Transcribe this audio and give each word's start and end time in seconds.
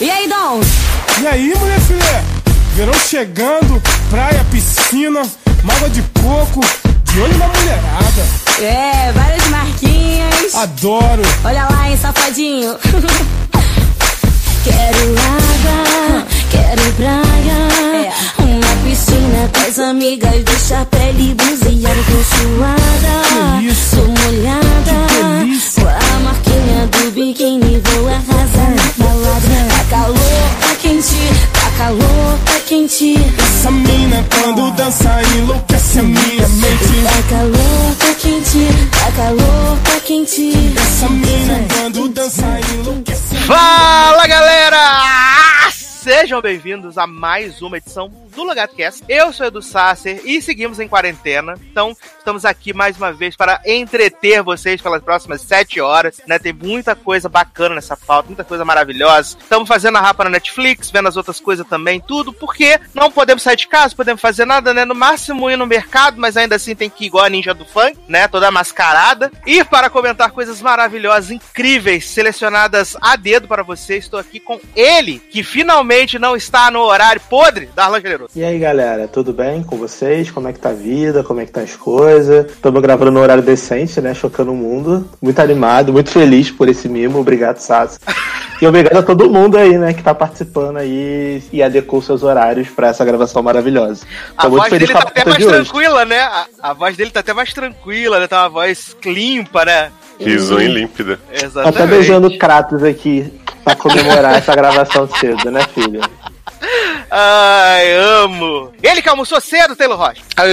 E 0.00 0.10
aí, 0.10 0.28
Dom? 0.28 0.60
E 1.20 1.26
aí, 1.26 1.54
mulher 1.56 1.80
filé? 1.80 2.24
Verão 2.74 2.94
chegando, 2.94 3.80
praia, 4.10 4.44
piscina, 4.50 5.22
mágoa 5.62 5.88
de 5.88 6.02
coco, 6.20 6.60
de 7.04 7.20
olho 7.20 7.38
na 7.38 7.46
mulherada. 7.46 8.26
É, 8.60 9.12
várias 9.12 9.48
marquinhas. 9.48 10.54
Adoro. 10.56 11.22
Olha 11.44 11.68
lá, 11.70 11.88
hein, 11.88 11.96
safadinho. 11.96 12.76
quero 14.64 15.14
água, 15.16 16.26
quero 16.50 16.92
praia. 16.94 17.56
É. 18.08 18.42
Uma 18.42 18.76
piscina 18.82 19.48
com 19.52 19.60
as 19.68 19.78
amigas, 19.78 20.42
deixa 20.44 20.80
a 20.80 20.84
pele 20.86 21.34
bronzeada, 21.34 22.00
tô 22.06 22.24
suada. 22.34 23.58
Que 23.60 23.66
isso? 23.66 23.96
Tô 23.96 24.02
molhada. 24.02 25.06
Que 25.06 25.22
delícia. 25.22 25.82
Com 25.84 25.88
a 25.88 26.18
marquinha 26.20 26.86
do 26.88 27.10
biquíni, 27.12 27.80
vou 27.84 28.08
arrasar 28.08 28.70
na 28.70 29.04
balada. 29.04 29.53
Tá 29.90 29.96
calor, 29.98 30.16
tá 30.60 30.76
quente, 30.80 31.14
tá 31.52 31.70
calor, 31.76 32.38
tá 32.46 32.60
quente. 32.66 33.14
Essa 33.38 33.70
mina 33.70 34.24
quando 34.30 34.70
dança 34.72 35.22
enlouquece 35.36 35.98
a 35.98 36.02
minha 36.02 36.48
mente. 36.48 37.04
Tá 37.04 37.28
calor, 37.28 37.96
tá 37.98 38.14
quente, 38.14 38.68
tá 38.90 39.12
calor, 39.12 39.78
tá 39.84 40.00
quente. 40.00 40.52
Essa 40.76 41.08
mina 41.10 41.66
quando 41.74 42.08
dança 42.08 42.46
enlouquece 42.72 43.36
a 43.36 43.40
Fala 43.40 44.26
galera! 44.26 45.70
Sejam 45.70 46.40
bem-vindos 46.40 46.98
a 46.98 47.06
mais 47.06 47.60
uma 47.62 47.76
edição 47.76 48.10
do 48.34 48.42
LogadoCast. 48.42 49.04
Eu 49.08 49.32
sou 49.32 49.46
Edu 49.46 49.62
Sasser 49.62 50.20
e 50.24 50.40
seguimos 50.40 50.80
em 50.80 50.88
quarentena. 50.88 51.54
Então, 51.70 51.96
estamos 52.24 52.46
aqui 52.46 52.72
mais 52.72 52.96
uma 52.96 53.12
vez 53.12 53.36
para 53.36 53.60
entreter 53.66 54.42
vocês 54.42 54.80
pelas 54.80 55.02
próximas 55.02 55.42
sete 55.42 55.78
horas. 55.78 56.22
Né? 56.26 56.38
Tem 56.38 56.54
muita 56.54 56.94
coisa 56.94 57.28
bacana 57.28 57.74
nessa 57.74 57.98
pauta, 57.98 58.28
muita 58.28 58.42
coisa 58.42 58.64
maravilhosa. 58.64 59.36
Estamos 59.38 59.68
fazendo 59.68 59.98
a 59.98 60.00
rapa 60.00 60.24
na 60.24 60.30
Netflix, 60.30 60.90
vendo 60.90 61.06
as 61.06 61.18
outras 61.18 61.38
coisas 61.38 61.66
também, 61.66 62.00
tudo, 62.00 62.32
porque 62.32 62.80
não 62.94 63.10
podemos 63.10 63.42
sair 63.42 63.56
de 63.56 63.68
casa, 63.68 63.94
podemos 63.94 64.22
fazer 64.22 64.46
nada, 64.46 64.72
né? 64.72 64.86
No 64.86 64.94
máximo 64.94 65.50
ir 65.50 65.58
no 65.58 65.66
mercado, 65.66 66.18
mas 66.18 66.34
ainda 66.34 66.56
assim 66.56 66.74
tem 66.74 66.88
que 66.88 67.04
ir 67.04 67.08
igual 67.08 67.26
a 67.26 67.28
ninja 67.28 67.52
do 67.52 67.66
funk, 67.66 67.98
né? 68.08 68.26
Toda 68.26 68.50
mascarada. 68.50 69.30
E 69.46 69.62
para 69.62 69.90
comentar 69.90 70.30
coisas 70.30 70.62
maravilhosas, 70.62 71.30
incríveis, 71.30 72.08
selecionadas 72.08 72.96
a 73.02 73.16
dedo 73.16 73.46
para 73.46 73.62
você, 73.62 73.98
estou 73.98 74.18
aqui 74.18 74.40
com 74.40 74.58
ele, 74.74 75.18
que 75.18 75.42
finalmente 75.42 76.18
não 76.18 76.34
está 76.34 76.70
no 76.70 76.80
horário 76.80 77.20
podre, 77.28 77.68
Darlan 77.74 78.00
Generoso. 78.00 78.30
E 78.34 78.42
aí 78.42 78.58
galera, 78.58 79.06
tudo 79.06 79.30
bem 79.30 79.62
com 79.62 79.76
vocês? 79.76 80.30
Como 80.30 80.48
é 80.48 80.54
que 80.54 80.58
tá 80.58 80.70
a 80.70 80.72
vida? 80.72 81.22
Como 81.22 81.40
é 81.40 81.44
que 81.44 81.52
tá 81.52 81.60
as 81.60 81.76
coisas? 81.76 82.13
Estamos 82.18 82.80
gravando 82.82 83.10
no 83.10 83.20
horário 83.20 83.42
decente, 83.42 84.00
né? 84.00 84.14
Chocando 84.14 84.52
o 84.52 84.56
mundo. 84.56 85.08
Muito 85.20 85.40
animado, 85.40 85.92
muito 85.92 86.10
feliz 86.10 86.50
por 86.50 86.68
esse 86.68 86.88
mimo. 86.88 87.18
Obrigado, 87.20 87.58
Sassi. 87.58 87.98
E 88.60 88.66
obrigado 88.66 88.96
a 88.96 89.02
todo 89.02 89.28
mundo 89.28 89.58
aí, 89.58 89.76
né, 89.76 89.92
que 89.92 90.02
tá 90.02 90.14
participando 90.14 90.76
aí 90.76 91.42
e 91.52 91.62
adequou 91.62 92.00
seus 92.00 92.22
horários 92.22 92.68
pra 92.68 92.88
essa 92.88 93.04
gravação 93.04 93.42
maravilhosa. 93.42 94.06
A 94.36 94.42
Tô 94.42 94.50
muito 94.50 94.60
voz 94.62 94.70
feliz 94.70 94.88
dele 94.88 95.00
tá 95.00 95.04
a 95.06 95.08
até 95.10 95.24
mais 95.24 95.36
de 95.38 95.44
hoje. 95.44 95.54
tranquila, 95.54 96.04
né? 96.04 96.20
A, 96.20 96.46
a 96.62 96.72
voz 96.72 96.96
dele 96.96 97.10
tá 97.10 97.20
até 97.20 97.32
mais 97.34 97.52
tranquila, 97.52 98.20
né? 98.20 98.28
Tá 98.28 98.42
uma 98.42 98.48
voz 98.48 98.96
limpa, 99.04 99.64
né? 99.64 99.90
Risonha 100.20 100.64
e 100.66 100.72
límpida. 100.72 101.16
Tá 101.16 101.44
Exatamente. 101.46 101.76
até 101.78 101.86
beijando 101.86 102.38
Kratos 102.38 102.82
aqui 102.84 103.32
pra 103.64 103.74
comemorar 103.74 104.36
essa 104.36 104.54
gravação 104.54 105.08
cedo, 105.18 105.50
né, 105.50 105.60
filho? 105.74 106.00
Ai, 107.16 107.92
amo. 107.92 108.72
Ele 108.82 109.00
que 109.00 109.08
almoçou 109.08 109.40
cedo, 109.40 109.76
Taylor 109.76 109.96
Rocha. 109.96 110.20
Ai, 110.36 110.50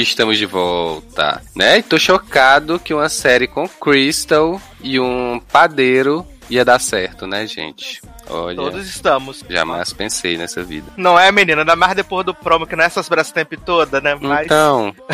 estamos 0.00 0.38
de 0.38 0.46
volta, 0.46 1.42
né? 1.54 1.76
E 1.76 1.82
tô 1.82 1.98
chocado 1.98 2.78
que 2.78 2.94
uma 2.94 3.10
série 3.10 3.46
com 3.46 3.68
Crystal 3.68 4.58
e 4.82 4.98
um 4.98 5.38
padeiro 5.52 6.26
ia 6.48 6.64
dar 6.64 6.80
certo, 6.80 7.26
né, 7.26 7.46
gente? 7.46 8.00
Olha, 8.30 8.56
Todos 8.56 8.88
estamos. 8.88 9.44
jamais 9.46 9.92
pensei 9.92 10.38
nessa 10.38 10.62
vida. 10.62 10.90
Não 10.96 11.18
é, 11.18 11.30
menina? 11.30 11.60
Ainda 11.60 11.76
mais 11.76 11.94
depois 11.94 12.24
do 12.24 12.32
promo, 12.34 12.66
que 12.66 12.74
não 12.74 12.84
é 12.84 12.86
essas 12.86 13.06
braças 13.06 13.32
tempo 13.32 13.54
toda, 13.58 14.00
né? 14.00 14.14
Mas... 14.18 14.46
Então, 14.46 14.94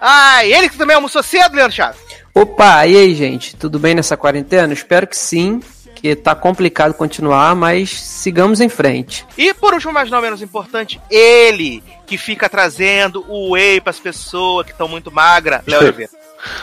Ai, 0.00 0.52
ele 0.52 0.68
que 0.68 0.76
também 0.76 0.96
almoçou 0.96 1.22
cedo, 1.22 1.54
Leandro 1.54 1.76
Chaves. 1.76 2.00
Opa, 2.34 2.86
e 2.86 2.96
aí, 2.96 3.14
gente? 3.14 3.56
Tudo 3.56 3.78
bem 3.78 3.94
nessa 3.94 4.16
quarentena? 4.16 4.72
Espero 4.72 5.06
que 5.06 5.16
sim, 5.16 5.60
que 6.00 6.14
tá 6.14 6.34
complicado 6.34 6.94
continuar, 6.94 7.54
mas 7.54 7.90
sigamos 7.90 8.60
em 8.60 8.68
frente. 8.68 9.26
E 9.36 9.52
por 9.54 9.74
último, 9.74 9.92
mas 9.92 10.10
não 10.10 10.20
menos 10.20 10.40
importante, 10.40 11.00
ele 11.10 11.82
que 12.06 12.16
fica 12.16 12.48
trazendo 12.48 13.24
o 13.28 13.50
whey 13.52 13.80
pras 13.80 13.98
pessoas 13.98 14.64
que 14.64 14.72
estão 14.72 14.88
muito 14.88 15.10
magras, 15.10 15.60
Léo 15.66 15.80
Oliveira. 15.80 16.12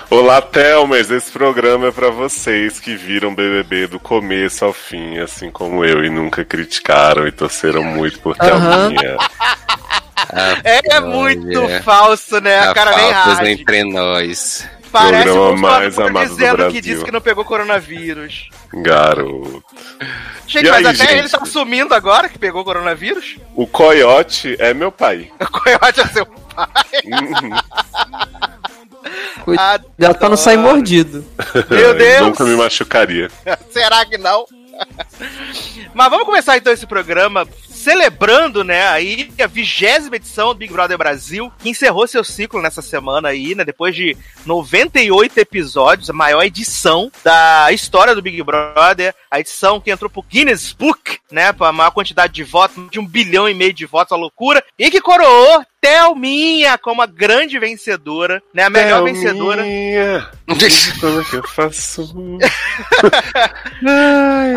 Olá, 0.10 0.42
Thelmas. 0.42 1.12
Esse 1.12 1.30
programa 1.32 1.88
é 1.88 1.92
pra 1.92 2.10
vocês 2.10 2.80
que 2.80 2.96
viram 2.96 3.36
BBB 3.36 3.88
do 3.88 4.00
começo 4.00 4.64
ao 4.64 4.72
fim, 4.72 5.18
assim 5.20 5.52
como 5.52 5.84
eu, 5.84 6.06
e 6.06 6.10
nunca 6.10 6.46
criticaram 6.46 7.28
e 7.28 7.32
torceram 7.32 7.84
muito 7.84 8.20
por. 8.20 8.38
Thelminha. 8.38 9.18
É, 10.64 10.82
olha, 10.90 11.02
muito 11.02 11.84
falso, 11.84 12.40
né? 12.40 12.60
A 12.60 12.72
há 12.72 12.74
cara 12.74 12.96
nem 12.96 13.12
rage. 13.12 13.52
entre 13.52 13.84
nós. 13.84 14.68
Parece 14.92 15.24
Programa 15.26 15.52
um 15.52 15.58
mais 15.58 16.00
amado 16.00 16.30
do 16.30 16.36
dizendo 16.36 16.52
que 16.52 16.58
Brasil. 16.64 16.82
disse 16.82 17.04
que 17.04 17.12
não 17.12 17.20
pegou 17.20 17.44
coronavírus. 17.44 18.50
Garoto. 18.76 19.64
Gente, 20.48 20.66
E 20.68 20.70
mas 20.70 20.86
aí, 20.86 20.96
até 20.96 21.08
gente? 21.08 21.20
ele 21.20 21.30
tá 21.30 21.40
assumindo 21.42 21.94
agora 21.94 22.30
que 22.30 22.38
pegou 22.38 22.64
coronavírus. 22.64 23.38
O 23.56 23.66
Coyote 23.66 24.56
é 24.60 24.74
meu 24.74 24.92
pai. 24.92 25.32
O 25.40 25.52
Coyote 25.52 26.02
é 26.02 26.08
seu 26.08 26.26
pai. 26.26 26.68
Uhum. 27.06 27.50
Cuidado 29.44 30.18
pra 30.18 30.30
não 30.30 30.38
sair 30.38 30.58
mordido. 30.58 31.24
Meu 31.70 31.94
Deus. 31.94 32.22
Nunca 32.22 32.44
me 32.44 32.56
machucaria. 32.56 33.30
Será 33.70 34.04
que 34.06 34.18
não? 34.18 34.46
Mas 35.94 36.10
vamos 36.10 36.26
começar 36.26 36.58
então 36.58 36.74
esse 36.74 36.88
programa 36.88 37.48
celebrando, 37.86 38.64
né, 38.64 38.88
aí 38.88 39.32
a 39.40 39.46
vigésima 39.46 40.16
edição 40.16 40.48
do 40.48 40.56
Big 40.56 40.74
Brother 40.74 40.98
Brasil, 40.98 41.54
que 41.60 41.70
encerrou 41.70 42.08
seu 42.08 42.24
ciclo 42.24 42.60
nessa 42.60 42.82
semana 42.82 43.30
aí, 43.30 43.54
né, 43.54 43.64
depois 43.64 43.96
de 43.96 44.18
98 44.44 45.38
episódios, 45.38 46.10
a 46.10 46.14
maior 46.14 46.42
edição 46.42 47.12
da 47.24 47.72
história 47.72 48.16
do 48.16 48.24
Big 48.24 48.42
Brother, 48.42 49.14
a 49.30 49.40
edição 49.40 49.80
que 49.80 49.92
entrou 49.92 50.10
pro 50.10 50.24
Guinness 50.24 50.74
Book, 50.74 51.20
né, 51.32 51.54
pra 51.54 51.72
maior 51.72 51.92
quantidade 51.92 52.34
de 52.34 52.44
votos, 52.44 52.90
de 52.90 53.00
um 53.00 53.06
bilhão 53.06 53.48
e 53.48 53.54
meio 53.54 53.72
de 53.72 53.86
votos, 53.86 54.14
a 54.14 54.16
loucura, 54.16 54.64
e 54.80 54.90
que 54.90 55.00
coroou 55.00 55.64
Thelminha 55.82 56.78
como 56.78 57.02
a 57.02 57.06
grande 57.06 57.60
vencedora, 57.60 58.42
né, 58.54 58.64
a 58.64 58.70
melhor 58.70 59.04
vencedora. 59.04 59.62
Thelminha, 59.62 60.32
Como 61.00 61.22
é 61.22 61.24
que 61.24 61.36
eu 61.36 61.48
faço? 61.48 62.40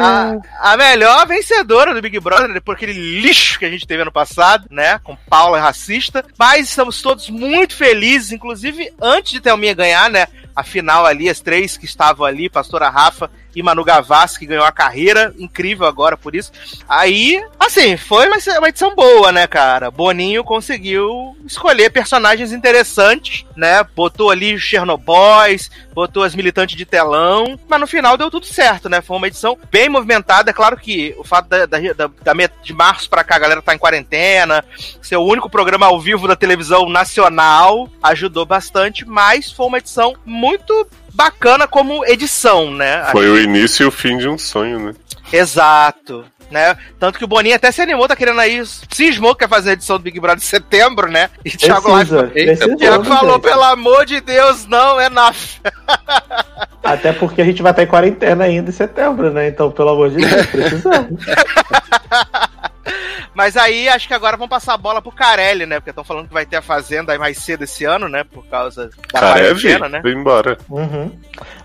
a, 0.01 0.73
a 0.73 0.77
melhor 0.77 1.27
vencedora 1.27 1.95
do 1.95 2.01
Big 2.01 2.19
Brother, 2.19 2.53
depois 2.53 2.77
aquele 2.77 3.21
lixo 3.21 3.59
que 3.59 3.65
a 3.65 3.71
gente 3.71 3.87
teve 3.87 4.03
ano 4.03 4.13
passado, 4.13 4.67
né? 4.71 4.99
Com 5.01 5.17
Paula 5.29 5.61
racista. 5.61 6.25
Mas 6.39 6.69
estamos 6.69 7.03
todos 7.03 7.29
muito 7.29 7.77
felizes, 7.77 8.33
inclusive 8.33 8.93
antes 9.01 9.33
de 9.33 9.41
Thelminha 9.41 9.75
ganhar, 9.75 10.11
né? 10.11 10.27
A 10.57 10.63
final 10.63 11.05
ali, 11.07 11.29
as 11.29 11.41
três 11.41 11.77
que 11.77 11.85
estavam 11.85 12.27
ali, 12.27 12.49
Pastora 12.49 12.89
Rafa 12.89 13.31
e 13.59 13.63
Manu 13.63 13.83
Gavassi, 13.83 14.39
que 14.39 14.47
ganhou 14.47 14.65
a 14.65 14.71
carreira, 14.71 15.35
incrível 15.37 15.85
agora 15.85 16.17
por 16.17 16.37
isso. 16.37 16.53
Aí, 16.89 17.45
assim, 17.59 17.97
foi 17.97 18.29
uma, 18.29 18.37
uma 18.59 18.69
edição 18.69 18.95
boa, 18.95 19.33
né, 19.33 19.49
cara? 19.49 19.91
Boninho 19.91 20.45
conseguiu 20.45 21.37
escolher 21.45 21.91
personagens 21.91 22.53
interessantes, 22.53 23.45
né? 23.57 23.83
Botou 23.97 24.31
ali 24.31 24.55
os 24.55 24.63
Chernobyls, 24.63 25.71
botou 25.93 26.23
as 26.23 26.37
militantes 26.37 26.77
de 26.77 26.87
telão, 26.87 27.59
mas 27.69 27.81
no 27.81 27.87
final 27.89 28.17
deu 28.17 28.31
tudo 28.31 28.47
certo, 28.47 28.89
né? 28.89 29.01
Foi 29.01 29.17
uma 29.17 29.27
edição 29.27 29.59
bem 29.73 29.89
movimentada. 29.89 30.51
É 30.51 30.55
claro 30.55 30.77
que 30.77 31.17
o 31.19 31.25
fato 31.25 31.49
da, 31.49 31.67
da, 31.67 31.79
da, 31.93 32.07
da 32.07 32.33
de 32.63 32.73
março 32.73 33.11
pra 33.11 33.25
cá 33.25 33.35
a 33.35 33.41
galera 33.41 33.61
tá 33.61 33.75
em 33.75 33.79
quarentena, 33.79 34.65
ser 35.03 35.17
o 35.17 35.25
único 35.25 35.51
programa 35.51 35.87
ao 35.87 36.01
vivo 36.01 36.29
da 36.29 36.37
televisão 36.37 36.89
nacional 36.89 37.91
ajudou 38.01 38.47
bastante, 38.47 39.05
mas 39.05 39.51
foi 39.51 39.67
uma 39.67 39.79
edição 39.79 40.15
muito 40.25 40.87
bacana 41.19 41.67
como 41.67 42.07
edição, 42.07 42.71
né? 42.71 43.05
Foi 43.11 43.29
o 43.29 43.37
início 43.37 43.83
e 43.83 43.87
o 43.87 43.91
fim 43.91 44.17
de 44.19 44.29
um 44.29 44.39
sonho, 44.39 44.79
né? 44.79 44.95
Exato. 45.33 46.25
Né? 46.49 46.79
Tanto 46.99 47.19
que 47.19 47.25
o 47.25 47.29
Boninho 47.29 47.57
até 47.57 47.71
se 47.71 47.83
animou, 47.83 48.09
tá 48.09 48.17
querendo 48.17 48.41
aí, 48.41 48.63
cismou 48.91 49.35
que 49.35 49.41
quer 49.41 49.51
fazer 49.51 49.71
a 49.71 49.73
edição 49.75 49.99
do 49.99 50.03
Big 50.03 50.19
Brother 50.19 50.39
em 50.39 50.47
setembro, 50.47 51.11
né? 51.11 51.29
E 51.45 51.51
Thiago 51.51 51.93
Precisa, 51.93 52.33
Live 52.35 52.77
Thiago 52.77 53.05
falou, 53.05 53.39
pelo 53.39 53.65
amor 53.65 54.07
de 54.07 54.19
Deus, 54.23 54.65
não, 54.67 54.99
é 54.99 55.11
na. 55.11 55.31
Até 56.83 57.13
porque 57.13 57.43
a 57.43 57.45
gente 57.45 57.61
vai 57.61 57.73
estar 57.73 57.83
em 57.83 57.87
quarentena 57.87 58.45
ainda 58.45 58.71
em 58.71 58.73
setembro, 58.73 59.31
né? 59.31 59.49
Então, 59.49 59.71
pelo 59.71 59.91
amor 59.91 60.09
de 60.09 60.25
Deus, 60.25 60.47
precisamos. 60.47 61.21
Mas 63.35 63.57
aí 63.57 63.89
acho 63.89 64.09
que 64.09 64.15
agora 64.15 64.37
vão 64.37 64.49
passar 64.49 64.75
a 64.75 64.79
bola 64.79 65.01
pro 65.01 65.13
Carelli, 65.13 65.67
né? 65.67 65.79
Porque 65.79 65.91
estão 65.91 66.05
falando 66.05 66.29
que 66.29 66.35
vai 66.35 66.47
ter 66.47 66.57
a 66.57 66.63
Fazenda 66.63 67.13
aí 67.13 67.19
mais 67.19 67.39
cedo 67.39 67.65
esse 67.65 67.85
ano, 67.85 68.09
né? 68.09 68.25
Por 68.25 68.45
causa 68.47 68.91
da 69.13 69.21
Careve, 69.21 69.61
quarentena, 69.61 69.89
né? 69.89 70.01
vem 70.03 70.19
embora. 70.19 70.59
Uhum. 70.69 71.11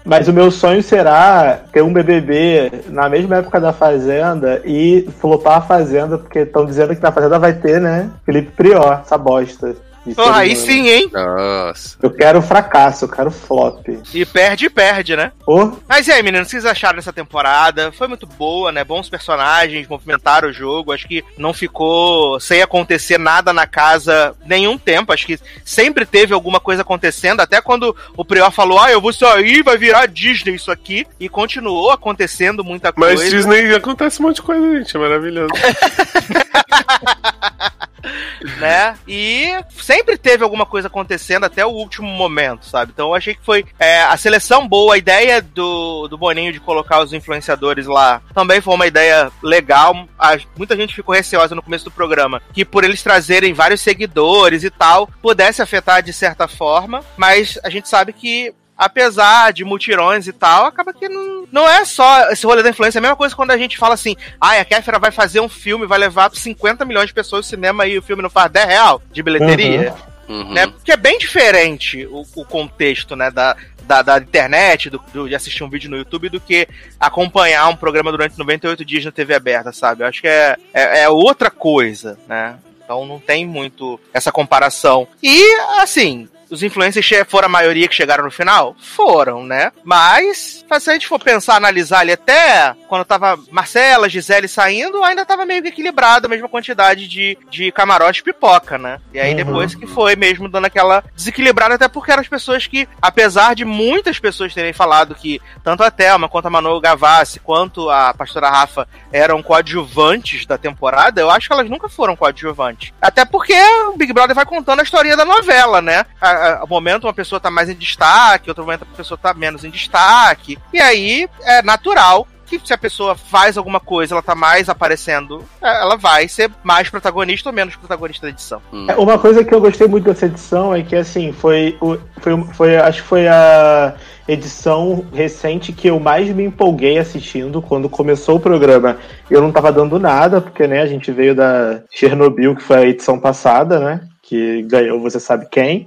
Mas 0.05 0.27
o 0.27 0.33
meu 0.33 0.51
sonho 0.51 0.83
será 0.83 1.61
ter 1.71 1.81
um 1.81 1.93
BBB 1.93 2.83
na 2.89 3.09
mesma 3.09 3.37
época 3.37 3.59
da 3.59 3.73
Fazenda 3.73 4.61
e 4.65 5.09
flopar 5.19 5.57
a 5.57 5.61
Fazenda, 5.61 6.17
porque 6.17 6.39
estão 6.39 6.65
dizendo 6.65 6.95
que 6.95 7.01
na 7.01 7.11
Fazenda 7.11 7.39
vai 7.39 7.53
ter, 7.53 7.79
né? 7.79 8.09
Felipe 8.25 8.51
Prior, 8.51 9.01
essa 9.01 9.17
bosta. 9.17 9.75
Ser 10.11 10.21
aí 10.33 10.55
sim, 10.55 10.87
hein? 10.87 11.09
Nossa. 11.11 11.97
Eu 12.01 12.11
quero 12.11 12.41
fracasso, 12.41 13.05
eu 13.05 13.09
quero 13.09 13.31
flop. 13.31 13.87
E 14.13 14.25
perde, 14.25 14.69
perde, 14.69 15.15
né? 15.15 15.31
Ô, 15.47 15.71
Mas 15.87 16.07
e 16.07 16.11
aí, 16.11 16.21
meninos, 16.21 16.47
o 16.47 16.49
que 16.49 16.59
vocês 16.59 16.65
acharam 16.65 16.97
dessa 16.97 17.13
temporada? 17.13 17.91
Foi 17.91 18.07
muito 18.07 18.25
boa, 18.25 18.71
né? 18.71 18.83
Bons 18.83 19.09
personagens, 19.09 19.87
movimentaram 19.87 20.49
o 20.49 20.53
jogo. 20.53 20.91
Acho 20.91 21.07
que 21.07 21.23
não 21.37 21.53
ficou 21.53 22.39
sem 22.39 22.61
acontecer 22.61 23.17
nada 23.17 23.53
na 23.53 23.65
casa 23.65 24.35
nenhum 24.45 24.77
tempo. 24.77 25.13
Acho 25.13 25.25
que 25.25 25.39
sempre 25.63 26.05
teve 26.05 26.33
alguma 26.33 26.59
coisa 26.59 26.81
acontecendo. 26.81 27.39
Até 27.39 27.61
quando 27.61 27.95
o 28.17 28.25
Prior 28.25 28.51
falou, 28.51 28.79
ah, 28.79 28.91
eu 28.91 28.99
vou 28.99 29.13
sair, 29.13 29.63
vai 29.63 29.77
virar 29.77 30.07
Disney 30.07 30.55
isso 30.55 30.71
aqui. 30.71 31.05
E 31.19 31.29
continuou 31.29 31.91
acontecendo 31.91 32.63
muita 32.63 32.93
Mas 32.95 33.15
coisa. 33.15 33.35
Disney 33.35 33.73
acontece 33.73 34.21
um 34.21 34.27
monte 34.27 34.37
de 34.37 34.41
coisa, 34.41 34.77
gente. 34.77 34.95
É 34.95 34.99
maravilhoso. 34.99 35.53
né? 38.59 38.97
E 39.07 39.51
sempre 39.71 40.17
teve 40.17 40.43
alguma 40.43 40.65
coisa 40.65 40.87
acontecendo 40.87 41.45
até 41.45 41.65
o 41.65 41.69
último 41.69 42.07
momento, 42.07 42.65
sabe? 42.65 42.91
Então 42.93 43.09
eu 43.09 43.15
achei 43.15 43.33
que 43.35 43.43
foi 43.45 43.65
é, 43.79 44.01
a 44.03 44.17
seleção 44.17 44.67
boa, 44.67 44.95
a 44.95 44.97
ideia 44.97 45.41
do, 45.41 46.07
do 46.07 46.17
Boninho 46.17 46.51
de 46.53 46.59
colocar 46.59 47.01
os 47.01 47.13
influenciadores 47.13 47.85
lá 47.85 48.21
também 48.33 48.61
foi 48.61 48.73
uma 48.73 48.87
ideia 48.87 49.31
legal. 49.41 50.07
A- 50.17 50.37
muita 50.57 50.75
gente 50.75 50.93
ficou 50.95 51.15
receosa 51.15 51.55
no 51.55 51.61
começo 51.63 51.85
do 51.85 51.91
programa 51.91 52.41
que 52.53 52.65
por 52.65 52.83
eles 52.83 53.01
trazerem 53.03 53.53
vários 53.53 53.81
seguidores 53.81 54.63
e 54.63 54.69
tal, 54.69 55.07
pudesse 55.21 55.61
afetar 55.61 56.01
de 56.03 56.13
certa 56.13 56.47
forma, 56.47 57.03
mas 57.17 57.57
a 57.63 57.69
gente 57.69 57.87
sabe 57.89 58.13
que 58.13 58.53
apesar 58.85 59.51
de 59.53 59.63
mutirões 59.63 60.27
e 60.27 60.33
tal, 60.33 60.65
acaba 60.65 60.93
que 60.93 61.07
não, 61.09 61.47
não 61.51 61.67
é 61.67 61.85
só 61.85 62.29
esse 62.31 62.45
rolê 62.45 62.63
da 62.63 62.69
influência. 62.69 62.97
É 62.97 62.99
a 62.99 63.01
mesma 63.01 63.15
coisa 63.15 63.35
quando 63.35 63.51
a 63.51 63.57
gente 63.57 63.77
fala 63.77 63.93
assim, 63.93 64.15
ah, 64.39 64.51
a 64.59 64.65
Kéfera 64.65 64.99
vai 64.99 65.11
fazer 65.11 65.39
um 65.39 65.49
filme, 65.49 65.85
vai 65.85 65.99
levar 65.99 66.31
50 66.33 66.85
milhões 66.85 67.07
de 67.07 67.13
pessoas 67.13 67.45
ao 67.45 67.49
cinema 67.49 67.85
e 67.87 67.97
o 67.97 68.01
filme 68.01 68.21
não 68.23 68.29
faz 68.29 68.51
10 68.51 68.67
real 68.67 69.01
de 69.11 69.23
bilheteria. 69.23 69.93
Uhum. 70.27 70.53
Né? 70.53 70.67
Porque 70.67 70.91
é 70.91 70.97
bem 70.97 71.17
diferente 71.17 72.05
o, 72.05 72.25
o 72.35 72.45
contexto, 72.45 73.13
né, 73.15 73.29
da, 73.29 73.57
da, 73.83 74.01
da 74.01 74.17
internet, 74.17 74.89
do, 74.89 75.01
do- 75.13 75.27
de 75.27 75.35
assistir 75.35 75.63
um 75.63 75.69
vídeo 75.69 75.89
no 75.89 75.97
YouTube, 75.97 76.29
do 76.29 76.39
que 76.39 76.65
acompanhar 76.99 77.67
um 77.67 77.75
programa 77.75 78.11
durante 78.11 78.37
98 78.37 78.85
dias 78.85 79.03
na 79.05 79.11
TV 79.11 79.33
aberta, 79.35 79.71
sabe? 79.73 80.03
Eu 80.03 80.07
acho 80.07 80.21
que 80.21 80.27
é, 80.27 80.55
é, 80.73 81.01
é 81.01 81.09
outra 81.09 81.51
coisa, 81.51 82.17
né? 82.27 82.55
Então 82.83 83.05
não 83.05 83.19
tem 83.19 83.45
muito 83.45 83.99
essa 84.13 84.31
comparação. 84.31 85.07
E, 85.21 85.53
assim, 85.79 86.27
os 86.53 86.61
influencers 86.63 87.09
foram 87.27 87.47
a 87.47 87.49
maioria 87.49 87.87
que 87.87 87.95
chegaram 87.95 88.23
no 88.23 88.31
final? 88.31 88.75
Foram, 88.79 89.43
né? 89.43 89.71
Mas, 89.83 90.62
se 90.79 90.89
a 90.89 90.93
gente 90.93 91.07
for 91.07 91.19
pensar, 91.19 91.55
analisar 91.55 91.99
ali 91.99 92.11
até 92.11 92.75
quando 92.87 93.05
tava 93.05 93.39
Marcela, 93.51 94.09
Gisele 94.09 94.47
saindo, 94.47 95.03
ainda 95.03 95.25
tava 95.25 95.45
meio 95.45 95.61
que 95.61 95.69
equilibrado 95.69 96.27
a 96.27 96.29
mesma 96.29 96.47
quantidade 96.47 97.07
de, 97.07 97.37
de 97.49 97.71
camarote 97.71 98.21
e 98.21 98.23
pipoca, 98.23 98.77
né? 98.77 98.99
E 99.13 99.19
aí 99.19 99.31
Uhum. 99.31 99.37
depois 99.37 99.73
que 99.75 99.87
foi 99.87 100.15
mesmo 100.15 100.47
dando 100.47 100.65
aquela 100.65 101.03
desequilibrada, 101.15 101.75
até 101.75 101.87
porque 101.87 102.11
eram 102.11 102.21
as 102.21 102.27
pessoas 102.27 102.67
que, 102.67 102.87
apesar 103.01 103.55
de 103.55 103.65
muitas 103.65 104.19
pessoas 104.19 104.53
terem 104.53 104.73
falado 104.73 105.15
que 105.15 105.41
tanto 105.63 105.83
a 105.83 105.89
Thelma, 105.89 106.29
quanto 106.29 106.45
a 106.45 106.49
Manu 106.49 106.79
Gavassi, 106.79 107.39
quanto 107.39 107.89
a 107.89 108.13
pastora 108.13 108.49
Rafa 108.49 108.87
eram 109.11 109.41
coadjuvantes 109.41 110.45
da 110.45 110.57
temporada, 110.57 111.19
eu 111.19 111.29
acho 111.29 111.47
que 111.47 111.53
elas 111.53 111.69
nunca 111.69 111.89
foram 111.89 112.15
coadjuvantes. 112.15 112.93
Até 113.01 113.25
porque 113.25 113.53
o 113.87 113.97
Big 113.97 114.13
Brother 114.13 114.35
vai 114.35 114.45
contando 114.45 114.79
a 114.79 114.83
historinha 114.83 115.17
da 115.17 115.25
novela, 115.25 115.81
né? 115.81 116.05
A, 116.21 116.29
a, 116.29 116.63
a 116.63 116.65
momento 116.65 117.05
uma 117.05 117.13
pessoa 117.13 117.39
tá 117.39 117.49
mais 117.49 117.69
em 117.69 117.75
destaque, 117.75 118.49
outro 118.49 118.63
momento 118.63 118.83
a 118.83 118.97
pessoa 118.97 119.17
tá 119.17 119.33
menos 119.33 119.63
em 119.63 119.69
destaque. 119.69 120.57
E 120.71 120.79
aí 120.79 121.27
é 121.43 121.61
natural 121.61 122.27
que 122.45 122.59
se 122.63 122.73
a 122.73 122.77
pessoa 122.77 123.15
faz 123.15 123.57
alguma 123.57 123.79
coisa, 123.79 124.13
ela 124.13 124.21
tá 124.21 124.35
mais 124.35 124.69
aparecendo, 124.69 125.43
é, 125.61 125.81
ela 125.81 125.95
vai 125.97 126.27
ser 126.27 126.51
mais 126.63 126.87
protagonista 126.89 127.49
ou 127.49 127.53
menos 127.55 127.75
protagonista 127.75 128.27
da 128.27 128.31
edição. 128.31 128.61
Hum. 128.71 128.85
É, 128.89 128.95
Uma 128.95 129.17
coisa 129.17 129.43
que 129.43 129.53
eu 129.53 129.61
gostei 129.61 129.87
muito 129.87 130.03
dessa 130.05 130.25
edição 130.27 130.73
é 130.75 130.83
que, 130.83 130.95
assim, 130.95 131.31
foi, 131.31 131.75
o- 131.81 131.97
foi, 132.21 132.43
foi 132.53 132.77
acho 132.77 133.01
que 133.01 133.07
foi 133.07 133.27
a 133.27 133.95
edição 134.27 135.05
recente 135.13 135.71
que 135.73 135.87
eu 135.87 135.99
mais 135.99 136.29
me 136.29 136.43
empolguei 136.43 136.97
assistindo 136.97 137.61
quando 137.61 137.89
começou 137.89 138.35
o 138.35 138.39
programa. 138.39 138.97
Eu 139.29 139.41
não 139.41 139.51
tava 139.51 139.71
dando 139.71 139.97
nada, 139.99 140.39
porque, 140.41 140.67
né, 140.67 140.81
a 140.81 140.87
gente 140.87 141.11
veio 141.11 141.33
da 141.35 141.81
Chernobyl, 141.91 142.55
que 142.55 142.63
foi 142.63 142.77
a 142.77 142.85
edição 142.85 143.19
passada, 143.19 143.79
né? 143.79 144.01
Que 144.33 144.63
ganhou 144.63 144.99
você 144.99 145.19
sabe 145.19 145.45
quem. 145.45 145.85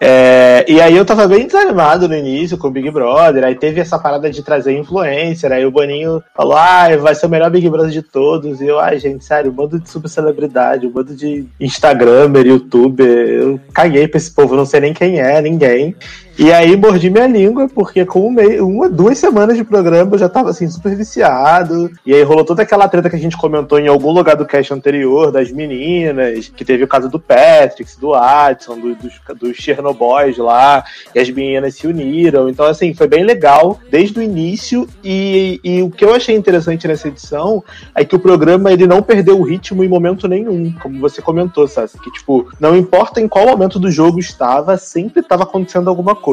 É, 0.00 0.64
e 0.66 0.80
aí 0.80 0.96
eu 0.96 1.04
tava 1.04 1.28
bem 1.28 1.44
desanimado 1.44 2.08
no 2.08 2.16
início 2.16 2.56
com 2.56 2.68
o 2.68 2.70
Big 2.70 2.90
Brother. 2.90 3.44
Aí 3.44 3.54
teve 3.54 3.78
essa 3.78 3.98
parada 3.98 4.30
de 4.30 4.42
trazer 4.42 4.74
influencer. 4.74 5.52
Aí 5.52 5.66
o 5.66 5.70
Boninho 5.70 6.24
falou: 6.34 6.56
ah, 6.56 6.88
vai 6.96 7.14
ser 7.14 7.26
o 7.26 7.28
melhor 7.28 7.50
Big 7.50 7.68
Brother 7.68 7.90
de 7.90 8.00
todos. 8.00 8.62
E 8.62 8.68
eu, 8.68 8.80
ai, 8.80 8.98
gente, 8.98 9.22
sério, 9.22 9.50
um 9.50 9.54
bando 9.54 9.78
de 9.78 9.90
subcelebridade, 9.90 10.86
um 10.86 10.90
bando 10.90 11.14
de 11.14 11.44
Instagramer, 11.60 12.46
youtuber. 12.46 13.06
Eu 13.06 13.60
caguei 13.74 14.08
pra 14.08 14.16
esse 14.16 14.30
povo, 14.30 14.56
não 14.56 14.64
sei 14.64 14.80
nem 14.80 14.94
quem 14.94 15.20
é, 15.20 15.42
ninguém. 15.42 15.94
E 16.36 16.52
aí 16.52 16.76
mordi 16.76 17.08
minha 17.10 17.28
língua, 17.28 17.68
porque 17.68 18.04
com 18.04 18.26
um 18.26 18.30
mei- 18.30 18.60
uma, 18.60 18.88
duas 18.88 19.16
semanas 19.18 19.56
de 19.56 19.62
programa 19.62 20.14
eu 20.14 20.18
já 20.18 20.28
tava 20.28 20.50
assim, 20.50 20.68
super 20.68 20.94
viciado. 20.96 21.88
E 22.04 22.12
aí 22.12 22.22
rolou 22.24 22.44
toda 22.44 22.62
aquela 22.62 22.88
treta 22.88 23.08
que 23.08 23.14
a 23.14 23.18
gente 23.18 23.36
comentou 23.36 23.78
em 23.78 23.86
algum 23.86 24.10
lugar 24.10 24.34
do 24.34 24.44
cast 24.44 24.74
anterior, 24.74 25.30
das 25.30 25.52
meninas, 25.52 26.48
que 26.48 26.64
teve 26.64 26.82
o 26.82 26.88
caso 26.88 27.08
do 27.08 27.20
Patrick, 27.20 27.88
do 28.00 28.14
Adson, 28.14 28.78
do- 28.78 28.96
dos, 28.96 29.12
dos 29.38 29.56
Chernobyls 29.56 30.36
lá, 30.38 30.82
e 31.14 31.20
as 31.20 31.30
meninas 31.30 31.76
se 31.76 31.86
uniram. 31.86 32.48
Então, 32.48 32.66
assim, 32.66 32.92
foi 32.94 33.06
bem 33.06 33.22
legal 33.22 33.78
desde 33.88 34.18
o 34.18 34.22
início. 34.22 34.88
E, 35.04 35.60
e 35.62 35.82
o 35.82 35.90
que 35.90 36.04
eu 36.04 36.12
achei 36.14 36.34
interessante 36.34 36.88
nessa 36.88 37.06
edição 37.06 37.62
é 37.94 38.04
que 38.04 38.16
o 38.16 38.18
programa 38.18 38.72
ele 38.72 38.88
não 38.88 39.02
perdeu 39.02 39.38
o 39.38 39.44
ritmo 39.44 39.84
em 39.84 39.88
momento 39.88 40.26
nenhum, 40.26 40.72
como 40.82 40.98
você 40.98 41.22
comentou, 41.22 41.68
Sassi, 41.68 41.96
que 42.00 42.10
tipo, 42.10 42.48
não 42.58 42.76
importa 42.76 43.20
em 43.20 43.28
qual 43.28 43.46
momento 43.46 43.78
do 43.78 43.88
jogo 43.88 44.18
estava, 44.18 44.76
sempre 44.76 45.20
estava 45.20 45.44
acontecendo 45.44 45.88
alguma 45.88 46.14
coisa. 46.14 46.23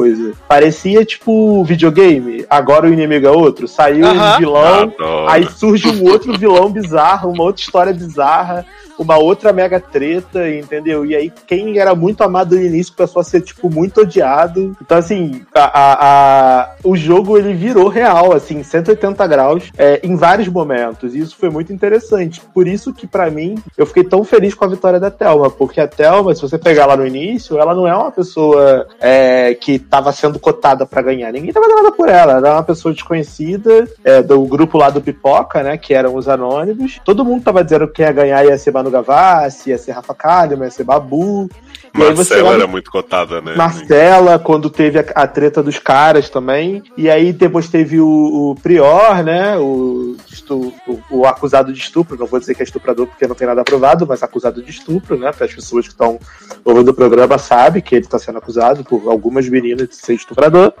Parecia 0.48 1.04
tipo 1.04 1.62
videogame, 1.64 2.44
agora 2.48 2.86
o 2.86 2.92
inimigo 2.92 3.26
é 3.26 3.30
outro, 3.30 3.66
saiu 3.68 4.06
um 4.06 4.38
vilão, 4.38 4.82
Adoro. 4.82 5.28
aí 5.28 5.46
surge 5.50 5.88
um 5.88 6.08
outro 6.10 6.36
vilão 6.38 6.70
bizarro, 6.70 7.30
uma 7.30 7.44
outra 7.44 7.62
história 7.62 7.92
bizarra, 7.92 8.64
uma 8.98 9.16
outra 9.16 9.52
mega 9.52 9.80
treta, 9.80 10.48
entendeu? 10.48 11.04
E 11.04 11.16
aí 11.16 11.32
quem 11.46 11.78
era 11.78 11.94
muito 11.94 12.22
amado 12.22 12.54
no 12.54 12.62
início 12.62 12.92
passou 12.94 13.20
a 13.20 13.24
ser 13.24 13.40
tipo 13.40 13.68
muito 13.70 14.02
odiado. 14.02 14.76
Então 14.80 14.96
assim, 14.98 15.42
a, 15.54 15.64
a- 15.64 15.96
a- 16.60 16.70
o 16.84 16.94
jogo 16.94 17.36
ele 17.38 17.52
virou 17.54 17.88
real, 17.88 18.32
assim, 18.32 18.62
180 18.62 19.26
graus 19.26 19.72
é, 19.76 19.98
em 20.04 20.14
vários 20.14 20.46
momentos. 20.48 21.14
E 21.14 21.18
isso 21.20 21.36
foi 21.36 21.48
muito 21.50 21.72
interessante. 21.72 22.40
Por 22.54 22.68
isso 22.68 22.92
que 22.92 23.06
pra 23.06 23.30
mim 23.30 23.56
eu 23.76 23.86
fiquei 23.86 24.04
tão 24.04 24.22
feliz 24.24 24.54
com 24.54 24.64
a 24.64 24.68
vitória 24.68 25.00
da 25.00 25.10
Thelma, 25.10 25.50
porque 25.50 25.80
a 25.80 25.88
Thelma, 25.88 26.34
se 26.34 26.42
você 26.42 26.58
pegar 26.58 26.86
lá 26.86 26.96
no 26.96 27.06
início, 27.06 27.58
ela 27.58 27.74
não 27.74 27.88
é 27.88 27.94
uma 27.96 28.12
pessoa 28.12 28.86
é, 29.00 29.54
que 29.54 29.81
tava 29.82 30.12
sendo 30.12 30.38
cotada 30.38 30.86
pra 30.86 31.02
ganhar. 31.02 31.32
Ninguém 31.32 31.52
tava 31.52 31.68
dando 31.68 31.82
nada 31.82 31.92
por 31.92 32.08
ela. 32.08 32.34
Era 32.34 32.52
uma 32.54 32.62
pessoa 32.62 32.92
desconhecida 32.92 33.88
é, 34.04 34.22
do 34.22 34.42
grupo 34.44 34.78
lá 34.78 34.90
do 34.90 35.00
Pipoca, 35.00 35.62
né? 35.62 35.76
Que 35.76 35.94
eram 35.94 36.14
os 36.14 36.28
anônimos. 36.28 37.00
Todo 37.04 37.24
mundo 37.24 37.42
tava 37.42 37.62
dizendo 37.62 37.88
que 37.88 38.02
ia 38.02 38.12
ganhar 38.12 38.44
ia 38.44 38.56
ser 38.58 38.72
Manu 38.72 38.90
Gavassi, 38.90 39.70
ia 39.70 39.78
ser 39.78 39.92
Rafa 39.92 40.14
Kalimann, 40.14 40.66
ia 40.66 40.70
ser 40.70 40.84
Babu. 40.84 41.48
Marcela 41.94 42.40
era 42.54 42.66
muito 42.66 42.90
cotada, 42.90 43.40
né? 43.40 43.54
Marcela, 43.54 44.38
quando 44.38 44.70
teve 44.70 44.98
a, 44.98 45.04
a 45.14 45.26
treta 45.26 45.62
dos 45.62 45.78
caras 45.78 46.28
também. 46.30 46.82
E 46.96 47.10
aí 47.10 47.32
depois 47.32 47.68
teve 47.68 48.00
o, 48.00 48.06
o 48.50 48.54
Prior, 48.62 49.22
né? 49.22 49.56
O, 49.58 50.16
estu- 50.30 50.72
o, 50.88 51.00
o 51.10 51.26
acusado 51.26 51.72
de 51.72 51.78
estupro. 51.78 52.16
Não 52.18 52.26
vou 52.26 52.40
dizer 52.40 52.54
que 52.54 52.62
é 52.62 52.64
estuprador 52.64 53.06
porque 53.06 53.26
não 53.26 53.34
tem 53.34 53.46
nada 53.46 53.60
aprovado, 53.60 54.06
mas 54.06 54.22
acusado 54.22 54.62
de 54.62 54.70
estupro, 54.70 55.18
né? 55.18 55.32
Para 55.32 55.46
as 55.46 55.54
pessoas 55.54 55.86
que 55.86 55.92
estão 55.92 56.18
ouvindo 56.64 56.90
o 56.90 56.94
programa 56.94 57.36
sabem 57.38 57.82
que 57.82 57.94
ele 57.94 58.04
está 58.04 58.18
sendo 58.18 58.38
acusado 58.38 58.82
por 58.84 59.08
algumas 59.08 59.48
meninas 59.48 59.88
de 59.88 59.96
ser 59.96 60.14
estuprador. 60.14 60.72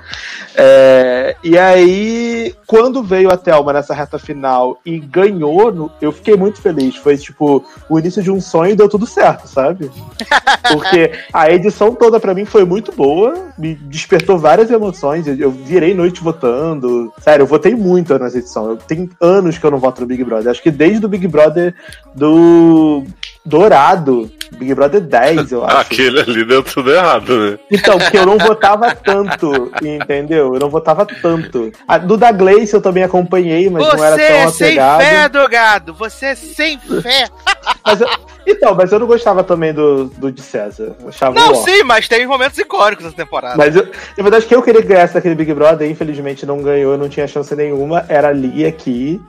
É, 0.54 1.36
e 1.42 1.58
aí, 1.58 2.54
quando 2.66 3.02
veio 3.02 3.30
a 3.30 3.36
Thelma 3.36 3.72
nessa 3.72 3.94
reta 3.94 4.18
final 4.18 4.78
e 4.84 4.98
ganhou, 4.98 5.72
no- 5.72 5.90
eu 6.00 6.12
fiquei 6.12 6.36
muito 6.36 6.60
feliz. 6.60 6.96
Foi 6.96 7.16
tipo 7.16 7.64
o 7.88 7.98
início 7.98 8.22
de 8.22 8.30
um 8.30 8.40
sonho 8.40 8.72
e 8.72 8.76
deu 8.76 8.88
tudo 8.88 9.06
certo, 9.06 9.46
sabe? 9.46 9.90
Porque 10.72 11.01
a 11.32 11.50
edição 11.50 11.94
toda 11.94 12.20
pra 12.20 12.34
mim 12.34 12.44
foi 12.44 12.64
muito 12.64 12.92
boa, 12.92 13.48
me 13.58 13.74
despertou 13.74 14.38
várias 14.38 14.70
emoções. 14.70 15.26
Eu, 15.26 15.50
virei 15.50 15.94
noite 15.94 16.22
votando. 16.22 17.12
Sério, 17.20 17.42
eu 17.42 17.46
votei 17.46 17.74
muito 17.74 18.16
nessa 18.18 18.38
edição. 18.38 18.70
Eu 18.70 18.76
tenho 18.76 19.08
anos 19.20 19.58
que 19.58 19.64
eu 19.64 19.70
não 19.70 19.78
voto 19.78 20.00
no 20.00 20.06
Big 20.06 20.22
Brother. 20.24 20.50
Acho 20.50 20.62
que 20.62 20.70
desde 20.70 21.04
o 21.04 21.08
Big 21.08 21.26
Brother 21.28 21.74
do 22.14 23.04
Dourado, 23.44 24.30
Big 24.52 24.74
Brother 24.74 25.00
10, 25.00 25.52
eu 25.52 25.64
acho. 25.64 25.76
Aquele 25.78 26.20
ali 26.20 26.44
deu 26.44 26.62
tudo 26.62 26.92
errado, 26.92 27.38
né? 27.38 27.58
Então, 27.70 27.98
porque 27.98 28.18
eu 28.18 28.26
não 28.26 28.38
votava 28.38 28.94
tanto, 28.94 29.72
entendeu? 29.82 30.54
Eu 30.54 30.60
não 30.60 30.70
votava 30.70 31.04
tanto. 31.06 31.72
A, 31.88 31.98
do 31.98 32.16
da 32.16 32.30
Gleice 32.30 32.74
eu 32.74 32.80
também 32.80 33.02
acompanhei, 33.02 33.68
mas 33.68 33.82
não 33.82 34.04
era 34.04 34.16
Você 34.16 34.26
tão 34.28 34.36
é 34.36 34.48
sem 34.48 34.66
apegado. 34.68 35.00
fé, 35.00 35.28
drogado! 35.28 35.94
Você 35.94 36.26
é 36.26 36.34
sem 36.34 36.78
fé! 36.78 37.28
Mas 37.84 38.00
eu, 38.00 38.08
Então, 38.46 38.74
mas 38.74 38.92
eu 38.92 38.98
não 38.98 39.06
gostava 39.06 39.42
também 39.44 39.72
do, 39.72 40.06
do 40.06 40.30
de 40.30 40.42
César. 40.42 40.94
Achava 41.06 41.34
Não, 41.34 41.54
sim, 41.54 41.82
mas 41.84 42.08
tem 42.08 42.26
momentos 42.26 42.58
icônicos 42.58 43.04
nessa 43.04 43.16
temporada. 43.16 43.56
Mas 43.56 43.74
eu, 43.76 43.84
na 43.84 44.22
verdade, 44.22 44.46
quem 44.46 44.56
eu 44.56 44.62
queria 44.62 44.82
que 44.82 44.88
ganhasse 44.88 45.14
daquele 45.14 45.34
Big 45.34 45.52
Brother, 45.54 45.88
infelizmente 45.90 46.44
não 46.44 46.62
ganhou, 46.62 46.96
não 46.98 47.08
tinha 47.08 47.26
chance 47.26 47.54
nenhuma, 47.54 48.04
era 48.08 48.28
a 48.28 48.32
Lia 48.32 48.68
aqui. 48.68 49.20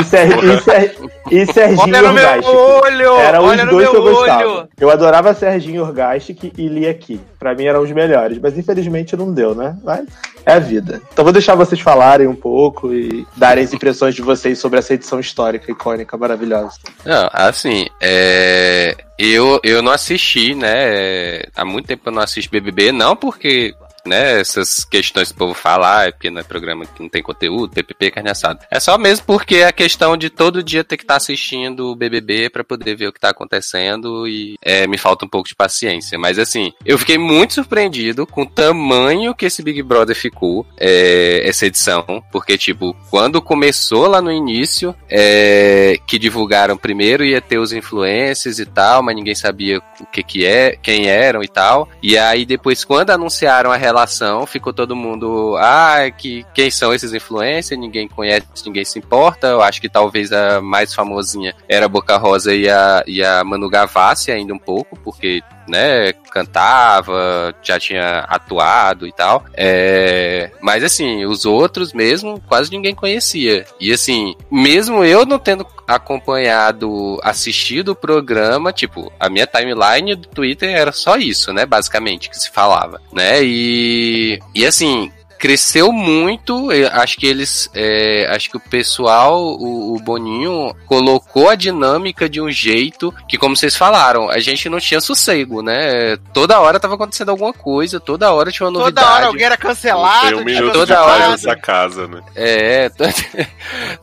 E, 0.00 0.04
Ser, 0.04 0.28
e, 0.44 0.60
Ser, 0.60 0.96
e 1.30 1.46
Serginho 1.52 1.80
Olha 1.80 2.02
no 2.02 2.12
meu 2.12 2.28
olho! 2.44 3.12
Olha 3.14 3.40
os 3.40 3.64
no 3.64 3.70
dois 3.70 3.84
meu 3.84 3.90
que 3.90 3.96
eu 3.96 4.02
gostava. 4.02 4.46
olho! 4.46 4.68
Eu 4.78 4.90
adorava 4.90 5.32
Serginho 5.34 5.82
Orgastic 5.82 6.52
e 6.56 6.68
Lia 6.68 6.90
aqui. 6.90 7.18
Pra 7.38 7.54
mim 7.54 7.66
eram 7.66 7.82
os 7.82 7.90
melhores, 7.92 8.38
mas 8.38 8.58
infelizmente 8.58 9.16
não 9.16 9.32
deu, 9.32 9.54
né? 9.54 9.76
Mas 9.84 10.06
é 10.44 10.54
a 10.54 10.58
vida. 10.58 11.00
Então 11.12 11.24
vou 11.24 11.32
deixar 11.32 11.54
vocês 11.54 11.80
falarem 11.80 12.26
um 12.26 12.34
pouco 12.34 12.92
e 12.92 13.26
darem 13.36 13.62
as 13.62 13.72
impressões 13.72 14.14
de 14.14 14.22
vocês 14.22 14.58
sobre 14.58 14.78
essa 14.78 14.94
edição 14.94 15.20
histórica, 15.20 15.70
icônica, 15.70 16.16
maravilhosa. 16.16 16.78
Não, 17.04 17.28
assim, 17.32 17.86
é, 18.00 18.96
eu, 19.18 19.60
eu 19.62 19.82
não 19.82 19.92
assisti, 19.92 20.54
né? 20.54 21.42
Há 21.54 21.64
muito 21.64 21.86
tempo 21.86 22.02
eu 22.06 22.12
não 22.12 22.22
assisto 22.22 22.50
BBB, 22.50 22.92
não 22.92 23.14
porque, 23.14 23.74
né, 24.06 24.40
essas 24.40 24.84
questões 24.84 25.28
que 25.28 25.34
o 25.34 25.38
povo 25.38 25.54
fala, 25.54 25.98
ah, 25.98 26.04
é 26.06 26.12
porque 26.12 26.30
não 26.30 26.40
é 26.40 26.44
programa 26.44 26.86
que 26.86 27.02
não 27.02 27.08
tem 27.08 27.22
conteúdo, 27.22 27.72
PPP, 27.72 28.10
carne 28.10 28.30
assada. 28.30 28.66
É 28.70 28.80
só 28.80 28.96
mesmo 28.98 29.26
porque 29.26 29.56
é 29.56 29.66
a 29.66 29.72
questão 29.72 30.16
de 30.16 30.30
todo 30.30 30.62
dia 30.62 30.84
ter 30.84 30.96
que 30.96 31.04
estar 31.04 31.16
assistindo 31.16 31.90
o 31.90 31.96
BBB 31.96 32.50
pra 32.50 32.64
poder 32.64 32.96
ver 32.96 33.08
o 33.08 33.12
que 33.12 33.20
tá 33.20 33.30
acontecendo 33.30 34.26
e 34.26 34.56
é, 34.62 34.86
me 34.86 34.98
falta 34.98 35.24
um 35.24 35.28
pouco 35.28 35.48
de 35.48 35.54
paciência. 35.54 36.18
Mas 36.18 36.38
assim, 36.38 36.72
eu 36.84 36.98
fiquei 36.98 37.18
muito 37.18 37.54
surpreendido 37.54 38.26
com 38.26 38.42
o 38.42 38.46
tamanho 38.46 39.34
que 39.34 39.46
esse 39.46 39.62
Big 39.62 39.82
Brother 39.82 40.16
ficou, 40.16 40.66
é, 40.78 41.42
essa 41.48 41.66
edição, 41.66 42.22
porque, 42.30 42.56
tipo, 42.56 42.96
quando 43.10 43.40
começou 43.42 44.06
lá 44.06 44.20
no 44.20 44.32
início, 44.32 44.94
é, 45.08 45.98
que 46.06 46.18
divulgaram 46.18 46.76
primeiro 46.76 47.24
ia 47.24 47.40
ter 47.40 47.58
os 47.58 47.72
influencers 47.72 48.58
e 48.58 48.66
tal, 48.66 49.02
mas 49.02 49.14
ninguém 49.14 49.34
sabia 49.34 49.78
o 50.00 50.06
que 50.06 50.22
que 50.22 50.46
é, 50.46 50.76
quem 50.76 51.06
eram 51.08 51.42
e 51.42 51.48
tal. 51.48 51.88
E 52.02 52.16
aí 52.16 52.44
depois 52.44 52.84
quando 52.84 53.10
anunciaram 53.10 53.70
a 53.70 53.76
relação, 53.88 54.46
ficou 54.46 54.72
todo 54.72 54.94
mundo, 54.94 55.56
ah, 55.58 56.10
que 56.10 56.44
quem 56.54 56.70
são 56.70 56.92
esses 56.92 57.12
influencers? 57.12 57.80
Ninguém 57.80 58.06
conhece, 58.06 58.46
ninguém 58.64 58.84
se 58.84 58.98
importa. 58.98 59.48
Eu 59.48 59.62
acho 59.62 59.80
que 59.80 59.88
talvez 59.88 60.32
a 60.32 60.60
mais 60.60 60.94
famosinha 60.94 61.54
era 61.68 61.86
a 61.86 61.88
Boca 61.88 62.16
Rosa 62.16 62.54
e 62.54 62.68
a, 62.68 63.02
e 63.06 63.22
a 63.22 63.42
Manu 63.42 63.68
Gavassi 63.68 64.30
ainda 64.30 64.52
um 64.54 64.58
pouco, 64.58 64.98
porque 65.00 65.42
né, 65.68 66.12
cantava, 66.32 67.54
já 67.62 67.78
tinha 67.78 68.20
atuado 68.20 69.06
e 69.06 69.12
tal. 69.12 69.44
É, 69.54 70.50
mas 70.60 70.82
assim, 70.82 71.24
os 71.24 71.44
outros 71.44 71.92
mesmo, 71.92 72.40
quase 72.48 72.70
ninguém 72.70 72.94
conhecia. 72.94 73.64
E 73.80 73.92
assim, 73.92 74.34
mesmo 74.50 75.04
eu 75.04 75.24
não 75.24 75.38
tendo 75.38 75.66
acompanhado, 75.86 77.18
assistido 77.22 77.90
o 77.90 77.96
programa, 77.96 78.72
tipo, 78.72 79.12
a 79.18 79.28
minha 79.28 79.46
timeline 79.46 80.14
do 80.14 80.28
Twitter 80.28 80.70
era 80.70 80.92
só 80.92 81.16
isso, 81.16 81.52
né, 81.52 81.64
basicamente, 81.64 82.28
que 82.28 82.38
se 82.38 82.50
falava, 82.50 83.00
né? 83.12 83.42
E, 83.42 84.38
e 84.54 84.66
assim, 84.66 85.10
cresceu 85.38 85.92
muito. 85.92 86.68
Acho 86.92 87.16
que 87.16 87.26
eles. 87.26 87.70
é, 87.74 88.26
acho 88.34 88.50
que 88.50 88.56
o 88.56 88.60
pessoal, 88.60 89.38
o, 89.58 89.94
o 89.94 90.00
Boninho, 90.00 90.74
colocou 90.86 91.48
a 91.48 91.54
dinâmica 91.54 92.28
de 92.28 92.40
um 92.40 92.50
jeito 92.50 93.14
que, 93.28 93.38
como 93.38 93.56
vocês 93.56 93.76
falaram, 93.76 94.28
a 94.28 94.38
gente 94.40 94.68
não 94.68 94.78
tinha 94.80 95.00
sossego, 95.00 95.62
né? 95.62 96.16
Toda 96.32 96.60
hora 96.60 96.80
tava 96.80 96.94
acontecendo 96.94 97.30
alguma 97.30 97.52
coisa, 97.52 98.00
toda 98.00 98.32
hora 98.32 98.50
tinha 98.50 98.66
uma 98.66 98.78
novidade. 98.78 99.06
Toda 99.06 99.16
hora 99.16 99.26
alguém 99.26 99.46
era 99.46 99.56
cancelado. 99.56 100.26
Um 100.26 100.44
tinha 100.44 100.44
minuto 100.44 100.72
toda 100.72 100.86
de 100.86 100.92
hora, 101.00 101.18
paz 101.18 101.30
nessa 101.30 101.56
casa, 101.56 102.08
né? 102.08 102.20
É, 102.34 102.88
to- 102.90 103.04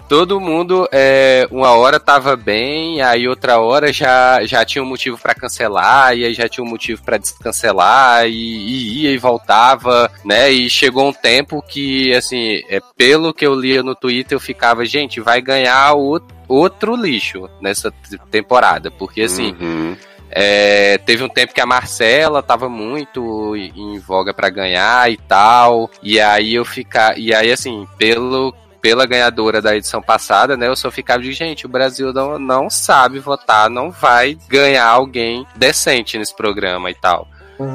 todo 0.07 0.39
mundo, 0.39 0.87
é, 0.91 1.47
uma 1.51 1.71
hora 1.71 1.99
tava 1.99 2.35
bem, 2.35 3.01
aí 3.01 3.27
outra 3.27 3.59
hora 3.59 3.91
já, 3.91 4.43
já 4.45 4.63
tinha 4.63 4.83
um 4.83 4.87
motivo 4.87 5.17
pra 5.17 5.33
cancelar, 5.35 6.15
e 6.15 6.25
aí 6.25 6.33
já 6.33 6.47
tinha 6.47 6.63
um 6.63 6.69
motivo 6.69 7.01
pra 7.03 7.17
descancelar, 7.17 8.25
e, 8.27 8.31
e 8.31 9.03
ia 9.03 9.11
e 9.11 9.17
voltava, 9.17 10.09
né? 10.23 10.49
E 10.51 10.69
chegou 10.69 11.07
um 11.09 11.13
tempo 11.25 11.61
que, 11.61 12.13
assim, 12.13 12.61
é, 12.69 12.79
pelo 12.95 13.33
que 13.33 13.45
eu 13.45 13.55
lia 13.55 13.81
no 13.81 13.95
Twitter, 13.95 14.35
eu 14.35 14.39
ficava, 14.39 14.85
gente, 14.85 15.19
vai 15.19 15.41
ganhar 15.41 15.95
o- 15.95 16.21
outro 16.47 16.95
lixo 16.95 17.49
nessa 17.59 17.91
temporada, 18.29 18.91
porque 18.91 19.21
assim. 19.23 19.55
Uhum. 19.59 19.95
É, 20.37 20.97
teve 20.97 21.23
um 21.23 21.29
tempo 21.29 21.53
que 21.53 21.61
a 21.61 21.65
Marcela 21.65 22.43
tava 22.43 22.67
muito 22.67 23.55
em 23.55 23.97
voga 23.99 24.33
pra 24.33 24.49
ganhar 24.49 25.09
e 25.09 25.15
tal. 25.17 25.89
E 26.03 26.19
aí 26.19 26.55
eu 26.55 26.65
ficar. 26.65 27.17
E 27.17 27.33
aí, 27.33 27.51
assim, 27.51 27.87
pelo. 27.97 28.53
Pela 28.81 29.05
ganhadora 29.07 29.63
da 29.63 29.75
edição 29.75 29.99
passada, 29.99 30.55
né? 30.55 30.67
Eu 30.67 30.75
só 30.75 30.91
ficava 30.91 31.19
de 31.23 31.31
gente, 31.31 31.65
o 31.65 31.69
Brasil 31.69 32.13
não, 32.13 32.37
não 32.37 32.69
sabe 32.69 33.17
votar, 33.17 33.67
não 33.67 33.89
vai 33.89 34.37
ganhar 34.47 34.85
alguém 34.85 35.43
decente 35.55 36.19
nesse 36.19 36.35
programa 36.35 36.91
e 36.91 36.93
tal. 36.93 37.27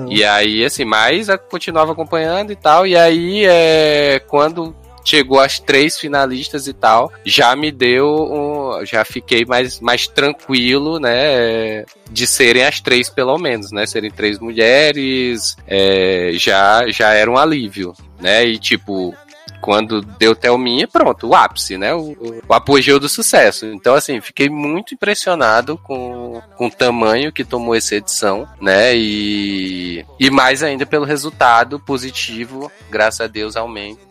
E 0.08 0.24
aí, 0.24 0.64
assim, 0.64 0.84
mas 0.84 1.28
eu 1.28 1.38
continuava 1.38 1.92
acompanhando 1.92 2.52
e 2.52 2.56
tal. 2.56 2.86
E 2.86 2.96
aí, 2.96 3.44
é, 3.46 4.20
quando 4.26 4.74
chegou 5.04 5.40
as 5.40 5.58
três 5.58 5.98
finalistas 5.98 6.66
e 6.66 6.72
tal, 6.72 7.12
já 7.24 7.54
me 7.56 7.72
deu 7.72 8.06
um, 8.06 8.84
já 8.84 9.04
fiquei 9.04 9.44
mais, 9.44 9.80
mais 9.80 10.06
tranquilo, 10.06 10.98
né, 10.98 11.84
de 12.10 12.26
serem 12.26 12.64
as 12.64 12.80
três 12.80 13.08
pelo 13.08 13.38
menos, 13.38 13.72
né, 13.72 13.86
serem 13.86 14.10
três 14.10 14.38
mulheres, 14.38 15.56
é, 15.66 16.32
já, 16.34 16.86
já 16.88 17.12
era 17.12 17.30
um 17.30 17.38
alívio, 17.38 17.94
né, 18.20 18.44
e 18.44 18.58
tipo, 18.58 19.14
quando 19.60 20.00
deu 20.00 20.34
Thelminha, 20.34 20.88
pronto, 20.88 21.28
o 21.28 21.34
ápice, 21.34 21.76
né? 21.76 21.94
O, 21.94 22.16
o 22.48 22.54
apogeu 22.54 22.98
do 22.98 23.08
sucesso. 23.08 23.66
Então, 23.66 23.94
assim, 23.94 24.20
fiquei 24.20 24.48
muito 24.48 24.94
impressionado 24.94 25.78
com, 25.78 26.40
com 26.56 26.66
o 26.66 26.70
tamanho 26.70 27.32
que 27.32 27.44
tomou 27.44 27.74
essa 27.74 27.96
edição, 27.96 28.48
né? 28.60 28.96
E, 28.96 30.04
e 30.18 30.30
mais 30.30 30.62
ainda 30.62 30.86
pelo 30.86 31.04
resultado 31.04 31.78
positivo, 31.78 32.70
graças 32.90 33.20
a 33.20 33.26
Deus, 33.26 33.56
aumento. 33.56 34.10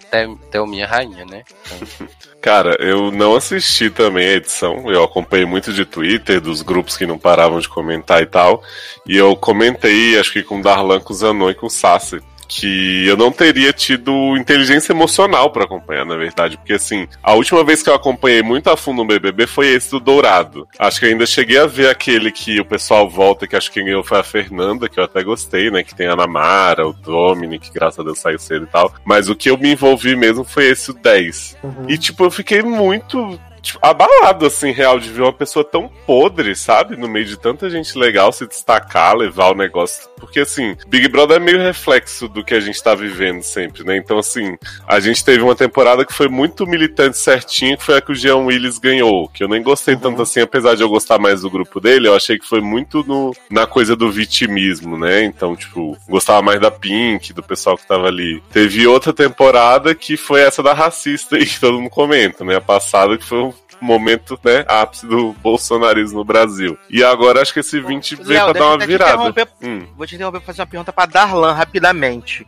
Thelminha 0.49 0.87
rainha, 0.87 1.23
né? 1.25 1.43
Cara, 2.41 2.75
eu 2.79 3.11
não 3.11 3.35
assisti 3.35 3.89
também 3.89 4.27
a 4.27 4.33
edição. 4.35 4.89
Eu 4.89 5.03
acompanhei 5.03 5.45
muito 5.45 5.73
de 5.73 5.85
Twitter, 5.85 6.39
dos 6.39 6.61
grupos 6.61 6.95
que 6.95 7.05
não 7.05 7.19
paravam 7.19 7.59
de 7.59 7.67
comentar 7.67 8.21
e 8.21 8.25
tal. 8.25 8.63
E 9.05 9.15
eu 9.17 9.35
comentei, 9.35 10.17
acho 10.17 10.31
que 10.31 10.41
com 10.41 10.59
o 10.59 10.63
Darlan, 10.63 11.01
com 11.01 11.13
o 11.13 11.15
Zanon 11.15 11.49
e 11.49 11.55
com 11.55 11.67
o 11.67 11.69
Sassi. 11.69 12.21
Que 12.49 13.07
eu 13.07 13.15
não 13.15 13.31
teria 13.31 13.71
tido 13.71 14.35
inteligência 14.35 14.91
emocional 14.91 15.51
pra 15.51 15.65
acompanhar, 15.65 16.03
na 16.03 16.15
verdade. 16.15 16.57
Porque, 16.57 16.73
assim, 16.73 17.07
a 17.21 17.33
última 17.33 17.63
vez 17.63 17.83
que 17.83 17.89
eu 17.89 17.93
acompanhei 17.93 18.41
muito 18.41 18.69
a 18.69 18.75
fundo 18.75 19.03
o 19.03 19.05
BBB 19.05 19.45
foi 19.45 19.67
esse 19.67 19.91
do 19.91 19.99
Dourado. 19.99 20.67
Acho 20.79 20.99
que 20.99 21.05
ainda 21.05 21.25
cheguei 21.25 21.59
a 21.59 21.67
ver 21.67 21.89
aquele 21.89 22.31
que 22.31 22.59
o 22.59 22.65
pessoal 22.65 23.07
volta, 23.07 23.47
que 23.47 23.55
acho 23.55 23.69
que 23.69 23.75
quem 23.75 23.85
ganhou 23.85 24.03
foi 24.03 24.19
a 24.19 24.23
Fernanda, 24.23 24.89
que 24.89 24.99
eu 24.99 25.03
até 25.03 25.23
gostei, 25.23 25.69
né? 25.69 25.83
Que 25.83 25.93
tem 25.93 26.07
a 26.07 26.13
Ana 26.13 26.25
Mara, 26.25 26.87
o 26.87 26.93
Dominic, 26.93 27.69
que 27.69 27.73
graças 27.73 27.99
a 27.99 28.03
Deus 28.03 28.17
saiu 28.17 28.39
cedo 28.39 28.65
e 28.65 28.67
tal. 28.67 28.91
Mas 29.05 29.29
o 29.29 29.35
que 29.35 29.49
eu 29.51 29.57
me 29.57 29.71
envolvi 29.71 30.15
mesmo 30.15 30.43
foi 30.43 30.65
esse 30.69 30.89
o 30.89 30.93
10. 30.95 31.55
E, 31.87 31.97
tipo, 31.97 32.23
eu 32.23 32.31
fiquei 32.31 32.63
muito 32.63 33.39
tipo, 33.69 33.79
abalado, 33.81 34.45
assim, 34.45 34.71
real, 34.71 34.99
de 34.99 35.09
ver 35.09 35.21
uma 35.21 35.33
pessoa 35.33 35.63
tão 35.63 35.89
podre, 36.05 36.55
sabe? 36.55 36.95
No 36.95 37.07
meio 37.07 37.25
de 37.25 37.37
tanta 37.37 37.69
gente 37.69 37.97
legal 37.97 38.31
se 38.31 38.47
destacar, 38.47 39.15
levar 39.15 39.51
o 39.51 39.55
negócio. 39.55 40.09
Porque, 40.17 40.41
assim, 40.41 40.75
Big 40.87 41.07
Brother 41.07 41.37
é 41.37 41.39
meio 41.39 41.59
reflexo 41.59 42.27
do 42.27 42.43
que 42.43 42.53
a 42.53 42.59
gente 42.59 42.81
tá 42.81 42.93
vivendo 42.95 43.41
sempre, 43.41 43.83
né? 43.83 43.97
Então, 43.97 44.17
assim, 44.17 44.57
a 44.87 44.99
gente 44.99 45.23
teve 45.23 45.43
uma 45.43 45.55
temporada 45.55 46.05
que 46.05 46.13
foi 46.13 46.27
muito 46.27 46.65
militante 46.65 47.17
certinho, 47.17 47.77
que 47.77 47.85
foi 47.85 47.97
a 47.97 48.01
que 48.01 48.11
o 48.11 48.15
Jean 48.15 48.37
Willis 48.37 48.77
ganhou. 48.77 49.29
Que 49.29 49.43
eu 49.43 49.47
nem 49.47 49.61
gostei 49.61 49.95
tanto 49.95 50.21
assim, 50.21 50.41
apesar 50.41 50.75
de 50.75 50.81
eu 50.81 50.89
gostar 50.89 51.19
mais 51.19 51.41
do 51.41 51.49
grupo 51.49 51.79
dele, 51.79 52.07
eu 52.07 52.15
achei 52.15 52.37
que 52.37 52.47
foi 52.47 52.61
muito 52.61 53.03
no, 53.07 53.33
na 53.49 53.65
coisa 53.65 53.95
do 53.95 54.11
vitimismo, 54.11 54.97
né? 54.97 55.23
Então, 55.23 55.55
tipo, 55.55 55.97
gostava 56.07 56.41
mais 56.41 56.59
da 56.59 56.71
Pink, 56.71 57.33
do 57.33 57.43
pessoal 57.43 57.77
que 57.77 57.87
tava 57.87 58.07
ali. 58.07 58.41
Teve 58.51 58.87
outra 58.87 59.13
temporada 59.13 59.93
que 59.93 60.17
foi 60.17 60.41
essa 60.41 60.63
da 60.63 60.73
racista 60.73 61.35
aí, 61.35 61.45
que 61.45 61.59
todo 61.59 61.79
mundo 61.79 61.89
comenta, 61.89 62.43
né? 62.43 62.55
A 62.55 62.61
passada 62.61 63.17
que 63.17 63.25
foi 63.25 63.39
um 63.39 63.53
momento, 63.81 64.39
né, 64.43 64.65
ápice 64.67 65.05
do 65.05 65.33
bolsonarismo 65.41 66.19
no 66.19 66.23
Brasil. 66.25 66.77
E 66.89 67.03
agora 67.03 67.41
acho 67.41 67.53
que 67.53 67.59
esse 67.61 67.79
20 67.79 68.15
veio 68.15 68.43
pra 68.45 68.53
dar 68.53 68.65
uma 68.67 68.77
te 68.79 68.87
virada. 68.87 69.11
interromper. 69.13 69.47
Hum, 69.61 69.87
Vou 69.97 70.05
te 70.07 70.15
interromper 70.15 70.39
pra 70.39 70.45
fazer 70.47 70.61
uma 70.61 70.67
pergunta 70.67 70.91
pra 70.93 71.05
Darlan 71.05 71.53
rapidamente. 71.53 72.45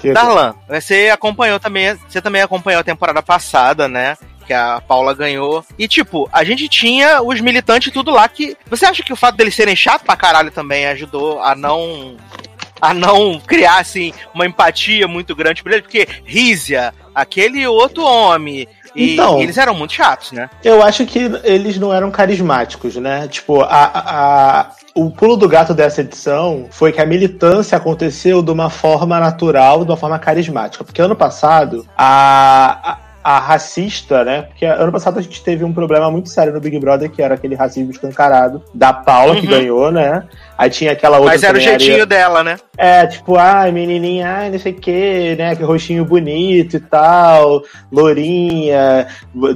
Que- 0.00 0.12
Darlan, 0.12 0.54
você 0.68 1.10
acompanhou 1.12 1.60
também, 1.60 1.94
você 2.08 2.20
também 2.20 2.42
acompanhou 2.42 2.80
a 2.80 2.84
temporada 2.84 3.22
passada, 3.22 3.88
né? 3.88 4.16
Que 4.46 4.52
a 4.52 4.80
Paula 4.80 5.14
ganhou. 5.14 5.64
E, 5.78 5.86
tipo, 5.86 6.28
a 6.32 6.42
gente 6.42 6.68
tinha 6.68 7.22
os 7.22 7.40
militantes 7.40 7.92
tudo 7.92 8.10
lá 8.10 8.28
que. 8.28 8.56
Você 8.68 8.84
acha 8.84 9.02
que 9.02 9.12
o 9.12 9.16
fato 9.16 9.36
deles 9.36 9.54
serem 9.54 9.76
chato 9.76 10.04
pra 10.04 10.16
caralho 10.16 10.50
também 10.50 10.86
ajudou 10.86 11.40
a 11.40 11.54
não. 11.54 12.16
a 12.80 12.92
não 12.94 13.38
criar, 13.38 13.78
assim, 13.78 14.12
uma 14.34 14.46
empatia 14.46 15.06
muito 15.06 15.36
grande 15.36 15.62
por 15.62 15.70
eles? 15.70 15.82
Porque 15.82 16.08
Rízia, 16.24 16.92
aquele 17.14 17.64
outro 17.66 18.02
homem. 18.02 18.66
E 18.94 19.14
Então. 19.14 19.40
eles 19.40 19.56
eram 19.58 19.74
muito 19.74 19.92
chatos, 19.92 20.32
né? 20.32 20.48
Eu 20.64 20.82
acho 20.82 21.04
que 21.06 21.30
eles 21.44 21.78
não 21.78 21.92
eram 21.92 22.10
carismáticos, 22.10 22.96
né? 22.96 23.28
Tipo, 23.28 23.62
a, 23.62 23.68
a- 23.94 24.70
o 24.94 25.10
pulo 25.10 25.36
do 25.36 25.48
gato 25.48 25.72
dessa 25.72 26.00
edição 26.00 26.66
foi 26.70 26.92
que 26.92 27.00
a 27.00 27.06
militância 27.06 27.76
aconteceu 27.78 28.42
de 28.42 28.50
uma 28.50 28.68
forma 28.68 29.20
natural, 29.20 29.84
de 29.84 29.90
uma 29.90 29.96
forma 29.96 30.18
carismática. 30.18 30.82
Porque 30.84 31.00
ano 31.00 31.14
passado, 31.14 31.86
a. 31.96 32.98
a- 33.22 33.38
racista, 33.38 34.24
né? 34.24 34.42
Porque 34.42 34.64
ano 34.64 34.90
passado 34.92 35.18
a 35.18 35.22
gente 35.22 35.42
teve 35.42 35.64
um 35.64 35.72
problema 35.72 36.10
muito 36.10 36.28
sério 36.28 36.52
no 36.52 36.60
Big 36.60 36.78
Brother, 36.78 37.10
que 37.10 37.20
era 37.22 37.34
aquele 37.34 37.54
racismo 37.54 37.90
escancarado 37.90 38.62
da 38.74 38.92
Paula, 38.92 39.36
que 39.36 39.46
Uhum. 39.46 39.52
ganhou, 39.52 39.90
né? 39.92 40.24
Aí 40.56 40.70
tinha 40.70 40.92
aquela 40.92 41.18
outra. 41.18 41.32
Mas 41.32 41.42
era 41.42 41.56
o 41.56 41.60
jeitinho 41.60 42.06
dela, 42.06 42.42
né? 42.44 42.56
É, 42.76 43.06
tipo, 43.06 43.36
ai, 43.36 43.72
menininha, 43.72 44.28
ai, 44.30 44.50
não 44.50 44.58
sei 44.58 44.72
o 44.72 44.76
que, 44.76 45.34
né? 45.36 45.54
Que 45.56 45.62
rostinho 45.62 46.04
bonito 46.04 46.76
e 46.76 46.80
tal, 46.80 47.62
lourinha, 47.90 49.06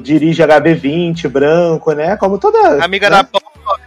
dirige 0.02 0.42
HB20, 0.42 1.28
branco, 1.28 1.92
né? 1.92 2.16
Como 2.16 2.38
toda. 2.38 2.85
Amiga 2.85 3.09
né? 3.11 3.16
da 3.16 3.40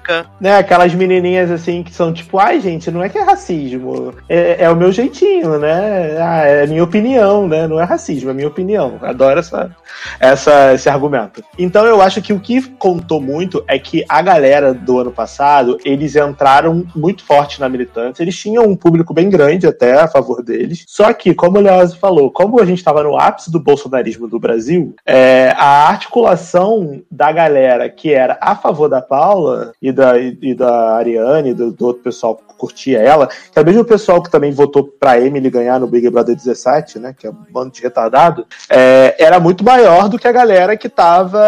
Poca. 0.08 0.26
né, 0.40 0.58
aquelas 0.58 0.94
menininhas 0.94 1.52
assim 1.52 1.84
que 1.84 1.94
são 1.94 2.14
tipo, 2.14 2.40
ai 2.40 2.62
gente, 2.62 2.90
não 2.90 3.04
é 3.04 3.10
que 3.10 3.18
é 3.18 3.24
racismo, 3.24 4.14
é, 4.30 4.64
é 4.64 4.70
o 4.70 4.76
meu 4.76 4.92
jeitinho, 4.92 5.60
né? 5.60 6.18
Ah, 6.20 6.46
é 6.46 6.64
a 6.64 6.68
minha 6.68 6.84
opinião, 6.84 7.48
né? 7.48 7.68
Não 7.68 7.80
é 7.80 7.84
racismo, 7.84 8.30
é 8.30 8.34
minha 8.34 8.48
opinião. 8.48 8.98
Adoro 9.02 9.40
essa, 9.40 9.76
essa, 10.20 10.74
esse 10.74 10.90
argumento. 10.90 11.44
Então 11.58 11.86
eu 11.86 12.02
acho 12.02 12.22
que 12.22 12.32
o 12.32 12.40
que 12.40 12.62
contou 12.62 13.20
muito 13.20 13.64
é 13.68 13.78
que 13.78 14.06
a 14.08 14.22
galera 14.22 14.74
do 14.74 15.00
ano 15.00 15.12
passado, 15.12 15.78
eles 15.84 16.16
entraram 16.16 16.86
muito 16.96 17.24
forte 17.24 17.60
na 17.60 17.68
militância, 17.68 18.24
eles 18.24 18.38
tinham 18.38 18.64
um 18.64 18.76
público 18.76 19.14
bem 19.14 19.30
grande 19.30 19.68
até 19.68 20.00
a 20.00 20.08
favor 20.08 20.42
deles. 20.42 20.86
Só 20.88 21.12
que, 21.12 21.34
como 21.34 21.58
o 21.58 21.62
Leoz 21.62 21.94
falou, 21.94 22.32
como 22.32 22.62
a 22.62 22.66
gente 22.66 22.78
estava 22.78 23.04
no 23.04 23.18
ápice 23.18 23.52
do 23.52 23.60
bolsonarismo 23.60 24.28
do 24.28 24.40
Brasil, 24.40 24.96
é, 25.06 25.54
a 25.58 25.90
articulação 25.90 27.02
da 27.12 27.32
galera 27.32 27.90
que 27.90 28.14
era 28.14 28.38
a 28.40 28.56
favor 28.56 28.88
da 28.88 29.02
Paula 29.02 29.74
e 29.82 29.92
da, 29.98 30.20
e, 30.20 30.54
da 30.54 30.96
Ariane, 30.96 31.56
do, 31.56 31.72
do 31.72 31.88
outro 31.88 32.04
pessoal 32.04 32.36
que 32.36 32.44
curtia 32.56 33.00
ela, 33.00 33.28
que 33.28 33.58
é 33.58 33.62
o 33.62 33.66
mesmo 33.66 33.84
pessoal 33.84 34.22
que 34.22 34.30
também 34.30 34.52
votou 34.52 34.84
pra 34.84 35.20
Emily 35.20 35.50
ganhar 35.50 35.80
no 35.80 35.88
Big 35.88 36.08
Brother 36.10 36.36
17, 36.36 37.00
né? 37.00 37.16
Que 37.18 37.26
é 37.26 37.32
um 37.32 37.46
bando 37.52 37.72
de 37.72 37.82
retardado, 37.82 38.46
é, 38.70 39.16
era 39.18 39.40
muito 39.40 39.64
maior 39.64 40.08
do 40.08 40.20
que 40.20 40.28
a 40.28 40.32
galera 40.32 40.78
que 40.78 40.88
tava 40.88 41.40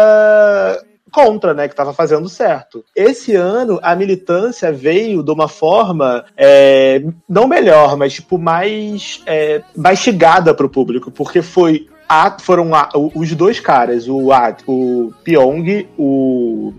contra, 1.12 1.52
né, 1.52 1.66
que 1.66 1.72
estava 1.72 1.92
fazendo 1.92 2.28
certo. 2.28 2.84
Esse 2.94 3.34
ano 3.34 3.80
a 3.82 3.96
militância 3.96 4.72
veio 4.72 5.24
de 5.24 5.30
uma 5.32 5.48
forma 5.48 6.24
é, 6.36 7.02
não 7.28 7.48
melhor, 7.48 7.96
mas 7.96 8.12
tipo 8.12 8.38
mais 8.38 9.20
é, 9.26 9.60
para 10.54 10.66
o 10.66 10.70
público, 10.70 11.10
porque 11.10 11.42
foi 11.42 11.88
a, 12.08 12.36
foram 12.40 12.74
a, 12.74 12.88
os 12.94 13.34
dois 13.34 13.58
caras, 13.58 14.08
o, 14.08 14.32
a, 14.32 14.56
o 14.68 15.12
Pyong, 15.24 15.88
o 15.98 16.72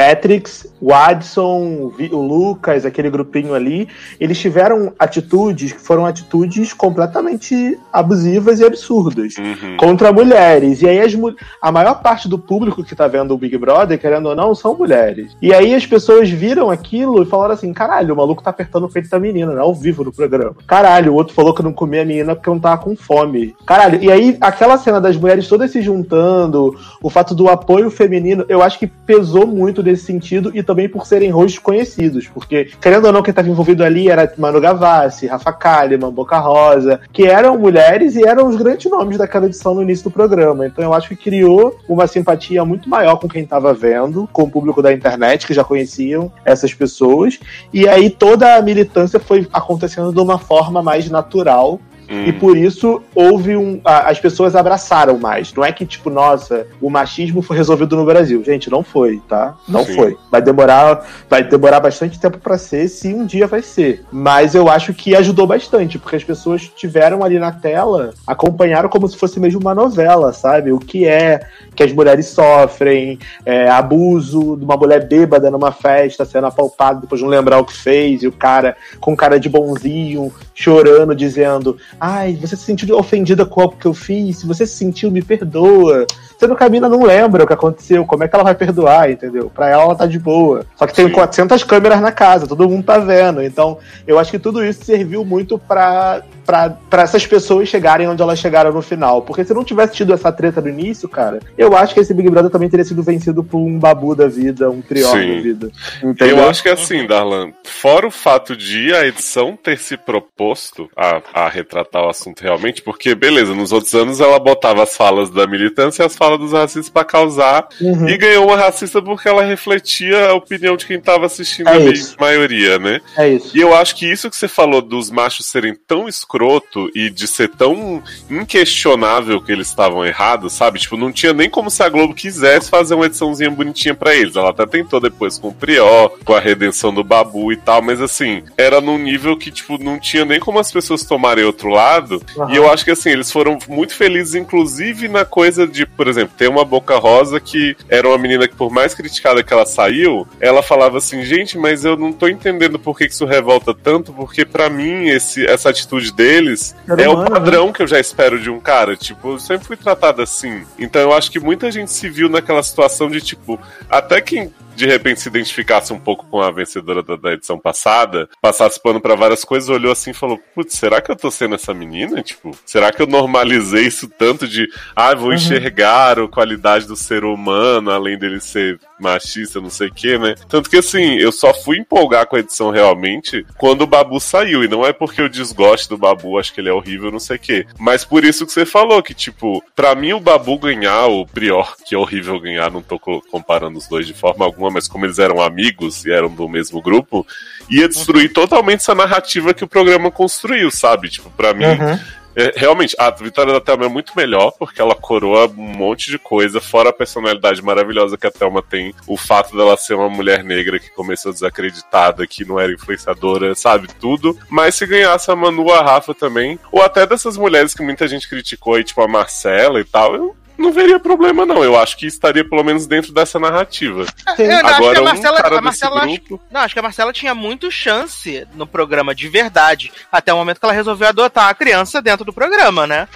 Patricks, 0.00 0.66
o 0.80 0.94
Adson, 0.94 1.92
o 2.10 2.22
Lucas, 2.22 2.86
aquele 2.86 3.10
grupinho 3.10 3.52
ali, 3.52 3.86
eles 4.18 4.38
tiveram 4.38 4.94
atitudes 4.98 5.72
que 5.72 5.80
foram 5.80 6.06
atitudes 6.06 6.72
completamente 6.72 7.78
abusivas 7.92 8.60
e 8.60 8.64
absurdas 8.64 9.34
Uhum. 9.36 9.76
contra 9.76 10.10
mulheres. 10.12 10.80
E 10.80 10.88
aí 10.88 11.00
as, 11.00 11.12
a 11.60 11.70
maior 11.70 12.00
parte 12.00 12.28
do 12.28 12.38
público 12.38 12.82
que 12.82 12.94
tá 12.94 13.06
vendo 13.06 13.34
o 13.34 13.36
Big 13.36 13.56
Brother, 13.58 13.98
querendo 13.98 14.30
ou 14.30 14.34
não, 14.34 14.54
são 14.54 14.74
mulheres. 14.74 15.36
E 15.42 15.52
aí 15.52 15.74
as 15.74 15.84
pessoas 15.86 16.30
viram 16.30 16.70
aquilo 16.70 17.22
e 17.22 17.26
falaram 17.26 17.52
assim: 17.52 17.72
caralho, 17.74 18.14
o 18.14 18.16
maluco 18.16 18.42
tá 18.42 18.48
apertando 18.50 18.84
o 18.84 18.88
peito 18.88 19.10
da 19.10 19.20
menina, 19.20 19.52
né? 19.52 19.60
Ao 19.60 19.74
vivo 19.74 20.02
no 20.02 20.12
programa. 20.12 20.54
Caralho, 20.66 21.12
o 21.12 21.16
outro 21.16 21.34
falou 21.34 21.52
que 21.54 21.62
não 21.62 21.72
comia 21.74 22.02
a 22.02 22.04
menina 22.06 22.34
porque 22.34 22.48
não 22.48 22.58
tava 22.58 22.82
com 22.82 22.96
fome. 22.96 23.54
Caralho, 23.66 24.02
e 24.02 24.10
aí 24.10 24.38
aquela 24.40 24.78
cena 24.78 24.98
das 25.00 25.16
mulheres 25.16 25.46
todas 25.46 25.70
se 25.70 25.82
juntando, 25.82 26.74
o 27.02 27.10
fato 27.10 27.34
do 27.34 27.48
apoio 27.48 27.90
feminino, 27.90 28.46
eu 28.48 28.62
acho 28.62 28.78
que 28.78 28.86
pesou 28.86 29.46
muito 29.46 29.82
nesse 29.90 30.04
sentido 30.04 30.50
e 30.54 30.62
também 30.62 30.88
por 30.88 31.06
serem 31.06 31.30
rostos 31.30 31.58
conhecidos. 31.58 32.28
Porque, 32.28 32.70
querendo 32.80 33.06
ou 33.06 33.12
não, 33.12 33.22
quem 33.22 33.32
estava 33.32 33.48
envolvido 33.48 33.84
ali 33.84 34.08
era 34.08 34.32
Manu 34.38 34.60
Gavassi, 34.60 35.26
Rafa 35.26 35.52
Kalimann, 35.52 36.12
Boca 36.12 36.38
Rosa, 36.38 37.00
que 37.12 37.26
eram 37.26 37.58
mulheres 37.58 38.16
e 38.16 38.24
eram 38.24 38.48
os 38.48 38.56
grandes 38.56 38.90
nomes 38.90 39.18
daquela 39.18 39.46
edição 39.46 39.74
no 39.74 39.82
início 39.82 40.04
do 40.04 40.10
programa. 40.10 40.66
Então 40.66 40.84
eu 40.84 40.94
acho 40.94 41.08
que 41.08 41.16
criou 41.16 41.78
uma 41.88 42.06
simpatia 42.06 42.64
muito 42.64 42.88
maior 42.88 43.16
com 43.16 43.28
quem 43.28 43.42
estava 43.42 43.74
vendo, 43.74 44.28
com 44.32 44.42
o 44.42 44.50
público 44.50 44.82
da 44.82 44.92
internet, 44.92 45.46
que 45.46 45.54
já 45.54 45.64
conheciam 45.64 46.32
essas 46.44 46.72
pessoas. 46.72 47.38
E 47.72 47.88
aí 47.88 48.10
toda 48.10 48.56
a 48.56 48.62
militância 48.62 49.18
foi 49.18 49.46
acontecendo 49.52 50.12
de 50.12 50.20
uma 50.20 50.38
forma 50.38 50.82
mais 50.82 51.10
natural 51.10 51.80
Hum. 52.10 52.24
e 52.26 52.32
por 52.32 52.56
isso 52.56 53.00
houve 53.14 53.56
um. 53.56 53.80
a- 53.84 54.10
as 54.10 54.18
pessoas 54.18 54.56
abraçaram 54.56 55.16
mais. 55.18 55.54
Não 55.54 55.64
é 55.64 55.70
que, 55.72 55.86
tipo, 55.86 56.10
nossa, 56.10 56.66
o 56.80 56.90
machismo 56.90 57.40
foi 57.40 57.56
resolvido 57.56 57.96
no 57.96 58.04
Brasil. 58.04 58.42
Gente, 58.44 58.68
não 58.68 58.82
foi, 58.82 59.20
tá? 59.28 59.54
Não 59.68 59.84
Sim. 59.84 59.94
foi. 59.94 60.16
Vai 60.30 60.42
demorar, 60.42 61.06
vai 61.28 61.42
demorar 61.44 61.78
bastante 61.78 62.18
tempo 62.18 62.38
pra 62.38 62.58
ser, 62.58 62.88
se 62.88 63.14
um 63.14 63.24
dia 63.24 63.46
vai 63.46 63.62
ser. 63.62 64.04
Mas 64.10 64.54
eu 64.56 64.68
acho 64.68 64.92
que 64.92 65.14
ajudou 65.14 65.46
bastante, 65.46 65.98
porque 65.98 66.16
as 66.16 66.24
pessoas 66.24 66.62
tiveram 66.74 67.22
ali 67.22 67.38
na 67.38 67.52
tela, 67.52 68.12
acompanharam 68.26 68.88
como 68.88 69.06
se 69.06 69.16
fosse 69.16 69.38
mesmo 69.38 69.60
uma 69.60 69.74
novela, 69.74 70.32
sabe? 70.32 70.72
O 70.72 70.78
que 70.80 71.06
é 71.06 71.40
que 71.76 71.82
as 71.84 71.92
mulheres 71.92 72.26
sofrem, 72.26 73.18
é, 73.46 73.68
abuso 73.68 74.56
de 74.56 74.64
uma 74.64 74.76
mulher 74.76 75.06
bêbada 75.06 75.50
numa 75.50 75.70
festa, 75.70 76.24
sendo 76.24 76.46
apalpada 76.48 77.00
depois 77.02 77.20
de 77.20 77.24
não 77.24 77.30
lembrar 77.30 77.58
o 77.58 77.64
que 77.64 77.72
fez, 77.76 78.22
e 78.22 78.26
o 78.26 78.32
cara 78.32 78.76
com 79.00 79.16
cara 79.16 79.38
de 79.38 79.48
bonzinho, 79.48 80.32
chorando, 80.54 81.14
dizendo: 81.14 81.76
Ai, 82.00 82.38
você 82.40 82.56
se 82.56 82.64
sentiu 82.64 82.96
ofendida 82.96 83.44
com 83.44 83.60
algo 83.60 83.76
que 83.76 83.86
eu 83.86 83.92
fiz? 83.92 84.38
Se 84.38 84.46
você 84.46 84.66
se 84.66 84.74
sentiu, 84.74 85.10
me 85.10 85.20
perdoa. 85.20 86.06
Sendo 86.38 86.56
que 86.56 86.64
a 86.64 86.68
mina 86.70 86.88
não 86.88 87.02
lembra 87.02 87.44
o 87.44 87.46
que 87.46 87.52
aconteceu, 87.52 88.06
como 88.06 88.24
é 88.24 88.28
que 88.28 88.34
ela 88.34 88.44
vai 88.44 88.54
perdoar, 88.54 89.10
entendeu? 89.10 89.50
Pra 89.54 89.68
ela, 89.68 89.82
ela 89.82 89.94
tá 89.94 90.06
de 90.06 90.18
boa. 90.18 90.64
Só 90.74 90.86
que 90.86 90.94
tem 90.94 91.08
Sim. 91.08 91.12
400 91.12 91.62
câmeras 91.64 92.00
na 92.00 92.10
casa, 92.10 92.46
todo 92.46 92.66
mundo 92.66 92.82
tá 92.82 92.98
vendo. 92.98 93.42
Então, 93.42 93.76
eu 94.06 94.18
acho 94.18 94.30
que 94.30 94.38
tudo 94.38 94.64
isso 94.64 94.82
serviu 94.82 95.22
muito 95.22 95.58
pra, 95.58 96.22
pra, 96.50 96.70
pra 96.90 97.02
essas 97.02 97.24
pessoas 97.24 97.68
chegarem 97.68 98.08
onde 98.08 98.20
elas 98.20 98.40
chegaram 98.40 98.72
no 98.72 98.82
final. 98.82 99.22
Porque 99.22 99.44
se 99.44 99.54
não 99.54 99.62
tivesse 99.62 99.94
tido 99.94 100.12
essa 100.12 100.32
treta 100.32 100.60
no 100.60 100.68
início, 100.68 101.08
cara, 101.08 101.38
eu 101.56 101.76
acho 101.76 101.94
que 101.94 102.00
esse 102.00 102.12
Big 102.12 102.28
Brother 102.28 102.50
também 102.50 102.68
teria 102.68 102.84
sido 102.84 103.04
vencido 103.04 103.44
por 103.44 103.58
um 103.58 103.78
babu 103.78 104.16
da 104.16 104.26
vida, 104.26 104.68
um 104.68 104.82
trió 104.82 105.12
Sim. 105.12 105.36
da 105.36 105.40
vida. 105.42 105.70
Entendeu? 106.02 106.38
Eu 106.38 106.48
acho 106.50 106.60
que 106.60 106.68
é 106.68 106.72
assim, 106.72 107.06
Darlan. 107.06 107.52
Fora 107.64 108.08
o 108.08 108.10
fato 108.10 108.56
de 108.56 108.92
a 108.92 109.06
edição 109.06 109.56
ter 109.56 109.78
se 109.78 109.96
proposto 109.96 110.90
a, 110.96 111.22
a 111.32 111.48
retratar 111.48 112.04
o 112.04 112.08
assunto 112.08 112.40
realmente, 112.40 112.82
porque, 112.82 113.14
beleza, 113.14 113.54
nos 113.54 113.70
outros 113.70 113.94
anos 113.94 114.18
ela 114.18 114.40
botava 114.40 114.82
as 114.82 114.96
falas 114.96 115.30
da 115.30 115.46
militância 115.46 116.02
e 116.02 116.06
as 116.06 116.16
falas 116.16 116.40
dos 116.40 116.52
racistas 116.52 116.88
pra 116.88 117.04
causar. 117.04 117.68
Uhum. 117.80 118.08
E 118.08 118.16
ganhou 118.16 118.48
uma 118.48 118.56
racista 118.56 119.00
porque 119.00 119.28
ela 119.28 119.44
refletia 119.44 120.30
a 120.30 120.34
opinião 120.34 120.76
de 120.76 120.84
quem 120.84 121.00
tava 121.00 121.26
assistindo 121.26 121.68
É 121.68 121.78
isso. 121.78 122.16
maioria, 122.18 122.76
né? 122.76 123.00
É 123.16 123.28
isso. 123.28 123.56
E 123.56 123.60
eu 123.60 123.72
acho 123.72 123.94
que 123.94 124.10
isso 124.10 124.28
que 124.28 124.34
você 124.36 124.48
falou 124.48 124.82
dos 124.82 125.10
machos 125.10 125.46
serem 125.46 125.76
tão 125.86 126.08
escroto 126.40 126.90
e 126.94 127.10
de 127.10 127.26
ser 127.26 127.48
tão 127.48 128.02
inquestionável 128.30 129.40
que 129.40 129.52
eles 129.52 129.68
estavam 129.68 130.04
errados, 130.04 130.54
sabe? 130.54 130.78
Tipo, 130.78 130.96
não 130.96 131.12
tinha 131.12 131.32
nem 131.32 131.50
como 131.50 131.70
se 131.70 131.82
a 131.82 131.88
Globo 131.88 132.14
quisesse 132.14 132.70
fazer 132.70 132.94
uma 132.94 133.06
ediçãozinha 133.06 133.50
bonitinha 133.50 133.94
pra 133.94 134.14
eles. 134.14 134.36
Ela 134.36 134.50
até 134.50 134.66
tentou 134.66 135.00
depois 135.00 135.38
com 135.38 135.48
o 135.48 135.54
Prió, 135.54 136.08
com 136.24 136.34
a 136.34 136.40
redenção 136.40 136.92
do 136.94 137.04
Babu 137.04 137.52
e 137.52 137.56
tal, 137.56 137.82
mas 137.82 138.00
assim, 138.00 138.42
era 138.56 138.80
num 138.80 138.98
nível 138.98 139.36
que, 139.36 139.50
tipo, 139.50 139.82
não 139.82 139.98
tinha 139.98 140.24
nem 140.24 140.40
como 140.40 140.58
as 140.58 140.72
pessoas 140.72 141.04
tomarem 141.04 141.44
outro 141.44 141.68
lado. 141.68 142.22
Aham. 142.38 142.52
E 142.52 142.56
eu 142.56 142.70
acho 142.70 142.84
que 142.84 142.90
assim, 142.90 143.10
eles 143.10 143.30
foram 143.30 143.58
muito 143.68 143.94
felizes, 143.94 144.34
inclusive 144.34 145.08
na 145.08 145.24
coisa 145.24 145.66
de, 145.66 145.84
por 145.84 146.08
exemplo, 146.08 146.34
ter 146.36 146.48
uma 146.48 146.64
Boca 146.64 146.96
Rosa 146.96 147.38
que 147.38 147.76
era 147.88 148.08
uma 148.08 148.18
menina 148.18 148.48
que, 148.48 148.56
por 148.56 148.70
mais 148.70 148.94
criticada 148.94 149.42
que 149.42 149.52
ela 149.52 149.66
saiu, 149.66 150.26
ela 150.40 150.62
falava 150.62 150.98
assim, 150.98 151.22
gente, 151.22 151.58
mas 151.58 151.84
eu 151.84 151.96
não 151.96 152.12
tô 152.12 152.28
entendendo 152.28 152.78
por 152.78 152.96
que 152.96 153.04
isso 153.04 153.26
revolta 153.26 153.74
tanto, 153.74 154.12
porque 154.12 154.44
pra 154.44 154.70
mim 154.70 155.08
esse, 155.08 155.44
essa 155.46 155.70
atitude 155.70 156.12
deles 156.20 156.76
é 156.86 157.08
o 157.08 157.14
humano, 157.14 157.30
padrão 157.30 157.72
que 157.72 157.82
eu 157.82 157.86
já 157.86 157.98
espero 157.98 158.38
de 158.38 158.50
um 158.50 158.60
cara. 158.60 158.94
Tipo, 158.94 159.32
eu 159.32 159.38
sempre 159.38 159.66
fui 159.66 159.76
tratado 159.76 160.20
assim. 160.20 160.64
Então 160.78 161.00
eu 161.00 161.12
acho 161.12 161.30
que 161.30 161.40
muita 161.40 161.70
gente 161.70 161.90
se 161.90 162.10
viu 162.10 162.28
naquela 162.28 162.62
situação 162.62 163.08
de, 163.08 163.20
tipo, 163.22 163.58
até 163.88 164.20
quem 164.20 164.52
de 164.80 164.86
repente 164.86 165.20
se 165.20 165.28
identificasse 165.28 165.92
um 165.92 166.00
pouco 166.00 166.26
com 166.26 166.40
a 166.40 166.50
vencedora 166.50 167.02
da, 167.02 167.16
da 167.16 167.32
edição 167.34 167.58
passada, 167.58 168.28
passasse 168.40 168.82
pano 168.82 169.00
pra 169.00 169.14
várias 169.14 169.44
coisas, 169.44 169.68
olhou 169.68 169.92
assim 169.92 170.10
e 170.10 170.14
falou: 170.14 170.38
Putz, 170.54 170.74
será 170.74 171.00
que 171.00 171.10
eu 171.10 171.16
tô 171.16 171.30
sendo 171.30 171.54
essa 171.54 171.72
menina? 171.74 172.22
Tipo, 172.22 172.50
será 172.64 172.90
que 172.92 173.02
eu 173.02 173.06
normalizei 173.06 173.86
isso 173.86 174.08
tanto 174.08 174.46
de, 174.48 174.68
ah, 174.96 175.14
vou 175.14 175.32
enxergar 175.34 176.18
a 176.18 176.28
qualidade 176.28 176.86
do 176.86 176.96
ser 176.96 177.24
humano, 177.24 177.90
além 177.90 178.18
dele 178.18 178.40
ser 178.40 178.78
machista, 178.98 179.60
não 179.60 179.70
sei 179.70 179.88
o 179.88 179.94
que, 179.94 180.18
né? 180.18 180.34
Tanto 180.48 180.68
que 180.70 180.76
assim, 180.76 181.16
eu 181.16 181.32
só 181.32 181.52
fui 181.54 181.78
empolgar 181.78 182.26
com 182.26 182.36
a 182.36 182.40
edição 182.40 182.70
realmente 182.70 183.44
quando 183.58 183.82
o 183.82 183.86
Babu 183.86 184.20
saiu. 184.20 184.62
E 184.64 184.68
não 184.68 184.84
é 184.84 184.92
porque 184.92 185.20
eu 185.20 185.28
desgosto 185.28 185.88
do 185.90 185.98
Babu, 185.98 186.38
acho 186.38 186.52
que 186.52 186.60
ele 186.60 186.68
é 186.68 186.72
horrível, 186.72 187.10
não 187.10 187.18
sei 187.18 187.36
o 187.36 187.40
que. 187.40 187.66
Mas 187.78 188.04
por 188.04 188.24
isso 188.24 188.44
que 188.46 188.52
você 188.52 188.66
falou, 188.66 189.02
que, 189.02 189.14
tipo, 189.14 189.62
pra 189.74 189.94
mim 189.94 190.12
o 190.12 190.20
Babu 190.20 190.58
ganhar, 190.58 191.06
o 191.06 191.26
Prior, 191.26 191.74
que 191.86 191.94
é 191.94 191.98
horrível 191.98 192.38
ganhar, 192.38 192.70
não 192.70 192.82
tô 192.82 192.98
co- 192.98 193.22
comparando 193.30 193.78
os 193.78 193.88
dois 193.88 194.06
de 194.06 194.14
forma 194.14 194.44
alguma, 194.44 194.69
mas 194.70 194.88
como 194.88 195.04
eles 195.04 195.18
eram 195.18 195.40
amigos 195.40 196.04
e 196.04 196.12
eram 196.12 196.28
do 196.28 196.48
mesmo 196.48 196.80
grupo, 196.80 197.26
ia 197.68 197.88
destruir 197.88 198.32
totalmente 198.32 198.80
essa 198.80 198.94
narrativa 198.94 199.54
que 199.54 199.64
o 199.64 199.68
programa 199.68 200.10
construiu, 200.10 200.70
sabe? 200.70 201.08
Tipo, 201.08 201.30
pra 201.30 201.52
mim. 201.52 201.64
Uhum. 201.64 201.98
É, 202.34 202.52
realmente, 202.56 202.94
a 202.98 203.10
vitória 203.10 203.52
da 203.52 203.60
Thelma 203.60 203.86
é 203.86 203.88
muito 203.88 204.12
melhor, 204.16 204.52
porque 204.52 204.80
ela 204.80 204.94
coroa 204.94 205.48
um 205.48 205.76
monte 205.76 206.10
de 206.10 206.18
coisa, 206.18 206.60
fora 206.60 206.90
a 206.90 206.92
personalidade 206.92 207.60
maravilhosa 207.62 208.16
que 208.16 208.26
a 208.26 208.30
Thelma 208.30 208.62
tem, 208.62 208.94
o 209.06 209.16
fato 209.16 209.56
dela 209.56 209.76
ser 209.76 209.94
uma 209.94 210.08
mulher 210.08 210.44
negra 210.44 210.78
que 210.78 210.90
começou 210.90 211.32
desacreditada, 211.32 212.26
que 212.26 212.44
não 212.44 212.58
era 212.58 212.72
influenciadora, 212.72 213.54
sabe, 213.54 213.88
tudo. 214.00 214.38
Mas 214.48 214.76
se 214.76 214.86
ganhasse 214.86 215.30
a 215.30 215.36
Manu, 215.36 215.72
a 215.72 215.82
Rafa 215.82 216.14
também, 216.14 216.58
ou 216.70 216.82
até 216.82 217.04
dessas 217.04 217.36
mulheres 217.36 217.74
que 217.74 217.82
muita 217.82 218.06
gente 218.06 218.28
criticou 218.28 218.74
aí, 218.74 218.84
tipo 218.84 219.02
a 219.02 219.08
Marcela 219.08 219.80
e 219.80 219.84
tal, 219.84 220.14
eu 220.14 220.36
não 220.60 220.72
veria 220.72 221.00
problema, 221.00 221.44
não. 221.46 221.64
Eu 221.64 221.78
acho 221.78 221.96
que 221.96 222.06
estaria 222.06 222.48
pelo 222.48 222.62
menos 222.62 222.86
dentro 222.86 223.12
dessa 223.12 223.38
narrativa. 223.38 224.06
Eu 224.38 224.46
não, 224.46 224.54
acho 224.56 224.64
que 224.64 224.74
Agora, 224.74 224.98
a 224.98 225.02
um 225.02 225.04
Marcela, 225.04 225.36
cara 225.42 225.58
a 225.58 225.60
Marcela 225.62 225.94
desse 226.00 226.06
acho- 226.14 226.24
grupo. 226.28 226.44
não, 226.50 226.60
acho 226.60 226.74
que 226.74 226.78
a 226.78 226.82
Marcela 226.82 227.12
tinha 227.12 227.34
muito 227.34 227.70
chance 227.70 228.46
no 228.54 228.66
programa 228.66 229.14
de 229.14 229.28
verdade, 229.28 229.90
até 230.12 230.32
o 230.32 230.36
momento 230.36 230.58
que 230.60 230.64
ela 230.66 230.72
resolveu 230.74 231.08
adotar 231.08 231.46
uma 231.46 231.54
criança 231.54 232.00
dentro 232.02 232.24
do 232.24 232.32
programa, 232.32 232.86
né? 232.86 233.08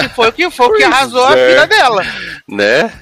Que 0.00 0.08
foi 0.10 0.28
o 0.28 0.32
que 0.32 0.50
foi 0.50 0.66
o 0.66 0.72
que 0.74 0.82
arrasou 0.84 1.26
a 1.26 1.36
é. 1.36 1.48
vida 1.48 1.66
dela. 1.66 2.02
Né? 2.48 2.92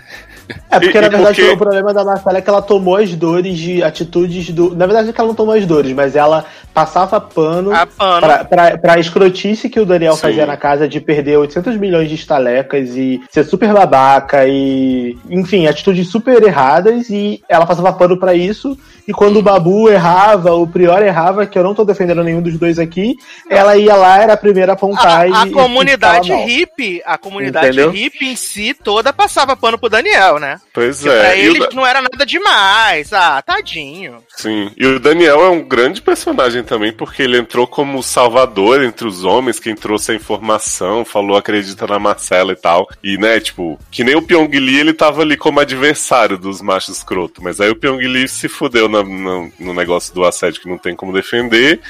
É 0.70 0.78
porque, 0.80 0.96
E- 0.98 1.00
na 1.00 1.09
verdade, 1.09 1.40
porque- 1.40 1.52
o 1.52 1.56
problema 1.56 1.92
da 1.94 2.04
Marcela 2.04 2.38
é 2.38 2.40
que 2.40 2.48
ela 2.50 2.62
tomou 2.62 2.96
as 2.96 3.14
dores 3.14 3.59
de 3.59 3.82
atitudes 3.82 4.50
do. 4.50 4.74
Na 4.74 4.87
verdade, 4.87 5.11
é 5.11 5.12
que 5.12 5.20
ela 5.20 5.28
não 5.28 5.35
tomou 5.35 5.54
as 5.54 5.64
dores, 5.66 5.92
mas 5.92 6.14
ela 6.14 6.44
passava 6.74 7.20
pano. 7.20 7.74
A 7.74 7.87
pano. 7.87 8.20
Pra, 8.26 8.44
pra, 8.44 8.78
pra 8.78 8.98
escrotice 8.98 9.68
que 9.68 9.80
o 9.80 9.87
Daniel 9.87 10.14
Sim. 10.14 10.20
fazia 10.22 10.46
na 10.46 10.56
casa 10.56 10.88
de 10.88 11.00
perder 11.00 11.38
800 11.38 11.76
milhões 11.76 12.09
de 12.09 12.14
estalecas 12.14 12.90
e 12.96 13.20
ser 13.30 13.44
super 13.44 13.72
babaca 13.72 14.46
e. 14.46 15.16
Enfim, 15.30 15.66
atitudes 15.66 16.09
super 16.09 16.42
erradas 16.42 17.09
e 17.11 17.42
ela 17.48 17.66
passava 17.66 17.92
pano 17.92 18.16
pra 18.18 18.35
isso. 18.35 18.76
E 19.09 19.12
quando 19.12 19.37
o 19.38 19.42
Babu 19.42 19.88
errava, 19.88 20.52
o 20.54 20.66
Prior 20.66 21.00
errava, 21.00 21.46
que 21.46 21.56
eu 21.56 21.62
não 21.62 21.74
tô 21.74 21.85
defendendo 21.85 22.24
nenhum 22.24 22.42
dos 22.42 22.59
dois 22.59 22.76
aqui, 22.76 23.14
ela 23.48 23.76
ia 23.76 23.94
lá, 23.94 24.20
era 24.20 24.32
a 24.32 24.37
primeira 24.37 24.72
a 24.72 24.74
apontar 24.74 25.20
A, 25.20 25.28
e. 25.28 25.32
a 25.32 25.52
comunidade 25.52 26.32
hippie, 26.32 27.00
a 27.06 27.16
comunidade 27.16 27.66
Entendeu? 27.68 27.92
hippie 27.92 28.32
em 28.32 28.35
si 28.35 28.74
toda 28.74 29.12
passava 29.12 29.56
pano 29.56 29.78
pro 29.78 29.88
Daniel, 29.88 30.36
né? 30.38 30.61
Pois 30.72 30.99
Que 31.03 31.05
pra 31.09 31.35
é. 31.35 31.38
E 31.40 31.49
o 31.49 31.51
eles 31.51 31.61
Da- 31.68 31.70
não 31.75 31.87
era 31.87 32.01
nada 32.03 32.25
demais. 32.27 33.12
Ah, 33.12 33.42
tadinho. 33.42 34.22
Sim, 34.37 34.70
e 34.77 34.87
o 34.87 34.99
Daniel 35.01 35.44
é 35.44 35.49
um 35.51 35.62
grande 35.62 36.01
personagem 36.03 36.62
também, 36.62 36.92
porque 36.92 37.22
ele 37.22 37.38
entrou 37.38 37.66
como 37.66 38.03
salvador 38.03 38.83
entre 38.83 39.07
os 39.07 39.25
homens, 39.25 39.59
quem 39.61 39.75
trouxe 39.75 40.12
a 40.12 40.14
informação, 40.14 41.05
falou 41.05 41.37
acredita 41.37 41.87
na 41.87 41.99
Marcela 41.99 42.53
e 42.53 42.57
tal. 42.57 42.88
E, 43.03 43.16
né, 43.18 43.40
tipo, 43.40 43.79
que 43.90 44.05
nem 44.05 44.14
o 44.14 44.22
Pyong 44.22 44.49
Lee, 44.59 44.79
ele 44.81 44.92
tava 44.92 45.22
ali 45.22 45.37
como 45.37 45.61
adversário 45.61 46.37
dos 46.38 46.61
machos 46.61 46.96
escroto. 46.99 47.42
Mas 47.42 47.61
aí 47.61 47.70
o 47.70 47.77
Pyong 47.77 47.99
Lee 48.07 48.29
se 48.29 48.49
fudeu 48.49 48.88
na- 48.88 49.03
no, 49.03 49.53
no 49.59 49.75
negócio 49.75 50.14
do 50.14 50.25
assédio 50.25 50.61
que 50.61 50.68
não 50.68 50.79
tem 50.79 50.94
como 50.94 51.12
defender. 51.12 51.81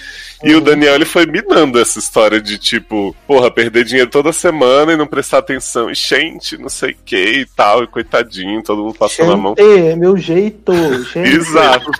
E 0.44 0.54
o 0.54 0.60
Daniel, 0.60 0.94
ele 0.94 1.04
foi 1.04 1.24
minando 1.26 1.78
essa 1.80 1.98
história 1.98 2.40
de, 2.40 2.58
tipo, 2.58 3.16
porra, 3.26 3.50
perder 3.50 3.84
dinheiro 3.84 4.10
toda 4.10 4.32
semana 4.32 4.92
e 4.92 4.96
não 4.96 5.06
prestar 5.06 5.38
atenção. 5.38 5.90
E, 5.90 5.94
gente, 5.94 6.58
não 6.58 6.68
sei 6.68 6.92
o 6.92 6.96
que 7.04 7.16
e 7.40 7.46
tal. 7.46 7.82
E 7.82 7.86
coitadinho, 7.86 8.62
todo 8.62 8.82
mundo 8.82 8.94
passando 8.98 9.32
a 9.32 9.36
mão. 9.36 9.54
É, 9.56 9.96
meu 9.96 10.16
jeito, 10.16 10.72
gente. 11.04 11.18
Exato. 11.36 11.90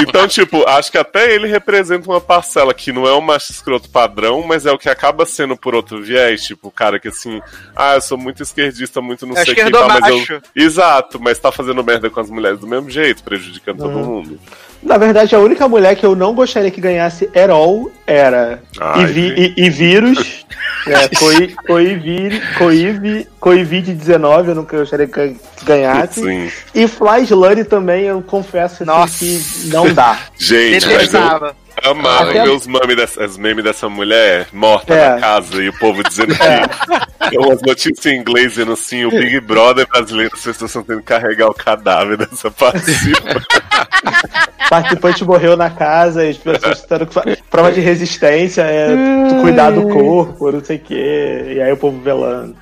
Então, 0.00 0.26
tipo, 0.26 0.66
acho 0.68 0.90
que 0.90 0.98
até 0.98 1.32
ele 1.34 1.46
representa 1.46 2.08
uma 2.10 2.20
parcela 2.20 2.74
que 2.74 2.90
não 2.92 3.06
é 3.06 3.14
um 3.14 3.20
macho 3.20 3.52
escroto 3.52 3.88
padrão, 3.88 4.42
mas 4.42 4.66
é 4.66 4.72
o 4.72 4.78
que 4.78 4.88
acaba 4.88 5.24
sendo 5.24 5.56
por 5.56 5.74
outro 5.74 6.02
viés, 6.02 6.42
tipo, 6.44 6.68
o 6.68 6.72
cara 6.72 6.98
que 6.98 7.08
assim, 7.08 7.40
ah, 7.76 7.94
eu 7.94 8.00
sou 8.00 8.18
muito 8.18 8.42
esquerdista, 8.42 9.00
muito 9.00 9.24
não 9.24 9.36
É 9.36 9.44
sei 9.44 9.52
o 9.52 9.56
que 9.56 9.62
e 9.62 9.70
tal, 9.70 9.86
esquerdomacho. 9.88 10.32
mas 10.32 10.42
eu. 10.56 10.64
Exato, 10.64 11.20
mas 11.20 11.38
tá 11.38 11.52
fazendo 11.52 11.84
merda 11.84 12.10
com 12.10 12.18
as 12.20 12.28
mulheres 12.28 12.58
do 12.58 12.66
mesmo 12.66 12.90
jeito, 12.90 13.22
prejudicando 13.22 13.78
todo 13.78 13.88
Uhum. 13.96 14.04
mundo. 14.04 14.40
Na 14.82 14.96
verdade, 14.96 15.34
a 15.34 15.38
única 15.40 15.68
mulher 15.68 15.96
que 15.96 16.06
eu 16.06 16.14
não 16.14 16.34
gostaria 16.34 16.70
que 16.70 16.80
ganhasse 16.80 17.28
at 17.34 17.50
all 17.50 17.90
era 18.06 18.60
Ai, 18.80 19.02
Ivi- 19.02 19.54
I- 19.56 19.64
I- 19.66 19.70
vírus, 19.70 20.46
né, 20.86 21.08
coi, 21.18 21.48
coivi, 21.66 22.40
coivi, 22.56 23.26
Covid-19, 23.40 24.48
eu 24.48 24.54
não 24.54 24.64
gostaria 24.64 25.06
que 25.06 25.36
ganhasse. 25.64 26.20
Sim. 26.22 26.50
E 26.74 26.86
Fly 26.86 27.24
Slane 27.24 27.64
também, 27.64 28.04
eu 28.04 28.22
confesso 28.22 28.84
assim, 28.88 29.42
que 29.62 29.68
não 29.68 29.92
dá. 29.92 30.18
Gente, 30.38 30.72
mas 30.72 30.84
eu 30.84 30.90
Detestava. 30.98 31.56
Amava 31.84 32.30
Até- 32.30 32.44
ver 32.44 32.50
os 32.50 32.66
memes 32.66 32.96
dessa, 32.96 33.24
as 33.24 33.36
memes 33.36 33.64
dessa 33.64 33.88
mulher 33.88 34.46
morta 34.52 34.94
É. 34.94 35.10
na 35.14 35.20
casa 35.20 35.62
e 35.62 35.68
o 35.68 35.72
povo 35.78 36.02
dizendo 36.02 36.34
que 36.34 37.38
umas 37.38 37.60
notícias 37.62 38.06
em 38.06 38.18
inglês 38.20 38.52
dizendo 38.52 38.72
assim, 38.72 39.04
o 39.04 39.10
Big 39.10 39.40
Brother 39.40 39.86
brasileiro, 39.88 40.30
as 40.34 40.40
pessoas 40.42 40.70
estão 40.70 40.82
tendo 40.82 40.98
que 41.00 41.06
carregar 41.06 41.48
o 41.48 41.54
cadáver 41.54 42.16
dessa 42.16 42.50
participa. 42.50 43.18
Participante 44.68 45.24
morreu 45.24 45.56
na 45.56 45.70
casa, 45.70 46.24
e 46.26 46.30
as 46.30 46.36
pessoas 46.36 46.82
tendo 46.82 47.06
que 47.06 47.14
fa- 47.14 47.24
prova 47.50 47.72
de 47.72 47.80
resistência, 47.80 48.62
é 48.62 48.88
tu 49.28 49.40
cuidar 49.40 49.70
do 49.70 49.88
corpo, 49.88 50.52
não 50.52 50.62
sei 50.62 50.76
o 50.76 50.80
quê, 50.80 51.52
e 51.56 51.60
aí 51.62 51.72
o 51.72 51.76
povo 51.76 51.98
velando. 52.02 52.54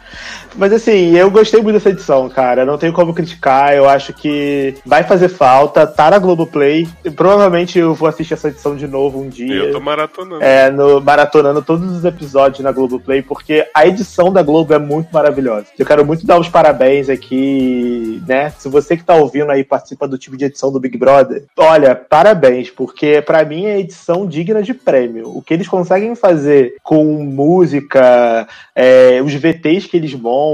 Mas 0.57 0.73
assim, 0.73 1.14
eu 1.16 1.31
gostei 1.31 1.61
muito 1.61 1.75
dessa 1.75 1.90
edição, 1.90 2.29
cara. 2.29 2.64
Não 2.64 2.79
tenho 2.79 2.92
como 2.92 3.12
criticar. 3.12 3.75
Eu 3.75 3.88
acho 3.88 4.12
que 4.12 4.75
vai 4.85 5.03
fazer 5.03 5.29
falta. 5.29 5.87
Tá 5.87 6.11
na 6.11 6.19
Globoplay. 6.19 6.88
Provavelmente 7.14 7.79
eu 7.79 7.95
vou 7.95 8.09
assistir 8.09 8.35
essa 8.35 8.49
edição 8.49 8.75
de 8.75 8.87
novo 8.87 9.21
um 9.21 9.29
dia. 9.29 9.55
eu 9.55 9.73
tô 9.73 9.81
maratonando. 9.81 10.42
É, 10.42 10.71
no, 10.71 11.01
maratonando 11.01 11.62
todos 11.62 11.90
os 11.90 12.05
episódios 12.05 12.61
na 12.61 12.73
Globoplay, 12.73 13.23
porque 13.23 13.66
a 13.75 13.87
edição 13.87 14.33
da 14.33 14.42
Globo 14.42 14.73
é 14.73 14.79
muito 14.79 15.09
maravilhosa. 15.12 15.66
Eu 15.79 15.85
quero 15.85 16.05
muito 16.07 16.27
dar 16.27 16.38
os 16.38 16.49
parabéns 16.49 17.09
aqui, 17.09 18.23
né? 18.27 18.51
Se 18.59 18.69
você 18.69 18.97
que 18.97 19.05
tá 19.05 19.14
ouvindo 19.14 19.51
aí 19.51 19.62
participa 19.62 20.09
do 20.09 20.19
time 20.19 20.37
de 20.37 20.47
edição 20.47 20.73
do 20.73 20.81
Big 20.81 20.97
Brother, 20.97 21.45
olha, 21.57 21.95
parabéns, 21.95 22.71
porque 22.71 23.21
pra 23.21 23.45
mim 23.45 23.66
é 23.66 23.79
edição 23.79 24.27
digna 24.27 24.62
de 24.62 24.73
prêmio. 24.73 25.37
O 25.37 25.42
que 25.42 25.53
eles 25.53 25.69
conseguem 25.69 26.14
fazer 26.14 26.77
com 26.83 27.05
música, 27.23 28.49
é, 28.75 29.21
os 29.23 29.35
VTs 29.35 29.87
que 29.87 29.97
eles 29.97 30.14
montam, 30.14 30.46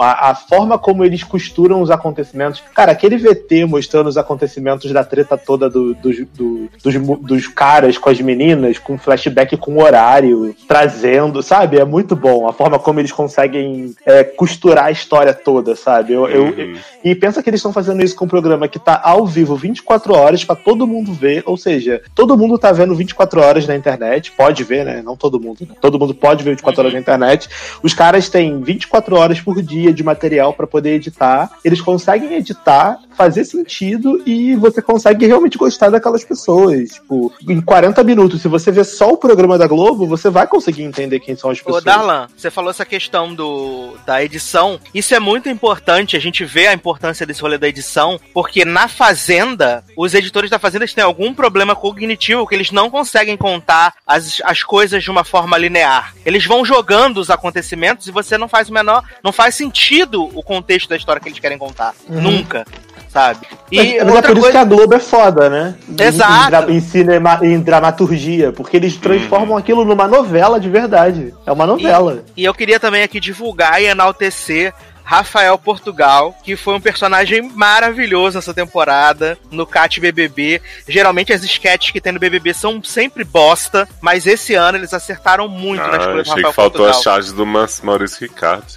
a, 0.00 0.30
a 0.30 0.34
forma 0.34 0.78
como 0.78 1.04
eles 1.04 1.22
costuram 1.22 1.80
os 1.82 1.90
acontecimentos. 1.90 2.62
Cara, 2.74 2.92
aquele 2.92 3.16
VT 3.16 3.64
mostrando 3.66 4.06
os 4.08 4.16
acontecimentos 4.16 4.90
da 4.92 5.04
treta 5.04 5.36
toda 5.36 5.68
do- 5.68 5.94
dos- 5.94 6.24
do- 6.34 6.68
dos, 6.82 6.94
dos 7.20 7.46
caras 7.48 7.96
com 7.98 8.08
as 8.10 8.20
meninas, 8.20 8.78
com 8.78 8.96
flashback 8.98 9.56
com 9.56 9.78
horário, 9.82 10.54
trazendo, 10.66 11.42
sabe? 11.42 11.78
É 11.78 11.84
muito 11.84 12.14
bom 12.16 12.48
a 12.48 12.52
forma 12.52 12.78
como 12.78 13.00
eles 13.00 13.12
conseguem 13.12 13.94
é, 14.06 14.24
costurar 14.24 14.86
a 14.86 14.90
história 14.90 15.34
toda, 15.34 15.74
sabe? 15.76 16.12
Eu, 16.12 16.26
eu- 16.28 16.48
Uhum. 16.48 16.76
e 17.04 17.14
pensa 17.14 17.42
que 17.42 17.50
eles 17.50 17.58
estão 17.58 17.72
fazendo 17.72 18.02
isso 18.02 18.16
com 18.16 18.24
um 18.24 18.28
programa 18.28 18.66
que 18.68 18.78
tá 18.78 19.00
ao 19.04 19.26
vivo 19.26 19.54
24 19.56 20.14
horas 20.14 20.44
pra 20.44 20.56
todo 20.56 20.86
mundo 20.86 21.12
ver, 21.12 21.42
ou 21.44 21.56
seja, 21.56 22.00
todo 22.14 22.36
mundo 22.38 22.58
tá 22.58 22.72
vendo 22.72 22.94
24 22.94 23.40
horas 23.40 23.66
na 23.66 23.76
internet, 23.76 24.32
pode 24.32 24.64
ver, 24.64 24.84
né? 24.84 25.02
Não 25.04 25.16
todo 25.16 25.38
mundo, 25.40 25.58
né? 25.68 25.74
todo 25.80 25.98
mundo 25.98 26.14
pode 26.14 26.42
ver 26.42 26.50
24 26.50 26.80
horas 26.80 26.92
na 26.94 27.00
internet. 27.00 27.48
Os 27.82 27.92
caras 27.92 28.28
têm 28.30 28.60
24 28.62 29.16
horas 29.16 29.27
por 29.40 29.62
dia 29.62 29.92
de 29.92 30.02
material 30.02 30.52
pra 30.52 30.66
poder 30.66 30.94
editar. 30.94 31.50
Eles 31.64 31.80
conseguem 31.80 32.34
editar, 32.34 32.98
fazer 33.16 33.44
sentido 33.44 34.22
e 34.26 34.54
você 34.56 34.80
consegue 34.80 35.26
realmente 35.26 35.58
gostar 35.58 35.90
daquelas 35.90 36.24
pessoas. 36.24 36.90
Tipo, 36.90 37.32
em 37.48 37.60
40 37.60 38.02
minutos, 38.04 38.42
se 38.42 38.48
você 38.48 38.70
ver 38.70 38.84
só 38.84 39.12
o 39.12 39.16
programa 39.16 39.58
da 39.58 39.66
Globo, 39.66 40.06
você 40.06 40.30
vai 40.30 40.46
conseguir 40.46 40.82
entender 40.82 41.20
quem 41.20 41.36
são 41.36 41.50
as 41.50 41.60
Ô, 41.60 41.64
pessoas. 41.64 41.84
Darlan, 41.84 42.28
você 42.36 42.50
falou 42.50 42.70
essa 42.70 42.84
questão 42.84 43.34
do, 43.34 43.96
da 44.06 44.22
edição. 44.22 44.80
Isso 44.94 45.14
é 45.14 45.20
muito 45.20 45.48
importante, 45.48 46.16
a 46.16 46.20
gente 46.20 46.44
vê 46.44 46.66
a 46.66 46.74
importância 46.74 47.26
desse 47.26 47.42
rolê 47.42 47.58
da 47.58 47.68
edição, 47.68 48.20
porque 48.32 48.64
na 48.64 48.88
Fazenda, 48.88 49.84
os 49.96 50.14
editores 50.14 50.50
da 50.50 50.58
Fazenda 50.58 50.86
têm 50.86 51.04
algum 51.04 51.34
problema 51.34 51.74
cognitivo 51.74 52.46
que 52.46 52.54
eles 52.54 52.70
não 52.70 52.88
conseguem 52.88 53.36
contar 53.36 53.94
as, 54.06 54.40
as 54.44 54.62
coisas 54.62 55.02
de 55.02 55.10
uma 55.10 55.24
forma 55.24 55.58
linear. 55.58 56.14
Eles 56.24 56.44
vão 56.44 56.64
jogando 56.64 57.18
os 57.18 57.30
acontecimentos 57.30 58.06
e 58.06 58.12
você 58.12 58.38
não 58.38 58.48
faz 58.48 58.68
o 58.68 58.72
menor. 58.72 59.04
Não 59.22 59.32
faz 59.32 59.54
sentido 59.54 60.24
o 60.34 60.42
contexto 60.42 60.88
da 60.88 60.96
história 60.96 61.20
que 61.20 61.28
eles 61.28 61.38
querem 61.38 61.58
contar. 61.58 61.94
Nunca. 62.08 62.64
Sabe? 63.08 63.46
E 63.72 63.76
Mas, 63.78 64.04
mas 64.04 64.16
é 64.16 64.22
por 64.22 64.30
isso 64.32 64.40
coisa- 64.40 64.50
que 64.50 64.56
a 64.58 64.64
Globo 64.64 64.94
é 64.94 64.98
foda, 64.98 65.48
né? 65.48 65.74
Exato. 65.98 66.70
Em, 66.70 66.76
em 66.76 66.80
cinema, 66.80 67.40
em 67.42 67.58
dramaturgia, 67.58 68.52
porque 68.52 68.76
eles 68.76 68.96
transformam 68.96 69.56
aquilo 69.56 69.82
numa 69.84 70.06
novela 70.06 70.60
de 70.60 70.68
verdade. 70.68 71.34
É 71.46 71.50
uma 71.50 71.66
novela. 71.66 72.22
E 72.36 72.44
eu 72.44 72.52
queria 72.52 72.78
também 72.78 73.02
aqui 73.02 73.18
divulgar 73.18 73.80
e 73.80 73.86
enaltecer 73.86 74.74
Rafael 75.10 75.56
Portugal, 75.58 76.36
que 76.44 76.54
foi 76.54 76.74
um 76.74 76.80
personagem 76.82 77.40
maravilhoso 77.54 78.36
nessa 78.36 78.52
temporada, 78.52 79.38
no 79.50 79.66
Cat 79.66 79.98
BBB. 79.98 80.60
Geralmente 80.86 81.32
as 81.32 81.42
sketches 81.42 81.92
que 81.92 81.98
tem 82.00 82.12
no 82.12 82.18
BBB 82.20 82.52
são 82.52 82.84
sempre 82.84 83.24
bosta, 83.24 83.88
mas 84.02 84.26
esse 84.26 84.54
ano 84.54 84.76
eles 84.76 84.92
acertaram 84.92 85.48
muito 85.48 85.80
na 85.80 85.94
Ah, 85.94 85.96
escolha 85.96 86.14
do 86.14 86.20
achei 86.20 86.34
Rafael 86.34 86.48
que 86.50 86.54
faltou 86.54 86.84
Portugal. 86.84 87.00
a 87.00 87.02
charge 87.02 87.32
do 87.32 87.46
Maurício 87.46 88.28
Ricardo. 88.28 88.66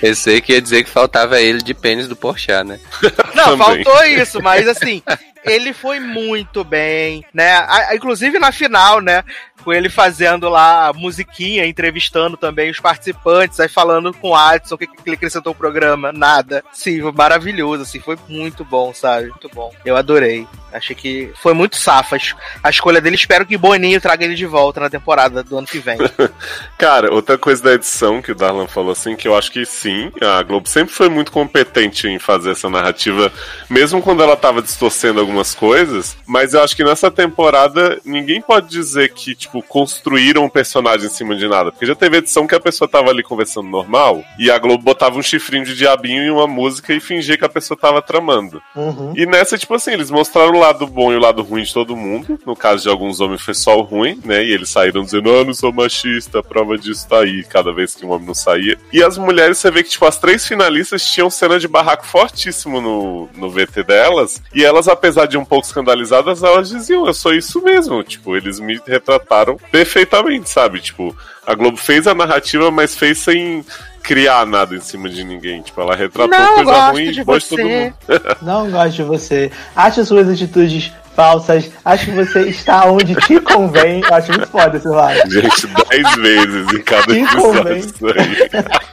Pensei 0.00 0.40
que 0.40 0.52
ia 0.52 0.60
dizer 0.62 0.84
que 0.84 0.90
faltava 0.90 1.40
ele 1.40 1.62
de 1.62 1.72
pênis 1.74 2.06
do 2.08 2.16
Porchat, 2.16 2.64
né? 2.64 2.78
Não, 3.34 3.56
Também. 3.56 3.84
faltou 3.84 4.04
isso, 4.04 4.42
mas 4.42 4.66
assim, 4.68 5.02
ele 5.44 5.72
foi 5.72 5.98
muito 6.00 6.62
bem, 6.64 7.24
né? 7.32 7.52
A- 7.52 7.88
a- 7.90 7.96
inclusive 7.96 8.38
na 8.38 8.50
final, 8.52 9.00
né? 9.00 9.22
Com 9.62 9.72
ele 9.72 9.88
fazendo 9.88 10.48
lá 10.48 10.88
a 10.88 10.92
musiquinha, 10.92 11.66
entrevistando 11.66 12.36
também 12.36 12.70
os 12.70 12.80
participantes, 12.80 13.60
aí 13.60 13.68
falando 13.68 14.12
com 14.12 14.30
o 14.30 14.34
Adson, 14.34 14.74
o 14.74 14.78
que, 14.78 14.86
que 14.86 14.94
ele 15.06 15.16
acrescentou 15.16 15.50
ao 15.50 15.54
programa? 15.54 16.12
Nada. 16.12 16.64
Sim, 16.72 17.00
maravilhoso, 17.12 17.82
assim, 17.82 18.00
foi 18.00 18.18
muito 18.28 18.64
bom, 18.64 18.94
sabe? 18.94 19.28
Muito 19.28 19.50
bom. 19.52 19.72
Eu 19.84 19.96
adorei. 19.96 20.46
Achei 20.72 20.94
que 20.94 21.32
foi 21.36 21.54
muito 21.54 21.76
safa 21.76 22.16
a 22.62 22.70
escolha 22.70 23.00
dele. 23.00 23.16
Espero 23.16 23.46
que 23.46 23.56
Boninho 23.56 24.00
traga 24.00 24.24
ele 24.24 24.34
de 24.34 24.46
volta 24.46 24.80
na 24.80 24.90
temporada 24.90 25.42
do 25.42 25.58
ano 25.58 25.66
que 25.66 25.78
vem. 25.78 25.98
Cara, 26.78 27.12
outra 27.12 27.36
coisa 27.36 27.62
da 27.62 27.74
edição 27.74 28.22
que 28.22 28.32
o 28.32 28.34
Darlan 28.34 28.66
falou 28.66 28.92
assim, 28.92 29.16
que 29.16 29.26
eu 29.26 29.36
acho 29.36 29.50
que 29.50 29.64
sim, 29.64 30.12
a 30.20 30.42
Globo 30.42 30.68
sempre 30.68 30.94
foi 30.94 31.08
muito 31.08 31.32
competente 31.32 32.08
em 32.08 32.18
fazer 32.18 32.52
essa 32.52 32.70
narrativa, 32.70 33.32
mesmo 33.68 34.02
quando 34.02 34.22
ela 34.22 34.36
tava 34.36 34.62
distorcendo 34.62 35.20
algumas 35.20 35.54
coisas, 35.54 36.16
mas 36.26 36.54
eu 36.54 36.62
acho 36.62 36.76
que 36.76 36.84
nessa 36.84 37.10
temporada 37.10 38.00
ninguém 38.04 38.40
pode 38.40 38.68
dizer 38.68 39.12
que, 39.12 39.34
tipo, 39.34 39.62
construíram 39.62 40.44
um 40.44 40.48
personagem 40.48 41.06
em 41.06 41.10
cima 41.10 41.34
de 41.34 41.48
nada, 41.48 41.70
porque 41.70 41.86
já 41.86 41.94
teve 41.94 42.18
edição 42.18 42.46
que 42.46 42.54
a 42.54 42.60
pessoa 42.60 42.88
tava 42.88 43.10
ali 43.10 43.22
conversando 43.22 43.68
normal 43.68 44.22
e 44.38 44.50
a 44.50 44.58
Globo 44.58 44.82
botava 44.82 45.18
um 45.18 45.22
chifrinho 45.22 45.64
de 45.64 45.74
diabinho 45.74 46.22
em 46.22 46.30
uma 46.30 46.46
música 46.46 46.92
e 46.92 47.00
fingia 47.00 47.36
que 47.36 47.44
a 47.44 47.48
pessoa 47.48 47.78
tava 47.78 48.00
tramando. 48.02 48.62
Uhum. 48.74 49.12
E 49.16 49.26
nessa, 49.26 49.58
tipo 49.58 49.74
assim, 49.74 49.92
eles 49.92 50.10
mostraram 50.10 50.59
lado 50.60 50.86
bom 50.86 51.12
e 51.12 51.16
o 51.16 51.18
lado 51.18 51.42
ruim 51.42 51.62
de 51.62 51.72
todo 51.72 51.96
mundo. 51.96 52.38
No 52.46 52.54
caso 52.54 52.82
de 52.82 52.88
alguns 52.88 53.20
homens 53.20 53.42
foi 53.42 53.54
só 53.54 53.78
o 53.78 53.82
ruim, 53.82 54.20
né? 54.24 54.44
E 54.44 54.52
eles 54.52 54.70
saíram 54.70 55.02
dizendo, 55.02 55.30
ah, 55.30 55.44
não 55.44 55.54
sou 55.54 55.72
machista, 55.72 56.38
a 56.38 56.42
prova 56.42 56.78
disso 56.78 57.08
tá 57.08 57.20
aí, 57.20 57.42
cada 57.44 57.72
vez 57.72 57.94
que 57.94 58.04
um 58.04 58.10
homem 58.10 58.26
não 58.26 58.34
saía. 58.34 58.78
E 58.92 59.02
as 59.02 59.18
mulheres, 59.18 59.58
você 59.58 59.70
vê 59.70 59.82
que, 59.82 59.90
tipo, 59.90 60.04
as 60.06 60.18
três 60.18 60.46
finalistas 60.46 61.04
tinham 61.04 61.30
cena 61.30 61.58
de 61.58 61.66
barraco 61.66 62.06
fortíssimo 62.06 62.80
no, 62.80 63.28
no 63.34 63.50
VT 63.50 63.82
delas. 63.82 64.42
E 64.54 64.64
elas, 64.64 64.88
apesar 64.88 65.26
de 65.26 65.36
um 65.36 65.44
pouco 65.44 65.66
escandalizadas, 65.66 66.42
elas 66.42 66.68
diziam, 66.68 67.06
eu 67.06 67.14
sou 67.14 67.34
isso 67.34 67.62
mesmo. 67.62 68.02
Tipo, 68.02 68.36
eles 68.36 68.60
me 68.60 68.80
retrataram 68.86 69.56
perfeitamente, 69.70 70.48
sabe? 70.48 70.80
Tipo, 70.80 71.16
a 71.46 71.54
Globo 71.54 71.76
fez 71.76 72.06
a 72.06 72.14
narrativa, 72.14 72.70
mas 72.70 72.94
fez 72.94 73.18
sem 73.18 73.64
criar 74.02 74.46
nada 74.46 74.74
em 74.74 74.80
cima 74.80 75.08
de 75.08 75.22
ninguém. 75.24 75.62
Tipo, 75.62 75.80
ela 75.80 75.94
retratou 75.96 76.28
Não 76.38 76.54
coisa 76.56 76.70
gosto 76.70 76.92
ruim 76.92 77.10
de 77.12 77.20
e 77.20 77.24
pôs 77.24 77.44
todo 77.48 77.58
você. 77.62 77.64
mundo. 77.64 77.94
Não 78.42 78.70
gosto 78.70 78.92
de 78.96 79.02
você. 79.02 79.50
Acho 79.76 80.04
suas 80.04 80.28
atitudes 80.28 80.92
falsas. 81.14 81.70
Acho 81.84 82.06
que 82.06 82.10
você 82.12 82.40
está 82.48 82.86
onde 82.86 83.14
te 83.14 83.40
convém. 83.40 84.00
Eu 84.02 84.14
acho 84.14 84.28
muito 84.32 84.48
foda 84.48 84.76
esse 84.76 84.88
lado. 84.88 85.18
Gente, 85.30 85.66
dez 85.88 86.14
vezes 86.16 86.72
em 86.72 86.82
cada 86.82 87.04
Que 87.04 87.20
episódio. 87.20 87.42
convém. 87.58 87.78
Isso 87.78 88.06
aí. 88.06 88.80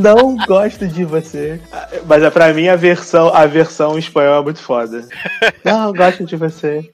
Não 0.00 0.36
gosto 0.46 0.86
de 0.86 1.04
você. 1.04 1.60
Mas 2.06 2.22
é 2.22 2.30
pra 2.30 2.52
mim 2.52 2.68
a 2.68 2.76
versão, 2.76 3.34
a 3.34 3.46
versão 3.46 3.96
em 3.96 3.98
espanhol 3.98 4.40
é 4.40 4.44
muito 4.44 4.60
foda. 4.60 5.04
Não 5.64 5.92
gosto 5.92 6.24
de 6.24 6.36
você. 6.36 6.88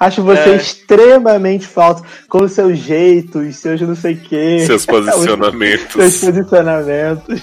Acho 0.00 0.22
você 0.22 0.50
É. 0.50 0.56
extremamente 0.56 1.66
falso. 1.66 2.02
Com 2.28 2.42
os 2.44 2.52
seus 2.52 2.78
jeitos, 2.78 3.56
seus 3.56 3.80
não 3.82 3.94
sei 3.94 4.14
o 4.14 4.20
quê. 4.20 4.64
Seus 4.66 4.84
posicionamentos. 4.86 5.92
Seus 5.92 6.20
posicionamentos. 6.20 7.40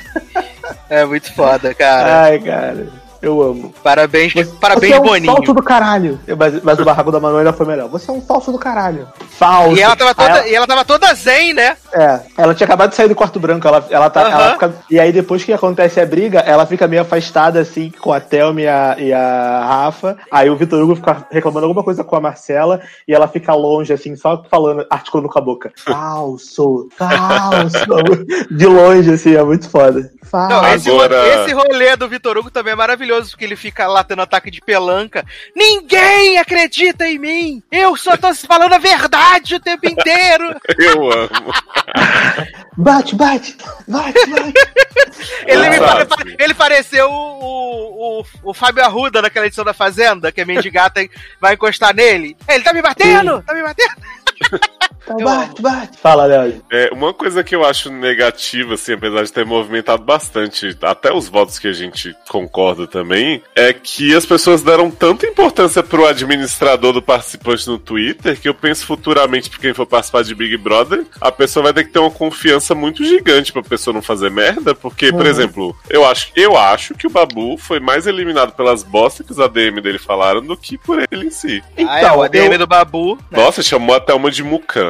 É 0.90 1.06
muito 1.06 1.34
foda, 1.34 1.74
cara. 1.74 2.24
Ai, 2.24 2.40
cara. 2.40 2.88
Eu 3.26 3.42
amo. 3.42 3.74
Parabéns, 3.84 4.34
parabéns, 4.62 4.92
você 4.92 4.98
é 4.98 5.00
um 5.00 5.04
Boninho. 5.04 5.34
falso 5.34 5.54
do 5.54 5.64
caralho. 5.64 6.20
Mas, 6.38 6.62
mas 6.62 6.80
o 6.80 6.86
barraco 6.86 7.12
da 7.12 7.20
Manu 7.20 7.38
ainda 7.38 7.52
foi 7.54 7.66
melhor. 7.66 7.90
Você 7.90 8.10
é 8.12 8.14
um 8.14 8.22
falso 8.22 8.52
do 8.52 8.60
caralho. 8.60 9.08
Falso. 9.32 9.76
E 9.76 9.82
ela, 9.82 9.96
tava 9.96 10.14
toda, 10.14 10.30
ela- 10.30 10.48
e 10.48 10.56
ela 10.56 10.68
tava 10.68 10.86
toda 10.86 11.14
zen, 11.16 11.54
né? 11.54 11.76
É, 11.92 12.20
ela 12.38 12.54
tinha 12.54 12.66
acabado 12.66 12.90
de 12.92 12.96
sair 12.96 13.08
do 13.08 13.16
quarto 13.16 13.40
branco, 13.40 13.68
ela, 13.68 13.86
ela 13.90 14.10
tá. 14.10 14.22
Ela 14.30 14.52
fica- 14.54 14.74
e 14.92 15.00
aí 15.00 15.12
depois 15.12 15.44
que 15.44 15.52
acontece 15.54 16.00
a 16.00 16.06
briga, 16.06 16.40
ela 16.40 16.66
fica 16.66 16.88
meio 16.88 17.02
afastada 17.02 17.60
assim 17.60 17.92
com 18.00 18.12
a 18.14 18.20
Thelma 18.20 18.62
e 18.62 18.68
a, 18.68 18.96
e 19.00 19.14
a 19.14 19.66
Rafa. 19.68 20.18
Aí 20.32 20.50
o 20.50 20.56
Vitor 20.56 20.82
Hugo 20.84 20.96
fica 20.98 21.26
reclamando 21.32 21.66
alguma 21.66 21.84
coisa 21.84 22.04
com 22.04 22.16
a 22.16 22.22
Marcela 22.22 22.82
e 23.08 23.14
ela 23.14 23.28
fica 23.28 23.54
longe, 23.54 23.92
assim, 23.92 24.16
só 24.16 24.44
falando, 24.52 24.86
articulando 24.90 25.30
com 25.30 25.40
a 25.40 25.42
boca. 25.42 25.72
Falso, 25.86 26.88
falso. 26.98 27.86
De 28.52 28.66
longe, 28.66 29.12
assim, 29.14 29.36
é 29.36 29.44
muito 29.44 29.70
foda. 29.70 30.12
Falso. 30.24 30.50
Não, 30.50 30.74
esse, 30.74 30.90
Agora- 30.90 31.28
esse 31.44 31.54
rolê 31.54 31.96
do 31.96 32.08
Vitor 32.10 32.38
Hugo 32.38 32.52
também 32.52 32.74
é 32.74 32.76
maravilhoso, 32.76 33.15
porque 33.24 33.44
ele 33.46 33.56
fica 33.56 33.88
lá 33.88 34.04
tendo 34.04 34.22
ataque 34.22 34.50
de 34.52 34.62
pelanca. 34.62 35.26
Ninguém 35.56 36.38
acredita 36.38 37.08
em 37.08 37.18
mim! 37.18 37.64
Eu 37.72 37.96
só 37.96 38.16
tô 38.18 38.34
falando 38.36 38.74
a 38.74 38.78
verdade 38.78 39.56
o 39.56 39.60
tempo 39.60 39.88
inteiro! 39.88 40.56
Eu 40.78 41.12
amo. 41.12 41.54
Bate, 42.78 43.16
bate, 43.16 43.58
bate, 43.88 44.26
bate. 44.28 44.54
Ele, 45.48 45.70
me 45.70 45.80
pare- 45.80 46.36
ele 46.40 46.54
pareceu 46.54 47.10
o, 47.10 47.14
o, 47.14 48.22
o, 48.22 48.26
o 48.44 48.54
Fábio 48.54 48.84
Arruda 48.84 49.22
naquela 49.22 49.46
edição 49.48 49.64
da 49.64 49.74
Fazenda, 49.74 50.32
que 50.32 50.42
a 50.42 50.46
mendigata 50.46 51.02
vai 51.40 51.54
encostar 51.54 51.94
nele. 51.96 52.36
Ele 52.48 52.64
tá 52.64 52.74
me 52.74 52.82
batendo! 52.82 53.42
Tá 53.44 53.54
me 53.54 53.62
batendo! 53.64 53.96
Então, 55.06 55.20
Eu 55.20 55.26
bate, 55.26 55.62
bate. 55.62 55.98
Fala, 56.00 56.26
Léo. 56.26 56.62
É, 56.72 56.90
uma 56.92 57.14
coisa 57.14 57.44
que 57.44 57.56
eu 57.56 57.64
acho 57.64 57.92
negativa, 57.92 58.74
assim, 58.74 58.94
apesar 58.94 59.24
de 59.24 59.32
ter 59.32 59.46
movimentado 59.46 60.04
bastante, 60.04 60.76
até 60.82 61.14
os 61.14 61.30
votos 61.30 61.60
que 61.60 61.68
a 61.68 61.74
gente 61.74 62.16
concorda 62.28 62.88
também, 62.88 63.42
é 63.56 63.72
que 63.72 64.16
as 64.16 64.26
pessoas 64.26 64.62
deram 64.64 64.90
tanta 64.90 65.26
importância 65.28 65.84
pro 65.84 66.06
administrador 66.08 66.92
do 66.94 67.02
participante 67.02 67.68
no 67.68 67.78
Twitter 67.78 68.40
que 68.40 68.50
eu 68.50 68.54
penso 68.54 68.86
futuramente, 68.86 69.50
pra 69.50 69.60
quem 69.60 69.74
for 69.74 69.86
participar 69.86 70.24
de 70.24 70.34
Big 70.34 70.58
Brother, 70.58 71.06
a 71.22 71.32
pessoa 71.32 71.64
vai 71.66 71.74
ter 71.74 71.84
que 71.84 71.92
ter 71.92 72.00
uma 72.00 72.12
confiança 72.12 72.74
muito 72.74 73.04
gigante 73.04 73.54
pra 73.54 73.62
pessoa 73.62 73.94
não 73.94 74.02
fazer 74.02 74.32
merda, 74.32 74.74
porque, 74.74 75.12
por 75.12 75.22
Uhum. 75.22 75.28
exemplo, 75.28 75.76
eu 75.90 76.06
acho, 76.06 76.32
eu 76.36 76.58
acho 76.58 76.96
que 76.96 77.06
o 77.08 77.10
Babu 77.10 77.58
foi 77.58 77.80
mais 77.80 78.08
eliminado 78.08 78.54
pelas 78.56 78.82
bostas 78.84 79.26
que 79.26 79.32
os 79.32 79.40
ADM 79.40 79.82
dele 79.82 80.00
falaram 80.00 80.42
do 80.42 80.58
que 80.58 80.78
por 80.78 81.04
ele 81.12 81.28
em 81.28 81.32
si. 81.32 81.64
ah, 81.88 82.00
é, 82.02 82.12
o 82.12 82.22
ADM 82.24 82.54
eu- 82.54 82.60
do 82.60 82.68
Babu. 82.68 83.16
né? 83.30 83.44
Nossa, 83.44 83.62
chamou 83.62 83.96
até 83.96 84.14
uma 84.14 84.32
de 84.32 84.44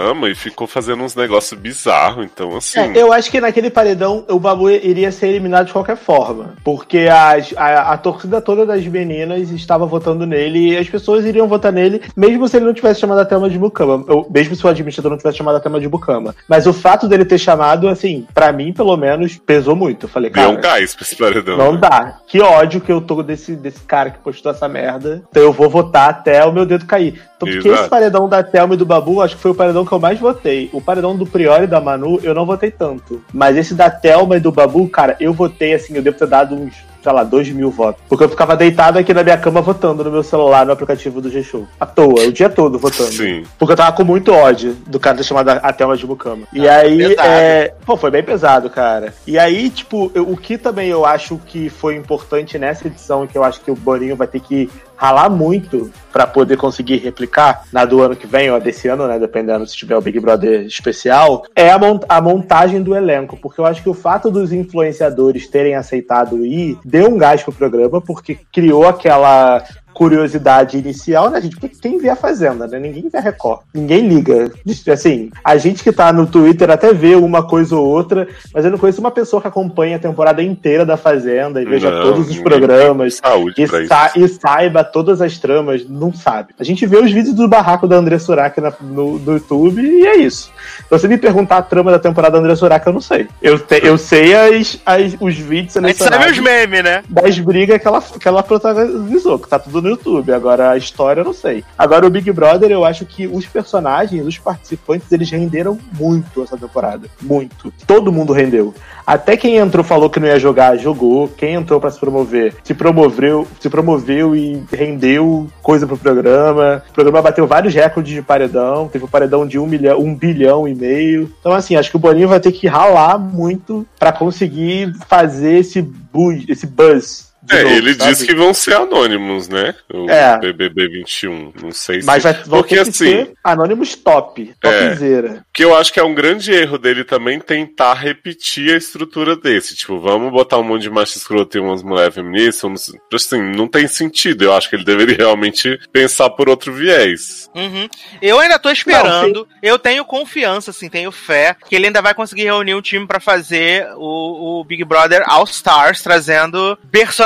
mucama 0.05 0.29
e 0.29 0.35
ficou 0.35 0.67
fazendo 0.67 1.03
uns 1.03 1.15
negócios 1.15 1.59
bizarros, 1.59 2.25
então 2.25 2.55
assim. 2.55 2.79
É, 2.79 3.01
eu 3.01 3.11
acho 3.11 3.29
que 3.31 3.41
naquele 3.41 3.69
paredão 3.69 4.23
o 4.29 4.39
Babu 4.39 4.69
iria 4.69 5.11
ser 5.11 5.27
eliminado 5.27 5.67
de 5.67 5.73
qualquer 5.73 5.97
forma. 5.97 6.53
Porque 6.63 7.07
as- 7.11 7.53
a, 7.57 7.93
a 7.93 7.97
torcida 7.97 8.41
toda 8.41 8.65
das 8.65 8.85
meninas 8.85 9.49
estava 9.51 9.85
votando 9.85 10.25
nele 10.25 10.71
e 10.73 10.77
as 10.77 10.87
pessoas 10.89 11.25
iriam 11.25 11.47
votar 11.47 11.71
nele, 11.71 12.01
mesmo 12.15 12.47
se 12.47 12.57
ele 12.57 12.65
não 12.65 12.73
tivesse 12.73 12.99
chamado 12.99 13.19
a 13.21 13.25
Thelma 13.25 13.49
de 13.49 13.57
Bucama. 13.57 14.03
Ou 14.07 14.27
mesmo 14.29 14.55
se 14.55 14.65
o 14.65 14.69
administrador 14.69 15.11
não 15.11 15.17
tivesse 15.17 15.37
chamado 15.37 15.55
a 15.55 15.59
Thelma 15.59 15.79
de 15.79 15.87
Bucama. 15.87 16.35
Mas 16.47 16.67
o 16.67 16.73
fato 16.73 17.07
dele 17.07 17.25
ter 17.25 17.37
chamado, 17.37 17.87
assim, 17.87 18.27
pra 18.33 18.51
mim, 18.51 18.73
pelo 18.73 18.95
menos, 18.97 19.37
pesou 19.37 19.75
muito. 19.75 20.05
Eu 20.05 20.09
falei, 20.09 20.29
Deu 20.29 20.49
um 20.49 20.55
cara. 20.55 20.75
gás 20.79 20.95
pra 20.95 21.03
esse 21.03 21.15
paredão. 21.15 21.57
Não 21.57 21.73
né? 21.73 21.79
dá. 21.81 22.17
Que 22.27 22.41
ódio 22.41 22.81
que 22.81 22.91
eu 22.91 23.01
tô 23.01 23.23
desse, 23.23 23.55
desse 23.55 23.79
cara 23.81 24.09
que 24.09 24.19
postou 24.19 24.51
essa 24.51 24.67
merda. 24.67 25.23
Então 25.29 25.41
eu 25.43 25.51
vou 25.53 25.69
votar 25.69 26.09
até 26.09 26.43
o 26.45 26.51
meu 26.51 26.65
dedo 26.65 26.85
cair. 26.85 27.21
Então, 27.37 27.49
porque 27.49 27.67
esse 27.67 27.89
paredão 27.89 28.29
da 28.29 28.41
Thelma 28.43 28.75
e 28.75 28.77
do 28.77 28.85
Babu, 28.85 29.21
acho 29.21 29.35
que 29.35 29.41
foi 29.41 29.51
o 29.51 29.55
paredão 29.55 29.85
que 29.85 29.93
eu 29.95 29.99
mais 30.01 30.19
votei. 30.19 30.69
O 30.73 30.81
paredão 30.81 31.15
do 31.15 31.25
Priori 31.25 31.63
e 31.63 31.67
da 31.67 31.81
Manu, 31.81 32.19
eu 32.23 32.33
não 32.33 32.45
votei 32.45 32.71
tanto. 32.71 33.21
Mas 33.33 33.57
esse 33.57 33.73
da 33.73 33.89
Thelma 33.89 34.37
e 34.37 34.39
do 34.39 34.51
Babu, 34.51 34.87
cara, 34.89 35.15
eu 35.19 35.33
votei 35.33 35.73
assim, 35.73 35.95
eu 35.95 36.01
devo 36.01 36.17
ter 36.17 36.27
dado 36.27 36.55
uns, 36.55 36.73
sei 37.03 37.11
lá, 37.11 37.23
dois 37.23 37.49
mil 37.49 37.69
votos. 37.71 38.01
Porque 38.09 38.23
eu 38.23 38.29
ficava 38.29 38.55
deitado 38.55 38.97
aqui 38.99 39.13
na 39.13 39.23
minha 39.23 39.37
cama 39.37 39.61
votando 39.61 40.03
no 40.03 40.11
meu 40.11 40.23
celular, 40.23 40.65
no 40.65 40.71
aplicativo 40.71 41.21
do 41.21 41.29
G-Show. 41.29 41.67
À 41.79 41.85
toa, 41.85 42.25
o 42.27 42.31
dia 42.31 42.49
todo 42.49 42.77
votando. 42.79 43.11
Sim. 43.11 43.43
Porque 43.57 43.73
eu 43.73 43.77
tava 43.77 43.95
com 43.95 44.03
muito 44.03 44.31
ódio 44.33 44.75
do 44.87 44.99
cara 44.99 45.17
ter 45.17 45.23
chamado 45.23 45.49
a 45.49 45.53
a 45.55 45.73
Thelma 45.73 45.95
de 45.97 46.05
Bucama. 46.05 46.47
E 46.53 46.67
Ah, 46.67 46.77
aí, 46.77 47.15
é... 47.19 47.73
pô, 47.85 47.95
foi 47.97 48.11
bem 48.11 48.23
pesado, 48.23 48.69
cara. 48.69 49.13
E 49.27 49.37
aí, 49.37 49.69
tipo, 49.69 50.11
eu- 50.13 50.29
o 50.29 50.37
que 50.37 50.57
também 50.57 50.89
eu 50.89 51.05
acho 51.05 51.39
que 51.45 51.69
foi 51.69 51.95
importante 51.95 52.57
nessa 52.57 52.87
edição, 52.87 53.25
que 53.27 53.37
eu 53.37 53.43
acho 53.43 53.61
que 53.61 53.71
o 53.71 53.75
Boninho 53.75 54.15
vai 54.15 54.27
ter 54.27 54.39
que 54.39 54.69
ralar 54.95 55.29
muito 55.29 55.91
pra 56.11 56.25
poder 56.25 56.57
conseguir 56.57 56.97
replicar 56.97 57.63
na 57.71 57.85
do 57.85 58.01
ano 58.01 58.15
que 58.15 58.25
vem, 58.27 58.49
ou 58.49 58.59
desse 58.59 58.87
ano, 58.87 59.07
né, 59.07 59.19
dependendo 59.19 59.65
se 59.67 59.75
tiver 59.75 59.97
o 59.97 60.01
Big 60.01 60.19
Brother 60.19 60.61
especial, 60.65 61.43
é 61.55 61.69
a, 61.71 61.77
mon- 61.77 61.99
a 62.07 62.21
montagem 62.21 62.81
do 62.81 62.95
elenco, 62.95 63.37
porque 63.37 63.59
eu 63.59 63.65
acho 63.65 63.83
que 63.83 63.89
o 63.89 63.93
fato 63.93 64.31
dos 64.31 64.51
influenciadores 64.53 65.47
terem 65.47 65.75
aceitado 65.75 66.45
ir 66.45 66.77
deu 66.83 67.09
um 67.09 67.17
gás 67.17 67.43
pro 67.43 67.51
programa, 67.51 67.99
porque 68.01 68.37
criou 68.51 68.87
aquela 68.87 69.63
curiosidade 69.95 70.77
inicial, 70.77 71.29
né, 71.29 71.39
gente? 71.41 71.55
Porque 71.57 71.75
quem 71.81 71.97
vê 71.97 72.09
a 72.09 72.15
Fazenda, 72.17 72.67
né? 72.67 72.77
Ninguém 72.77 73.07
vê 73.09 73.17
a 73.17 73.21
Record. 73.21 73.61
Ninguém 73.73 74.07
liga. 74.07 74.51
Assim, 74.91 75.31
a 75.43 75.55
gente 75.55 75.81
que 75.83 75.91
tá 75.91 76.11
no 76.11 76.27
Twitter 76.27 76.69
até 76.69 76.93
vê 76.93 77.15
uma 77.15 77.41
coisa 77.47 77.75
ou 77.77 77.87
outra, 77.87 78.27
mas 78.53 78.65
eu 78.65 78.71
não 78.71 78.77
conheço 78.77 78.99
uma 78.99 79.09
pessoa 79.09 79.41
que 79.41 79.47
acompanha 79.47 79.95
a 79.95 79.99
temporada 79.99 80.43
inteira 80.43 80.85
da 80.85 80.97
Fazenda 80.97 81.61
e 81.61 81.65
veja 81.65 81.89
Não, 81.89 82.03
todos 82.03 82.29
os 82.29 82.37
programas. 82.39 83.15
Saúde 83.15 83.55
E, 83.57 83.63
isso. 83.63 83.87
sa- 83.87 84.11
e 84.17 84.27
saiba 84.27 84.83
todas 84.83 85.21
as 85.21 85.37
tramas, 85.39 85.87
não 85.87 86.13
sabe. 86.13 86.53
A 86.59 86.63
gente 86.63 86.85
vê 86.85 86.97
os 86.97 87.11
vídeos 87.11 87.33
do 87.33 87.47
barraco 87.47 87.87
da 87.87 87.95
André 87.95 88.19
Surak 88.19 88.59
na- 88.59 88.73
no, 88.81 89.17
no 89.17 89.33
YouTube 89.33 89.81
e 89.81 90.05
é 90.05 90.17
isso. 90.17 90.51
Se 90.79 90.89
você 90.89 91.07
me 91.07 91.17
perguntar 91.17 91.57
a 91.57 91.61
trama 91.61 91.89
da 91.91 91.99
temporada 91.99 92.33
da 92.33 92.39
André 92.39 92.55
Surak, 92.55 92.85
eu 92.85 92.93
não 92.93 93.01
sei. 93.01 93.27
Eu, 93.41 93.57
te- 93.57 93.79
eu 93.81 93.97
sei 93.97 94.33
as, 94.35 94.77
as- 94.85 95.15
os 95.21 95.35
vídeos 95.37 95.77
A 95.77 95.81
gente 95.87 96.03
sabe 96.03 96.31
os 96.31 96.39
memes, 96.39 96.83
né? 96.83 97.01
das 97.09 97.39
brigas 97.39 97.81
que 97.81 97.87
ela, 97.87 98.01
que 98.01 98.27
ela 98.27 98.43
protagonizou, 98.43 99.39
que 99.39 99.47
tá 99.47 99.57
tudo 99.59 99.84
no 99.85 99.91
YouTube. 99.91 100.33
Agora 100.33 100.71
a 100.71 100.77
história 100.77 101.21
eu 101.21 101.25
não 101.25 101.33
sei. 101.33 101.63
Agora 101.77 102.05
o 102.05 102.09
Big 102.09 102.31
Brother, 102.31 102.71
eu 102.71 102.83
acho 102.83 103.05
que 103.05 103.27
os 103.27 103.45
personagens, 103.45 104.25
os 104.25 104.37
participantes, 104.37 105.11
eles 105.11 105.29
renderam 105.29 105.77
muito 105.97 106.43
essa 106.43 106.57
temporada. 106.57 107.07
Muito. 107.21 107.71
Todo 107.85 108.11
mundo 108.11 108.33
rendeu. 108.33 108.73
Até 109.05 109.37
quem 109.37 109.57
entrou 109.57 109.83
falou 109.83 110.09
que 110.09 110.19
não 110.19 110.27
ia 110.27 110.39
jogar, 110.39 110.77
jogou. 110.77 111.27
Quem 111.27 111.53
entrou 111.53 111.79
pra 111.79 111.91
se 111.91 111.99
promover, 111.99 112.55
se 112.63 112.73
promoveu, 112.73 113.47
se 113.59 113.69
promoveu 113.69 114.35
e 114.35 114.63
rendeu 114.71 115.47
coisa 115.61 115.85
pro 115.85 115.97
programa. 115.97 116.83
O 116.89 116.93
programa 116.93 117.21
bateu 117.21 117.45
vários 117.45 117.73
recordes 117.73 118.13
de 118.13 118.21
paredão. 118.21 118.87
Teve 118.87 119.05
um 119.05 119.09
paredão 119.09 119.45
de 119.45 119.59
um, 119.59 119.67
milhão, 119.67 119.99
um 119.99 120.15
bilhão 120.15 120.67
e 120.67 120.73
meio. 120.73 121.31
Então, 121.39 121.53
assim, 121.53 121.75
acho 121.75 121.91
que 121.91 121.97
o 121.97 121.99
Boninho 121.99 122.27
vai 122.27 122.39
ter 122.39 122.51
que 122.51 122.67
ralar 122.67 123.19
muito 123.19 123.85
pra 123.99 124.11
conseguir 124.11 124.93
fazer 125.07 125.59
esse 125.59 125.81
buzz, 125.81 126.45
esse 126.47 126.65
buzz 126.65 127.24
É, 127.49 127.63
novo, 127.63 127.75
ele 127.75 127.93
sabe? 127.93 128.09
disse 128.11 128.25
que 128.25 128.35
vão 128.35 128.53
ser 128.53 128.73
anônimos, 128.75 129.47
né? 129.47 129.75
O 129.93 130.09
É. 130.09 130.37
BBB 130.39 130.87
21. 130.89 131.53
Não 131.61 131.71
sei 131.71 132.01
se. 132.01 132.07
Mas 132.07 132.23
vai, 132.23 132.33
vão 132.33 132.59
Porque 132.59 132.75
ter 132.75 132.83
que 132.83 132.89
assim, 132.89 133.05
ser 133.05 133.33
Anonymous 133.43 133.95
top, 133.95 134.53
topzera. 134.59 135.45
que 135.53 135.63
eu 135.63 135.75
acho 135.75 135.91
que 135.93 135.99
é 135.99 136.03
um 136.03 136.13
grande 136.15 136.51
erro 136.51 136.77
dele 136.77 137.03
também 137.03 137.39
tentar 137.39 137.93
repetir 137.93 138.73
a 138.73 138.77
estrutura 138.77 139.35
desse. 139.35 139.75
Tipo, 139.75 139.99
vamos 139.99 140.31
botar 140.31 140.57
um 140.57 140.63
monte 140.63 140.83
de 140.83 140.89
macho 140.89 141.17
escroto 141.17 141.57
e 141.57 141.61
umas 141.61 141.83
mulheres 141.83 142.15
feministas. 142.15 142.63
Uns... 142.63 142.91
Assim, 143.13 143.41
não 143.41 143.67
tem 143.67 143.87
sentido. 143.87 144.43
Eu 144.43 144.53
acho 144.53 144.69
que 144.69 144.75
ele 144.75 144.83
deveria 144.85 145.15
realmente 145.17 145.79
pensar 145.91 146.29
por 146.31 146.49
outro 146.49 146.73
viés. 146.73 147.49
Uhum. 147.55 147.87
Eu 148.21 148.39
ainda 148.39 148.59
tô 148.59 148.69
esperando. 148.69 149.47
eu 149.61 149.77
tenho 149.79 150.03
confiança, 150.05 150.71
assim, 150.71 150.89
tenho 150.89 151.11
fé 151.11 151.55
que 151.67 151.75
ele 151.75 151.87
ainda 151.87 152.01
vai 152.01 152.13
conseguir 152.13 152.43
reunir 152.43 152.73
um 152.75 152.81
time 152.81 153.05
pra 153.07 153.19
fazer 153.19 153.87
o, 153.95 154.59
o 154.59 154.63
Big 154.63 154.83
Brother 154.83 155.23
All 155.27 155.43
Stars, 155.45 156.01
trazendo 156.01 156.77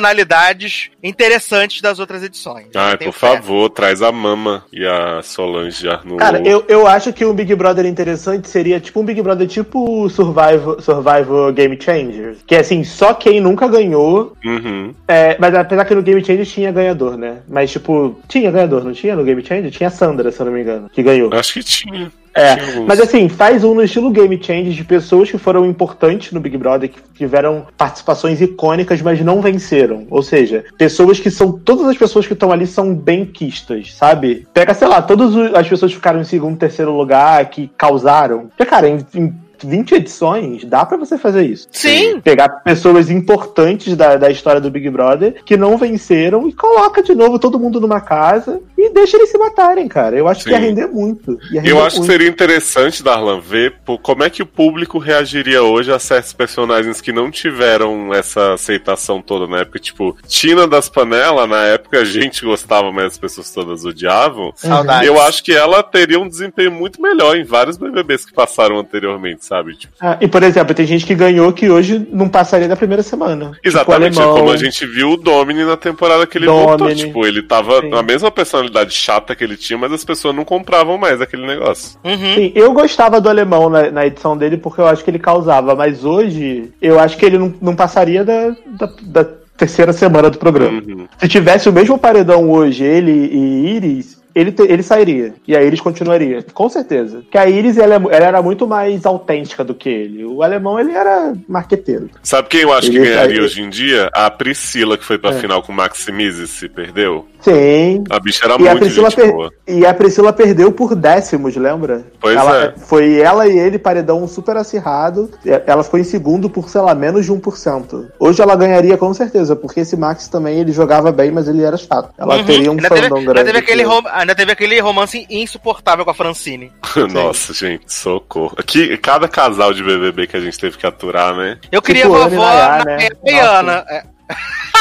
personalidades 0.10 0.89
interessantes 1.04 1.82
das 1.82 2.00
outras 2.00 2.24
edições. 2.24 2.67
Tenho 2.72 3.12
por 3.12 3.19
fé. 3.19 3.36
favor, 3.36 3.69
traz 3.69 4.02
a 4.02 4.12
Mama 4.12 4.63
e 4.74 4.86
a 4.86 5.22
Solange 5.22 5.88
Arnoux. 5.88 6.17
Cara, 6.17 6.41
eu, 6.45 6.65
eu 6.67 6.88
acho 6.88 7.13
que 7.13 7.24
um 7.26 7.34
Big 7.34 7.54
Brother 7.56 7.86
interessante 7.86 8.50
seria 8.50 8.80
tipo 8.80 9.00
um 9.00 9.06
Big 9.06 9.22
Brother 9.22 9.48
tipo 9.48 10.10
Survival, 10.10 10.82
Survival 10.82 11.54
Game 11.54 11.80
Changer. 11.80 12.38
Que 12.45 12.56
é 12.56 12.60
assim, 12.60 12.84
só 12.84 13.13
quem 13.13 13.39
nunca 13.39 13.67
ganhou. 13.67 14.34
Uhum. 14.43 14.93
é, 15.08 15.38
mas 15.39 15.54
apesar 15.54 15.86
que 15.86 15.95
no 15.95 16.02
Game 16.02 16.24
Changer 16.24 16.45
tinha 16.45 16.72
ganhador, 16.72 17.17
né? 17.17 17.39
Mas 17.48 17.72
tipo, 17.72 18.19
tinha 18.28 18.52
ganhador, 18.52 18.84
não 18.84 18.93
tinha 18.93 19.15
no 19.15 19.24
Game 19.24 19.45
Changer? 19.45 19.72
Tinha 19.72 19.88
a 19.88 19.91
Sandra, 19.91 20.32
se 20.32 20.39
eu 20.39 20.45
não 20.45 20.54
me 20.54 20.62
engano, 20.62 20.89
que 20.89 21.04
ganhou. 21.04 21.30
Acho 21.34 21.54
que 21.54 21.63
tinha. 21.63 22.12
É, 22.39 22.80
mas 22.88 22.99
assim, 22.99 23.28
faz 23.28 23.63
um 23.63 23.73
no 23.73 23.84
estilo 23.84 24.10
Game 24.10 24.41
Change 24.41 24.71
de 24.71 24.84
pessoas 24.84 25.30
que 25.30 25.38
foram 25.38 25.65
importantes 25.65 26.32
no 26.32 26.39
Big 26.39 26.58
Brother, 26.58 26.89
que 26.89 26.99
tiveram 27.13 27.67
participações 27.78 28.41
icônicas, 28.41 29.02
mas 29.02 29.19
não 29.21 29.41
venceram. 29.41 30.08
Ou 30.10 30.23
seja, 30.23 30.63
pessoas 30.78 31.19
que 31.19 31.30
são. 31.30 31.52
Todas 31.52 31.88
as 31.88 31.97
pessoas 31.97 32.25
que 32.25 32.34
estão 32.34 32.52
ali 32.52 32.65
são 32.65 32.93
benquistas, 32.93 33.93
sabe? 33.93 34.47
Pega, 34.54 34.73
sei 34.73 34.88
lá, 34.88 35.02
todas 35.02 35.36
as 35.54 35.67
pessoas 35.67 35.91
que 35.91 35.97
ficaram 35.97 36.21
em 36.21 36.23
segundo, 36.23 36.58
terceiro 36.58 36.95
lugar, 36.95 37.49
que 37.49 37.69
causaram. 37.78 38.47
Porque, 38.47 38.65
cara, 38.65 38.88
em, 38.88 39.06
em 39.13 39.34
20 39.65 39.95
edições, 39.95 40.63
dá 40.65 40.86
pra 40.86 40.97
você 40.97 41.17
fazer 41.17 41.43
isso. 41.45 41.67
Sim. 41.71 42.19
Pegar 42.21 42.49
pessoas 42.63 43.10
importantes 43.10 43.95
da, 43.95 44.15
da 44.15 44.30
história 44.30 44.62
do 44.62 44.71
Big 44.71 44.89
Brother 44.89 45.41
que 45.43 45.58
não 45.58 45.78
venceram 45.78 46.47
e 46.47 46.54
coloca 46.54 47.02
de 47.02 47.13
novo 47.15 47.39
todo 47.39 47.60
mundo 47.60 47.80
numa 47.80 48.02
casa 48.02 48.62
e 48.86 48.94
deixa 48.94 49.18
eles 49.18 49.30
se 49.30 49.38
matarem, 49.38 49.88
cara. 49.88 50.15
Eu 50.15 50.28
acho 50.28 50.44
que 50.44 50.50
Sim. 50.50 50.56
ia 50.56 50.60
render 50.60 50.88
muito. 50.88 51.38
Ia 51.52 51.62
render 51.62 51.72
Eu 51.72 51.80
acho 51.84 51.96
que 51.96 52.00
muito. 52.00 52.12
seria 52.12 52.28
interessante, 52.28 53.04
Darlan, 53.04 53.39
ver 53.39 53.76
como 54.02 54.24
é 54.24 54.30
que 54.30 54.42
o 54.42 54.46
público 54.46 54.98
reagiria 55.00 55.62
hoje 55.63 55.92
a 55.92 56.00
certos 56.00 56.34
personagens 56.34 57.02
que 57.02 57.12
não 57.12 57.30
tiveram 57.30 58.13
essa 58.13 58.54
aceitação 58.54 59.22
toda 59.22 59.48
na 59.48 59.60
época. 59.60 59.80
Tipo, 59.80 60.15
Tina 60.28 60.68
das 60.68 60.88
Panelas, 60.89 61.50
na 61.50 61.65
época 61.65 62.00
a 62.00 62.06
gente 62.06 62.44
gostava, 62.46 62.92
mas 62.92 63.06
as 63.06 63.18
pessoas 63.18 63.52
todas 63.52 63.84
odiavam. 63.86 64.52
Saudades. 64.56 65.08
Eu 65.08 65.22
acho 65.22 65.44
que 65.44 65.52
ela 65.52 65.84
teria 65.84 66.20
um 66.20 66.28
desempenho 66.28 66.72
muito 66.72 67.02
melhor 67.02 67.38
em 67.38 67.44
vários 67.44 67.78
BBBs 67.78 68.26
que 68.26 68.34
passaram 68.34 68.78
anteriormente, 68.80 69.46
sabe? 69.46 69.76
Tipo, 69.76 69.94
Ah, 70.00 70.18
e, 70.22 70.28
por 70.28 70.44
exemplo, 70.44 70.74
tem 70.74 70.86
gente 70.86 71.06
que 71.06 71.15
ganhou 71.15 71.52
que 71.52 71.70
hoje 71.70 72.08
não 72.12 72.30
passaria 72.30 72.68
da 72.68 72.76
primeira 72.76 73.04
semana. 73.04 73.52
exatamente, 73.63 74.12
tipo, 74.13 74.22
o 74.22 74.24
alemão, 74.24 74.39
como 74.39 74.52
a 74.52 74.58
gente 74.58 74.86
viu 74.86 75.12
o 75.12 75.18
Domini 75.18 75.63
na 75.65 75.76
temporada 75.78 76.26
que 76.26 76.38
ele 76.38 76.46
voltou. 76.46 76.78
Domini. 76.78 76.96
Tipo, 77.06 77.26
ele 77.26 77.42
tava 77.42 77.82
Sim. 77.82 77.89
na 77.89 78.02
mesma 78.04 78.30
personalidade 78.32 78.68
chata 78.89 79.36
que 79.36 79.43
ele 79.43 79.58
tinha, 79.58 79.77
mas 79.77 79.91
as 79.91 80.03
pessoas 80.03 80.36
não 80.36 80.45
compravam 80.45 80.97
mais 80.97 81.21
aquele 81.21 81.45
negócio. 81.45 81.97
Uhum. 82.03 82.36
Sim, 82.36 82.51
eu 82.55 82.71
gostava 82.73 83.19
do 83.21 83.29
alemão 83.29 83.69
na, 83.69 83.91
na 83.91 84.05
edição 84.05 84.38
dele 84.38 84.58
porque 84.58 84.82
eu 84.82 84.88
acho 84.88 85.03
que 85.03 85.10
ele 85.10 85.19
causava, 85.19 85.75
mas 85.75 86.03
hoje 86.05 86.71
eu 86.82 86.99
acho 86.99 87.17
que 87.17 87.25
ele 87.25 87.38
não, 87.38 87.53
não 87.62 87.75
passaria 87.75 88.23
da, 88.23 88.49
da, 88.65 88.89
da 89.01 89.23
terceira 89.58 89.91
semana 89.91 90.29
do 90.29 90.38
programa. 90.38 90.82
Uhum. 90.82 91.08
Se 91.17 91.27
tivesse 91.27 91.67
o 91.67 91.73
mesmo 91.73 91.97
paredão 91.97 92.49
hoje, 92.49 92.84
ele 92.84 93.12
e 93.12 93.75
Iris, 93.75 94.18
ele, 94.36 94.52
te- 94.52 94.63
ele 94.63 94.84
sairia. 94.84 95.34
E 95.48 95.56
a 95.56 95.62
Iris 95.63 95.82
continuaria. 95.82 96.44
Com 96.54 96.70
certeza. 96.70 97.20
Porque 97.22 97.38
a 97.38 97.48
Iris, 97.50 97.78
ela, 97.78 97.96
ela 97.96 98.26
era 98.26 98.42
muito 98.42 98.68
mais 98.68 99.06
autêntica 99.06 99.63
do 99.63 99.74
que 99.74 99.89
ele. 99.89 100.26
O 100.26 100.44
alemão, 100.44 100.80
ele 100.80 100.92
era 100.92 101.34
marqueteiro. 101.48 102.10
Sabe 102.24 102.48
quem 102.48 102.62
eu 102.62 102.74
acho 102.74 102.89
que 102.89 102.98
Ele- 102.98 103.10
ganharia 103.10 103.36
ele- 103.38 103.46
hoje 103.46 103.62
em 103.62 103.70
dia? 103.70 104.10
A 104.13 104.30
Priscila, 104.30 104.98
que 104.98 105.04
foi 105.06 105.18
pra 105.18 105.32
É. 105.32 105.34
final 105.34 105.62
com 105.62 105.72
o 105.72 105.76
Maximize 105.76 106.48
se 106.48 106.68
perdeu. 106.70 107.26
Sim. 107.42 108.04
A 108.10 108.20
bicha 108.20 108.46
era 108.46 108.54
E 108.62 108.68
a, 108.68 108.72
muito 108.72 108.80
Priscila 108.84 109.10
gente 109.10 109.22
per- 109.22 109.32
boa. 109.32 109.50
e 109.68 109.86
a 109.86 109.94
Priscila 109.94 110.34
perdeu 110.34 110.72
por 110.74 110.94
décimos, 110.94 111.56
lembra? 111.56 112.04
Pois 112.20 112.36
ela, 112.36 112.65
é. 112.65 112.74
Foi 112.78 113.15
ela 113.20 113.48
e 113.48 113.58
ele, 113.58 113.80
paredão 113.80 114.28
super 114.28 114.58
acirrado. 114.58 115.30
Ela 115.65 115.84
ficou 115.84 116.00
em 116.00 116.04
segundo 116.04 116.50
por, 116.50 116.70
sei 116.70 116.82
lá, 116.82 116.94
menos 116.94 117.26
de 117.26 117.32
1%. 117.32 118.08
Hoje 118.20 118.42
ela 118.42 118.56
ganharia 118.56 118.98
com 118.98 119.13
certeza, 119.13 119.56
porque 119.56 119.80
esse 119.82 119.96
Max 119.96 120.28
também 120.28 120.60
ele 120.60 120.72
jogava 120.74 121.12
bem, 121.12 121.32
mas 121.32 121.48
ele 121.48 121.63
era 121.63 121.78
chato. 121.78 122.10
Ela 122.18 122.38
Uhum. 122.38 122.44
teria 122.46 122.72
um 122.72 122.78
fandom 122.80 123.24
grande. 123.24 123.46
teve 123.46 123.58
aquele 123.60 123.84
que- 123.84 123.89
rom- 123.89 124.04
ainda 124.19 124.36
teve 124.36 124.51
aquele 124.51 124.79
romance 124.79 125.25
insuportável 125.29 126.03
com 126.05 126.12
a 126.12 126.13
Francine. 126.13 126.71
Nossa, 127.12 127.53
gente, 127.53 127.91
socorro. 127.93 128.55
Aqui, 128.58 128.97
cada 128.97 129.27
casal 129.27 129.73
de 129.73 129.84
BBB 129.84 130.27
que 130.27 130.38
a 130.38 130.39
gente 130.41 130.58
teve 130.60 130.77
que 130.77 130.86
aturar, 130.86 131.36
né? 131.36 131.58
Eu 131.71 131.82
queria 131.82 132.03
Tipo, 132.03 132.15
vovó 132.15 132.43
Ana 132.45 132.82
e 132.82 132.86
na 132.86 132.86
né? 132.86 133.08
e 133.25 133.32
Nossa. 133.32 133.49
Ana. 133.60 133.86
É, 133.89 134.03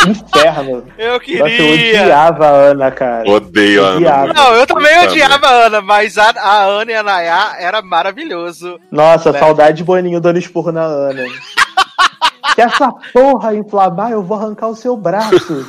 Inferno. 0.06 0.86
Eu 0.98 1.12
Nossa, 1.14 1.20
eu 1.20 1.20
queria. 1.20 2.02
odiava 2.02 2.46
a 2.46 2.50
Ana, 2.50 2.90
cara. 2.90 3.28
Odeio 3.30 3.84
a 3.84 3.88
Ana. 3.88 4.32
Não, 4.32 4.54
eu 4.54 4.66
também 4.66 4.94
Puta 5.00 5.10
odiava 5.10 5.46
a 5.46 5.50
Ana, 5.66 5.80
mas 5.80 6.18
a, 6.18 6.30
a 6.36 6.64
Ana 6.66 6.92
e 6.92 6.94
a 6.94 7.02
Nayá 7.02 7.56
era 7.58 7.80
maravilhoso. 7.82 8.78
Nossa, 8.92 9.32
Né? 9.32 9.38
saudade 9.40 9.78
de 9.78 9.84
Boninho 9.84 10.20
dando 10.20 10.38
esporro 10.38 10.70
na 10.70 10.82
Ana. 10.84 11.24
Se 12.54 12.60
essa 12.62 12.90
porra 13.12 13.54
inflamar, 13.54 14.10
eu 14.12 14.22
vou 14.22 14.36
arrancar 14.36 14.68
o 14.68 14.74
seu 14.76 14.96
braço. 14.96 15.66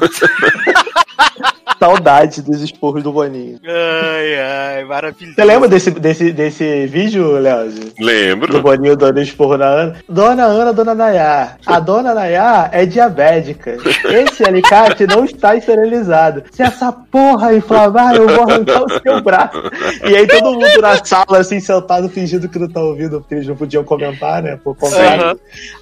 Saudade 1.79 2.41
dos 2.41 2.61
esporros 2.61 3.01
do 3.01 3.11
Boninho. 3.11 3.59
Ai, 3.65 4.39
ai, 4.39 4.83
maravilhoso. 4.83 5.35
Você 5.35 5.45
lembra 5.45 5.69
desse, 5.69 5.91
desse, 5.91 6.31
desse 6.33 6.85
vídeo? 6.87 7.39
Do 7.39 8.03
Lembro. 8.05 8.61
Boninho 8.61 8.97
dando 8.97 9.21
esporro 9.21 9.57
na 9.57 9.65
Ana? 9.65 9.95
Dona 10.07 10.43
Ana, 10.43 10.73
Dona 10.73 10.93
Nayá. 10.93 11.55
A 11.65 11.79
Dona 11.79 12.13
Nayá 12.13 12.69
é 12.73 12.85
diabética. 12.85 13.77
Esse 14.05 14.43
alicate 14.43 15.07
não 15.07 15.23
está 15.23 15.55
esterilizado. 15.55 16.43
Se 16.51 16.61
essa 16.61 16.91
porra 16.91 17.53
inflamar, 17.53 18.15
eu 18.15 18.27
vou 18.27 18.49
arrancar 18.49 18.83
o 18.83 19.01
seu 19.01 19.21
braço. 19.21 19.61
E 20.03 20.15
aí 20.15 20.27
todo 20.27 20.53
mundo 20.53 20.81
na 20.81 21.03
sala, 21.03 21.39
assim, 21.39 21.59
sentado, 21.59 22.09
fingindo 22.09 22.49
que 22.49 22.59
não 22.59 22.67
tá 22.67 22.81
ouvindo, 22.81 23.21
porque 23.21 23.35
eles 23.35 23.47
não 23.47 23.55
podiam 23.55 23.83
comentar, 23.83 24.43
né? 24.43 24.59
Por 24.61 24.75
contrário. 24.75 25.23
Aham. 25.23 25.39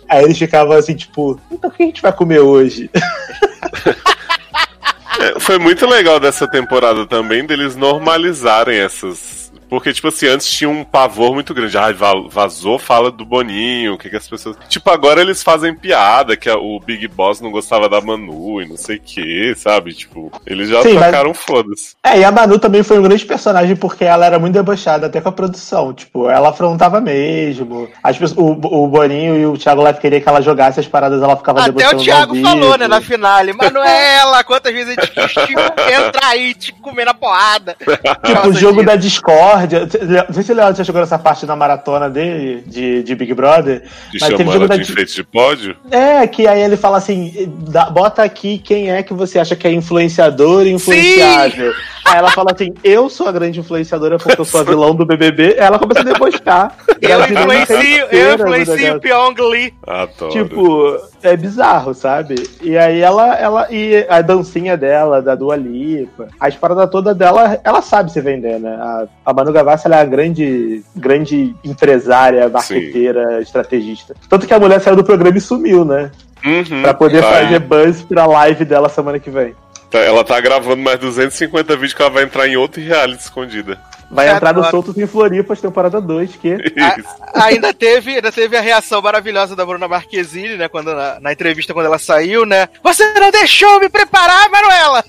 Aí 0.08 0.24
eles 0.24 0.38
ficavam 0.38 0.78
assim, 0.78 0.96
tipo, 0.96 1.40
então 1.52 1.70
o 1.70 1.74
que 1.74 1.84
a 1.84 1.86
gente 1.86 2.02
vai 2.02 2.14
comer 2.14 2.40
hoje? 2.40 2.90
É, 5.20 5.40
foi 5.40 5.58
muito 5.58 5.86
legal 5.86 6.20
dessa 6.20 6.48
temporada 6.48 7.06
também 7.06 7.46
deles 7.46 7.76
normalizarem 7.76 8.78
essas. 8.78 9.47
Porque, 9.70 9.92
tipo 9.94 10.08
assim, 10.08 10.28
antes 10.28 10.50
tinha 10.50 10.70
um 10.70 10.84
pavor 10.84 11.34
muito 11.34 11.54
grande. 11.54 11.78
Ai, 11.78 11.94
va- 11.94 12.14
vazou, 12.30 12.80
fala 12.80 13.12
do 13.12 13.26
Boninho, 13.26 13.94
o 13.94 13.98
que, 13.98 14.10
que 14.10 14.16
as 14.16 14.28
pessoas. 14.28 14.56
Tipo, 14.70 14.90
agora 14.90 15.22
eles 15.22 15.44
fazem 15.44 15.76
piada 15.76 16.36
que 16.38 16.50
o 16.50 16.80
Big 16.80 17.08
Boss 17.08 17.42
não 17.42 17.52
gostava 17.52 17.90
da 17.90 18.00
Manu 18.02 18.62
e 18.62 18.68
não 18.68 18.78
sei 18.78 18.98
o 18.98 19.02
que, 19.02 19.54
sabe? 19.56 19.94
Tipo, 19.94 20.32
eles 20.46 20.70
já 20.70 20.82
Sim, 20.82 20.94
mas- 20.94 21.38
foda-se. 21.38 21.96
É, 22.04 22.20
e 22.20 22.24
a 22.24 22.32
Manu 22.32 22.58
também 22.60 22.84
foi 22.84 22.98
um 22.98 23.02
grande 23.04 23.26
personagem 23.26 23.76
porque 23.76 24.06
ela 24.06 24.26
era 24.26 24.40
muito 24.40 24.54
debochada 24.54 25.08
até 25.08 25.20
com 25.20 25.30
a 25.30 25.32
produção. 25.32 25.94
Tipo, 25.94 26.30
ela 26.30 26.50
afrontava 26.50 27.02
mesmo. 27.02 27.90
As 28.04 28.18
pessoas, 28.18 28.38
o, 28.38 28.84
o 28.84 28.88
Boninho 28.88 29.36
e 29.38 29.46
o 29.46 29.58
Thiago 29.58 29.86
Life 29.86 30.00
queriam 30.00 30.22
que 30.22 30.30
ela 30.30 30.42
jogasse 30.42 30.80
as 30.80 30.88
paradas, 30.88 31.22
ela 31.22 31.36
ficava 31.36 31.60
Até 31.62 31.72
debochando. 31.72 32.02
o 32.02 32.06
Thiago 32.06 32.36
falou, 32.42 32.78
né, 32.78 32.88
na 32.88 33.02
finale. 33.02 33.54
Manuela, 33.54 34.44
quantas 34.46 34.74
vezes 34.74 34.98
a 34.98 35.02
gente 35.02 35.14
quis 35.14 35.34
te 35.34 35.54
entrar 35.92 36.28
aí, 36.30 36.54
te 36.54 36.72
comer 36.72 37.06
na 37.06 37.14
porrada. 37.14 37.76
Tipo, 38.26 38.48
o 38.50 38.54
jogo 38.54 38.84
da 38.84 38.96
discórdia. 39.65 40.26
Não 40.28 40.34
sei 40.34 40.43
se 40.43 40.52
o 40.52 40.56
Leandro 40.56 40.76
já 40.76 40.84
chegou 40.84 41.02
nessa 41.02 41.17
parte 41.17 41.46
na 41.46 41.56
maratona 41.56 42.10
dele, 42.10 42.63
de, 42.65 43.04
de 43.04 43.15
Big 43.15 43.34
Brother. 43.34 43.84
Que 44.12 44.20
Mas 44.20 44.30
jogo 44.30 44.52
ela 44.52 44.67
da 44.67 44.76
de 44.76 44.82
enfeite 44.82 45.15
de 45.15 45.24
pódio. 45.24 45.76
É, 45.89 46.28
que 46.28 46.48
aí 46.48 46.62
ele 46.62 46.78
fala 46.78 46.98
assim: 46.98 47.52
bota 47.91 48.24
aqui 48.24 48.60
quem 48.60 48.91
é 48.91 49.02
que 49.02 49.13
você 49.13 49.39
acha 49.39 49.56
que 49.56 49.67
é 49.67 49.72
influenciador 49.72 50.65
e 50.65 50.72
influenciável. 50.72 51.74
Aí 52.06 52.17
ela 52.17 52.32
fala 52.32 52.52
assim: 52.54 52.74
eu 52.84 53.10
sou 53.10 53.28
a 53.28 53.32
grande 53.32 53.60
influenciadora 53.60 54.17
porque 54.17 54.39
eu 54.39 54.46
sou 54.46 54.62
a 54.62 54.63
vilão 54.63 54.96
do 54.96 55.06
BBB. 55.06 55.56
Ela 55.58 55.78
começa 55.80 56.02
a 56.02 56.04
debochar. 56.04 56.78
Eu 57.02 57.22
influencio, 57.22 58.06
eu 58.12 58.36
influencio 58.36 58.96
o. 58.96 59.00
Pyong 59.00 59.36
Lee. 59.50 59.74
Adoro. 59.86 60.32
Tipo, 60.32 60.98
é 61.24 61.36
bizarro, 61.36 61.94
sabe? 61.94 62.36
E 62.62 62.78
aí 62.78 63.02
ela, 63.02 63.36
ela. 63.36 63.68
E 63.72 64.06
a 64.10 64.22
dancinha 64.22 64.76
dela, 64.78 65.22
da 65.22 65.36
Dua 65.36 65.56
Lipa, 65.56 66.28
as 66.40 66.56
paradas 66.56 66.90
todas 66.90 67.16
dela, 67.16 67.60
ela 67.64 67.82
sabe 67.82 68.12
se 68.12 68.22
vender, 68.22 68.60
né? 68.60 68.76
A, 68.80 69.06
a 69.26 69.34
Manu 69.34 69.52
Gavassi 69.52 69.88
ela 69.88 69.98
é 69.98 70.02
a 70.02 70.06
grande, 70.06 70.84
grande 70.96 71.56
empresária, 71.64 72.50
marqueteira, 72.50 73.42
estrategista. 73.42 74.16
Tanto 74.30 74.46
que 74.48 74.54
a 74.54 74.60
mulher 74.60 74.80
saiu 74.82 74.96
do 74.96 75.04
programa 75.04 75.38
e 75.38 75.42
sumiu, 75.42 75.84
né? 75.86 76.12
Uhum. 76.46 76.82
Pra 76.82 76.94
poder 76.94 77.22
Tá. 77.22 77.32
fazer 77.32 77.60
buzz 77.60 78.02
pra 78.04 78.26
live 78.26 78.64
dela 78.66 78.90
semana 78.90 79.20
que 79.20 79.30
vem. 79.30 79.56
Tá, 79.90 80.00
Ela 80.00 80.24
tá 80.24 80.40
gravando 80.40 80.82
mais 80.82 81.00
250 81.00 81.74
vídeos 81.76 81.94
que 81.94 82.02
ela 82.02 82.12
vai 82.12 82.24
entrar 82.24 82.48
em 82.48 82.58
outro 82.58 82.82
reality 82.82 83.24
escondida. 83.24 83.80
Vai 84.10 84.28
É, 84.30 84.32
entrar 84.32 84.54
no. 84.54 84.63
Soltos 84.70 84.98
em 84.98 85.06
Floripas, 85.06 85.60
temporada 85.60 86.00
2, 86.00 86.36
que... 86.38 86.50
Isso. 86.56 87.08
A- 87.34 87.43
ainda 87.46 87.74
teve, 87.74 88.15
ainda 88.15 88.32
teve 88.32 88.56
a 88.56 88.62
reação 88.62 89.02
maravilhosa 89.02 89.56
da 89.56 89.65
Bruna 89.65 89.88
Marquezine, 89.88 90.56
né? 90.56 90.67
Quando 90.70 90.93
na, 90.96 91.20
na 91.20 91.34
entrevista 91.34 91.74
quando 91.74 91.88
ela 91.88 92.00
saiu, 92.00 92.46
né? 92.46 92.70
Você 92.82 93.12
não 93.20 93.30
deixou 93.32 93.80
me 93.82 93.89
preparar, 93.89 94.50
Manuela! 94.50 95.04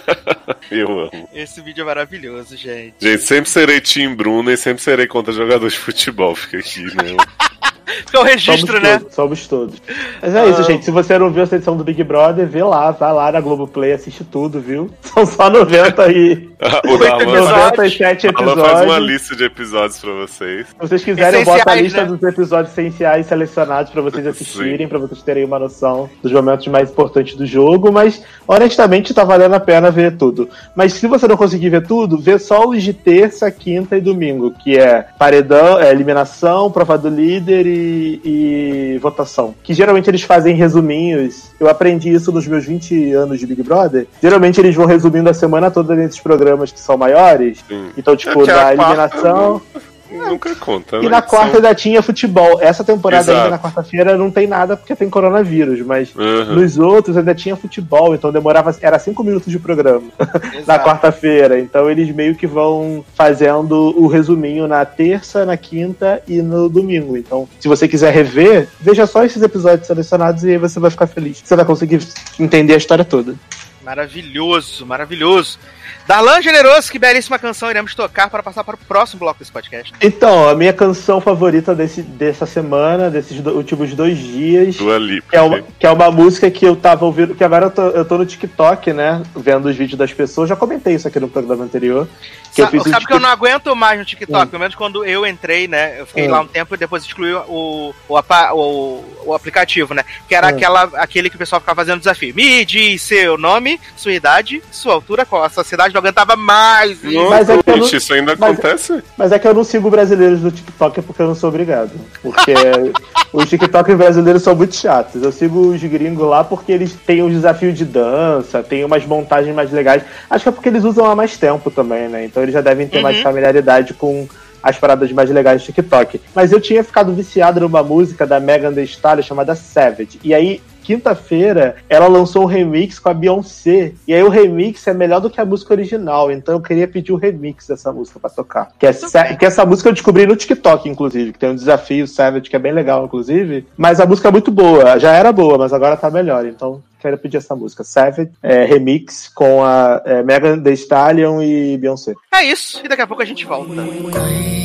Eu 0.70 1.00
amo. 1.00 1.28
Esse 1.34 1.60
vídeo 1.60 1.82
é 1.82 1.84
maravilhoso, 1.84 2.56
gente. 2.56 2.94
Gente, 2.98 3.22
sempre 3.22 3.50
serei 3.50 3.80
Tim 3.80 4.14
Bruno 4.14 4.50
e 4.50 4.56
sempre 4.56 4.82
serei 4.82 5.06
contra 5.06 5.32
jogador 5.32 5.68
de 5.68 5.78
futebol. 5.78 6.34
Fica 6.34 6.58
aqui, 6.58 6.84
né? 6.84 7.16
Fica 8.06 8.20
o 8.20 8.22
registro, 8.22 8.66
somos 8.66 8.82
né? 8.82 8.98
Todos, 8.98 9.14
somos 9.14 9.46
todos. 9.46 9.82
Mas 10.20 10.34
é 10.34 10.48
isso, 10.48 10.62
gente. 10.64 10.84
Se 10.84 10.90
você 10.90 11.18
não 11.18 11.30
viu 11.30 11.42
essa 11.42 11.56
edição 11.56 11.76
do 11.76 11.84
Big 11.84 12.02
Brother, 12.04 12.46
vê 12.46 12.62
lá, 12.62 12.90
vai 12.90 13.12
lá 13.12 13.32
na 13.32 13.40
Globoplay, 13.40 13.92
assiste 13.92 14.24
tudo, 14.24 14.60
viu? 14.60 14.90
São 15.00 15.26
só 15.26 15.50
90 15.50 16.12
e... 16.12 16.50
o 16.60 16.98
Darlan, 16.98 17.40
97 17.40 18.30
Darlan 18.32 18.54
faz 18.56 18.72
uma 18.72 18.80
episódios. 18.82 19.10
lista 19.10 19.36
de 19.36 19.44
episódios 19.44 19.98
pra 19.98 20.12
vocês. 20.12 20.66
Se 20.68 20.74
vocês 20.78 21.04
quiserem, 21.04 21.40
eu 21.40 21.46
boto 21.46 21.68
a 21.68 21.76
Essenciais, 21.76 21.82
lista 21.82 22.02
né? 22.02 22.06
dos 22.06 22.22
episódios 22.22 22.72
essenciais 22.72 23.26
selecionados 23.26 23.90
pra 23.90 24.02
vocês 24.02 24.26
assistirem, 24.26 24.86
pra 24.86 24.98
vocês 24.98 25.22
terem 25.22 25.44
uma 25.44 25.58
noção 25.58 26.10
dos 26.22 26.30
momentos 26.30 26.66
mais 26.66 26.90
importantes 26.90 27.34
do 27.34 27.46
jogo, 27.46 27.90
mas 27.90 28.22
honestamente 28.46 29.14
tá 29.14 29.24
valendo 29.24 29.54
a 29.54 29.60
pena 29.60 29.90
ver 29.90 30.16
tudo. 30.16 30.50
Mas 30.74 30.92
se 30.92 31.06
você 31.06 31.26
não 31.26 31.36
conseguir 31.36 31.70
ver 31.70 31.86
tudo, 31.86 32.18
vê 32.18 32.38
só 32.38 32.68
os 32.68 32.82
de 32.82 32.92
terça, 32.92 33.50
quinta 33.50 33.96
e 33.96 34.00
domingo, 34.00 34.50
que 34.50 34.78
é 34.78 35.06
paredão, 35.18 35.80
é 35.80 35.90
eliminação, 35.90 36.70
prova 36.70 36.98
do 36.98 37.08
líder 37.08 37.66
e, 37.66 37.79
e 38.24 38.98
votação. 39.00 39.54
Que 39.62 39.74
geralmente 39.74 40.08
eles 40.08 40.22
fazem 40.22 40.54
resuminhos. 40.54 41.50
Eu 41.58 41.68
aprendi 41.68 42.12
isso 42.12 42.32
nos 42.32 42.46
meus 42.46 42.64
20 42.64 43.12
anos 43.12 43.38
de 43.38 43.46
Big 43.46 43.62
Brother. 43.62 44.06
Geralmente 44.22 44.60
eles 44.60 44.74
vão 44.74 44.86
resumindo 44.86 45.28
a 45.28 45.34
semana 45.34 45.70
toda 45.70 45.94
nesses 45.94 46.20
programas 46.20 46.72
que 46.72 46.80
são 46.80 46.96
maiores. 46.96 47.64
Sim. 47.68 47.90
Então, 47.96 48.16
tipo, 48.16 48.42
É 48.42 48.46
quarta 48.46 48.72
eliminação. 48.74 49.62
Nunca 50.12 50.54
conta, 50.56 50.96
E 50.96 51.02
né? 51.04 51.08
na 51.08 51.22
quarta 51.22 51.56
ainda 51.58 51.74
tinha 51.74 52.02
futebol. 52.02 52.58
Essa 52.60 52.82
temporada 52.84 53.22
Exato. 53.22 53.38
ainda 53.38 53.50
na 53.50 53.58
quarta-feira 53.58 54.16
não 54.16 54.30
tem 54.30 54.46
nada 54.46 54.76
porque 54.76 54.94
tem 54.96 55.08
coronavírus, 55.10 55.80
mas 55.84 56.14
Uhum. 56.14 56.54
nos 56.56 56.78
outros 56.78 57.16
ainda 57.16 57.34
tinha 57.34 57.56
futebol, 57.56 58.14
então 58.14 58.32
demorava. 58.32 58.74
Era 58.80 58.98
cinco 58.98 59.22
minutos 59.22 59.50
de 59.50 59.58
programa 59.58 60.02
na 60.66 60.78
quarta-feira. 60.78 61.58
Então 61.58 61.90
eles 61.90 62.14
meio 62.14 62.34
que 62.34 62.46
vão 62.46 63.04
fazendo 63.14 63.94
o 64.00 64.06
resuminho 64.06 64.66
na 64.66 64.84
terça, 64.84 65.44
na 65.46 65.56
quinta 65.56 66.22
e 66.26 66.42
no 66.42 66.68
domingo. 66.68 67.16
Então, 67.16 67.48
se 67.58 67.68
você 67.68 67.86
quiser 67.88 68.12
rever, 68.12 68.68
veja 68.80 69.06
só 69.06 69.24
esses 69.24 69.42
episódios 69.42 69.86
selecionados 69.86 70.44
e 70.44 70.50
aí 70.50 70.58
você 70.58 70.78
vai 70.80 70.90
ficar 70.90 71.06
feliz. 71.06 71.40
Você 71.44 71.56
vai 71.56 71.64
conseguir 71.64 72.00
entender 72.38 72.74
a 72.74 72.76
história 72.78 73.04
toda. 73.04 73.34
Maravilhoso, 73.82 74.84
maravilhoso. 74.86 75.58
Darlan 76.06 76.42
Generoso, 76.42 76.90
que 76.90 76.98
belíssima 76.98 77.38
canção 77.38 77.70
iremos 77.70 77.94
tocar 77.94 78.28
para 78.30 78.42
passar 78.42 78.64
para 78.64 78.74
o 78.74 78.78
próximo 78.78 79.20
bloco 79.20 79.38
desse 79.38 79.52
podcast. 79.52 79.92
Então, 80.00 80.48
a 80.48 80.54
minha 80.54 80.72
canção 80.72 81.20
favorita 81.20 81.74
desse, 81.74 82.02
dessa 82.02 82.46
semana, 82.46 83.08
desses 83.10 83.40
do- 83.40 83.52
últimos 83.56 83.94
dois 83.94 84.18
dias, 84.18 84.76
Dua 84.76 84.98
Lipa. 84.98 85.28
Que 85.30 85.36
é, 85.36 85.40
uma, 85.42 85.62
que 85.62 85.86
é 85.86 85.90
uma 85.90 86.10
música 86.10 86.50
que 86.50 86.64
eu 86.66 86.74
tava 86.76 87.04
ouvindo, 87.04 87.34
que 87.34 87.44
agora 87.44 87.66
eu 87.66 87.70
tô, 87.70 87.82
eu 87.88 88.04
tô 88.04 88.18
no 88.18 88.26
TikTok, 88.26 88.92
né? 88.92 89.22
Vendo 89.36 89.66
os 89.68 89.76
vídeos 89.76 89.98
das 89.98 90.12
pessoas. 90.12 90.48
Já 90.48 90.56
comentei 90.56 90.94
isso 90.94 91.06
aqui 91.08 91.20
no 91.20 91.28
programa 91.28 91.64
anterior. 91.64 92.08
Que 92.54 92.62
eu 92.62 92.66
Sabe, 92.66 92.78
o 92.78 92.88
sabe 92.88 93.06
que 93.06 93.12
eu 93.12 93.20
não 93.20 93.28
aguento 93.30 93.74
mais 93.76 93.98
no 93.98 94.04
TikTok, 94.04 94.46
Hum. 94.46 94.48
pelo 94.48 94.60
menos 94.60 94.74
quando 94.74 95.04
eu 95.04 95.24
entrei, 95.24 95.68
né? 95.68 96.00
Eu 96.00 96.06
fiquei 96.06 96.26
Hum. 96.26 96.32
lá 96.32 96.40
um 96.40 96.46
tempo 96.46 96.74
e 96.74 96.78
depois 96.78 97.04
excluí 97.04 97.32
o, 97.32 97.94
o, 98.08 98.18
o, 98.18 99.04
o 99.26 99.34
aplicativo, 99.34 99.94
né? 99.94 100.04
Que 100.28 100.34
era 100.34 100.48
Hum. 100.48 100.50
aquela, 100.50 100.82
aquele 100.94 101.30
que 101.30 101.36
o 101.36 101.38
pessoal 101.38 101.60
ficava 101.60 101.76
fazendo 101.76 101.98
desafio. 102.00 102.34
Me 102.34 102.64
diz 102.64 103.02
seu 103.02 103.38
nome, 103.38 103.79
sua 103.96 104.12
idade, 104.12 104.62
sua 104.70 104.94
altura, 104.94 105.24
qual 105.26 105.44
a 105.44 105.48
sua 105.50 105.64
cidade, 105.64 105.92
não 105.94 106.00
aguentava 106.00 106.36
mais. 106.36 106.98
Mas 107.02 107.48
é 107.48 107.62
que 107.62 107.70
eu 107.70 107.76
não- 107.76 107.86
isso 107.86 108.12
ainda 108.14 108.36
mas- 108.38 108.50
acontece? 108.50 109.02
Mas 109.16 109.32
é 109.32 109.38
que 109.38 109.46
eu 109.46 109.54
não 109.54 109.64
sigo 109.64 109.90
brasileiros 109.90 110.40
no 110.40 110.50
TikTok 110.50 111.02
porque 111.02 111.22
eu 111.22 111.26
não 111.26 111.34
sou 111.34 111.48
obrigado. 111.48 111.90
Porque 112.22 112.52
os 113.32 113.48
TikTok 113.48 113.94
brasileiros 113.94 114.42
são 114.42 114.54
muito 114.54 114.74
chatos. 114.74 115.22
Eu 115.22 115.32
sigo 115.32 115.68
os 115.72 115.80
gringos 115.82 116.26
lá 116.26 116.42
porque 116.44 116.72
eles 116.72 116.92
têm 117.06 117.22
os 117.22 117.32
desafios 117.32 117.76
de 117.76 117.84
dança, 117.84 118.62
tem 118.62 118.84
umas 118.84 119.04
montagens 119.04 119.54
mais 119.54 119.70
legais. 119.70 120.02
Acho 120.28 120.44
que 120.44 120.48
é 120.48 120.52
porque 120.52 120.68
eles 120.68 120.84
usam 120.84 121.04
há 121.04 121.14
mais 121.14 121.36
tempo 121.36 121.70
também, 121.70 122.08
né? 122.08 122.24
Então 122.24 122.42
eles 122.42 122.52
já 122.54 122.60
devem 122.60 122.86
ter 122.88 123.00
mais 123.02 123.16
Uhum. 123.18 123.22
familiaridade 123.22 123.94
com 123.94 124.28
as 124.62 124.76
paradas 124.76 125.10
mais 125.12 125.30
legais 125.30 125.62
do 125.62 125.64
TikTok. 125.66 126.20
Mas 126.34 126.52
eu 126.52 126.60
tinha 126.60 126.84
ficado 126.84 127.14
viciado 127.14 127.60
numa 127.60 127.82
música 127.82 128.26
da 128.26 128.38
Megan 128.38 128.72
Thee 128.74 128.84
Stallion 128.84 129.22
chamada 129.22 129.54
Savage. 129.54 130.20
E 130.22 130.34
aí, 130.34 130.60
quinta-feira, 130.80 131.76
ela 131.88 132.06
lançou 132.06 132.42
um 132.42 132.46
remix 132.46 132.98
com 132.98 133.08
a 133.08 133.14
Beyoncé. 133.14 133.92
E 134.06 134.14
aí 134.14 134.22
o 134.22 134.28
remix 134.28 134.86
é 134.86 134.94
melhor 134.94 135.20
do 135.20 135.30
que 135.30 135.40
a 135.40 135.44
música 135.44 135.74
original. 135.74 136.30
Então 136.30 136.54
eu 136.54 136.60
queria 136.60 136.88
pedir 136.88 137.12
o 137.12 137.16
remix 137.16 137.66
dessa 137.66 137.92
música 137.92 138.18
pra 138.18 138.30
tocar. 138.30 138.72
Que, 138.78 138.86
é 138.86 139.34
que 139.36 139.46
essa 139.46 139.64
música 139.64 139.88
eu 139.88 139.92
descobri 139.92 140.26
no 140.26 140.36
TikTok, 140.36 140.88
inclusive. 140.88 141.32
Que 141.32 141.38
tem 141.38 141.50
um 141.50 141.54
desafio 141.54 142.06
Savage 142.06 142.48
que 142.48 142.56
é 142.56 142.58
bem 142.58 142.72
legal, 142.72 143.04
inclusive. 143.04 143.66
Mas 143.76 144.00
a 144.00 144.06
música 144.06 144.28
é 144.28 144.32
muito 144.32 144.50
boa. 144.50 144.98
Já 144.98 145.12
era 145.12 145.32
boa, 145.32 145.58
mas 145.58 145.72
agora 145.72 145.96
tá 145.96 146.10
melhor. 146.10 146.46
Então 146.46 146.82
quero 147.00 147.18
pedir 147.18 147.38
essa 147.38 147.56
música. 147.56 147.82
Savage, 147.84 148.30
é, 148.42 148.64
remix 148.64 149.28
com 149.28 149.64
a 149.64 150.02
é, 150.04 150.22
Megan 150.22 150.62
Thee 150.62 150.74
Stallion 150.74 151.42
e 151.42 151.76
Beyoncé. 151.78 152.14
É 152.32 152.44
isso, 152.44 152.80
e 152.84 152.88
daqui 152.88 153.02
a 153.02 153.06
pouco 153.06 153.22
a 153.22 153.26
gente 153.26 153.44
volta. 153.46 153.70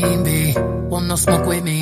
Queen 0.05 0.64
want 0.96 1.08
no 1.08 1.16
smoke 1.18 1.46
with 1.46 1.64
me. 1.64 1.80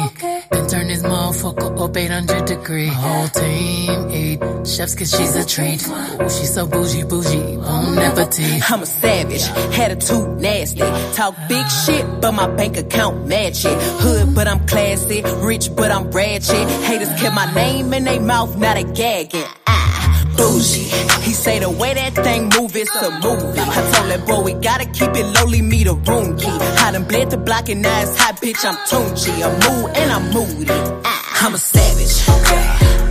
Then 0.52 0.68
turn 0.68 0.88
this 0.88 1.04
motherfucker 1.04 1.80
up 1.80 1.96
800 1.96 2.46
degree. 2.46 2.88
My 2.88 2.94
whole 2.94 3.28
team 3.28 4.10
eat 4.10 4.40
chefs 4.68 4.96
cause 4.96 5.12
she's 5.12 5.36
a 5.36 5.46
treat. 5.46 5.82
Ooh, 5.88 6.30
she's 6.30 6.54
so 6.54 6.66
bougie, 6.66 7.04
bougie, 7.04 7.58
bon 7.58 7.98
appetit. 8.00 8.72
I'm 8.72 8.82
a 8.82 8.86
savage, 8.86 9.46
had 9.78 9.92
a 9.92 9.96
attitude 9.96 10.40
nasty. 10.40 10.88
Talk 11.14 11.36
big 11.48 11.66
shit, 11.86 12.06
but 12.22 12.32
my 12.32 12.48
bank 12.48 12.78
account 12.78 13.28
match 13.28 13.66
it. 13.66 13.78
Hood, 14.04 14.34
but 14.34 14.48
I'm 14.48 14.66
classy. 14.66 15.22
Rich, 15.22 15.76
but 15.76 15.92
I'm 15.92 16.10
ratchet. 16.10 16.68
Haters 16.88 17.14
kept 17.22 17.36
my 17.36 17.54
name 17.54 17.94
in 17.94 18.06
their 18.06 18.22
mouth, 18.22 18.58
not 18.58 18.78
a 18.78 18.84
gagging. 18.84 19.46
Ah, 19.68 20.23
bougie. 20.36 20.90
He 21.24 21.34
say 21.34 21.60
the 21.60 21.70
way 21.70 21.94
that 21.94 22.14
thing 22.16 22.50
move, 22.58 22.76
it's 22.76 22.94
a 22.96 23.12
movie. 23.20 23.60
I 23.60 23.92
told 23.94 24.10
that 24.12 24.24
boy 24.26 24.42
we 24.42 24.54
gotta 24.54 24.86
keep 24.86 25.12
it 25.16 25.26
lowly, 25.36 25.62
me 25.62 25.84
the 25.84 25.94
room 25.94 26.38
key. 26.38 26.50
I 26.50 26.92
done 26.92 27.06
bled 27.06 27.30
the 27.30 27.38
block 27.38 27.70
and 27.70 27.82
now 27.82 28.02
it's 28.02 28.18
hot, 28.18 28.36
bitch. 28.42 28.64
I'm 28.66 28.76
Tunchi. 28.90 29.34
I'm 29.44 29.54
mood 29.66 29.96
and 29.96 30.12
I'm 30.12 30.26
moody. 30.34 30.72
Ah, 31.06 31.46
I'm 31.46 31.54
a 31.54 31.58
savage. 31.58 32.16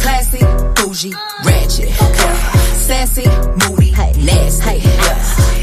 Classy, 0.02 0.40
bougie, 0.76 1.14
ratchet. 1.44 1.90
Sassy, 2.86 3.26
moody, 3.60 3.92
nasty. 3.92 4.82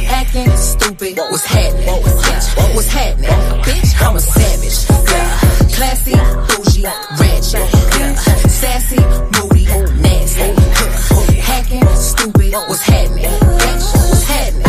Acting 0.09 0.49
stupid, 0.57 1.17
what's 1.17 1.45
happening? 1.45 1.85
Bitch, 1.85 2.75
what's 2.75 2.87
happening? 2.87 3.29
Bitch, 3.63 3.91
I'm 4.01 4.15
a 4.15 4.19
savage. 4.19 4.79
Classy, 5.75 6.15
bougie, 6.49 6.83
ratchet. 7.19 8.49
Sassy. 8.49 9.38
Stupid, 12.19 12.51
what's 12.51 12.81
happening? 12.81 13.23
Bitch, 13.23 13.93
what's 13.95 14.23
happening? 14.27 14.65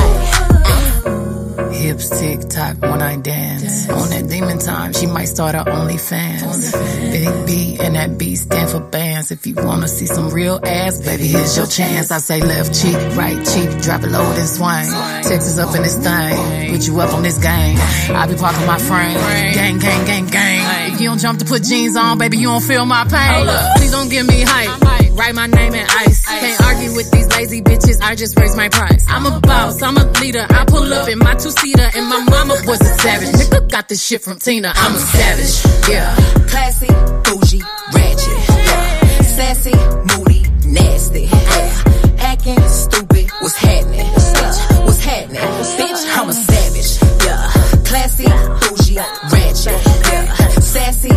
Hips 1.72 2.08
tick 2.20 2.48
tock 2.48 2.80
when 2.80 3.02
I 3.02 3.16
dance. 3.16 3.88
On 3.90 4.08
that 4.10 4.28
demon 4.28 4.60
time, 4.60 4.92
she 4.92 5.06
might 5.06 5.24
start 5.24 5.56
her 5.56 5.64
OnlyFans. 5.64 6.72
Big 7.10 7.46
B 7.48 7.76
and 7.80 7.96
that 7.96 8.16
B 8.18 8.36
stand 8.36 8.70
for 8.70 8.78
bands. 8.78 9.32
If 9.32 9.44
you 9.48 9.56
wanna 9.56 9.88
see 9.88 10.06
some 10.06 10.30
real 10.30 10.60
ass, 10.64 11.00
baby, 11.00 11.26
here's 11.26 11.56
your 11.56 11.66
chance. 11.66 12.12
I 12.12 12.18
say 12.18 12.40
left 12.40 12.72
cheek, 12.80 12.94
right 13.16 13.44
cheek, 13.44 13.82
drop 13.82 14.04
it 14.04 14.12
low 14.12 14.30
and 14.30 14.48
swing. 14.48 14.86
Texas 15.24 15.58
up 15.58 15.74
in 15.74 15.82
this 15.82 15.96
thing, 15.96 16.70
put 16.70 16.86
you 16.86 17.00
up 17.00 17.12
on 17.12 17.24
this 17.24 17.38
game. 17.38 17.76
I 18.14 18.28
be 18.28 18.36
parking 18.36 18.64
my 18.64 18.78
frame, 18.78 19.18
gang, 19.54 19.78
gang, 19.80 20.04
gang, 20.06 20.26
gang. 20.26 20.92
If 20.92 21.00
you 21.00 21.08
don't 21.08 21.18
jump 21.18 21.40
to 21.40 21.44
put 21.44 21.64
jeans 21.64 21.96
on, 21.96 22.16
baby, 22.18 22.36
you 22.36 22.46
don't 22.46 22.62
feel 22.62 22.86
my 22.86 23.04
pain. 23.06 23.48
Please 23.76 23.90
don't 23.90 24.08
give 24.08 24.24
me 24.24 24.42
hype. 24.42 24.99
Write 25.20 25.34
my 25.34 25.46
name 25.48 25.74
in 25.74 25.86
ice. 25.86 26.24
Can't 26.24 26.62
argue 26.62 26.96
with 26.96 27.10
these 27.10 27.28
lazy 27.28 27.60
bitches. 27.60 28.00
I 28.00 28.14
just 28.14 28.38
raise 28.38 28.56
my 28.56 28.70
price. 28.70 29.04
I'm 29.06 29.26
a 29.26 29.38
boss. 29.40 29.82
I'm 29.82 29.98
a 29.98 30.04
leader. 30.12 30.46
I 30.48 30.64
pull 30.64 30.90
up 30.94 31.10
in 31.10 31.18
my 31.18 31.34
two 31.34 31.50
seater, 31.50 31.90
and 31.94 32.06
my 32.08 32.20
mama 32.24 32.54
was 32.64 32.80
a 32.80 32.94
savage. 33.02 33.28
Nigga 33.28 33.70
got 33.70 33.86
this 33.90 34.02
shit 34.02 34.22
from 34.22 34.38
Tina. 34.38 34.72
I'm 34.74 34.94
a 34.94 34.98
savage. 34.98 35.90
Yeah. 35.90 36.16
Classy, 36.48 36.86
bougie, 36.86 37.60
ratchet. 37.92 38.48
Yeah. 38.48 39.20
Sassy, 39.20 39.74
moody, 40.08 40.46
nasty. 40.64 41.24
Yeah. 41.24 42.20
Acting 42.20 42.58
stupid, 42.70 43.30
what's 43.42 43.58
happening? 43.58 44.06
Bitch, 44.06 44.86
what's 44.86 45.04
happening? 45.04 45.42
Bitch, 45.76 46.16
I'm 46.16 46.30
a 46.30 46.32
savage. 46.32 46.96
Yeah. 47.26 47.52
Classy, 47.84 48.24
bougie, 48.24 48.96
ratchet. 48.96 49.84
Yeah. 50.08 50.48
Sassy, 50.60 51.10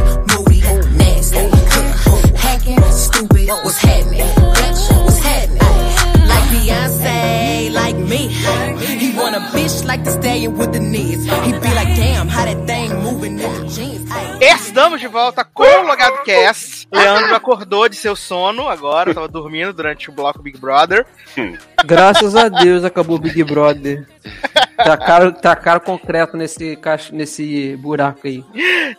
want 9.23 9.35
a 9.35 9.39
bitch 9.55 9.85
like 9.85 10.03
the 10.03 10.11
stallion 10.11 10.57
with 10.57 10.71
the 10.73 10.79
knees. 10.79 11.23
He 11.23 11.51
be 11.53 11.73
like, 11.73 11.95
damn, 11.95 12.27
how 12.27 12.45
that 12.45 12.65
thing 12.67 12.89
moving 13.01 13.39
in 13.39 13.53
the 13.53 13.67
jeans. 13.67 14.03
Estamos 14.41 14.99
de 14.99 15.07
volta 15.07 15.43
com 15.45 15.63
o 15.63 15.87
Logado 15.87 16.21
Cast. 16.23 16.87
Leandro 16.91 17.33
acordou 17.33 17.87
de 17.87 17.95
seu 17.95 18.15
sono 18.15 18.67
agora, 18.67 19.13
tava 19.13 19.27
dormindo 19.27 19.71
durante 19.73 20.09
o 20.09 20.13
bloco 20.13 20.41
Big 20.41 20.57
Brother. 20.59 21.05
Graças 21.85 22.35
a 22.35 22.49
Deus 22.49 22.83
acabou 22.83 23.15
o 23.15 23.19
Big 23.19 23.41
Brother. 23.43 24.05
Tacaram, 24.75 25.31
tacaram 25.31 25.79
concreto 25.79 26.35
nesse, 26.35 26.75
caixa- 26.75 27.13
nesse 27.13 27.75
buraco 27.77 28.27
aí. 28.27 28.43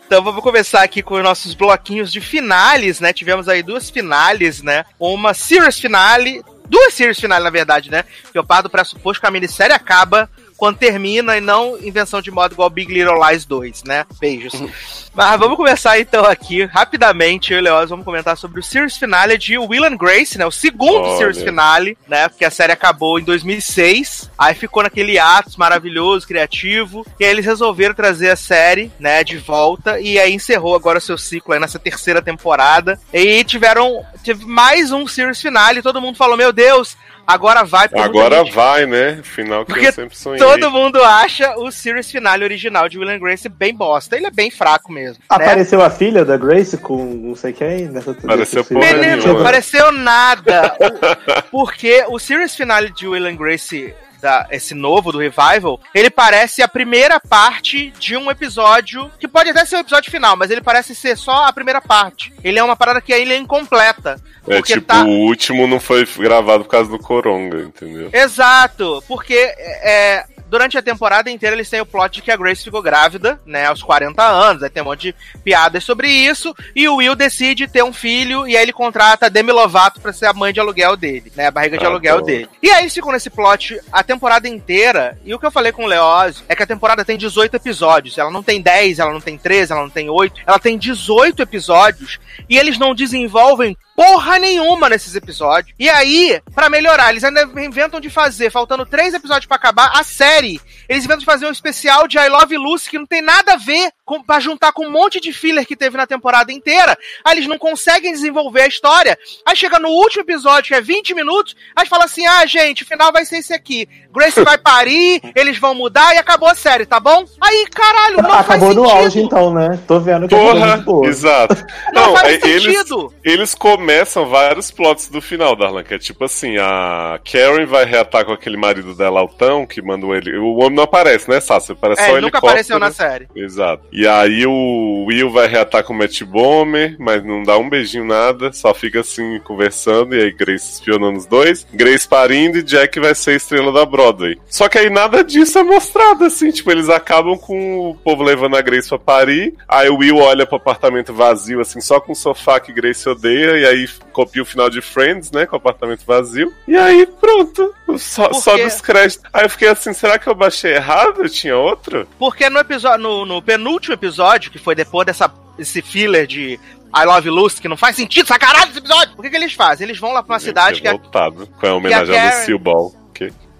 Então 0.05 0.23
vamos 0.23 0.41
começar 0.41 0.81
aqui 0.83 1.01
com 1.03 1.15
os 1.15 1.23
nossos 1.23 1.53
bloquinhos 1.53 2.11
de 2.11 2.19
finales, 2.21 2.99
né? 2.99 3.13
Tivemos 3.13 3.47
aí 3.47 3.61
duas 3.61 3.89
finales, 3.89 4.61
né? 4.63 4.85
Uma 4.99 5.33
series 5.33 5.79
finale, 5.79 6.43
duas 6.67 6.93
series 6.93 7.19
finale, 7.19 7.43
na 7.43 7.49
verdade, 7.49 7.89
né? 7.89 8.03
Que 8.31 8.37
eu 8.37 8.43
paro 8.43 8.63
do 8.63 8.69
pressuposto 8.69 9.21
que 9.21 9.27
a 9.27 9.31
minissérie 9.31 9.75
acaba 9.75 10.29
quando 10.57 10.77
termina 10.77 11.37
e 11.37 11.41
não 11.41 11.77
invenção 11.77 12.21
de 12.21 12.31
modo 12.31 12.53
igual 12.53 12.69
Big 12.69 12.93
Little 12.93 13.19
Lies 13.27 13.45
2, 13.45 13.83
né? 13.83 14.05
Beijos. 14.19 14.53
Mas 15.13 15.39
vamos 15.39 15.55
começar 15.55 15.97
então 15.97 16.25
aqui, 16.25 16.65
rapidamente, 16.65 17.53
eu 17.53 17.59
e 17.59 17.61
o 17.61 17.63
Leoz 17.63 17.89
vamos 17.89 18.03
comentar 18.03 18.35
sobre 18.35 18.59
o 18.59 18.63
series 18.63 18.97
finale 18.97 19.37
de 19.37 19.57
Will 19.57 19.85
and 19.85 19.95
Grace, 19.95 20.37
né? 20.37 20.45
O 20.45 20.51
segundo 20.51 21.17
series 21.17 21.41
finale, 21.41 21.97
né? 22.05 22.27
Porque 22.27 22.43
a 22.43 22.51
série 22.51 22.73
acabou 22.73 23.17
em 23.17 23.23
2006, 23.23 24.29
aí 24.37 24.53
ficou 24.53 24.83
naquele 24.83 25.17
ato 25.17 25.57
maravilhoso, 25.57 26.27
criativo, 26.27 27.05
e 27.17 27.23
aí 27.23 27.31
eles 27.31 27.45
resolveram 27.45 27.95
trazer 27.95 28.29
a 28.29 28.35
série, 28.35 28.91
né, 28.99 29.23
de 29.23 29.37
volta, 29.37 29.99
e 30.01 30.19
aí 30.19 30.33
encerrou 30.33 30.75
agora 30.75 30.97
o 30.97 31.01
seu 31.01 31.17
ciclo 31.17 31.53
aí 31.53 31.59
nessa 31.59 31.79
terceira 31.79 32.21
temporada, 32.21 32.99
e 33.13 33.43
tiveram, 33.45 34.03
teve 34.23 34.45
mais 34.45 34.91
um 34.91 35.07
series 35.07 35.41
finale, 35.41 35.81
todo 35.81 36.01
mundo 36.01 36.17
falou, 36.17 36.35
meu 36.35 36.51
Deus, 36.51 36.97
agora 37.25 37.63
vai, 37.63 37.87
Agora 37.95 38.43
vai, 38.43 38.85
né? 38.85 39.19
Final 39.23 39.65
que 39.65 39.73
Porque 39.73 39.87
eu 39.87 39.93
sempre 39.93 40.17
sonhei. 40.17 40.39
Todo 40.39 40.69
mundo 40.71 41.03
acha 41.03 41.55
o 41.57 41.71
series 41.71 42.09
finale 42.11 42.43
original 42.43 42.87
de 42.89 42.97
Will 42.97 43.09
and 43.09 43.19
Grace 43.19 43.47
bem 43.49 43.73
bosta. 43.75 44.15
Ele 44.15 44.27
é 44.27 44.31
bem 44.31 44.49
fraco 44.51 44.91
mesmo. 44.91 45.17
né? 45.19 45.25
Apareceu 45.29 45.81
a 45.81 45.89
filha 45.89 46.23
da 46.25 46.37
Grace 46.37 46.77
com 46.77 47.03
não 47.03 47.35
sei 47.35 47.53
quem 47.53 47.87
nessa 47.87 48.11
Apareceu 48.11 48.63
porra 48.63 48.79
Menino, 48.79 49.01
nenhuma. 49.01 49.33
não 49.33 49.39
apareceu 49.41 49.91
nada. 49.91 50.75
Porque 51.51 52.05
o 52.09 52.19
series 52.19 52.55
finale 52.55 52.89
de 52.91 53.07
Will 53.07 53.25
and 53.25 53.35
Grace, 53.35 53.93
da- 54.25 54.47
esse 54.49 54.73
novo 54.73 55.11
do 55.11 55.19
Revival, 55.19 55.79
ele 55.93 56.09
parece 56.09 56.63
a 56.63 56.67
primeira 56.67 57.19
parte 57.19 57.91
de 57.99 58.17
um 58.17 58.31
episódio, 58.31 59.11
que 59.19 59.27
pode 59.27 59.51
até 59.51 59.63
ser 59.65 59.75
o 59.75 59.79
episódio 59.81 60.09
final, 60.09 60.35
mas 60.35 60.49
ele 60.49 60.61
parece 60.61 60.95
ser 60.95 61.15
só 61.15 61.45
a 61.45 61.53
primeira 61.53 61.79
parte. 61.79 62.33
Ele 62.43 62.57
é 62.57 62.63
uma 62.63 62.75
parada 62.75 62.99
que 62.99 63.13
ainda 63.13 63.35
é 63.35 63.37
incompleta. 63.37 64.19
É 64.47 64.61
tipo, 64.63 64.81
tá- 64.81 65.03
o 65.03 65.07
último 65.27 65.67
não 65.67 65.79
foi 65.79 66.07
gravado 66.17 66.63
por 66.63 66.71
causa 66.71 66.89
do 66.89 66.97
Coronga, 66.97 67.61
entendeu? 67.61 68.09
Exato, 68.11 69.03
porque 69.07 69.35
é, 69.35 70.25
durante 70.49 70.77
a 70.77 70.81
temporada 70.81 71.29
inteira 71.29 71.55
eles 71.55 71.69
têm 71.69 71.81
o 71.81 71.85
plot 71.85 72.15
de 72.15 72.21
que 72.21 72.31
a 72.31 72.37
Grace 72.37 72.63
ficou 72.63 72.81
grávida, 72.81 73.39
né, 73.45 73.65
aos 73.65 73.81
40 73.83 74.23
anos, 74.23 74.63
aí 74.63 74.69
tem 74.69 74.81
um 74.83 74.85
monte 74.87 75.13
de 75.13 75.15
piadas 75.43 75.83
sobre 75.83 76.07
isso, 76.09 76.55
e 76.75 76.87
o 76.87 76.97
Will 76.97 77.15
decide 77.15 77.67
ter 77.67 77.83
um 77.83 77.93
filho, 77.93 78.47
e 78.47 78.55
aí 78.55 78.63
ele 78.63 78.73
contrata 78.73 79.25
a 79.25 79.29
Demi 79.29 79.51
Lovato 79.51 79.99
pra 79.99 80.13
ser 80.13 80.27
a 80.27 80.33
mãe 80.33 80.53
de 80.53 80.59
aluguel 80.59 80.95
dele, 80.95 81.31
né, 81.35 81.47
a 81.47 81.51
barriga 81.51 81.77
de 81.77 81.85
Ah, 81.85 81.87
aluguel 81.89 82.19
bom. 82.19 82.25
dele. 82.25 82.49
E 82.61 82.69
aí 82.69 82.83
eles 82.83 82.93
ficam 82.93 83.11
nesse 83.11 83.29
plot 83.29 83.79
a 83.91 84.03
temporada 84.03 84.47
inteira, 84.47 85.17
e 85.25 85.33
o 85.33 85.39
que 85.39 85.45
eu 85.45 85.51
falei 85.51 85.71
com 85.71 85.83
o 85.83 85.87
Leózio 85.87 86.43
é 86.47 86.55
que 86.55 86.63
a 86.63 86.67
temporada 86.67 87.03
tem 87.05 87.17
18 87.17 87.55
episódios, 87.55 88.17
ela 88.17 88.31
não 88.31 88.43
tem 88.43 88.61
10, 88.61 88.99
ela 88.99 89.11
não 89.11 89.21
tem 89.21 89.37
13, 89.37 89.71
ela 89.71 89.81
não 89.81 89.89
tem 89.89 90.09
8, 90.09 90.41
ela 90.45 90.59
tem 90.59 90.77
18 90.77 91.41
episódios, 91.41 92.19
e 92.49 92.57
eles 92.57 92.77
não 92.77 92.93
desenvolvem 92.93 93.77
porra 93.95 94.37
nenhuma 94.39 94.89
nesses 94.89 95.15
episódios. 95.15 95.73
E 95.79 95.89
aí, 95.89 96.41
pra 96.53 96.69
melhorar, 96.69 97.09
eles 97.11 97.23
ainda 97.23 97.43
inventam 97.63 97.99
de 97.99 98.09
fazer, 98.09 98.51
faltando 98.51 98.85
três 98.85 99.13
episódios 99.13 99.45
pra 99.45 99.55
acabar, 99.57 99.91
a 99.95 100.03
série. 100.03 100.59
Eles 100.89 101.03
inventam 101.05 101.19
de 101.19 101.25
fazer 101.25 101.45
um 101.45 101.51
especial 101.51 102.07
de 102.07 102.17
I 102.17 102.27
Love 102.27 102.57
Lucy 102.57 102.89
que 102.89 102.97
não 102.99 103.05
tem 103.05 103.21
nada 103.21 103.53
a 103.53 103.57
ver 103.57 103.91
com, 104.03 104.21
pra 104.21 104.39
juntar 104.39 104.71
com 104.71 104.85
um 104.85 104.91
monte 104.91 105.19
de 105.19 105.31
filler 105.33 105.65
que 105.65 105.75
teve 105.75 105.97
na 105.97 106.05
temporada 106.05 106.51
inteira. 106.51 106.97
Aí 107.23 107.35
eles 107.37 107.47
não 107.47 107.57
conseguem 107.57 108.11
desenvolver 108.11 108.61
a 108.61 108.67
história. 108.67 109.17
Aí 109.45 109.55
chega 109.55 109.79
no 109.79 109.89
último 109.89 110.21
episódio, 110.23 110.69
que 110.69 110.75
é 110.75 110.81
20 110.81 111.13
minutos, 111.15 111.55
aí 111.75 111.87
fala 111.87 112.05
assim: 112.05 112.25
ah, 112.27 112.45
gente, 112.45 112.83
o 112.83 112.85
final 112.85 113.11
vai 113.11 113.25
ser 113.25 113.37
esse 113.37 113.53
aqui. 113.53 113.87
Grace 114.11 114.41
vai 114.43 114.57
parir, 114.57 115.21
eles 115.35 115.57
vão 115.57 115.73
mudar 115.73 116.13
e 116.13 116.17
acabou 116.17 116.47
a 116.49 116.55
série, 116.55 116.85
tá 116.85 116.99
bom? 116.99 117.25
Aí, 117.41 117.65
caralho, 117.69 118.21
não 118.21 118.31
Acabou 118.31 118.43
faz 118.43 118.75
no 118.75 118.89
auge 118.89 119.19
então, 119.21 119.53
né? 119.53 119.79
Tô 119.87 119.99
vendo 119.99 120.27
que 120.27 120.35
Porra, 120.35 120.77
boa. 120.77 121.07
exato. 121.07 121.55
Não 121.93 122.15
faz 122.15 122.43
é- 122.43 122.47
eles, 122.47 122.63
sentido. 122.63 123.13
eles 123.23 123.55
começam 123.85 124.25
vários 124.25 124.71
plots 124.71 125.09
do 125.09 125.21
final, 125.21 125.55
Darlan, 125.55 125.83
que 125.83 125.93
é 125.93 125.99
tipo 125.99 126.23
assim, 126.23 126.57
a 126.57 127.19
Karen 127.23 127.67
vai 127.67 127.85
reatar 127.85 128.25
com 128.25 128.31
aquele 128.31 128.57
marido 128.57 128.95
dela 128.95 129.19
altão, 129.19 129.63
que 129.63 129.79
mandou 129.79 130.15
ele... 130.15 130.35
O 130.39 130.55
homem 130.55 130.77
não 130.77 130.85
aparece, 130.85 131.29
né, 131.29 131.39
Sassi? 131.39 131.73
Aparece 131.73 132.01
É, 132.01 132.05
só 132.07 132.11
ele 132.13 132.21
nunca 132.21 132.39
apareceu 132.39 132.79
na 132.79 132.91
série. 132.91 133.27
Exato. 133.35 133.83
E 133.91 134.07
aí 134.07 134.43
o 134.47 135.05
Will 135.05 135.29
vai 135.29 135.47
reatar 135.47 135.83
com 135.83 135.93
o 135.93 135.95
Matt 135.95 136.23
Bomer, 136.23 136.95
mas 136.97 137.23
não 137.23 137.43
dá 137.43 137.59
um 137.59 137.69
beijinho 137.69 138.05
nada, 138.05 138.51
só 138.51 138.73
fica 138.73 139.01
assim 139.01 139.39
conversando, 139.43 140.15
e 140.15 140.23
aí 140.23 140.31
Grace 140.31 140.73
espionando 140.73 141.19
os 141.19 141.27
dois, 141.27 141.67
Grace 141.71 142.07
parindo 142.07 142.57
e 142.57 142.63
Jack 142.63 142.99
vai 142.99 143.13
ser 143.13 143.35
estrela 143.35 143.71
da 143.71 143.85
Broadway. 143.85 144.39
Só 144.47 144.67
que 144.67 144.79
aí 144.79 144.89
nada 144.89 145.23
disso 145.23 145.59
é 145.59 145.63
mostrado, 145.63 146.25
assim, 146.25 146.49
tipo, 146.49 146.71
eles 146.71 146.89
acabam 146.89 147.37
com 147.37 147.91
o 147.91 147.93
povo 147.93 148.23
levando 148.23 148.57
a 148.57 148.61
Grace 148.61 148.89
pra 148.89 148.97
parir, 148.97 149.53
aí 149.69 149.89
o 149.89 149.97
Will 149.97 150.17
olha 150.17 150.47
pro 150.47 150.57
apartamento 150.57 151.13
vazio, 151.13 151.61
assim, 151.61 151.79
só 151.79 151.99
com 151.99 152.13
o 152.13 152.15
sofá 152.15 152.59
que 152.59 152.73
Grace 152.73 153.07
odeia, 153.07 153.59
e 153.59 153.65
aí 153.67 153.74
copia 154.11 154.41
o 154.41 154.45
final 154.45 154.69
de 154.69 154.81
Friends, 154.81 155.31
né, 155.31 155.45
com 155.45 155.55
o 155.55 155.57
apartamento 155.57 156.03
vazio, 156.05 156.53
e 156.67 156.75
aí 156.77 157.05
pronto, 157.05 157.73
só, 157.97 158.29
Por 158.29 158.35
sobe 158.41 158.63
os 158.63 158.81
créditos. 158.81 159.25
Aí 159.33 159.45
eu 159.45 159.49
fiquei 159.49 159.67
assim, 159.67 159.93
será 159.93 160.17
que 160.19 160.27
eu 160.27 160.35
baixei 160.35 160.73
errado? 160.75 161.23
Eu 161.23 161.29
tinha 161.29 161.57
outro? 161.57 162.07
Porque 162.17 162.49
no 162.49 162.59
episódio, 162.59 163.03
no, 163.03 163.25
no 163.25 163.41
penúltimo 163.41 163.93
episódio, 163.93 164.51
que 164.51 164.59
foi 164.59 164.75
depois 164.75 165.05
dessa 165.05 165.31
esse 165.57 165.81
filler 165.81 166.27
de 166.27 166.59
I 166.95 167.05
Love 167.05 167.29
Lucy, 167.29 167.61
que 167.61 167.67
não 167.67 167.77
faz 167.77 167.95
sentido, 167.95 168.25
essa 168.25 168.37
caralho 168.37 168.67
desse 168.67 168.79
episódio. 168.79 169.13
O 169.17 169.21
que, 169.21 169.29
que 169.29 169.35
eles 169.35 169.53
fazem? 169.53 169.85
Eles 169.87 169.97
vão 169.99 170.11
lá 170.11 170.21
pra 170.23 170.33
uma 170.33 170.39
cidade 170.39 170.81
que 170.81 170.87
é 170.87 170.91
a, 170.91 170.93
Revoltado, 170.93 171.47
com 171.47 171.65
a 171.67 171.73
homenagem 171.75 172.15
a 172.15 172.21
Karen- 172.21 172.39
Lucille 172.39 172.59
Ball. 172.59 172.93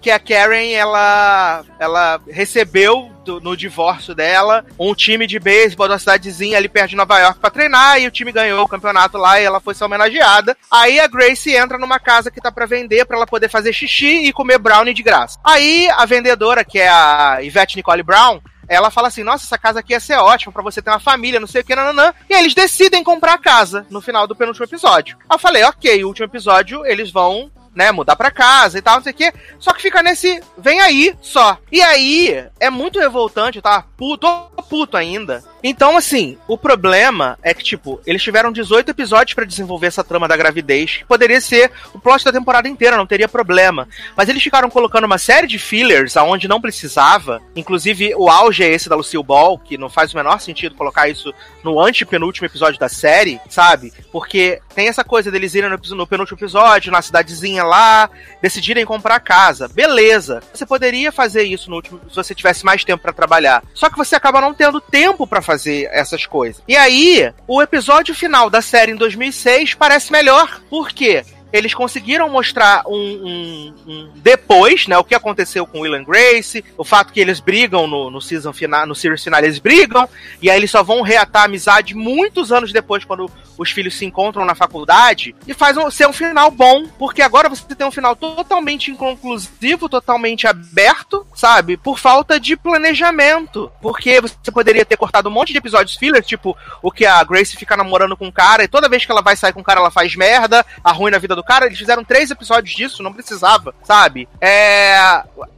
Que... 0.06 0.20
que 0.20 0.34
a 0.34 0.40
Karen, 0.40 0.70
ela, 0.72 1.64
ela 1.80 2.20
recebeu 2.28 3.10
do- 3.24 3.40
no 3.40 3.56
divórcio 3.56 4.14
dela 4.14 4.64
um 4.78 4.94
time 4.94 5.26
de 5.26 5.38
beisebol 5.40 5.88
da 5.88 5.98
cidadezinha 5.98 6.56
ali 6.56 6.68
perto 6.68 6.90
de 6.90 6.96
Nova 6.96 7.18
York 7.18 7.40
pra 7.40 7.50
treinar, 7.50 8.00
e 8.00 8.06
o 8.06 8.10
time 8.10 8.30
ganhou 8.30 8.64
o 8.64 8.68
campeonato 8.68 9.18
lá 9.18 9.40
e 9.40 9.44
ela 9.44 9.58
foi 9.60 9.74
ser 9.74 9.84
homenageada. 9.84 10.56
Aí 10.70 11.00
a 11.00 11.08
Grace 11.08 11.52
entra 11.54 11.76
numa 11.76 11.98
casa 11.98 12.30
que 12.30 12.40
tá 12.40 12.52
pra 12.52 12.66
vender 12.66 13.04
pra 13.04 13.16
ela 13.16 13.26
poder 13.26 13.48
fazer 13.48 13.72
xixi 13.72 14.26
e 14.26 14.32
comer 14.32 14.58
brownie 14.58 14.94
de 14.94 15.02
graça. 15.02 15.38
Aí 15.42 15.88
a 15.90 16.04
vendedora, 16.06 16.64
que 16.64 16.78
é 16.78 16.88
a 16.88 17.38
Yvette 17.42 17.76
Nicole 17.76 18.02
Brown, 18.04 18.40
ela 18.68 18.90
fala 18.90 19.08
assim: 19.08 19.24
Nossa, 19.24 19.44
essa 19.44 19.58
casa 19.58 19.80
aqui 19.80 19.92
ia 19.92 20.00
ser 20.00 20.14
ótima 20.16 20.52
pra 20.52 20.62
você 20.62 20.80
ter 20.80 20.90
uma 20.90 21.00
família, 21.00 21.40
não 21.40 21.46
sei 21.48 21.62
o 21.62 21.64
que, 21.64 21.74
nananã. 21.74 22.14
E 22.30 22.34
aí 22.34 22.42
eles 22.42 22.54
decidem 22.54 23.02
comprar 23.02 23.34
a 23.34 23.38
casa 23.38 23.84
no 23.90 24.00
final 24.00 24.26
do 24.26 24.36
penúltimo 24.36 24.66
episódio. 24.66 25.16
Eu 25.30 25.38
falei: 25.38 25.64
Ok, 25.64 26.04
o 26.04 26.08
último 26.08 26.26
episódio 26.26 26.84
eles 26.86 27.10
vão 27.10 27.50
né, 27.76 27.92
mudar 27.92 28.16
pra 28.16 28.30
casa 28.30 28.78
e 28.78 28.82
tal, 28.82 28.96
não 28.96 29.02
sei 29.02 29.12
o 29.12 29.14
quê. 29.14 29.32
Só 29.58 29.72
que 29.72 29.82
fica 29.82 30.02
nesse, 30.02 30.42
vem 30.56 30.80
aí, 30.80 31.14
só. 31.20 31.58
E 31.70 31.82
aí, 31.82 32.46
é 32.58 32.70
muito 32.70 32.98
revoltante, 32.98 33.60
tá? 33.60 33.84
Puto, 33.96 34.26
tô 34.26 34.62
puto 34.62 34.96
ainda. 34.96 35.44
Então, 35.68 35.96
assim, 35.96 36.38
o 36.46 36.56
problema 36.56 37.36
é 37.42 37.52
que, 37.52 37.64
tipo, 37.64 38.00
eles 38.06 38.22
tiveram 38.22 38.52
18 38.52 38.88
episódios 38.88 39.34
pra 39.34 39.44
desenvolver 39.44 39.88
essa 39.88 40.04
trama 40.04 40.28
da 40.28 40.36
gravidez, 40.36 40.98
que 40.98 41.04
poderia 41.04 41.40
ser 41.40 41.72
o 41.92 41.98
plot 41.98 42.24
da 42.24 42.30
temporada 42.30 42.68
inteira, 42.68 42.96
não 42.96 43.04
teria 43.04 43.26
problema. 43.26 43.88
Mas 44.16 44.28
eles 44.28 44.44
ficaram 44.44 44.70
colocando 44.70 45.06
uma 45.06 45.18
série 45.18 45.48
de 45.48 45.58
fillers 45.58 46.16
aonde 46.16 46.46
não 46.46 46.60
precisava, 46.60 47.42
inclusive 47.56 48.14
o 48.14 48.30
auge 48.30 48.62
é 48.62 48.68
esse 48.68 48.88
da 48.88 48.94
Lucille 48.94 49.24
Ball, 49.24 49.58
que 49.58 49.76
não 49.76 49.90
faz 49.90 50.12
o 50.12 50.16
menor 50.16 50.40
sentido 50.40 50.76
colocar 50.76 51.08
isso 51.08 51.34
no 51.64 51.80
antepenúltimo 51.80 52.46
episódio 52.46 52.78
da 52.78 52.88
série, 52.88 53.40
sabe? 53.48 53.92
Porque 54.12 54.60
tem 54.72 54.86
essa 54.86 55.02
coisa 55.02 55.32
deles 55.32 55.56
irem 55.56 55.68
no, 55.68 55.96
no 55.96 56.06
penúltimo 56.06 56.38
episódio, 56.38 56.92
na 56.92 57.02
cidadezinha 57.02 57.64
lá, 57.64 58.08
decidirem 58.40 58.86
comprar 58.86 59.18
casa. 59.18 59.66
Beleza. 59.66 60.40
Você 60.54 60.64
poderia 60.64 61.10
fazer 61.10 61.42
isso 61.42 61.68
no 61.70 61.74
último, 61.74 62.00
se 62.08 62.14
você 62.14 62.36
tivesse 62.36 62.64
mais 62.64 62.84
tempo 62.84 63.02
pra 63.02 63.12
trabalhar. 63.12 63.64
Só 63.74 63.90
que 63.90 63.96
você 63.96 64.14
acaba 64.14 64.40
não 64.40 64.54
tendo 64.54 64.80
tempo 64.80 65.26
pra 65.26 65.42
fazer 65.42 65.55
essas 65.64 66.26
coisas. 66.26 66.62
E 66.66 66.76
aí, 66.76 67.32
o 67.46 67.62
episódio 67.62 68.14
final 68.14 68.50
da 68.50 68.60
série 68.60 68.92
em 68.92 68.96
2006 68.96 69.74
parece 69.74 70.10
melhor. 70.10 70.60
Por 70.68 70.90
quê? 70.90 71.24
Eles 71.56 71.74
conseguiram 71.74 72.28
mostrar 72.28 72.82
um, 72.86 72.92
um- 72.94 73.74
um 73.86 74.10
depois, 74.16 74.86
né? 74.86 74.96
O 74.98 75.04
que 75.04 75.14
aconteceu 75.14 75.66
com 75.66 75.80
Will 75.80 75.94
and 75.94 76.04
Grace, 76.04 76.64
o 76.76 76.84
fato 76.84 77.12
que 77.12 77.20
eles 77.20 77.40
brigam 77.40 77.86
no, 77.86 78.10
no 78.10 78.20
season 78.20 78.52
final, 78.52 78.86
no 78.86 78.94
series 78.94 79.22
final 79.24 79.40
eles 79.40 79.58
brigam, 79.58 80.08
e 80.42 80.50
aí 80.50 80.56
eles 80.58 80.70
só 80.70 80.82
vão 80.82 81.02
reatar 81.02 81.42
a 81.42 81.44
amizade 81.46 81.94
muitos 81.94 82.52
anos 82.52 82.72
depois, 82.72 83.04
quando 83.04 83.30
os 83.58 83.70
filhos 83.70 83.94
se 83.96 84.04
encontram 84.04 84.44
na 84.44 84.54
faculdade, 84.54 85.34
e 85.46 85.54
faz 85.54 85.76
um, 85.76 85.90
ser 85.90 86.06
um 86.06 86.12
final 86.12 86.50
bom, 86.50 86.86
porque 86.98 87.22
agora 87.22 87.48
você 87.48 87.62
tem 87.74 87.86
um 87.86 87.90
final 87.90 88.14
totalmente 88.14 88.90
inconclusivo, 88.90 89.88
totalmente 89.88 90.46
aberto, 90.46 91.26
sabe? 91.34 91.76
Por 91.76 91.98
falta 91.98 92.38
de 92.38 92.56
planejamento. 92.56 93.70
Porque 93.80 94.20
você 94.20 94.50
poderia 94.52 94.84
ter 94.84 94.96
cortado 94.96 95.28
um 95.28 95.32
monte 95.32 95.52
de 95.52 95.58
episódios 95.58 95.96
filler, 95.96 96.22
tipo 96.22 96.56
o 96.82 96.90
que 96.90 97.04
a 97.06 97.22
Grace 97.24 97.56
fica 97.56 97.76
namorando 97.76 98.16
com 98.16 98.26
um 98.26 98.32
cara, 98.32 98.64
e 98.64 98.68
toda 98.68 98.88
vez 98.88 99.04
que 99.04 99.10
ela 99.12 99.22
vai 99.22 99.36
sair 99.36 99.52
com 99.52 99.60
um 99.60 99.64
cara, 99.64 99.80
ela 99.80 99.90
faz 99.90 100.14
merda, 100.16 100.64
arruina 100.84 101.16
a 101.16 101.20
vida 101.20 101.34
do 101.34 101.42
cara. 101.46 101.66
Eles 101.66 101.78
fizeram 101.78 102.04
três 102.04 102.30
episódios 102.30 102.74
disso, 102.74 103.02
não 103.02 103.12
precisava, 103.12 103.74
sabe? 103.82 104.28
É. 104.40 104.96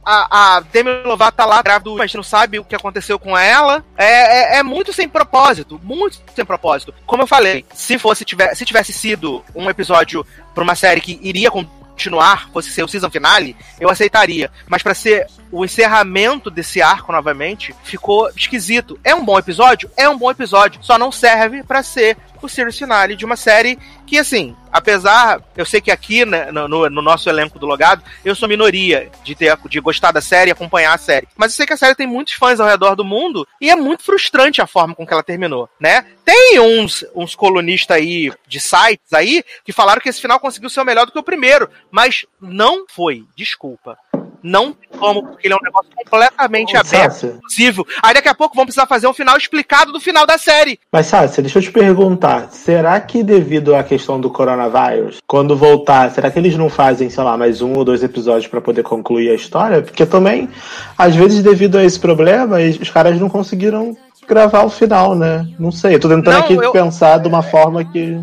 A, 0.05 0.57
a 0.57 0.59
Demi 0.61 1.03
Lovato 1.03 1.37
tá 1.37 1.45
lá 1.45 1.61
grávida, 1.61 1.89
mas 1.91 2.13
não 2.13 2.23
sabe 2.23 2.59
o 2.59 2.63
que 2.63 2.75
aconteceu 2.75 3.19
com 3.19 3.37
ela. 3.37 3.83
É, 3.97 4.55
é, 4.55 4.59
é 4.59 4.63
muito 4.63 4.93
sem 4.93 5.07
propósito, 5.07 5.79
muito 5.83 6.21
sem 6.33 6.45
propósito. 6.45 6.93
Como 7.05 7.23
eu 7.23 7.27
falei, 7.27 7.65
se 7.73 7.97
fosse 7.97 8.23
tiver, 8.23 8.55
se 8.55 8.65
tivesse 8.65 8.93
sido 8.93 9.43
um 9.55 9.69
episódio 9.69 10.25
pra 10.53 10.63
uma 10.63 10.75
série 10.75 11.01
que 11.01 11.19
iria 11.21 11.51
continuar, 11.51 12.49
fosse 12.51 12.71
ser 12.71 12.83
o 12.83 12.87
season 12.87 13.09
finale, 13.09 13.55
eu 13.79 13.89
aceitaria. 13.89 14.49
Mas 14.67 14.81
para 14.81 14.93
ser 14.93 15.27
o 15.51 15.65
encerramento 15.65 16.49
desse 16.49 16.81
arco 16.81 17.11
novamente, 17.11 17.75
ficou 17.83 18.29
esquisito. 18.35 18.99
É 19.03 19.13
um 19.13 19.23
bom 19.23 19.37
episódio? 19.37 19.89
É 19.97 20.07
um 20.07 20.17
bom 20.17 20.29
episódio. 20.29 20.83
Só 20.83 20.97
não 20.97 21.11
serve 21.11 21.63
para 21.63 21.83
ser 21.83 22.17
o 22.41 22.47
series 22.47 22.77
finale 22.77 23.15
de 23.15 23.25
uma 23.25 23.35
série 23.35 23.77
que, 24.05 24.17
assim, 24.17 24.55
apesar, 24.71 25.41
eu 25.55 25.65
sei 25.65 25.81
que 25.81 25.91
aqui 25.91 26.25
né, 26.25 26.51
no, 26.51 26.89
no, 26.89 27.01
nosso 27.01 27.29
elenco 27.29 27.59
do 27.59 27.65
Logado, 27.65 28.03
eu 28.23 28.33
sou 28.33 28.47
minoria 28.47 29.11
de 29.23 29.35
ter 29.35 29.57
de 29.67 29.79
gostar 29.79 30.11
da 30.11 30.21
série 30.21 30.49
e 30.49 30.51
acompanhar 30.51 30.93
a 30.93 30.97
série. 30.97 31.27
Mas 31.35 31.51
eu 31.51 31.57
sei 31.57 31.65
que 31.65 31.73
a 31.73 31.77
série 31.77 31.95
tem 31.95 32.07
muitos 32.07 32.33
fãs 32.33 32.59
ao 32.59 32.67
redor 32.67 32.95
do 32.95 33.03
mundo 33.03 33.47
e 33.59 33.69
é 33.69 33.75
muito 33.75 34.03
frustrante 34.03 34.61
a 34.61 34.67
forma 34.67 34.95
com 34.95 35.05
que 35.05 35.13
ela 35.13 35.23
terminou, 35.23 35.69
né? 35.79 36.05
Tem 36.23 36.59
uns, 36.59 37.05
uns 37.15 37.35
colunistas 37.35 37.97
aí 37.97 38.31
de 38.47 38.59
sites 38.59 39.13
aí 39.13 39.43
que 39.63 39.73
falaram 39.73 40.01
que 40.01 40.09
esse 40.09 40.21
final 40.21 40.39
conseguiu 40.39 40.69
ser 40.69 40.83
melhor 40.83 41.05
do 41.05 41.11
que 41.11 41.19
o 41.19 41.23
primeiro, 41.23 41.69
mas 41.91 42.25
não 42.39 42.85
foi, 42.87 43.25
desculpa. 43.35 43.97
Não 44.41 44.71
tem 44.73 44.89
como, 44.99 45.23
porque 45.27 45.47
ele 45.47 45.53
é 45.53 45.57
um 45.57 45.63
negócio 45.63 45.89
completamente 45.95 46.75
Ô, 46.75 46.79
aberto, 46.79 47.11
Sácia. 47.13 47.37
possível. 47.41 47.85
Aí 48.01 48.13
daqui 48.13 48.29
a 48.29 48.33
pouco 48.35 48.55
vão 48.55 48.65
precisar 48.65 48.85
fazer 48.87 49.07
um 49.07 49.13
final 49.13 49.37
explicado 49.37 49.91
do 49.91 49.99
final 49.99 50.25
da 50.25 50.37
série. 50.37 50.79
Mas, 50.91 51.07
Sácia, 51.07 51.41
deixa 51.43 51.59
eu 51.59 51.63
te 51.63 51.71
perguntar. 51.71 52.49
Será 52.51 52.99
que 52.99 53.21
devido 53.23 53.75
à 53.75 53.83
questão 53.83 54.19
do 54.19 54.29
coronavírus, 54.29 55.17
quando 55.27 55.55
voltar, 55.55 56.09
será 56.11 56.29
que 56.31 56.39
eles 56.39 56.55
não 56.57 56.69
fazem, 56.69 57.09
sei 57.09 57.23
lá, 57.23 57.37
mais 57.37 57.61
um 57.61 57.73
ou 57.73 57.83
dois 57.83 58.03
episódios 58.03 58.47
pra 58.47 58.61
poder 58.61 58.83
concluir 58.83 59.29
a 59.29 59.35
história? 59.35 59.81
Porque 59.81 60.05
também, 60.05 60.49
às 60.97 61.15
vezes, 61.15 61.43
devido 61.43 61.77
a 61.77 61.83
esse 61.83 61.99
problema, 61.99 62.57
os 62.59 62.89
caras 62.89 63.19
não 63.19 63.29
conseguiram 63.29 63.95
gravar 64.27 64.63
o 64.63 64.69
final, 64.69 65.15
né? 65.15 65.47
Não 65.59 65.71
sei. 65.71 65.95
Eu 65.95 65.99
tô 65.99 66.07
tentando 66.07 66.33
Não, 66.35 66.39
aqui 66.41 66.53
eu- 66.53 66.71
pensar 66.71 67.17
de 67.19 67.27
uma 67.27 67.41
forma 67.41 67.83
que. 67.83 68.21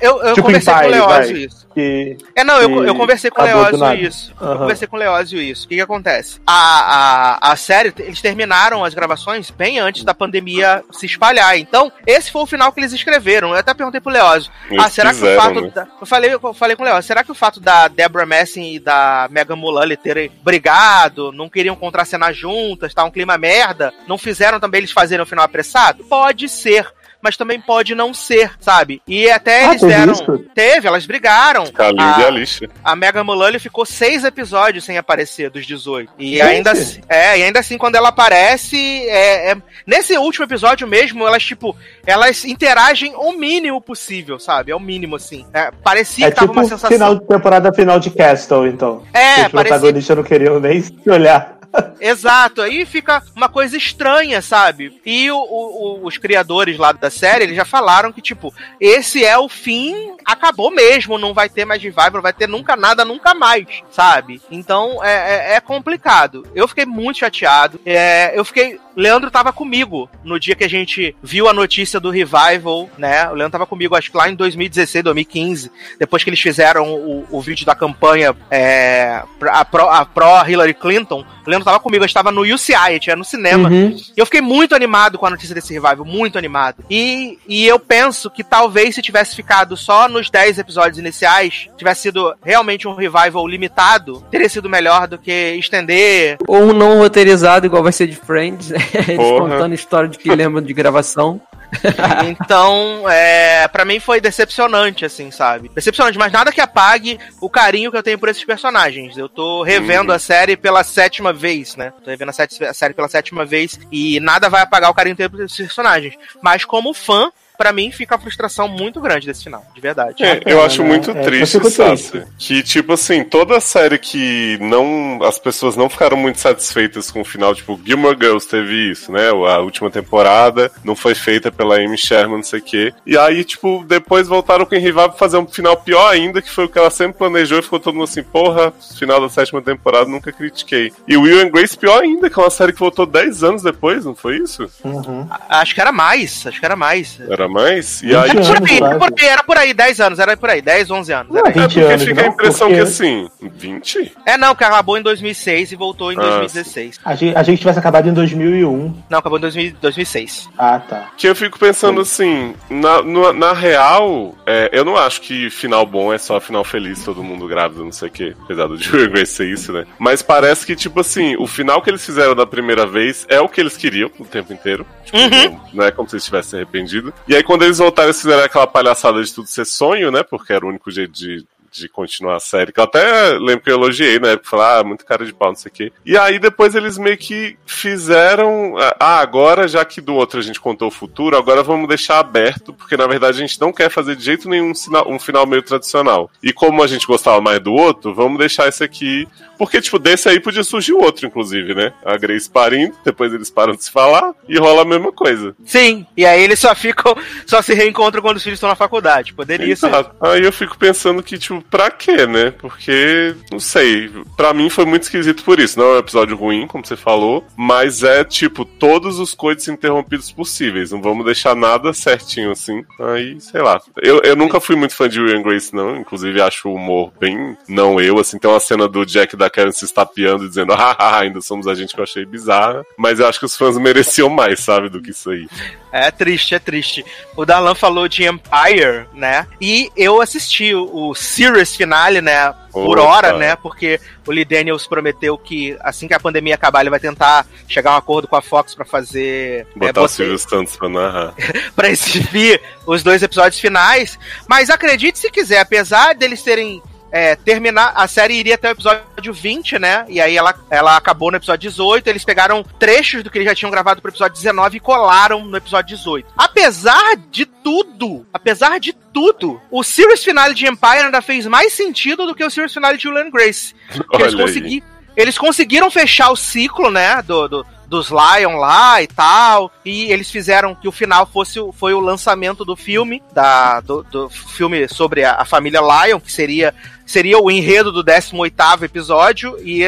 Eu, 0.00 0.20
eu 0.22 0.34
Tipo 0.34 0.46
conversei 0.46 0.72
com 0.74 0.86
o 0.86 0.88
Leózio 0.90 1.36
isso. 1.36 1.67
Que 1.78 2.16
É, 2.34 2.42
não, 2.44 2.60
eu, 2.60 2.68
que 2.82 2.90
eu 2.90 2.94
conversei 2.94 3.30
com 3.30 3.40
o 3.40 3.44
Leózio 3.44 3.94
isso. 3.94 4.32
Eu 4.40 4.46
Aham. 4.46 4.58
conversei 4.58 4.88
com 4.88 4.96
o 4.96 4.98
Leózio 4.98 5.40
isso. 5.40 5.66
O 5.66 5.68
que 5.68 5.76
que 5.76 5.80
acontece? 5.80 6.40
A, 6.46 7.38
a, 7.48 7.52
a 7.52 7.56
série, 7.56 7.92
eles 7.98 8.20
terminaram 8.20 8.84
as 8.84 8.94
gravações 8.94 9.50
bem 9.50 9.78
antes 9.78 10.04
da 10.04 10.14
pandemia 10.14 10.82
se 10.90 11.06
espalhar. 11.06 11.56
Então, 11.58 11.92
esse 12.06 12.30
foi 12.32 12.42
o 12.42 12.46
final 12.46 12.72
que 12.72 12.80
eles 12.80 12.92
escreveram. 12.92 13.50
Eu 13.50 13.56
até 13.56 13.72
perguntei 13.74 14.00
pro 14.00 14.12
Leózio. 14.12 14.50
Eles 14.70 14.84
ah, 14.84 14.90
será 14.90 15.14
que 15.14 15.24
o 15.24 15.36
fato. 15.36 15.60
né? 15.60 15.70
da- 15.74 15.86
eu, 16.00 16.06
falei, 16.06 16.34
eu 16.34 16.54
falei 16.54 16.76
com 16.76 16.82
o 16.82 16.86
Leózio, 16.86 17.02
será 17.06 17.22
que 17.22 17.30
o 17.32 17.34
fato 17.34 17.60
da 17.60 17.88
Deborah 17.88 18.26
Messing 18.26 18.74
e 18.74 18.78
da 18.78 19.28
Megan 19.30 19.56
Mullally 19.56 19.96
terem 19.96 20.30
brigado, 20.42 21.32
não 21.32 21.48
queriam 21.48 21.76
contracenar 21.76 22.32
juntas, 22.32 22.92
tá 22.94 23.04
um 23.04 23.10
clima 23.10 23.38
merda, 23.38 23.92
não 24.06 24.18
fizeram 24.18 24.58
também 24.60 24.78
eles 24.78 24.90
fazerem 24.90 25.22
o 25.22 25.26
final 25.26 25.44
apressado? 25.44 26.04
Pode 26.04 26.48
ser. 26.48 26.86
Mas 27.20 27.36
também 27.36 27.60
pode 27.60 27.94
não 27.96 28.14
ser, 28.14 28.52
sabe? 28.60 29.02
E 29.06 29.28
até 29.28 29.64
Ah, 29.64 29.70
eles 29.70 29.80
deram. 29.82 30.12
isso? 30.12 30.38
Teve, 30.54 30.86
elas 30.86 31.04
brigaram. 31.04 31.66
Kalil 31.66 32.00
A- 32.00 32.20
e 32.20 32.24
a 32.24 32.30
lixa. 32.30 32.68
a 32.84 32.94
Mega 32.94 33.24
Mullally 33.24 33.58
ficou 33.58 33.84
seis 33.84 34.24
episódios 34.24 34.84
sem 34.84 34.96
aparecer 34.96 35.50
dos 35.50 35.66
18. 35.66 36.12
E 36.16 36.36
Gente. 36.36 36.42
ainda 36.42 36.70
assim, 36.70 37.00
é, 37.08 37.38
e 37.38 37.42
ainda 37.42 37.58
assim, 37.58 37.76
quando 37.76 37.96
ela 37.96 38.10
aparece, 38.10 38.76
é, 39.08 39.50
é- 39.50 39.56
nesse 39.84 40.16
último 40.16 40.44
episódio 40.44 40.86
mesmo, 40.86 41.26
elas, 41.26 41.42
tipo, 41.44 41.76
elas 42.06 42.44
interagem 42.44 43.12
o 43.16 43.32
mínimo 43.32 43.80
possível, 43.80 44.38
sabe? 44.38 44.70
É 44.70 44.76
o 44.76 44.80
mínimo, 44.80 45.16
assim. 45.16 45.44
É, 45.52 45.72
parecia 45.82 46.26
É 46.26 46.30
que 46.30 46.36
tava 46.36 46.46
tipo 46.46 46.58
uma 46.60 46.66
o 46.66 46.68
sensação. 46.68 46.90
final 46.90 47.14
de 47.16 47.26
temporada 47.26 47.72
final 47.72 47.98
de 47.98 48.10
Castle, 48.10 48.68
então. 48.68 49.02
É, 49.12 49.18
Os 49.18 49.34
parecia- 49.48 49.50
protagonistas 49.50 50.16
não 50.16 50.22
queriam 50.22 50.60
nem 50.60 50.80
se 50.82 50.94
olhar. 51.10 51.57
Exato, 52.00 52.62
aí 52.62 52.86
fica 52.86 53.22
uma 53.34 53.48
coisa 53.48 53.76
estranha, 53.76 54.40
sabe? 54.40 55.00
E 55.04 55.30
o- 55.30 55.36
o- 55.36 56.06
os 56.06 56.16
criadores 56.16 56.78
lá 56.78 56.92
da 56.92 57.10
série, 57.10 57.44
eles 57.44 57.56
já 57.56 57.64
falaram 57.64 58.12
que, 58.12 58.22
tipo, 58.22 58.54
esse 58.80 59.24
é 59.24 59.36
o 59.36 59.48
fim, 59.48 60.12
acabou 60.24 60.70
mesmo, 60.70 61.18
não 61.18 61.34
vai 61.34 61.48
ter 61.48 61.64
mais 61.64 61.82
revival, 61.82 62.10
não 62.12 62.22
vai 62.22 62.32
ter 62.32 62.48
nunca 62.48 62.76
nada, 62.76 63.04
nunca 63.04 63.34
mais, 63.34 63.66
sabe? 63.90 64.40
Então 64.50 65.02
é, 65.04 65.52
é- 65.52 65.54
é 65.56 65.60
complicado. 65.60 66.46
Eu 66.54 66.68
fiquei 66.68 66.86
muito 66.86 67.18
chateado. 67.18 67.80
É, 67.84 68.32
eu 68.38 68.44
fiquei. 68.44 68.80
Leandro 69.00 69.30
tava 69.30 69.52
comigo 69.52 70.10
no 70.24 70.40
dia 70.40 70.56
que 70.56 70.64
a 70.64 70.68
gente 70.68 71.14
viu 71.22 71.48
a 71.48 71.52
notícia 71.54 72.00
do 72.00 72.10
revival, 72.10 72.90
né? 72.98 73.28
O 73.28 73.34
Leandro 73.34 73.52
tava 73.52 73.66
comigo, 73.66 73.94
acho 73.94 74.10
que 74.10 74.16
lá 74.16 74.28
em 74.28 74.34
2016, 74.34 75.04
2015, 75.04 75.70
depois 75.98 76.24
que 76.24 76.30
eles 76.30 76.40
fizeram 76.40 76.92
o, 76.92 77.24
o 77.30 77.40
vídeo 77.40 77.64
da 77.64 77.74
campanha 77.74 78.34
é, 78.50 79.22
a 79.50 79.64
pró 79.64 79.88
a 79.88 80.04
pró 80.04 80.44
Hillary 80.44 80.74
Clinton. 80.74 81.24
O 81.46 81.50
Leandro 81.50 81.64
tava 81.64 81.80
comigo, 81.80 82.02
a 82.02 82.06
gente 82.06 82.14
tava 82.14 82.32
no 82.32 82.42
UCI, 82.42 82.74
a 82.74 82.90
gente 82.90 83.06
ia 83.06 83.16
no 83.16 83.24
cinema. 83.24 83.68
Uhum. 83.68 83.96
E 84.16 84.20
eu 84.20 84.26
fiquei 84.26 84.40
muito 84.40 84.74
animado 84.74 85.16
com 85.16 85.26
a 85.26 85.30
notícia 85.30 85.54
desse 85.54 85.72
revival, 85.72 86.04
muito 86.04 86.36
animado. 86.36 86.84
E, 86.90 87.38
e 87.48 87.66
eu 87.66 87.78
penso 87.78 88.28
que 88.28 88.44
talvez 88.44 88.94
se 88.94 89.00
tivesse 89.00 89.34
ficado 89.34 89.76
só 89.76 90.08
nos 90.08 90.28
10 90.28 90.58
episódios 90.58 90.98
iniciais, 90.98 91.68
tivesse 91.76 92.02
sido 92.02 92.34
realmente 92.44 92.86
um 92.86 92.94
revival 92.94 93.46
limitado, 93.46 94.24
teria 94.30 94.48
sido 94.48 94.68
melhor 94.68 95.06
do 95.06 95.18
que 95.18 95.54
estender. 95.58 96.36
Ou 96.46 96.64
um 96.64 96.72
não 96.72 96.98
roteirizado, 96.98 97.64
igual 97.64 97.82
vai 97.82 97.92
ser 97.92 98.08
de 98.08 98.16
Friends, 98.16 98.70
né? 98.70 98.87
Eles 99.08 99.16
contando 99.38 99.74
história 99.74 100.08
de 100.08 100.18
que 100.18 100.34
lembram 100.34 100.62
de 100.62 100.72
gravação. 100.72 101.40
Então, 102.24 103.04
é, 103.10 103.68
para 103.68 103.84
mim 103.84 104.00
foi 104.00 104.20
decepcionante, 104.20 105.04
assim, 105.04 105.30
sabe? 105.30 105.70
Decepcionante, 105.74 106.16
mas 106.18 106.32
nada 106.32 106.50
que 106.50 106.60
apague 106.62 107.18
o 107.42 107.50
carinho 107.50 107.90
que 107.90 107.96
eu 107.96 108.02
tenho 108.02 108.18
por 108.18 108.28
esses 108.30 108.44
personagens. 108.44 109.16
Eu 109.18 109.28
tô 109.28 109.62
revendo 109.62 110.10
a 110.12 110.18
série 110.18 110.56
pela 110.56 110.82
sétima 110.82 111.32
vez, 111.32 111.76
né? 111.76 111.92
Tô 112.02 112.10
revendo 112.10 112.30
a, 112.30 112.32
sete- 112.32 112.64
a 112.64 112.72
série 112.72 112.94
pela 112.94 113.08
sétima 113.08 113.44
vez 113.44 113.78
e 113.92 114.18
nada 114.20 114.48
vai 114.48 114.62
apagar 114.62 114.90
o 114.90 114.94
carinho 114.94 115.14
que 115.14 115.22
eu 115.22 115.28
tenho 115.28 115.38
por 115.38 115.44
esses 115.44 115.58
personagens. 115.58 116.14
Mas 116.42 116.64
como 116.64 116.94
fã, 116.94 117.30
pra 117.58 117.72
mim 117.72 117.90
fica 117.90 118.14
a 118.14 118.18
frustração 118.18 118.68
muito 118.68 119.00
grande 119.00 119.26
desse 119.26 119.42
final, 119.44 119.64
de 119.74 119.80
verdade. 119.80 120.22
É, 120.24 120.40
eu 120.46 120.62
acho 120.62 120.84
muito 120.84 121.10
É, 121.10 121.14
triste, 121.22 121.58
Sassi, 121.70 122.10
triste. 122.12 122.28
que, 122.38 122.62
tipo 122.62 122.92
assim, 122.92 123.24
toda 123.24 123.60
série 123.60 123.98
que 123.98 124.56
não. 124.60 125.18
As 125.24 125.38
pessoas 125.38 125.74
não 125.76 125.90
ficaram 125.90 126.16
muito 126.16 126.38
satisfeitas 126.38 127.10
com 127.10 127.20
o 127.20 127.24
final, 127.24 127.54
tipo, 127.54 127.78
Gilmore 127.84 128.16
Girls 128.18 128.46
teve 128.48 128.92
isso, 128.92 129.10
né? 129.10 129.28
A 129.30 129.58
última 129.58 129.90
temporada 129.90 130.70
não 130.84 130.94
foi 130.94 131.14
feita 131.16 131.50
pela 131.50 131.76
Amy 131.76 131.98
Sherman, 131.98 132.36
não 132.36 132.42
sei 132.44 132.60
o 132.60 132.62
quê. 132.62 132.94
E 133.04 133.18
aí, 133.18 133.42
tipo, 133.44 133.84
depois 133.86 134.28
voltaram 134.28 134.64
com 134.64 134.76
o 134.76 134.78
Revival 134.78 135.08
pra 135.10 135.18
fazer 135.18 135.36
um 135.38 135.46
final 135.46 135.76
pior 135.76 136.08
ainda, 136.12 136.40
que 136.40 136.50
foi 136.50 136.64
o 136.66 136.68
que 136.68 136.78
ela 136.78 136.90
sempre 136.90 137.18
planejou 137.18 137.58
e 137.58 137.62
ficou 137.62 137.80
todo 137.80 137.94
mundo 137.94 138.04
assim, 138.04 138.22
porra, 138.22 138.72
final 138.96 139.20
da 139.20 139.28
sétima 139.28 139.60
temporada 139.60 140.08
nunca 140.08 140.30
critiquei. 140.32 140.92
E 141.08 141.16
Will 141.16 141.40
and 141.44 141.50
Grace 141.50 141.76
pior 141.76 142.02
ainda, 142.02 142.30
que 142.30 142.38
é 142.38 142.42
uma 142.42 142.50
série 142.50 142.72
que 142.72 142.78
voltou 142.78 143.04
10 143.04 143.42
anos 143.42 143.62
depois, 143.62 144.04
não 144.04 144.14
foi 144.14 144.36
isso? 144.36 144.70
Uhum. 144.84 145.26
Acho 145.48 145.74
que 145.74 145.80
era 145.80 145.90
mais, 145.90 146.46
acho 146.46 146.60
que 146.60 146.64
era 146.64 146.76
mais. 146.76 147.18
Era 147.28 147.47
mais? 147.48 148.02
E 148.02 148.14
aí, 148.14 148.30
Era 148.30 148.34
por, 148.34 148.56
anos, 148.56 148.70
aí, 148.70 148.78
quase. 148.78 148.82
era 148.84 148.98
por 148.98 149.08
aí, 149.18 149.26
era 149.28 149.42
por 149.44 149.56
aí, 149.58 149.74
10 149.74 150.00
anos, 150.00 150.18
era 150.18 150.36
por 150.36 150.50
aí, 150.50 150.62
10, 150.62 150.90
11 150.90 151.12
anos. 151.12 151.32
Não. 151.34 151.46
É 151.46 151.50
20 151.50 151.62
porque 151.62 151.80
anos, 151.80 152.02
fica 152.04 152.20
a 152.20 152.24
não, 152.24 152.32
impressão 152.32 152.68
porque- 152.68 152.82
que 152.82 152.88
assim, 152.88 153.28
20? 153.40 154.12
É, 154.26 154.36
não, 154.36 154.54
que 154.54 154.64
acabou 154.64 154.96
em 154.98 155.02
2006 155.02 155.72
e 155.72 155.76
voltou 155.76 156.12
em 156.12 156.16
Ah, 156.18 156.20
2016. 156.22 156.98
A 157.04 157.14
gente, 157.14 157.36
a 157.36 157.42
gente 157.42 157.58
tivesse 157.58 157.78
acabado 157.78 158.08
em 158.08 158.12
2001. 158.12 158.94
Não, 159.10 159.18
acabou 159.18 159.38
em 159.38 159.42
2000 159.42 159.72
2006. 159.80 160.48
Ah, 160.58 160.78
tá. 160.80 161.10
Que 161.16 161.28
eu 161.28 161.34
fico 161.36 161.58
pensando 161.58 162.00
assim, 162.00 162.54
na, 162.70 163.02
no- 163.02 163.32
na 163.32 163.52
real, 163.52 164.34
é, 164.46 164.70
eu 164.72 164.84
não 164.84 164.96
acho 164.96 165.20
que 165.20 165.50
final 165.50 165.84
bom 165.86 166.12
é 166.12 166.18
só 166.18 166.40
final 166.40 166.64
feliz, 166.64 167.04
todo 167.04 167.22
mundo 167.22 167.46
grávido, 167.46 167.84
não 167.84 167.92
sei 167.92 168.08
o 168.08 168.10
quê. 168.12 168.34
Apesar 168.44 168.66
do 168.66 168.76
Grace 169.10 169.32
ser 169.34 169.46
isso, 169.48 169.72
né? 169.72 169.84
Mas 169.98 170.22
parece 170.22 170.64
que, 170.66 170.74
tipo 170.76 171.00
assim, 171.00 171.36
o 171.38 171.46
final 171.46 171.82
que 171.82 171.90
eles 171.90 172.04
fizeram 172.04 172.34
da 172.34 172.46
primeira 172.46 172.86
vez 172.86 173.26
é 173.28 173.40
o 173.40 173.48
que 173.48 173.60
eles 173.60 173.76
queriam 173.76 174.10
o 174.18 174.24
tempo 174.24 174.52
inteiro. 174.52 174.86
Tipo, 175.04 175.18
não, 175.18 175.60
não 175.74 175.84
é 175.84 175.90
como 175.90 176.08
se 176.08 176.16
eles 176.16 176.24
tivessem 176.24 176.50
se 176.50 176.56
arrependido. 176.56 177.12
E 177.26 177.34
aí, 177.38 177.44
quando 177.44 177.62
eles 177.62 177.78
voltaram, 177.78 178.08
eles 178.08 178.20
fizeram 178.20 178.44
aquela 178.44 178.66
palhaçada 178.66 179.22
de 179.22 179.32
tudo 179.32 179.48
ser 179.48 179.64
sonho, 179.64 180.10
né? 180.10 180.22
Porque 180.22 180.52
era 180.52 180.64
o 180.64 180.68
único 180.68 180.90
jeito 180.90 181.12
de. 181.12 181.46
De 181.70 181.88
continuar 181.88 182.36
a 182.36 182.40
série, 182.40 182.72
que 182.72 182.80
eu 182.80 182.84
até 182.84 183.32
lembro 183.38 183.60
que 183.60 183.70
eu 183.70 183.76
elogiei 183.76 184.18
na 184.18 184.28
época, 184.28 184.50
falar, 184.50 184.80
ah, 184.80 184.84
muito 184.84 185.04
cara 185.04 185.24
de 185.24 185.32
pau, 185.32 185.48
não 185.48 185.56
sei 185.56 185.70
o 185.70 185.72
quê. 185.72 185.92
E 186.04 186.16
aí 186.16 186.38
depois 186.38 186.74
eles 186.74 186.98
meio 186.98 187.16
que 187.16 187.56
fizeram, 187.66 188.74
ah, 188.98 189.20
agora, 189.20 189.68
já 189.68 189.84
que 189.84 190.00
do 190.00 190.14
outro 190.14 190.40
a 190.40 190.42
gente 190.42 190.60
contou 190.60 190.88
o 190.88 190.92
futuro, 190.92 191.36
agora 191.36 191.62
vamos 191.62 191.88
deixar 191.88 192.18
aberto, 192.18 192.72
porque 192.72 192.96
na 192.96 193.06
verdade 193.06 193.38
a 193.38 193.40
gente 193.40 193.60
não 193.60 193.72
quer 193.72 193.90
fazer 193.90 194.16
de 194.16 194.24
jeito 194.24 194.48
nenhum 194.48 194.72
um, 195.06 195.18
final 195.18 195.46
meio 195.46 195.62
tradicional. 195.62 196.30
E 196.42 196.52
como 196.52 196.82
a 196.82 196.86
gente 196.86 197.06
gostava 197.06 197.40
mais 197.40 197.60
do 197.60 197.72
outro, 197.72 198.14
vamos 198.14 198.38
deixar 198.38 198.68
esse 198.68 198.82
aqui. 198.82 199.26
Porque, 199.58 199.80
tipo, 199.80 199.98
desse 199.98 200.28
aí 200.28 200.38
podia 200.38 200.62
surgir 200.62 200.92
o 200.92 201.02
outro, 201.02 201.26
inclusive, 201.26 201.74
né? 201.74 201.92
A 202.04 202.16
Grace 202.16 202.48
parindo, 202.48 202.94
depois 203.04 203.34
eles 203.34 203.50
param 203.50 203.74
de 203.74 203.82
se 203.82 203.90
falar 203.90 204.32
e 204.48 204.56
rola 204.56 204.82
a 204.82 204.84
mesma 204.84 205.10
coisa. 205.10 205.54
Sim, 205.64 206.06
e 206.16 206.24
aí 206.24 206.40
eles 206.40 206.60
só 206.60 206.72
ficam, 206.76 207.16
só 207.44 207.60
se 207.60 207.74
reencontram 207.74 208.22
quando 208.22 208.36
os 208.36 208.42
filhos 208.42 208.58
estão 208.58 208.68
na 208.68 208.76
faculdade. 208.76 209.34
Poderia 209.34 209.74
ser. 209.74 209.88
Exato. 209.88 210.14
Aí 210.20 210.44
eu 210.44 210.52
fico 210.52 210.78
pensando 210.78 211.22
que, 211.22 211.36
tipo, 211.36 211.57
pra 211.60 211.90
quê, 211.90 212.26
né? 212.26 212.50
Porque, 212.50 213.34
não 213.50 213.60
sei, 213.60 214.10
pra 214.36 214.52
mim 214.52 214.68
foi 214.70 214.84
muito 214.84 215.04
esquisito 215.04 215.44
por 215.44 215.58
isso. 215.58 215.78
Não 215.78 215.86
é 215.86 215.96
um 215.96 215.98
episódio 215.98 216.36
ruim, 216.36 216.66
como 216.66 216.84
você 216.84 216.96
falou, 216.96 217.44
mas 217.56 218.02
é, 218.02 218.24
tipo, 218.24 218.64
todos 218.64 219.18
os 219.18 219.34
coitos 219.34 219.68
interrompidos 219.68 220.30
possíveis. 220.30 220.90
Não 220.90 221.00
vamos 221.00 221.24
deixar 221.24 221.54
nada 221.54 221.92
certinho 221.92 222.52
assim. 222.52 222.84
Aí, 223.00 223.40
sei 223.40 223.62
lá. 223.62 223.80
Eu, 223.96 224.20
eu 224.22 224.36
nunca 224.36 224.60
fui 224.60 224.76
muito 224.76 224.94
fã 224.94 225.08
de 225.08 225.20
Will 225.20 225.38
and 225.38 225.42
Grace, 225.42 225.74
não. 225.74 225.96
Inclusive, 225.96 226.40
acho 226.40 226.68
o 226.68 226.74
humor 226.74 227.12
bem 227.18 227.56
não 227.68 228.00
eu, 228.00 228.18
assim. 228.18 228.38
Tem 228.38 228.50
uma 228.50 228.60
cena 228.60 228.88
do 228.88 229.04
Jack 229.04 229.36
da 229.36 229.50
Karen 229.50 229.72
se 229.72 229.84
estapeando 229.84 230.44
e 230.44 230.48
dizendo, 230.48 230.72
haha, 230.76 231.20
ainda 231.20 231.40
somos 231.40 231.66
a 231.66 231.74
gente 231.74 231.94
que 231.94 232.00
eu 232.00 232.04
achei 232.04 232.24
bizarra. 232.24 232.84
Mas 232.96 233.20
eu 233.20 233.26
acho 233.26 233.38
que 233.38 233.46
os 233.46 233.56
fãs 233.56 233.76
mereciam 233.78 234.28
mais, 234.28 234.60
sabe, 234.60 234.88
do 234.88 235.00
que 235.00 235.10
isso 235.10 235.30
aí. 235.30 235.46
É 235.92 236.10
triste, 236.10 236.54
é 236.54 236.58
triste. 236.58 237.04
O 237.36 237.44
Darlan 237.44 237.74
falou 237.74 238.08
de 238.08 238.24
Empire, 238.24 239.06
né? 239.14 239.46
E 239.60 239.90
eu 239.96 240.20
assisti 240.20 240.74
o, 240.74 241.10
o 241.10 241.14
Serious 241.48 241.74
Finale, 241.76 242.20
né? 242.20 242.54
Por 242.72 242.98
Opa. 242.98 243.08
hora, 243.08 243.38
né? 243.38 243.56
Porque 243.56 244.00
o 244.26 244.30
Lee 244.30 244.44
Daniels 244.44 244.86
prometeu 244.86 245.36
que 245.36 245.76
assim 245.80 246.06
que 246.06 246.14
a 246.14 246.20
pandemia 246.20 246.54
acabar, 246.54 246.80
ele 246.80 246.90
vai 246.90 247.00
tentar 247.00 247.46
chegar 247.66 247.90
a 247.90 247.94
um 247.94 247.98
acordo 247.98 248.28
com 248.28 248.36
a 248.36 248.42
Fox 248.42 248.74
pra 248.74 248.84
fazer. 248.84 249.66
é, 249.74 249.78
Botar 249.78 250.02
o 250.02 250.08
Silvio 250.08 250.38
Santos 250.38 250.76
pra 250.76 250.88
narrar. 250.88 251.34
pra 251.74 251.88
exibir 251.88 252.60
os 252.86 253.02
dois 253.02 253.22
episódios 253.22 253.60
finais. 253.60 254.18
Mas 254.46 254.70
acredite 254.70 255.18
se 255.18 255.30
quiser, 255.30 255.60
apesar 255.60 256.14
deles 256.14 256.42
terem. 256.42 256.82
É, 257.10 257.34
terminar, 257.36 257.92
a 257.96 258.06
série 258.06 258.34
iria 258.34 258.54
até 258.56 258.68
o 258.68 258.72
episódio 258.72 259.32
20, 259.32 259.78
né? 259.78 260.04
E 260.08 260.20
aí 260.20 260.36
ela, 260.36 260.54
ela 260.70 260.96
acabou 260.96 261.30
no 261.30 261.36
episódio 261.36 261.68
18. 261.70 262.06
Eles 262.06 262.24
pegaram 262.24 262.62
trechos 262.78 263.22
do 263.22 263.30
que 263.30 263.38
eles 263.38 263.48
já 263.48 263.54
tinham 263.54 263.70
gravado 263.70 264.00
pro 264.02 264.10
episódio 264.10 264.34
19 264.36 264.76
e 264.76 264.80
colaram 264.80 265.44
no 265.44 265.56
episódio 265.56 265.96
18. 265.96 266.26
Apesar 266.36 267.16
de 267.30 267.46
tudo, 267.46 268.26
apesar 268.32 268.78
de 268.78 268.92
tudo, 268.92 269.60
o 269.70 269.82
series 269.82 270.22
finale 270.24 270.54
de 270.54 270.66
Empire 270.66 271.04
ainda 271.04 271.22
fez 271.22 271.46
mais 271.46 271.72
sentido 271.72 272.26
do 272.26 272.34
que 272.34 272.44
o 272.44 272.50
series 272.50 272.72
finale 272.74 272.98
de 272.98 273.08
and 273.08 273.30
Grace. 273.30 273.74
Porque 273.96 274.22
eles, 274.22 274.34
consegui- 274.34 274.84
eles 275.16 275.38
conseguiram 275.38 275.90
fechar 275.90 276.30
o 276.30 276.36
ciclo, 276.36 276.90
né? 276.90 277.22
Do, 277.22 277.48
do- 277.48 277.66
dos 277.88 278.10
Lion 278.10 278.56
lá 278.58 279.00
e 279.02 279.06
tal. 279.06 279.72
E 279.82 280.12
eles 280.12 280.30
fizeram 280.30 280.74
que 280.74 280.86
o 280.86 280.92
final 280.92 281.24
fosse 281.24 281.58
o- 281.58 281.72
foi 281.72 281.94
o 281.94 282.00
lançamento 282.00 282.62
do 282.62 282.76
filme, 282.76 283.22
da, 283.32 283.80
do, 283.80 284.02
do 284.02 284.28
filme 284.28 284.86
sobre 284.88 285.24
a, 285.24 285.36
a 285.40 285.44
família 285.46 285.80
Lion, 285.80 286.20
que 286.20 286.30
seria. 286.30 286.74
Seria 287.08 287.38
o 287.38 287.50
enredo 287.50 287.90
do 287.90 288.04
18º 288.04 288.82
episódio 288.82 289.56
e 289.62 289.80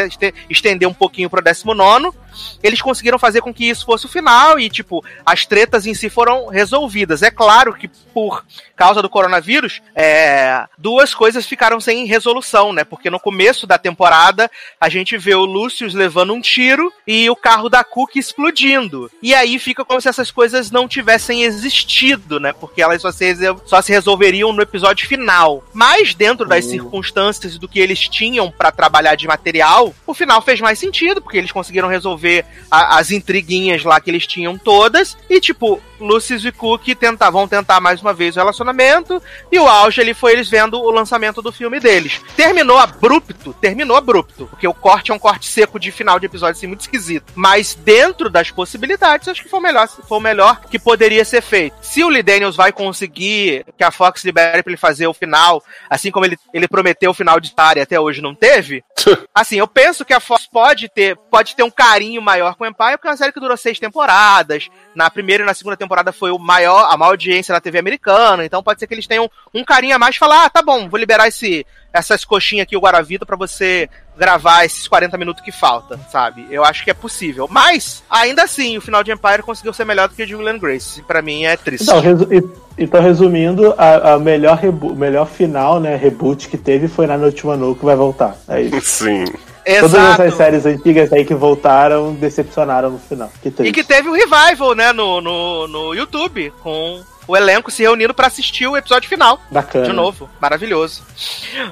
estender 0.48 0.88
um 0.88 0.94
pouquinho 0.94 1.28
pro 1.28 1.42
19 1.42 2.16
eles 2.62 2.80
conseguiram 2.80 3.18
fazer 3.18 3.40
com 3.40 3.52
que 3.52 3.68
isso 3.68 3.84
fosse 3.84 4.06
o 4.06 4.08
final 4.08 4.58
e, 4.58 4.68
tipo, 4.70 5.04
as 5.24 5.46
tretas 5.46 5.86
em 5.86 5.94
si 5.94 6.08
foram 6.08 6.46
resolvidas. 6.46 7.22
É 7.22 7.30
claro 7.30 7.74
que, 7.74 7.88
por 8.12 8.44
causa 8.76 9.02
do 9.02 9.10
coronavírus, 9.10 9.82
é, 9.94 10.64
duas 10.78 11.14
coisas 11.14 11.46
ficaram 11.46 11.80
sem 11.80 12.06
resolução, 12.06 12.72
né? 12.72 12.84
Porque 12.84 13.10
no 13.10 13.20
começo 13.20 13.66
da 13.66 13.78
temporada 13.78 14.50
a 14.80 14.88
gente 14.88 15.16
vê 15.18 15.34
o 15.34 15.44
Lucius 15.44 15.94
levando 15.94 16.32
um 16.32 16.40
tiro 16.40 16.92
e 17.06 17.28
o 17.28 17.36
carro 17.36 17.68
da 17.68 17.84
Cook 17.84 18.16
explodindo. 18.16 19.10
E 19.22 19.34
aí 19.34 19.58
fica 19.58 19.84
como 19.84 20.00
se 20.00 20.08
essas 20.08 20.30
coisas 20.30 20.70
não 20.70 20.88
tivessem 20.88 21.42
existido, 21.42 22.40
né? 22.40 22.52
Porque 22.52 22.82
elas 22.82 23.02
só 23.02 23.10
se, 23.10 23.34
só 23.66 23.82
se 23.82 23.92
resolveriam 23.92 24.52
no 24.52 24.62
episódio 24.62 25.06
final. 25.06 25.64
Mas 25.72 26.14
dentro 26.14 26.46
das 26.46 26.64
circunstâncias 26.64 27.09
do 27.58 27.68
que 27.68 27.78
eles 27.80 28.08
tinham 28.08 28.50
pra 28.50 28.70
trabalhar 28.70 29.14
de 29.14 29.26
material, 29.26 29.94
o 30.06 30.14
final 30.14 30.40
fez 30.42 30.60
mais 30.60 30.78
sentido, 30.78 31.20
porque 31.20 31.36
eles 31.38 31.52
conseguiram 31.52 31.88
resolver 31.88 32.44
a- 32.70 32.98
as 32.98 33.10
intriguinhas 33.10 33.84
lá 33.84 34.00
que 34.00 34.10
eles 34.10 34.26
tinham 34.26 34.56
todas. 34.56 35.16
E, 35.28 35.40
tipo, 35.40 35.80
Lucius 35.98 36.44
e 36.44 36.52
Cook 36.52 36.88
tentar, 36.98 37.30
vão 37.30 37.46
tentar 37.46 37.78
mais 37.80 38.00
uma 38.00 38.12
vez 38.14 38.34
o 38.36 38.38
relacionamento. 38.38 39.22
E 39.52 39.58
o 39.58 39.66
auge 39.68 40.00
ali 40.00 40.14
foi 40.14 40.32
eles 40.32 40.48
vendo 40.48 40.80
o 40.80 40.90
lançamento 40.90 41.42
do 41.42 41.52
filme 41.52 41.78
deles. 41.78 42.20
Terminou 42.36 42.78
abrupto, 42.78 43.52
terminou 43.54 43.96
abrupto. 43.96 44.46
Porque 44.46 44.66
o 44.66 44.72
corte 44.74 45.10
é 45.10 45.14
um 45.14 45.18
corte 45.18 45.46
seco 45.46 45.78
de 45.78 45.90
final 45.90 46.18
de 46.18 46.26
episódio, 46.26 46.52
assim, 46.56 46.66
muito 46.66 46.80
esquisito. 46.80 47.32
Mas 47.34 47.74
dentro 47.74 48.30
das 48.30 48.50
possibilidades, 48.50 49.28
acho 49.28 49.42
que 49.42 49.48
foi 49.48 49.58
o 49.58 49.62
melhor, 49.62 49.88
foi 49.88 50.18
o 50.18 50.20
melhor 50.20 50.60
que 50.70 50.78
poderia 50.78 51.24
ser 51.24 51.42
feito. 51.42 51.76
Se 51.82 52.02
o 52.02 52.08
Lee 52.08 52.22
Daniels 52.22 52.56
vai 52.56 52.72
conseguir 52.72 53.64
que 53.76 53.84
a 53.84 53.90
Fox 53.90 54.24
libere 54.24 54.62
pra 54.62 54.70
ele 54.70 54.76
fazer 54.76 55.06
o 55.06 55.14
final, 55.14 55.62
assim 55.88 56.10
como 56.10 56.24
ele, 56.24 56.38
ele 56.52 56.68
prometeu 56.68 56.99
o 57.08 57.14
final 57.14 57.40
de 57.40 57.54
Tari 57.54 57.80
até 57.80 57.98
hoje 57.98 58.20
não 58.20 58.34
teve, 58.34 58.84
assim, 59.34 59.56
eu 59.56 59.66
penso 59.66 60.04
que 60.04 60.12
a 60.12 60.20
Fox 60.20 60.46
pode 60.46 60.88
ter, 60.88 61.16
pode 61.30 61.56
ter 61.56 61.62
um 61.62 61.70
carinho 61.70 62.20
maior 62.20 62.54
com 62.54 62.64
o 62.64 62.66
Empire, 62.66 62.92
porque 62.92 63.08
é 63.08 63.10
uma 63.10 63.16
série 63.16 63.32
que 63.32 63.40
durou 63.40 63.56
seis 63.56 63.78
temporadas. 63.78 64.68
Na 64.94 65.10
primeira 65.10 65.42
e 65.42 65.46
na 65.46 65.54
segunda 65.54 65.76
temporada 65.76 66.12
foi 66.12 66.30
o 66.30 66.38
maior, 66.38 66.88
a 66.90 66.96
maior 66.96 67.10
audiência 67.10 67.54
da 67.54 67.60
TV 67.60 67.78
americana, 67.78 68.44
então 68.44 68.62
pode 68.62 68.80
ser 68.80 68.86
que 68.86 68.94
eles 68.94 69.06
tenham 69.06 69.30
um 69.54 69.64
carinho 69.64 69.96
a 69.96 69.98
mais 69.98 70.16
e 70.16 70.18
falar, 70.18 70.44
ah, 70.44 70.50
tá 70.50 70.62
bom, 70.62 70.88
vou 70.88 70.98
liberar 70.98 71.28
esse, 71.28 71.66
essas 71.92 72.24
coxinhas 72.24 72.62
aqui, 72.64 72.76
o 72.76 72.80
Guaravita, 72.80 73.26
pra 73.26 73.36
você 73.36 73.88
gravar 74.16 74.64
esses 74.64 74.86
40 74.86 75.16
minutos 75.18 75.42
que 75.42 75.50
falta, 75.50 75.98
sabe? 76.10 76.46
Eu 76.50 76.64
acho 76.64 76.84
que 76.84 76.90
é 76.90 76.94
possível. 76.94 77.48
Mas, 77.50 78.02
ainda 78.08 78.42
assim, 78.44 78.76
o 78.76 78.80
final 78.80 79.02
de 79.02 79.10
Empire 79.10 79.42
conseguiu 79.42 79.72
ser 79.72 79.84
melhor 79.84 80.08
do 80.08 80.14
que 80.14 80.22
o 80.22 80.26
de 80.26 80.34
Will 80.36 80.46
and 80.48 80.58
Grace. 80.58 81.02
Pra 81.02 81.22
mim 81.22 81.44
é 81.44 81.56
triste. 81.56 81.84
Então, 81.84 82.00
resu- 82.00 82.28
e- 82.32 82.82
então, 82.82 83.02
resumindo, 83.02 83.74
a, 83.76 84.12
a 84.14 84.18
melhor, 84.18 84.58
melhor 84.96 85.26
final, 85.26 85.80
né, 85.80 85.96
reboot 85.96 86.48
que 86.48 86.56
teve 86.58 86.86
foi 86.88 87.06
na 87.06 87.16
Noite 87.18 87.46
Manu 87.46 87.74
que 87.74 87.84
vai 87.84 87.96
voltar. 87.96 88.36
É 88.48 88.60
isso. 88.62 88.80
Sim. 89.04 89.24
Todas 89.62 89.92
Exato. 89.92 90.22
essas 90.22 90.34
séries 90.36 90.66
antigas 90.66 91.12
aí 91.12 91.24
que 91.24 91.34
voltaram 91.34 92.14
decepcionaram 92.14 92.90
no 92.90 92.98
final. 92.98 93.30
Que. 93.42 93.52
E 93.62 93.70
que 93.72 93.84
teve 93.84 94.08
o 94.08 94.12
revival, 94.12 94.74
né, 94.74 94.92
no, 94.92 95.20
no, 95.20 95.68
no 95.68 95.94
YouTube, 95.94 96.50
com 96.62 97.02
o 97.26 97.36
elenco 97.36 97.70
se 97.70 97.82
reunindo 97.82 98.14
pra 98.14 98.26
assistir 98.26 98.66
o 98.66 98.76
episódio 98.76 99.08
final. 99.08 99.40
Bacana. 99.50 99.86
De 99.86 99.92
novo, 99.92 100.28
maravilhoso. 100.40 101.02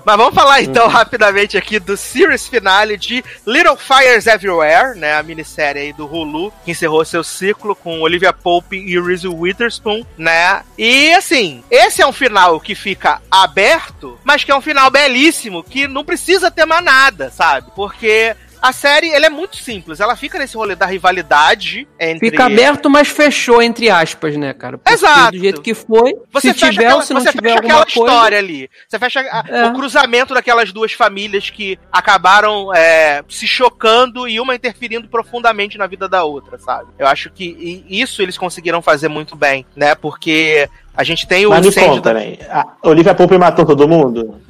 Mas 0.04 0.16
vamos 0.16 0.34
falar 0.34 0.62
então 0.62 0.88
rapidamente 0.88 1.56
aqui 1.56 1.78
do 1.78 1.96
series 1.96 2.46
finale 2.46 2.96
de 2.96 3.24
Little 3.46 3.76
Fires 3.76 4.26
Everywhere, 4.26 4.98
né? 4.98 5.14
A 5.14 5.22
minissérie 5.22 5.82
aí 5.82 5.92
do 5.92 6.06
Hulu, 6.06 6.52
que 6.64 6.70
encerrou 6.72 7.04
seu 7.04 7.24
ciclo 7.24 7.74
com 7.74 8.00
Olivia 8.00 8.32
Pope 8.32 8.76
e 8.76 9.00
Reese 9.00 9.28
Witherspoon, 9.28 10.04
né? 10.16 10.62
E 10.76 11.12
assim, 11.12 11.62
esse 11.70 12.02
é 12.02 12.06
um 12.06 12.12
final 12.12 12.60
que 12.60 12.74
fica 12.74 13.20
aberto, 13.30 14.18
mas 14.24 14.44
que 14.44 14.50
é 14.50 14.56
um 14.56 14.60
final 14.60 14.90
belíssimo, 14.90 15.62
que 15.62 15.88
não 15.88 16.04
precisa 16.04 16.50
ter 16.50 16.64
mais 16.64 16.84
nada, 16.84 17.30
sabe? 17.30 17.70
Porque 17.74 18.36
a 18.60 18.72
série, 18.72 19.10
ela 19.12 19.26
é 19.26 19.30
muito 19.30 19.56
simples. 19.56 20.00
Ela 20.00 20.16
fica 20.16 20.38
nesse 20.38 20.56
rolê 20.56 20.74
da 20.74 20.86
rivalidade 20.86 21.86
entre... 21.98 22.30
Fica 22.30 22.46
aberto, 22.46 22.88
mas 22.90 23.08
fechou, 23.08 23.62
entre 23.62 23.90
aspas, 23.90 24.36
né, 24.36 24.52
cara? 24.52 24.78
Porque 24.78 24.92
Exato. 24.92 25.32
Do 25.32 25.38
jeito 25.38 25.62
que 25.62 25.74
foi, 25.74 26.14
Você 26.32 26.48
se 26.52 26.54
fecha 26.60 26.70
tiver 26.72 26.84
aquela, 26.86 26.96
ou 27.00 27.02
se 27.02 27.14
não 27.14 27.20
você 27.20 27.32
tiver 27.32 27.48
fecha 27.50 27.58
aquela 27.60 27.84
coisa... 27.86 27.98
história 28.00 28.38
ali. 28.38 28.70
Você 28.88 28.98
fecha 28.98 29.20
a- 29.20 29.44
É. 29.48 29.66
o 29.66 29.72
cruzamento 29.74 30.34
daquelas 30.34 30.72
duas 30.72 30.92
famílias 30.92 31.50
que 31.50 31.78
acabaram 31.92 32.74
é, 32.74 33.22
se 33.28 33.46
chocando 33.46 34.28
e 34.28 34.40
uma 34.40 34.54
interferindo 34.54 35.08
profundamente 35.08 35.76
na 35.78 35.86
vida 35.86 36.08
da 36.08 36.24
outra, 36.24 36.58
sabe? 36.58 36.88
Eu 36.98 37.06
acho 37.06 37.30
que 37.30 37.84
isso 37.88 38.22
eles 38.22 38.36
conseguiram 38.38 38.82
fazer 38.82 39.08
muito 39.08 39.34
bem, 39.36 39.64
né? 39.76 39.94
Porque 39.94 40.68
a 40.94 41.04
gente 41.04 41.26
tem 41.26 41.46
o 41.46 41.50
Mas 41.50 41.64
me 41.66 41.72
conta, 41.74 42.12
da- 42.12 42.20
né? 42.20 42.36
A 42.50 42.66
Olivia 42.82 43.14
Pope 43.14 43.38
matou 43.38 43.64
todo 43.64 43.86
mundo? 43.88 44.40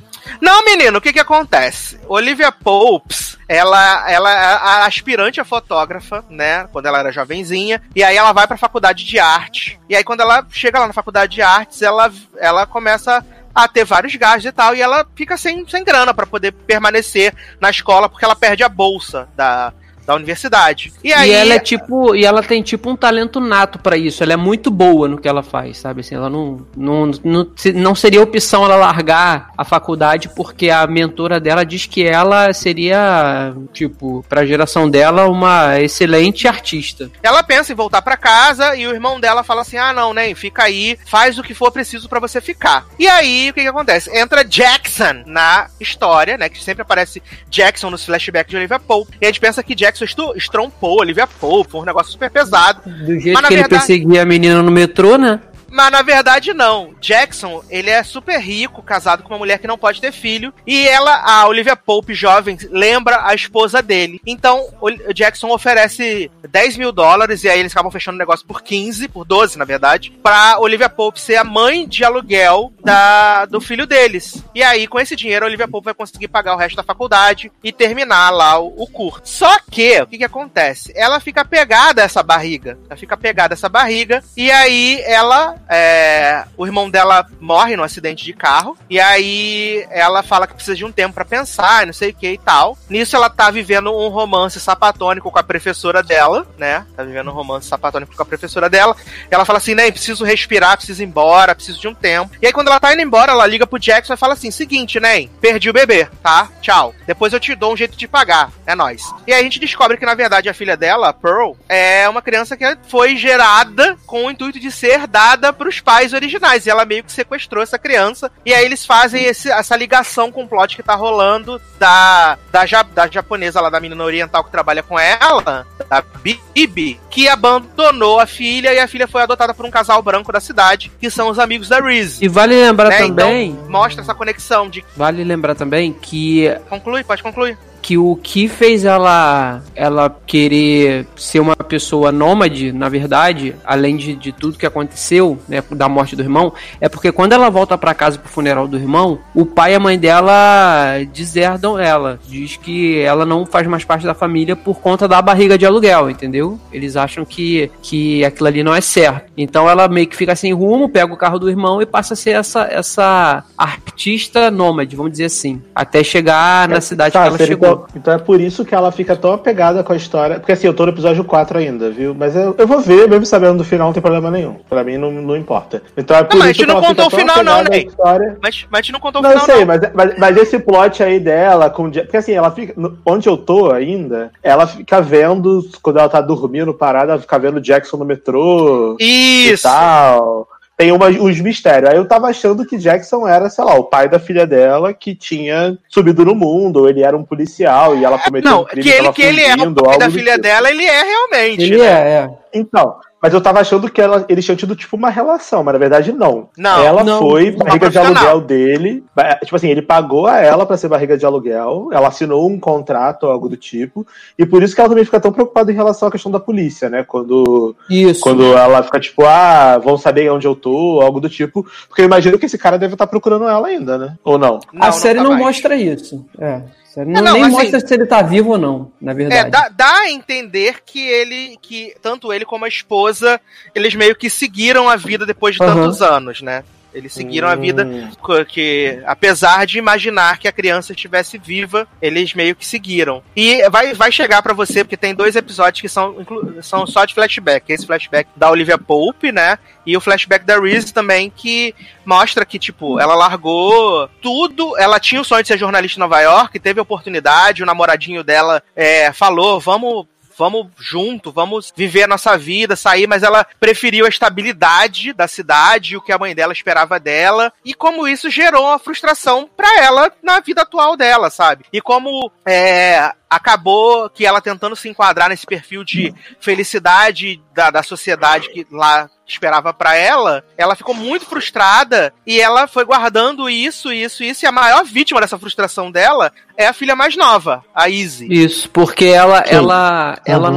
Não, 0.40 0.64
menino, 0.64 0.98
o 0.98 1.00
que 1.00 1.12
que 1.12 1.20
acontece? 1.20 1.98
Olivia 2.06 2.52
Popes, 2.52 3.38
ela, 3.48 4.10
ela 4.10 4.30
é 4.30 4.36
a 4.36 4.86
aspirante 4.86 5.40
a 5.40 5.44
fotógrafa, 5.44 6.24
né? 6.28 6.66
Quando 6.72 6.86
ela 6.86 6.98
era 6.98 7.12
jovenzinha. 7.12 7.82
E 7.94 8.02
aí 8.04 8.16
ela 8.16 8.32
vai 8.32 8.46
pra 8.46 8.56
faculdade 8.56 9.04
de 9.04 9.18
arte. 9.18 9.80
E 9.88 9.96
aí 9.96 10.04
quando 10.04 10.20
ela 10.20 10.46
chega 10.50 10.78
lá 10.78 10.86
na 10.86 10.92
faculdade 10.92 11.34
de 11.34 11.42
artes, 11.42 11.82
ela, 11.82 12.12
ela 12.36 12.66
começa 12.66 13.24
a 13.54 13.66
ter 13.66 13.84
vários 13.84 14.14
gastos 14.14 14.44
e 14.44 14.52
tal. 14.52 14.74
E 14.74 14.82
ela 14.82 15.06
fica 15.16 15.36
sem, 15.36 15.66
sem 15.66 15.82
grana 15.82 16.14
pra 16.14 16.26
poder 16.26 16.52
permanecer 16.52 17.34
na 17.60 17.70
escola, 17.70 18.08
porque 18.08 18.24
ela 18.24 18.36
perde 18.36 18.62
a 18.62 18.68
bolsa 18.68 19.28
da, 19.34 19.72
da 20.08 20.14
universidade. 20.14 20.90
E 21.04 21.12
aí... 21.12 21.28
E 21.28 21.32
ela 21.34 21.54
é 21.54 21.58
tipo, 21.58 22.16
e 22.16 22.24
ela 22.24 22.42
tem 22.42 22.62
tipo 22.62 22.88
um 22.88 22.96
talento 22.96 23.40
nato 23.40 23.78
pra 23.78 23.94
isso. 23.94 24.22
Ela 24.22 24.32
é 24.32 24.36
muito 24.36 24.70
boa 24.70 25.06
no 25.06 25.18
que 25.18 25.28
ela 25.28 25.42
faz, 25.42 25.76
sabe? 25.76 26.00
Assim, 26.00 26.14
ela 26.14 26.30
não, 26.30 26.66
não, 26.74 27.10
não, 27.22 27.46
não 27.74 27.94
seria 27.94 28.22
opção 28.22 28.64
ela 28.64 28.76
largar 28.76 29.50
a 29.56 29.64
faculdade 29.66 30.30
porque 30.34 30.70
a 30.70 30.86
mentora 30.86 31.38
dela 31.38 31.62
diz 31.62 31.84
que 31.84 32.06
ela 32.06 32.54
seria, 32.54 33.52
tipo, 33.70 34.24
pra 34.26 34.46
geração 34.46 34.88
dela, 34.88 35.28
uma 35.28 35.78
excelente 35.78 36.48
artista. 36.48 37.10
Ela 37.22 37.42
pensa 37.42 37.72
em 37.72 37.76
voltar 37.76 38.00
pra 38.00 38.16
casa 38.16 38.74
e 38.76 38.86
o 38.86 38.94
irmão 38.94 39.20
dela 39.20 39.44
fala 39.44 39.60
assim: 39.60 39.76
ah, 39.76 39.92
não, 39.92 40.14
nem, 40.14 40.34
fica 40.34 40.62
aí, 40.62 40.98
faz 41.04 41.38
o 41.38 41.42
que 41.42 41.52
for 41.52 41.70
preciso 41.70 42.08
pra 42.08 42.18
você 42.18 42.40
ficar. 42.40 42.86
E 42.98 43.06
aí, 43.06 43.50
o 43.50 43.52
que 43.52 43.60
que 43.60 43.68
acontece? 43.68 44.10
Entra 44.16 44.42
Jackson 44.42 45.22
na 45.26 45.68
história, 45.78 46.38
né? 46.38 46.48
Que 46.48 46.64
sempre 46.64 46.80
aparece 46.80 47.22
Jackson 47.50 47.90
nos 47.90 48.06
flashbacks 48.06 48.50
de 48.50 48.56
Olivia 48.56 48.78
Pope. 48.78 49.18
E 49.20 49.26
a 49.26 49.28
gente 49.28 49.40
pensa 49.40 49.62
que 49.62 49.74
Jackson 49.74 49.97
estu- 50.04 50.32
estrompou 50.36 51.00
Olivia 51.00 51.26
Pope, 51.26 51.70
foi 51.70 51.80
um 51.80 51.84
negócio 51.84 52.12
super 52.12 52.30
pesado. 52.30 52.80
Do 52.84 53.18
jeito 53.18 53.34
Mas, 53.34 53.42
na 53.42 53.48
que 53.48 53.54
ele 53.54 53.62
verdade- 53.62 53.86
perseguia 53.86 54.22
a 54.22 54.24
menina 54.24 54.62
no 54.62 54.70
metrô, 54.70 55.16
né? 55.18 55.40
Mas 55.78 55.92
na 55.92 56.02
verdade 56.02 56.52
não. 56.52 56.92
Jackson, 57.00 57.62
ele 57.70 57.88
é 57.88 58.02
super 58.02 58.40
rico, 58.40 58.82
casado 58.82 59.22
com 59.22 59.28
uma 59.28 59.38
mulher 59.38 59.60
que 59.60 59.66
não 59.68 59.78
pode 59.78 60.00
ter 60.00 60.10
filho. 60.10 60.52
E 60.66 60.88
ela, 60.88 61.22
a 61.24 61.46
Olivia 61.46 61.76
Pope, 61.76 62.14
jovem, 62.14 62.58
lembra 62.68 63.24
a 63.24 63.32
esposa 63.32 63.80
dele. 63.80 64.20
Então, 64.26 64.74
o 64.80 65.14
Jackson 65.14 65.48
oferece 65.50 66.28
10 66.50 66.76
mil 66.78 66.90
dólares, 66.90 67.44
e 67.44 67.48
aí 67.48 67.60
eles 67.60 67.70
acabam 67.70 67.92
fechando 67.92 68.16
o 68.16 68.18
negócio 68.18 68.44
por 68.44 68.60
15, 68.60 69.06
por 69.06 69.24
12, 69.24 69.56
na 69.56 69.64
verdade, 69.64 70.10
pra 70.20 70.58
Olivia 70.58 70.88
Pope 70.88 71.20
ser 71.20 71.36
a 71.36 71.44
mãe 71.44 71.86
de 71.86 72.02
aluguel 72.02 72.72
da, 72.82 73.44
do 73.44 73.60
filho 73.60 73.86
deles. 73.86 74.42
E 74.52 74.64
aí, 74.64 74.88
com 74.88 74.98
esse 74.98 75.14
dinheiro, 75.14 75.44
a 75.44 75.48
Olivia 75.48 75.68
Pope 75.68 75.84
vai 75.84 75.94
conseguir 75.94 76.26
pagar 76.26 76.54
o 76.54 76.58
resto 76.58 76.74
da 76.74 76.82
faculdade 76.82 77.52
e 77.62 77.72
terminar 77.72 78.30
lá 78.30 78.58
o, 78.58 78.82
o 78.82 78.86
curso. 78.88 79.20
Só 79.24 79.60
que, 79.70 80.02
o 80.02 80.08
que 80.08 80.18
que 80.18 80.24
acontece? 80.24 80.92
Ela 80.96 81.20
fica 81.20 81.44
pegada 81.44 82.02
a 82.02 82.04
essa 82.04 82.22
barriga. 82.22 82.76
Ela 82.88 82.96
fica 82.96 83.16
pegada 83.16 83.54
a 83.54 83.56
essa 83.56 83.68
barriga, 83.68 84.24
e 84.36 84.50
aí 84.50 85.00
ela 85.06 85.54
é, 85.68 86.44
o 86.56 86.66
irmão 86.66 86.88
dela 86.88 87.26
morre 87.40 87.76
num 87.76 87.82
acidente 87.82 88.24
de 88.24 88.32
carro. 88.32 88.76
E 88.88 88.98
aí 88.98 89.86
ela 89.90 90.22
fala 90.22 90.46
que 90.46 90.54
precisa 90.54 90.76
de 90.76 90.84
um 90.84 90.92
tempo 90.92 91.14
para 91.14 91.24
pensar, 91.24 91.86
não 91.86 91.92
sei 91.92 92.10
o 92.10 92.14
que 92.14 92.32
e 92.32 92.38
tal. 92.38 92.76
Nisso 92.88 93.16
ela 93.16 93.28
tá 93.28 93.50
vivendo 93.50 93.94
um 93.94 94.08
romance 94.08 94.58
sapatônico 94.58 95.30
com 95.30 95.38
a 95.38 95.42
professora 95.42 96.02
dela, 96.02 96.46
né? 96.56 96.86
Tá 96.96 97.02
vivendo 97.02 97.30
um 97.30 97.34
romance 97.34 97.68
sapatônico 97.68 98.14
com 98.16 98.22
a 98.22 98.26
professora 98.26 98.70
dela. 98.70 98.96
Ela 99.30 99.44
fala 99.44 99.58
assim, 99.58 99.74
né, 99.74 99.90
preciso 99.90 100.24
respirar, 100.24 100.76
preciso 100.76 101.02
ir 101.02 101.06
embora, 101.06 101.54
preciso 101.54 101.80
de 101.80 101.88
um 101.88 101.94
tempo. 101.94 102.30
E 102.40 102.46
aí 102.46 102.52
quando 102.52 102.68
ela 102.68 102.80
tá 102.80 102.92
indo 102.92 103.02
embora, 103.02 103.32
ela 103.32 103.46
liga 103.46 103.66
pro 103.66 103.78
Jackson 103.78 104.14
e 104.14 104.16
fala 104.16 104.34
assim, 104.34 104.50
seguinte, 104.50 104.98
né, 104.98 105.26
perdi 105.40 105.68
o 105.68 105.72
bebê, 105.72 106.08
tá? 106.22 106.48
Tchau. 106.60 106.94
Depois 107.06 107.32
eu 107.32 107.40
te 107.40 107.54
dou 107.54 107.72
um 107.72 107.76
jeito 107.76 107.96
de 107.96 108.08
pagar. 108.08 108.50
É 108.66 108.74
nóis. 108.74 109.02
E 109.26 109.32
aí 109.32 109.40
a 109.40 109.42
gente 109.42 109.60
descobre 109.60 109.96
que, 109.96 110.06
na 110.06 110.14
verdade, 110.14 110.48
a 110.48 110.54
filha 110.54 110.76
dela, 110.76 111.12
Pearl, 111.12 111.52
é 111.68 112.08
uma 112.08 112.22
criança 112.22 112.56
que 112.56 112.64
foi 112.88 113.16
gerada 113.16 113.96
com 114.06 114.26
o 114.26 114.30
intuito 114.30 114.60
de 114.60 114.70
ser 114.70 115.06
dada 115.06 115.52
pros 115.58 115.80
pais 115.80 116.12
originais. 116.14 116.64
E 116.66 116.70
ela 116.70 116.84
meio 116.86 117.04
que 117.04 117.12
sequestrou 117.12 117.62
essa 117.62 117.78
criança. 117.78 118.30
E 118.46 118.54
aí 118.54 118.64
eles 118.64 118.86
fazem 118.86 119.24
esse- 119.24 119.50
essa 119.50 119.76
ligação 119.76 120.30
com 120.32 120.44
o 120.44 120.48
plot 120.48 120.76
que 120.76 120.82
tá 120.82 120.94
rolando 120.94 121.60
da, 121.78 122.38
da, 122.50 122.64
ja- 122.64 122.82
da 122.82 123.06
japonesa 123.08 123.60
lá, 123.60 123.68
da 123.68 123.80
menina 123.80 124.02
oriental 124.04 124.44
que 124.44 124.50
trabalha 124.50 124.82
com 124.82 124.98
ela, 124.98 125.66
da 125.90 126.02
Bibi, 126.22 127.00
que 127.10 127.28
abandonou 127.28 128.20
a 128.20 128.26
filha 128.26 128.72
e 128.72 128.78
a 128.78 128.86
filha 128.88 129.08
foi 129.08 129.22
adotada 129.22 129.52
por 129.52 129.66
um 129.66 129.70
casal 129.70 130.00
branco 130.02 130.32
da 130.32 130.40
cidade, 130.40 130.90
que 131.00 131.10
são 131.10 131.28
os 131.28 131.38
amigos 131.38 131.68
da 131.68 131.80
Reese. 131.80 132.24
E 132.24 132.28
vale 132.28 132.54
lembrar 132.54 132.90
né? 132.90 132.98
também. 132.98 133.50
Então, 133.50 133.70
mostra 133.70 134.02
essa 134.02 134.14
conexão 134.14 134.68
de. 134.68 134.84
Vale 134.96 135.24
lembrar 135.24 135.54
também 135.54 135.92
que 135.92 136.48
Conclui, 136.68 137.02
pode 137.02 137.22
concluir. 137.22 137.58
Que 137.82 137.98
o 137.98 138.16
que 138.16 138.48
fez 138.48 138.84
ela 138.84 139.62
ela 139.74 140.14
querer 140.26 141.06
ser 141.16 141.40
uma 141.40 141.56
pessoa 141.56 142.12
nômade, 142.12 142.72
na 142.72 142.88
verdade, 142.88 143.54
além 143.64 143.96
de, 143.96 144.14
de 144.14 144.32
tudo 144.32 144.58
que 144.58 144.66
aconteceu, 144.66 145.38
né, 145.48 145.62
da 145.70 145.88
morte 145.88 146.16
do 146.16 146.22
irmão, 146.22 146.52
é 146.80 146.88
porque 146.88 147.12
quando 147.12 147.32
ela 147.32 147.50
volta 147.50 147.76
pra 147.76 147.94
casa 147.94 148.18
pro 148.18 148.28
funeral 148.28 148.66
do 148.66 148.76
irmão, 148.76 149.18
o 149.34 149.44
pai 149.44 149.72
e 149.72 149.74
a 149.74 149.80
mãe 149.80 149.98
dela 149.98 150.98
deserdam 151.12 151.78
ela, 151.78 152.18
diz 152.28 152.56
que 152.56 152.98
ela 153.00 153.24
não 153.24 153.44
faz 153.44 153.66
mais 153.66 153.84
parte 153.84 154.06
da 154.06 154.14
família 154.14 154.56
por 154.56 154.80
conta 154.80 155.06
da 155.06 155.20
barriga 155.20 155.58
de 155.58 155.66
aluguel, 155.66 156.10
entendeu? 156.10 156.58
Eles 156.72 156.96
acham 156.96 157.24
que 157.24 157.70
que 157.82 158.24
aquilo 158.24 158.48
ali 158.48 158.62
não 158.62 158.74
é 158.74 158.80
certo. 158.80 159.30
Então 159.36 159.68
ela 159.68 159.88
meio 159.88 160.06
que 160.06 160.16
fica 160.16 160.34
sem 160.34 160.52
rumo, 160.52 160.88
pega 160.88 161.12
o 161.12 161.16
carro 161.16 161.38
do 161.38 161.48
irmão 161.48 161.80
e 161.80 161.86
passa 161.86 162.14
a 162.14 162.16
ser 162.16 162.30
essa 162.30 162.68
essa 162.70 163.44
artista 163.56 164.50
nômade, 164.50 164.96
vamos 164.96 165.12
dizer 165.12 165.26
assim, 165.26 165.62
até 165.74 166.02
chegar 166.02 166.68
na 166.68 166.80
cidade 166.80 167.12
Tá, 167.12 167.22
que 167.22 167.28
ela 167.28 167.38
chegou. 167.38 167.67
Então, 167.72 167.86
então 167.96 168.14
é 168.14 168.18
por 168.18 168.40
isso 168.40 168.64
que 168.64 168.74
ela 168.74 168.90
fica 168.90 169.16
tão 169.16 169.32
apegada 169.32 169.82
com 169.82 169.92
a 169.92 169.96
história. 169.96 170.38
Porque 170.38 170.52
assim, 170.52 170.66
eu 170.66 170.74
tô 170.74 170.84
no 170.84 170.92
episódio 170.92 171.24
4 171.24 171.58
ainda, 171.58 171.90
viu? 171.90 172.14
Mas 172.14 172.34
eu, 172.36 172.54
eu 172.56 172.66
vou 172.66 172.80
ver, 172.80 173.08
mesmo 173.08 173.26
sabendo 173.26 173.58
do 173.58 173.64
final, 173.64 173.88
não 173.88 173.92
tem 173.92 174.02
problema 174.02 174.30
nenhum. 174.30 174.56
Pra 174.68 174.84
mim 174.84 174.96
não, 174.96 175.10
não 175.10 175.36
importa. 175.36 175.82
Então 175.96 176.16
é 176.16 176.24
por 176.24 176.36
mas 176.36 176.48
a 176.48 176.50
isso 176.50 176.58
gente 176.60 176.66
que 176.66 176.72
não 176.72 176.78
ela 176.78 176.88
fica 176.88 177.02
contou 177.02 177.06
o 177.06 177.20
final, 177.20 177.44
não, 177.44 177.74
história. 177.76 178.38
Mas, 178.42 178.66
mas 178.70 178.78
a 178.78 178.82
gente 178.82 178.92
não 178.92 179.00
contou 179.00 179.20
o 179.20 179.22
Não, 179.22 179.30
final, 179.30 179.44
sei, 179.46 179.60
não. 179.60 179.66
mas, 179.66 179.80
mas, 179.94 180.18
mas 180.18 180.36
esse 180.36 180.58
plot 180.58 181.02
aí 181.02 181.18
dela, 181.20 181.70
com, 181.70 181.90
porque 181.90 182.16
assim, 182.16 182.32
ela 182.32 182.50
fica. 182.50 182.74
Onde 183.04 183.28
eu 183.28 183.36
tô 183.36 183.70
ainda, 183.72 184.30
ela 184.42 184.66
fica 184.66 185.00
vendo, 185.00 185.68
quando 185.82 185.98
ela 185.98 186.08
tá 186.08 186.20
dormindo 186.20 186.72
parada, 186.74 187.12
ela 187.12 187.20
fica 187.20 187.38
vendo 187.38 187.60
Jackson 187.60 187.96
no 187.96 188.04
metrô 188.04 188.96
e 188.98 189.50
Isso! 189.50 189.62
tal. 189.64 190.48
Tem 190.78 190.92
uma, 190.92 191.08
uns 191.08 191.40
mistérios. 191.40 191.90
Aí 191.90 191.96
eu 191.96 192.06
tava 192.06 192.28
achando 192.28 192.64
que 192.64 192.78
Jackson 192.78 193.26
era, 193.26 193.50
sei 193.50 193.64
lá, 193.64 193.74
o 193.74 193.82
pai 193.82 194.08
da 194.08 194.20
filha 194.20 194.46
dela 194.46 194.94
que 194.94 195.12
tinha 195.12 195.76
subido 195.88 196.24
no 196.24 196.36
mundo, 196.36 196.78
ou 196.78 196.88
ele 196.88 197.02
era 197.02 197.16
um 197.16 197.24
policial 197.24 197.96
e 197.96 198.04
ela 198.04 198.16
cometeu 198.16 198.48
Não, 198.48 198.60
um 198.62 198.64
crime 198.64 198.84
que 198.84 198.88
ele, 198.88 199.12
que 199.12 199.22
ele 199.22 199.40
é 199.40 199.54
o 199.56 199.74
pai 199.74 199.98
da 199.98 200.08
filha 200.08 200.34
tipo. 200.34 200.42
dela, 200.42 200.70
ele 200.70 200.84
é 200.84 201.02
realmente. 201.02 201.62
Ele 201.64 201.78
né? 201.78 201.84
é, 201.84 202.10
é. 202.14 202.30
Então, 202.54 202.94
mas 203.20 203.34
eu 203.34 203.40
tava 203.40 203.60
achando 203.60 203.90
que 203.90 204.00
ela, 204.00 204.24
eles 204.28 204.44
tinham 204.44 204.56
tido 204.56 204.76
tipo 204.76 204.96
uma 204.96 205.10
relação, 205.10 205.64
mas 205.64 205.72
na 205.72 205.78
verdade 205.78 206.12
não. 206.12 206.48
Não, 206.56 206.82
ela 206.84 207.02
não, 207.02 207.18
foi 207.18 207.50
uma 207.50 207.64
barriga 207.64 207.90
de 207.90 207.98
aluguel 207.98 208.40
dele. 208.40 209.04
ba- 209.14 209.34
Tipo 209.42 209.56
assim, 209.56 209.68
ele 209.68 209.82
pagou 209.82 210.26
a 210.26 210.38
ela 210.38 210.64
pra 210.64 210.76
ser 210.76 210.88
barriga 210.88 211.18
de 211.18 211.26
aluguel. 211.26 211.88
Ela 211.92 212.08
assinou 212.08 212.48
um 212.48 212.58
contrato 212.60 213.24
ou 213.24 213.30
algo 213.32 213.48
do 213.48 213.56
tipo. 213.56 214.06
E 214.38 214.46
por 214.46 214.62
isso 214.62 214.74
que 214.74 214.80
ela 214.80 214.88
também 214.88 215.04
fica 215.04 215.18
tão 215.20 215.32
preocupada 215.32 215.72
em 215.72 215.74
relação 215.74 216.08
à 216.08 216.10
questão 216.12 216.30
da 216.30 216.38
polícia, 216.40 216.88
né? 216.88 217.02
Quando, 217.02 217.74
Isso. 217.90 218.20
quando 218.20 218.44
ela 218.56 218.82
fica 218.82 219.00
tipo, 219.00 219.24
ah, 219.24 219.78
vão 219.78 219.98
saber 219.98 220.30
onde 220.30 220.46
eu 220.46 220.54
tô, 220.54 221.00
algo 221.00 221.20
do 221.20 221.28
tipo. 221.28 221.66
Porque 221.88 222.02
eu 222.02 222.06
imagino 222.06 222.38
que 222.38 222.46
esse 222.46 222.56
cara 222.58 222.78
deve 222.78 222.94
estar 222.94 223.06
procurando 223.06 223.48
ela 223.48 223.66
ainda, 223.68 223.98
né? 223.98 224.14
Ou 224.24 224.38
não? 224.38 224.60
a 224.78 224.92
série 224.92 225.18
tá 225.18 225.24
não 225.24 225.30
mais. 225.32 225.44
mostra 225.44 225.74
isso. 225.76 226.24
É. 226.38 226.62
Série 226.98 227.12
não, 227.12 227.22
não, 227.22 227.32
nem 227.34 227.42
assim- 227.44 227.52
mostra 227.52 227.80
se 227.80 227.94
ele 227.94 228.06
tá 228.06 228.22
vivo 228.22 228.50
ou 228.50 228.58
não, 228.58 228.90
na 229.00 229.12
verdade. 229.14 229.46
É, 229.46 229.50
dá, 229.50 229.68
dá 229.68 229.98
a 229.98 230.10
entender 230.10 230.82
que 230.84 230.98
ele, 230.98 231.56
que 231.62 231.94
tanto 232.02 232.32
ele 232.32 232.44
como 232.44 232.64
a 232.64 232.68
esposa, 232.68 233.40
eles 233.72 233.94
meio 233.94 234.16
que 234.16 234.28
seguiram 234.28 234.88
a 234.88 234.96
vida 234.96 235.24
depois 235.24 235.54
de 235.54 235.62
Aham. 235.62 235.74
tantos 235.74 236.02
anos, 236.02 236.42
né? 236.42 236.64
Eles 236.92 237.12
seguiram 237.12 237.48
a 237.48 237.54
vida 237.54 237.84
Hum. 237.84 238.10
que, 238.48 239.00
apesar 239.06 239.66
de 239.66 239.78
imaginar 239.78 240.38
que 240.38 240.48
a 240.48 240.52
criança 240.52 240.92
estivesse 240.92 241.38
viva, 241.38 241.86
eles 242.00 242.34
meio 242.34 242.56
que 242.56 242.66
seguiram. 242.66 243.22
E 243.36 243.68
vai, 243.68 243.94
vai 243.94 244.10
chegar 244.10 244.42
pra 244.42 244.54
você, 244.54 244.82
porque 244.84 244.96
tem 244.96 245.14
dois 245.14 245.36
episódios 245.36 245.80
que 245.80 245.88
são, 245.88 246.16
são 246.62 246.86
só 246.86 247.04
de 247.04 247.14
flashback. 247.14 247.72
Esse 247.72 247.86
flashback 247.86 248.28
da 248.36 248.50
Olivia 248.50 248.78
Pope, 248.78 249.30
né? 249.32 249.58
E 249.86 249.96
o 249.96 250.00
flashback 250.00 250.44
da 250.44 250.58
Reese 250.60 250.92
também, 250.92 251.32
que 251.34 251.74
mostra 252.04 252.44
que, 252.44 252.58
tipo, 252.58 252.98
ela 253.00 253.14
largou 253.14 254.08
tudo. 254.20 254.76
Ela 254.78 255.00
tinha 255.00 255.20
o 255.20 255.24
sonho 255.24 255.42
de 255.42 255.48
ser 255.48 255.58
jornalista 255.58 255.98
em 255.98 256.00
Nova 256.00 256.20
York, 256.20 256.58
teve 256.58 256.78
a 256.78 256.82
oportunidade, 256.82 257.62
o 257.62 257.66
namoradinho 257.66 258.22
dela 258.24 258.62
é, 258.76 259.12
falou: 259.12 259.58
vamos. 259.60 260.06
Vamos 260.38 260.68
junto, 260.78 261.32
vamos 261.32 261.72
viver 261.76 262.04
a 262.04 262.08
nossa 262.08 262.38
vida, 262.38 262.76
sair, 262.76 263.06
mas 263.06 263.22
ela 263.22 263.46
preferiu 263.58 264.06
a 264.06 264.08
estabilidade 264.08 265.12
da 265.12 265.26
cidade, 265.26 265.96
o 265.96 266.00
que 266.00 266.12
a 266.12 266.18
mãe 266.18 266.34
dela 266.34 266.52
esperava 266.52 267.00
dela, 267.00 267.52
e 267.64 267.74
como 267.74 268.06
isso 268.06 268.30
gerou 268.30 268.64
uma 268.64 268.78
frustração 268.78 269.50
pra 269.56 269.82
ela 269.82 270.12
na 270.22 270.40
vida 270.40 270.62
atual 270.62 270.96
dela, 270.96 271.28
sabe? 271.28 271.64
E 271.72 271.80
como 271.80 272.30
é, 272.46 273.12
acabou 273.28 274.08
que 274.10 274.24
ela 274.26 274.40
tentando 274.40 274.74
se 274.76 274.88
enquadrar 274.88 275.28
nesse 275.28 275.46
perfil 275.46 275.84
de 275.84 276.14
felicidade 276.40 277.40
da, 277.54 277.70
da 277.70 277.82
sociedade 277.82 278.48
que 278.50 278.66
lá 278.70 279.08
esperava 279.26 279.74
pra 279.74 279.94
ela, 279.94 280.42
ela 280.56 280.74
ficou 280.74 280.94
muito 280.94 281.26
frustrada 281.26 282.14
e 282.26 282.40
ela 282.40 282.66
foi 282.66 282.82
guardando 282.86 283.48
isso, 283.50 283.92
isso, 283.92 284.24
isso, 284.24 284.44
e 284.44 284.48
a 284.48 284.52
maior 284.52 284.82
vítima 284.86 285.20
dessa 285.20 285.38
frustração 285.38 285.90
dela 285.90 286.32
é 286.56 286.66
a 286.66 286.72
filha 286.72 286.96
mais 286.96 287.14
nova, 287.14 287.62
a 287.74 287.90
Izzy. 287.90 288.26
Isso, 288.32 288.70
porque 288.70 289.04
ela, 289.04 289.44
Sim. 289.46 289.54
ela, 289.54 290.18
ela 290.24 290.48
Uhum. 290.50 290.56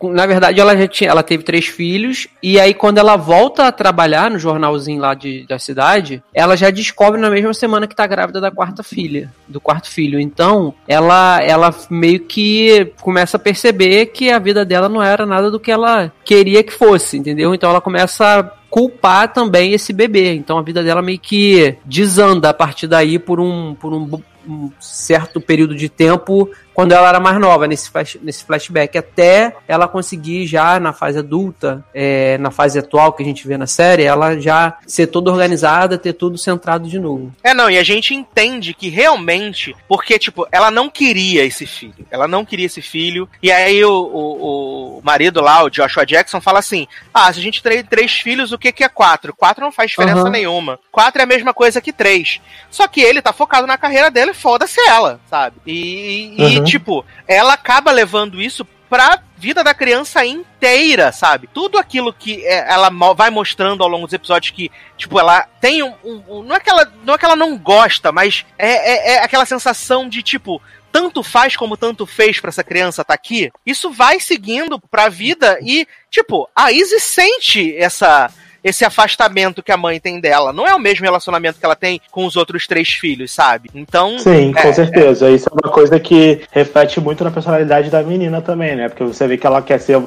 não. 0.00 0.12
Na 0.14 0.24
verdade, 0.26 0.58
ela 0.58 0.76
já 0.76 0.88
tinha. 0.88 1.10
Ela 1.10 1.22
teve 1.22 1.44
três 1.44 1.66
filhos. 1.66 2.26
E 2.42 2.58
aí, 2.58 2.72
quando 2.74 2.98
ela 2.98 3.14
volta 3.16 3.68
a 3.68 3.72
trabalhar 3.72 4.28
no 4.30 4.38
jornalzinho 4.40 5.00
lá 5.00 5.14
de, 5.14 5.46
da 5.46 5.56
cidade, 5.58 6.20
ela 6.34 6.56
já 6.56 6.70
descobre 6.70 7.20
na 7.20 7.30
mesma 7.30 7.54
semana 7.54 7.86
que 7.86 7.94
tá 7.94 8.06
grávida 8.08 8.40
da 8.40 8.50
quarta 8.50 8.82
filha. 8.82 9.30
Do 9.46 9.60
quarto 9.60 9.88
filho. 9.88 10.18
Então, 10.18 10.74
ela, 10.88 11.38
ela 11.42 11.57
meio 11.90 12.20
que 12.20 12.92
começa 13.00 13.36
a 13.36 13.40
perceber 13.40 14.06
que 14.06 14.30
a 14.30 14.38
vida 14.38 14.64
dela 14.64 14.88
não 14.88 15.02
era 15.02 15.26
nada 15.26 15.50
do 15.50 15.60
que 15.60 15.70
ela 15.70 16.12
queria 16.24 16.62
que 16.62 16.72
fosse, 16.72 17.18
entendeu? 17.18 17.54
Então 17.54 17.70
ela 17.70 17.80
começa 17.80 18.40
a 18.40 18.42
culpar 18.70 19.32
também 19.32 19.72
esse 19.72 19.92
bebê. 19.92 20.34
Então 20.34 20.58
a 20.58 20.62
vida 20.62 20.82
dela 20.82 21.02
meio 21.02 21.18
que 21.18 21.76
desanda 21.84 22.50
a 22.50 22.54
partir 22.54 22.86
daí 22.86 23.18
por 23.18 23.40
um, 23.40 23.74
por 23.74 23.92
um, 23.92 24.08
um 24.48 24.70
certo 24.80 25.40
período 25.40 25.74
de 25.74 25.88
tempo 25.88 26.50
quando 26.78 26.92
ela 26.92 27.08
era 27.08 27.18
mais 27.18 27.40
nova, 27.40 27.66
nesse, 27.66 27.90
flash, 27.90 28.16
nesse 28.22 28.44
flashback, 28.44 28.96
até 28.96 29.52
ela 29.66 29.88
conseguir 29.88 30.46
já 30.46 30.78
na 30.78 30.92
fase 30.92 31.18
adulta, 31.18 31.84
é, 31.92 32.38
na 32.38 32.52
fase 32.52 32.78
atual 32.78 33.12
que 33.12 33.20
a 33.20 33.26
gente 33.26 33.48
vê 33.48 33.58
na 33.58 33.66
série, 33.66 34.04
ela 34.04 34.38
já 34.38 34.78
ser 34.86 35.08
toda 35.08 35.28
organizada, 35.28 35.98
ter 35.98 36.12
tudo 36.12 36.38
centrado 36.38 36.88
de 36.88 37.00
novo. 37.00 37.32
É, 37.42 37.52
não, 37.52 37.68
e 37.68 37.76
a 37.76 37.82
gente 37.82 38.14
entende 38.14 38.74
que 38.74 38.88
realmente, 38.88 39.74
porque, 39.88 40.20
tipo, 40.20 40.46
ela 40.52 40.70
não 40.70 40.88
queria 40.88 41.44
esse 41.44 41.66
filho. 41.66 42.06
Ela 42.12 42.28
não 42.28 42.44
queria 42.44 42.66
esse 42.66 42.80
filho. 42.80 43.28
E 43.42 43.50
aí 43.50 43.84
o, 43.84 43.90
o, 43.90 44.98
o 44.98 45.02
marido 45.02 45.40
lá, 45.40 45.64
o 45.64 45.70
Joshua 45.70 46.06
Jackson, 46.06 46.40
fala 46.40 46.60
assim: 46.60 46.86
Ah, 47.12 47.32
se 47.32 47.40
a 47.40 47.42
gente 47.42 47.60
tem 47.60 47.82
três 47.82 48.12
filhos, 48.12 48.52
o 48.52 48.58
que, 48.58 48.70
que 48.70 48.84
é 48.84 48.88
quatro? 48.88 49.34
Quatro 49.34 49.64
não 49.64 49.72
faz 49.72 49.90
diferença 49.90 50.20
Aham. 50.20 50.30
nenhuma. 50.30 50.78
Quatro 50.92 51.20
é 51.20 51.24
a 51.24 51.26
mesma 51.26 51.52
coisa 51.52 51.80
que 51.80 51.92
três. 51.92 52.40
Só 52.70 52.86
que 52.86 53.00
ele 53.00 53.20
tá 53.20 53.32
focado 53.32 53.66
na 53.66 53.76
carreira 53.76 54.12
dele, 54.12 54.32
foda-se 54.38 54.80
ela, 54.88 55.20
sabe? 55.28 55.56
E, 55.66 56.34
e, 56.38 56.58
Uhum. 56.58 56.64
tipo, 56.64 57.04
ela 57.26 57.52
acaba 57.54 57.90
levando 57.92 58.40
isso 58.40 58.64
pra 58.88 59.20
vida 59.36 59.62
da 59.62 59.74
criança 59.74 60.24
inteira, 60.24 61.12
sabe? 61.12 61.46
Tudo 61.52 61.76
aquilo 61.78 62.12
que 62.12 62.44
é, 62.46 62.70
ela 62.72 62.88
vai 63.14 63.28
mostrando 63.28 63.82
ao 63.82 63.88
longo 63.88 64.06
dos 64.06 64.14
episódios 64.14 64.50
que, 64.50 64.70
tipo, 64.96 65.18
ela 65.20 65.42
tem 65.60 65.82
um. 65.82 65.94
um- 66.02 66.42
não, 66.42 66.56
é 66.56 66.60
que 66.60 66.70
ela, 66.70 66.90
não 67.04 67.14
é 67.14 67.18
que 67.18 67.24
ela 67.24 67.36
não 67.36 67.56
gosta, 67.58 68.10
mas 68.10 68.46
é, 68.58 68.68
é, 68.70 69.14
é 69.16 69.22
aquela 69.22 69.44
sensação 69.44 70.08
de, 70.08 70.22
tipo, 70.22 70.60
tanto 70.90 71.22
faz 71.22 71.54
como 71.54 71.76
tanto 71.76 72.06
fez 72.06 72.40
pra 72.40 72.48
essa 72.48 72.64
criança 72.64 73.04
tá 73.04 73.12
aqui. 73.12 73.50
Isso 73.66 73.90
vai 73.90 74.18
seguindo 74.20 74.80
pra 74.80 75.10
vida 75.10 75.58
e, 75.62 75.86
tipo, 76.10 76.48
a 76.56 76.72
Izzy 76.72 76.98
sente 76.98 77.76
essa. 77.76 78.30
Esse 78.68 78.84
afastamento 78.84 79.62
que 79.62 79.72
a 79.72 79.76
mãe 79.76 79.98
tem 79.98 80.20
dela. 80.20 80.52
Não 80.52 80.66
é 80.66 80.74
o 80.74 80.78
mesmo 80.78 81.04
relacionamento 81.04 81.58
que 81.58 81.64
ela 81.64 81.76
tem 81.76 82.00
com 82.10 82.26
os 82.26 82.36
outros 82.36 82.66
três 82.66 82.88
filhos, 82.90 83.32
sabe? 83.32 83.70
Então. 83.74 84.18
Sim, 84.18 84.52
é, 84.56 84.62
com 84.62 84.72
certeza. 84.72 85.30
Isso 85.30 85.48
é 85.48 85.52
uma 85.52 85.72
coisa 85.72 85.98
que 85.98 86.42
reflete 86.50 87.00
muito 87.00 87.24
na 87.24 87.30
personalidade 87.30 87.90
da 87.90 88.02
menina 88.02 88.40
também, 88.40 88.76
né? 88.76 88.88
Porque 88.88 89.04
você 89.04 89.26
vê 89.26 89.36
que 89.36 89.46
ela 89.46 89.62
quer 89.62 89.78
ser. 89.80 90.00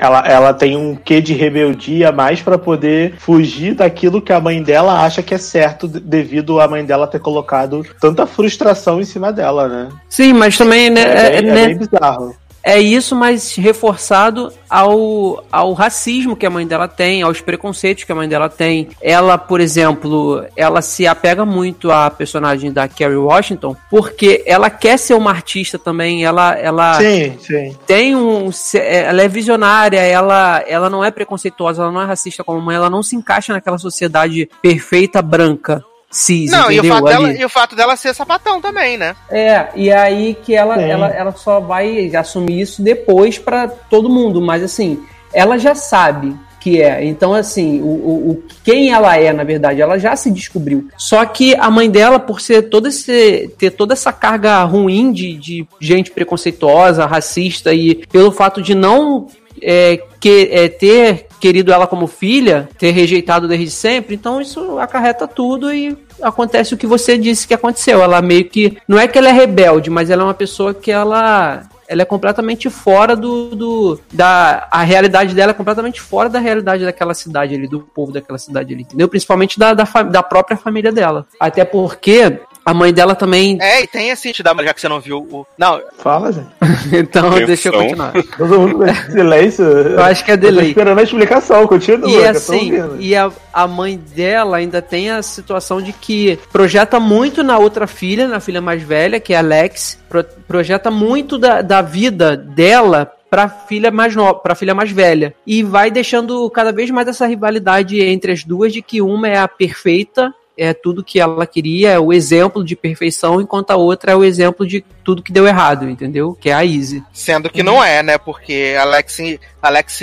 Ela, 0.00 0.26
ela 0.26 0.54
tem 0.54 0.76
um 0.76 0.94
quê 0.94 1.20
de 1.20 1.32
rebeldia 1.32 2.12
mais 2.12 2.40
para 2.40 2.58
poder 2.58 3.14
fugir 3.18 3.74
daquilo 3.74 4.20
que 4.20 4.32
a 4.32 4.40
mãe 4.40 4.62
dela 4.62 5.04
acha 5.04 5.22
que 5.22 5.34
é 5.34 5.38
certo, 5.38 5.86
devido 5.88 6.60
a 6.60 6.68
mãe 6.68 6.84
dela 6.84 7.06
ter 7.06 7.20
colocado 7.20 7.84
tanta 8.00 8.26
frustração 8.26 9.00
em 9.00 9.04
cima 9.04 9.32
dela, 9.32 9.68
né? 9.68 9.88
Sim, 10.08 10.32
mas 10.32 10.56
também, 10.56 10.90
né? 10.90 11.00
É, 11.00 11.36
é, 11.36 11.42
bem, 11.42 11.50
né, 11.50 11.62
é 11.62 11.66
bem 11.66 11.78
bizarro. 11.78 12.34
É 12.62 12.78
isso, 12.78 13.16
mas 13.16 13.54
reforçado 13.54 14.52
ao, 14.68 15.44
ao 15.50 15.72
racismo 15.72 16.36
que 16.36 16.44
a 16.44 16.50
mãe 16.50 16.66
dela 16.66 16.86
tem, 16.86 17.22
aos 17.22 17.40
preconceitos 17.40 18.04
que 18.04 18.12
a 18.12 18.14
mãe 18.14 18.28
dela 18.28 18.48
tem. 18.48 18.88
Ela, 19.00 19.38
por 19.38 19.60
exemplo, 19.60 20.44
ela 20.54 20.82
se 20.82 21.06
apega 21.06 21.44
muito 21.44 21.90
à 21.90 22.10
personagem 22.10 22.70
da 22.70 22.86
Kerry 22.86 23.16
Washington, 23.16 23.74
porque 23.90 24.42
ela 24.46 24.68
quer 24.68 24.98
ser 24.98 25.14
uma 25.14 25.30
artista 25.30 25.78
também, 25.78 26.24
ela, 26.24 26.54
ela 26.58 26.94
Sim, 26.94 27.36
sim. 27.40 27.76
tem 27.86 28.14
um. 28.14 28.50
Ela 28.74 29.22
é 29.22 29.28
visionária, 29.28 30.00
ela, 30.00 30.62
ela 30.66 30.90
não 30.90 31.04
é 31.04 31.10
preconceituosa, 31.10 31.82
ela 31.82 31.92
não 31.92 32.02
é 32.02 32.04
racista 32.04 32.44
como 32.44 32.60
mãe, 32.60 32.76
ela 32.76 32.90
não 32.90 33.02
se 33.02 33.16
encaixa 33.16 33.52
naquela 33.52 33.78
sociedade 33.78 34.48
perfeita 34.62 35.22
branca. 35.22 35.84
Cis, 36.10 36.50
Não, 36.50 36.70
e 36.70 36.76
o, 36.76 36.78
entendeu? 36.80 36.94
fato 36.94 37.04
dela, 37.04 37.32
e 37.32 37.44
o 37.44 37.48
fato 37.48 37.76
dela 37.76 37.96
ser 37.96 38.12
sapatão 38.14 38.60
também, 38.60 38.96
né? 38.98 39.14
É, 39.30 39.68
e 39.76 39.92
aí 39.92 40.34
que 40.42 40.54
ela, 40.54 40.76
Sim. 40.76 40.84
ela, 40.84 41.06
ela 41.08 41.32
só 41.32 41.60
vai 41.60 42.14
assumir 42.16 42.60
isso 42.60 42.82
depois 42.82 43.38
pra 43.38 43.68
todo 43.68 44.08
mundo, 44.10 44.40
mas 44.40 44.62
assim, 44.62 45.00
ela 45.32 45.56
já 45.56 45.74
sabe 45.74 46.34
que 46.60 46.82
é. 46.82 47.02
Então, 47.06 47.32
assim, 47.32 47.80
o, 47.80 47.84
o, 47.86 48.30
o- 48.32 48.42
quem 48.62 48.90
ela 48.92 49.16
é, 49.16 49.32
na 49.32 49.44
verdade, 49.44 49.80
ela 49.80 49.98
já 49.98 50.14
se 50.14 50.30
descobriu. 50.30 50.88
Só 50.98 51.24
que 51.24 51.54
a 51.54 51.70
mãe 51.70 51.88
dela, 51.88 52.18
por 52.18 52.38
ser 52.40 52.62
todo 52.68 52.88
esse, 52.88 53.48
ter 53.56 53.70
toda 53.70 53.94
essa 53.94 54.12
carga 54.12 54.62
ruim 54.64 55.10
de, 55.10 55.34
de 55.36 55.66
gente 55.80 56.10
preconceituosa, 56.10 57.06
racista, 57.06 57.72
e 57.72 57.94
pelo 58.12 58.30
fato 58.30 58.60
de 58.60 58.74
não 58.74 59.28
é, 59.62 60.02
que, 60.18 60.48
é, 60.52 60.68
ter 60.68 61.26
querido 61.40 61.72
ela 61.72 61.86
como 61.86 62.06
filha, 62.06 62.68
ter 62.78 62.90
rejeitado 62.90 63.48
desde 63.48 63.70
sempre, 63.70 64.14
então 64.14 64.40
isso 64.40 64.78
acarreta 64.78 65.26
tudo 65.26 65.72
e 65.72 65.96
acontece 66.22 66.74
o 66.74 66.76
que 66.76 66.86
você 66.86 67.16
disse 67.16 67.48
que 67.48 67.54
aconteceu. 67.54 68.02
Ela 68.02 68.20
meio 68.20 68.44
que. 68.44 68.76
Não 68.86 68.98
é 68.98 69.08
que 69.08 69.18
ela 69.18 69.28
é 69.28 69.32
rebelde, 69.32 69.90
mas 69.90 70.10
ela 70.10 70.22
é 70.22 70.24
uma 70.26 70.34
pessoa 70.34 70.74
que 70.74 70.90
ela. 70.90 71.62
Ela 71.88 72.02
é 72.02 72.04
completamente 72.04 72.70
fora 72.70 73.16
do, 73.16 73.56
do. 73.56 74.00
da. 74.12 74.68
A 74.70 74.82
realidade 74.82 75.34
dela 75.34 75.50
é 75.50 75.54
completamente 75.54 76.00
fora 76.00 76.28
da 76.28 76.38
realidade 76.38 76.84
daquela 76.84 77.14
cidade 77.14 77.54
ali, 77.54 77.66
do 77.66 77.80
povo 77.80 78.12
daquela 78.12 78.38
cidade 78.38 78.72
ali, 78.72 78.82
entendeu? 78.82 79.08
Principalmente 79.08 79.58
da, 79.58 79.74
da, 79.74 79.84
da 79.84 80.22
própria 80.22 80.56
família 80.56 80.92
dela. 80.92 81.26
Até 81.40 81.64
porque 81.64 82.38
a 82.64 82.74
mãe 82.74 82.92
dela 82.92 83.14
também. 83.14 83.58
É, 83.60 83.82
e 83.82 83.86
tem 83.86 84.10
esse, 84.10 84.32
te 84.32 84.42
dá- 84.42 84.54
já 84.62 84.74
que 84.74 84.80
você 84.80 84.88
não 84.88 85.00
viu 85.00 85.18
o. 85.18 85.46
Não, 85.58 85.80
Fala, 85.98 86.32
gente. 86.32 86.46
então, 86.92 87.32
Quem 87.32 87.46
deixa 87.46 87.68
eu 87.68 87.72
são? 87.72 87.82
continuar. 87.82 88.12
Todo 88.36 88.60
mundo 88.60 88.84
silêncio. 89.10 89.64
Eu 89.64 90.02
acho 90.02 90.24
que 90.24 90.30
é 90.30 90.34
Eu 90.34 90.38
tô 90.40 90.46
delay. 90.46 90.68
esperando 90.68 90.98
a 90.98 91.02
explicação, 91.02 91.66
continua. 91.66 92.08
E 92.08 92.12
que 92.12 92.18
eu 92.18 92.22
tô 92.22 92.28
assim, 92.30 92.72
e 92.98 93.16
a, 93.16 93.30
a 93.52 93.66
mãe 93.66 93.96
dela 94.14 94.58
ainda 94.58 94.80
tem 94.82 95.10
a 95.10 95.22
situação 95.22 95.80
de 95.82 95.92
que 95.92 96.38
projeta 96.52 97.00
muito 97.00 97.42
na 97.42 97.58
outra 97.58 97.86
filha, 97.86 98.28
na 98.28 98.40
filha 98.40 98.60
mais 98.60 98.82
velha, 98.82 99.18
que 99.20 99.32
é 99.32 99.36
a 99.36 99.40
Alex, 99.40 99.98
pro- 100.08 100.24
projeta 100.46 100.90
muito 100.90 101.38
da, 101.38 101.62
da 101.62 101.82
vida 101.82 102.36
dela 102.36 103.10
pra 103.30 103.48
filha 103.48 103.92
mais 103.92 104.16
nova, 104.16 104.34
para 104.40 104.56
filha 104.56 104.74
mais 104.74 104.90
velha 104.90 105.32
e 105.46 105.62
vai 105.62 105.88
deixando 105.88 106.50
cada 106.50 106.72
vez 106.72 106.90
mais 106.90 107.06
essa 107.06 107.26
rivalidade 107.28 108.00
entre 108.02 108.32
as 108.32 108.42
duas 108.42 108.72
de 108.72 108.82
que 108.82 109.00
uma 109.00 109.28
é 109.28 109.38
a 109.38 109.46
perfeita 109.46 110.34
é 110.60 110.74
tudo 110.74 111.02
que 111.02 111.18
ela 111.18 111.46
queria, 111.46 111.92
é 111.92 111.98
o 111.98 112.12
exemplo 112.12 112.62
de 112.62 112.76
perfeição, 112.76 113.40
enquanto 113.40 113.70
a 113.70 113.76
outra 113.76 114.12
é 114.12 114.14
o 114.14 114.22
exemplo 114.22 114.66
de 114.66 114.84
tudo 115.10 115.22
que 115.24 115.32
deu 115.32 115.44
errado, 115.44 115.90
entendeu? 115.90 116.38
Que 116.40 116.50
é 116.50 116.52
a 116.52 116.64
Izzy. 116.64 117.02
Sendo 117.12 117.50
que 117.50 117.64
não 117.64 117.82
é, 117.82 118.00
né? 118.00 118.16
Porque 118.16 118.76
Alex, 118.80 119.18
Alex 119.60 120.02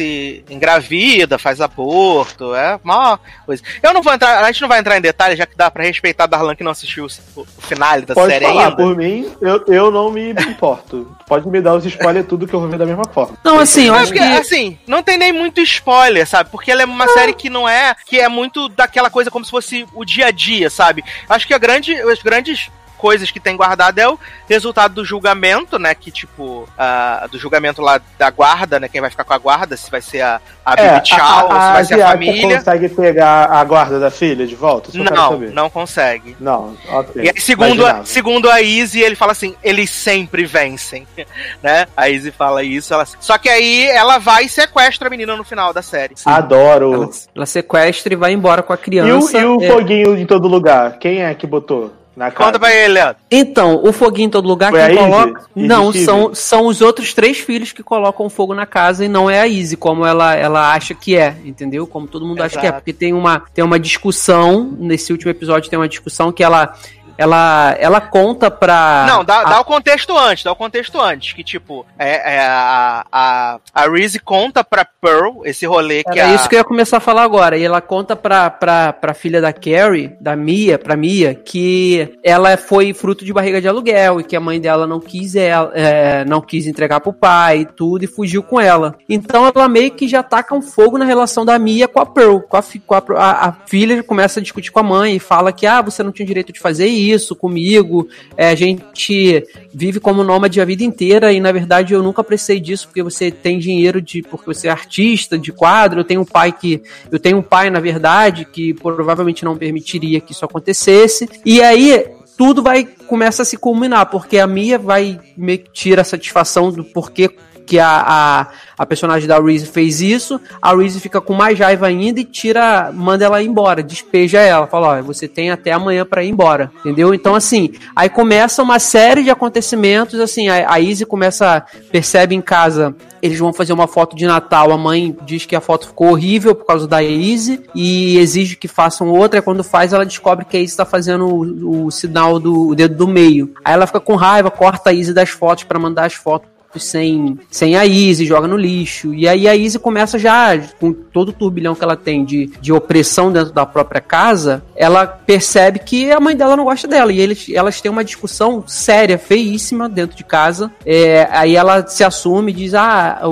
engravida, 0.49 1.37
faz 1.37 1.61
aborto, 1.61 2.53
é 2.53 2.77
uma 2.83 3.17
coisa. 3.45 3.63
Eu 3.81 3.93
não 3.93 4.01
vou 4.01 4.13
entrar, 4.13 4.43
a 4.43 4.51
gente 4.51 4.61
não 4.61 4.67
vai 4.67 4.79
entrar 4.79 4.97
em 4.97 5.01
detalhes, 5.01 5.37
já 5.37 5.45
que 5.45 5.55
dá 5.55 5.71
pra 5.71 5.85
respeitar 5.85 6.25
a 6.25 6.27
Darlan 6.27 6.55
que 6.55 6.63
não 6.63 6.71
assistiu 6.71 7.05
o, 7.05 7.41
o 7.41 7.45
finale 7.61 8.05
da 8.05 8.13
Pode 8.13 8.33
série 8.33 8.45
falar, 8.45 8.63
ainda. 8.65 8.75
por 8.75 8.97
mim, 8.97 9.31
eu, 9.39 9.63
eu 9.67 9.91
não 9.91 10.11
me 10.11 10.31
importo. 10.31 11.09
Pode 11.25 11.47
me 11.47 11.61
dar 11.61 11.75
os 11.75 11.85
spoilers 11.85 12.27
tudo 12.27 12.45
que 12.45 12.53
eu 12.53 12.59
vou 12.59 12.67
ver 12.69 12.77
da 12.77 12.85
mesma 12.85 13.05
forma. 13.05 13.37
Não, 13.45 13.59
assim, 13.59 13.85
eu 13.85 13.93
Não, 13.93 13.99
acho 14.01 14.11
que 14.11 14.19
assim, 14.19 14.77
não 14.85 15.01
tem 15.01 15.17
nem 15.17 15.31
muito 15.31 15.61
spoiler, 15.61 16.27
sabe? 16.27 16.49
Porque 16.49 16.69
ela 16.69 16.81
é 16.81 16.85
uma 16.85 17.07
série 17.07 17.33
que 17.33 17.49
não 17.49 17.67
é. 17.67 17.95
que 18.05 18.19
é 18.19 18.27
muito 18.27 18.67
daquela 18.67 19.09
coisa 19.09 19.31
como 19.31 19.45
se 19.45 19.51
fosse 19.51 19.85
o 19.95 20.03
dia 20.03 20.27
a 20.27 20.31
dia, 20.31 20.69
sabe? 20.69 21.01
Acho 21.29 21.47
que 21.47 21.53
a 21.53 21.57
grande, 21.57 21.93
as 21.93 22.21
grandes 22.21 22.69
coisas 22.97 23.31
que 23.31 23.39
tem 23.39 23.55
guardado 23.55 23.99
é 23.99 24.07
o 24.09 24.19
resultado 24.49 24.95
do 24.95 25.05
julgamento, 25.05 25.77
né? 25.79 25.93
Que, 25.95 26.11
tipo, 26.11 26.67
ah, 26.77 27.27
do 27.31 27.37
julgamento 27.37 27.81
lá 27.81 28.01
da 28.17 28.29
guarda, 28.29 28.79
né? 28.79 28.87
Quem 28.87 29.01
vai 29.01 29.09
ficar 29.09 29.23
com 29.23 29.33
a 29.33 29.37
guarda, 29.37 29.77
se 29.77 29.89
vai 29.89 30.01
ser 30.01 30.21
a, 30.21 30.41
a 30.65 30.75
Bibi 30.75 31.01
Tchau, 31.03 31.45
ou 31.45 31.51
se 31.53 31.57
vai 31.73 31.85
ser 31.85 32.01
a 32.01 32.07
família. 32.11 32.57
consegue 32.57 32.89
pegar 32.89 33.45
a 33.51 33.63
guarda 33.63 33.99
da 33.99 34.09
filha 34.11 34.45
de 34.47 34.55
volta? 34.55 34.89
Não, 34.93 35.31
saber. 35.31 35.51
não 35.51 35.69
consegue. 35.69 36.35
Não, 36.39 36.75
ok. 36.89 37.23
E 37.23 37.29
aí, 37.29 37.41
segundo, 37.41 37.85
a, 37.85 38.03
segundo 38.03 38.49
a 38.49 38.61
Izzy, 38.61 38.99
ele 39.01 39.15
fala 39.15 39.31
assim: 39.31 39.55
eles 39.63 39.89
sempre 39.89 40.45
vencem. 40.45 41.07
né? 41.61 41.85
A 41.95 42.09
Izzy 42.09 42.31
fala 42.31 42.63
isso. 42.63 42.93
Ela... 42.93 43.05
Só 43.19 43.37
que 43.37 43.49
aí 43.49 43.85
ela 43.87 44.17
vai 44.17 44.45
e 44.45 44.49
sequestra 44.49 45.07
a 45.07 45.09
menina 45.11 45.35
no 45.35 45.43
final 45.43 45.73
da 45.73 45.81
série. 45.81 46.15
Adoro. 46.25 46.93
ela, 46.93 47.09
ela 47.35 47.45
sequestra 47.45 48.13
e 48.13 48.15
vai 48.15 48.31
embora 48.33 48.63
com 48.63 48.73
a 48.73 48.75
E 48.75 48.79
o, 48.79 48.81
criança. 48.81 49.37
e 49.39 49.45
o 49.45 49.61
É. 49.61 49.67
foguinho 49.67 50.17
em 50.17 50.25
todo 50.25 50.47
lugar? 50.47 50.97
Quem 50.99 51.21
é 51.23 51.33
que 51.33 51.45
botou 51.45 51.93
na 52.17 52.31
casa? 52.31 52.47
Conta 52.47 52.59
pra 52.59 52.73
ele, 52.73 52.93
Leandro. 52.95 53.17
Então, 53.29 53.81
o 53.83 53.93
foguinho 53.93 54.25
em 54.25 54.29
todo 54.29 54.47
lugar, 54.47 54.71
Foi 54.71 54.79
quem 54.79 54.89
a 54.89 54.91
Izzy? 54.91 54.99
coloca. 54.99 55.41
Izzy 55.55 55.67
não, 55.67 55.93
são, 55.93 56.35
são 56.35 56.65
os 56.65 56.81
outros 56.81 57.13
três 57.13 57.37
filhos 57.37 57.71
que 57.71 57.83
colocam 57.83 58.27
fogo 58.29 58.55
na 58.55 58.65
casa 58.65 59.05
e 59.05 59.07
não 59.07 59.29
é 59.29 59.39
a 59.39 59.47
Izzy, 59.47 59.77
como 59.77 60.05
ela, 60.05 60.35
ela 60.35 60.73
acha 60.73 60.95
que 60.95 61.15
é, 61.15 61.35
entendeu? 61.45 61.85
Como 61.85 62.07
todo 62.07 62.25
mundo 62.25 62.41
acha 62.41 62.59
que 62.59 62.65
é. 62.65 62.69
Exato. 62.69 62.81
Porque 62.81 62.93
tem 62.93 63.13
uma, 63.13 63.43
tem 63.53 63.63
uma 63.63 63.79
discussão, 63.79 64.75
nesse 64.79 65.11
último 65.11 65.29
episódio 65.29 65.69
tem 65.69 65.77
uma 65.77 65.87
discussão 65.87 66.31
que 66.31 66.43
ela. 66.43 66.73
Ela, 67.17 67.75
ela 67.79 67.99
conta 68.01 68.51
pra. 68.51 69.05
Não, 69.07 69.23
dá, 69.25 69.39
a- 69.41 69.43
dá 69.45 69.59
o 69.59 69.65
contexto 69.65 70.17
antes, 70.17 70.43
dá 70.43 70.51
o 70.51 70.55
contexto 70.55 70.99
antes. 71.01 71.33
Que, 71.33 71.43
tipo, 71.43 71.85
é, 71.97 72.35
é 72.35 72.39
a, 72.47 73.03
a, 73.11 73.59
a 73.73 73.89
Reese 73.89 74.19
conta 74.19 74.63
pra 74.63 74.85
Pearl 74.85 75.41
esse 75.43 75.65
rolê 75.65 76.03
que 76.03 76.19
a. 76.19 76.33
isso 76.35 76.47
que 76.47 76.55
eu 76.55 76.59
ia 76.59 76.63
começar 76.63 76.97
a 76.97 77.01
falar 77.01 77.23
agora. 77.23 77.57
E 77.57 77.63
ela 77.63 77.81
conta 77.81 78.15
pra, 78.15 78.49
pra, 78.49 78.93
pra 78.93 79.13
filha 79.13 79.41
da 79.41 79.51
Carrie, 79.51 80.15
da 80.21 80.35
Mia, 80.35 80.77
pra 80.77 80.95
Mia, 80.95 81.33
que 81.33 82.13
ela 82.23 82.55
foi 82.57 82.93
fruto 82.93 83.25
de 83.25 83.33
barriga 83.33 83.59
de 83.59 83.67
aluguel 83.67 84.19
e 84.19 84.23
que 84.23 84.35
a 84.35 84.39
mãe 84.39 84.59
dela 84.59 84.85
não 84.85 84.99
quis 84.99 85.35
ela, 85.35 85.71
é, 85.73 86.23
não 86.25 86.41
quis 86.41 86.67
entregar 86.67 86.99
pro 86.99 87.13
pai 87.13 87.59
e 87.61 87.65
tudo 87.65 88.03
e 88.03 88.07
fugiu 88.07 88.43
com 88.43 88.59
ela. 88.61 88.95
Então 89.09 89.45
ela 89.47 89.67
meio 89.67 89.91
que 89.91 90.07
já 90.07 90.21
taca 90.21 90.53
um 90.53 90.61
fogo 90.61 90.97
na 90.97 91.05
relação 91.05 91.45
da 91.45 91.57
Mia 91.57 91.87
com 91.87 91.99
a 91.99 92.05
Pearl. 92.05 92.39
Com 92.41 92.57
a, 92.57 92.63
com 92.85 92.93
a, 92.93 93.03
a, 93.17 93.47
a 93.47 93.51
filha 93.65 94.03
começa 94.03 94.39
a 94.39 94.43
discutir 94.43 94.71
com 94.71 94.79
a 94.79 94.83
mãe 94.83 95.15
e 95.15 95.19
fala 95.19 95.51
que 95.51 95.65
ah, 95.65 95.81
você 95.81 96.03
não 96.03 96.11
tinha 96.11 96.25
direito 96.25 96.53
de 96.53 96.59
fazer 96.59 96.85
isso 96.87 97.06
comigo. 97.35 98.07
É, 98.35 98.49
a 98.49 98.55
gente 98.55 99.43
vive 99.73 99.99
como 99.99 100.23
nômade 100.23 100.59
a 100.59 100.65
vida 100.65 100.83
inteira 100.83 101.31
e 101.31 101.39
na 101.39 101.51
verdade 101.51 101.93
eu 101.93 102.03
nunca 102.03 102.23
precisei 102.23 102.59
disso 102.59 102.87
porque 102.87 103.03
você 103.03 103.31
tem 103.31 103.59
dinheiro 103.59 104.01
de 104.01 104.21
porque 104.21 104.45
você 104.45 104.67
é 104.67 104.71
artista 104.71 105.37
de 105.37 105.51
quadro, 105.51 106.01
eu 106.01 106.03
tenho 106.03 106.21
um 106.21 106.25
pai 106.25 106.51
que 106.51 106.81
eu 107.11 107.19
tenho 107.19 107.37
um 107.37 107.41
pai 107.41 107.69
na 107.69 107.79
verdade 107.79 108.45
que 108.45 108.73
provavelmente 108.73 109.45
não 109.45 109.57
permitiria 109.57 110.19
que 110.19 110.31
isso 110.31 110.45
acontecesse. 110.45 111.29
E 111.45 111.61
aí 111.61 112.05
tudo 112.37 112.61
vai 112.61 112.85
começa 113.07 113.41
a 113.41 113.45
se 113.45 113.57
culminar 113.57 114.07
porque 114.07 114.37
a 114.37 114.47
Mia 114.47 114.77
vai 114.77 115.19
meio 115.35 115.59
que 115.59 115.71
tira 115.71 116.01
a 116.01 116.05
satisfação 116.05 116.71
do 116.71 116.83
porquê 116.83 117.29
que 117.67 117.77
a, 117.77 118.03
a, 118.07 118.47
a 118.77 118.85
personagem 118.85 119.27
da 119.27 119.39
Reese 119.39 119.65
fez 119.65 119.99
isso, 120.01 120.39
a 120.61 120.73
Reese 120.73 121.01
fica 121.01 121.19
com 121.19 121.33
mais 121.33 121.59
raiva 121.59 121.85
ainda 121.85 122.21
e 122.21 122.23
tira, 122.23 122.91
manda 122.93 123.25
ela 123.25 123.43
embora, 123.43 123.83
despeja 123.83 124.39
ela, 124.39 124.65
fala, 124.65 124.99
ó, 124.99 125.01
você 125.03 125.27
tem 125.27 125.51
até 125.51 125.73
amanhã 125.73 126.05
pra 126.05 126.23
ir 126.23 126.29
embora, 126.29 126.71
entendeu? 126.79 127.13
Então, 127.13 127.35
assim, 127.35 127.73
aí 127.93 128.09
começa 128.09 128.63
uma 128.63 128.79
série 128.79 129.23
de 129.23 129.29
acontecimentos, 129.29 130.19
assim, 130.19 130.47
a, 130.47 130.73
a 130.73 130.79
Izzy 130.79 131.05
começa, 131.05 131.65
percebe 131.91 132.33
em 132.33 132.41
casa, 132.41 132.95
eles 133.21 133.37
vão 133.37 133.51
fazer 133.51 133.73
uma 133.73 133.87
foto 133.87 134.15
de 134.15 134.25
Natal, 134.25 134.71
a 134.71 134.77
mãe 134.77 135.15
diz 135.25 135.45
que 135.45 135.55
a 135.55 135.61
foto 135.61 135.87
ficou 135.87 136.11
horrível 136.11 136.55
por 136.55 136.65
causa 136.65 136.87
da 136.87 137.03
Izzy 137.03 137.61
e 137.75 138.17
exige 138.17 138.55
que 138.55 138.67
façam 138.67 139.09
outra, 139.09 139.41
quando 139.41 139.63
faz 139.63 139.91
ela 139.91 140.05
descobre 140.05 140.45
que 140.45 140.55
a 140.55 140.59
Izzy 140.61 140.77
tá 140.77 140.85
fazendo 140.85 141.25
o, 141.27 141.85
o 141.85 141.91
sinal 141.91 142.39
do 142.39 142.69
o 142.69 142.75
dedo 142.75 142.95
do 142.95 143.07
meio. 143.07 143.53
Aí 143.65 143.73
ela 143.73 143.85
fica 143.85 143.99
com 143.99 144.15
raiva, 144.15 144.49
corta 144.49 144.91
a 144.91 144.93
Izzy 144.93 145.13
das 145.13 145.29
fotos 145.29 145.65
pra 145.65 145.77
mandar 145.77 146.05
as 146.05 146.13
fotos 146.13 146.56
sem, 146.77 147.39
sem 147.49 147.75
a 147.75 147.85
Izzy, 147.85 148.25
joga 148.25 148.47
no 148.47 148.57
lixo. 148.57 149.13
E 149.13 149.27
aí 149.27 149.47
a 149.47 149.55
Izzy 149.55 149.79
começa 149.79 150.19
já, 150.19 150.57
com 150.79 150.91
todo 150.93 151.29
o 151.29 151.33
turbilhão 151.33 151.73
que 151.75 151.83
ela 151.83 151.95
tem 151.95 152.23
de, 152.25 152.47
de 152.61 152.71
opressão 152.73 153.31
dentro 153.31 153.53
da 153.53 153.65
própria 153.65 154.01
casa, 154.01 154.63
ela 154.75 155.07
percebe 155.07 155.79
que 155.79 156.11
a 156.11 156.19
mãe 156.19 156.35
dela 156.35 156.55
não 156.55 156.63
gosta 156.65 156.87
dela. 156.87 157.11
E 157.11 157.19
eles, 157.19 157.47
elas 157.53 157.79
têm 157.81 157.91
uma 157.91 158.03
discussão 158.03 158.63
séria, 158.67 159.17
feíssima 159.17 159.87
dentro 159.89 160.15
de 160.17 160.23
casa. 160.23 160.71
É, 160.85 161.27
aí 161.31 161.55
ela 161.55 161.85
se 161.87 162.03
assume 162.03 162.51
e 162.51 162.55
diz: 162.55 162.73
Ah, 162.73 163.21
o, 163.23 163.29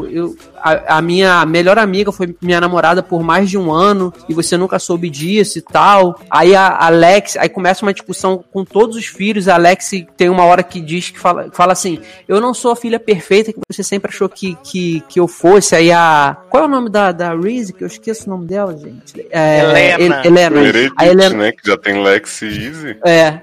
o- 0.00 0.06
eu, 0.10 0.36
a, 0.62 0.98
a 0.98 1.02
minha 1.02 1.44
melhor 1.46 1.78
amiga 1.78 2.12
foi 2.12 2.34
minha 2.40 2.60
namorada 2.60 3.02
por 3.02 3.22
mais 3.22 3.50
de 3.50 3.58
um 3.58 3.72
ano 3.72 4.12
e 4.28 4.34
você 4.34 4.56
nunca 4.56 4.78
soube 4.78 5.10
disso 5.10 5.58
e 5.58 5.62
tal. 5.62 6.18
Aí 6.30 6.54
a 6.54 6.86
Alex, 6.86 7.36
aí 7.36 7.48
começa 7.48 7.84
uma 7.84 7.92
discussão 7.92 8.44
com 8.52 8.64
todos 8.64 8.96
os 8.96 9.06
filhos. 9.06 9.48
A 9.48 9.54
Alex 9.54 9.90
tem 10.16 10.28
uma 10.28 10.44
hora 10.44 10.62
que 10.62 10.80
diz 10.80 11.10
que 11.10 11.18
fala, 11.18 11.50
fala 11.52 11.72
assim: 11.72 11.98
Eu 12.28 12.40
não 12.40 12.54
sou 12.54 12.72
a 12.72 12.76
filha 12.76 12.98
perfeita 13.00 13.52
que 13.52 13.60
você 13.68 13.82
sempre 13.82 14.10
achou 14.10 14.28
que, 14.28 14.56
que, 14.62 15.02
que 15.08 15.18
eu 15.20 15.26
fosse. 15.28 15.74
Aí 15.74 15.90
a. 15.92 16.36
Qual 16.48 16.62
é 16.62 16.66
o 16.66 16.70
nome 16.70 16.90
da, 16.90 17.12
da 17.12 17.34
Reese? 17.34 17.72
Que 17.72 17.82
eu 17.84 17.88
esqueço 17.88 18.26
o 18.26 18.30
nome 18.30 18.46
dela, 18.46 18.76
gente. 18.76 19.26
É, 19.30 19.60
Helena. 19.60 20.14
El- 20.16 20.24
Helena. 20.26 20.60
Meredith, 20.60 20.92
A 20.96 21.06
Helena. 21.06 21.36
né? 21.36 21.52
Que 21.52 21.68
já 21.68 21.76
tem 21.76 22.02
Lex 22.02 22.42
e 22.42 22.46
Easy. 22.46 22.96
É. 23.04 23.40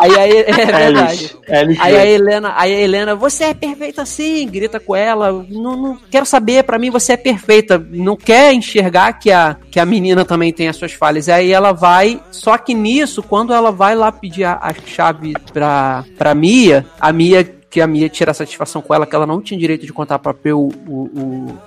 Aí, 0.00 0.18
aí 0.18 0.38
é 0.46 0.52
verdade. 0.66 1.36
Alice, 1.48 1.80
Aí 1.80 1.96
a 1.96 2.06
Helena, 2.06 2.54
aí 2.56 2.74
a 2.74 2.80
Helena, 2.80 3.14
você 3.14 3.44
é 3.44 3.54
perfeita 3.54 4.04
sim, 4.06 4.46
grita 4.48 4.78
com 4.80 4.94
ela. 4.94 5.32
Não, 5.48 5.76
não 5.76 5.98
quero 6.10 6.24
saber, 6.30 6.64
pra 6.64 6.78
mim 6.78 6.90
você 6.90 7.12
é 7.12 7.16
perfeita. 7.16 7.78
Não 7.90 8.16
quer 8.16 8.52
enxergar 8.52 9.14
que 9.14 9.30
a, 9.30 9.56
que 9.70 9.80
a 9.80 9.84
menina 9.84 10.24
também 10.24 10.52
tem 10.52 10.68
as 10.68 10.76
suas 10.76 10.92
falhas. 10.92 11.28
Aí 11.28 11.52
ela 11.52 11.72
vai, 11.72 12.22
só 12.30 12.56
que 12.56 12.74
nisso, 12.74 13.22
quando 13.22 13.52
ela 13.52 13.70
vai 13.72 13.94
lá 13.94 14.10
pedir 14.10 14.44
a, 14.44 14.58
a 14.60 14.72
chave 14.72 15.34
pra, 15.52 16.04
pra 16.16 16.34
Mia, 16.34 16.86
a 16.98 17.12
Mia, 17.12 17.44
que 17.44 17.80
a 17.80 17.86
Mia 17.86 18.08
tira 18.08 18.32
satisfação 18.32 18.80
com 18.80 18.94
ela, 18.94 19.06
que 19.06 19.14
ela 19.14 19.26
não 19.26 19.40
tinha 19.40 19.58
direito 19.58 19.84
de 19.84 19.92
contar 19.92 20.18
pra 20.18 20.32
Peu 20.32 20.58
o, 20.58 20.68
o, 20.88 21.58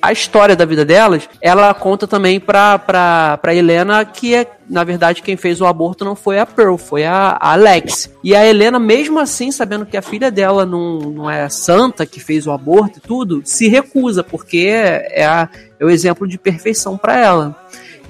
a, 0.00 0.12
história 0.12 0.56
da 0.56 0.64
vida 0.64 0.84
delas, 0.84 1.28
ela 1.40 1.72
conta 1.74 2.06
também 2.06 2.38
pra, 2.40 2.78
pra, 2.78 3.38
pra 3.38 3.54
Helena 3.54 4.04
que 4.04 4.34
é, 4.34 4.46
na 4.68 4.84
verdade, 4.84 5.22
quem 5.22 5.36
fez 5.36 5.60
o 5.60 5.66
aborto 5.66 6.04
não 6.04 6.14
foi 6.14 6.38
a 6.38 6.46
Pearl, 6.46 6.76
foi 6.76 7.04
a, 7.04 7.36
Alex. 7.40 8.10
E 8.22 8.34
a 8.34 8.46
Helena, 8.46 8.78
mesmo 8.78 9.18
assim, 9.18 9.50
sabendo 9.50 9.86
que 9.86 9.96
a 9.96 10.02
filha 10.02 10.30
dela 10.30 10.64
não, 10.64 10.98
não 10.98 11.30
é 11.30 11.48
santa, 11.48 12.06
que 12.06 12.20
fez 12.20 12.46
o 12.46 12.52
aborto 12.52 12.98
e 12.98 13.00
tudo, 13.00 13.42
se 13.44 13.68
recusa, 13.68 14.22
porque 14.22 14.68
é, 14.68 15.24
a, 15.24 15.48
é 15.78 15.84
o 15.84 15.90
exemplo 15.90 16.26
de 16.26 16.38
perfeição 16.38 16.96
pra 16.96 17.18
ela. 17.18 17.56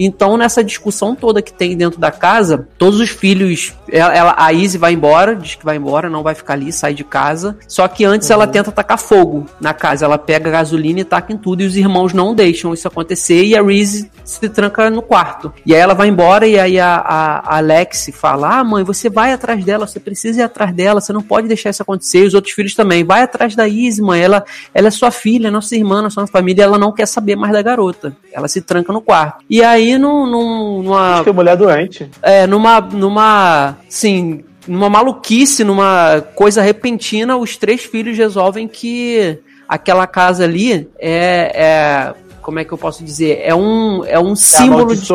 Então, 0.03 0.37
nessa 0.37 0.65
discussão 0.65 1.15
toda 1.15 1.43
que 1.43 1.53
tem 1.53 1.77
dentro 1.77 2.01
da 2.01 2.11
casa, 2.11 2.67
todos 2.79 2.99
os 3.01 3.11
filhos. 3.11 3.75
Ela, 3.93 4.15
ela- 4.15 4.35
a 4.39 4.51
Izzy 4.53 4.79
vai 4.79 4.95
embora, 4.95 5.37
diz 5.37 5.57
que 5.57 5.65
vai 5.65 5.77
embora, 5.77 6.09
não 6.09 6.23
vai 6.23 6.35
ficar 6.35 6.55
ali, 6.55 6.73
sai 6.73 6.95
de 6.95 7.05
casa. 7.05 7.59
Só 7.69 7.87
que 7.87 8.05
antes 8.05 8.31
ela 8.31 8.47
tenta 8.47 8.73
tacar 8.73 8.99
fogo 8.99 9.47
na 9.61 9.75
casa. 9.75 10.07
Ela 10.07 10.17
pega 10.17 10.51
gasolina 10.51 11.01
e 11.01 11.05
taca 11.05 11.33
em 11.33 11.37
tudo, 11.37 11.63
e 11.63 11.67
os 11.67 11.77
irmãos 11.77 12.13
não 12.15 12.35
deixam 12.35 12.73
isso 12.73 12.89
acontecer. 12.89 13.45
E 13.45 13.55
a 13.57 13.63
Reese 13.63 14.11
se 14.25 14.49
tranca 14.49 14.89
no 14.89 15.03
quarto. 15.03 15.53
E 15.67 15.75
aí 15.75 15.81
ela 15.81 15.93
vai 15.95 16.09
embora, 16.09 16.47
e 16.47 16.59
aí 16.59 16.81
a, 16.81 16.95
a, 16.97 17.39
a 17.55 17.57
Alex 17.59 18.11
fala: 18.15 18.59
Ah, 18.61 18.65
mãe, 18.65 18.83
você 18.83 19.11
vai 19.11 19.33
atrás 19.35 19.63
dela, 19.65 19.87
você 19.87 20.01
precisa 20.01 20.41
ir 20.41 20.45
atrás 20.45 20.73
dela, 20.73 21.01
você 21.01 21.13
não 21.13 21.23
pode 21.23 21.47
deixar 21.47 21.69
isso 21.71 21.83
acontecer. 21.83 22.25
E 22.25 22.27
os 22.27 22.35
outros 22.35 22.55
filhos 22.55 22.75
também, 22.75 23.05
vai 23.05 23.23
atrás 23.23 23.55
da 23.55 23.69
Izzy, 23.69 24.01
mãe. 24.01 24.23
Ela, 24.23 24.45
ela 24.73 24.89
é 24.89 24.91
sua 24.91 25.11
filha, 25.11 25.51
nossa 25.51 25.77
irmã, 25.77 26.01
nossa 26.01 26.27
família, 26.27 26.63
ela 26.63 26.79
não 26.79 26.93
quer 26.93 27.07
saber 27.07 27.37
mais 27.37 27.53
da 27.53 27.61
garota. 27.61 28.17
Ela 28.33 28.49
se 28.49 28.61
tranca 28.63 28.93
no 28.93 29.01
quarto. 29.01 29.45
E 29.51 29.63
aí, 29.63 29.90
num, 29.99 30.27
num, 30.27 30.83
numa, 30.83 31.15
Acho 31.15 31.25
que 31.25 31.31
é 31.31 31.33
mulher 31.33 31.57
doente. 31.57 32.11
é, 32.23 32.47
numa, 32.47 32.81
numa, 32.81 33.77
assim, 33.89 34.45
numa 34.67 34.89
maluquice, 34.89 35.65
numa 35.65 36.21
coisa 36.35 36.63
repentina, 36.63 37.37
os 37.37 37.57
três 37.57 37.83
filhos 37.83 38.17
resolvem 38.17 38.69
que 38.69 39.39
aquela 39.69 40.07
casa 40.07 40.45
ali 40.45 40.89
é, 40.99 41.53
é 41.55 42.15
como 42.41 42.59
é 42.59 42.65
que 42.65 42.73
eu 42.73 42.79
posso 42.79 43.05
dizer? 43.05 43.41
É 43.45 43.55
um, 43.55 44.05
é 44.05 44.19
um 44.19 44.33
É 44.33 44.37
símbolo 44.37 44.95
de, 44.95 45.13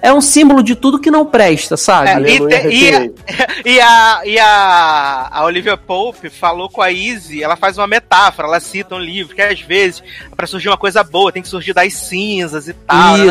é 0.00 0.12
um 0.12 0.20
símbolo 0.20 0.62
de 0.62 0.74
tudo 0.74 0.98
que 0.98 1.10
não 1.10 1.26
presta, 1.26 1.76
sabe? 1.76 2.10
É, 2.10 2.34
e, 2.34 2.40
te- 2.40 2.68
e, 2.68 2.94
a, 2.94 3.08
e, 3.64 3.80
a, 3.80 4.20
e 4.24 4.38
a, 4.38 5.28
a 5.30 5.44
Olivia 5.44 5.76
Pope 5.76 6.30
falou 6.30 6.68
com 6.68 6.80
a 6.82 6.90
Izzy, 6.90 7.42
ela 7.42 7.56
faz 7.56 7.76
uma 7.78 7.86
metáfora, 7.86 8.48
ela 8.48 8.60
cita 8.60 8.94
um 8.94 8.98
livro, 8.98 9.34
que 9.34 9.42
às 9.42 9.60
vezes, 9.60 10.02
pra 10.36 10.46
surgir 10.46 10.68
uma 10.68 10.76
coisa 10.76 11.02
boa, 11.02 11.32
tem 11.32 11.42
que 11.42 11.48
surgir 11.48 11.72
das 11.72 11.92
cinzas 11.94 12.68
e 12.68 12.72
tal, 12.72 13.16
Isso. 13.18 13.26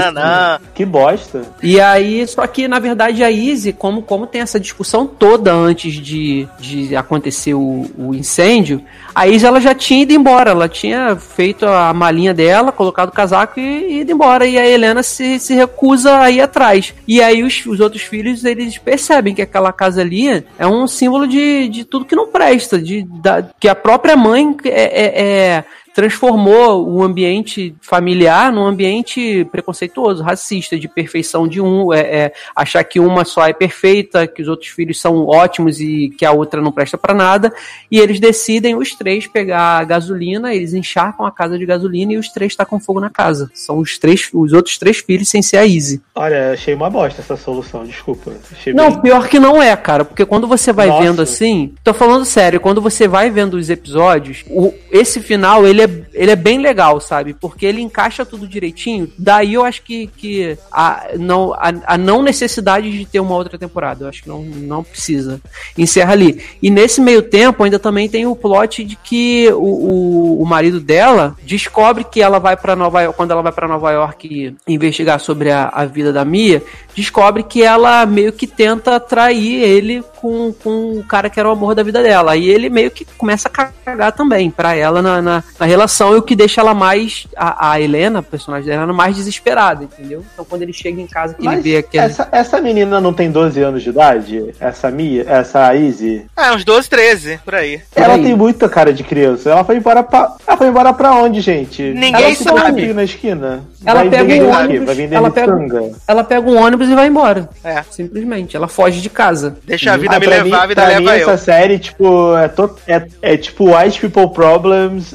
Que 0.74 0.86
bosta. 0.86 1.42
E 1.62 1.80
aí, 1.80 2.28
só 2.28 2.46
que 2.48 2.68
na 2.68 2.80
verdade 2.80 3.24
a 3.24 3.32
Izzy, 3.32 3.74
como, 3.74 4.02
como 4.02 4.28
tem 4.28 4.42
essa 4.42 4.60
discussão 4.60 5.06
toda 5.08 5.54
antes 5.54 5.94
de, 5.94 6.48
de 6.60 6.96
acontecer 6.96 7.54
o, 7.54 7.86
o 7.98 8.14
incêndio, 8.14 8.84
a 9.14 9.28
Izzy 9.28 9.46
ela 9.46 9.62
já 9.62 9.74
tinha 9.76 10.02
ido 10.02 10.14
embora, 10.14 10.52
ela 10.52 10.68
tinha 10.68 11.16
feito 11.16 11.66
a 11.66 11.94
malinha 11.94 12.34
dela, 12.34 12.72
colocado 12.72 13.12
casaco 13.14 13.60
e, 13.60 13.64
e 13.64 14.00
ido 14.02 14.12
embora. 14.12 14.46
E 14.46 14.58
a 14.58 14.66
Helena 14.68 15.04
se, 15.04 15.40
se 15.40 15.54
recusa 15.54 16.20
a 16.20 16.30
ir 16.32 16.42
atrás. 16.42 16.94
E 17.08 17.22
aí 17.22 17.44
os, 17.44 17.66
os 17.66 17.80
outros 17.80 18.02
filhos, 18.04 18.44
eles 18.44 18.78
percebem 18.78 19.34
que 19.34 19.42
aquela 19.42 19.72
casa 19.72 20.02
ali 20.02 20.44
é 20.58 20.68
um 20.68 20.88
símbolo 20.88 21.28
de, 21.28 21.68
de 21.70 21.84
tudo 21.86 22.06
que 22.06 22.16
não 22.16 22.28
presta, 22.28 22.80
de, 22.82 23.04
da, 23.04 23.44
que 23.60 23.68
a 23.68 23.76
própria 23.76 24.16
mãe 24.16 24.56
é- 24.66 24.70
é- 24.72 25.22
é 25.22 25.64
transformou 25.94 26.90
o 26.90 27.04
ambiente 27.04 27.76
familiar 27.82 28.52
num 28.52 28.66
ambiente 28.66 29.46
preconceituoso, 29.52 30.24
racista, 30.24 30.78
de 30.78 30.88
perfeição 30.88 31.48
de 31.48 31.62
um, 31.62 31.94
é, 31.94 32.00
é, 32.00 32.34
achar 32.56 32.84
que 32.84 33.00
uma 33.00 33.24
só 33.24 33.48
é 33.48 33.54
perfeita, 33.54 34.26
que 34.28 34.42
os 34.42 34.48
outros 34.48 34.70
filhos 34.70 35.00
são 35.00 35.26
ótimos 35.28 35.80
e 35.80 36.10
que 36.18 36.26
a 36.26 36.32
outra 36.32 36.62
não 36.62 36.72
presta 36.72 36.98
pra 36.98 37.14
nada, 37.14 37.54
e 37.92 38.00
eles 38.00 38.20
decidem 38.20 38.76
os 38.76 38.96
três 38.96 39.28
pegar 39.28 39.80
a 39.80 39.84
gasolina, 39.84 40.54
eles 40.54 40.74
encharcam 40.74 41.26
a 41.26 41.32
casa 41.32 41.58
de 41.58 41.66
gasolina 41.66 42.14
e 42.14 42.18
os 42.18 42.30
três 42.30 42.56
tacam 42.56 42.80
fogo 42.80 43.00
na 43.00 43.10
casa. 43.10 43.52
São 43.54 43.78
os 43.78 43.98
três, 43.98 44.30
os 44.34 44.52
outros 44.54 44.78
três 44.78 44.98
filhos 44.98 45.30
sem 45.30 45.42
ser 45.42 45.58
a 45.58 45.68
Easy. 45.68 46.02
Olha, 46.16 46.54
achei 46.54 46.74
uma 46.74 46.90
bosta 46.90 47.22
essa 47.22 47.38
solução, 47.38 47.86
desculpa. 47.86 48.32
Achei 48.52 48.74
Não, 48.74 48.92
bem- 48.92 49.02
pior 49.02 49.28
que 49.28 49.40
não 49.40 49.62
é, 49.62 49.76
cara, 49.76 50.04
porque 50.04 50.26
quando 50.26 50.48
você 50.48 50.74
vai 50.74 50.88
Nossa. 50.88 51.04
vendo 51.04 51.22
assim, 51.22 51.74
tô 51.84 51.94
falando 51.94 52.26
sério, 52.26 52.60
quando 52.60 52.82
você 52.82 53.08
vai 53.08 53.30
vendo 53.30 53.56
os 53.56 53.70
episódios, 53.70 54.44
o, 54.50 54.74
esse 54.92 55.22
final 55.22 55.68
ele 55.68 55.83
é, 55.84 56.04
ele 56.14 56.32
é 56.32 56.36
bem 56.36 56.60
legal, 56.60 57.00
sabe? 57.00 57.34
Porque 57.34 57.66
ele 57.66 57.82
encaixa 57.82 58.26
tudo 58.26 58.48
direitinho. 58.48 59.12
Daí 59.18 59.54
eu 59.54 59.64
acho 59.64 59.82
que, 59.84 60.08
que 60.08 60.58
a, 60.72 61.10
não, 61.20 61.54
a, 61.54 61.74
a 61.86 61.98
não 61.98 62.22
necessidade 62.22 62.92
de 62.92 63.06
ter 63.06 63.20
uma 63.20 63.36
outra 63.36 63.58
temporada, 63.58 64.06
eu 64.06 64.10
acho 64.10 64.24
que 64.24 64.30
não, 64.30 64.44
não 64.44 64.84
precisa. 64.84 65.42
Encerra 65.78 66.14
ali. 66.14 66.42
E 66.62 66.70
nesse 66.70 67.02
meio 67.02 67.22
tempo 67.22 67.64
ainda 67.64 67.80
também 67.80 68.10
tem 68.10 68.26
o 68.26 68.36
plot 68.36 68.84
de 68.84 68.96
que 68.96 69.50
o, 69.54 69.58
o, 69.58 70.42
o 70.42 70.46
marido 70.46 70.80
dela 70.80 71.36
descobre 71.44 72.04
que 72.04 72.22
ela 72.22 72.40
vai 72.40 72.56
para 72.56 72.76
Nova 72.76 73.02
York, 73.02 73.18
quando 73.18 73.32
ela 73.32 73.42
vai 73.42 73.52
para 73.52 73.68
Nova 73.68 73.92
York 73.92 74.56
investigar 74.68 75.20
sobre 75.20 75.52
a, 75.52 75.70
a 75.70 75.86
vida 75.86 76.12
da 76.12 76.26
Mia, 76.26 76.64
descobre 76.96 77.44
que 77.44 77.64
ela 77.64 78.06
meio 78.06 78.32
que 78.32 78.48
tenta 78.48 78.96
atrair 78.96 79.62
ele 79.62 80.04
com, 80.18 80.54
com 80.64 81.00
o 81.00 81.04
cara 81.04 81.30
que 81.30 81.40
era 81.40 81.50
o 81.50 81.52
amor 81.52 81.76
da 81.76 81.84
vida 81.84 82.02
dela. 82.02 82.36
E 82.36 82.50
ele 82.50 82.70
meio 82.70 82.92
que 82.92 83.06
começa 83.18 83.48
a 83.48 83.52
cagar 83.52 84.12
também 84.12 84.50
pra 84.50 84.76
ela 84.76 85.02
na, 85.02 85.22
na, 85.22 85.44
na 85.60 85.66
relação, 85.74 86.14
e 86.14 86.18
o 86.18 86.22
que 86.22 86.36
deixa 86.36 86.62
ela 86.62 86.74
mais, 86.74 87.28
a, 87.36 87.72
a 87.72 87.82
Helena, 87.82 88.20
a 88.20 88.24
personagem 88.24 88.68
da 88.68 88.76
Helena, 88.76 88.94
mais 88.94 89.16
desesperada, 89.16 89.84
entendeu? 89.84 90.24
Então 90.34 90.46
quando 90.46 90.62
ele 90.62 90.74
chega 90.74 91.02
em 91.02 91.08
casa 91.08 91.34
que 91.34 91.42
ele 91.42 91.48
Mas 91.48 91.64
vê 91.64 91.78
aquele. 91.78 92.04
essa, 92.04 92.28
essa 92.32 92.62
menina 92.62 93.00
não 93.02 93.14
tem 93.14 93.32
12 93.32 93.62
anos 93.62 93.84
de 93.84 93.90
idade? 93.90 94.54
Essa 94.60 94.90
Mia, 94.92 95.26
essa 95.28 95.74
Izzy? 95.76 96.26
É, 96.38 96.52
uns 96.54 96.64
12, 96.64 96.90
13, 96.90 97.40
por 97.44 97.56
aí. 97.56 97.82
Por 97.94 98.02
Ela 98.04 98.16
aí. 98.16 98.24
tem 98.24 98.36
muita 98.36 98.70
cara 98.70 98.94
de 98.94 99.04
criança. 99.04 99.50
Ela 99.50 99.64
foi 99.64 99.78
embora 99.78 100.04
pra. 100.04 100.36
Ela 100.48 100.58
foi 100.58 100.68
embora 100.68 100.94
pra 100.94 101.14
onde, 101.16 101.42
gente? 101.42 101.82
Ninguém 101.82 102.26
ela 102.26 102.36
sabe. 102.36 102.84
aqui 102.84 102.94
na 102.94 103.04
esquina. 103.04 103.64
Ela 103.86 104.00
vai 104.02 104.10
pega 104.10 104.34
um 104.46 104.50
ônibus, 104.50 104.86
Vai 104.86 104.96
vender 104.96 105.16
ela 105.16 105.30
pega-. 105.32 105.92
Ela 106.08 106.24
pega 106.24 106.50
um 106.50 106.58
ônibus 106.58 106.88
e 106.88 106.96
vai 106.96 107.08
embora. 107.08 107.50
É. 107.64 107.84
Simplesmente. 107.90 108.56
Ela 108.56 108.68
foge 108.68 109.02
de 109.02 109.10
casa. 109.10 109.58
Deixa 109.66 109.94
a 109.94 109.98
vida 109.98 110.16
Ah, 110.16 110.20
me 110.20 110.26
levar, 110.26 110.44
mim- 110.46 110.54
a 110.54 110.66
vida 110.68 110.82
pra 110.82 110.88
leva 110.90 111.02
mim, 111.02 111.08
eu. 111.08 111.30
essa 111.30 111.38
série, 111.38 111.80
tipo, 111.80 112.36
é, 112.38 112.48
to- 112.48 112.76
é, 112.88 113.06
é 113.22 113.38
tipo 113.38 113.76
White 113.76 114.00
People 114.00 114.34
Problems, 114.34 115.14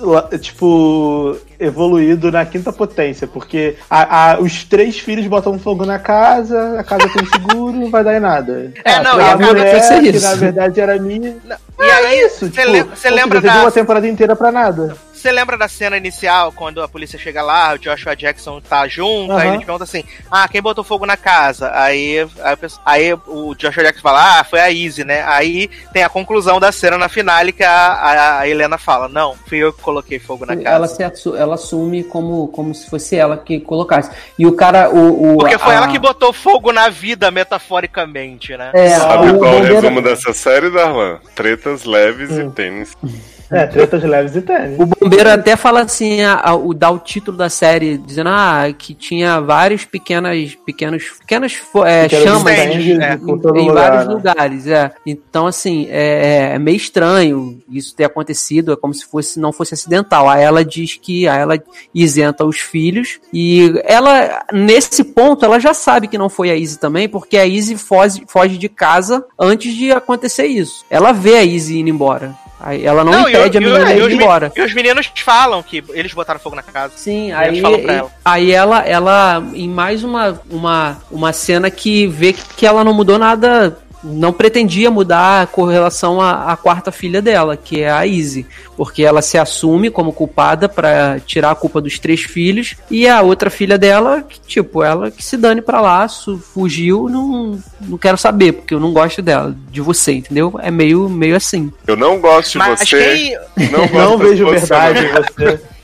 tipo, 0.49 1.37
evoluído 1.59 2.31
na 2.31 2.45
quinta 2.45 2.73
potência, 2.73 3.27
porque 3.27 3.77
a- 3.89 4.33
a- 4.33 4.41
os 4.41 4.65
três 4.65 4.99
filhos 4.99 5.27
botam 5.27 5.59
fogo 5.59 5.85
na 5.85 5.99
casa, 5.99 6.79
a 6.79 6.85
casa 6.85 7.09
tem 7.09 7.25
seguro, 7.31 7.73
não 7.73 7.91
vai 7.91 8.03
dar 8.05 8.17
em 8.17 8.21
nada. 8.21 8.73
É, 8.85 9.01
não, 9.03 9.19
a 9.19 9.33
e 9.33 9.37
mulher, 9.37 10.01
que 10.01 10.09
isso. 10.17 10.27
na 10.27 10.35
verdade 10.35 10.81
era 10.81 10.99
minha. 10.99 11.37
E 11.79 11.83
aí, 11.83 12.05
é 12.07 12.27
isso, 12.27 12.47
você 12.47 12.51
tipo, 12.51 12.71
lembra, 12.71 12.97
você 12.97 13.11
lembra 13.11 13.41
da. 13.41 13.61
uma 13.61 13.71
temporada 13.73 14.09
inteira 14.09 14.35
pra 14.37 14.51
nada. 14.51 14.97
Você 15.19 15.33
lembra 15.33 15.59
da 15.59 15.67
cena 15.69 15.97
inicial, 15.97 16.53
quando 16.53 16.81
a 16.81 16.89
polícia 16.89 17.19
chega 17.19 17.43
lá, 17.43 17.75
o 17.75 17.79
Joshua 17.79 18.15
Jackson 18.15 18.61
tá 18.61 18.87
junto, 18.87 19.33
aí 19.33 19.39
Aham. 19.49 19.55
eles 19.55 19.65
perguntam 19.67 19.83
assim, 19.85 20.05
ah, 20.31 20.47
quem 20.49 20.63
botou 20.63 20.85
fogo 20.85 21.05
na 21.05 21.17
casa? 21.17 21.71
Aí, 21.75 22.19
aí, 22.43 22.57
aí 22.87 23.13
o 23.27 23.55
Joshua 23.55 23.83
Jackson 23.83 24.01
fala, 24.03 24.39
ah, 24.41 24.45
foi 24.45 24.61
a 24.61 24.71
Izzy, 24.71 25.05
né? 25.05 25.25
Aí 25.27 25.69
tem 25.93 26.05
a 26.05 26.09
conclusão 26.09 26.61
da 26.61 26.71
cena 26.71 26.97
na 26.97 27.09
finale 27.09 27.51
que 27.53 27.65
a, 27.65 27.73
a, 27.93 28.39
a 28.41 28.49
Helena 28.49 28.79
fala, 28.79 29.09
não, 29.09 29.35
fui 29.49 29.59
eu 29.59 29.73
que 29.73 29.83
coloquei 29.83 30.19
fogo 30.21 30.47
na 30.47 30.57
casa. 30.57 30.69
Ela, 30.69 30.87
se 30.89 31.03
assu- 31.03 31.37
ela 31.37 31.55
assume 31.57 32.05
como, 32.05 32.47
como 32.49 32.73
se 32.75 32.89
fosse 32.89 33.17
ela 33.17 33.37
que 33.37 33.59
colocasse. 33.61 34.11
E 34.39 34.47
o 34.47 34.53
cara, 34.53 34.89
o. 34.91 35.35
o 35.35 35.39
Porque 35.39 35.59
foi 35.59 35.75
a- 35.75 35.77
ela 35.79 35.89
que 35.89 35.99
botou 35.99 36.33
fogo 36.33 36.73
na 36.73 36.89
vida, 36.89 37.31
metaforicamente, 37.31 38.57
né? 38.57 38.71
É, 38.75 38.91
Sabe 38.91 39.31
o 39.31 39.39
qual 39.39 39.55
é 39.55 39.57
o 39.61 39.63
resumo 39.65 40.01
dessa 40.01 40.33
série, 40.33 40.71
Darlan? 40.71 41.19
Tretas 41.35 41.85
leves 41.85 42.31
Hum. 42.31 42.49
e 42.49 42.51
tênis. 42.51 42.93
É, 43.51 43.67
tretas 43.67 44.03
leves 44.03 44.37
e 44.37 44.43
tênis. 44.43 44.79
O 44.79 44.87
bombeiro 44.87 45.31
até 45.31 45.57
fala 45.57 45.81
assim, 45.81 46.21
a, 46.21 46.41
a, 46.51 46.55
o 46.55 46.75
dá 46.75 46.91
o 46.91 46.99
título 46.99 47.37
da 47.37 47.49
série, 47.49 47.97
dizendo 47.97 48.29
ah, 48.29 48.67
que 48.77 48.95
tinha 48.95 49.41
vários 49.41 49.85
pequenas, 49.85 50.55
pequenos, 50.67 51.05
pequenas 51.21 51.61
é, 51.87 52.03
Pequenos 52.05 52.25
chamas 52.25 52.53
incêndios 52.53 52.99
em, 52.99 53.19
por 53.19 53.41
todo 53.41 53.57
em 53.57 53.69
lugar, 53.69 53.91
vários 53.91 54.09
né? 54.09 54.15
lugares. 54.15 54.67
É. 54.67 54.93
Então, 55.07 55.47
assim, 55.47 55.87
é, 55.91 56.53
é 56.55 56.59
meio 56.59 56.77
estranho 56.77 57.59
isso 57.71 57.95
ter 57.95 58.05
acontecido, 58.05 58.73
é 58.73 58.77
como 58.77 58.93
se 58.93 59.07
fosse 59.07 59.41
não 59.41 59.53
fosse 59.53 59.73
acidental. 59.73 60.29
Aí 60.29 60.43
ela 60.43 60.65
diz 60.65 60.97
que 61.01 61.27
aí 61.27 61.41
ela 61.41 61.59
isenta 61.95 62.45
os 62.45 62.61
filhos 62.61 63.19
e 63.33 63.73
ela, 63.85 64.45
nesse 64.53 65.03
ponto, 65.03 65.45
ela 65.45 65.59
já 65.59 65.73
sabe 65.73 66.09
que 66.09 66.19
não 66.19 66.29
foi 66.29 66.51
a 66.51 66.57
Izzy 66.57 66.79
também, 66.79 67.09
porque 67.09 67.39
a 67.39 67.47
Izzy 67.47 67.77
foge, 67.77 68.25
foge 68.27 68.59
de 68.59 68.69
casa 68.69 69.25
antes 69.39 69.75
de 69.75 69.91
acontecer 69.91 70.47
isso. 70.47 70.85
Ela 70.91 71.13
vê 71.13 71.37
a 71.37 71.45
Izzy 71.45 71.79
indo 71.79 71.89
embora. 71.89 72.35
Aí 72.61 72.85
ela 72.85 73.05
não, 73.05 73.29
e 73.29 73.33
impede 73.33 73.59
o- 73.59 73.61
a 73.61 73.61
menina 73.79 73.93
e 73.93 73.97
de 73.97 74.03
os 74.03 74.13
ir 74.13 74.17
embora. 74.17 74.53
E 74.57 74.61
os 74.63 74.75
meninos 74.75 75.11
falam 75.25 75.63
que 75.63 75.83
eles 75.91 76.13
botaram 76.13 76.41
fogo 76.41 76.57
na 76.57 76.63
casa. 76.63 76.93
Sim, 76.97 77.31
aí, 77.33 77.61
ela. 77.61 78.11
aí 78.25 78.51
ela, 78.51 78.81
ela, 78.81 79.45
em 79.55 79.69
mais 79.69 80.03
uma, 80.03 80.41
uma, 80.51 80.97
uma 81.11 81.33
cena 81.33 81.71
que 81.71 82.07
vê 82.09 82.33
que 82.57 82.67
ela 82.67 82.83
não 82.83 82.93
mudou 82.93 83.17
nada, 83.19 83.79
não 84.03 84.33
pretendia 84.33 84.91
mudar 84.91 85.49
com 85.49 85.65
relação 85.65 86.21
à, 86.21 86.53
à 86.53 86.57
quarta 86.57 86.93
filha 86.93 87.21
dela, 87.21 87.57
que 87.57 87.81
é 87.81 87.91
a 87.91 88.07
Izzy, 88.07 88.47
porque 88.77 89.03
ela 89.03 89.21
se 89.23 89.37
assume 89.37 89.91
como 89.91 90.13
culpada 90.13 90.69
pra 90.69 91.19
tirar 91.21 91.51
a 91.51 91.55
culpa 91.55 91.81
dos 91.81 91.99
três 91.99 92.21
filhos, 92.23 92.77
e 92.91 93.09
a 93.09 93.21
outra 93.23 93.51
filha 93.51 93.77
dela, 93.77 94.23
que, 94.23 94.41
tipo, 94.41 94.83
ela 94.83 95.11
que 95.11 95.25
se 95.25 95.37
dane 95.37 95.61
pra 95.61 95.81
lá, 95.81 96.07
fugiu, 96.55 97.09
não, 97.09 97.59
não 97.81 97.99
quero 97.99 98.17
saber, 98.17 98.53
porque 98.53 98.75
eu 98.75 98.81
não 98.81 98.93
gosto 98.93 99.21
dela, 99.21 99.55
de 99.71 99.81
você, 99.81 100.13
entendeu? 100.13 100.59
É 100.63 100.71
meio, 100.71 101.09
meio 101.09 101.37
assim. 101.37 101.73
Eu 101.87 101.97
não 101.97 102.21
gosto 102.21 102.53
de 102.53 102.59
Mas 102.59 102.81
você. 102.81 103.37
quem, 103.57 103.69
Não, 103.71 103.81
gosto 103.89 103.93
Não 103.95 104.19
vejo 104.19 104.51
verdade 104.51 105.05
em 105.05 105.09
você. 105.13 105.61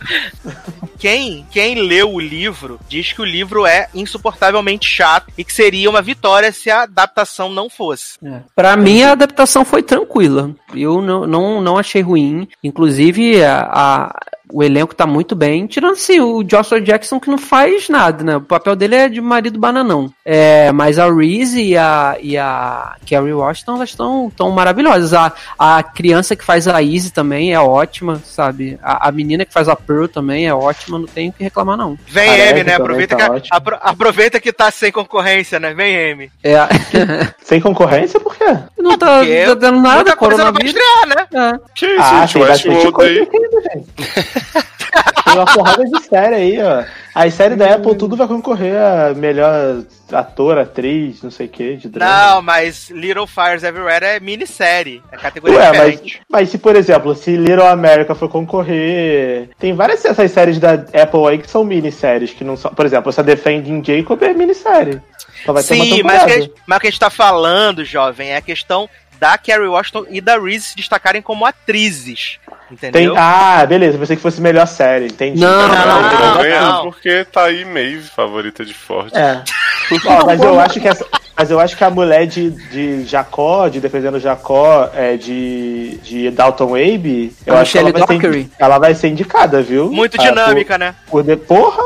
quem, 0.98 1.46
quem 1.50 1.74
leu 1.86 2.12
o 2.12 2.20
livro 2.20 2.78
diz 2.88 3.12
que 3.12 3.20
o 3.20 3.24
livro 3.24 3.66
é 3.66 3.88
insuportavelmente 3.94 4.88
chato 4.88 5.26
e 5.36 5.44
que 5.44 5.52
seria 5.52 5.88
uma 5.90 6.02
vitória 6.02 6.52
se 6.52 6.70
a 6.70 6.82
adaptação 6.82 7.48
não 7.50 7.68
fosse. 7.68 8.18
É. 8.24 8.40
Pra 8.54 8.76
mim, 8.76 9.02
a 9.02 9.12
adaptação 9.12 9.64
foi 9.64 9.82
tranquila. 9.82 10.50
Eu 10.74 11.00
não, 11.02 11.26
não, 11.26 11.60
não 11.60 11.78
achei 11.78 12.02
ruim. 12.02 12.48
Inclusive, 12.62 13.42
a, 13.44 13.60
a- 13.72 14.20
o 14.52 14.62
elenco 14.62 14.94
tá 14.94 15.06
muito 15.06 15.34
bem. 15.34 15.66
Tirando, 15.66 15.92
assim, 15.94 16.20
o 16.20 16.42
Joshua 16.42 16.80
Jackson 16.80 17.18
que 17.18 17.30
não 17.30 17.38
faz 17.38 17.88
nada, 17.88 18.22
né? 18.24 18.36
O 18.36 18.40
papel 18.40 18.76
dele 18.76 18.94
é 18.94 19.08
de 19.08 19.20
marido 19.20 19.58
bananão. 19.58 20.10
É, 20.24 20.70
mas 20.72 20.98
a 20.98 21.12
Reese 21.12 21.62
e 21.62 21.76
a, 21.76 22.16
e 22.20 22.36
a 22.36 22.94
Carrie 23.08 23.32
Washington, 23.32 23.76
elas 23.76 23.90
estão 23.90 24.30
tão 24.36 24.50
maravilhosas. 24.50 25.12
A, 25.14 25.32
a 25.58 25.82
criança 25.82 26.36
que 26.36 26.44
faz 26.44 26.68
a 26.68 26.80
Izzy 26.82 27.12
também 27.12 27.52
é 27.52 27.60
ótima, 27.60 28.20
sabe? 28.24 28.78
A, 28.82 29.08
a 29.08 29.12
menina 29.12 29.44
que 29.44 29.52
faz 29.52 29.68
a 29.68 29.76
Pearl 29.76 30.06
também 30.06 30.46
é 30.46 30.54
ótima. 30.54 30.98
Não 30.98 31.06
tenho 31.06 31.30
o 31.30 31.32
que 31.32 31.42
reclamar, 31.44 31.76
não. 31.76 31.98
Vem 32.06 32.26
Parece 32.28 32.48
M, 32.50 32.54
né? 32.54 32.64
também 32.64 32.74
Aproveita, 32.74 33.16
tá 33.16 33.40
que, 33.40 33.48
apro- 33.50 33.78
aproveita 33.80 34.40
que 34.40 34.52
tá 34.52 34.70
sem 34.70 34.92
concorrência, 34.92 35.58
né? 35.58 35.74
Vem 35.74 35.94
M. 35.94 36.30
É, 36.42 36.56
Sem 37.44 37.60
concorrência, 37.60 38.18
por 38.20 38.34
quê? 38.36 38.44
não 38.78 38.96
tá, 38.98 39.18
Porque 39.18 39.44
tá 39.46 39.54
dando 39.54 39.80
nada, 39.80 40.16
coisa 40.16 40.44
não 40.44 40.52
vai 40.52 40.62
coronavírus. 40.62 40.74
estrear, 40.74 41.06
né? 41.08 41.26
É. 41.54 41.58
Que 41.74 41.86
isso, 41.86 42.00
Ah, 42.02 42.26
gente? 42.26 42.32
tem 42.32 42.42
O 42.42 42.46
bastante 42.46 42.92
Tem 45.24 45.34
uma 45.34 45.46
porrada 45.46 45.84
de 45.84 46.02
série 46.04 46.34
aí, 46.34 46.62
ó. 46.62 46.84
As 47.14 47.34
séries 47.34 47.56
da 47.58 47.74
Apple 47.74 47.94
tudo 47.96 48.16
vai 48.16 48.26
concorrer 48.28 48.76
a 48.76 49.14
melhor 49.14 49.82
ator, 50.12 50.58
atriz, 50.58 51.22
não 51.22 51.30
sei 51.30 51.46
o 51.46 51.48
que, 51.48 51.76
de 51.76 51.88
drama. 51.88 52.12
Não, 52.34 52.42
mas 52.42 52.90
Little 52.90 53.26
Fires 53.26 53.62
Everywhere 53.64 54.04
é 54.04 54.20
minissérie. 54.20 55.02
É 55.10 55.16
categoria 55.16 55.58
Ué, 55.58 55.68
mas, 55.68 55.90
diferente. 55.92 56.20
mas 56.28 56.48
se, 56.50 56.58
por 56.58 56.76
exemplo, 56.76 57.14
se 57.14 57.36
Little 57.36 57.66
America 57.66 58.14
for 58.14 58.28
concorrer. 58.28 59.48
Tem 59.58 59.72
várias 59.74 60.02
dessas 60.02 60.30
séries 60.30 60.58
da 60.58 60.72
Apple 60.74 61.26
aí 61.28 61.38
que 61.38 61.50
são 61.50 61.64
minisséries, 61.64 62.32
que 62.32 62.44
não 62.44 62.56
são. 62.56 62.72
Por 62.72 62.84
exemplo, 62.86 63.10
essa 63.10 63.22
Defending 63.22 63.82
Jacob 63.84 64.22
é 64.22 64.32
minissérie. 64.34 65.00
Só 65.44 65.52
vai 65.52 65.62
ter 65.62 65.74
uma 65.74 65.84
Sim, 65.84 66.02
mas, 66.02 66.22
temporada. 66.22 66.24
o 66.24 66.26
que 66.26 66.32
a 66.32 66.40
gente- 66.40 66.52
mas 66.66 66.76
o 66.76 66.80
que 66.80 66.86
a 66.86 66.90
gente 66.90 67.00
tá 67.00 67.10
falando, 67.10 67.84
jovem, 67.84 68.30
é 68.30 68.36
a 68.36 68.40
questão 68.42 68.88
da 69.18 69.36
Carrie 69.38 69.66
Washington 69.68 70.06
e 70.10 70.20
da 70.20 70.38
Reese 70.38 70.66
se 70.68 70.76
destacarem 70.76 71.22
como 71.22 71.44
atrizes. 71.46 72.38
Tem, 72.80 72.88
Entendeu? 72.90 73.14
ah, 73.16 73.64
beleza, 73.66 73.98
pensei 73.98 74.16
que 74.16 74.22
fosse 74.22 74.40
melhor 74.40 74.66
série, 74.66 75.06
entendi. 75.06 75.40
Não, 75.40 75.48
Não, 75.48 75.68
não, 75.68 76.02
não, 76.02 76.42
não, 76.42 76.72
não. 76.72 76.82
porque 76.84 77.24
tá 77.24 77.44
aí 77.44 77.64
Maeve, 77.64 78.02
favorita 78.02 78.64
de 78.64 78.74
Ford. 78.74 79.12
É. 79.14 79.42
Ó, 80.06 80.26
mas 80.26 80.40
eu 80.42 80.58
acho 80.58 80.80
que 80.80 80.88
essa, 80.88 81.04
mas 81.36 81.50
eu 81.50 81.60
acho 81.60 81.76
que 81.76 81.84
a 81.84 81.90
mulher 81.90 82.26
de, 82.26 82.50
de 82.50 83.04
Jacó, 83.04 83.68
de 83.68 83.80
defendendo 83.80 84.18
Jacó, 84.18 84.88
é, 84.94 85.16
de, 85.16 85.98
de 86.02 86.30
Dalton 86.30 86.74
Abe, 86.74 87.36
eu 87.46 87.54
A 87.54 87.60
acho 87.60 87.72
que 87.72 87.78
ela 87.78 87.88
Michelle 87.92 88.06
vai, 88.06 88.16
ser, 88.16 88.22
Dockery. 88.22 88.50
ela 88.58 88.78
vai 88.78 88.94
ser 88.94 89.08
indicada, 89.08 89.62
viu? 89.62 89.90
Muito 89.92 90.18
Ah, 90.20 90.24
dinâmica, 90.24 90.78
né? 90.78 90.94
Por, 91.06 91.22
por 91.22 91.24
de, 91.24 91.36
porra, 91.36 91.82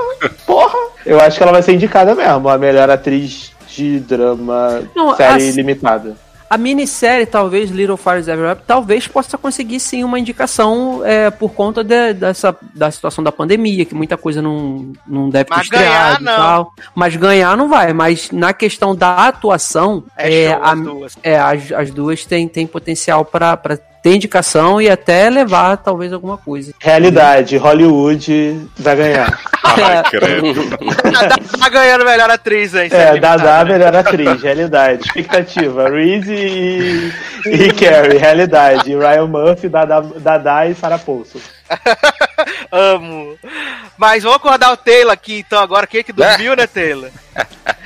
porra. 0.47 0.79
Eu 1.05 1.21
acho 1.21 1.37
que 1.37 1.43
ela 1.43 1.53
vai 1.53 1.63
ser 1.63 1.73
indicada 1.75 2.15
mesmo, 2.15 2.49
a 2.49 2.57
melhor 2.57 2.89
atriz 2.89 3.53
de 3.69 3.99
drama 4.01 4.83
Não, 4.95 5.15
série 5.17 5.49
as- 5.49 5.57
limitada. 5.57 6.17
A 6.51 6.57
minissérie, 6.57 7.27
talvez, 7.27 7.70
Little 7.70 7.97
Fires 7.99 8.27
Everywhere, 8.27 8.59
talvez 8.66 9.07
possa 9.07 9.37
conseguir 9.37 9.79
sim 9.81 10.03
uma 10.03 10.19
indicação 10.19 11.03
é, 11.05 11.31
por 11.31 11.51
conta 11.53 11.85
de- 11.85 12.15
dessa, 12.15 12.57
da 12.75 12.91
situação 12.91 13.23
da 13.23 13.31
pandemia, 13.31 13.85
que 13.85 13.95
muita 13.95 14.16
coisa 14.16 14.41
não, 14.41 14.93
não 15.07 15.29
deve 15.29 15.45
ter 15.47 15.55
Mas 15.57 15.65
estreado 15.65 16.25
ganhar, 16.25 16.35
e 16.35 16.37
tal. 16.37 16.73
Mas 16.95 17.16
ganhar 17.16 17.57
não 17.57 17.69
vai. 17.69 17.93
Mas 17.93 18.31
na 18.31 18.53
questão 18.55 18.97
da 18.97 19.29
atuação, 19.29 20.05
É, 20.16 20.45
é, 20.45 20.53
a- 20.55 20.73
as 20.73 20.81
duas. 20.81 21.19
é, 21.23 21.39
as, 21.39 21.73
as 21.73 21.91
duas 21.91 22.25
têm, 22.25 22.49
têm 22.49 22.66
potencial 22.66 23.25
para 23.27 23.57
ter 24.03 24.15
indicação 24.15 24.81
e 24.81 24.89
até 24.89 25.29
levar 25.29 25.77
talvez 25.79 26.12
alguma 26.12 26.37
coisa. 26.37 26.73
Realidade, 26.79 27.57
Hollywood 27.57 28.69
vai 28.77 28.97
ganhar. 28.97 29.41
Ai, 29.62 30.03
credo. 30.05 30.70
tá, 30.70 31.59
tá 31.59 31.69
ganhando 31.69 32.05
melhor 32.05 32.31
atriz 32.31 32.75
aí. 32.75 32.89
É, 32.91 33.19
Dada, 33.19 33.37
limitada, 33.37 33.65
né? 33.65 33.73
melhor 33.73 33.97
atriz, 33.97 34.43
realidade. 34.43 35.03
Expectativa, 35.05 35.89
Reese 35.89 36.33
e, 36.33 37.12
e 37.47 37.73
Carrie, 37.73 38.19
realidade. 38.19 38.97
Ryan 38.97 39.27
Murphy, 39.27 39.69
Dada, 39.69 40.01
Dada 40.01 40.66
e 40.66 40.75
Sarah 40.75 40.99
Paulson. 40.99 41.39
Amo. 42.70 43.39
Mas 43.97 44.23
vamos 44.23 44.36
acordar 44.36 44.73
o 44.73 44.77
Taylor 44.77 45.12
aqui, 45.12 45.40
então, 45.40 45.61
agora. 45.61 45.86
Quem 45.86 46.01
é 46.01 46.03
que 46.03 46.12
dormiu, 46.12 46.55
né, 46.57 46.66
Taylor? 46.66 47.11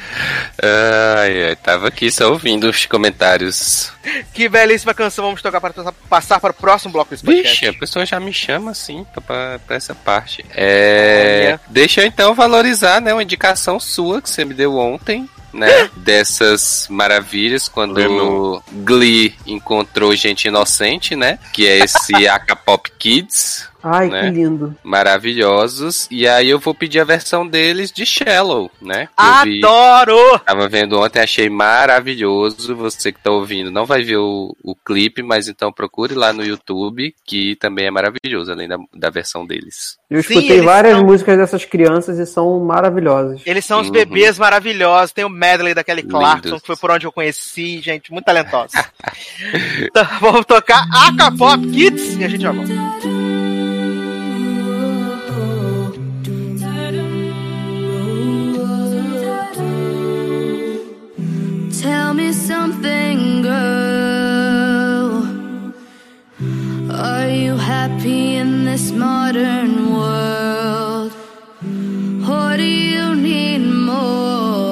Ai, 0.63 1.45
ai, 1.49 1.57
tava 1.57 1.89
aqui 1.89 2.11
só 2.11 2.31
ouvindo 2.31 2.69
os 2.69 2.87
comentários. 2.87 3.93
Que 4.33 4.49
belíssima 4.49 4.95
canção 4.95 5.25
vamos 5.25 5.43
tocar 5.43 5.61
para 5.61 5.73
passar 6.09 6.39
para 6.39 6.51
o 6.51 6.55
próximo 6.55 6.93
bloco 6.93 7.11
desse 7.11 7.25
podcast. 7.25 7.61
Vixe, 7.61 7.67
a 7.67 7.79
pessoa 7.79 8.07
já 8.07 8.21
me 8.21 8.33
chama 8.33 8.71
assim 8.71 9.07
pra 9.27 9.59
essa 9.71 9.95
parte. 9.95 10.45
É. 10.55 11.59
Deixa 11.69 12.03
eu 12.03 12.07
então 12.07 12.35
valorizar, 12.35 13.01
né? 13.01 13.13
Uma 13.13 13.23
indicação 13.23 13.81
sua 13.81 14.21
que 14.21 14.29
você 14.29 14.45
me 14.45 14.55
deu 14.55 14.77
ontem. 14.77 15.29
Né, 15.53 15.91
dessas 15.97 16.87
maravilhas 16.89 17.69
quando 17.69 17.97
Lembro. 17.97 18.65
Glee 18.73 19.35
encontrou 19.47 20.17
gente 20.17 20.49
inocente, 20.49 21.15
né? 21.15 21.39
Que 21.53 21.69
é 21.69 21.79
esse 21.81 22.27
Acapop 22.27 22.91
Kids, 22.99 23.69
Ai, 23.83 24.09
Né? 24.09 24.23
que 24.23 24.31
lindo. 24.31 24.75
maravilhosos. 24.85 26.07
E 26.11 26.27
aí 26.29 26.49
eu 26.51 26.59
vou 26.59 26.75
pedir 26.75 27.01
a 27.01 27.05
versão 27.05 27.47
deles 27.47 27.91
de 27.91 28.05
Shallow, 28.07 28.71
né? 28.81 29.09
que 29.17 29.25
eu 29.25 29.43
vi- 29.45 29.65
Adoro! 29.65 30.39
Tava 30.41 30.69
vendo 30.69 30.99
ontem, 31.01 31.21
achei 31.21 31.49
maravilhoso. 31.49 32.75
Você 32.77 33.13
que 33.13 33.21
tá 33.21 33.31
ouvindo 33.31 33.71
não 33.71 33.85
vai 33.87 34.03
ver 34.03 34.17
o, 34.19 34.55
o 34.63 34.75
clipe, 34.75 35.23
mas 35.23 35.49
então 35.49 35.73
procure 35.73 36.15
lá 36.15 36.33
no 36.33 36.45
YouTube, 36.45 37.15
que 37.27 37.57
também 37.57 37.87
é 37.87 37.91
maravilhoso, 37.91 38.53
além 38.53 38.69
da, 38.69 38.77
da 38.95 39.11
versão 39.11 39.47
deles. 39.47 39.97
Eu 40.11 40.23
Sim, 40.23 40.35
escutei 40.35 40.57
eles 40.57 40.65
várias 40.65 40.97
são- 40.97 41.05
músicas 41.07 41.39
dessas 41.39 41.65
crianças 41.65 42.19
e 42.19 42.27
são 42.27 42.61
maravilhosas. 42.65 43.41
Eles 43.47 43.65
são 43.65 43.81
os 43.81 43.87
Uhum. 43.87 43.93
bebês 43.93 44.39
maravilhosos. 44.39 45.13
Tem 45.13 45.25
o 45.25 45.29
medley 45.29 45.75
da 45.75 45.83
Kelly 45.83 46.03
Clarkson, 46.03 46.47
Lindos. 46.49 46.61
que 46.61 46.67
foi 46.67 46.77
por 46.77 46.91
onde 46.91 47.07
eu 47.07 47.13
conheci, 47.13 47.81
gente, 47.81 48.13
muito 48.13 48.25
talentosa. 48.27 48.85
então, 49.83 50.07
vamos 50.21 50.45
tocar 50.47 50.85
Acapop 50.93 51.67
Kids 51.71 52.17
e 52.19 52.25
a 52.25 52.29
gente 52.29 52.43
já 52.43 52.53
volta. 52.53 52.73
Tell 61.83 62.15
me 62.15 62.33
something, 62.33 63.43
girl. 63.43 65.27
Are 66.93 67.29
you 67.29 67.57
happy 67.57 68.37
in 68.37 68.65
this 68.65 68.93
modern 68.93 69.93
world? 69.93 71.13
Or 72.31 72.57
do 72.57 72.63
you 72.63 73.17
need 73.17 73.65
more? 73.67 74.63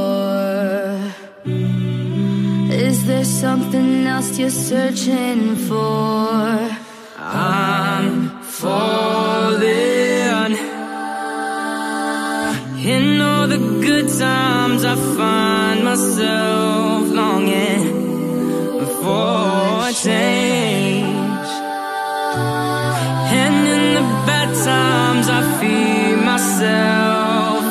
Is 2.71 3.05
there 3.07 3.25
something 3.25 4.07
else 4.07 4.39
you're 4.39 4.51
searching 4.71 5.57
for? 5.57 6.71
I'm 7.19 8.41
falling. 8.43 10.00
In 12.83 13.21
all 13.21 13.47
the 13.47 13.59
good 13.59 14.09
times, 14.09 14.87
I 14.87 14.95
find 14.95 15.85
myself 15.85 17.09
longing 17.11 17.85
for 19.03 19.93
change. 19.93 21.51
And 23.43 23.67
in 23.75 23.95
the 23.97 24.07
bad 24.27 24.55
times, 24.65 25.29
I 25.29 25.43
feed 25.61 26.25
myself. 26.25 27.65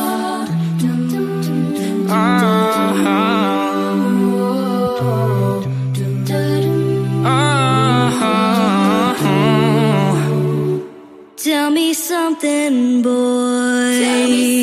Uh-huh. 2.12 2.60
Tell 11.36 11.72
me 11.72 11.94
something, 11.96 13.02
boy. 13.02 14.59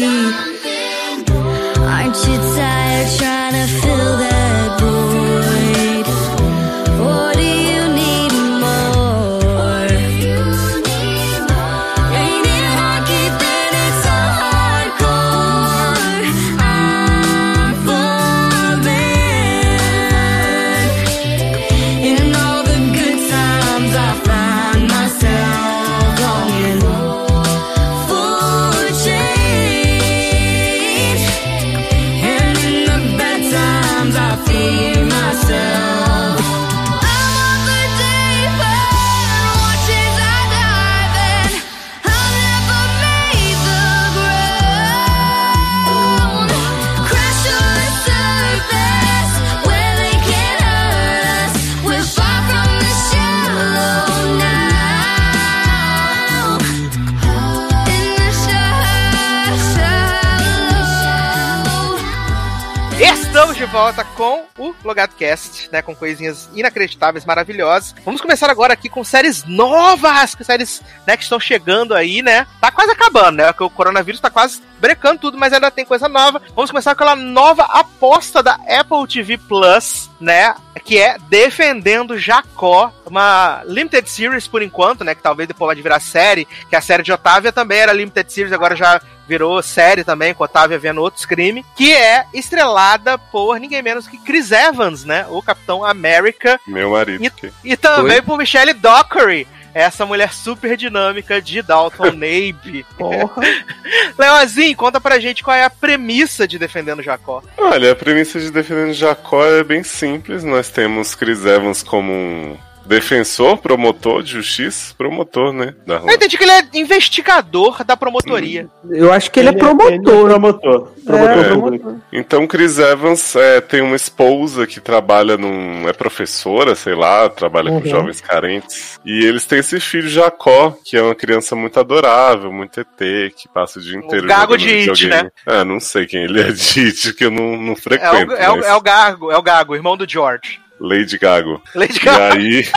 Volta 63.76 64.02
com 64.04 64.46
o 64.56 64.74
Logado 64.82 65.14
Cast, 65.16 65.68
né? 65.70 65.82
Com 65.82 65.94
coisinhas 65.94 66.48
inacreditáveis, 66.54 67.26
maravilhosas. 67.26 67.94
Vamos 68.06 68.22
começar 68.22 68.48
agora 68.48 68.72
aqui 68.72 68.88
com 68.88 69.04
séries 69.04 69.44
novas, 69.44 70.34
com 70.34 70.42
séries 70.42 70.80
né, 71.06 71.14
que 71.14 71.22
estão 71.22 71.38
chegando 71.38 71.94
aí, 71.94 72.22
né? 72.22 72.46
Tá 72.58 72.70
quase 72.70 72.92
acabando, 72.92 73.36
né? 73.36 73.50
O 73.60 73.68
coronavírus 73.68 74.18
tá 74.18 74.30
quase 74.30 74.62
brecando 74.80 75.20
tudo, 75.20 75.36
mas 75.36 75.52
ainda 75.52 75.70
tem 75.70 75.84
coisa 75.84 76.08
nova. 76.08 76.40
Vamos 76.54 76.70
começar 76.70 76.94
com 76.94 77.02
aquela 77.02 77.16
nova 77.16 77.64
aposta 77.64 78.42
da 78.42 78.54
Apple 78.54 79.06
TV 79.12 79.36
Plus, 79.36 80.08
né? 80.18 80.54
Que 80.82 80.98
é 80.98 81.18
Defendendo 81.28 82.16
Jacó, 82.16 82.90
uma 83.04 83.62
limited 83.66 84.08
series 84.08 84.48
por 84.48 84.62
enquanto, 84.62 85.04
né? 85.04 85.14
Que 85.14 85.22
talvez 85.22 85.46
depois 85.46 85.74
vai 85.76 85.82
virar 85.82 86.00
série, 86.00 86.48
que 86.70 86.76
a 86.76 86.80
série 86.80 87.02
de 87.02 87.12
Otávia 87.12 87.52
também 87.52 87.80
era 87.80 87.92
limited 87.92 88.32
series, 88.32 88.54
agora 88.54 88.74
já 88.74 89.02
virou 89.26 89.62
série 89.62 90.04
também, 90.04 90.34
com 90.34 90.44
Otávia 90.44 90.78
vendo 90.78 91.00
outros 91.00 91.24
crimes, 91.24 91.64
que 91.74 91.92
é 91.92 92.26
estrelada 92.32 93.18
por 93.18 93.58
ninguém 93.58 93.82
menos 93.82 94.06
que 94.06 94.18
Chris 94.18 94.50
Evans, 94.50 95.04
né? 95.04 95.26
O 95.28 95.42
Capitão 95.42 95.84
América. 95.84 96.60
Meu 96.66 96.90
marido. 96.90 97.24
E, 97.24 97.72
e 97.72 97.76
também 97.76 98.22
por 98.22 98.38
Michelle 98.38 98.72
Dockery, 98.72 99.46
essa 99.76 100.06
mulher 100.06 100.32
super 100.32 100.74
dinâmica 100.74 101.40
de 101.40 101.60
Dalton 101.60 102.12
Nabe. 102.16 102.86
Porra. 102.96 103.42
Leozinho, 104.18 104.74
conta 104.74 104.98
pra 104.98 105.20
gente 105.20 105.44
qual 105.44 105.54
é 105.54 105.64
a 105.64 105.70
premissa 105.70 106.48
de 106.48 106.58
Defendendo 106.58 107.02
Jacó. 107.02 107.42
Olha, 107.58 107.92
a 107.92 107.94
premissa 107.94 108.40
de 108.40 108.50
Defendendo 108.50 108.94
Jacó 108.94 109.44
é 109.44 109.62
bem 109.62 109.82
simples. 109.82 110.42
Nós 110.42 110.70
temos 110.70 111.14
Chris 111.14 111.44
Evans 111.44 111.82
como 111.82 112.10
um 112.10 112.56
defensor, 112.86 113.58
promotor 113.58 114.22
de 114.22 114.32
justiça. 114.32 114.94
Promotor, 114.96 115.52
né? 115.52 115.74
Darlan? 115.86 116.08
Eu 116.10 116.14
entendi 116.16 116.36
que 116.38 116.44
ele 116.44 116.52
é 116.52 116.62
investigador 116.74 117.84
da 117.84 117.96
promotoria. 117.96 118.68
Eu 118.90 119.12
acho 119.12 119.30
que 119.30 119.40
ele, 119.40 119.48
é 119.48 119.52
Ele 119.52 119.58
é 119.58 119.60
promotor. 119.60 120.00
promotor. 120.28 120.88
Promotor 121.04 121.44
É. 121.44 121.54
público. 121.54 122.00
Então, 122.12 122.46
Chris 122.46 122.78
Evans 122.78 123.36
é, 123.36 123.60
tem 123.60 123.80
uma 123.80 123.96
esposa 123.96 124.66
que 124.66 124.80
trabalha 124.80 125.36
num. 125.36 125.88
é 125.88 125.92
professora, 125.92 126.74
sei 126.74 126.94
lá, 126.94 127.28
trabalha 127.28 127.70
com 127.70 127.76
Uhum. 127.78 127.86
jovens 127.86 128.20
carentes. 128.20 128.98
E 129.04 129.24
eles 129.24 129.46
têm 129.46 129.58
esse 129.60 129.78
filho 129.80 130.08
Jacó, 130.08 130.76
que 130.84 130.96
é 130.96 131.02
uma 131.02 131.14
criança 131.14 131.54
muito 131.54 131.78
adorável, 131.78 132.52
muito 132.52 132.80
ET, 132.80 133.32
que 133.36 133.48
passa 133.48 133.78
o 133.78 133.82
dia 133.82 133.96
inteiro. 133.98 134.26
gago 134.26 134.58
jogando 134.58 134.58
de 134.58 134.90
It, 134.90 135.08
né? 135.08 135.30
Ah, 135.46 135.64
não 135.64 135.78
sei 135.80 136.06
quem 136.06 136.24
ele 136.24 136.40
é 136.40 136.50
de 136.52 136.80
It, 136.86 137.14
que 137.14 137.24
eu 137.24 137.30
não, 137.30 137.56
não 137.56 137.72
É 137.72 137.76
frequento. 137.76 138.32
o, 138.32 138.36
é, 138.36 138.50
o, 138.50 138.60
é 138.64 138.74
o 138.74 138.80
Gago, 138.80 139.30
é 139.32 139.36
o 139.36 139.42
Gago, 139.42 139.74
irmão 139.74 139.96
do 139.96 140.08
George. 140.08 140.60
Lady 140.80 141.18
Gago. 141.18 141.62
Lady 141.74 141.96
E 141.96 142.04
Gaga. 142.04 142.34
aí. 142.34 142.68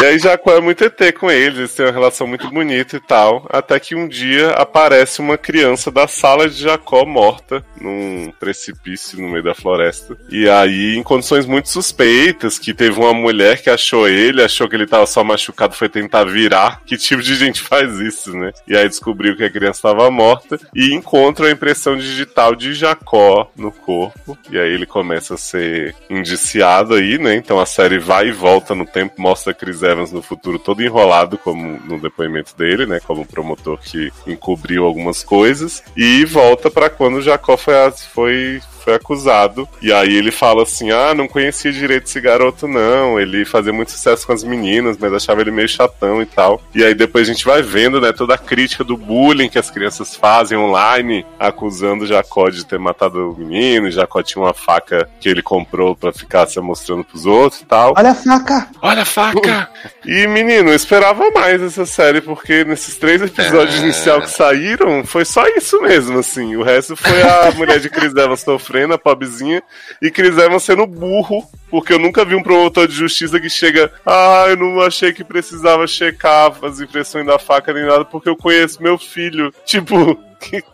E 0.00 0.04
aí 0.04 0.16
Jacó 0.16 0.52
é 0.52 0.60
muito 0.60 0.84
ET 0.84 1.12
com 1.18 1.28
eles, 1.28 1.58
eles 1.58 1.74
têm 1.74 1.84
uma 1.84 1.90
relação 1.90 2.24
muito 2.24 2.48
bonita 2.50 2.96
e 2.96 3.00
tal. 3.00 3.44
Até 3.50 3.80
que 3.80 3.96
um 3.96 4.06
dia 4.06 4.50
aparece 4.50 5.20
uma 5.20 5.36
criança 5.36 5.90
da 5.90 6.06
sala 6.06 6.48
de 6.48 6.62
Jacó 6.62 7.04
morta 7.04 7.64
num 7.80 8.32
precipício 8.38 9.20
no 9.20 9.28
meio 9.28 9.42
da 9.42 9.56
floresta. 9.56 10.16
E 10.30 10.48
aí, 10.48 10.96
em 10.96 11.02
condições 11.02 11.46
muito 11.46 11.68
suspeitas, 11.68 12.60
que 12.60 12.72
teve 12.72 13.00
uma 13.00 13.12
mulher 13.12 13.60
que 13.60 13.68
achou 13.68 14.08
ele, 14.08 14.40
achou 14.40 14.68
que 14.68 14.76
ele 14.76 14.86
tava 14.86 15.04
só 15.04 15.24
machucado, 15.24 15.74
foi 15.74 15.88
tentar 15.88 16.22
virar. 16.24 16.80
Que 16.86 16.96
tipo 16.96 17.20
de 17.20 17.34
gente 17.34 17.60
faz 17.60 17.98
isso, 17.98 18.36
né? 18.36 18.52
E 18.68 18.76
aí 18.76 18.88
descobriu 18.88 19.36
que 19.36 19.42
a 19.42 19.50
criança 19.50 19.78
estava 19.78 20.08
morta 20.12 20.60
e 20.76 20.94
encontra 20.94 21.48
a 21.48 21.50
impressão 21.50 21.96
digital 21.96 22.54
de 22.54 22.72
Jacó 22.72 23.50
no 23.56 23.72
corpo. 23.72 24.38
E 24.48 24.56
aí 24.56 24.72
ele 24.72 24.86
começa 24.86 25.34
a 25.34 25.38
ser 25.38 25.96
indiciado 26.08 26.94
aí, 26.94 27.18
né? 27.18 27.34
Então 27.34 27.58
a 27.58 27.66
série 27.66 27.98
vai 27.98 28.28
e 28.28 28.32
volta 28.32 28.76
no 28.76 28.86
tempo, 28.86 29.20
mostra 29.20 29.52
Chris 29.52 29.87
Evans 29.88 30.12
no 30.12 30.22
futuro 30.22 30.58
todo 30.58 30.82
enrolado, 30.82 31.38
como 31.38 31.78
no 31.84 31.98
depoimento 32.00 32.56
dele, 32.56 32.86
né? 32.86 33.00
Como 33.00 33.26
promotor 33.26 33.78
que 33.78 34.12
encobriu 34.26 34.84
algumas 34.84 35.22
coisas. 35.22 35.82
E 35.96 36.24
volta 36.24 36.70
pra 36.70 36.90
quando 36.90 37.22
Jacó 37.22 37.56
foi, 37.56 37.74
foi, 38.12 38.60
foi 38.88 38.94
acusado. 38.94 39.68
E 39.82 39.92
aí 39.92 40.16
ele 40.16 40.30
fala 40.30 40.62
assim: 40.62 40.90
ah, 40.90 41.12
não 41.14 41.28
conhecia 41.28 41.70
direito 41.70 42.06
esse 42.06 42.20
garoto, 42.20 42.66
não. 42.66 43.20
Ele 43.20 43.44
fazia 43.44 43.72
muito 43.72 43.90
sucesso 43.90 44.26
com 44.26 44.32
as 44.32 44.42
meninas, 44.42 44.96
mas 44.98 45.12
achava 45.12 45.42
ele 45.42 45.50
meio 45.50 45.68
chatão 45.68 46.22
e 46.22 46.26
tal. 46.26 46.62
E 46.74 46.82
aí 46.82 46.94
depois 46.94 47.28
a 47.28 47.32
gente 47.32 47.44
vai 47.44 47.60
vendo, 47.60 48.00
né, 48.00 48.12
toda 48.12 48.34
a 48.34 48.38
crítica 48.38 48.82
do 48.82 48.96
bullying 48.96 49.48
que 49.50 49.58
as 49.58 49.70
crianças 49.70 50.16
fazem 50.16 50.56
online, 50.56 51.26
acusando 51.38 52.06
Jacó 52.06 52.48
de 52.48 52.64
ter 52.64 52.78
matado 52.78 53.32
o 53.32 53.38
menino. 53.38 53.90
Jacó 53.90 54.22
tinha 54.22 54.42
uma 54.42 54.54
faca 54.54 55.08
que 55.20 55.28
ele 55.28 55.42
comprou 55.42 55.94
pra 55.94 56.12
ficar 56.12 56.46
se 56.46 56.58
mostrando 56.60 57.04
pros 57.04 57.26
outros 57.26 57.60
e 57.60 57.66
tal. 57.66 57.94
Olha 57.96 58.10
a 58.12 58.14
faca! 58.14 58.68
Olha 58.80 59.02
a 59.02 59.04
faca! 59.04 59.68
E, 60.06 60.26
menino, 60.26 60.70
eu 60.70 60.74
esperava 60.74 61.30
mais 61.32 61.60
essa 61.60 61.84
série, 61.84 62.22
porque 62.22 62.64
nesses 62.64 62.96
três 62.96 63.20
episódios 63.20 63.76
É. 63.76 63.82
inicial 63.82 64.22
que 64.22 64.30
saíram, 64.30 65.04
foi 65.04 65.22
só 65.24 65.46
isso 65.48 65.82
mesmo, 65.82 66.18
assim. 66.18 66.56
O 66.56 66.62
resto 66.62 66.96
foi 66.96 67.20
a 67.20 67.50
mulher 67.54 67.78
de 67.78 67.90
Chris 67.90 68.14
Evans 68.14 68.40
sofrendo, 68.40 68.77
a 68.84 68.98
pobrezinha, 68.98 69.62
e 70.00 70.10
Chris 70.10 70.36
Evans 70.36 70.62
sendo 70.62 70.86
burro, 70.86 71.44
porque 71.70 71.92
eu 71.92 71.98
nunca 71.98 72.24
vi 72.24 72.34
um 72.34 72.42
promotor 72.42 72.86
de 72.86 72.94
justiça 72.94 73.40
que 73.40 73.50
chega, 73.50 73.90
ah, 74.06 74.46
eu 74.48 74.56
não 74.56 74.80
achei 74.80 75.12
que 75.12 75.24
precisava 75.24 75.86
checar 75.86 76.52
as 76.62 76.80
impressões 76.80 77.26
da 77.26 77.38
faca 77.38 77.72
nem 77.72 77.84
nada, 77.84 78.04
porque 78.04 78.28
eu 78.28 78.36
conheço 78.36 78.82
meu 78.82 78.98
filho. 78.98 79.52
Tipo, 79.64 80.18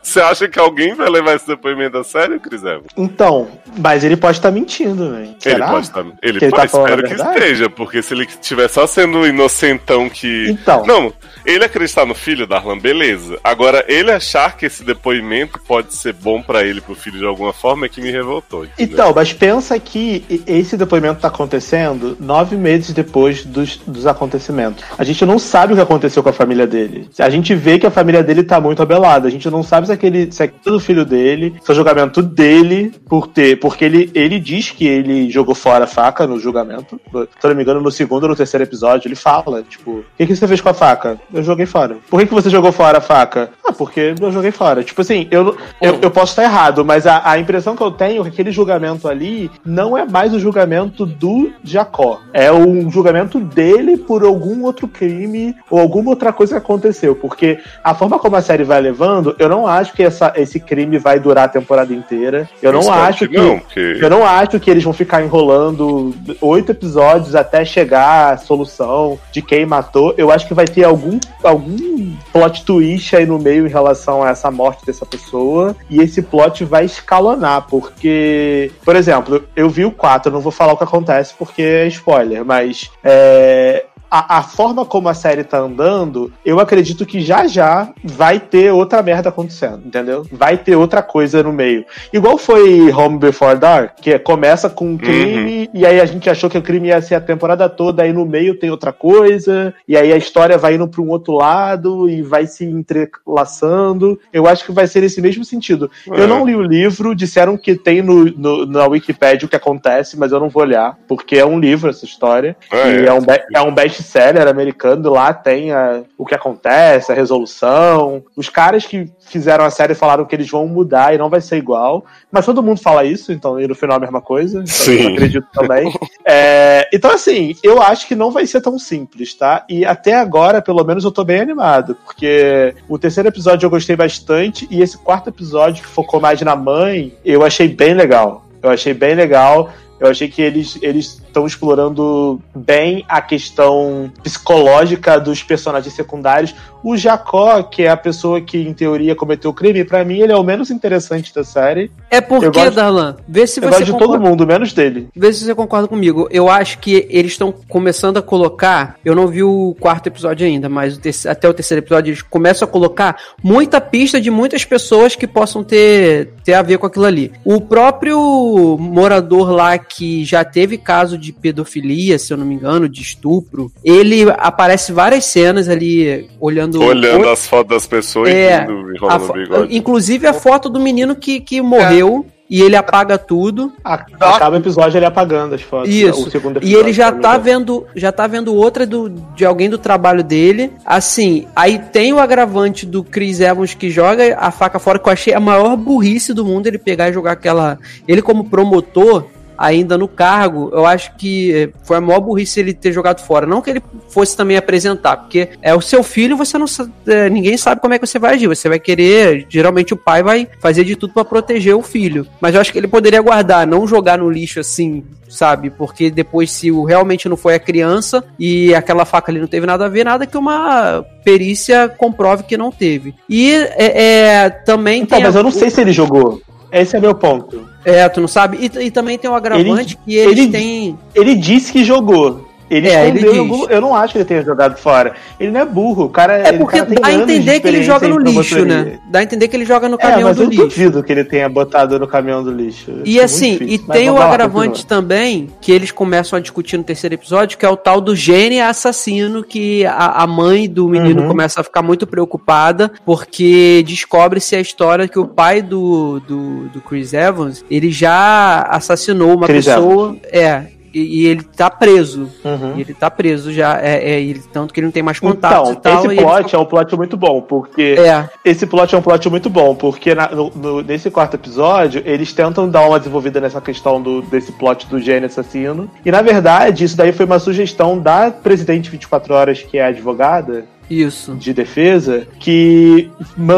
você 0.02 0.20
acha 0.20 0.48
que 0.48 0.58
alguém 0.58 0.94
vai 0.94 1.08
levar 1.08 1.34
esse 1.34 1.46
depoimento 1.46 1.98
a 1.98 2.04
sério, 2.04 2.38
Chris 2.38 2.62
Evans? 2.62 2.86
Então, 2.96 3.48
mas 3.78 4.04
ele 4.04 4.16
pode 4.16 4.38
estar 4.38 4.50
mentindo, 4.50 5.10
velho. 5.10 5.34
Ele 5.44 5.64
pode 5.64 5.86
estar. 5.86 6.04
Ele, 6.22 6.38
Que 6.38 6.44
ele 6.44 6.50
pode, 6.50 6.72
tá 6.72 6.78
espero 6.78 7.00
a 7.00 7.08
que 7.08 7.14
esteja, 7.14 7.70
porque 7.70 8.02
se 8.02 8.14
ele 8.14 8.24
estiver 8.24 8.68
só 8.68 8.86
sendo 8.86 9.26
inocentão 9.26 10.08
que. 10.08 10.50
Então. 10.50 10.84
Não, 10.86 11.12
ele 11.44 11.64
acreditar 11.64 12.06
no 12.06 12.14
filho, 12.14 12.46
Darlan, 12.46 12.78
beleza. 12.78 13.38
Agora, 13.42 13.84
ele 13.88 14.10
achar 14.10 14.56
que 14.56 14.66
esse 14.66 14.82
depoimento 14.82 15.60
pode 15.60 15.94
ser 15.94 16.12
bom 16.12 16.42
pra 16.42 16.64
ele 16.64 16.80
pro 16.80 16.94
filho 16.94 17.18
de 17.18 17.24
alguma 17.24 17.52
forma 17.52 17.86
é 17.86 17.88
que 17.88 18.00
me 18.00 18.10
revoltou. 18.10 18.64
entendeu? 18.64 18.94
Então, 18.94 19.12
mas 19.14 19.32
pensa 19.32 19.78
que 19.78 20.24
esse 20.46 20.76
depoimento 20.76 21.20
tá 21.20 21.28
acontecendo 21.28 22.16
nove 22.18 22.56
meses 22.56 22.92
depois 22.92 23.44
dos, 23.44 23.76
dos 23.86 24.06
acontecimentos. 24.06 24.84
A 24.96 25.04
gente 25.04 25.24
não 25.24 25.38
sabe 25.38 25.72
o 25.72 25.76
que 25.76 25.82
aconteceu 25.82 26.22
com 26.22 26.28
a 26.28 26.32
família 26.32 26.66
dele. 26.66 27.08
A 27.18 27.30
gente 27.30 27.54
vê 27.54 27.78
que 27.78 27.86
a 27.86 27.90
família 27.90 28.22
dele 28.22 28.42
tá 28.42 28.60
muito 28.60 28.82
abelada. 28.82 29.28
A 29.28 29.30
gente 29.30 29.48
não 29.50 29.62
sabe 29.62 29.86
se 29.86 29.92
aquele 29.92 30.30
se 30.32 30.42
é 30.42 30.52
do 30.64 30.80
filho 30.80 31.04
dele, 31.04 31.54
se 31.62 31.70
é 31.70 31.72
o 31.72 31.76
julgamento 31.76 32.22
dele 32.22 32.92
por 33.08 33.26
ter, 33.26 33.58
porque 33.58 33.84
ele, 33.84 34.10
ele 34.14 34.38
diz 34.38 34.70
que 34.70 34.86
ele 34.86 35.30
jogou 35.30 35.54
fora 35.54 35.84
a 35.84 35.88
faca 35.88 36.26
no 36.26 36.38
julgamento. 36.38 37.00
Se 37.12 37.18
eu 37.46 37.50
não 37.50 37.54
me 37.54 37.62
engano, 37.62 37.80
no 37.80 37.90
segundo 37.90 38.24
ou 38.24 38.28
no 38.30 38.36
terceiro 38.36 38.64
episódio, 38.64 39.08
ele 39.08 39.14
fala, 39.14 39.62
tipo, 39.62 39.90
o 39.90 40.04
que, 40.16 40.26
que 40.26 40.36
você 40.36 40.48
fez 40.48 40.60
com 40.60 40.68
a 40.68 40.74
faca? 40.74 41.18
Eu 41.34 41.42
joguei 41.42 41.66
fora. 41.66 41.96
Por 42.08 42.20
que, 42.20 42.26
que 42.26 42.34
você 42.34 42.48
jogou 42.48 42.70
fora 42.72 42.98
a 42.98 43.00
faca? 43.00 43.50
Ah, 43.66 43.72
porque 43.72 44.14
eu 44.20 44.30
joguei 44.32 44.50
fora. 44.52 44.82
Tipo 44.84 45.00
assim, 45.02 45.26
eu, 45.30 45.56
eu, 45.80 45.98
eu 46.00 46.10
posso 46.10 46.32
estar 46.32 46.44
errado, 46.44 46.84
mas 46.84 47.06
a, 47.06 47.22
a 47.28 47.38
impressão 47.38 47.74
que 47.76 47.82
eu 47.82 47.90
tenho 47.90 48.20
é 48.20 48.24
que 48.24 48.28
aquele 48.30 48.52
julgamento 48.52 49.08
ali 49.08 49.50
não 49.64 49.98
é 49.98 50.04
mais 50.04 50.32
o 50.32 50.38
julgamento 50.38 51.04
do 51.04 51.50
Jacó. 51.62 52.20
É 52.32 52.52
um 52.52 52.90
julgamento 52.90 53.40
dele 53.40 53.96
por 53.96 54.22
algum 54.24 54.62
outro 54.64 54.86
crime 54.86 55.54
ou 55.70 55.80
alguma 55.80 56.10
outra 56.10 56.32
coisa 56.32 56.52
que 56.54 56.58
aconteceu. 56.58 57.14
Porque 57.16 57.58
a 57.82 57.94
forma 57.94 58.18
como 58.18 58.36
a 58.36 58.42
série 58.42 58.64
vai 58.64 58.80
levando, 58.80 59.34
eu 59.38 59.48
não 59.48 59.66
acho 59.66 59.92
que 59.92 60.02
essa, 60.02 60.32
esse 60.36 60.60
crime 60.60 60.98
vai 60.98 61.18
durar 61.18 61.44
a 61.46 61.48
temporada 61.48 61.92
inteira. 61.92 62.48
Eu 62.62 62.72
não 62.72 62.80
espero 62.80 63.00
acho 63.02 63.18
que 63.18 63.28
que. 63.28 63.36
não, 63.38 63.58
porque- 63.58 63.98
Eu 64.00 64.10
não 64.10 64.24
acho 64.26 64.60
que 64.60 64.70
eles 64.70 64.84
vão 64.84 64.92
ficar 64.92 65.22
enrolando 65.22 66.14
oito 66.40 66.70
episódios 66.72 67.34
até 67.34 67.64
chegar 67.64 68.32
a 68.34 68.36
solução 68.36 69.18
de 69.32 69.42
quem 69.42 69.66
matou. 69.66 70.14
Eu 70.16 70.30
acho 70.30 70.46
que 70.46 70.54
vai 70.54 70.66
ter 70.66 70.84
algum, 70.84 71.18
algum 71.42 72.14
plot 72.32 72.64
twist 72.64 73.14
aí 73.16 73.26
no 73.26 73.38
meio 73.38 73.66
em 73.66 73.70
relação 73.70 74.22
a 74.22 74.30
essa 74.30 74.50
morte 74.50 74.84
dessa 74.84 75.06
pessoa. 75.06 75.76
E 75.88 76.00
esse 76.00 76.22
plot 76.22 76.64
vai 76.64 76.84
escalonar, 76.84 77.66
porque, 77.68 78.70
por 78.84 78.96
exemplo, 78.96 79.44
eu 79.54 79.68
vi 79.68 79.84
o 79.84 79.90
4, 79.90 80.28
eu 80.30 80.34
não 80.34 80.40
vou 80.40 80.52
falar 80.52 80.72
o 80.72 80.76
que 80.76 80.84
acontece 80.84 81.34
porque 81.38 81.62
é 81.62 81.86
spoiler, 81.88 82.44
mas 82.44 82.90
é, 83.02 83.84
a, 84.14 84.38
a 84.38 84.42
forma 84.42 84.84
como 84.84 85.08
a 85.08 85.14
série 85.14 85.42
tá 85.42 85.58
andando, 85.58 86.32
eu 86.44 86.60
acredito 86.60 87.04
que 87.04 87.20
já 87.20 87.48
já 87.48 87.92
vai 88.04 88.38
ter 88.38 88.70
outra 88.72 89.02
merda 89.02 89.28
acontecendo, 89.28 89.82
entendeu? 89.84 90.24
Vai 90.30 90.56
ter 90.56 90.76
outra 90.76 91.02
coisa 91.02 91.42
no 91.42 91.52
meio. 91.52 91.84
Igual 92.12 92.38
foi 92.38 92.92
Home 92.92 93.18
Before 93.18 93.58
Dark, 93.58 93.96
que 94.00 94.12
é- 94.12 94.18
começa 94.18 94.70
com 94.70 94.90
um 94.90 94.96
crime, 94.96 95.68
e 95.74 95.84
aí 95.84 96.00
a 96.00 96.06
gente 96.06 96.30
achou 96.30 96.48
que 96.48 96.56
o 96.56 96.62
crime 96.62 96.88
ia 96.88 97.02
ser 97.02 97.16
a 97.16 97.20
temporada 97.20 97.68
toda, 97.68 98.04
aí 98.04 98.12
no 98.12 98.24
meio 98.24 98.56
tem 98.56 98.70
outra 98.70 98.92
coisa, 98.92 99.74
e 99.88 99.96
aí 99.96 100.12
a 100.12 100.16
história 100.16 100.56
vai 100.56 100.74
indo 100.76 100.86
pra 100.86 101.02
um 101.02 101.08
outro 101.08 101.34
lado 101.34 102.08
e 102.08 102.22
vai 102.22 102.46
se 102.46 102.64
entrelaçando. 102.64 104.18
Eu 104.32 104.46
acho 104.46 104.64
que 104.64 104.72
vai 104.72 104.86
ser 104.86 105.00
nesse 105.00 105.20
mesmo 105.20 105.44
sentido. 105.44 105.90
É. 106.10 106.20
Eu 106.20 106.28
não 106.28 106.46
li 106.46 106.54
o 106.54 106.62
livro, 106.62 107.14
disseram 107.14 107.56
que 107.56 107.74
tem 107.74 108.02
no, 108.02 108.24
no- 108.26 108.66
na 108.66 108.86
Wikipedia 108.86 109.46
o 109.46 109.48
que 109.48 109.56
acontece, 109.56 110.16
mas 110.18 110.32
eu 110.32 110.40
não 110.40 110.48
vou 110.48 110.62
olhar, 110.62 110.96
porque 111.08 111.36
é 111.36 111.44
um 111.44 111.58
livro 111.58 111.90
essa 111.90 112.04
história. 112.04 112.56
É, 112.70 112.90
e 112.90 113.04
é. 113.04 113.06
é 113.06 113.12
um, 113.12 113.22
é 113.54 113.60
um 113.62 113.74
best-seller 114.04 114.46
americano, 114.46 115.10
lá 115.10 115.32
tem 115.32 115.72
a- 115.72 116.02
o 116.16 116.24
que 116.26 116.34
acontece, 116.34 117.10
a 117.10 117.14
resolução. 117.14 118.22
Os 118.36 118.48
caras 118.48 118.86
que 118.86 119.10
fizeram 119.28 119.64
a 119.64 119.70
série 119.70 119.94
falaram 119.94 120.24
que 120.24 120.34
eles 120.36 120.48
vão 120.50 120.66
mudar 120.66 121.14
e 121.14 121.18
não 121.18 121.30
vai 121.30 121.40
ser 121.40 121.56
igual. 121.56 122.04
Mas 122.30 122.44
todo 122.44 122.62
mundo 122.62 122.80
fala 122.80 123.04
isso, 123.04 123.32
então 123.32 123.58
e 123.60 123.66
no 123.66 123.74
final 123.74 123.94
é 123.94 123.98
a 123.98 124.00
mesma 124.00 124.20
coisa. 124.20 124.58
Então 124.58 124.66
Sim. 124.74 125.02
eu 125.02 125.12
acredito 125.12 125.46
também. 125.52 125.92
É, 126.26 126.88
então, 126.92 127.10
assim, 127.10 127.54
eu 127.62 127.80
acho 127.82 128.06
que 128.06 128.14
não 128.14 128.30
vai 128.30 128.46
ser 128.46 128.60
tão 128.60 128.78
simples, 128.78 129.34
tá? 129.34 129.64
E 129.68 129.84
até 129.84 130.14
agora, 130.14 130.60
pelo 130.62 130.84
menos, 130.84 131.04
eu 131.04 131.10
tô 131.10 131.24
bem 131.24 131.40
animado, 131.40 131.96
porque 132.04 132.74
o 132.88 132.98
terceiro 132.98 133.28
episódio 133.28 133.66
eu 133.66 133.70
gostei 133.70 133.96
bastante, 133.96 134.66
e 134.70 134.82
esse 134.82 134.98
quarto 134.98 135.28
episódio, 135.28 135.82
que 135.82 135.88
focou 135.88 136.20
mais 136.20 136.40
na 136.42 136.54
mãe, 136.54 137.14
eu 137.24 137.44
achei 137.44 137.68
bem 137.68 137.94
legal. 137.94 138.44
Eu 138.62 138.70
achei 138.70 138.94
bem 138.94 139.14
legal. 139.14 139.70
Eu 140.00 140.08
achei 140.08 140.28
que 140.28 140.42
eles 140.42 140.78
eles 140.82 141.20
estão 141.24 141.46
explorando 141.46 142.40
bem 142.54 143.04
a 143.08 143.20
questão 143.22 144.10
psicológica 144.22 145.18
dos 145.18 145.42
personagens 145.42 145.94
secundários. 145.94 146.54
O 146.82 146.96
Jacó, 146.98 147.62
que 147.62 147.82
é 147.84 147.88
a 147.88 147.96
pessoa 147.96 148.42
que 148.42 148.58
em 148.58 148.74
teoria 148.74 149.14
cometeu 149.16 149.50
o 149.50 149.54
crime, 149.54 149.84
pra 149.84 150.04
mim 150.04 150.18
ele 150.20 150.32
é 150.32 150.36
o 150.36 150.42
menos 150.44 150.70
interessante 150.70 151.34
da 151.34 151.42
série. 151.42 151.90
É 152.10 152.18
Eu 152.18 152.22
porque, 152.22 152.50
gosto- 152.50 152.74
Darlan, 152.74 153.16
vê 153.26 153.46
se 153.46 153.58
eu 153.58 153.62
você 153.64 153.68
gosto 153.70 153.84
de 153.84 153.92
todo 153.92 154.00
concorda- 154.02 154.28
mundo, 154.28 154.46
menos 154.46 154.72
dele. 154.74 155.08
Vê 155.16 155.32
se 155.32 155.44
você 155.44 155.54
concorda 155.54 155.88
comigo. 155.88 156.28
Eu 156.30 156.50
acho 156.50 156.78
que 156.80 157.06
eles 157.08 157.32
estão 157.32 157.54
começando 157.70 158.18
a 158.18 158.22
colocar. 158.22 158.96
Eu 159.02 159.14
não 159.14 159.26
vi 159.28 159.42
o 159.42 159.74
quarto 159.80 160.08
episódio 160.08 160.46
ainda, 160.46 160.68
mas 160.68 160.96
o 160.96 161.00
terce- 161.00 161.26
até 161.26 161.48
o 161.48 161.54
terceiro 161.54 161.82
episódio 161.82 162.10
eles 162.10 162.20
começam 162.20 162.68
a 162.68 162.70
colocar 162.70 163.16
muita 163.42 163.80
pista 163.80 164.20
de 164.20 164.30
muitas 164.30 164.62
pessoas 164.64 165.16
que 165.16 165.26
possam 165.26 165.64
ter, 165.64 166.32
ter 166.44 166.52
a 166.52 166.60
ver 166.62 166.76
com 166.76 166.84
aquilo 166.86 167.06
ali. 167.06 167.32
O 167.46 167.62
próprio 167.62 168.76
morador 168.78 169.50
lá 169.50 169.78
que 169.84 170.24
já 170.24 170.44
teve 170.44 170.76
caso 170.78 171.16
de 171.16 171.32
pedofilia, 171.32 172.18
se 172.18 172.32
eu 172.32 172.36
não 172.36 172.44
me 172.46 172.54
engano, 172.54 172.88
de 172.88 173.02
estupro, 173.02 173.70
ele 173.84 174.24
aparece 174.38 174.92
várias 174.92 175.24
cenas 175.26 175.68
ali 175.68 176.28
olhando. 176.40 176.82
Olhando 176.82 177.28
as 177.28 177.46
fotos 177.46 177.76
das 177.76 177.86
pessoas 177.86 178.28
É, 178.30 178.66
e 178.66 179.06
a 179.06 179.16
o 179.16 179.20
fo- 179.20 179.32
bigode. 179.34 179.76
Inclusive 179.76 180.26
a 180.26 180.32
foto 180.32 180.68
do 180.68 180.80
menino 180.80 181.14
que, 181.14 181.40
que 181.40 181.60
morreu. 181.60 182.26
E 182.50 182.60
ele 182.60 182.76
apaga 182.76 183.16
tudo. 183.16 183.72
Acaba 183.82 184.56
o 184.56 184.58
episódio 184.60 184.98
ele 184.98 185.06
apagando 185.06 185.54
as 185.54 185.62
fotos. 185.62 185.88
Isso. 185.88 186.26
O 186.28 186.30
segundo 186.30 186.58
E 186.62 186.74
ele 186.74 186.90
episódio, 186.90 186.92
já 186.94 187.10
tá 187.10 187.28
engano. 187.30 187.42
vendo, 187.42 187.86
já 187.96 188.12
tá 188.12 188.26
vendo 188.26 188.54
outra 188.54 188.86
do, 188.86 189.08
de 189.34 189.46
alguém 189.46 189.70
do 189.70 189.78
trabalho 189.78 190.22
dele. 190.22 190.70
Assim, 190.84 191.46
aí 191.56 191.78
tem 191.78 192.12
o 192.12 192.18
agravante 192.20 192.84
do 192.84 193.02
Chris 193.02 193.40
Evans 193.40 193.72
que 193.72 193.88
joga 193.88 194.36
a 194.38 194.50
faca 194.50 194.78
fora, 194.78 194.98
que 194.98 195.08
eu 195.08 195.12
achei 195.12 195.32
a 195.32 195.40
maior 195.40 195.74
burrice 195.74 196.34
do 196.34 196.44
mundo 196.44 196.66
ele 196.66 196.76
pegar 196.78 197.08
e 197.08 197.14
jogar 197.14 197.32
aquela. 197.32 197.78
Ele, 198.06 198.20
como 198.20 198.44
promotor, 198.44 199.24
ainda 199.56 199.96
no 199.98 200.08
cargo, 200.08 200.70
eu 200.72 200.86
acho 200.86 201.14
que 201.16 201.70
foi 201.82 201.96
a 201.96 202.00
maior 202.00 202.20
burrice 202.20 202.60
ele 202.60 202.72
ter 202.72 202.92
jogado 202.92 203.20
fora. 203.20 203.46
Não 203.46 203.60
que 203.60 203.70
ele 203.70 203.82
fosse 204.08 204.36
também 204.36 204.56
apresentar, 204.56 205.16
porque 205.16 205.50
é 205.62 205.74
o 205.74 205.80
seu 205.80 206.02
filho, 206.02 206.36
você 206.36 206.56
não 206.58 206.66
eh, 207.06 207.28
ninguém 207.30 207.56
sabe 207.56 207.80
como 207.80 207.94
é 207.94 207.98
que 207.98 208.06
você 208.06 208.18
vai 208.18 208.34
agir. 208.34 208.46
Você 208.46 208.68
vai 208.68 208.78
querer, 208.78 209.46
geralmente 209.48 209.92
o 209.94 209.96
pai 209.96 210.22
vai 210.22 210.48
fazer 210.60 210.84
de 210.84 210.96
tudo 210.96 211.12
pra 211.12 211.24
proteger 211.24 211.74
o 211.74 211.82
filho. 211.82 212.26
Mas 212.40 212.54
eu 212.54 212.60
acho 212.60 212.72
que 212.72 212.78
ele 212.78 212.88
poderia 212.88 213.20
guardar, 213.20 213.66
não 213.66 213.86
jogar 213.86 214.18
no 214.18 214.30
lixo 214.30 214.60
assim, 214.60 215.04
sabe? 215.28 215.70
Porque 215.70 216.10
depois 216.10 216.50
se 216.50 216.70
o 216.70 216.84
realmente 216.84 217.28
não 217.28 217.36
foi 217.36 217.54
a 217.54 217.58
criança 217.58 218.24
e 218.38 218.74
aquela 218.74 219.04
faca 219.04 219.30
ali 219.32 219.40
não 219.40 219.46
teve 219.48 219.66
nada 219.66 219.86
a 219.86 219.88
ver, 219.88 220.04
nada 220.04 220.26
que 220.26 220.36
uma 220.36 221.04
perícia 221.24 221.88
comprove 221.88 222.44
que 222.44 222.56
não 222.56 222.70
teve. 222.70 223.14
E 223.28 223.52
é, 223.52 224.02
é, 224.44 224.50
também 224.50 225.02
Então, 225.02 225.20
mas 225.20 225.34
a- 225.34 225.38
eu 225.38 225.42
não 225.42 225.50
sei 225.50 225.70
se 225.70 225.80
ele 225.80 225.92
jogou. 225.92 226.40
Esse 226.70 226.96
é 226.96 227.00
meu 227.00 227.14
ponto. 227.14 227.68
É, 227.84 228.08
tu 228.08 228.20
não 228.20 228.28
sabe? 228.28 228.58
E, 228.60 228.86
e 228.86 228.90
também 228.90 229.18
tem 229.18 229.30
o 229.30 229.34
agravante 229.34 229.96
que 230.04 230.14
eles 230.16 230.38
ele- 230.38 230.48
têm. 230.50 230.98
Ele 231.14 231.34
disse 231.34 231.70
que 231.72 231.84
jogou. 231.84 232.48
Ele 232.76 232.88
É, 232.88 233.06
ele 233.08 233.18
escondeu 233.20 233.44
diz. 233.44 233.52
algum- 233.52 233.70
Eu 233.70 233.80
não 233.80 233.94
acho 233.94 234.12
que 234.12 234.18
ele 234.18 234.24
tenha 234.24 234.42
jogado 234.42 234.76
fora. 234.78 235.14
Ele 235.38 235.50
não 235.52 235.60
é 235.60 235.64
burro. 235.64 236.04
O 236.04 236.08
cara, 236.08 236.38
É 236.38 236.48
ele- 236.48 236.58
porque 236.58 236.76
cara 236.78 236.86
tem 236.90 236.98
dá 237.00 237.08
a 237.08 237.12
entender 237.14 237.60
que 237.60 237.68
ele 237.68 237.82
joga 237.82 238.08
no 238.08 238.18
lixo, 238.18 238.64
né? 238.64 238.98
Dá 239.10 239.18
a 239.20 239.22
entender 239.22 239.48
que 239.48 239.56
ele 239.56 239.64
joga 239.64 239.88
no 239.88 239.94
É, 239.94 239.98
caminhão 239.98 240.28
mas 240.28 240.36
do 240.36 240.42
eu 240.44 240.48
lixo. 240.48 240.62
duvido 240.64 241.02
que 241.02 241.12
ele 241.12 241.24
tenha 241.24 241.48
botado 241.48 241.98
no 241.98 242.06
caminhão 242.06 242.42
do 242.42 242.50
lixo. 242.50 242.90
E 243.04 243.16
Acho 243.20 243.24
assim, 243.26 243.58
e 243.60 243.78
tem 243.78 244.10
o 244.10 244.14
lá, 244.14 244.26
agravante 244.26 244.80
continua. 244.82 244.88
também, 244.88 245.48
que 245.60 245.70
eles 245.70 245.90
começam 245.92 246.36
a 246.36 246.40
discutir 246.40 246.76
no 246.76 246.84
terceiro 246.84 247.14
episódio, 247.14 247.56
que 247.58 247.64
é 247.64 247.68
o 247.68 247.76
tal 247.76 248.00
do 248.00 248.16
gene 248.16 248.60
assassino, 248.60 249.44
que 249.44 249.84
a, 249.86 250.22
a 250.22 250.26
mãe 250.26 250.68
do 250.68 250.88
menino 250.88 251.22
Uhum. 251.22 251.28
começa 251.28 251.60
a 251.60 251.64
ficar 251.64 251.82
muito 251.82 252.06
preocupada, 252.06 252.90
porque 253.04 253.84
descobre-se 253.86 254.56
a 254.56 254.60
história 254.60 255.06
que 255.06 255.18
o 255.18 255.26
pai 255.26 255.62
do, 255.62 256.20
do, 256.26 256.68
do 256.68 256.80
Chris 256.80 257.12
Evans, 257.12 257.64
ele 257.70 257.90
já 257.90 258.62
assassinou 258.70 259.34
uma 259.36 259.46
Chris 259.46 259.64
pessoa. 259.66 260.16
É. 260.32 260.73
E, 260.94 261.26
ele 261.26 261.42
tá 261.42 261.68
preso. 261.70 262.30
Uhum. 262.44 262.78
Ele 262.78 262.94
tá 262.94 263.10
preso 263.10 263.52
já. 263.52 263.78
É, 263.80 264.12
é, 264.12 264.20
ele- 264.20 264.42
tanto 264.52 264.72
que 264.72 264.80
ele 264.80 264.86
não 264.86 264.92
tem 264.92 265.02
mais 265.02 265.18
Então, 265.18 265.72
e 265.72 265.76
tal. 265.76 265.96
esse 265.98 266.06
e 266.06 266.10
ele 266.10 266.20
plot 266.22 266.54
é 266.54 266.58
um 266.58 266.64
plot 266.64 266.96
muito 266.96 267.16
bom, 267.16 267.40
porque 267.40 267.96
É. 267.98 268.28
esse 268.44 268.66
plot 268.66 268.94
é 268.94 268.98
um 268.98 269.02
plot 269.02 269.28
muito 269.28 269.50
bom, 269.50 269.74
porque 269.74 270.14
na- 270.14 270.28
no- 270.30 270.50
no- 270.54 270.82
nesse 270.82 271.10
quarto 271.10 271.34
episódio 271.34 272.02
eles 272.04 272.32
tentam 272.32 272.68
dar 272.68 272.86
uma 272.88 272.98
desenvolvida 272.98 273.40
nessa 273.40 273.60
questão 273.60 274.00
do, 274.00 274.22
desse 274.22 274.52
plot 274.52 274.86
do 274.86 275.00
gênio 275.00 275.26
assassino. 275.26 275.90
E 276.04 276.10
na 276.10 276.22
verdade, 276.22 276.84
isso 276.84 276.96
daí 276.96 277.12
foi 277.12 277.26
uma 277.26 277.38
sugestão 277.38 277.98
da 277.98 278.30
presidente 278.30 278.90
24 278.90 279.34
horas, 279.34 279.62
que 279.62 279.78
é 279.78 279.86
advogada, 279.86 280.64
Isso. 280.90 281.34
de 281.34 281.52
defesa 281.54 282.26
que 282.38 283.10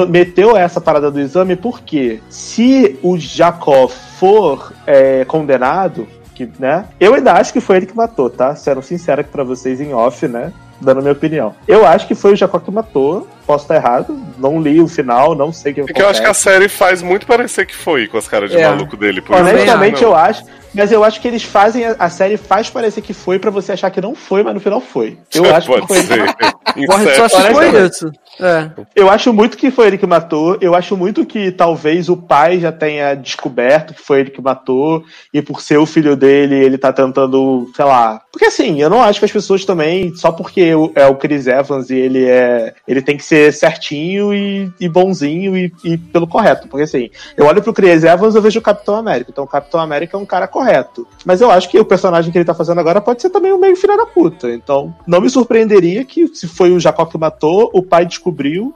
meteu 0.08 0.56
essa 0.56 0.80
parada 0.80 1.10
do 1.10 1.20
exame 1.20 1.56
porque 1.56 2.20
se 2.28 2.96
o 3.02 3.18
Jacó 3.18 3.88
for 3.88 4.72
é, 4.86 5.24
condenado, 5.24 6.06
que, 6.36 6.48
né? 6.58 6.84
Eu 7.00 7.14
ainda 7.14 7.32
acho 7.32 7.52
que 7.52 7.60
foi 7.60 7.76
ele 7.78 7.86
que 7.86 7.96
matou, 7.96 8.28
tá? 8.30 8.54
Sendo 8.54 8.82
sincero 8.82 9.20
aqui 9.22 9.30
pra 9.30 9.42
vocês 9.44 9.80
em 9.80 9.92
off, 9.94 10.28
né? 10.28 10.52
Dando 10.78 11.00
minha 11.00 11.12
opinião. 11.12 11.54
Eu 11.66 11.86
acho 11.86 12.06
que 12.06 12.14
foi 12.14 12.34
o 12.34 12.36
Jacó 12.36 12.58
que 12.58 12.70
matou. 12.70 13.26
Posso 13.46 13.64
estar 13.64 13.76
errado. 13.76 14.20
Não 14.38 14.60
li 14.60 14.78
o 14.78 14.86
final, 14.86 15.34
não 15.34 15.50
sei 15.50 15.72
o 15.72 15.74
que 15.74 15.80
É 15.80 15.84
que 15.86 16.02
eu 16.02 16.08
acho 16.08 16.20
que 16.20 16.26
a 16.26 16.30
acontece. 16.32 16.42
série 16.44 16.68
faz 16.68 17.00
muito 17.00 17.26
parecer 17.26 17.64
que 17.64 17.74
foi 17.74 18.06
com 18.06 18.18
as 18.18 18.28
caras 18.28 18.50
de 18.50 18.58
É. 18.58 18.68
maluco 18.68 18.94
dele. 18.94 19.22
Por 19.22 19.34
isso 19.34 19.42
Honestamente, 19.42 20.02
eu 20.02 20.14
acho. 20.14 20.44
Mas 20.74 20.92
eu 20.92 21.02
acho 21.02 21.18
que 21.22 21.26
eles 21.28 21.42
fazem, 21.42 21.82
a, 21.98 22.10
série 22.10 22.36
faz 22.36 22.68
parecer 22.68 23.00
que 23.00 23.14
foi 23.14 23.38
pra 23.38 23.50
você 23.50 23.72
achar 23.72 23.90
que 23.90 23.98
não 24.02 24.14
foi, 24.14 24.42
mas 24.42 24.52
no 24.52 24.60
final 24.60 24.78
foi. 24.78 25.16
Eu 25.34 25.44
acho 25.56 25.66
Pode 25.66 25.80
que 25.86 25.86
foi. 25.88 26.02
ser. 26.02 26.34
Porra, 26.86 27.14
só 27.14 27.28
se 27.28 27.40
foi 27.54 27.86
isso. 27.86 28.12
É. 28.40 28.70
Eu 28.94 29.10
acho 29.10 29.32
muito 29.32 29.56
que 29.56 29.70
foi 29.70 29.88
ele 29.88 29.98
que 29.98 30.06
matou. 30.06 30.56
Eu 30.60 30.74
acho 30.74 30.96
muito 30.96 31.24
que 31.24 31.50
talvez 31.50 32.08
o 32.08 32.16
pai 32.16 32.58
já 32.58 32.70
tenha 32.72 33.14
descoberto 33.14 33.94
que 33.94 34.02
foi 34.02 34.20
ele 34.20 34.30
que 34.30 34.42
matou. 34.42 35.04
E 35.32 35.40
por 35.42 35.60
ser 35.60 35.78
o 35.78 35.86
filho 35.86 36.16
dele, 36.16 36.54
ele 36.54 36.78
tá 36.78 36.92
tentando, 36.92 37.70
sei 37.74 37.84
lá. 37.84 38.20
Porque 38.30 38.46
assim, 38.46 38.80
eu 38.80 38.90
não 38.90 39.02
acho 39.02 39.18
que 39.18 39.24
as 39.24 39.32
pessoas 39.32 39.64
também, 39.64 40.14
só 40.14 40.30
porque 40.30 40.72
é 40.94 41.06
o 41.06 41.16
Chris 41.16 41.46
Evans 41.46 41.90
e 41.90 41.96
ele 41.96 42.24
é. 42.24 42.74
Ele 42.86 43.02
tem 43.02 43.16
que 43.16 43.24
ser 43.24 43.52
certinho 43.52 44.32
e, 44.34 44.70
e 44.80 44.88
bonzinho 44.88 45.56
e, 45.56 45.72
e 45.84 45.96
pelo 45.96 46.26
correto. 46.26 46.68
Porque 46.68 46.84
assim, 46.84 47.10
eu 47.36 47.46
olho 47.46 47.62
pro 47.62 47.72
Chris 47.72 48.04
Evans 48.04 48.34
eu 48.34 48.42
vejo 48.42 48.58
o 48.58 48.62
Capitão 48.62 48.96
América. 48.96 49.30
Então 49.30 49.44
o 49.44 49.48
Capitão 49.48 49.80
América 49.80 50.16
é 50.16 50.20
um 50.20 50.26
cara 50.26 50.46
correto. 50.46 51.06
Mas 51.24 51.40
eu 51.40 51.50
acho 51.50 51.68
que 51.70 51.78
o 51.78 51.84
personagem 51.84 52.30
que 52.30 52.38
ele 52.38 52.44
tá 52.44 52.54
fazendo 52.54 52.80
agora 52.80 53.00
pode 53.00 53.22
ser 53.22 53.30
também 53.30 53.52
um 53.52 53.58
meio 53.58 53.76
filho 53.76 53.96
da 53.96 54.06
puta. 54.06 54.50
Então, 54.50 54.94
não 55.06 55.20
me 55.20 55.30
surpreenderia 55.30 56.04
que 56.04 56.26
se 56.28 56.46
foi 56.46 56.72
o 56.72 56.80
Jacó 56.80 57.04
que 57.06 57.18
matou, 57.18 57.70
o 57.72 57.82
pai 57.82 58.04
descobriu, 58.04 58.25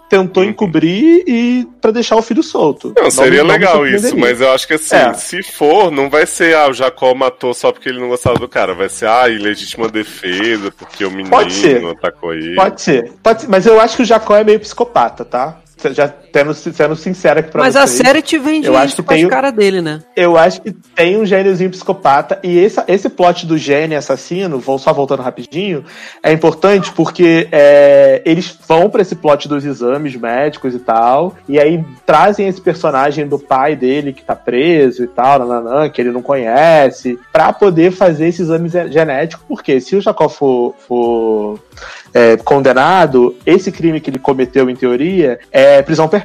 tentou 0.08 0.44
encobrir 0.44 1.24
e 1.26 1.66
para 1.80 1.90
deixar 1.90 2.16
o 2.16 2.22
filho 2.22 2.42
solto. 2.42 2.92
Não, 2.96 3.10
seria 3.10 3.42
me- 3.42 3.48
me 3.48 3.52
legal 3.52 3.86
isso, 3.86 4.16
mas 4.16 4.40
eu 4.40 4.52
acho 4.52 4.66
que 4.66 4.74
assim, 4.74 4.96
É. 4.96 5.12
se 5.14 5.42
for, 5.42 5.90
não 5.90 6.08
vai 6.10 6.26
ser, 6.26 6.54
ah, 6.56 6.68
o 6.68 6.72
Jacó 6.72 7.14
matou 7.14 7.52
só 7.54 7.72
porque 7.72 7.88
ele 7.88 8.00
não 8.00 8.08
gostava 8.08 8.38
do 8.38 8.48
cara, 8.48 8.74
vai 8.74 8.88
ser, 8.88 9.06
ah, 9.08 9.28
ilegítima 9.28 9.88
defesa, 9.88 10.72
porque 10.76 11.04
o 11.04 11.10
menino 11.10 11.30
Pode 11.30 11.52
ser. 11.52 11.84
atacou 11.86 12.34
ele. 12.34 12.54
Pode 12.54 12.80
ser, 12.82 13.12
pode 13.22 13.42
ser, 13.42 13.48
mas 13.48 13.66
eu 13.66 13.80
acho 13.80 13.96
que 13.96 14.02
o 14.02 14.06
Jacó 14.06 14.36
é 14.36 14.44
meio 14.44 14.60
psicopata, 14.60 15.24
tá? 15.24 15.58
Já 15.92 16.08
tendo, 16.32 16.54
sendo 16.54 16.96
sincero 16.96 17.40
aqui 17.40 17.50
pra 17.50 17.62
Mas 17.62 17.76
a 17.76 17.86
vocês. 17.86 18.06
série 18.06 18.22
te 18.22 18.38
vende 18.38 18.66
Eu 18.66 18.76
acho 18.76 18.96
que 18.96 19.02
tem 19.02 19.28
cara 19.28 19.50
dele, 19.50 19.80
né? 19.80 20.00
Eu 20.16 20.36
acho 20.36 20.60
que 20.62 20.72
tem 20.72 21.16
um 21.16 21.24
gêniozinho 21.24 21.70
psicopata. 21.70 22.38
E 22.42 22.58
esse, 22.58 22.82
esse 22.88 23.08
plot 23.08 23.46
do 23.46 23.56
gênio 23.56 23.98
assassino, 23.98 24.58
vou 24.58 24.78
só 24.78 24.92
voltando 24.92 25.22
rapidinho, 25.22 25.84
é 26.22 26.32
importante 26.32 26.92
porque 26.92 27.48
é, 27.50 28.22
eles 28.24 28.56
vão 28.66 28.90
pra 28.90 29.02
esse 29.02 29.14
plot 29.14 29.48
dos 29.48 29.64
exames 29.64 30.16
médicos 30.16 30.74
e 30.74 30.78
tal. 30.78 31.36
E 31.48 31.58
aí 31.58 31.84
trazem 32.06 32.48
esse 32.48 32.60
personagem 32.60 33.26
do 33.26 33.38
pai 33.38 33.76
dele 33.76 34.12
que 34.12 34.22
tá 34.22 34.34
preso 34.34 35.04
e 35.04 35.06
tal, 35.06 35.38
nananã, 35.40 35.88
que 35.88 36.00
ele 36.00 36.10
não 36.10 36.22
conhece, 36.22 37.18
pra 37.32 37.52
poder 37.52 37.90
fazer 37.90 38.28
esse 38.28 38.42
exame 38.42 38.68
genético. 38.68 39.44
Porque 39.48 39.80
se 39.80 39.96
o 39.96 40.00
Jacó 40.00 40.28
for. 40.28 40.74
for 40.86 41.60
é, 42.12 42.36
condenado, 42.38 43.36
esse 43.46 43.70
crime 43.70 44.00
que 44.00 44.10
ele 44.10 44.18
cometeu, 44.18 44.68
em 44.68 44.76
teoria, 44.76 45.38
é 45.50 45.80
prisão 45.82 46.08
perpétua, 46.08 46.19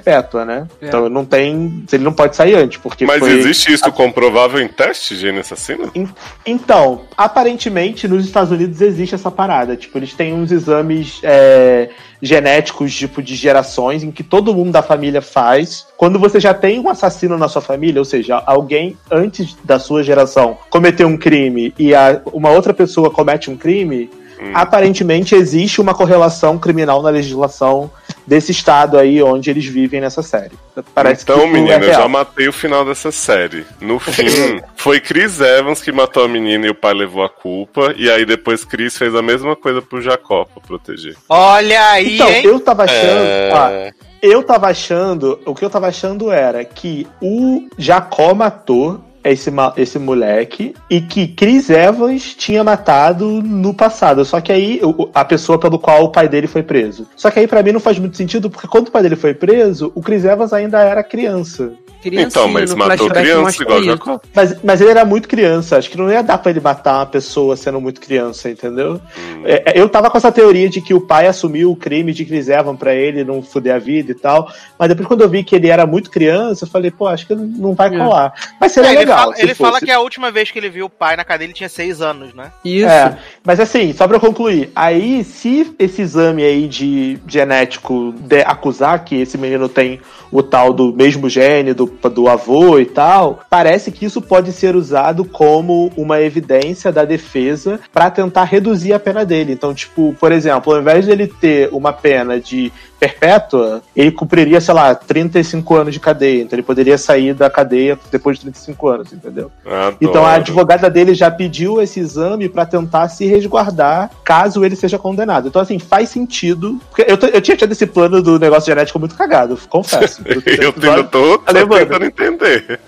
né? 0.46 0.68
É. 0.82 0.88
Então 0.88 1.10
não 1.10 1.26
tem. 1.26 1.84
Ele 1.92 2.04
não 2.04 2.14
pode 2.14 2.36
sair 2.36 2.56
antes, 2.56 2.78
porque 2.80 3.06
Mas 3.06 3.20
foi... 3.20 3.32
existe 3.32 3.72
isso 3.74 3.92
comprovável 3.92 4.60
em 4.62 4.68
teste, 4.68 5.16
gênio 5.16 5.42
assassino? 5.42 5.92
En- 5.96 6.08
Então, 6.46 7.02
aparentemente 7.18 8.08
nos 8.08 8.26
Estados 8.26 8.52
Unidos 8.52 8.82
existe 8.82 9.16
essa 9.16 9.30
parada. 9.32 9.76
Tipo, 9.76 9.98
eles 9.98 10.14
têm 10.14 10.34
uns 10.34 10.52
exames 10.52 11.20
é, 11.24 11.90
genéticos, 12.22 12.94
tipo, 12.96 13.22
de 13.22 13.36
gerações, 13.36 14.04
em 14.04 14.12
que 14.12 14.24
todo 14.24 14.54
mundo 14.54 14.72
da 14.72 14.82
família 14.82 15.22
faz. 15.22 15.86
Quando 15.98 16.18
você 16.20 16.40
já 16.40 16.54
tem 16.54 16.80
um 16.80 16.90
assassino 16.90 17.38
na 17.38 17.48
sua 17.48 17.62
família, 17.62 18.00
ou 18.02 18.06
seja, 18.06 18.42
alguém 18.46 18.98
antes 19.12 19.56
da 19.64 19.80
sua 19.80 20.04
geração 20.04 20.58
cometeu 20.70 21.08
um 21.08 21.18
crime 21.18 21.74
e 21.78 21.94
a- 21.94 22.22
uma 22.34 22.50
outra 22.52 22.74
pessoa 22.74 23.10
comete 23.12 23.50
um 23.50 23.56
crime, 23.58 24.10
aparentemente 24.54 25.34
existe 25.36 25.80
uma 25.82 25.94
correlação 25.94 26.58
criminal 26.58 27.02
na 27.02 27.10
legislação 27.10 27.90
desse 28.26 28.52
estado 28.52 28.98
aí 28.98 29.22
onde 29.22 29.50
eles 29.50 29.66
vivem 29.66 30.02
nessa 30.02 30.22
série. 30.24 30.54
Parece 30.94 31.24
então, 31.24 31.38
que 31.40 31.44
isso 31.46 31.54
menino, 31.54 31.84
é 31.84 31.90
eu 31.90 31.94
já 31.94 32.08
matei 32.08 32.48
o 32.48 32.54
final 32.54 32.84
dessa 32.84 33.12
série. 33.12 33.66
No 33.80 33.98
fim, 34.00 34.62
foi 34.76 35.00
Chris 35.00 35.40
Evans 35.40 35.82
que 35.82 35.92
matou 35.92 36.24
a 36.26 36.28
menina 36.28 36.68
e 36.68 36.70
o 36.70 36.76
pai 36.76 36.94
levou 36.94 37.24
a 37.24 37.30
culpa. 37.30 37.94
E 37.98 38.10
aí 38.10 38.26
depois 38.26 38.64
Chris 38.66 38.98
fez 38.98 39.14
a 39.16 39.22
mesma 39.22 39.56
coisa 39.56 39.82
pro 39.82 40.02
Jacó 40.02 40.46
pra 40.46 40.62
proteger. 40.62 41.16
Olha 41.30 41.90
aí, 41.92 42.16
Então, 42.16 42.30
hein? 42.30 42.46
eu 42.46 42.60
tava 42.60 42.84
achando. 42.84 43.24
É. 43.26 43.52
ó, 43.54 44.06
eu 44.22 44.44
tava 44.44 44.68
achando. 44.68 45.40
O 45.46 45.54
que 45.54 45.64
eu 45.64 45.70
tava 45.70 45.88
achando 45.88 46.32
era 46.32 46.64
que 46.66 47.08
o 47.22 47.68
Jacó 47.78 48.34
matou 48.34 49.02
esse, 49.26 49.52
esse 49.78 50.00
moleque 50.00 50.74
e 50.90 51.02
que 51.02 51.28
Chris 51.28 51.70
Evans 51.70 52.36
tinha 52.36 52.64
matado 52.64 53.42
no 53.42 53.74
passado. 53.74 54.24
Só 54.24 54.40
que 54.40 54.52
aí, 54.52 54.80
a 55.14 55.26
pessoa 55.26 55.60
pelo 55.60 55.80
qual 55.80 56.04
o 56.04 56.12
pai 56.12 56.30
dele 56.30 56.48
foi 56.48 56.64
preso. 56.64 57.08
Só 57.16 57.32
que 57.32 57.40
aí, 57.40 57.48
pra 57.48 57.64
mim, 57.64 57.72
não 57.72 57.80
faz 57.80 57.98
muito 57.98 58.18
sentido, 58.18 58.50
porque 58.50 58.68
quando 58.68 58.88
o 58.88 58.92
pai 58.92 59.02
dele 59.02 59.16
foi 59.16 59.34
preso, 59.34 59.92
o 59.96 60.02
Chris 60.02 60.24
Evans 60.26 60.54
ainda 60.54 60.80
era 60.82 61.04
criança. 61.04 61.74
Então, 62.14 62.48
mas 62.48 62.72
no 62.72 62.78
matou 62.78 63.10
criança 63.10 63.64
igual. 63.64 63.84
Jacó. 63.84 64.20
Mas, 64.34 64.58
mas 64.64 64.82
ele 64.82 64.90
era 64.92 65.06
muito 65.06 65.28
criança, 65.28 65.78
acho 65.78 65.90
que 65.90 65.98
não 65.98 66.10
ia 66.12 66.22
dar 66.22 66.38
pra 66.38 66.52
ele 66.52 66.60
matar 66.60 67.00
uma 67.00 67.06
pessoa 67.06 67.56
sendo 67.56 67.80
muito 67.82 68.00
criança, 68.02 68.50
entendeu? 68.50 69.00
Hum. 69.18 69.44
É, 69.46 69.74
é, 69.78 69.82
eu 69.82 69.88
tava 69.90 70.10
com 70.10 70.18
essa 70.18 70.32
teoria 70.32 70.70
de 70.70 70.82
que 70.82 70.94
o 70.94 71.02
pai 71.02 71.28
assumiu 71.28 71.72
o 71.72 71.76
crime 71.76 72.14
de 72.14 72.26
Chris 72.26 72.48
Evans 72.50 72.78
pra 72.78 72.94
ele 72.94 73.24
não 73.24 73.42
fuder 73.42 73.76
a 73.76 73.80
vida 73.80 74.12
e 74.12 74.16
tal, 74.16 74.52
mas 74.78 74.90
depois 74.90 75.08
quando 75.08 75.22
eu 75.22 75.30
vi 75.30 75.44
que 75.44 75.56
ele 75.56 75.68
era 75.70 75.86
muito 75.86 76.10
criança, 76.10 76.66
eu 76.66 76.70
falei, 76.70 76.92
pô, 76.92 77.08
acho 77.08 77.26
que 77.28 77.36
não- 77.36 77.74
vai 77.74 77.94
É. 77.94 77.98
colar. 77.98 78.34
Mas 78.60 78.72
seria 78.72 78.90
É, 78.90 78.92
ele 78.94 79.00
legal. 79.00 79.18
fala, 79.20 79.36
se 79.36 79.42
ele 79.42 79.54
fala 79.56 79.72
fosse. 79.74 79.86
que 79.86 79.92
a 79.92 80.00
última 80.00 80.32
vez 80.32 80.52
que 80.52 80.60
ele 80.60 80.70
viu 80.70 80.86
o 80.86 80.90
pai 80.90 81.16
na 81.16 81.24
cadeia 81.24 81.46
ele 81.48 81.54
tinha 81.54 81.70
seis 81.70 82.02
anos, 82.02 82.34
né? 82.34 82.52
Isso. 82.64 82.88
É, 82.88 83.18
mas 83.44 83.60
assim, 83.60 83.94
só 83.94 84.08
pra 84.08 84.18
eu 84.18 84.22
concluir, 84.22 84.72
aí 84.76 85.24
se 85.24 85.74
esse 85.80 86.02
exame 86.02 86.44
aí 86.44 86.68
de 86.68 87.18
genético 87.28 88.14
de 88.18 88.42
acusar 88.42 89.04
que 89.06 89.16
esse 89.22 89.38
menino 89.38 89.68
tem 89.70 90.00
o 90.32 90.42
tal 90.44 90.74
do 90.74 90.92
mesmo 90.94 91.30
gene 91.30 91.74
do, 91.74 91.88
do 92.12 92.28
avô 92.28 92.80
e 92.80 92.86
tal, 92.86 93.40
parece 93.50 93.92
que 93.92 94.06
isso 94.06 94.22
pode 94.22 94.52
ser 94.52 94.76
usado 94.76 95.26
como 95.26 95.92
uma 95.98 96.22
evidência 96.22 96.92
da 96.92 97.06
defesa 97.06 97.80
pra 97.94 98.10
tentar 98.10 98.44
reduzir 98.44 98.94
a 98.94 99.00
pena 99.00 99.26
dele. 99.26 99.54
Então, 99.54 99.74
tipo, 99.74 100.16
por 100.20 100.32
exemplo, 100.32 100.74
ao 100.74 100.80
invés 100.82 101.06
dele 101.06 101.28
ter 101.28 101.70
uma 101.72 101.92
pena 101.94 102.40
de 102.40 102.72
perpétua, 103.00 103.82
ele 103.96 104.12
cumpriria, 104.12 104.60
sei 104.60 104.74
lá, 104.74 104.96
35 104.96 105.76
anos 105.76 105.94
de 105.94 106.00
cadeia. 106.00 106.42
Então 106.42 106.56
ele 106.58 106.64
poderia 106.66 106.98
sair 106.98 107.34
da 107.34 107.50
cadeia 107.50 108.00
depois 108.12 108.38
de 108.38 108.44
35 108.44 108.88
anos, 108.88 109.14
entendeu? 109.14 109.52
Adoro. 109.66 109.98
Então 110.02 110.26
a 110.26 110.34
advogada 110.34 110.90
dele 110.90 111.14
já 111.14 111.30
pediu 111.30 111.82
esse 111.82 112.00
exame 112.00 112.50
pra 112.50 112.66
tentar 112.66 113.08
se 113.10 113.26
resguardar 113.26 114.10
caso 114.24 114.64
ele 114.66 114.76
seja 114.76 114.98
condenado. 114.98 115.48
Então, 115.50 115.62
assim, 115.62 115.78
faz 115.78 116.10
sentido. 116.10 116.80
Porque 116.90 117.06
eu, 117.08 117.18
tô- 117.18 117.28
eu 117.28 117.42
tinha 117.42 117.58
tido 117.58 117.72
esse 117.74 117.86
plano 117.86 118.22
do 118.22 118.40
negócio 118.40 118.66
genético 118.68 118.98
muito 119.00 119.16
cagado, 119.16 119.58
confesso. 119.70 120.22
Eu 120.46 120.74
ainda 120.92 121.04
tô, 121.04 121.38
tô 121.38 121.44
Falei, 121.46 121.66
mano, 121.66 121.85
tentando 121.86 122.06
entender. 122.06 122.80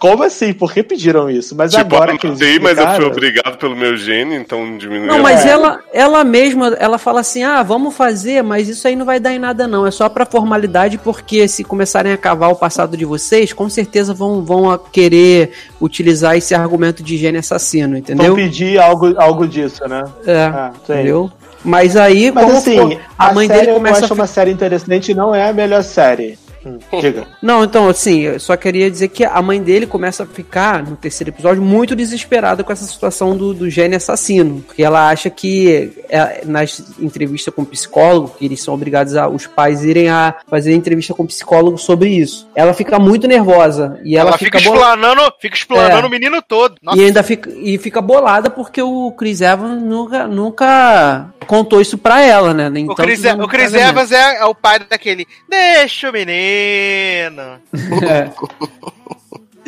Como 0.00 0.22
assim? 0.22 0.52
Por 0.52 0.72
que 0.72 0.80
pediram 0.80 1.28
isso? 1.28 1.56
Mas 1.56 1.72
tipo, 1.72 1.82
agora 1.82 2.12
eu 2.12 2.18
que 2.18 2.28
eles 2.28 2.38
matei, 2.38 2.60
mas 2.60 2.78
eu 2.78 2.86
fui 2.94 3.04
obrigado 3.04 3.58
pelo 3.58 3.74
meu 3.74 3.96
gene, 3.96 4.36
então 4.36 4.78
diminuiu. 4.78 5.08
Não, 5.08 5.18
mas 5.18 5.44
ela, 5.44 5.80
ela 5.92 6.22
mesma, 6.22 6.68
ela 6.78 6.98
fala 6.98 7.18
assim: 7.18 7.42
ah, 7.42 7.64
vamos 7.64 7.96
fazer, 7.96 8.44
mas 8.44 8.68
isso 8.68 8.86
aí 8.86 8.94
não 8.94 9.04
vai 9.04 9.18
dar 9.18 9.32
em 9.34 9.40
nada, 9.40 9.66
não. 9.66 9.84
É 9.84 9.90
só 9.90 10.08
pra 10.08 10.24
formalidade, 10.24 10.98
porque 10.98 11.48
se 11.48 11.64
começarem 11.64 12.12
a 12.12 12.16
cavar 12.16 12.52
o 12.52 12.54
passado 12.54 12.96
de 12.96 13.04
vocês, 13.04 13.52
com 13.52 13.68
certeza 13.68 14.14
vão, 14.14 14.44
vão 14.44 14.70
a 14.70 14.78
querer 14.78 15.50
utilizar 15.80 16.36
esse 16.36 16.54
argumento 16.54 17.02
de 17.02 17.16
gênio 17.16 17.40
assassino, 17.40 17.88
Vão 17.88 17.98
entendeu? 17.98 18.34
pedir 18.36 18.78
algo, 18.78 19.20
algo 19.20 19.48
disso, 19.48 19.82
né? 19.88 20.04
É, 20.24 20.42
Ah, 20.44 20.70
entendeu? 20.80 21.28
Mas 21.64 21.96
aí, 21.96 22.30
Mas 22.30 22.44
como 22.44 22.56
assim, 22.56 22.76
for- 22.76 23.00
a 23.18 23.32
mãe 23.32 23.48
série 23.48 23.60
dele 23.62 23.72
começa 23.72 23.98
eu 23.98 24.04
acho 24.04 24.12
a 24.12 24.14
uma 24.14 24.26
série 24.28 24.52
interessante 24.52 25.10
e 25.10 25.14
não 25.14 25.34
é 25.34 25.48
a 25.48 25.52
melhor 25.52 25.82
série. 25.82 26.38
Hum, 26.64 26.78
diga. 27.00 27.26
Não, 27.42 27.62
então, 27.64 27.88
assim, 27.88 28.20
eu 28.22 28.40
só 28.40 28.56
queria 28.56 28.90
dizer 28.90 29.08
que 29.08 29.24
a 29.24 29.40
mãe 29.40 29.62
dele 29.62 29.86
começa 29.86 30.24
a 30.24 30.26
ficar, 30.26 30.82
no 30.82 30.96
terceiro 30.96 31.30
episódio, 31.30 31.62
muito 31.62 31.94
desesperada 31.94 32.64
com 32.64 32.72
essa 32.72 32.84
situação 32.84 33.36
do, 33.36 33.54
do 33.54 33.70
gênio 33.70 33.96
assassino. 33.96 34.60
Porque 34.66 34.82
ela 34.82 35.08
acha 35.08 35.30
que, 35.30 35.92
é, 36.08 36.42
nas 36.44 36.82
entrevistas 36.98 37.54
com 37.54 37.62
o 37.62 37.66
psicólogo, 37.66 38.34
que 38.38 38.44
eles 38.44 38.60
são 38.62 38.74
obrigados 38.74 39.14
a, 39.16 39.28
os 39.28 39.46
pais 39.46 39.84
irem 39.84 40.08
a 40.08 40.34
fazer 40.48 40.72
entrevista 40.74 41.14
com 41.14 41.22
o 41.22 41.26
psicólogo 41.26 41.78
sobre 41.78 42.10
isso. 42.10 42.48
Ela 42.54 42.74
fica 42.74 42.98
muito 42.98 43.26
nervosa. 43.28 44.00
E 44.04 44.16
ela, 44.16 44.30
Ela, 44.30 44.38
fica, 44.38 44.60
bola- 44.60 44.76
explanando, 44.76 45.32
fica 45.40 45.56
explanando 45.56 46.04
É. 46.04 46.06
o 46.06 46.10
menino 46.10 46.42
todo. 46.42 46.74
Nossa, 46.82 46.98
E 46.98 47.04
ainda 47.04 47.22
fica, 47.22 47.50
e 47.50 47.78
fica 47.78 48.00
bolada 48.00 48.50
porque 48.50 48.82
o 48.82 49.12
Chris 49.12 49.40
Evans 49.40 49.80
nunca, 49.82 50.26
nunca 50.26 51.28
contou 51.46 51.80
isso 51.80 51.96
pra 51.96 52.20
ela, 52.22 52.52
né? 52.52 52.68
Nem 52.68 52.84
o 52.84 52.94
tanto 52.94 53.06
Chris, 53.06 53.24
o 53.24 53.48
Chris. 53.48 53.72
Evans 53.74 54.12
é, 54.12 54.38
é 54.40 54.44
o 54.44 54.54
pai 54.54 54.80
daquele. 54.80 55.26
Deixa 55.48 56.10
o 56.10 56.12
menino. 56.12 56.47
É. 58.02 58.97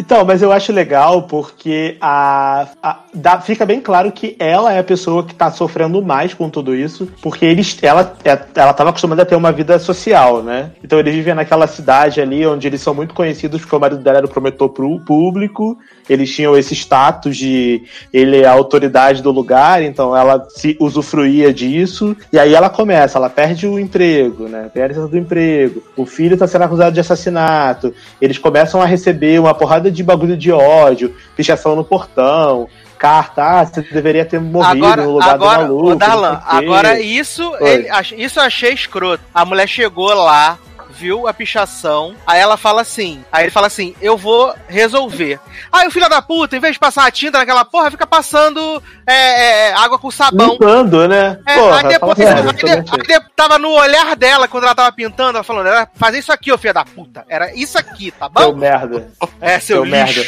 Então, 0.00 0.24
mas 0.24 0.40
eu 0.40 0.50
acho 0.50 0.72
legal 0.72 1.24
porque 1.24 1.98
a, 2.00 2.66
a- 2.82 3.00
dá- 3.12 3.38
fica 3.38 3.66
bem 3.66 3.82
claro 3.82 4.10
que 4.10 4.34
ela 4.38 4.72
é 4.72 4.78
a 4.78 4.82
pessoa 4.82 5.22
que 5.22 5.34
tá 5.34 5.50
sofrendo 5.50 6.00
mais 6.02 6.32
com 6.32 6.48
tudo 6.48 6.74
isso, 6.74 7.06
porque 7.20 7.44
eles, 7.44 7.76
ela, 7.82 8.14
é- 8.24 8.38
ela 8.54 8.72
tava 8.72 8.88
acostumada 8.88 9.20
a 9.22 9.26
ter 9.26 9.36
uma 9.36 9.52
vida 9.52 9.78
social, 9.78 10.42
né? 10.42 10.70
Então 10.82 10.98
eles 10.98 11.14
vivem 11.14 11.34
naquela 11.34 11.66
cidade 11.66 12.18
ali 12.18 12.46
onde 12.46 12.66
eles 12.66 12.80
são 12.80 12.94
muito 12.94 13.12
conhecidos 13.14 13.60
porque 13.60 13.76
o 13.76 13.78
marido 13.78 14.00
dela 14.02 14.16
era 14.16 14.26
o 14.26 14.30
promotor 14.30 14.70
pro 14.70 14.98
público, 15.00 15.76
eles 16.08 16.34
tinham 16.34 16.56
esse 16.56 16.74
status 16.74 17.36
de 17.36 17.82
ele 18.10 18.38
é 18.40 18.46
a 18.46 18.52
autoridade 18.52 19.22
do 19.22 19.30
lugar, 19.30 19.82
então 19.82 20.16
ela 20.16 20.46
se 20.48 20.78
usufruía 20.80 21.52
disso, 21.52 22.16
e 22.32 22.38
aí 22.38 22.54
ela 22.54 22.70
começa, 22.70 23.18
ela 23.18 23.28
perde 23.28 23.66
o 23.66 23.78
emprego, 23.78 24.48
né? 24.48 24.70
Perde 24.72 24.98
do 24.98 25.18
emprego, 25.18 25.82
o 25.94 26.06
filho 26.06 26.38
tá 26.38 26.46
sendo 26.46 26.62
acusado 26.64 26.94
de 26.94 27.00
assassinato, 27.00 27.92
eles 28.18 28.38
começam 28.38 28.80
a 28.80 28.86
receber 28.86 29.38
uma 29.38 29.52
porrada 29.52 29.89
nada 29.90 29.92
de 29.92 30.02
bagulho 30.02 30.36
de 30.36 30.52
ódio, 30.52 31.14
pichação 31.36 31.76
no 31.76 31.84
portão, 31.84 32.68
carta, 32.96 33.42
ah, 33.42 33.66
você 33.66 33.82
deveria 33.82 34.24
ter 34.24 34.40
morrido 34.40 34.86
Agora, 34.86 35.02
no 35.02 35.12
lugar 35.12 35.34
agora, 35.34 35.66
do 35.66 35.74
maluco. 35.74 35.96
Darlan, 35.96 36.40
agora 36.46 37.00
isso, 37.00 37.52
ele, 37.60 37.88
isso 38.16 38.38
eu 38.38 38.44
achei 38.44 38.72
escroto. 38.72 39.22
A 39.34 39.44
mulher 39.44 39.66
chegou 39.66 40.14
lá, 40.14 40.58
viu 41.00 41.26
a 41.26 41.32
pichação, 41.32 42.14
aí 42.26 42.38
ela 42.38 42.58
fala 42.58 42.82
assim, 42.82 43.24
aí 43.32 43.44
ele 43.44 43.50
fala 43.50 43.68
assim, 43.68 43.94
eu 44.02 44.18
vou 44.18 44.54
resolver. 44.68 45.40
Aí 45.72 45.86
o 45.88 45.90
filho 45.90 46.08
da 46.10 46.20
puta, 46.20 46.54
em 46.56 46.60
vez 46.60 46.74
de 46.74 46.78
passar 46.78 47.06
a 47.06 47.10
tinta 47.10 47.38
naquela 47.38 47.64
porra, 47.64 47.90
fica 47.90 48.06
passando 48.06 48.82
é, 49.06 49.68
é, 49.70 49.72
água 49.74 49.98
com 49.98 50.10
sabão. 50.10 50.52
Limpando, 50.52 51.08
né? 51.08 51.38
É, 51.46 51.56
Porra, 51.56 51.78
aí 51.78 51.88
depois, 51.88 52.18
sério, 52.18 52.34
aí 52.34 52.48
exatamente. 52.50 52.90
aí 53.12 53.18
de- 53.20 53.26
tava 53.34 53.58
no 53.58 53.70
olhar 53.70 54.14
dela 54.14 54.46
quando 54.46 54.64
ela 54.64 54.74
tava 54.74 54.92
pintando, 54.92 55.38
ela 55.38 55.42
falando, 55.44 55.68
era 55.68 55.88
fazer 55.94 56.18
isso 56.18 56.32
aqui, 56.32 56.52
ô 56.52 56.58
filho 56.58 56.74
da 56.74 56.84
puta. 56.84 57.24
Era 57.28 57.54
isso 57.54 57.78
aqui, 57.78 58.10
tá 58.10 58.30
Seu 58.36 58.52
bom? 58.52 58.58
merda. 58.58 59.08
É, 59.40 59.58
seu 59.58 59.76
seu 59.76 59.84
merda. 59.86 60.20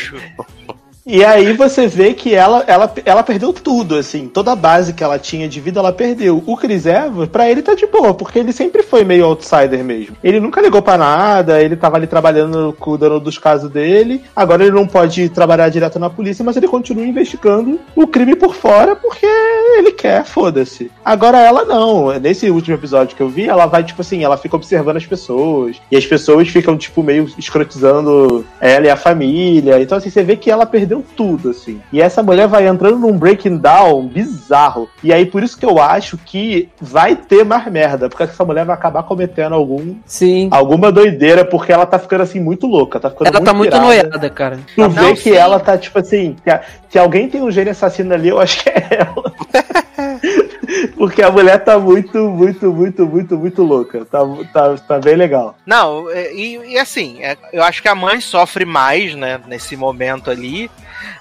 E 1.04 1.24
aí 1.24 1.52
você 1.54 1.88
vê 1.88 2.14
que 2.14 2.32
ela, 2.32 2.62
ela, 2.66 2.92
ela 3.04 3.22
perdeu 3.24 3.52
tudo, 3.52 3.96
assim. 3.96 4.28
Toda 4.28 4.52
a 4.52 4.56
base 4.56 4.92
que 4.92 5.02
ela 5.02 5.18
tinha 5.18 5.48
de 5.48 5.60
vida, 5.60 5.80
ela 5.80 5.92
perdeu. 5.92 6.42
O 6.46 6.56
Chris 6.56 6.86
Evans, 6.86 7.28
pra 7.28 7.50
ele 7.50 7.60
tá 7.60 7.74
de 7.74 7.86
boa, 7.86 8.14
porque 8.14 8.38
ele 8.38 8.52
sempre 8.52 8.84
foi 8.84 9.02
meio 9.02 9.24
outsider 9.24 9.82
mesmo. 9.82 10.16
Ele 10.22 10.38
nunca 10.38 10.60
ligou 10.60 10.80
pra 10.80 10.96
nada, 10.96 11.60
ele 11.60 11.74
tava 11.74 11.96
ali 11.96 12.06
trabalhando, 12.06 12.74
cuidando 12.78 13.18
dos 13.18 13.36
casos 13.36 13.68
dele. 13.68 14.22
Agora 14.34 14.62
ele 14.62 14.70
não 14.70 14.86
pode 14.86 15.28
trabalhar 15.28 15.68
direto 15.70 15.98
na 15.98 16.08
polícia, 16.08 16.44
mas 16.44 16.56
ele 16.56 16.68
continua 16.68 17.04
investigando 17.04 17.80
o 17.96 18.06
crime 18.06 18.36
por 18.36 18.54
fora, 18.54 18.94
porque 18.94 19.26
ele 19.26 19.90
quer, 19.90 20.24
foda-se. 20.24 20.88
Agora 21.04 21.40
ela 21.40 21.64
não. 21.64 22.16
Nesse 22.20 22.48
último 22.48 22.76
episódio 22.76 23.16
que 23.16 23.22
eu 23.22 23.28
vi, 23.28 23.48
ela 23.48 23.66
vai, 23.66 23.82
tipo 23.82 24.02
assim, 24.02 24.22
ela 24.22 24.36
fica 24.36 24.54
observando 24.54 24.98
as 24.98 25.06
pessoas. 25.06 25.78
E 25.90 25.96
as 25.96 26.06
pessoas 26.06 26.46
ficam, 26.46 26.76
tipo, 26.76 27.02
meio 27.02 27.28
escrotizando 27.36 28.46
ela 28.60 28.86
e 28.86 28.90
a 28.90 28.96
família. 28.96 29.82
Então, 29.82 29.98
assim, 29.98 30.08
você 30.08 30.22
vê 30.22 30.36
que 30.36 30.48
ela 30.48 30.64
perdeu 30.64 30.91
tudo, 31.00 31.50
assim. 31.50 31.80
E 31.92 32.02
essa 32.02 32.22
mulher 32.22 32.46
vai 32.48 32.66
entrando 32.66 32.98
num 32.98 33.16
breaking 33.16 33.56
down 33.58 34.06
bizarro. 34.06 34.88
E 35.02 35.12
aí, 35.12 35.24
por 35.24 35.42
isso 35.42 35.56
que 35.56 35.64
eu 35.64 35.80
acho 35.80 36.18
que 36.18 36.68
vai 36.80 37.16
ter 37.16 37.44
mais 37.44 37.66
merda. 37.70 38.08
Porque 38.08 38.24
essa 38.24 38.44
mulher 38.44 38.64
vai 38.64 38.74
acabar 38.74 39.02
cometendo 39.04 39.54
algum, 39.54 39.94
Sim. 40.04 40.48
alguma 40.50 40.90
doideira, 40.92 41.44
porque 41.44 41.72
ela 41.72 41.86
tá 41.86 41.98
ficando, 41.98 42.22
assim, 42.24 42.40
muito 42.40 42.66
louca. 42.66 42.98
Tá 43.00 43.08
ficando 43.10 43.28
Ela 43.28 43.40
tá 43.40 43.54
muito 43.54 43.70
pirada. 43.70 43.86
noiada, 43.86 44.30
cara. 44.30 44.58
Tu 44.74 44.80
Não, 44.80 44.90
vê 44.90 45.14
que 45.14 45.22
sim. 45.30 45.32
ela 45.32 45.58
tá, 45.60 45.78
tipo 45.78 45.98
assim, 45.98 46.36
que 46.42 46.50
a- 46.50 46.60
se 46.88 46.98
alguém 46.98 47.28
tem 47.28 47.40
um 47.42 47.50
gênio 47.50 47.70
assassino 47.70 48.12
ali, 48.12 48.28
eu 48.28 48.40
acho 48.40 48.62
que 48.62 48.68
é 48.68 48.86
ela. 48.90 49.32
Porque 50.96 51.22
a 51.22 51.30
mulher 51.30 51.62
tá 51.62 51.78
muito, 51.78 52.16
muito, 52.30 52.72
muito, 52.72 53.04
muito, 53.06 53.36
muito 53.36 53.62
louca. 53.62 54.04
Tá, 54.04 54.20
tá, 54.52 54.74
tá 54.76 54.98
bem 54.98 55.16
legal. 55.16 55.56
Não, 55.66 56.10
é, 56.10 56.32
e, 56.32 56.72
e 56.72 56.78
assim, 56.78 57.22
é, 57.22 57.36
eu 57.52 57.62
acho 57.62 57.82
que 57.82 57.88
a 57.88 57.94
mãe 57.94 58.20
sofre 58.20 58.64
mais, 58.64 59.14
né, 59.14 59.40
nesse 59.46 59.76
momento 59.76 60.30
ali. 60.30 60.70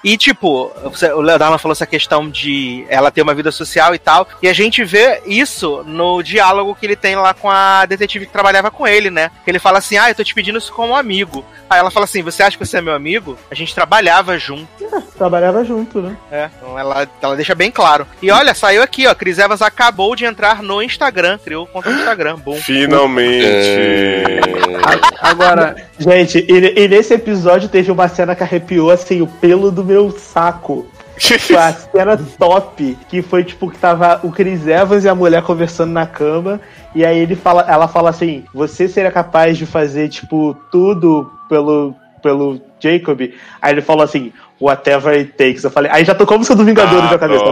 E, 0.04 0.18
tipo, 0.18 0.72
você- 0.84 1.12
o 1.12 1.22
Leonardo 1.22 1.58
falou 1.60 1.74
essa 1.74 1.86
questão 1.86 2.30
de 2.30 2.86
ela 2.90 3.12
ter 3.12 3.22
uma 3.22 3.34
vida 3.34 3.52
social 3.52 3.94
e 3.96 4.00
tal. 4.00 4.28
E 4.42 4.48
a 4.48 4.54
gente 4.54 4.84
vê 4.84 5.22
isso 5.26 5.84
no 5.86 6.22
diálogo 6.24 6.76
que 6.76 6.86
ele 6.86 6.96
tem 6.96 7.16
lá 7.16 7.34
com 7.34 7.50
a 7.50 7.86
detetive 7.86 8.26
que 8.26 8.32
trabalhava 8.34 8.70
com 8.72 8.88
ele, 8.88 9.10
né? 9.10 9.30
Que 9.44 9.52
ele 9.52 9.60
fala 9.60 9.78
assim: 9.80 9.98
Ah, 9.98 10.10
eu 10.10 10.16
tô 10.16 10.24
te 10.24 10.34
pedindo 10.34 10.58
isso 10.58 10.72
como 10.74 10.96
amigo. 10.96 11.46
Aí 11.70 11.80
ela 11.80 11.92
fala 11.92 12.06
assim: 12.06 12.22
Você 12.24 12.44
acha 12.44 12.58
que 12.58 12.66
você 12.66 12.78
é 12.78 12.82
meu 12.82 12.94
amigo? 12.94 13.38
A 13.50 13.56
gente 13.56 13.74
trabalhava 13.76 14.38
junto. 14.38 14.68
Trabalhava 15.18 15.64
junto, 15.64 16.02
né? 16.02 16.16
É, 16.32 16.50
então 16.58 16.78
ela, 16.78 17.08
ela 17.22 17.36
deixa 17.36 17.54
bem 17.56 17.72
claro. 17.72 18.06
E 18.22 18.32
olha, 18.32 18.54
saiu 18.54 18.82
aqui, 18.82 19.08
ó. 19.08 19.14
Chris 19.16 19.38
Evans 19.38 19.62
acabou 19.62 20.16
de 20.16 20.26
entrar 20.26 20.62
no 20.64 20.82
Instagram, 20.82 21.38
criou 21.38 21.66
conta 21.68 21.90
no 21.90 21.98
Instagram. 22.00 22.38
Bom. 22.38 22.56
Finalmente. 22.56 23.46
A- 25.22 25.30
Agora, 25.32 25.76
Gente, 26.00 26.40
e, 26.50 26.84
e 26.84 26.88
nesse 26.88 27.14
episódio 27.14 27.70
teve 27.70 27.92
uma 27.92 28.08
cena 28.08 28.36
que 28.36 28.44
arrepiou, 28.44 28.90
assim, 28.90 29.22
o 29.22 29.28
pelo 29.28 29.71
do 29.72 29.84
meu 29.84 30.12
saco. 30.12 30.86
Foi 31.40 31.56
a 31.56 31.72
cena 31.74 32.18
top, 32.38 32.98
que 33.08 33.22
foi 33.22 33.44
tipo 33.44 33.70
que 33.70 33.78
tava 33.78 34.20
o 34.24 34.32
Chris 34.32 34.68
Evans 34.68 35.04
e 35.04 35.10
a 35.10 35.16
mulher 35.16 35.44
conversando 35.44 35.92
na 35.92 36.06
cama, 36.06 36.60
e 36.96 37.06
aí 37.06 37.20
ele 37.20 37.36
fala, 37.36 37.66
ela 37.68 37.88
fala 37.88 38.10
assim: 38.10 38.44
"Você 38.54 38.88
seria 38.88 39.12
capaz 39.12 39.58
de 39.58 39.66
fazer 39.66 40.10
tipo 40.10 40.56
tudo 40.72 41.32
pelo 41.48 41.96
pelo 42.22 42.60
Jacob?" 42.80 43.22
Aí 43.62 43.74
ele 43.74 43.82
falou 43.82 44.04
assim: 44.04 44.34
Whatever 44.62 45.14
it 45.18 45.32
takes. 45.32 45.64
Eu 45.64 45.72
falei, 45.72 45.92
aí 45.92 46.06
já 46.06 46.14
tocou 46.14 46.36
a 46.36 46.38
música 46.38 46.56
do 46.56 46.64
Vingadores 46.64 47.10
na 47.10 47.18
cabeça. 47.18 47.44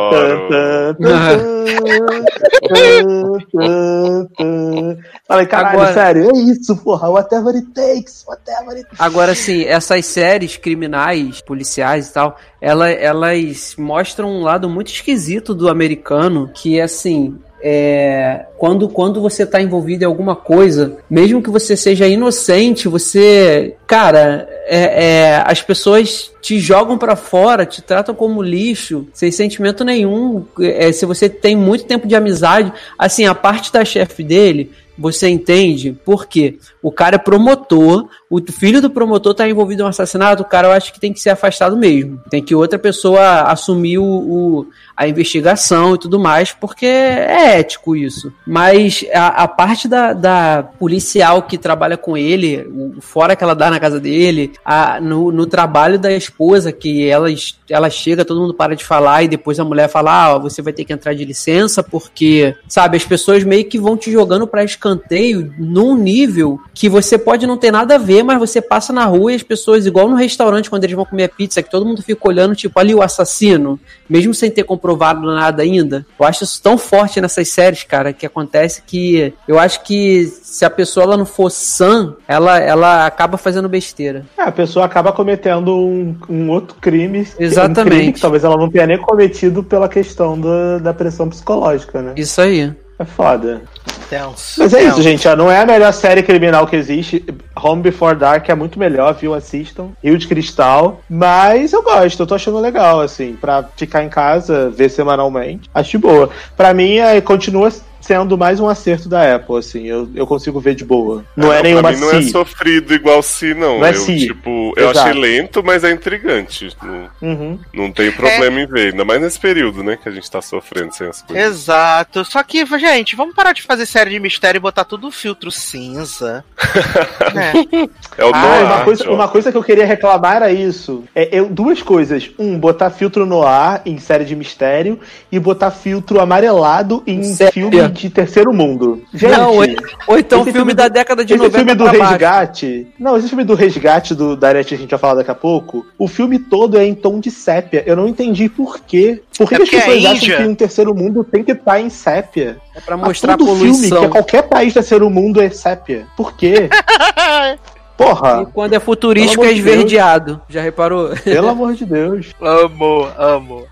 Falei, 5.27 5.45
caralho, 5.47 5.79
Agora- 5.79 5.93
sério, 5.93 6.29
é 6.29 6.39
isso, 6.39 6.77
porra. 6.77 7.09
Whatever 7.09 7.55
it 7.55 7.67
takes, 7.73 8.23
whatever 8.27 8.77
it 8.77 8.87
Agora, 8.99 9.31
assim, 9.31 9.63
essas 9.63 10.05
séries 10.05 10.55
criminais, 10.57 11.41
policiais 11.41 12.09
e 12.09 12.13
tal, 12.13 12.37
ela, 12.61 12.89
elas 12.89 13.75
mostram 13.77 14.29
um 14.29 14.43
lado 14.43 14.69
muito 14.69 14.91
esquisito 14.91 15.55
do 15.55 15.67
americano, 15.67 16.51
que 16.53 16.79
assim. 16.79 17.39
É, 17.61 18.45
quando, 18.57 18.87
quando 18.87 19.21
você 19.21 19.45
tá 19.45 19.61
envolvido 19.61 20.03
em 20.03 20.07
alguma 20.07 20.35
coisa, 20.35 20.97
mesmo 21.09 21.41
que 21.41 21.49
você 21.49 21.75
seja 21.75 22.07
inocente, 22.07 22.87
você. 22.87 23.75
Cara, 23.85 24.47
é, 24.65 25.05
é, 25.05 25.43
as 25.45 25.61
pessoas 25.61 26.31
te 26.41 26.59
jogam 26.59 26.97
pra 26.97 27.15
fora, 27.15 27.65
te 27.65 27.81
tratam 27.81 28.15
como 28.15 28.41
lixo, 28.41 29.07
sem 29.13 29.31
sentimento 29.31 29.83
nenhum. 29.83 30.45
É, 30.61 30.91
se 30.91 31.05
você 31.05 31.27
tem 31.27 31.55
muito 31.55 31.85
tempo 31.85 32.07
de 32.07 32.15
amizade, 32.15 32.71
assim, 32.97 33.25
a 33.25 33.35
parte 33.35 33.73
da 33.73 33.83
chefe 33.83 34.23
dele, 34.23 34.71
você 34.97 35.29
entende 35.29 35.93
por 36.03 36.27
quê? 36.27 36.57
O 36.81 36.91
cara 36.91 37.15
é 37.15 37.19
promotor, 37.19 38.09
o 38.29 38.39
filho 38.51 38.81
do 38.81 38.89
promotor 38.89 39.33
tá 39.33 39.47
envolvido 39.47 39.81
em 39.81 39.85
um 39.85 39.87
assassinato, 39.89 40.43
o 40.43 40.45
cara 40.45 40.67
eu 40.67 40.71
acho 40.73 40.91
que 40.91 40.99
tem 40.99 41.13
que 41.13 41.21
ser 41.21 41.29
afastado 41.29 41.77
mesmo. 41.77 42.19
Tem 42.29 42.43
que 42.43 42.53
outra 42.53 42.77
pessoa 42.77 43.43
assumir 43.43 43.97
o, 43.97 44.03
o- 44.03 44.67
a 44.99 45.07
investigação 45.07 45.95
e 45.95 45.97
tudo 45.97 46.19
mais, 46.19 46.51
porque 46.51 46.85
é 46.85 47.57
ético 47.59 47.95
isso. 47.95 48.33
Mas 48.45 49.05
a, 49.13 49.43
a 49.43 49.47
parte 49.47 49.87
da, 49.87 50.11
da 50.11 50.61
policial 50.77 51.43
que 51.43 51.57
trabalha 51.57 51.95
com 51.95 52.17
ele, 52.17 52.67
o 52.69 52.99
fora 52.99 53.33
que 53.33 53.41
ela 53.43 53.55
dá 53.55 53.69
na 53.69 53.79
casa 53.79 53.97
dele, 53.97 54.51
a- 54.65 54.99
no, 54.99 55.31
no 55.31 55.45
trabalho 55.45 55.97
da 55.97 56.11
esposa, 56.11 56.73
que 56.73 57.07
ela, 57.07 57.29
ela 57.69 57.89
chega, 57.89 58.25
todo 58.25 58.41
mundo 58.41 58.53
para 58.53 58.75
de 58.75 58.83
falar, 58.83 59.23
e 59.23 59.29
depois 59.29 59.57
a 59.57 59.63
mulher 59.63 59.87
fala: 59.87 60.25
Ah, 60.33 60.37
você 60.37 60.61
vai 60.61 60.73
ter 60.73 60.83
que 60.83 60.91
entrar 60.91 61.13
de 61.13 61.23
licença, 61.23 61.81
porque, 61.81 62.53
sabe, 62.67 62.97
as 62.97 63.05
pessoas 63.05 63.45
meio 63.45 63.63
que 63.63 63.79
vão 63.79 63.95
te 63.95 64.11
jogando 64.11 64.45
pra 64.45 64.65
escanteio 64.65 65.53
num 65.57 65.95
nível 65.95 66.59
que 66.73 66.89
você 66.89 67.17
pode 67.17 67.47
não 67.47 67.55
ter 67.57 67.71
nada 67.71 67.95
a 67.95 67.97
ver, 67.97 68.21
mas 68.23 68.37
você 68.37 68.61
passa 68.61 68.91
na 68.91 69.05
rua 69.05 69.31
e 69.31 69.35
as 69.35 69.43
pessoas, 69.43 69.85
igual 69.85 70.09
no 70.09 70.15
restaurante, 70.17 70.69
quando 70.69 70.83
eles 70.83 70.95
vão 70.95 71.05
comer 71.05 71.29
pizza, 71.29 71.63
que 71.63 71.71
todo 71.71 71.85
mundo 71.85 72.01
fica 72.01 72.27
olhando, 72.27 72.53
tipo, 72.55 72.77
ali 72.79 72.93
o 72.93 73.01
assassino, 73.01 73.79
mesmo 74.09 74.33
sem 74.33 74.51
ter 74.51 74.63
comprovado 74.89 75.21
nada 75.21 75.61
ainda. 75.61 76.05
Eu 76.19 76.25
acho 76.25 76.43
isso 76.43 76.61
tão 76.61 76.77
forte 76.77 77.21
nessas 77.21 77.47
séries, 77.49 77.83
cara, 77.83 78.11
que 78.11 78.25
acontece 78.25 78.81
que 78.85 79.33
eu 79.47 79.59
acho 79.59 79.83
que 79.83 80.25
se 80.41 80.65
a 80.65 80.69
pessoa 80.69 81.03
ela 81.03 81.17
não 81.17 81.25
for 81.25 81.49
sã, 81.49 82.15
ela, 82.27 82.59
ela 82.59 83.05
acaba 83.05 83.37
fazendo 83.37 83.69
besteira. 83.69 84.25
É, 84.37 84.43
a 84.43 84.51
pessoa 84.51 84.85
acaba 84.85 85.11
cometendo 85.11 85.75
um, 85.75 86.15
um 86.27 86.49
outro 86.49 86.75
crime. 86.81 87.27
Exatamente. 87.39 87.93
Um 87.93 87.97
crime 87.97 88.13
que 88.13 88.21
talvez 88.21 88.43
ela 88.43 88.57
não 88.57 88.69
tenha 88.69 88.87
nem 88.87 88.97
cometido 88.97 89.63
pela 89.63 89.87
questão 89.87 90.39
da, 90.39 90.79
da 90.79 90.93
pressão 90.93 91.29
psicológica, 91.29 92.01
né? 92.01 92.13
Isso 92.15 92.41
aí. 92.41 92.73
É 92.99 93.05
foda. 93.05 93.61
Tenso. 94.09 94.59
Mas 94.59 94.73
é 94.73 94.79
tenso. 94.79 94.91
isso, 94.91 95.01
gente. 95.01 95.27
ó, 95.27 95.35
Não 95.35 95.49
é 95.49 95.61
a 95.61 95.65
melhor 95.65 95.93
série 95.93 96.21
criminal 96.21 96.67
que 96.67 96.75
existe. 96.75 97.23
Home 97.55 97.81
Before 97.81 98.15
Dark 98.15 98.49
é 98.49 98.55
muito 98.55 98.77
melhor, 98.77 99.13
viu? 99.13 99.33
Assistam. 99.33 99.91
Rio 100.03 100.17
de 100.17 100.27
Cristal. 100.27 100.99
Mas 101.09 101.71
eu 101.71 101.81
gosto, 101.81 102.19
eu 102.19 102.27
tô 102.27 102.35
achando 102.35 102.59
legal, 102.59 102.99
assim. 102.99 103.37
Pra 103.39 103.63
ficar 103.77 104.03
em 104.03 104.09
casa, 104.09 104.69
ver 104.69 104.89
semanalmente. 104.89 105.69
Acho 105.73 105.97
boa. 105.97 106.29
Pra 106.57 106.73
mim, 106.73 106.97
é, 106.97 107.21
continua 107.21 107.71
sendo 108.09 108.35
mais 108.35 108.59
um 108.59 108.67
acerto 108.67 109.07
da 109.07 109.35
Apple, 109.35 109.57
assim. 109.57 109.85
Eu, 109.85 110.09
eu 110.15 110.25
consigo 110.25 110.59
ver 110.59 110.73
de 110.73 110.83
boa. 110.83 111.23
Não 111.37 111.53
é, 111.53 111.61
nenhuma 111.61 111.83
Pra 111.83 111.91
mim 111.91 111.99
não 111.99 112.11
é 112.11 112.21
si. 112.23 112.31
sofrido 112.31 112.91
igual 112.91 113.21
si, 113.21 113.53
não. 113.53 113.77
Não 113.77 113.85
é 113.85 113.91
eu, 113.91 113.93
si. 113.99 114.17
tipo, 114.17 114.73
eu 114.75 114.89
Exato. 114.89 115.09
achei 115.09 115.21
lento, 115.21 115.63
mas 115.63 115.83
é 115.83 115.91
intrigante. 115.91 116.75
Não, 116.81 117.07
Uhum. 117.21 117.59
não 117.71 117.91
tem 117.91 118.11
problema 118.11 118.61
em 118.61 118.65
ver. 118.65 118.93
Ainda 118.93 119.05
mais 119.05 119.21
nesse 119.21 119.39
período, 119.39 119.83
né? 119.83 119.95
Que 120.01 120.09
a 120.09 120.11
gente 120.11 120.29
tá 120.31 120.41
sofrendo 120.41 120.91
sem 120.91 121.05
as 121.07 121.21
coisas. 121.21 121.45
Exato. 121.45 122.25
Só 122.25 122.41
que, 122.41 122.65
gente, 122.79 123.15
vamos 123.15 123.35
parar 123.35 123.53
de 123.53 123.61
fazer 123.61 123.85
série 123.85 124.09
de 124.09 124.19
mistério 124.19 124.57
e 124.57 124.59
botar 124.61 124.85
tudo 124.85 125.11
filtro 125.11 125.51
cinza. 125.51 126.43
É. 127.29 128.21
É 128.21 128.25
o 128.25 128.31
Ah, 128.33 128.41
noir, 128.41 128.65
uma 128.65 128.83
coisa, 128.83 129.11
uma 129.11 129.27
coisa 129.27 129.51
que 129.51 129.57
eu 129.57 129.63
queria 129.63 129.85
reclamar 129.85 130.37
era 130.37 130.51
isso. 130.51 131.03
É, 131.13 131.29
eu, 131.31 131.47
duas 131.47 131.81
coisas. 131.81 132.29
Um, 132.39 132.57
botar 132.57 132.89
filtro 132.89 133.25
no 133.25 133.43
ar 133.45 133.81
em 133.85 133.97
série 133.99 134.25
de 134.25 134.35
mistério 134.35 134.99
e 135.31 135.37
botar 135.39 135.69
filtro 135.71 136.19
amarelado 136.19 137.03
em 137.05 137.23
Sépia. 137.23 137.51
filme 137.53 137.79
de 138.01 138.09
terceiro 138.09 138.53
mundo. 138.53 139.03
Gente, 139.13 139.31
não, 139.37 139.51
ou, 139.55 139.65
ou 140.07 140.17
então 140.19 140.39
filme, 140.43 140.51
filme 140.59 140.73
da 140.73 140.87
do- 140.87 140.93
década 140.93 141.23
de 141.25 141.33
esse 141.33 141.43
90 141.43 141.57
filme 141.57 141.75
do 141.75 141.83
pra 141.83 141.93
baixo. 141.93 142.09
resgate. 142.11 142.87
Não, 142.99 143.17
esse 143.17 143.27
filme 143.29 143.43
do 143.43 143.55
resgate 143.55 144.13
do 144.15 144.35
da 144.35 144.47
Arete 144.49 144.69
que 144.69 144.75
a 144.75 144.77
gente 144.77 144.89
vai 144.89 144.99
falar 144.99 145.15
daqui 145.15 145.31
a 145.31 145.35
pouco. 145.35 145.85
O 145.97 146.07
filme 146.07 146.39
todo 146.39 146.77
é 146.77 146.85
em 146.85 146.93
tom 146.95 147.19
de 147.19 147.29
sépia. 147.31 147.83
Eu 147.85 147.95
não 147.95 148.07
entendi 148.07 148.47
por 148.49 148.79
quê. 148.79 149.21
Por 149.37 149.47
que, 149.49 149.55
É 149.55 149.57
que 149.59 149.63
as 149.63 149.69
é 149.73 149.85
pessoas 149.85 150.05
acham 150.05 150.15
Índia. 150.15 150.37
que 150.37 150.43
um 150.43 150.55
terceiro 150.55 150.93
mundo 150.95 151.23
tem 151.23 151.43
que 151.43 151.51
estar 151.53 151.79
em 151.79 151.89
sépia? 151.89 152.57
É 152.75 152.81
pra 152.81 152.97
mostrar 152.97 153.33
a 153.33 153.37
todo 153.37 153.47
filme, 153.55 153.71
poluição. 153.71 153.99
que 154.01 154.05
é 154.05 154.09
qualquer 154.09 154.41
país 154.43 154.73
terceiro 154.73 155.09
mundo 155.09 155.41
é 155.41 155.49
sépia. 155.49 156.05
Por 156.17 156.35
quê? 156.35 156.69
Porra, 157.97 158.43
E 158.43 158.51
quando 158.53 158.73
é 158.73 158.79
futurístico 158.79 159.43
é 159.43 159.47
Deus. 159.47 159.59
esverdeado. 159.59 160.41
Já 160.47 160.61
reparou? 160.61 161.09
pelo 161.23 161.49
amor 161.49 161.73
de 161.73 161.85
Deus. 161.85 162.27
Amo, 162.41 163.07
amo. 163.17 163.65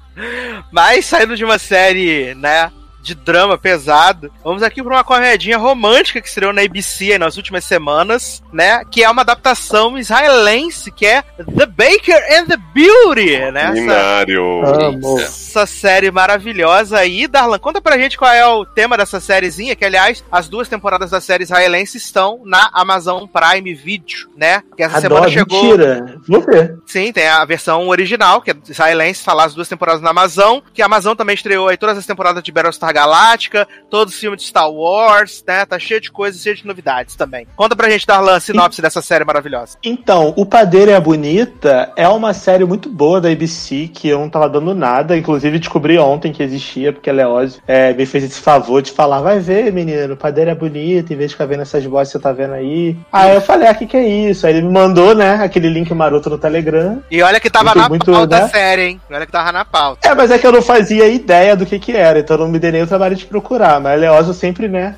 Mas 0.71 1.05
saindo 1.05 1.35
de 1.37 1.45
uma 1.45 1.57
série, 1.57 2.33
né? 2.35 2.69
De 3.07 3.15
drama 3.15 3.57
pesado, 3.57 4.29
vamos 4.43 4.61
aqui 4.61 4.83
pra 4.83 4.95
uma 4.95 5.03
comedinha 5.03 5.57
romântica 5.57 6.19
que 6.19 6.27
estreou 6.27 6.51
na 6.51 6.61
ABC 6.61 7.13
aí 7.13 7.17
nas 7.17 7.37
últimas 7.37 7.63
semanas, 7.63 8.43
né? 8.51 8.83
Que 8.91 9.01
é 9.01 9.09
uma 9.09 9.21
adaptação 9.21 9.97
israelense, 9.97 10.91
que 10.91 11.05
é 11.05 11.21
The 11.21 11.65
Baker 11.65 12.21
and 12.37 12.47
the 12.47 12.57
Beauty, 12.73 13.49
né? 13.53 13.61
Essa, 13.63 13.71
Binário. 13.71 14.65
Amo. 14.65 15.21
essa 15.21 15.65
série 15.65 16.11
maravilhosa 16.11 16.97
aí. 16.97 17.27
Darlan, 17.29 17.57
conta 17.59 17.79
pra 17.79 17.97
gente 17.97 18.17
qual 18.17 18.29
é 18.29 18.45
o 18.45 18.65
tema 18.65 18.97
dessa 18.97 19.21
sériezinha, 19.21 19.73
que 19.73 19.85
aliás, 19.85 20.21
as 20.29 20.49
duas 20.49 20.67
temporadas 20.67 21.11
da 21.11 21.21
série 21.21 21.43
israelense 21.43 21.97
estão 21.97 22.41
na 22.43 22.69
Amazon 22.73 23.23
Prime 23.25 23.73
Video, 23.73 24.29
né? 24.35 24.61
Que 24.75 24.83
essa 24.83 24.97
Adoro, 24.97 25.13
semana 25.15 25.31
chegou. 25.31 25.63
mentira. 25.63 26.19
Vou 26.27 26.41
ver. 26.41 26.77
Sim, 26.85 27.13
tem 27.13 27.25
a 27.25 27.45
versão 27.45 27.87
original, 27.87 28.41
que 28.41 28.51
é 28.51 28.55
israelense, 28.67 29.23
falar 29.23 29.45
as 29.45 29.53
duas 29.53 29.69
temporadas 29.69 30.01
na 30.01 30.09
Amazon, 30.09 30.59
que 30.73 30.81
a 30.81 30.85
Amazon 30.87 31.15
também 31.15 31.35
estreou 31.35 31.69
aí 31.69 31.77
todas 31.77 31.97
as 31.97 32.05
temporadas 32.05 32.43
de 32.43 32.51
Battlestar 32.51 32.96
Galáctica, 32.97 33.67
todos 33.89 34.13
os 34.13 34.19
filmes 34.19 34.41
de 34.41 34.47
Star 34.47 34.69
Wars, 34.71 35.43
né? 35.47 35.65
Tá 35.65 35.77
cheio 35.77 36.01
de 36.01 36.11
coisas, 36.11 36.41
cheio 36.41 36.55
de 36.55 36.65
novidades 36.65 37.15
também. 37.15 37.47
Conta 37.55 37.75
pra 37.75 37.89
gente, 37.89 38.07
Darlan, 38.07 38.35
a 38.35 38.39
sinopse 38.39 38.81
dessa 38.81 39.01
série 39.01 39.23
maravilhosa. 39.23 39.77
Então, 39.83 40.33
O 40.35 40.45
Padeiro 40.45 40.91
é 40.91 40.99
Bonita 40.99 41.91
é 41.95 42.07
uma 42.07 42.33
série 42.33 42.65
muito 42.65 42.89
boa 42.89 43.21
da 43.21 43.29
ABC 43.29 43.89
que 43.93 44.07
eu 44.09 44.19
não 44.19 44.29
tava 44.29 44.49
dando 44.49 44.73
nada. 44.73 45.15
Inclusive, 45.17 45.59
descobri 45.59 45.97
ontem 45.99 46.31
que 46.33 46.41
existia, 46.43 46.91
porque 46.91 47.09
a 47.09 47.13
Leose 47.13 47.59
é, 47.67 47.93
me 47.93 48.05
fez 48.05 48.23
esse 48.23 48.39
favor 48.39 48.81
de 48.81 48.91
falar: 48.91 49.21
vai 49.21 49.39
ver, 49.39 49.71
menino, 49.71 50.13
o 50.13 50.17
Padeiro 50.17 50.49
é 50.49 50.55
bonita, 50.55 51.13
em 51.13 51.17
vez 51.17 51.29
de 51.29 51.35
ficar 51.35 51.45
vendo 51.45 51.61
essas 51.61 51.83
vozes 51.85 52.11
que 52.11 52.17
você 52.17 52.23
tá 52.23 52.31
vendo 52.31 52.53
aí. 52.53 52.95
Aí 53.11 53.35
eu 53.35 53.41
falei: 53.41 53.67
ah, 53.67 53.71
o 53.71 53.75
que, 53.75 53.85
que 53.85 53.97
é 53.97 54.07
isso? 54.07 54.45
Aí 54.47 54.53
ele 54.55 54.65
me 54.65 54.73
mandou, 54.73 55.13
né, 55.13 55.35
aquele 55.43 55.69
link 55.69 55.93
maroto 55.93 56.29
no 56.29 56.37
Telegram. 56.37 57.01
E 57.11 57.21
olha 57.21 57.39
que 57.39 57.49
tava 57.49 57.65
Muito- 57.75 57.77
na 57.79 57.89
muito, 57.89 58.11
pauta 58.11 58.35
né? 58.35 58.41
da 58.41 58.49
série, 58.49 58.81
hein? 58.83 59.01
Olha 59.09 59.25
que 59.25 59.31
tava 59.31 59.51
na 59.51 59.63
pauta. 59.65 60.07
É, 60.07 60.13
mas 60.15 60.31
é 60.31 60.37
que 60.37 60.47
eu 60.47 60.51
não 60.51 60.61
fazia 60.61 61.07
ideia 61.07 61.55
do 61.55 61.65
que 61.65 61.79
que 61.79 61.91
era, 61.91 62.19
então 62.19 62.35
eu 62.37 62.43
não 62.43 62.47
me 62.51 62.59
dei 62.59 62.71
nem 62.71 62.86
trabalho 62.87 63.15
de 63.15 63.25
procurar. 63.25 63.79
Mas 63.79 63.93
a 63.93 63.95
Leosa 63.95 64.33
sempre, 64.33 64.67
né, 64.67 64.95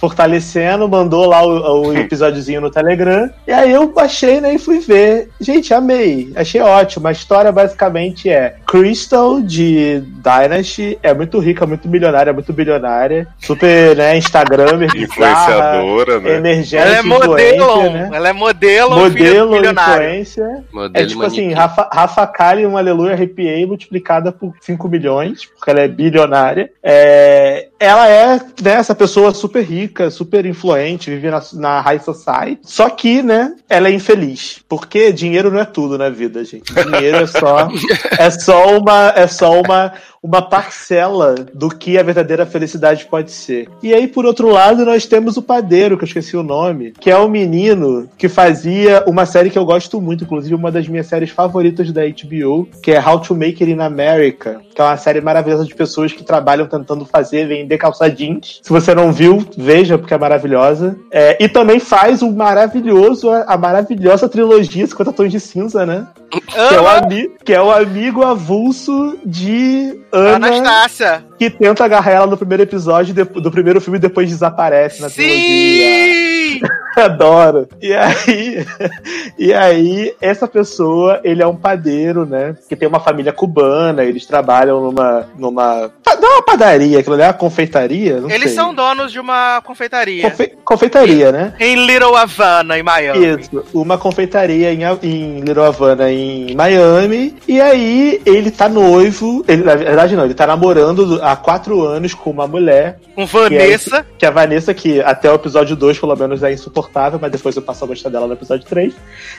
fortalecendo, 0.00 0.88
mandou 0.88 1.26
lá 1.26 1.44
o, 1.44 1.88
o 1.88 1.94
episódiozinho 1.98 2.60
no 2.60 2.70
Telegram. 2.70 3.30
E 3.46 3.52
aí 3.52 3.70
eu 3.70 3.92
baixei, 3.92 4.40
né, 4.40 4.54
e 4.54 4.58
fui 4.58 4.80
ver. 4.80 5.28
Gente, 5.38 5.74
amei. 5.74 6.32
Achei 6.34 6.60
ótimo. 6.60 7.06
A 7.06 7.12
história 7.12 7.52
basicamente 7.52 8.30
é 8.30 8.56
Crystal 8.66 9.40
de 9.42 10.00
Dynasty, 10.00 10.98
é 11.02 11.12
muito 11.12 11.38
rica, 11.38 11.66
muito 11.66 11.88
milionária, 11.88 12.32
muito 12.32 12.52
bilionária. 12.52 13.28
Super, 13.38 13.94
né, 13.96 14.16
Instagramer, 14.16 14.90
bizarra, 14.92 15.76
Influenciadora, 15.82 16.20
né? 16.20 16.36
energética, 16.36 16.88
Ela 16.88 16.98
é 16.98 17.02
modelo, 17.02 17.90
né? 17.90 18.10
ela 18.12 18.28
é 18.28 18.32
modelo, 18.32 19.10
filha 19.10 19.44
Modelo, 19.44 19.70
influência. 19.70 20.64
Modelo 20.72 20.92
É 20.94 21.06
tipo 21.06 21.22
assim, 21.22 21.42
manequim. 21.42 21.60
Rafa, 21.60 21.88
Rafa 21.92 22.26
Kali, 22.26 22.66
um 22.66 22.76
Aleluia 22.76 23.12
Arrepiei 23.12 23.66
multiplicada 23.66 24.32
por 24.32 24.54
5 24.60 24.88
milhões, 24.88 25.44
porque 25.44 25.70
ela 25.70 25.80
é 25.80 25.88
bilionária. 25.88 26.70
É, 26.82 27.68
ela 27.78 28.08
é 28.08 28.38
né, 28.62 28.72
essa 28.72 28.94
pessoa 28.94 29.32
super 29.32 29.62
rica, 29.64 29.89
super 30.10 30.46
influente, 30.46 31.10
vive 31.10 31.30
na, 31.30 31.42
na 31.54 31.80
high 31.80 32.00
society. 32.00 32.60
Só 32.62 32.88
que, 32.90 33.22
né, 33.22 33.54
ela 33.68 33.88
é 33.88 33.92
infeliz. 33.92 34.60
Porque 34.68 35.12
dinheiro 35.12 35.50
não 35.50 35.60
é 35.60 35.64
tudo 35.64 35.96
na 35.98 36.08
vida, 36.08 36.44
gente. 36.44 36.72
Dinheiro 36.72 37.18
é 37.18 37.26
só, 37.26 37.68
é 38.18 38.30
só 38.30 38.78
uma. 38.78 39.12
É 39.16 39.26
só 39.26 39.60
uma 39.60 39.92
uma 40.22 40.42
parcela 40.42 41.34
do 41.54 41.70
que 41.70 41.98
a 41.98 42.02
verdadeira 42.02 42.44
felicidade 42.44 43.06
pode 43.06 43.30
ser. 43.30 43.68
E 43.82 43.94
aí, 43.94 44.06
por 44.06 44.26
outro 44.26 44.48
lado, 44.48 44.84
nós 44.84 45.06
temos 45.06 45.36
o 45.36 45.42
Padeiro, 45.42 45.96
que 45.96 46.04
eu 46.04 46.06
esqueci 46.06 46.36
o 46.36 46.42
nome, 46.42 46.92
que 46.92 47.10
é 47.10 47.16
o 47.16 47.28
menino 47.28 48.08
que 48.18 48.28
fazia 48.28 49.02
uma 49.06 49.24
série 49.24 49.48
que 49.48 49.58
eu 49.58 49.64
gosto 49.64 50.00
muito, 50.00 50.24
inclusive 50.24 50.54
uma 50.54 50.70
das 50.70 50.86
minhas 50.86 51.06
séries 51.06 51.30
favoritas 51.30 51.90
da 51.90 52.02
HBO, 52.02 52.68
que 52.82 52.92
é 52.92 53.00
How 53.00 53.20
to 53.20 53.34
Make 53.34 53.64
It 53.64 53.70
in 53.72 53.80
America, 53.80 54.60
que 54.74 54.80
é 54.80 54.84
uma 54.84 54.96
série 54.98 55.22
maravilhosa 55.22 55.64
de 55.64 55.74
pessoas 55.74 56.12
que 56.12 56.22
trabalham 56.22 56.66
tentando 56.66 57.06
fazer, 57.06 57.48
vender 57.48 57.78
calça 57.78 58.10
jeans. 58.10 58.60
Se 58.62 58.70
você 58.70 58.94
não 58.94 59.12
viu, 59.12 59.44
veja, 59.56 59.96
porque 59.96 60.12
é 60.12 60.18
maravilhosa. 60.18 60.98
É, 61.10 61.42
e 61.42 61.48
também 61.48 61.80
faz 61.80 62.20
o 62.20 62.30
maravilhoso, 62.30 63.30
a 63.30 63.56
maravilhosa 63.56 64.28
trilogia 64.28 64.86
50 64.86 65.12
Tons 65.12 65.32
de 65.32 65.40
Cinza, 65.40 65.86
né? 65.86 66.06
Que 66.30 66.58
é, 66.74 66.80
o 66.80 66.86
ami- 66.86 67.30
que 67.44 67.52
é 67.52 67.60
o 67.60 67.70
amigo 67.70 68.22
avulso 68.24 69.18
de 69.26 70.00
Ana, 70.12 70.46
Anastácia. 70.46 71.24
que 71.38 71.50
tenta 71.50 71.84
agarrar 71.84 72.12
ela 72.12 72.26
no 72.26 72.36
primeiro 72.36 72.62
episódio 72.62 73.12
do 73.12 73.50
primeiro 73.50 73.80
filme 73.80 73.98
e 73.98 74.00
depois 74.00 74.28
desaparece 74.28 75.02
na 75.02 75.10
trilogia. 75.10 76.29
Adoro. 76.96 77.68
E 77.80 77.92
aí, 77.94 78.66
e 79.38 79.52
aí, 79.54 80.14
essa 80.20 80.46
pessoa, 80.46 81.20
ele 81.24 81.42
é 81.42 81.46
um 81.46 81.54
padeiro, 81.56 82.26
né? 82.26 82.56
Que 82.68 82.76
tem 82.76 82.88
uma 82.88 83.00
família 83.00 83.32
cubana, 83.32 84.04
eles 84.04 84.26
trabalham 84.26 84.80
numa. 84.82 85.26
numa. 85.38 85.90
Não 86.20 86.28
é 86.28 86.34
uma 86.34 86.42
padaria, 86.42 86.98
aquilo 86.98 87.14
ali 87.14 87.22
é 87.22 87.26
uma 87.28 87.32
confeitaria? 87.32 88.20
Não 88.20 88.28
Eles 88.30 88.48
sei. 88.50 88.54
são 88.54 88.74
donos 88.74 89.10
de 89.12 89.18
uma 89.20 89.62
confeitaria. 89.62 90.22
Confe- 90.30 90.52
confeitaria, 90.64 91.32
né? 91.32 91.54
Em 91.58 91.86
Little 91.86 92.14
Havana, 92.16 92.78
em 92.78 92.82
Miami. 92.82 93.40
Isso, 93.40 93.64
uma 93.72 93.96
confeitaria 93.96 94.72
em, 94.72 94.80
em 95.02 95.40
Little 95.40 95.64
Havana, 95.64 96.10
em 96.10 96.54
Miami. 96.54 97.36
E 97.48 97.60
aí 97.60 98.20
ele 98.26 98.50
tá 98.50 98.68
noivo. 98.68 99.44
Ele, 99.48 99.62
na 99.62 99.74
verdade, 99.76 100.14
não, 100.16 100.24
ele 100.24 100.34
tá 100.34 100.46
namorando 100.46 101.18
há 101.22 101.34
quatro 101.36 101.82
anos 101.82 102.12
com 102.12 102.30
uma 102.30 102.46
mulher. 102.46 102.98
Com 103.14 103.24
Vanessa. 103.24 104.04
Que 104.18 104.24
é 104.26 104.28
a 104.28 104.32
Vanessa, 104.32 104.74
que 104.74 105.00
até 105.00 105.30
o 105.30 105.34
episódio 105.36 105.74
2, 105.76 105.98
pelo 105.98 106.16
menos, 106.16 106.42
é 106.42 106.49
insuportável, 106.52 107.18
mas 107.20 107.30
depois 107.30 107.56
eu 107.56 107.62
passo 107.62 107.84
a 107.84 107.88
gostar 107.88 108.10
dela 108.10 108.26
no 108.26 108.32
episódio 108.32 108.66
3. 108.66 108.94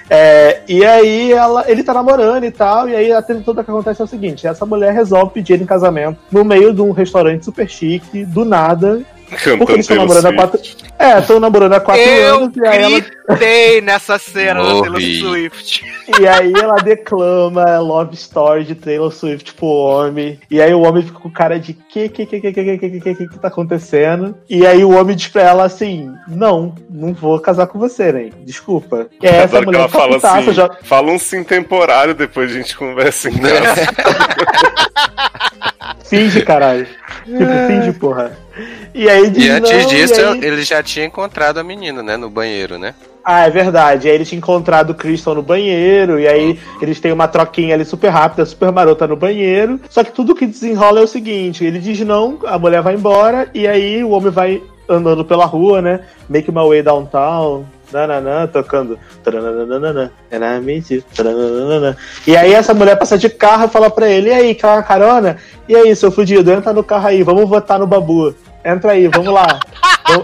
É, 0.09 0.61
e 0.67 0.85
aí 0.85 1.31
ela, 1.31 1.69
ele 1.69 1.83
tá 1.83 1.93
namorando 1.93 2.43
e 2.43 2.51
tal, 2.51 2.89
e 2.89 2.95
aí 2.95 3.11
a 3.11 3.21
treta 3.21 3.41
toda 3.43 3.63
que 3.63 3.71
acontece 3.71 4.01
é 4.01 4.05
o 4.05 4.07
seguinte: 4.07 4.47
essa 4.47 4.65
mulher 4.65 4.93
resolve 4.93 5.33
pedir 5.33 5.61
em 5.61 5.65
casamento 5.65 6.19
no 6.31 6.43
meio 6.43 6.73
de 6.73 6.81
um 6.81 6.91
restaurante 6.91 7.45
super 7.45 7.69
chique, 7.69 8.25
do 8.25 8.45
nada. 8.45 9.01
Porque 9.31 9.49
Cantando 9.49 9.71
eles 9.71 9.85
estão 9.89 9.95
namorando 9.97 10.25
há 10.25 10.33
quatro. 10.33 10.61
É, 10.99 11.19
estão 11.19 11.39
namorando 11.39 11.73
há 11.73 11.79
quatro 11.79 12.03
Eu 12.03 12.35
anos, 12.35 12.57
e 12.57 12.67
aí 12.67 12.83
ela 12.83 12.99
gritei 12.99 13.81
nessa 13.81 14.19
cena 14.19 14.55
da 14.61 14.69
Taylor 14.71 14.91
Morri. 14.91 15.19
Swift. 15.21 15.85
E 16.19 16.27
aí 16.27 16.51
ela 16.53 16.75
declama 16.75 17.79
Love 17.79 18.13
Story 18.15 18.65
de 18.65 18.75
Taylor 18.75 19.09
Swift 19.11 19.53
pro 19.53 19.67
homem. 19.67 20.37
E 20.51 20.61
aí 20.61 20.73
o 20.73 20.81
homem 20.81 21.01
fica 21.03 21.17
com 21.17 21.29
cara 21.31 21.57
de 21.57 21.73
que 21.73 22.09
que 22.09 22.25
que 22.25 22.41
que 22.41 22.51
que 22.51 22.63
que 22.63 22.77
que 22.77 22.99
que 22.99 23.15
que, 23.15 23.27
que 23.29 23.39
tá 23.39 23.47
acontecendo? 23.47 24.35
E 24.49 24.67
aí 24.67 24.83
o 24.83 24.91
homem 24.91 25.15
diz 25.15 25.29
pra 25.29 25.43
ela 25.43 25.63
assim: 25.63 26.13
"Não, 26.27 26.75
não 26.89 27.13
vou 27.13 27.39
casar 27.39 27.67
com 27.67 27.79
você, 27.79 28.11
né? 28.11 28.29
Desculpa". 28.43 29.07
E 29.21 29.27
aí 29.27 29.35
essa 29.35 29.57
Adoro 29.57 29.61
que 29.61 29.65
mulher 29.67 29.79
ela 29.79 29.89
fala 29.89 30.17
assim, 30.17 30.51
já- 30.53 30.69
fala 30.83 31.09
um 31.11 31.17
sim 31.17 31.43
temporário, 31.43 32.13
depois 32.13 32.51
a 32.51 32.53
gente 32.53 32.75
conversa 32.75 33.29
em 33.29 33.37
casa. 33.37 33.87
finge, 36.03 36.41
caralho. 36.41 36.85
Tipo, 37.25 37.67
finge, 37.67 37.93
porra. 37.99 38.37
E 38.93 39.09
aí 39.09 39.29
diz 39.29 39.45
E 39.45 39.49
antes 39.49 39.71
não, 39.71 39.89
disso, 39.89 40.19
e 40.19 40.23
aí- 40.23 40.39
ele 40.43 40.63
já 40.63 40.83
tinha 40.83 41.05
encontrado 41.05 41.59
a 41.59 41.63
menina, 41.63 42.01
né? 42.03 42.17
No 42.17 42.29
banheiro, 42.29 42.77
né? 42.77 42.93
Ah, 43.23 43.45
é 43.45 43.49
verdade. 43.49 44.09
Aí 44.09 44.15
ele 44.15 44.25
tinha 44.25 44.39
encontrado 44.39 44.89
o 44.89 44.95
Crystal 44.95 45.35
no 45.35 45.43
banheiro, 45.43 46.19
e 46.19 46.27
aí 46.27 46.59
eles 46.81 46.99
têm 46.99 47.11
uma 47.11 47.27
troquinha 47.27 47.75
ali 47.75 47.85
super 47.85 48.09
rápida, 48.09 48.45
super 48.45 48.71
marota 48.71 49.05
no 49.07 49.15
banheiro. 49.15 49.79
Só 49.89 50.03
que 50.03 50.11
tudo 50.11 50.33
que 50.35 50.47
desenrola 50.47 50.99
é 50.99 51.03
o 51.03 51.07
seguinte: 51.07 51.63
ele 51.63 51.79
diz 51.79 51.99
não, 52.01 52.39
a 52.45 52.57
mulher 52.57 52.81
vai 52.81 52.95
embora, 52.95 53.47
e 53.53 53.67
aí 53.67 54.03
o 54.03 54.09
homem 54.09 54.31
vai 54.31 54.61
andando 54.89 55.23
pela 55.23 55.45
rua, 55.45 55.81
né? 55.81 55.99
Make 56.27 56.51
my 56.51 56.67
way 56.67 56.81
downtown. 56.81 57.63
Nananã, 57.93 58.47
tocando. 58.47 58.97
Tarananana. 59.23 60.11
E 62.25 62.37
aí 62.37 62.53
essa 62.53 62.73
mulher 62.73 62.95
passa 62.97 63.17
de 63.17 63.29
carro 63.29 63.65
e 63.65 63.69
fala 63.69 63.89
pra 63.89 64.09
ele: 64.09 64.29
E 64.29 64.33
aí, 64.33 64.55
quer 64.55 64.67
uma 64.67 64.81
carona? 64.83 65.37
E 65.67 65.75
aí, 65.75 65.95
seu 65.95 66.11
fudido, 66.11 66.51
entra 66.51 66.73
no 66.73 66.83
carro 66.83 67.07
aí, 67.07 67.21
vamos 67.21 67.47
votar 67.47 67.77
no 67.77 67.85
babu. 67.85 68.33
Entra 68.63 68.91
aí, 68.91 69.07
vamos 69.07 69.33
lá. 69.33 69.59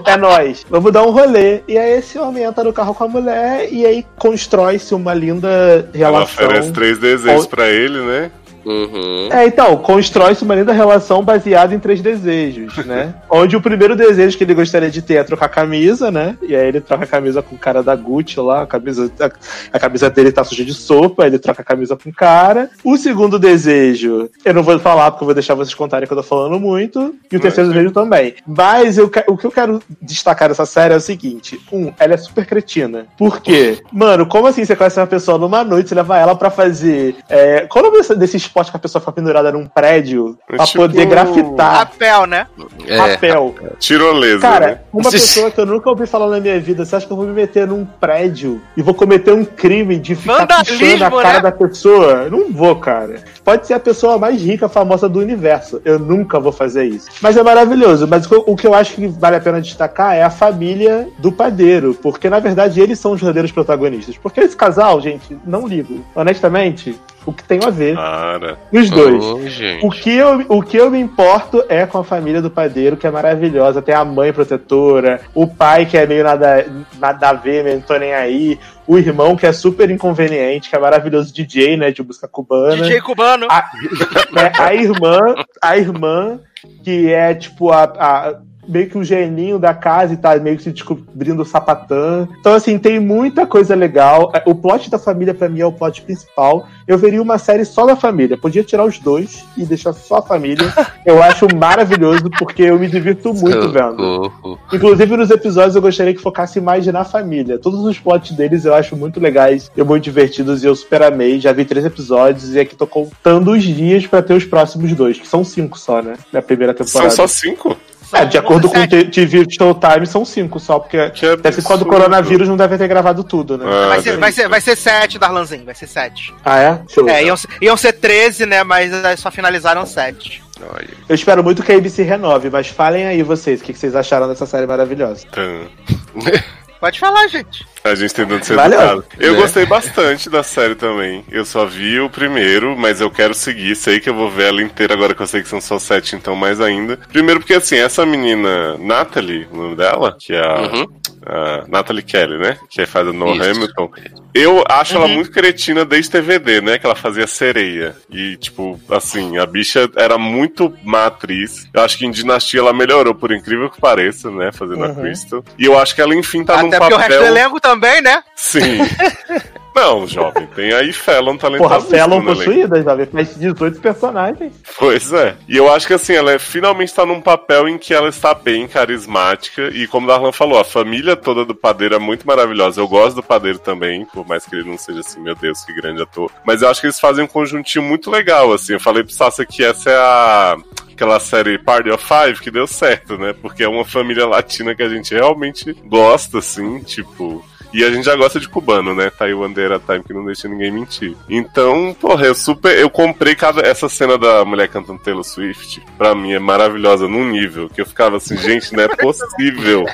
É 0.06 0.18
nós. 0.18 0.66
Vamos 0.70 0.92
dar 0.92 1.04
um 1.04 1.12
rolê. 1.12 1.62
E 1.68 1.78
aí 1.78 1.98
esse 1.98 2.20
homem 2.20 2.44
entra 2.44 2.64
no 2.64 2.74
carro 2.74 2.94
com 2.94 3.04
a 3.06 3.08
mulher 3.08 3.68
e 3.72 3.86
aí 3.86 4.06
constrói-se 4.18 4.94
uma 4.94 5.14
linda 5.14 5.48
Ela 5.48 5.88
relação. 5.94 6.46
oferece 6.46 6.72
três 6.72 6.98
desejos 6.98 7.44
Ou- 7.44 7.50
pra 7.50 7.68
ele, 7.70 8.00
né? 8.02 8.32
Uhum. 8.68 9.30
É, 9.32 9.46
então, 9.46 9.78
constrói-se 9.78 10.44
uma 10.44 10.56
linda 10.56 10.74
relação 10.74 11.24
baseada 11.24 11.74
em 11.74 11.80
três 11.80 12.02
desejos, 12.02 12.76
né? 12.86 13.14
Onde 13.30 13.56
o 13.56 13.62
primeiro 13.62 13.96
desejo 13.96 14.38
que 14.38 14.44
ele 14.44 14.54
gostaria 14.54 14.90
de 14.90 15.02
ter 15.02 15.16
é 15.16 15.24
trocar 15.24 15.48
camisa, 15.48 16.12
né? 16.12 16.38
E 16.42 16.56
aí 16.56 16.68
ele 16.68 16.82
troca 16.82 17.06
a 17.06 17.08
camisa 17.08 17.42
com 17.42 17.56
o 17.56 17.60
cara 17.60 17.82
da 17.82 17.96
Gucci 17.96 18.40
lá, 18.40 18.64
a 18.64 18.68
camisa, 18.68 19.10
a, 19.20 19.78
a 19.78 19.80
camisa 19.80 20.10
dele 20.10 20.32
tá 20.32 20.44
suja 20.44 20.66
de 20.66 20.74
sopa, 20.74 21.26
ele 21.26 21.40
troca 21.40 21.62
a 21.62 21.66
camisa 21.66 21.96
com 21.96 22.10
o 22.10 22.14
cara. 22.14 22.70
O 22.84 22.98
segundo 22.98 23.40
desejo, 23.40 24.30
eu 24.44 24.54
não 24.54 24.64
vou 24.64 24.78
falar 24.80 25.12
porque 25.12 25.24
eu 25.24 25.28
vou 25.28 25.34
deixar 25.34 25.56
vocês 25.56 25.74
contarem 25.74 26.06
que 26.06 26.14
eu 26.14 26.18
tô 26.18 26.24
falando 26.24 26.60
muito. 26.60 27.16
E 27.32 27.38
o 27.38 27.40
terceiro 27.40 27.70
desejo 27.70 27.92
também. 27.92 28.36
Mas 28.46 28.98
eu, 28.98 29.10
o 29.28 29.38
que 29.38 29.46
eu 29.46 29.52
quero 29.52 29.82
destacar 30.02 30.50
dessa 30.50 30.66
série 30.66 30.94
é 30.94 30.98
o 30.98 31.02
seguinte: 31.02 31.60
um, 31.72 31.92
ela 31.98 32.14
é 32.14 32.18
super 32.18 32.46
cretina. 32.46 33.06
Por 33.18 33.42
quê? 33.42 33.80
Mano, 33.92 34.26
como 34.26 34.48
assim 34.48 34.66
você 34.66 34.76
conhece 34.76 35.00
uma 35.00 35.08
pessoa 35.08 35.38
numa 35.38 35.64
noite, 35.64 35.90
você 35.90 35.96
leva 35.96 36.18
ela 36.18 36.36
pra 36.36 36.50
fazer. 36.50 37.16
É, 37.30 37.62
qual 37.62 37.84
é 37.84 37.88
o 37.88 37.92
nome 37.92 38.02
desse, 38.02 38.16
desse 38.16 38.38
esporte 38.58 38.72
que 38.72 38.78
a 38.78 38.80
pessoa 38.80 39.00
fica 39.00 39.12
pendurada 39.12 39.52
num 39.52 39.66
prédio 39.68 40.38
pra 40.48 40.66
Tipo- 40.66 40.80
poder 40.84 41.06
grafitar 41.06 41.88
Papel, 41.88 42.26
né? 42.26 42.48
É, 42.88 42.98
papel. 42.98 43.56
Tirolesa, 43.80 44.40
Cara, 44.40 44.68
né? 44.68 44.80
uma 44.92 45.10
pessoa 45.12 45.52
que 45.52 45.60
eu 45.60 45.66
nunca 45.66 45.90
ouvi 45.90 46.08
falar 46.08 46.28
na 46.28 46.40
minha 46.40 46.60
vida, 46.60 46.84
você 46.86 46.96
acha 46.96 47.06
que 47.06 47.12
eu 47.14 47.18
vou 47.18 47.26
me 47.26 47.34
meter 47.34 47.68
num 47.68 47.86
prédio 47.86 48.62
e 48.76 48.82
vou 48.82 48.94
cometer 48.94 49.32
um 49.34 49.46
crime 49.46 49.98
de 49.98 50.16
ficar 50.16 50.48
pichando 50.66 51.06
a 51.06 51.12
cara 51.22 51.34
né? 51.38 51.42
da 51.42 51.52
pessoa? 51.52 52.24
Eu 52.24 52.32
não 52.32 52.52
vou, 52.52 52.76
cara. 52.78 53.22
Pode 53.44 53.68
ser 53.68 53.74
a 53.76 53.80
pessoa 53.80 54.18
mais 54.18 54.42
rica, 54.42 54.68
famosa 54.68 55.08
do 55.08 55.20
universo. 55.20 55.82
Eu 55.86 56.00
nunca 56.00 56.40
vou 56.40 56.52
fazer 56.52 56.86
isso. 56.86 57.08
Mas 57.22 57.38
é 57.38 57.44
maravilhoso. 57.44 58.08
Mas 58.08 58.26
o 58.26 58.30
que 58.30 58.36
eu- 58.36 58.44
o 58.48 58.56
que 58.56 58.68
eu 58.68 58.74
acho 58.74 58.96
que 58.96 59.08
vale 59.08 59.36
a 59.36 59.40
pena 59.40 59.62
destacar 59.62 60.16
é 60.16 60.24
a 60.24 60.30
família 60.30 61.08
do 61.20 61.32
padeiro. 61.32 61.94
Porque, 61.94 62.30
na 62.30 62.40
verdade, 62.40 62.80
eles 62.82 63.00
são 63.00 63.12
os 63.12 63.20
verdadeiros 63.20 63.52
protagonistas. 63.52 64.18
Porque 64.18 64.40
esse 64.42 64.56
casal, 64.56 65.00
gente, 65.00 65.38
não 65.46 65.68
ligo. 65.68 66.04
Honestamente, 66.16 67.00
o 67.28 67.34
que 67.34 67.44
tem 67.44 67.60
a 67.62 67.70
ver 67.70 67.94
Cara. 67.94 68.58
os 68.72 68.90
dois. 68.90 69.52
Gente. 69.52 69.86
O 69.86 69.90
que, 69.92 70.16
eu, 70.16 70.46
o 70.48 70.64
que 70.64 70.78
eu 70.78 70.90
me 70.90 70.98
importo 70.98 71.62
é 71.68 71.86
com 71.86 71.98
a 71.98 72.04
família 72.04 72.42
do 72.42 72.50
padeiro, 72.50 72.96
que 72.96 73.06
é 73.06 73.12
maravilhosa. 73.12 73.82
Tem 73.82 73.94
a 73.94 74.06
mãe 74.06 74.32
protetora, 74.32 75.20
o 75.36 75.46
pai 75.46 75.86
que 75.86 75.98
é 75.98 76.08
meio 76.08 76.24
nada, 76.24 76.66
nada 76.98 77.30
a 77.30 77.34
ver, 77.34 77.66
meio 77.66 77.76
não 77.76 77.84
tô 77.84 77.98
nem 77.98 78.14
aí. 78.14 78.58
O 78.88 78.98
irmão 78.98 79.36
que 79.36 79.46
é 79.46 79.52
super 79.52 79.92
inconveniente, 79.92 80.70
que 80.70 80.76
é 80.78 80.80
maravilhoso 80.80 81.34
DJ, 81.34 81.76
né? 81.76 81.92
De 81.92 82.02
música 82.02 82.30
cubana. 82.30 82.82
DJ 82.84 83.02
cubano. 83.02 83.46
A, 83.52 83.70
né, 84.32 84.52
a 84.58 84.74
irmã, 84.74 85.36
a 85.62 85.78
irmã, 85.78 86.40
que 86.82 87.12
é 87.12 87.36
tipo 87.36 87.72
a. 87.72 87.84
a- 87.84 88.36
meio 88.68 88.90
que 88.90 88.98
o 88.98 89.04
geninho 89.04 89.58
da 89.58 89.74
casa 89.74 90.14
e 90.14 90.18
tá 90.18 90.36
meio 90.38 90.58
que 90.58 90.64
se 90.64 90.72
descobrindo 90.72 91.42
o 91.42 91.46
sapatã. 91.46 92.28
Então, 92.40 92.54
assim, 92.54 92.78
tem 92.78 93.00
muita 93.00 93.46
coisa 93.46 93.76
legal. 93.76 94.32
O 94.46 94.54
plot 94.56 94.90
da 94.90 95.00
família, 95.00 95.34
pra 95.34 95.50
mim, 95.50 95.62
é 95.62 95.66
o 95.66 95.72
plot 95.72 96.02
principal. 96.02 96.68
Eu 96.88 96.98
veria 96.98 97.22
uma 97.22 97.38
série 97.38 97.66
só 97.66 97.86
da 97.86 97.96
família. 97.96 98.38
Podia 98.38 98.64
tirar 98.64 98.86
os 98.86 99.00
dois 99.00 99.46
e 99.58 99.66
deixar 99.66 99.94
só 99.94 100.18
a 100.18 100.22
família. 100.22 100.74
Eu 101.06 101.22
acho 101.24 101.48
maravilhoso, 101.56 102.30
porque 102.38 102.64
eu 102.64 102.78
me 102.78 102.88
divirto 102.88 103.34
muito 103.34 103.70
vendo. 103.70 104.32
Inclusive, 104.74 105.16
nos 105.16 105.30
episódios 105.30 105.76
eu 105.76 105.82
gostaria 105.82 106.14
que 106.14 106.22
focasse 106.22 106.60
mais 106.60 106.86
na 106.88 107.06
família. 107.06 107.58
Todos 107.58 107.80
os 107.86 107.98
plots 107.98 108.32
deles 108.32 108.66
eu 108.66 108.74
acho 108.74 108.96
muito 108.96 109.20
legais 109.20 109.72
e 109.76 109.84
muito 109.84 110.04
divertidos 110.04 110.64
e 110.64 110.68
eu 110.68 110.76
super 110.76 111.02
amei. 111.04 111.40
Já 111.40 111.54
vi 111.54 111.64
três 111.64 111.86
episódios 111.86 112.54
e 112.54 112.60
aqui 112.60 112.76
tô 112.76 112.86
contando 112.86 113.52
os 113.52 113.64
dias 113.64 114.06
pra 114.06 114.22
ter 114.22 114.34
os 114.34 114.44
próximos 114.44 114.92
dois, 114.94 115.18
que 115.18 115.28
são 115.28 115.44
cinco 115.46 115.80
só, 115.80 116.02
né? 116.02 116.16
Na 116.32 116.42
primeira 116.42 116.76
São 116.76 116.86
temporada. 116.86 117.12
só 117.12 117.28
cinco? 117.28 117.78
É, 118.14 118.26
de 118.26 118.38
acordo 118.38 118.70
com 118.70 118.78
o 118.78 118.88
17. 118.88 119.06
T- 119.12 119.28
TV 119.28 119.46
Showtime, 119.50 120.08
são 120.08 120.24
cinco 120.24 120.60
só, 120.60 120.80
porque 120.80 120.98
ser 121.16 121.38
quando 121.38 121.48
o 121.48 121.58
absurdo. 121.58 121.86
coronavírus 121.86 122.48
não 122.48 122.56
deve 122.56 122.78
ter 122.78 122.88
gravado 122.88 123.24
tudo, 123.24 123.58
né? 123.58 123.66
Ah, 123.68 123.88
Vai 123.90 124.02
ser, 124.02 124.18
vai, 124.18 124.32
ser, 124.32 124.48
vai 124.50 124.62
ser 124.62 124.76
7, 124.78 125.20
Darlanzinho, 125.20 125.66
vai 125.66 125.76
ser 125.76 125.88
7. 125.88 126.34
Ah, 126.46 126.60
é? 126.60 126.80
Show. 126.88 127.08
É, 127.10 127.24
iam, 127.24 127.36
ser- 127.36 127.50
iam 127.62 127.76
ser 127.78 127.94
13, 127.94 128.46
né? 128.46 128.64
Mas 128.64 128.92
só 129.20 129.30
finalizaram 129.30 129.86
7. 129.86 130.42
Olha. 130.74 130.88
Eu 131.08 131.14
espero 131.16 131.44
muito 131.44 131.62
que 131.62 131.72
a 131.72 131.76
ABC 131.76 132.02
renove, 132.02 132.50
mas 132.50 132.68
falem 132.68 133.06
aí 133.06 133.22
vocês, 133.24 133.62
o 133.62 133.64
que 133.64 133.74
que 133.74 133.80
vocês 133.80 133.96
acharam 133.96 134.28
dessa 134.28 134.46
série 134.46 134.66
maravilhosa. 134.66 135.26
Pode 136.80 137.00
falar, 137.00 137.28
gente. 137.28 137.66
A 137.84 137.96
gente 137.96 138.14
tentando 138.14 138.44
ser 138.44 138.56
Valeu. 138.56 138.80
educado. 138.80 139.06
Eu 139.20 139.34
Né? 139.34 139.40
gostei 139.42 139.66
bastante 139.66 140.30
da 140.30 140.44
série 140.44 140.76
também. 140.76 141.24
Eu 141.32 141.44
só 141.44 141.66
vi 141.66 142.00
o 142.00 142.10
primeiro, 142.10 142.76
mas 142.78 143.02
eu 143.02 143.10
quero 143.10 143.34
seguir. 143.34 143.76
Sei 143.76 144.00
que 144.00 144.10
eu 144.10 144.14
vou 144.14 144.30
ver 144.30 144.50
ela 144.50 144.62
inteira 144.62 144.94
agora 144.94 145.16
que 145.16 145.22
eu 145.22 145.28
sei 145.28 145.42
que 145.42 145.50
são 145.50 145.60
só 145.60 145.80
sete, 145.80 146.16
então 146.16 146.36
mais 146.36 146.62
ainda. 146.62 146.98
Primeiro 147.12 147.40
porque, 147.40 147.54
assim, 147.56 147.78
essa 147.78 148.06
menina, 148.06 148.78
Natalie, 148.78 149.48
o 149.52 149.58
nome 149.58 149.76
dela, 149.76 150.16
que 150.20 150.34
é 150.34 150.40
a, 150.40 150.62
Uhum. 150.62 150.86
A 151.28 151.66
Natalie 151.68 152.02
Kelly, 152.02 152.38
né? 152.38 152.58
Que 152.70 152.86
faz 152.86 153.08
a 153.08 153.14
Noah 153.14 153.36
Isso. 153.36 153.50
Hamilton. 153.52 153.92
Eu 154.34 154.64
acho 154.70 154.96
ela 154.96 155.08
muito 155.08 155.32
cretina 155.32 155.84
desde 155.84 156.12
TVD, 156.12 156.62
né? 156.62 156.78
Que 156.78 156.86
ela 156.86 156.96
fazia 156.96 157.28
sereia. 157.28 157.96
E, 158.10 158.38
tipo, 158.38 158.80
assim, 158.90 159.38
a 159.38 159.46
bicha 159.46 159.90
era 159.96 160.18
muito 160.18 160.74
má 160.84 161.08
atriz. 161.08 161.68
Eu 161.74 161.82
acho 161.82 161.98
que 161.98 162.06
em 162.06 162.12
Dinastia 162.12 162.60
ela 162.60 162.74
melhorou, 162.74 163.16
por 163.16 163.32
incrível 163.32 163.70
que 163.70 163.82
pareça, 163.82 164.30
né? 164.30 164.52
Fazendo 164.52 164.86
a 164.86 164.94
Crystal. 164.94 165.44
E 165.58 165.66
eu 165.66 165.78
acho 165.78 165.96
que 165.96 166.02
ela, 166.02 166.16
enfim, 166.16 166.46
tá 166.46 166.62
num 166.62 166.68
Até 166.68 166.80
porque 166.80 166.94
o 166.94 166.98
resto 166.98 167.14
do 167.14 167.20
papel... 167.20 167.36
elenco 167.36 167.60
também, 167.60 168.02
né? 168.02 168.24
Sim. 168.36 168.80
Não, 169.78 170.08
jovem, 170.08 170.48
tem 170.56 170.74
aí 170.74 170.92
Fallon 170.92 171.38
talentosa. 171.38 171.76
Porra, 171.76 171.82
Felon 171.88 172.26
possuída, 172.26 172.82
jovem. 172.82 173.06
Faz 173.06 173.38
18 173.38 173.80
personagens. 173.80 174.54
Pois 174.76 175.14
é. 175.14 175.36
E 175.48 175.56
eu 175.56 175.72
acho 175.72 175.86
que 175.86 175.94
assim, 175.94 176.14
ela 176.14 176.32
é, 176.32 176.40
finalmente 176.40 176.92
tá 176.92 177.06
num 177.06 177.22
papel 177.22 177.70
em 177.70 177.78
que 177.78 177.94
ela 177.94 178.10
está 178.10 178.34
bem 178.34 178.68
carismática. 178.68 179.68
E 179.68 179.86
como 179.86 180.08
o 180.08 180.10
Darlan 180.10 180.32
falou, 180.32 180.60
a 180.60 180.64
família 180.64 181.16
toda 181.16 181.46
do 181.46 181.54
Padeiro 181.54 181.94
é 181.94 182.00
muito 182.00 182.26
maravilhosa. 182.26 182.82
Eu 182.82 182.88
gosto 182.88 183.18
do 183.18 183.24
Padeiro 183.24 183.60
também, 183.60 184.04
por 184.06 184.28
mais 184.28 184.48
que 184.48 184.56
ele 184.56 184.68
não 184.68 184.80
seja 184.80 185.02
assim, 185.02 185.22
meu 185.22 185.36
Deus, 185.36 185.64
que 185.64 185.74
grande 185.76 186.02
ator. 186.02 186.32
Mas 186.44 186.64
eu 186.64 186.70
acho 186.70 186.82
que 186.82 186.88
eles 186.88 187.00
fazem 187.00 187.26
um 187.26 187.28
conjuntinho 187.28 187.86
muito 187.86 188.10
legal, 188.10 188.52
assim. 188.52 188.74
Eu 188.74 188.80
falei 188.80 189.04
pro 189.04 189.14
Sassa 189.14 189.46
que 189.46 189.64
essa 189.64 189.92
é 189.92 189.96
a. 189.96 190.58
Aquela 190.92 191.20
série 191.20 191.60
Party 191.60 191.92
of 191.92 192.04
Five 192.04 192.42
que 192.42 192.50
deu 192.50 192.66
certo, 192.66 193.20
né? 193.20 193.32
Porque 193.40 193.62
é 193.62 193.70
uma 193.70 193.86
família 193.86 194.26
latina 194.26 194.74
que 194.74 194.82
a 194.82 194.90
gente 194.90 195.14
realmente 195.14 195.72
gosta, 195.86 196.40
assim, 196.40 196.80
tipo. 196.80 197.46
E 197.74 197.84
a 197.84 197.92
gente 197.92 198.06
já 198.06 198.16
gosta 198.16 198.40
de 198.40 198.48
cubano, 198.48 198.96
né? 198.96 199.10
Tá 199.10 199.26
aí 199.26 199.34
o 199.34 199.40
Bandeira 199.40 199.80
Time 199.80 200.04
que 200.04 200.14
não 200.14 200.26
deixa 200.26 200.48
ninguém 200.48 200.72
mentir. 200.72 201.16
Então, 201.30 201.96
porra, 202.00 202.26
eu 202.26 202.36
super. 202.36 202.78
Eu 202.78 202.90
comprei 202.90 203.36
cada. 203.36 203.62
Essa 203.62 203.90
cena 203.90 204.18
da 204.18 204.46
mulher 204.46 204.68
cantando 204.70 205.00
Taylor 205.00 205.24
Swift, 205.24 205.84
pra 205.98 206.16
mim 206.16 206.34
é 206.34 206.40
maravilhosa 206.40 207.08
num 207.08 207.30
nível 207.30 207.70
que 207.70 207.82
eu 207.82 207.86
ficava 207.86 208.18
assim, 208.18 208.38
gente, 208.38 208.74
não 208.74 208.84
é 208.84 208.88
possível. 208.88 209.86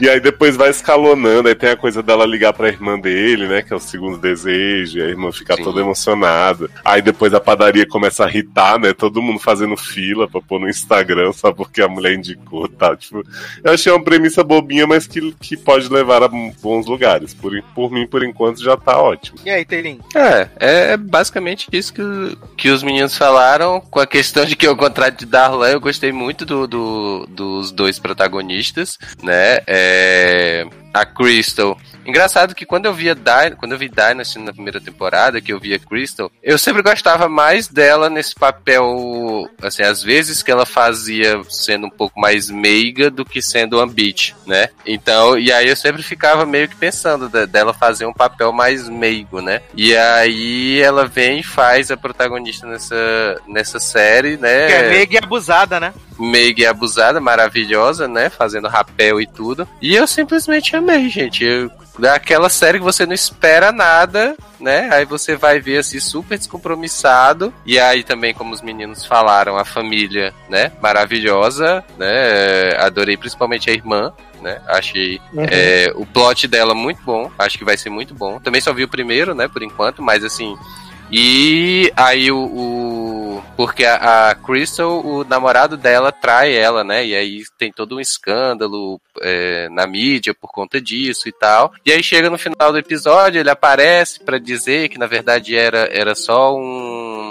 E 0.00 0.08
aí 0.08 0.18
depois 0.20 0.56
vai 0.56 0.70
escalonando, 0.70 1.48
aí 1.48 1.54
tem 1.54 1.70
a 1.70 1.76
coisa 1.76 2.02
dela 2.02 2.24
ligar 2.24 2.52
pra 2.52 2.68
irmã 2.68 2.98
dele, 2.98 3.46
né? 3.46 3.62
Que 3.62 3.72
é 3.72 3.76
o 3.76 3.80
segundo 3.80 4.16
desejo, 4.18 4.98
e 4.98 5.02
a 5.02 5.06
irmã 5.06 5.30
fica 5.32 5.56
Sim. 5.56 5.62
toda 5.62 5.80
emocionada. 5.80 6.68
Aí 6.84 7.02
depois 7.02 7.34
a 7.34 7.40
padaria 7.40 7.86
começa 7.86 8.24
a 8.24 8.28
irritar, 8.28 8.78
né? 8.78 8.92
Todo 8.92 9.20
mundo 9.22 9.38
fazendo 9.40 9.76
fila 9.76 10.28
pra 10.28 10.40
pôr 10.40 10.60
no 10.60 10.68
Instagram, 10.68 11.32
só 11.32 11.52
porque 11.52 11.82
a 11.82 11.88
mulher 11.88 12.14
indicou, 12.14 12.66
tá? 12.68 12.96
Tipo, 12.96 13.22
eu 13.62 13.72
achei 13.72 13.92
uma 13.92 14.02
premissa 14.02 14.42
bobinha, 14.42 14.86
mas 14.86 15.06
que, 15.06 15.32
que 15.40 15.56
pode 15.56 15.88
levar 15.92 16.22
a 16.22 16.28
bons 16.28 16.86
lugares. 16.86 17.34
Por, 17.34 17.52
por 17.74 17.90
mim, 17.90 18.06
por 18.06 18.24
enquanto, 18.24 18.62
já 18.62 18.76
tá 18.76 18.98
ótimo. 19.00 19.38
E 19.44 19.50
aí, 19.50 19.64
Teirinho? 19.64 20.00
É, 20.14 20.48
é 20.58 20.96
basicamente 20.96 21.66
isso 21.72 21.92
que, 21.92 22.02
que 22.56 22.70
os 22.70 22.82
meninos 22.82 23.16
falaram, 23.16 23.80
com 23.80 24.00
a 24.00 24.06
questão 24.06 24.44
de 24.44 24.56
que, 24.56 24.66
ao 24.66 24.76
contrário 24.76 25.16
de 25.16 25.26
Darlan, 25.26 25.68
eu 25.68 25.80
gostei 25.80 26.12
muito 26.12 26.46
do, 26.46 26.66
do- 26.66 27.26
dos 27.28 27.70
dois 27.70 27.98
protagonistas, 27.98 28.98
né? 29.22 29.58
É, 29.66 29.89
a 30.94 31.06
Crystal. 31.06 31.76
Engraçado 32.06 32.54
que 32.54 32.64
quando 32.66 32.86
eu 32.86 32.94
via 32.94 33.14
Dy- 33.14 33.56
quando 33.58 33.72
eu 33.72 33.78
vi 33.78 33.88
Dynasty 33.88 34.38
na 34.38 34.52
primeira 34.52 34.80
temporada, 34.80 35.40
que 35.40 35.52
eu 35.52 35.60
via 35.60 35.78
Crystal, 35.78 36.30
eu 36.42 36.58
sempre 36.58 36.82
gostava 36.82 37.28
mais 37.28 37.68
dela 37.68 38.08
nesse 38.08 38.34
papel, 38.34 39.48
assim, 39.62 39.82
às 39.82 40.02
vezes 40.02 40.42
que 40.42 40.50
ela 40.50 40.64
fazia 40.66 41.40
sendo 41.48 41.86
um 41.86 41.90
pouco 41.90 42.18
mais 42.20 42.50
meiga 42.50 43.10
do 43.10 43.24
que 43.24 43.42
sendo 43.42 43.78
ambit, 43.80 44.34
né? 44.46 44.68
Então, 44.86 45.38
e 45.38 45.52
aí 45.52 45.68
eu 45.68 45.76
sempre 45.76 46.02
ficava 46.02 46.46
meio 46.46 46.68
que 46.68 46.76
pensando 46.76 47.28
de- 47.28 47.46
dela 47.46 47.72
fazer 47.74 48.06
um 48.06 48.12
papel 48.12 48.52
mais 48.52 48.88
meigo, 48.88 49.40
né? 49.40 49.60
E 49.76 49.94
aí 49.96 50.80
ela 50.80 51.06
vem 51.06 51.40
e 51.40 51.44
faz 51.44 51.90
a 51.90 51.96
protagonista 51.96 52.66
nessa, 52.66 53.40
nessa 53.46 53.78
série, 53.78 54.36
né? 54.36 54.66
Que 54.66 54.72
é 54.72 54.88
mega 54.90 55.14
e 55.14 55.18
abusada, 55.18 55.78
né? 55.78 55.92
Meg 56.18 56.66
abusada, 56.66 57.18
maravilhosa, 57.20 58.06
né? 58.06 58.28
Fazendo 58.28 58.68
rapel 58.68 59.20
e 59.20 59.26
tudo. 59.26 59.66
E 59.80 59.94
eu 59.96 60.06
simplesmente 60.06 60.76
amei, 60.76 61.08
gente. 61.08 61.42
Eu, 61.44 61.70
daquela 62.00 62.48
série 62.48 62.78
que 62.78 62.84
você 62.84 63.06
não 63.06 63.12
espera 63.14 63.70
nada, 63.72 64.34
né? 64.58 64.88
Aí 64.92 65.04
você 65.04 65.36
vai 65.36 65.60
ver 65.60 65.78
assim, 65.78 66.00
super 66.00 66.36
descompromissado. 66.38 67.52
E 67.64 67.78
aí 67.78 68.02
também, 68.02 68.34
como 68.34 68.52
os 68.52 68.62
meninos 68.62 69.04
falaram, 69.04 69.56
a 69.56 69.64
família, 69.64 70.34
né? 70.48 70.72
Maravilhosa, 70.82 71.84
né? 71.98 72.74
Adorei 72.78 73.16
principalmente 73.16 73.70
a 73.70 73.72
irmã. 73.72 74.12
Né? 74.40 74.58
Achei 74.68 75.20
Uhum. 75.34 75.44
é, 75.50 75.92
o 75.94 76.06
plot 76.06 76.48
dela 76.48 76.74
muito 76.74 77.02
bom. 77.04 77.30
Acho 77.38 77.58
que 77.58 77.64
vai 77.64 77.76
ser 77.76 77.90
muito 77.90 78.14
bom. 78.14 78.40
Também 78.40 78.60
só 78.60 78.72
vi 78.72 78.84
o 78.84 78.88
primeiro, 78.88 79.34
né? 79.34 79.46
Por 79.48 79.62
enquanto, 79.62 80.00
mas 80.02 80.24
assim, 80.24 80.56
e 81.10 81.92
aí 81.96 82.30
o. 82.30 82.38
o- 82.38 83.20
porque 83.56 83.84
a, 83.84 84.30
a 84.30 84.34
Crystal, 84.34 85.04
o 85.04 85.22
namorado 85.24 85.76
dela 85.76 86.10
trai 86.10 86.54
ela, 86.54 86.82
né? 86.82 87.04
E 87.04 87.14
aí 87.14 87.42
tem 87.58 87.70
todo 87.70 87.96
um 87.96 88.00
escândalo 88.00 88.98
é, 89.20 89.68
na 89.68 89.86
mídia 89.86 90.32
por 90.34 90.48
conta 90.50 90.80
disso 90.80 91.28
e 91.28 91.32
tal. 91.32 91.70
E 91.84 91.92
aí 91.92 92.02
chega 92.02 92.30
no 92.30 92.38
final 92.38 92.72
do 92.72 92.78
episódio, 92.78 93.38
ele 93.38 93.50
aparece 93.50 94.20
pra 94.20 94.38
dizer 94.38 94.88
que 94.88 94.98
na 94.98 95.06
verdade 95.06 95.54
era, 95.56 95.88
era 95.92 96.14
só 96.14 96.56
um. 96.56 97.29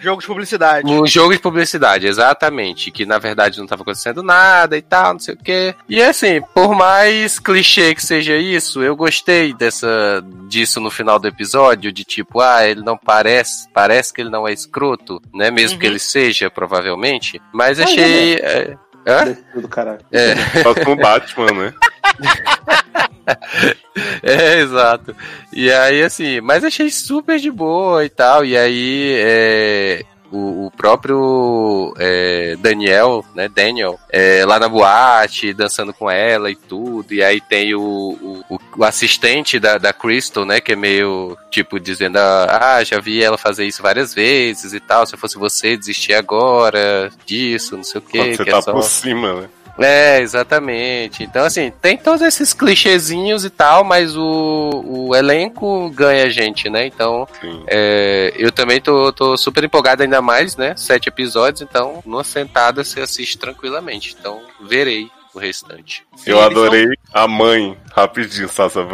Jogo 0.00 0.20
de 0.20 0.26
publicidade. 0.26 0.90
Um 0.90 1.06
jogo 1.06 1.32
de 1.32 1.38
publicidade, 1.38 2.06
exatamente. 2.06 2.90
Que 2.90 3.04
na 3.04 3.18
verdade 3.18 3.58
não 3.58 3.64
estava 3.64 3.82
acontecendo 3.82 4.22
nada 4.22 4.76
e 4.76 4.82
tal, 4.82 5.12
não 5.12 5.20
sei 5.20 5.34
o 5.34 5.36
quê. 5.36 5.74
E 5.88 6.02
assim, 6.02 6.40
por 6.54 6.74
mais 6.74 7.38
clichê 7.38 7.94
que 7.94 8.04
seja 8.04 8.36
isso, 8.36 8.82
eu 8.82 8.96
gostei 8.96 9.52
dessa 9.52 10.24
disso 10.48 10.80
no 10.80 10.90
final 10.90 11.18
do 11.18 11.28
episódio, 11.28 11.92
de 11.92 12.02
tipo, 12.02 12.40
ah, 12.40 12.66
ele 12.66 12.82
não 12.82 12.96
parece, 12.96 13.68
parece 13.72 14.12
que 14.12 14.20
ele 14.22 14.30
não 14.30 14.48
é 14.48 14.52
escroto, 14.52 15.20
né? 15.34 15.50
Mesmo 15.50 15.78
que 15.78 15.86
ele 15.86 15.98
seja, 15.98 16.50
provavelmente. 16.50 17.40
Mas 17.52 17.78
achei. 17.78 18.34
é, 18.36 18.76
hã? 19.06 19.24
Desse 19.24 19.44
tudo, 19.52 19.68
caralho. 19.68 20.00
É. 20.10 20.34
Só 20.62 20.74
com 20.74 20.92
o 20.92 20.96
Batman, 20.96 21.52
né? 21.52 21.74
É, 24.22 24.60
exato. 24.60 25.14
E 25.52 25.70
aí, 25.70 26.02
assim, 26.02 26.40
mas 26.40 26.64
achei 26.64 26.90
super 26.90 27.38
de 27.38 27.50
boa 27.50 28.04
e 28.04 28.08
tal. 28.08 28.44
E 28.44 28.56
aí, 28.56 29.14
é, 29.16 30.04
o, 30.30 30.66
o 30.66 30.70
próprio 30.70 31.92
é, 31.98 32.56
Daniel, 32.60 33.24
né, 33.34 33.48
Daniel, 33.48 33.98
é, 34.10 34.44
lá 34.46 34.58
na 34.58 34.68
boate, 34.68 35.52
dançando 35.52 35.92
com 35.92 36.10
ela 36.10 36.50
e 36.50 36.56
tudo. 36.56 37.12
E 37.12 37.22
aí 37.22 37.40
tem 37.40 37.74
o, 37.74 38.42
o, 38.48 38.58
o 38.76 38.84
assistente 38.84 39.58
da, 39.58 39.78
da 39.78 39.92
Crystal, 39.92 40.44
né, 40.44 40.60
que 40.60 40.72
é 40.72 40.76
meio, 40.76 41.36
tipo, 41.50 41.80
dizendo, 41.80 42.18
ah, 42.18 42.82
já 42.84 43.00
vi 43.00 43.22
ela 43.22 43.36
fazer 43.36 43.66
isso 43.66 43.82
várias 43.82 44.14
vezes 44.14 44.72
e 44.72 44.80
tal. 44.80 45.06
Se 45.06 45.14
eu 45.14 45.18
fosse 45.18 45.36
você, 45.36 45.76
desistir 45.76 46.14
agora 46.14 47.10
disso, 47.26 47.76
não 47.76 47.84
sei 47.84 47.98
o 47.98 48.02
quê. 48.02 48.18
Quando 48.18 48.36
você 48.36 48.44
que 48.44 48.50
tá 48.50 48.58
é 48.58 48.62
só... 48.62 48.72
por 48.72 48.82
cima, 48.82 49.40
né? 49.42 49.48
É, 49.80 50.20
exatamente. 50.20 51.24
Então, 51.24 51.44
assim, 51.44 51.72
tem 51.80 51.96
todos 51.96 52.20
esses 52.20 52.52
clichêzinhos 52.52 53.44
e 53.44 53.50
tal, 53.50 53.82
mas 53.82 54.14
o, 54.14 54.84
o 54.86 55.16
elenco 55.16 55.90
ganha 55.90 56.24
a 56.24 56.28
gente, 56.28 56.68
né? 56.68 56.86
Então, 56.86 57.26
é, 57.66 58.32
eu 58.36 58.52
também 58.52 58.80
tô, 58.80 59.10
tô 59.12 59.36
super 59.38 59.64
empolgado 59.64 60.02
ainda 60.02 60.20
mais, 60.20 60.56
né? 60.56 60.74
Sete 60.76 61.08
episódios, 61.08 61.62
então, 61.62 62.02
numa 62.04 62.22
sentada 62.22 62.84
você 62.84 63.00
assiste 63.00 63.38
tranquilamente. 63.38 64.14
Então, 64.18 64.40
verei 64.60 65.10
o 65.34 65.38
restante. 65.38 66.04
Eu 66.26 66.40
adorei 66.40 66.86
a 67.12 67.26
mãe, 67.28 67.76
rapidinho, 67.92 68.48
só 68.48 68.68
pra 68.68 68.84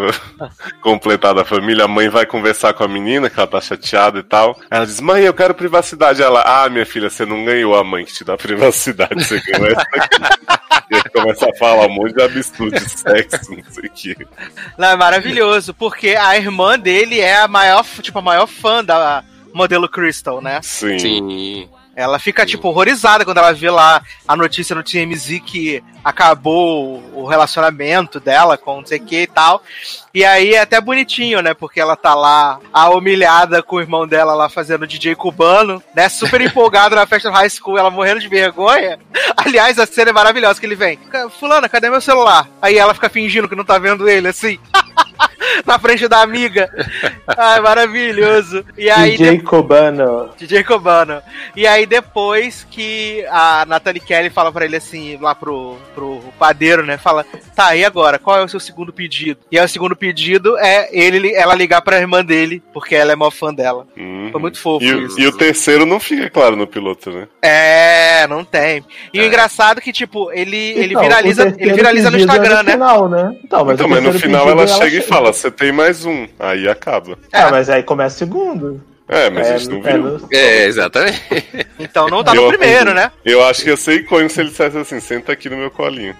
completar 0.82 1.34
da 1.34 1.44
família. 1.44 1.84
A 1.84 1.88
mãe 1.88 2.08
vai 2.08 2.26
conversar 2.26 2.74
com 2.74 2.84
a 2.84 2.88
menina, 2.88 3.30
que 3.30 3.38
ela 3.38 3.46
tá 3.46 3.60
chateada 3.60 4.18
e 4.18 4.22
tal. 4.22 4.58
Ela 4.70 4.86
diz: 4.86 5.00
Mãe, 5.00 5.22
eu 5.22 5.34
quero 5.34 5.54
privacidade. 5.54 6.22
Ela, 6.22 6.42
ah, 6.64 6.68
minha 6.68 6.86
filha, 6.86 7.10
você 7.10 7.24
não 7.24 7.44
ganhou 7.44 7.74
a 7.74 7.84
mãe 7.84 8.04
que 8.04 8.12
te 8.12 8.24
dá 8.24 8.36
privacidade, 8.36 9.24
você 9.24 9.40
ganhou 9.40 9.66
essa 9.66 9.80
aqui. 9.80 10.56
E 10.90 10.94
aí 10.94 11.02
começa 11.12 11.48
a 11.48 11.56
falar 11.56 11.86
um 11.86 11.94
monte 11.94 12.14
de 12.14 12.22
absurdo 12.22 12.78
de 12.78 12.88
sexo, 12.88 13.50
não 13.50 13.64
sei 13.72 13.88
o 13.88 13.90
que. 13.90 14.16
Não, 14.78 14.88
é 14.88 14.96
maravilhoso, 14.96 15.74
porque 15.74 16.10
a 16.10 16.36
irmã 16.36 16.78
dele 16.78 17.18
é 17.18 17.40
a 17.40 17.48
maior, 17.48 17.84
tipo, 18.00 18.18
a 18.18 18.22
maior 18.22 18.46
fã 18.46 18.84
da 18.84 19.24
modelo 19.52 19.88
Crystal, 19.88 20.40
né? 20.40 20.60
Sim. 20.62 20.98
Sim. 20.98 21.68
Ela 21.96 22.18
fica, 22.18 22.44
tipo, 22.44 22.68
horrorizada 22.68 23.24
quando 23.24 23.38
ela 23.38 23.54
vê 23.54 23.70
lá 23.70 24.02
a 24.28 24.36
notícia 24.36 24.76
no 24.76 24.82
TMZ 24.82 25.40
que 25.44 25.82
acabou 26.04 27.02
o 27.14 27.24
relacionamento 27.24 28.20
dela 28.20 28.58
com 28.58 28.76
não 28.76 28.86
sei 28.86 28.98
o 28.98 29.04
que 29.04 29.22
e 29.22 29.26
tal. 29.26 29.62
E 30.12 30.22
aí 30.22 30.52
é 30.54 30.60
até 30.60 30.78
bonitinho, 30.78 31.40
né? 31.40 31.54
Porque 31.54 31.80
ela 31.80 31.96
tá 31.96 32.14
lá, 32.14 32.60
a 32.70 32.90
humilhada 32.90 33.62
com 33.62 33.76
o 33.76 33.80
irmão 33.80 34.06
dela 34.06 34.34
lá 34.34 34.48
fazendo 34.50 34.86
DJ 34.86 35.14
cubano, 35.14 35.82
né? 35.94 36.08
Super 36.10 36.40
empolgado 36.42 36.94
na 36.94 37.06
festa 37.06 37.30
do 37.30 37.34
high 37.34 37.48
school, 37.48 37.78
ela 37.78 37.90
morrendo 37.90 38.20
de 38.20 38.28
vergonha. 38.28 38.98
Aliás, 39.34 39.78
a 39.78 39.86
cena 39.86 40.10
é 40.10 40.12
maravilhosa 40.12 40.60
que 40.60 40.66
ele 40.66 40.74
vem. 40.74 40.98
Fulana, 41.40 41.68
cadê 41.68 41.88
meu 41.88 42.00
celular? 42.02 42.46
Aí 42.60 42.76
ela 42.76 42.92
fica 42.92 43.08
fingindo 43.08 43.48
que 43.48 43.56
não 43.56 43.64
tá 43.64 43.78
vendo 43.78 44.06
ele, 44.06 44.28
assim. 44.28 44.58
na 45.64 45.78
frente 45.78 46.08
da 46.08 46.20
amiga. 46.22 46.70
Ai, 47.26 47.60
maravilhoso. 47.60 48.64
E 48.76 48.90
aí, 48.90 49.12
DJ 49.16 49.40
Cobano. 49.40 50.30
DJ 50.36 50.64
Cobano. 50.64 51.22
E 51.54 51.66
aí 51.66 51.86
depois 51.86 52.66
que 52.70 53.24
a 53.30 53.64
Natalie 53.66 54.00
Kelly 54.00 54.30
fala 54.30 54.52
pra 54.52 54.64
ele 54.64 54.76
assim, 54.76 55.16
lá 55.20 55.34
pro, 55.34 55.76
pro 55.94 56.20
padeiro, 56.38 56.84
né? 56.84 56.98
Fala, 56.98 57.24
tá, 57.54 57.74
e 57.76 57.84
agora? 57.84 58.18
Qual 58.18 58.38
é 58.38 58.44
o 58.44 58.48
seu 58.48 58.60
segundo 58.60 58.92
pedido? 58.92 59.40
E 59.50 59.58
aí 59.58 59.64
o 59.64 59.68
segundo 59.68 59.96
pedido 59.96 60.56
é 60.58 60.88
ele, 60.92 61.34
ela 61.34 61.54
ligar 61.54 61.82
pra 61.82 61.98
irmã 61.98 62.24
dele, 62.24 62.62
porque 62.72 62.94
ela 62.94 63.12
é 63.12 63.16
mó 63.16 63.30
fã 63.30 63.52
dela. 63.52 63.86
Uhum. 63.96 64.28
Foi 64.32 64.40
muito 64.40 64.58
fofo 64.60 64.84
E, 64.84 64.92
o- 64.94 65.06
isso. 65.06 65.20
e 65.20 65.26
o 65.26 65.32
terceiro 65.36 65.86
não 65.86 65.98
fica 66.00 66.28
claro 66.30 66.56
no 66.56 66.66
piloto, 66.66 67.10
né? 67.10 67.28
É, 67.42 68.26
não 68.28 68.44
tem. 68.44 68.84
E 69.12 69.20
o 69.20 69.24
engraçado 69.24 69.78
é 69.78 69.80
que, 69.80 69.92
tipo, 69.92 70.30
ele, 70.32 70.56
ele 70.56 70.90
Então, 70.92 71.02
viraliza, 71.02 71.42
o 71.42 71.44
terceiro 71.46 71.70
ele 71.70 71.74
viraliza 71.76 72.10
no 72.10 72.16
pedido 72.18 72.32
é 72.32 72.36
Instagram, 72.36 72.62
né? 72.62 72.72
Final, 72.72 73.08
né? 73.08 73.36
Então, 73.44 73.64
mas, 73.64 73.74
então, 73.74 73.86
o 73.86 73.90
mas 73.90 74.02
no 74.02 74.12
final 74.14 74.46
pedido 74.46 74.60
ela 74.62 74.66
chega 74.68 74.96
e 74.96 75.02
fala, 75.02 75.32
você 75.36 75.50
tem 75.50 75.72
mais 75.72 76.04
um. 76.04 76.26
Aí 76.38 76.68
acaba. 76.68 77.18
Ah, 77.32 77.50
mas 77.50 77.68
aí 77.70 77.82
começa 77.82 78.16
o 78.16 78.18
segundo. 78.18 78.82
É, 79.08 79.30
mas 79.30 79.46
É, 79.48 79.54
a 79.54 79.58
gente 79.58 79.70
não 79.70 79.88
é, 79.88 79.92
viu. 79.92 80.02
no- 80.02 80.28
É, 80.32 80.64
exatamente. 80.66 81.22
Então 81.78 82.08
não 82.08 82.24
tá 82.24 82.34
Eu- 82.34 82.42
no 82.42 82.48
primeiro, 82.48 82.92
né? 82.92 83.12
Eu 83.24 83.44
acho 83.44 83.62
que 83.62 83.68
ia 83.70 83.76
ser 83.76 83.94
icônico 84.00 84.32
se 84.32 84.40
ele 84.40 84.50
dissesse 84.50 84.76
assim, 84.76 84.98
senta 84.98 85.30
aqui 85.32 85.48
no 85.48 85.56
meu 85.56 85.70
colinho. 85.70 86.16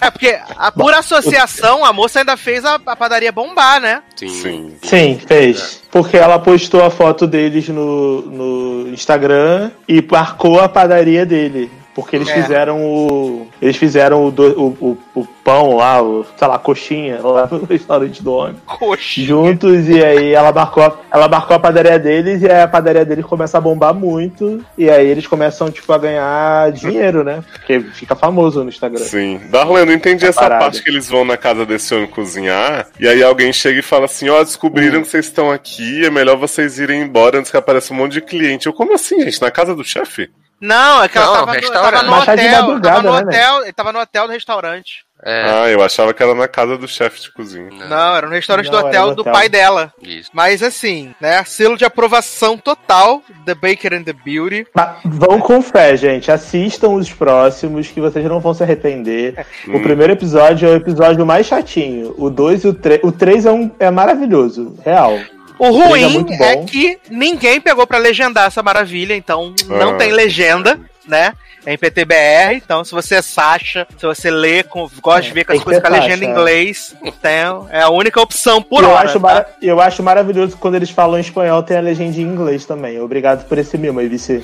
É 0.00 0.10
porque, 0.10 0.36
a, 0.56 0.72
por 0.72 0.92
associação, 0.92 1.84
a 1.84 1.92
moça 1.92 2.18
ainda 2.18 2.36
fez 2.36 2.64
a, 2.64 2.74
a 2.74 2.96
padaria 2.96 3.30
bombar, 3.30 3.80
né? 3.80 4.02
Sim. 4.16 4.28
Sim. 4.28 4.76
Sim, 4.82 5.20
fez. 5.24 5.80
Porque 5.92 6.16
ela 6.16 6.40
postou 6.40 6.84
a 6.84 6.90
foto 6.90 7.24
deles 7.24 7.68
no, 7.68 8.22
no 8.22 8.88
Instagram 8.88 9.70
e 9.86 10.02
marcou 10.10 10.60
a 10.60 10.68
padaria 10.68 11.24
dele. 11.24 11.70
Porque 11.94 12.16
eles 12.16 12.28
É. 12.28 12.34
fizeram 12.40 12.82
o. 12.82 13.46
Eles 13.60 13.76
fizeram 13.76 14.24
o, 14.26 14.30
do- 14.30 14.58
o, 14.80 14.96
o, 15.14 15.20
o 15.20 15.26
pão 15.44 15.76
lá, 15.76 16.02
o, 16.02 16.24
sei 16.38 16.48
lá, 16.48 16.58
coxinha, 16.58 17.20
lá 17.20 17.46
no 17.52 17.64
restaurante 17.64 18.22
do 18.22 18.32
homem. 18.32 18.56
Coxa. 18.64 19.20
Juntos, 19.20 19.88
e 19.88 20.02
aí 20.02 20.32
ela 20.32 20.52
marcou, 20.52 20.82
a- 20.82 20.96
ela 21.12 21.28
marcou 21.28 21.54
a 21.54 21.60
padaria 21.60 21.98
deles 21.98 22.40
e 22.40 22.46
aí 22.50 22.62
a 22.62 22.68
padaria 22.68 23.04
deles 23.04 23.26
começa 23.26 23.58
a 23.58 23.60
bombar 23.60 23.92
muito. 23.92 24.64
E 24.78 24.88
aí 24.88 25.06
eles 25.06 25.26
começam, 25.26 25.70
tipo, 25.70 25.92
a 25.92 25.98
ganhar 25.98 26.72
dinheiro, 26.72 27.22
né? 27.22 27.44
Porque 27.52 27.80
fica 27.80 28.16
famoso 28.16 28.62
no 28.62 28.70
Instagram. 28.70 29.00
Sim. 29.04 29.40
Darlan, 29.50 29.80
eu 29.80 29.86
não 29.86 29.92
entendi 29.92 30.22
Tá 30.22 30.28
essa 30.28 30.40
parado. 30.40 30.64
parte 30.64 30.82
que 30.82 30.88
eles 30.88 31.08
vão 31.10 31.24
na 31.26 31.36
casa 31.36 31.66
desse 31.66 31.94
homem 31.94 32.06
cozinhar, 32.06 32.86
e 32.98 33.06
aí 33.06 33.22
alguém 33.22 33.52
chega 33.52 33.80
e 33.80 33.82
fala 33.82 34.06
assim, 34.06 34.28
ó, 34.30 34.42
descobriram 34.42 35.00
Hum. 35.00 35.02
que 35.02 35.08
vocês 35.08 35.26
estão 35.26 35.50
aqui, 35.50 36.04
é 36.06 36.10
melhor 36.10 36.36
vocês 36.36 36.78
irem 36.78 37.02
embora 37.02 37.38
antes 37.38 37.50
que 37.50 37.56
apareça 37.56 37.92
um 37.92 37.96
monte 37.98 38.12
de 38.12 38.20
cliente. 38.22 38.66
Eu, 38.66 38.72
como 38.72 38.94
assim, 38.94 39.20
gente? 39.20 39.42
Na 39.42 39.50
casa 39.50 39.74
do 39.74 39.84
chefe? 39.84 40.30
Não, 40.62 41.02
é 41.02 41.08
que 41.08 41.18
ela 41.18 41.26
Não, 41.26 41.34
tava, 41.34 41.46
no, 41.46 41.52
restaurante. 41.60 41.92
tava 41.92 42.02
no 42.04 42.10
Mas 42.12 42.24
tá 42.24 42.34
de 42.36 42.42
hotel. 42.46 42.62
madrugada, 42.62 42.94
tava 42.96 43.02
no 43.02 43.12
né, 43.12 43.22
hotel, 43.22 43.62
ele 43.64 43.72
tava 43.72 43.92
no 43.92 43.98
hotel 43.98 44.26
do 44.28 44.32
restaurante. 44.32 45.04
É, 45.24 45.44
Ah, 45.44 45.68
eu 45.68 45.80
achava 45.82 46.12
que 46.12 46.20
era 46.20 46.34
na 46.34 46.48
casa 46.48 46.76
do 46.76 46.88
chefe 46.88 47.20
de 47.20 47.32
cozinha. 47.32 47.68
Não, 47.88 48.16
era 48.16 48.26
no 48.26 48.32
restaurante 48.32 48.70
Não, 48.70 48.80
do 48.80 48.86
hotel 48.86 49.14
do 49.14 49.20
hotel. 49.20 49.32
pai 49.32 49.48
dela. 49.48 49.92
isso. 50.02 50.30
Mas 50.32 50.62
assim, 50.64 51.14
né? 51.20 51.44
Selo 51.44 51.76
de 51.76 51.84
aprovação 51.84 52.56
total 52.58 53.22
The 53.44 53.54
Baker 53.54 53.94
and 53.94 54.02
the 54.04 54.12
Beauty. 54.12 54.66
Mas 54.74 54.96
vão 55.04 55.38
com 55.38 55.62
fé, 55.62 55.96
gente. 55.96 56.30
Assistam 56.30 56.88
os 56.90 57.12
próximos 57.12 57.86
que 57.88 58.00
vocês 58.00 58.24
não 58.24 58.40
vão 58.40 58.54
se 58.54 58.62
arrepender. 58.62 59.46
O 59.68 59.76
Hum. 59.78 59.82
primeiro 59.82 60.12
episódio 60.12 60.68
é 60.68 60.72
o 60.72 60.76
episódio 60.76 61.24
mais 61.24 61.46
chatinho. 61.46 62.14
O 62.18 62.28
2 62.28 62.64
e 62.64 62.68
o 62.68 62.74
3. 62.74 63.00
O 63.04 63.12
3 63.12 63.46
é, 63.46 63.50
um, 63.52 63.70
é 63.78 63.90
maravilhoso, 63.92 64.76
real. 64.84 65.18
O 65.58 65.70
ruim 65.70 66.26
é 66.30 66.36
bom. 66.38 66.64
que 66.66 66.98
ninguém 67.10 67.60
pegou 67.60 67.86
pra 67.86 67.98
legendar 67.98 68.46
essa 68.46 68.62
maravilha, 68.62 69.14
então 69.14 69.54
não 69.68 69.90
Ah. 69.90 69.94
tem 69.96 70.12
legenda, 70.12 70.80
né? 71.06 71.34
É 71.64 71.74
em 71.74 71.78
PTBR, 71.78 72.56
então 72.56 72.84
se 72.84 72.90
você 72.90 73.16
é 73.16 73.22
Sasha, 73.22 73.86
se 73.96 74.04
você 74.04 74.30
lê, 74.30 74.64
com, 74.64 74.90
gosta 75.00 75.22
de 75.22 75.32
ver 75.32 75.44
com 75.44 75.52
as 75.52 75.62
coisas 75.62 75.80
com 75.80 75.88
a 75.88 75.90
legenda 75.90 76.24
em 76.24 76.28
é. 76.28 76.30
inglês, 76.30 76.94
então 77.04 77.68
é 77.70 77.82
a 77.82 77.88
única 77.88 78.20
opção 78.20 78.60
por 78.60 78.82
eu, 78.82 78.90
hora. 78.90 79.08
acho 79.08 79.20
tá? 79.20 79.46
eu 79.62 79.80
acho 79.80 80.02
maravilhoso 80.02 80.56
que 80.56 80.60
quando 80.60 80.74
eles 80.74 80.90
falam 80.90 81.20
espanhol 81.20 81.62
tem 81.62 81.76
a 81.76 81.80
legenda 81.80 82.16
em 82.18 82.22
inglês 82.22 82.64
também. 82.64 83.00
Obrigado 83.00 83.46
por 83.46 83.58
esse 83.58 83.78
mimo 83.78 84.00
aí, 84.00 84.08
Vici. 84.08 84.42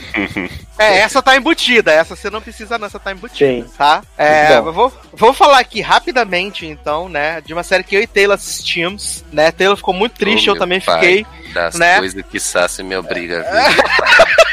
É, 0.79 0.99
essa 0.99 1.21
tá 1.21 1.37
embutida, 1.37 1.91
essa 1.91 2.15
você 2.15 2.31
não 2.31 2.41
precisa 2.41 2.79
não, 2.79 2.87
essa 2.87 3.01
tá 3.01 3.11
embutida, 3.11 3.51
Sim. 3.51 3.67
tá? 3.77 4.01
É, 4.17 4.61
vou, 4.61 4.93
vou 5.13 5.35
falar 5.35 5.59
aqui 5.59 5.81
rapidamente, 5.81 6.67
então, 6.67 7.09
né, 7.09 7.41
de 7.41 7.53
uma 7.53 7.65
série 7.65 7.83
que 7.83 7.97
eu 7.97 8.01
e 8.01 8.07
Taylor 8.07 8.37
assistimos, 8.37 9.25
né, 9.33 9.51
Taylor 9.51 9.77
ficou 9.77 9.93
muito 9.93 10.13
triste, 10.13 10.49
Ô, 10.49 10.55
eu 10.55 10.59
também 10.59 10.81
pai, 10.81 10.95
fiquei, 10.95 11.27
Das 11.53 11.75
né? 11.75 11.99
coisas 11.99 12.23
que 12.27 12.39
Sassi 12.39 12.85
me 12.85 12.97
obriga 12.97 13.41
a 13.41 13.43
ver. 13.43 14.39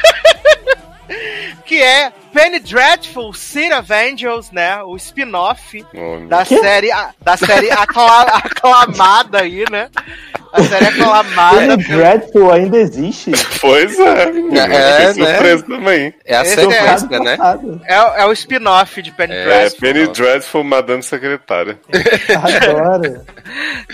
que 1.65 1.81
é 1.81 2.13
Penny 2.35 2.59
Dreadful, 2.59 3.33
City 3.33 3.73
of 3.73 3.91
Angels, 3.93 4.51
né, 4.51 4.83
o 4.83 4.95
spin-off 4.97 5.85
Olha. 5.95 6.27
da 6.27 6.43
série, 6.43 6.89
da 7.21 7.37
série 7.37 7.71
acla- 7.71 8.23
aclamada 8.43 9.41
aí, 9.41 9.63
né, 9.71 9.89
a 10.51 10.61
série 10.63 10.85
aclamada 10.87 11.57
Penny 11.57 11.77
Dreadful 11.83 12.51
ainda 12.51 12.77
existe. 12.77 13.31
Pois 13.61 13.97
é, 13.99 14.31
menino. 14.31 14.57
É, 14.57 15.07
Fiquei 15.13 15.23
né? 15.23 15.57
também. 15.67 16.13
É 16.25 16.35
a 16.37 16.41
Esse 16.43 16.55
sequência, 16.55 17.19
né? 17.19 17.37
Passado. 17.37 17.81
é, 17.85 17.95
é 18.21 18.25
o 18.25 18.31
spin-off 18.33 19.01
de 19.01 19.11
Penny 19.11 19.33
É, 19.33 19.37
É, 19.41 19.43
Dreadful. 19.45 19.79
Penny 19.81 20.07
Dreadful, 20.07 20.63
Madame 20.63 21.03
Secretária. 21.03 21.79
Adoro. 22.43 23.25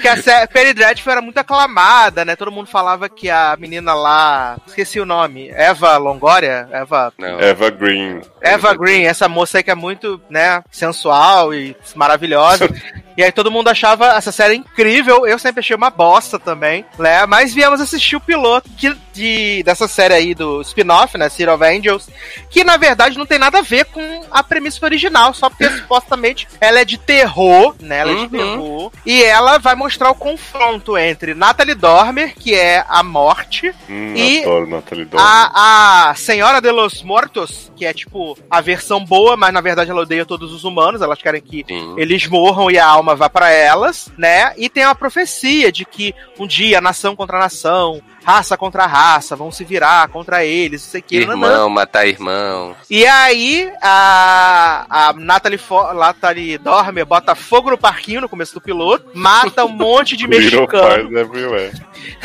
Que 0.01 0.07
a 0.07 0.15
sé- 0.17 0.47
Penny 0.47 0.73
Dreadful 0.73 1.11
era 1.11 1.21
muito 1.21 1.37
aclamada, 1.37 2.23
né? 2.23 2.35
Todo 2.35 2.51
mundo 2.51 2.67
falava 2.67 3.09
que 3.09 3.29
a 3.29 3.55
menina 3.59 3.93
lá. 3.93 4.57
Esqueci 4.65 4.99
o 4.99 5.05
nome. 5.05 5.49
Eva 5.53 5.97
Longoria? 5.97 6.67
Eva. 6.71 7.11
Não. 7.19 7.39
Eva 7.39 7.69
Green. 7.69 8.21
Eva 8.39 8.73
Green, 8.73 9.03
essa 9.03 9.27
moça 9.27 9.57
aí 9.57 9.63
que 9.63 9.71
é 9.71 9.75
muito, 9.75 10.21
né, 10.29 10.63
sensual 10.71 11.53
e 11.53 11.75
maravilhosa. 11.95 12.69
E 13.17 13.21
aí 13.23 13.31
todo 13.31 13.51
mundo 13.51 13.67
achava 13.67 14.13
essa 14.15 14.31
série 14.31 14.55
incrível. 14.55 15.27
Eu 15.27 15.37
sempre 15.37 15.59
achei 15.59 15.75
uma 15.75 15.89
bosta 15.89 16.39
também, 16.39 16.85
né? 16.97 17.25
Mas 17.25 17.53
viemos 17.53 17.81
assistir 17.81 18.15
o 18.15 18.21
piloto 18.21 18.69
que, 18.77 18.95
de, 19.11 19.61
dessa 19.63 19.85
série 19.85 20.13
aí 20.13 20.33
do 20.33 20.61
spin-off, 20.61 21.17
né? 21.17 21.27
City 21.27 21.47
of 21.49 21.61
Angels. 21.61 22.09
Que 22.49 22.63
na 22.63 22.77
verdade 22.77 23.17
não 23.17 23.25
tem 23.25 23.37
nada 23.37 23.59
a 23.59 23.61
ver 23.61 23.83
com 23.87 24.23
a 24.31 24.41
premissa 24.41 24.83
original, 24.85 25.33
só 25.33 25.49
porque 25.49 25.69
supostamente 25.77 26.47
ela 26.61 26.79
é 26.79 26.85
de 26.85 26.97
terror, 26.97 27.75
né? 27.81 27.99
Ela 27.99 28.11
é 28.13 28.15
de 28.15 28.21
Uhum. 28.21 28.29
terror. 28.29 28.91
E 29.05 29.21
ela 29.21 29.57
vai 29.59 29.75
mostrar 29.75 30.09
o 30.09 30.15
confronto 30.15 30.97
entre 30.97 31.33
Natalie 31.33 31.75
Dormer, 31.75 32.33
que 32.33 32.55
é 32.55 32.85
a 32.87 33.03
morte, 33.03 33.75
Hum, 33.89 34.13
E 34.15 34.39
adoro 34.39 34.67
Natalie 34.67 35.03
Dormer. 35.05 35.27
a, 35.29 36.09
a 36.11 36.15
Senhora 36.15 36.61
de 36.61 36.71
los 36.71 37.03
Mortos, 37.03 37.69
que 37.75 37.85
é 37.85 37.93
tipo 37.93 38.10
a 38.49 38.61
versão 38.61 39.03
boa, 39.03 39.35
mas 39.37 39.53
na 39.53 39.61
verdade 39.61 39.89
ela 39.91 40.01
odeia 40.01 40.25
todos 40.25 40.53
os 40.53 40.63
humanos, 40.63 41.01
elas 41.01 41.21
querem 41.21 41.41
que 41.41 41.63
Sim. 41.67 41.95
eles 41.97 42.27
morram 42.27 42.69
e 42.69 42.77
a 42.77 42.85
alma 42.85 43.15
vá 43.15 43.29
pra 43.29 43.49
elas, 43.49 44.11
né? 44.17 44.53
E 44.57 44.69
tem 44.69 44.83
a 44.83 44.93
profecia 44.95 45.71
de 45.71 45.85
que 45.85 46.13
um 46.39 46.45
dia 46.47 46.81
nação 46.81 47.15
contra 47.15 47.39
nação, 47.39 48.01
raça 48.23 48.55
contra 48.57 48.85
raça, 48.85 49.35
vão 49.35 49.51
se 49.51 49.63
virar 49.63 50.07
contra 50.09 50.43
eles, 50.45 50.83
não 50.83 50.91
sei 50.91 50.99
o 51.01 51.03
que. 51.03 51.25
nanã. 51.25 51.47
Irmão, 51.47 51.69
matar 51.69 52.05
irmão. 52.07 52.75
E 52.89 53.05
aí, 53.05 53.71
a, 53.81 54.85
a 55.09 55.13
Natalie, 55.13 55.57
Fo- 55.57 55.93
Natalie 55.93 56.57
Dormer 56.57 57.05
bota 57.05 57.33
fogo 57.35 57.71
no 57.71 57.77
parquinho 57.77 58.21
no 58.21 58.29
começo 58.29 58.53
do 58.53 58.61
piloto, 58.61 59.05
mata 59.13 59.65
um 59.65 59.69
monte 59.69 60.15
de 60.17 60.27
mexicano. 60.29 61.09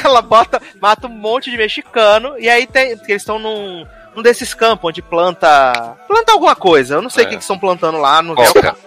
Ela 0.03 0.23
bota, 0.23 0.61
mata 0.81 1.07
um 1.07 1.11
monte 1.11 1.51
de 1.51 1.57
mexicano, 1.57 2.35
e 2.39 2.49
aí 2.49 2.67
tem. 2.67 2.91
Eles 2.93 3.23
estão 3.23 3.39
num. 3.39 3.87
Um 4.17 4.23
desses 4.23 4.55
campos 4.55 4.89
onde 4.89 5.03
planta. 5.03 5.97
Planta 6.09 6.33
alguma 6.33 6.57
coisa. 6.57 6.95
Eu 6.95 7.03
não 7.03 7.11
sei 7.11 7.25
o 7.25 7.27
É. 7.27 7.31
que 7.31 7.37
que 7.37 7.43
estão 7.43 7.59
plantando 7.59 7.99
lá. 7.99 8.23
Não. 8.23 8.35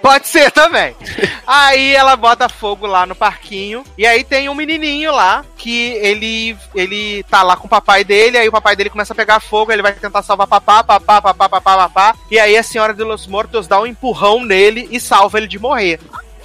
Pode 0.01 0.27
ser 0.27 0.51
também. 0.51 0.95
aí 1.45 1.95
ela 1.95 2.15
bota 2.15 2.49
fogo 2.49 2.87
lá 2.87 3.05
no 3.05 3.13
parquinho. 3.15 3.83
E 3.97 4.05
aí 4.07 4.23
tem 4.23 4.49
um 4.49 4.55
menininho 4.55 5.11
lá 5.11 5.45
que 5.55 5.91
ele 6.01 6.57
ele 6.73 7.23
tá 7.23 7.43
lá 7.43 7.55
com 7.55 7.67
o 7.67 7.69
papai 7.69 8.03
dele. 8.03 8.37
Aí 8.37 8.47
o 8.47 8.51
papai 8.51 8.75
dele 8.75 8.89
começa 8.89 9.13
a 9.13 9.15
pegar 9.15 9.39
fogo. 9.39 9.71
Ele 9.71 9.81
vai 9.83 9.93
tentar 9.93 10.23
salvar 10.23 10.47
papá, 10.47 10.83
papá, 10.83 11.21
papá, 11.21 11.47
papá, 11.49 11.77
papá. 11.77 12.15
E 12.31 12.39
aí 12.39 12.57
a 12.57 12.63
senhora 12.63 12.93
de 12.93 13.03
los 13.03 13.27
Mortos 13.27 13.67
dá 13.67 13.79
um 13.79 13.85
empurrão 13.85 14.43
nele 14.43 14.87
e 14.91 14.99
salva 14.99 15.37
ele 15.37 15.47
de 15.47 15.59
morrer. 15.59 15.99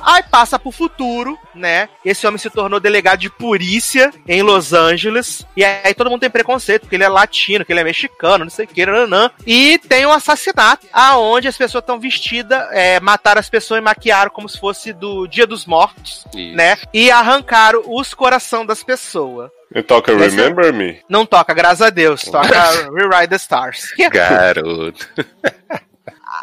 Aí 0.05 0.23
passa 0.23 0.59
pro 0.59 0.71
futuro, 0.71 1.39
né? 1.55 1.89
Esse 2.05 2.27
homem 2.27 2.39
se 2.39 2.51
tornou 2.51 2.79
delegado 2.79 3.21
de 3.21 3.31
polícia 3.31 4.13
em 4.29 4.43
Los 4.43 4.73
Angeles. 4.73 5.47
E 5.57 5.65
aí 5.65 5.95
todo 5.95 6.11
mundo 6.11 6.21
tem 6.21 6.31
preconceito, 6.31 6.83
porque 6.83 6.97
ele 6.97 7.05
é 7.05 7.09
latino, 7.09 7.65
que 7.65 7.73
ele 7.73 7.81
é 7.81 7.85
mexicano, 7.85 8.45
não 8.45 8.51
sei 8.51 8.67
o 8.67 8.69
que, 8.69 8.85
nanã. 8.85 9.31
E 9.47 9.79
tem 9.79 10.05
um 10.05 10.13
assassinato, 10.13 10.87
aonde 10.93 11.49
as 11.49 11.57
pessoas 11.57 11.83
estão 11.83 11.99
vestidas, 11.99 12.69
é, 12.71 13.01
mataram 13.01 13.41
as 13.41 13.49
pessoas 13.49 13.79
e 13.81 13.85
maquiaram 13.85 14.31
como 14.31 14.49
se 14.49 14.61
fosse 14.61 14.93
do 14.93 15.27
Dia 15.27 15.47
dos 15.47 15.65
Mortos, 15.65 16.27
Isso. 16.35 16.57
né? 16.57 16.77
E 16.93 17.11
arrancaram 17.11 17.83
os 17.87 18.13
coração 18.13 18.67
das 18.67 18.83
pessoas. 18.83 19.51
E 19.75 19.83
toca 19.83 20.17
Remember 20.17 20.73
Me? 20.73 21.01
Não 21.09 21.27
toca, 21.27 21.53
graças 21.53 21.83
a 21.83 21.91
Deus, 21.91 22.23
toca 22.23 22.91
Rewrite 22.93 23.29
the 23.29 23.37
Stars. 23.37 23.93
Garoto. 24.13 25.09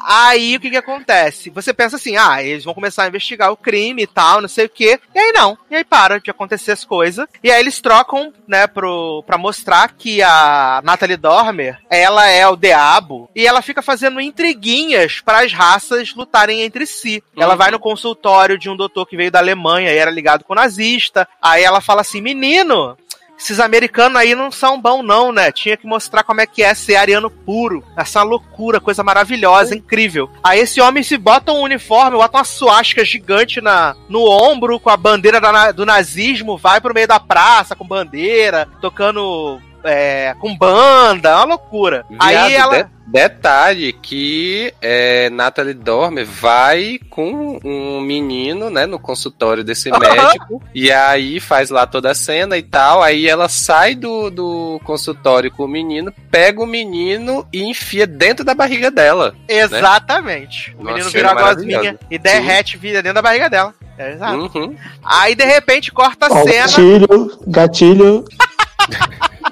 Aí 0.06 0.56
o 0.56 0.60
que 0.60 0.70
que 0.70 0.78
acontece? 0.78 1.50
Você 1.50 1.74
pensa 1.74 1.96
assim, 1.96 2.16
ah, 2.18 2.42
eles 2.44 2.64
vão 2.64 2.74
começar 2.74 3.04
a 3.04 3.08
investigar 3.08 3.52
o 3.52 3.58
crime 3.58 4.04
e 4.04 4.08
tal, 4.08 4.42
não 4.42 4.48
sei 4.50 4.66
o 4.66 4.70
quê. 4.70 5.00
E 5.14 5.20
aí 5.20 5.32
não. 5.34 5.58
E 5.70 5.76
aí 5.76 5.84
para 5.84 6.20
de 6.20 6.30
acontecer 6.32 6.72
as 6.72 6.84
coisas. 6.86 7.28
E 7.44 7.52
aí 7.52 7.60
eles 7.60 7.80
trocam, 7.82 8.34
né, 8.48 8.68
pro, 8.68 9.24
pra 9.26 9.38
mostrar 9.38 9.94
que 9.98 10.22
a 10.22 10.82
Natalie 10.84 11.18
Dormer, 11.18 11.80
ela 11.90 12.28
é 12.30 12.48
o 12.48 12.56
diabo. 12.56 13.30
E 13.36 13.46
ela 13.48 13.62
fica 13.62 13.82
fazendo 13.82 14.20
intriguinhas 14.22 15.22
para 15.22 15.40
as 15.44 15.54
raças 15.54 16.14
lutarem 16.16 16.62
entre 16.62 16.86
si. 16.86 17.24
Ela 17.38 17.54
Uhum. 17.54 17.58
vai 17.58 17.72
no 17.72 17.80
consultório 17.80 18.58
de 18.58 18.70
um 18.70 18.76
doutor 18.76 19.06
que 19.06 19.18
veio 19.18 19.32
da 19.32 19.40
Alemanha 19.40 19.92
e 19.92 19.98
era 19.98 20.12
ligado 20.12 20.44
com 20.44 20.54
o 20.54 20.56
nazista. 20.56 21.28
Aí 21.42 21.64
ela 21.64 21.82
fala 21.82 22.02
assim, 22.02 22.22
menino, 22.22 22.98
esses 23.42 23.60
americanos 23.60 24.18
aí 24.18 24.36
não 24.36 24.52
são 24.52 24.80
bons, 24.80 25.04
não, 25.04 25.32
né? 25.32 25.52
Tinha 25.52 25.76
que 25.76 25.88
mostrar 25.88 26.24
como 26.24 26.42
é 26.42 26.46
que 26.46 26.62
é 26.62 26.76
ser 26.76 26.96
ariano 26.96 27.30
puro. 27.30 27.84
Essa 27.98 28.22
loucura, 28.22 28.80
coisa 28.80 29.04
maravilhosa, 29.04 29.76
incrível. 29.76 30.30
Aí 30.44 30.60
esse 30.60 30.80
homem 30.80 31.02
se 31.02 31.18
bota 31.18 31.52
um 31.52 31.62
uniforme, 31.62 32.18
bota 32.18 32.38
uma 32.38 32.44
suástica 32.44 33.04
gigante 33.04 33.60
na, 33.60 33.96
no 34.08 34.24
ombro, 34.30 34.80
com 34.80 34.92
a 34.92 34.98
bandeira 34.98 35.42
da 35.42 35.72
do 35.72 35.86
nazismo, 35.86 36.58
vai 36.58 36.80
pro 36.80 36.94
meio 36.94 37.08
da 37.08 37.20
praça 37.20 37.76
com 37.76 37.86
bandeira, 37.86 38.68
tocando. 38.80 39.60
É, 39.84 40.34
com 40.40 40.56
banda, 40.58 41.30
é 41.30 41.36
uma 41.36 41.46
loucura. 41.46 42.06
aí 42.20 42.50
Viado, 42.50 42.74
ela. 42.74 42.84
de- 42.84 43.02
detalhe 43.12 43.92
que 43.92 44.74
é, 44.82 45.30
Natalie 45.32 45.74
Dormer 45.74 46.26
vai 46.26 46.98
com 47.10 47.60
um 47.64 48.00
menino, 48.00 48.70
né, 48.70 48.86
no 48.86 48.98
consultório 48.98 49.66
desse 49.66 49.92
médico, 49.92 50.64
e 50.74 50.90
aí 50.92 51.40
faz 51.42 51.70
lá 51.70 51.86
toda 51.86 52.12
a 52.12 52.16
cena 52.16 52.58
e 52.58 52.64
tal, 52.64 53.04
aí 53.04 53.28
ela 53.28 53.50
sai 53.50 53.96
do, 53.96 54.30
do 54.30 54.80
consultório 54.86 55.52
com 55.52 55.66
o 55.66 55.68
menino, 55.68 56.14
pega 56.30 56.62
o 56.62 56.66
menino 56.66 57.46
e 57.52 57.64
enfia 57.64 58.08
dentro 58.08 58.46
da 58.46 58.54
barriga 58.54 58.90
dela. 58.90 59.36
Exatamente. 59.48 60.74
O 60.80 60.84
Nossa, 60.84 60.94
menino 60.96 61.10
cena 61.12 61.30
vira 61.30 61.34
uma 61.34 61.54
gosminha 61.54 62.00
e 62.10 62.18
derrete 62.18 62.78
vida 62.78 63.02
dentro 63.02 63.16
da 63.16 63.22
barriga 63.22 63.50
dela. 63.50 63.74
É, 63.98 64.14
exato. 64.14 64.58
Uhum. 64.58 64.76
Aí 65.04 65.36
de 65.36 65.44
repente 65.44 65.92
corta 65.92 66.28
a 66.28 66.30
cena. 66.44 66.62
gatilho, 66.62 67.40
gatilho. 67.46 68.26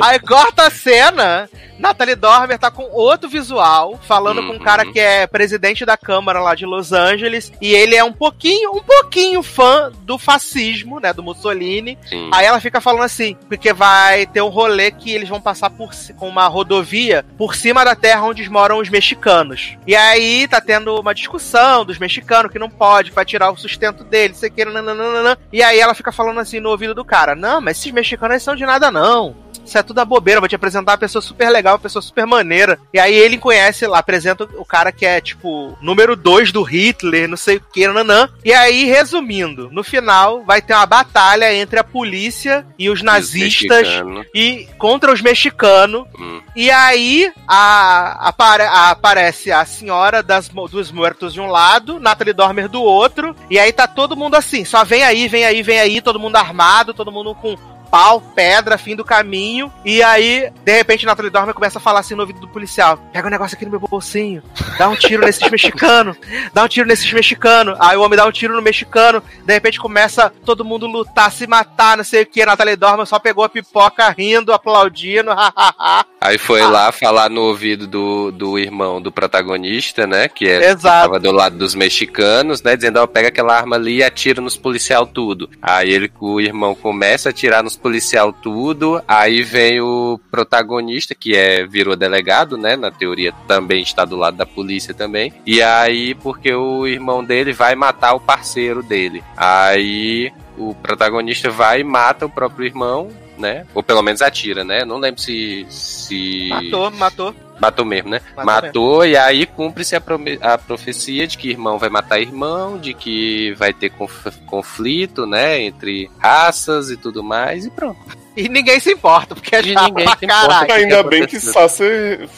Aí 0.00 0.18
corta 0.18 0.66
a 0.66 0.70
cena, 0.70 1.48
Natalie 1.78 2.14
Dormer 2.14 2.58
tá 2.58 2.70
com 2.70 2.84
outro 2.84 3.28
visual, 3.28 3.98
falando 4.02 4.46
com 4.46 4.54
um 4.54 4.58
cara 4.58 4.84
que 4.90 5.00
é 5.00 5.26
presidente 5.26 5.84
da 5.84 5.96
Câmara 5.96 6.40
lá 6.40 6.54
de 6.54 6.64
Los 6.64 6.92
Angeles, 6.92 7.52
e 7.60 7.72
ele 7.74 7.96
é 7.96 8.04
um 8.04 8.12
pouquinho, 8.12 8.72
um 8.72 8.82
pouquinho 8.82 9.42
fã 9.42 9.90
do 10.02 10.18
fascismo, 10.18 11.00
né, 11.00 11.12
do 11.12 11.22
Mussolini. 11.22 11.98
Sim. 12.08 12.30
Aí 12.32 12.46
ela 12.46 12.60
fica 12.60 12.80
falando 12.80 13.02
assim, 13.02 13.36
porque 13.48 13.72
vai 13.72 14.26
ter 14.26 14.42
um 14.42 14.48
rolê 14.48 14.90
que 14.90 15.12
eles 15.12 15.28
vão 15.28 15.40
passar 15.40 15.70
por 15.70 15.90
com 16.16 16.28
uma 16.28 16.46
rodovia 16.46 17.24
por 17.36 17.54
cima 17.54 17.84
da 17.84 17.94
terra 17.94 18.24
onde 18.24 18.48
moram 18.48 18.78
os 18.78 18.88
mexicanos. 18.88 19.76
E 19.86 19.94
aí 19.94 20.46
tá 20.48 20.60
tendo 20.60 20.98
uma 20.98 21.14
discussão 21.14 21.84
dos 21.84 21.98
mexicanos 21.98 22.52
que 22.52 22.58
não 22.58 22.70
pode, 22.70 23.10
que 23.10 23.16
vai 23.16 23.24
tirar 23.24 23.50
o 23.50 23.56
sustento 23.56 24.04
deles, 24.04 24.38
sei 24.38 24.50
que, 24.50 24.64
nananana. 24.64 25.38
E 25.52 25.62
aí 25.62 25.78
ela 25.78 25.94
fica 25.94 26.12
falando 26.12 26.40
assim 26.40 26.60
no 26.60 26.70
ouvido 26.70 26.94
do 26.94 27.04
cara: 27.04 27.34
Não, 27.34 27.60
mas 27.60 27.78
esses 27.78 27.92
mexicanos 27.92 28.42
são 28.42 28.56
de 28.56 28.64
nada, 28.64 28.90
não. 28.90 29.44
Isso 29.64 29.78
é 29.78 29.82
tudo 29.82 29.98
a 30.00 30.04
bobeira, 30.04 30.40
vou 30.40 30.48
te 30.48 30.54
apresentar 30.54 30.92
uma 30.92 30.98
pessoa 30.98 31.22
super 31.22 31.48
legal, 31.50 31.74
uma 31.74 31.78
pessoa 31.78 32.02
super 32.02 32.26
maneira. 32.26 32.78
E 32.92 32.98
aí 32.98 33.14
ele 33.14 33.38
conhece 33.38 33.86
lá, 33.86 33.98
apresenta 33.98 34.44
o 34.44 34.64
cara 34.64 34.92
que 34.92 35.06
é, 35.06 35.20
tipo, 35.20 35.76
número 35.80 36.14
2 36.16 36.52
do 36.52 36.62
Hitler, 36.62 37.28
não 37.28 37.36
sei 37.36 37.56
o 37.56 37.60
que, 37.60 37.86
nanã. 37.88 38.28
E 38.44 38.52
aí, 38.52 38.84
resumindo, 38.84 39.68
no 39.72 39.82
final 39.82 40.44
vai 40.44 40.60
ter 40.60 40.74
uma 40.74 40.86
batalha 40.86 41.52
entre 41.54 41.78
a 41.78 41.84
polícia 41.84 42.66
e 42.78 42.90
os 42.90 43.02
nazistas 43.02 43.86
mexicanos. 43.86 44.26
e 44.34 44.68
contra 44.78 45.12
os 45.12 45.20
mexicanos. 45.22 46.06
Hum. 46.18 46.40
E 46.54 46.70
aí 46.70 47.32
a, 47.48 48.28
a- 48.28 48.90
aparece 48.90 49.50
a 49.50 49.64
senhora 49.64 50.22
das, 50.22 50.48
dos 50.48 50.92
mortos 50.92 51.32
de 51.32 51.40
um 51.40 51.46
lado, 51.46 51.98
Natalie 51.98 52.32
Dormer 52.34 52.68
do 52.68 52.82
outro. 52.82 53.34
E 53.50 53.58
aí 53.58 53.72
tá 53.72 53.86
todo 53.86 54.16
mundo 54.16 54.34
assim, 54.34 54.64
só 54.64 54.84
vem 54.84 55.02
aí, 55.02 55.26
vem 55.28 55.44
aí, 55.44 55.62
vem 55.62 55.80
aí, 55.80 56.00
todo 56.00 56.20
mundo 56.20 56.36
armado, 56.36 56.92
todo 56.94 57.10
mundo 57.12 57.34
com 57.34 57.56
pau, 57.94 58.20
pedra, 58.20 58.76
fim 58.76 58.96
do 58.96 59.04
caminho. 59.04 59.72
E 59.84 60.02
aí, 60.02 60.50
de 60.64 60.76
repente, 60.76 61.06
Natalie 61.06 61.30
Dormer 61.30 61.54
começa 61.54 61.78
a 61.78 61.80
falar 61.80 62.00
assim 62.00 62.16
no 62.16 62.22
ouvido 62.22 62.40
do 62.40 62.48
policial: 62.48 62.98
pega 63.12 63.28
um 63.28 63.30
negócio 63.30 63.54
aqui 63.54 63.64
no 63.64 63.70
meu 63.70 63.78
bolsinho, 63.78 64.42
dá 64.76 64.88
um 64.88 64.96
tiro 64.96 65.24
nesses 65.24 65.46
mexicanos, 65.48 66.16
dá 66.52 66.64
um 66.64 66.68
tiro 66.68 66.88
nesses 66.88 67.12
mexicanos. 67.12 67.76
Aí 67.78 67.96
o 67.96 68.02
homem 68.02 68.16
dá 68.16 68.26
um 68.26 68.32
tiro 68.32 68.56
no 68.56 68.60
mexicano, 68.60 69.22
de 69.44 69.52
repente 69.52 69.78
começa 69.78 70.28
todo 70.44 70.64
mundo 70.64 70.88
lutar, 70.88 71.30
se 71.30 71.46
matar, 71.46 71.96
não 71.96 72.02
sei 72.02 72.22
o 72.22 72.26
que. 72.26 72.44
Natalie 72.44 72.74
Dormer 72.74 73.06
só 73.06 73.20
pegou 73.20 73.44
a 73.44 73.48
pipoca 73.48 74.10
rindo, 74.10 74.52
aplaudindo, 74.52 75.30
hahaha. 75.32 76.04
Aí 76.24 76.38
foi 76.38 76.62
lá 76.62 76.90
falar 76.90 77.28
no 77.28 77.42
ouvido 77.42 77.86
do, 77.86 78.32
do 78.32 78.58
irmão 78.58 78.98
do 78.98 79.12
protagonista, 79.12 80.06
né? 80.06 80.26
Que, 80.26 80.48
é, 80.48 80.58
que 80.58 80.66
Exato. 80.68 81.08
tava 81.08 81.20
do 81.20 81.30
lado 81.30 81.58
dos 81.58 81.74
mexicanos, 81.74 82.62
né? 82.62 82.74
Dizendo, 82.74 82.98
ó, 82.98 83.06
pega 83.06 83.28
aquela 83.28 83.54
arma 83.54 83.76
ali 83.76 83.96
e 83.96 84.02
atira 84.02 84.40
nos 84.40 84.56
policial 84.56 85.06
tudo. 85.06 85.50
Aí 85.60 85.90
ele, 85.92 86.10
o 86.18 86.40
irmão 86.40 86.74
começa 86.74 87.28
a 87.28 87.30
atirar 87.30 87.62
nos 87.62 87.76
policial 87.76 88.32
tudo. 88.32 89.02
Aí 89.06 89.42
vem 89.42 89.82
o 89.82 90.18
protagonista, 90.30 91.14
que 91.14 91.36
é 91.36 91.66
virou 91.66 91.94
delegado, 91.94 92.56
né? 92.56 92.74
Na 92.74 92.90
teoria 92.90 93.30
também 93.46 93.82
está 93.82 94.06
do 94.06 94.16
lado 94.16 94.38
da 94.38 94.46
polícia 94.46 94.94
também. 94.94 95.30
E 95.44 95.60
aí, 95.60 96.14
porque 96.14 96.54
o 96.54 96.86
irmão 96.86 97.22
dele 97.22 97.52
vai 97.52 97.74
matar 97.74 98.14
o 98.14 98.20
parceiro 98.20 98.82
dele. 98.82 99.22
Aí 99.36 100.32
o 100.56 100.74
protagonista 100.74 101.50
vai 101.50 101.80
e 101.80 101.84
mata 101.84 102.26
o 102.26 102.30
próprio 102.30 102.66
irmão, 102.66 103.10
né? 103.38 103.66
Ou 103.74 103.82
pelo 103.82 104.02
menos 104.02 104.22
atira, 104.22 104.64
né? 104.64 104.84
Não 104.84 104.98
lembro 104.98 105.20
se. 105.20 105.66
se... 105.68 106.48
Matou, 106.48 106.90
matou. 106.92 107.34
Matou 107.60 107.84
mesmo, 107.84 108.10
né? 108.10 108.20
Matou 108.36 108.44
Matou, 108.44 109.06
e 109.06 109.16
aí 109.16 109.46
cumpre-se 109.46 109.94
a, 109.94 110.02
a 110.42 110.58
profecia 110.58 111.26
de 111.26 111.38
que 111.38 111.50
irmão 111.50 111.78
vai 111.78 111.88
matar 111.88 112.20
irmão, 112.20 112.76
de 112.78 112.92
que 112.94 113.52
vai 113.54 113.72
ter 113.72 113.90
conf- 113.90 114.26
conflito, 114.46 115.24
né? 115.26 115.60
Entre 115.62 116.10
raças 116.18 116.90
e 116.90 116.96
tudo 116.96 117.22
mais, 117.22 117.64
e 117.64 117.70
pronto. 117.70 117.98
E 118.36 118.48
ninguém 118.48 118.80
se 118.80 118.90
importa, 118.92 119.36
porque 119.36 119.54
é 119.54 119.60
E 119.60 119.72
chato 119.72 119.84
ninguém 119.86 120.04
pra 120.06 120.16
se 120.18 120.24
importa. 120.24 120.48
caralho. 120.48 120.72
Ainda 120.74 121.04
que 121.04 121.08
bem 121.10 121.26
que? 121.26 121.38
Sassi 121.38 121.84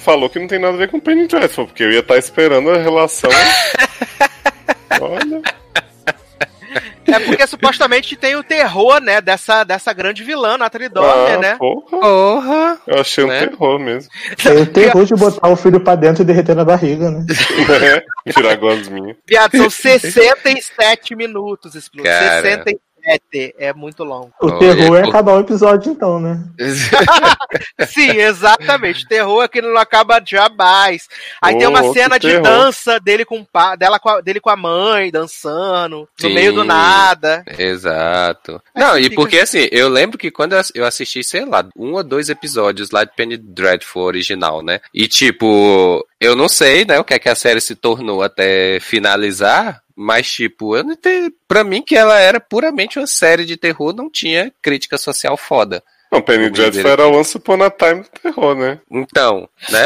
falou 0.04 0.28
que 0.28 0.38
não 0.38 0.46
tem 0.46 0.58
nada 0.58 0.74
a 0.74 0.76
ver 0.76 0.90
com 0.90 1.00
Penny 1.00 1.26
Dreadful, 1.26 1.66
porque 1.66 1.82
eu 1.84 1.90
ia 1.92 2.00
estar 2.00 2.18
esperando 2.18 2.68
a 2.70 2.76
relação. 2.76 3.30
Olha. 5.00 5.42
É 7.06 7.20
porque 7.20 7.46
supostamente 7.46 8.16
tem 8.16 8.36
o 8.36 8.42
terror, 8.42 9.00
né, 9.00 9.20
dessa, 9.20 9.64
dessa 9.64 9.92
grande 9.92 10.24
vilã, 10.24 10.58
Natalie 10.58 10.88
Dormer, 10.88 11.34
ah, 11.34 11.38
né? 11.38 11.56
Porra. 11.56 12.00
Porra! 12.00 12.78
Eu 12.86 13.00
achei 13.00 13.24
um 13.24 13.28
Né? 13.28 13.46
terror 13.46 13.78
mesmo. 13.78 14.10
Tem 14.42 14.56
o 14.56 14.66
terror 14.66 15.04
de 15.04 15.14
botar 15.14 15.48
o 15.48 15.56
filho 15.56 15.80
pra 15.80 15.94
dentro 15.94 16.22
e 16.22 16.26
derreter 16.26 16.54
na 16.54 16.64
barriga, 16.64 17.10
né? 17.10 17.24
Tirar 18.32 18.56
gosminha. 18.56 19.16
Viado, 19.26 19.56
são 19.56 19.70
67 19.70 21.14
minutos. 21.14 21.72
Cara. 22.02 22.42
67. 22.42 22.80
Promete, 23.06 23.54
é 23.58 23.72
muito 23.72 24.02
longo. 24.04 24.32
O 24.40 24.58
terror 24.58 24.96
é 24.96 25.08
acabar 25.08 25.34
o 25.36 25.40
episódio, 25.40 25.92
então, 25.92 26.20
né? 26.20 26.42
Sim, 27.88 28.10
exatamente. 28.10 29.06
Terror 29.06 29.44
é 29.44 29.48
que 29.48 29.62
não 29.62 29.76
acaba 29.76 30.20
jamais. 30.24 31.08
Aí 31.40 31.54
Ô, 31.54 31.58
tem 31.58 31.68
uma 31.68 31.92
cena 31.92 32.18
de 32.18 32.28
terror. 32.28 32.42
dança 32.42 32.98
dele 32.98 33.24
com, 33.24 33.40
o 33.40 33.76
dela 33.76 33.98
com 33.98 34.08
a, 34.08 34.20
dele 34.20 34.40
com 34.40 34.50
a 34.50 34.56
mãe, 34.56 35.10
dançando, 35.10 36.08
no 36.20 36.28
Sim. 36.28 36.34
meio 36.34 36.52
do 36.52 36.64
nada. 36.64 37.44
Exato. 37.58 38.60
Não, 38.74 38.92
Aí 38.92 39.02
e 39.02 39.04
fica- 39.04 39.16
porque 39.16 39.38
assim, 39.38 39.68
eu 39.70 39.88
lembro 39.88 40.18
que 40.18 40.30
quando 40.30 40.56
eu 40.74 40.84
assisti, 40.84 41.22
sei 41.22 41.44
lá, 41.44 41.64
um 41.76 41.92
ou 41.94 42.02
dois 42.02 42.28
episódios 42.28 42.90
lá 42.90 43.04
de 43.04 43.14
Penny 43.14 43.36
Dreadful 43.36 44.02
original, 44.02 44.62
né? 44.62 44.80
E 44.92 45.06
tipo, 45.06 46.04
eu 46.20 46.34
não 46.34 46.48
sei, 46.48 46.84
né, 46.84 46.98
o 46.98 47.04
que 47.04 47.14
é 47.14 47.18
que 47.18 47.28
a 47.28 47.34
série 47.34 47.60
se 47.60 47.74
tornou 47.74 48.22
até 48.22 48.80
finalizar, 48.80 49.82
mas 49.96 50.30
tipo, 50.30 50.76
eu 50.76 50.84
não 50.84 50.92
entendi. 50.92 51.32
Pra 51.48 51.64
mim 51.64 51.80
que 51.82 51.96
ela 51.96 52.18
era 52.20 52.38
puramente 52.38 52.98
uma 52.98 53.06
série 53.06 53.44
de 53.44 53.56
terror, 53.56 53.94
não 53.94 54.10
tinha 54.10 54.52
crítica 54.62 54.98
social 54.98 55.36
foda. 55.36 55.82
Não, 56.12 56.22
Penny 56.22 56.50
Dreadful 56.50 56.88
era 56.90 57.08
Once 57.08 57.36
Upon 57.36 57.62
a 57.64 57.70
Time 57.70 58.02
do 58.02 58.08
terror, 58.22 58.54
né? 58.54 58.78
Então, 58.90 59.48
né? 59.70 59.84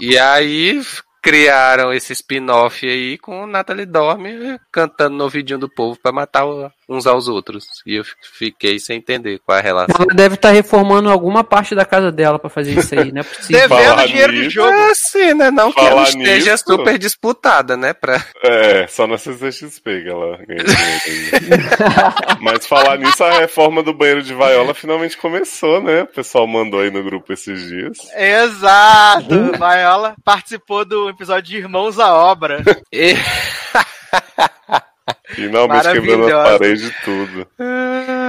e 0.00 0.18
aí 0.18 0.80
criaram 1.22 1.92
esse 1.92 2.12
spin-off 2.14 2.84
aí 2.84 3.16
com 3.16 3.46
Natalie 3.46 3.86
Dormer 3.86 4.58
cantando 4.72 5.16
no 5.16 5.22
ouvidinho 5.24 5.58
do 5.60 5.68
povo 5.68 5.96
pra 6.02 6.10
matar 6.10 6.44
o- 6.44 6.68
uns 6.88 7.06
aos 7.06 7.28
outros. 7.28 7.64
E 7.86 7.94
eu 7.96 8.04
fi- 8.04 8.14
fiquei 8.22 8.78
sem 8.78 8.98
entender 8.98 9.40
qual 9.44 9.56
é 9.56 9.60
a 9.60 9.64
relação. 9.64 9.96
Ela 9.98 10.14
deve 10.14 10.34
estar 10.34 10.50
reformando 10.50 11.08
alguma 11.10 11.42
parte 11.44 11.74
da 11.74 11.84
casa 11.84 12.10
dela 12.12 12.38
pra 12.38 12.50
fazer 12.50 12.78
isso 12.78 12.94
aí, 12.98 13.12
é 13.14 13.22
possível. 13.22 13.60
Devendo 13.68 13.88
Falar 13.88 14.06
dinheiro 14.06 14.32
de 14.32 14.38
nisso- 14.40 14.50
jogo. 14.50 14.72
É 14.72 14.90
assim, 14.90 15.34
né? 15.34 15.50
Não 15.50 15.72
que 15.72 15.78
Falar 15.80 15.90
ela 15.90 16.02
esteja 16.04 16.52
nisso- 16.52 16.64
super 16.66 16.98
disputada, 16.98 17.76
né? 17.76 17.92
Pra... 17.92 18.22
É, 18.44 18.86
só 18.86 19.06
na 19.06 19.16
CCXP 19.18 20.02
que 20.02 20.08
ela 20.08 20.36
ainda. 20.38 20.64
Mas 22.40 22.66
falar 22.66 22.98
nisso, 22.98 23.22
a 23.24 23.38
reforma 23.38 23.82
do 23.82 23.92
banheiro 23.94 24.22
de 24.22 24.34
vaiola 24.34 24.74
finalmente 24.74 25.16
começou, 25.16 25.80
né? 25.82 26.02
O 26.02 26.06
pessoal 26.06 26.46
mandou 26.46 26.80
aí 26.80 26.90
no 26.90 27.02
grupo 27.02 27.32
esses 27.32 27.68
dias. 27.68 27.98
Exato. 28.16 29.52
Viola 29.52 30.14
participou 30.24 30.84
do 30.84 31.08
episódio 31.08 31.50
de 31.50 31.56
Irmãos 31.58 31.98
à 31.98 32.12
Obra. 32.14 32.62
E- 32.92 33.14
Finalmente 35.28 35.92
quebrando 35.92 36.34
a 36.36 36.42
parede 36.44 36.86
e 36.86 37.04
tudo. 37.04 37.46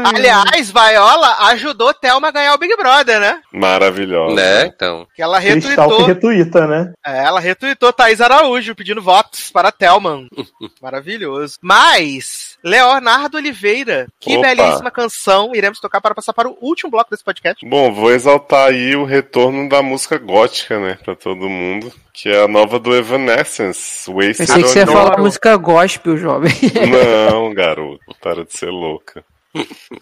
Aliás, 0.05 0.71
Viola 0.71 1.35
ajudou 1.47 1.93
Thelma 1.93 2.29
a 2.29 2.31
ganhar 2.31 2.53
o 2.53 2.57
Big 2.57 2.75
Brother, 2.75 3.19
né? 3.19 3.41
Maravilhosa. 3.51 4.35
né? 4.35 4.65
Então. 4.65 5.07
Que 5.15 5.21
ela 5.21 5.39
Cristal 5.39 5.89
que 5.89 5.95
retweetou. 5.97 6.05
retuita, 6.05 6.67
né? 6.67 6.93
É, 7.05 7.23
ela 7.25 7.39
retweetou 7.39 7.93
Thaís 7.93 8.21
Araújo 8.21 8.75
pedindo 8.75 9.01
votos 9.01 9.49
para 9.51 9.71
Thelman. 9.71 10.27
Maravilhoso. 10.81 11.57
Mas, 11.61 12.52
Leonardo 12.63 13.37
Oliveira, 13.37 14.07
que 14.19 14.37
Opa. 14.37 14.47
belíssima 14.47 14.89
canção 14.89 15.51
iremos 15.53 15.79
tocar 15.79 15.99
para 15.99 16.15
passar 16.15 16.33
para 16.33 16.49
o 16.49 16.57
último 16.61 16.89
bloco 16.89 17.11
desse 17.11 17.23
podcast. 17.23 17.67
Bom, 17.67 17.93
vou 17.93 18.11
exaltar 18.11 18.69
aí 18.69 18.95
o 18.95 19.03
retorno 19.03 19.67
da 19.67 19.81
música 19.81 20.17
gótica, 20.17 20.79
né? 20.79 20.97
Pra 21.03 21.15
todo 21.15 21.49
mundo. 21.49 21.91
Que 22.13 22.29
é 22.29 22.43
a 22.43 22.47
nova 22.47 22.79
do 22.79 22.95
Evanescence, 22.95 24.09
Wasted 24.09 24.37
Pensei 24.37 24.63
que 24.63 24.69
você 24.69 24.79
ia 24.79 24.87
falar 24.87 25.17
música 25.17 25.57
gospel, 25.57 26.15
jovem. 26.15 26.53
Não, 27.31 27.53
garoto. 27.53 27.99
Para 28.21 28.45
de 28.45 28.53
ser 28.53 28.69
louca. 28.69 29.23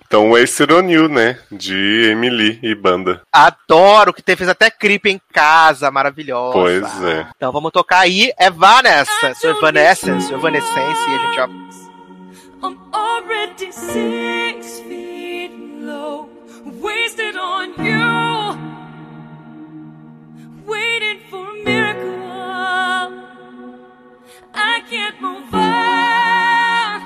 Então, 0.05 0.31
Wasted 0.31 0.71
on 0.71 0.89
You, 0.89 1.09
né? 1.09 1.37
De 1.51 2.09
Emily 2.09 2.59
e 2.63 2.73
banda. 2.73 3.21
Adoro, 3.31 4.13
que 4.13 4.21
te 4.21 4.35
fez 4.35 4.49
até 4.49 4.69
clipe 4.69 5.09
em 5.09 5.19
casa, 5.33 5.91
maravilhosa. 5.91 6.53
Pois 6.53 7.03
é. 7.03 7.27
Então 7.35 7.51
vamos 7.51 7.71
tocar 7.71 7.99
aí 7.99 8.31
Evanescence, 8.39 9.45
Evanescence, 9.45 10.33
Evanescence, 10.33 11.09
e 11.09 11.15
a 11.15 11.17
gente 11.17 11.39
ó, 11.39 11.90
I'm 12.63 12.77
already 12.93 13.71
six 13.71 14.79
feet 14.81 15.51
low, 15.51 16.29
wasted 16.65 17.35
on 17.35 17.73
you, 17.83 18.55
waiting 20.65 21.19
for 21.29 21.49
a 21.49 21.63
miracle. 21.63 22.11
I 24.53 24.81
can't 24.89 25.19
move 25.19 25.53
on. 25.53 27.01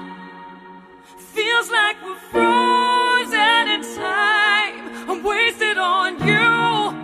Feels 1.18 1.72
like 1.72 2.04
we're 2.04 2.16
frozen 2.32 3.68
in 3.76 3.82
time. 3.96 5.10
I'm 5.10 5.24
wasted 5.24 5.78
on 5.78 6.20
you. 6.28 6.96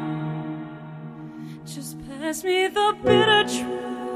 Just 1.66 1.98
pass 2.06 2.44
me 2.44 2.68
the 2.68 2.98
bitter 3.02 3.44
truth. 3.44 4.11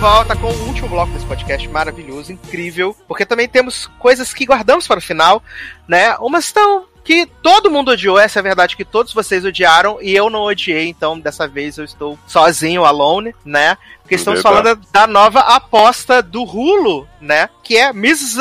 Volta 0.00 0.34
com 0.34 0.46
o 0.46 0.66
último 0.66 0.88
bloco 0.88 1.12
desse 1.12 1.26
podcast 1.26 1.68
maravilhoso, 1.68 2.32
incrível, 2.32 2.96
porque 3.06 3.26
também 3.26 3.46
temos 3.46 3.86
coisas 3.98 4.32
que 4.32 4.46
guardamos 4.46 4.86
para 4.86 4.98
o 4.98 5.02
final, 5.02 5.42
né? 5.86 6.16
Umas 6.20 6.46
estão 6.46 6.86
que 7.04 7.26
todo 7.42 7.70
mundo 7.70 7.90
odiou, 7.90 8.18
essa 8.18 8.38
é 8.38 8.40
a 8.40 8.42
verdade 8.42 8.76
que 8.76 8.84
todos 8.84 9.12
vocês 9.12 9.44
odiaram 9.44 9.98
e 10.00 10.16
eu 10.16 10.30
não 10.30 10.40
odiei, 10.40 10.88
então 10.88 11.20
dessa 11.20 11.46
vez 11.46 11.76
eu 11.76 11.84
estou 11.84 12.18
sozinho, 12.26 12.86
alone, 12.86 13.34
né? 13.44 13.76
Porque 14.00 14.14
estamos 14.14 14.42
Verdade. 14.42 14.64
falando 14.64 14.86
da 14.90 15.06
nova 15.06 15.40
aposta 15.40 16.22
do 16.22 16.44
Hulu, 16.44 17.06
né? 17.20 17.50
Que 17.62 17.76
é 17.76 17.92
Miss 17.92 18.38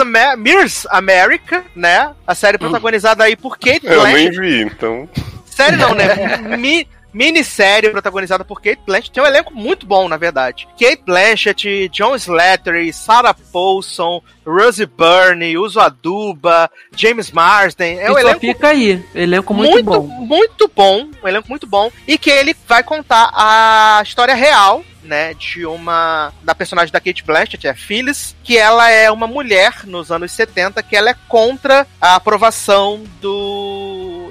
America, 0.89 1.65
né? 1.75 2.15
A 2.25 2.33
série 2.33 2.57
protagonizada 2.57 3.25
aí 3.25 3.35
por 3.35 3.57
Kate 3.57 3.81
Eu 3.85 4.03
nem 4.05 4.31
Blanchett. 4.31 4.39
vi, 4.39 4.61
então. 4.61 5.09
Série 5.45 5.75
não, 5.75 5.93
né? 5.93 6.37
Mi 6.57 6.87
minissérie 7.13 7.89
protagonizada 7.89 8.43
por 8.43 8.61
Kate 8.61 8.81
Blanchett. 8.85 9.11
Tem 9.11 9.23
um 9.23 9.25
elenco 9.25 9.53
muito 9.53 9.85
bom, 9.85 10.07
na 10.07 10.17
verdade. 10.17 10.67
Kate 10.79 11.03
Blanchett, 11.05 11.89
John 11.89 12.15
Slattery, 12.15 12.91
Sarah 12.93 13.33
Paulson, 13.33 14.21
Rosie 14.45 14.85
Byrne, 14.85 15.57
Uso 15.57 15.79
Aduba, 15.79 16.69
James 16.95 17.31
Marsden. 17.31 17.99
É 17.99 18.07
E 18.07 18.11
um 18.11 18.17
elenco 18.17 18.39
fica 18.39 18.69
aí. 18.69 19.03
Elenco 19.13 19.53
muito, 19.53 19.71
muito, 19.73 19.85
bom. 19.85 20.01
muito 20.07 20.71
bom. 20.75 21.09
Um 21.23 21.27
elenco 21.27 21.49
muito 21.49 21.67
bom. 21.67 21.91
E 22.07 22.17
que 22.17 22.29
ele 22.29 22.55
vai 22.67 22.83
contar 22.83 23.31
a 23.33 24.01
história 24.03 24.33
real, 24.35 24.83
né? 25.03 25.33
De 25.33 25.65
uma. 25.65 26.31
Da 26.43 26.53
personagem 26.55 26.91
da 26.91 26.99
Kate 26.99 27.23
Blanchett, 27.23 27.67
é 27.67 27.73
Phyllis, 27.73 28.35
que 28.43 28.57
ela 28.57 28.89
é 28.89 29.11
uma 29.11 29.27
mulher 29.27 29.85
nos 29.85 30.11
anos 30.11 30.31
70 30.31 30.81
que 30.83 30.95
ela 30.95 31.09
é 31.09 31.15
contra 31.27 31.85
a 31.99 32.15
aprovação 32.15 33.03
do. 33.21 33.88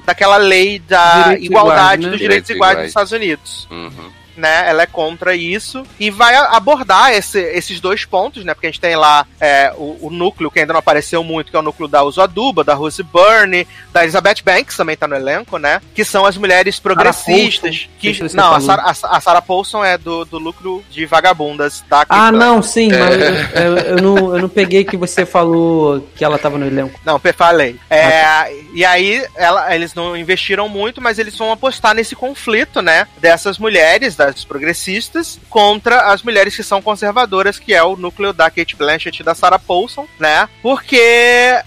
Daquela 0.09 0.37
lei 0.39 0.79
da 0.79 1.23
Direitos 1.25 1.45
igualdade 1.47 1.77
iguais, 1.77 2.01
né? 2.01 2.11
dos 2.11 2.19
direitos 2.19 2.19
Direitos 2.19 2.51
iguais 2.51 2.73
iguais. 2.73 2.79
nos 2.79 2.89
Estados 2.89 3.13
Unidos. 3.13 3.69
Uhum. 3.71 4.11
Né? 4.39 4.65
Ela 4.69 4.83
é 4.83 4.87
contra 4.87 5.35
isso 5.35 5.83
e 5.99 6.11
vai 6.11 6.35
abordar 6.37 7.13
esse- 7.13 7.39
esses 7.41 7.81
dois 7.81 8.05
pontos, 8.05 8.45
né? 8.45 8.55
Porque 8.55 8.67
a 8.67 8.71
gente 8.71 8.81
tem 8.81 8.97
lá 8.97 9.27
é, 9.41 9.73
o, 9.77 9.99
o 10.07 10.11
núcleo 10.11 10.51
que 10.51 10.61
ainda 10.61 10.73
não 10.73 10.79
apareceu 10.81 11.23
muito, 11.25 11.51
que 11.51 11.57
é 11.57 11.61
o 11.61 11.63
núcleo 11.63 11.89
da 11.89 12.03
Uso 12.03 12.21
Aduba, 12.21 12.63
da 12.65 12.75
Rose 12.75 13.03
Byrne, 13.03 13.67
da 13.93 14.03
Elizabeth 14.03 14.43
Banks 14.45 14.77
também 14.77 14.97
tá 14.97 15.07
no 15.09 15.17
elenco, 15.17 15.59
né? 15.59 15.81
Que 15.95 16.05
são 16.05 16.25
as 16.25 16.37
mulheres 16.37 16.79
progressistas. 16.79 17.89
Que, 17.99 18.13
que 18.15 18.35
não, 18.37 18.55
a. 18.55 18.61
Sarah, 18.61 18.95
a, 19.03 19.21
Sarah 19.21 19.43
Paulson 19.43 19.85
é 19.85 19.97
do, 19.99 20.25
do 20.25 20.39
lucro 20.39 20.85
de 20.91 21.05
vagabundas 21.07 21.85
da 21.89 22.05
Ah, 22.09 22.31
não, 22.33 22.63
sim, 22.63 22.89
mas 22.93 23.15
eu, 23.55 23.63
eu- 23.63 23.79
eu 23.79 23.97
não, 24.03 24.17
eu 24.37 24.43
não 24.43 24.49
peguei 24.49 24.85
que 24.85 24.97
você 24.97 25.25
falou 25.27 26.07
que 26.15 26.25
ela 26.25 26.39
tava 26.39 26.59
no 26.59 26.67
elenco. 26.67 26.99
Não, 27.05 27.19
falei. 27.37 27.77
É, 27.91 28.53
e 28.73 28.85
aí 28.85 29.25
ela- 29.37 29.75
eles 29.75 29.95
não 29.95 30.17
investiram 30.17 30.69
muito, 30.69 31.01
mas 31.01 31.19
eles 31.19 31.37
vão 31.37 31.53
apostar 31.53 31.95
nesse 31.95 32.17
conflito, 32.17 32.81
né? 32.83 33.07
Dessas 33.19 33.59
mulheres, 33.59 34.17
das 34.35 34.45
progressistas, 34.45 35.39
contra 35.49 36.13
as 36.13 36.23
mulheres 36.23 36.55
que 36.55 36.63
são 36.63 36.81
conservadoras, 36.81 37.59
que 37.59 37.75
é 37.75 37.83
o 37.83 37.97
núcleo 37.97 38.33
da 38.33 38.51
Kate 38.51 38.77
Blanchett 38.77 39.21
e 39.21 39.25
da 39.25 39.35
Sarah 39.35 39.59
Paulson, 39.59 40.07
né? 40.19 40.49
Porque 40.63 41.01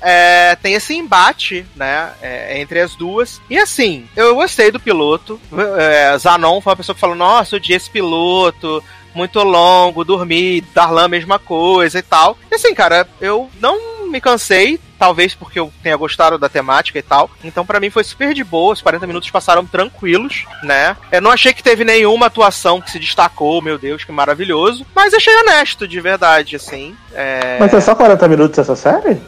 é, 0.01 0.57
tem 0.61 0.73
esse 0.73 0.93
embate, 0.93 1.65
né? 1.75 2.11
é, 2.21 2.59
entre 2.61 2.79
as 2.79 2.95
duas. 2.95 3.41
E 3.49 3.57
assim, 3.57 4.07
eu 4.15 4.35
gostei 4.35 4.71
do 4.71 4.79
piloto. 4.79 5.39
É, 5.77 6.17
Zanon 6.17 6.61
foi 6.61 6.71
uma 6.71 6.77
pessoa 6.77 6.93
que 6.93 7.01
falou: 7.01 7.15
Nossa, 7.15 7.55
odiei 7.55 7.77
esse 7.77 7.89
piloto 7.89 8.83
muito 9.13 9.43
longo, 9.43 10.05
dormi, 10.05 10.61
Darlan 10.73 11.09
mesma 11.09 11.37
coisa 11.37 11.99
e 11.99 12.01
tal. 12.01 12.37
E 12.49 12.55
assim, 12.55 12.73
cara, 12.73 13.07
eu 13.19 13.49
não 13.59 14.07
me 14.07 14.21
cansei, 14.21 14.79
talvez 15.01 15.33
porque 15.33 15.59
eu 15.59 15.73
tenha 15.81 15.97
gostado 15.97 16.37
da 16.37 16.47
temática 16.47 16.99
e 16.99 17.01
tal. 17.01 17.27
Então 17.43 17.65
pra 17.65 17.79
mim 17.79 17.89
foi 17.89 18.03
super 18.03 18.35
de 18.35 18.43
boa, 18.43 18.73
os 18.73 18.83
40 18.83 19.07
minutos 19.07 19.31
passaram 19.31 19.65
tranquilos, 19.65 20.45
né? 20.61 20.95
Eu 21.11 21.19
não 21.19 21.31
achei 21.31 21.55
que 21.55 21.63
teve 21.63 21.83
nenhuma 21.83 22.27
atuação 22.27 22.79
que 22.79 22.91
se 22.91 22.99
destacou, 22.99 23.63
meu 23.63 23.79
Deus, 23.79 24.03
que 24.03 24.11
maravilhoso, 24.11 24.85
mas 24.93 25.11
achei 25.15 25.35
honesto, 25.37 25.87
de 25.87 25.99
verdade, 25.99 26.55
assim. 26.55 26.95
É... 27.15 27.57
Mas 27.59 27.73
é 27.73 27.81
só 27.81 27.95
40 27.95 28.27
minutos 28.27 28.59
essa 28.59 28.75
série? 28.75 29.19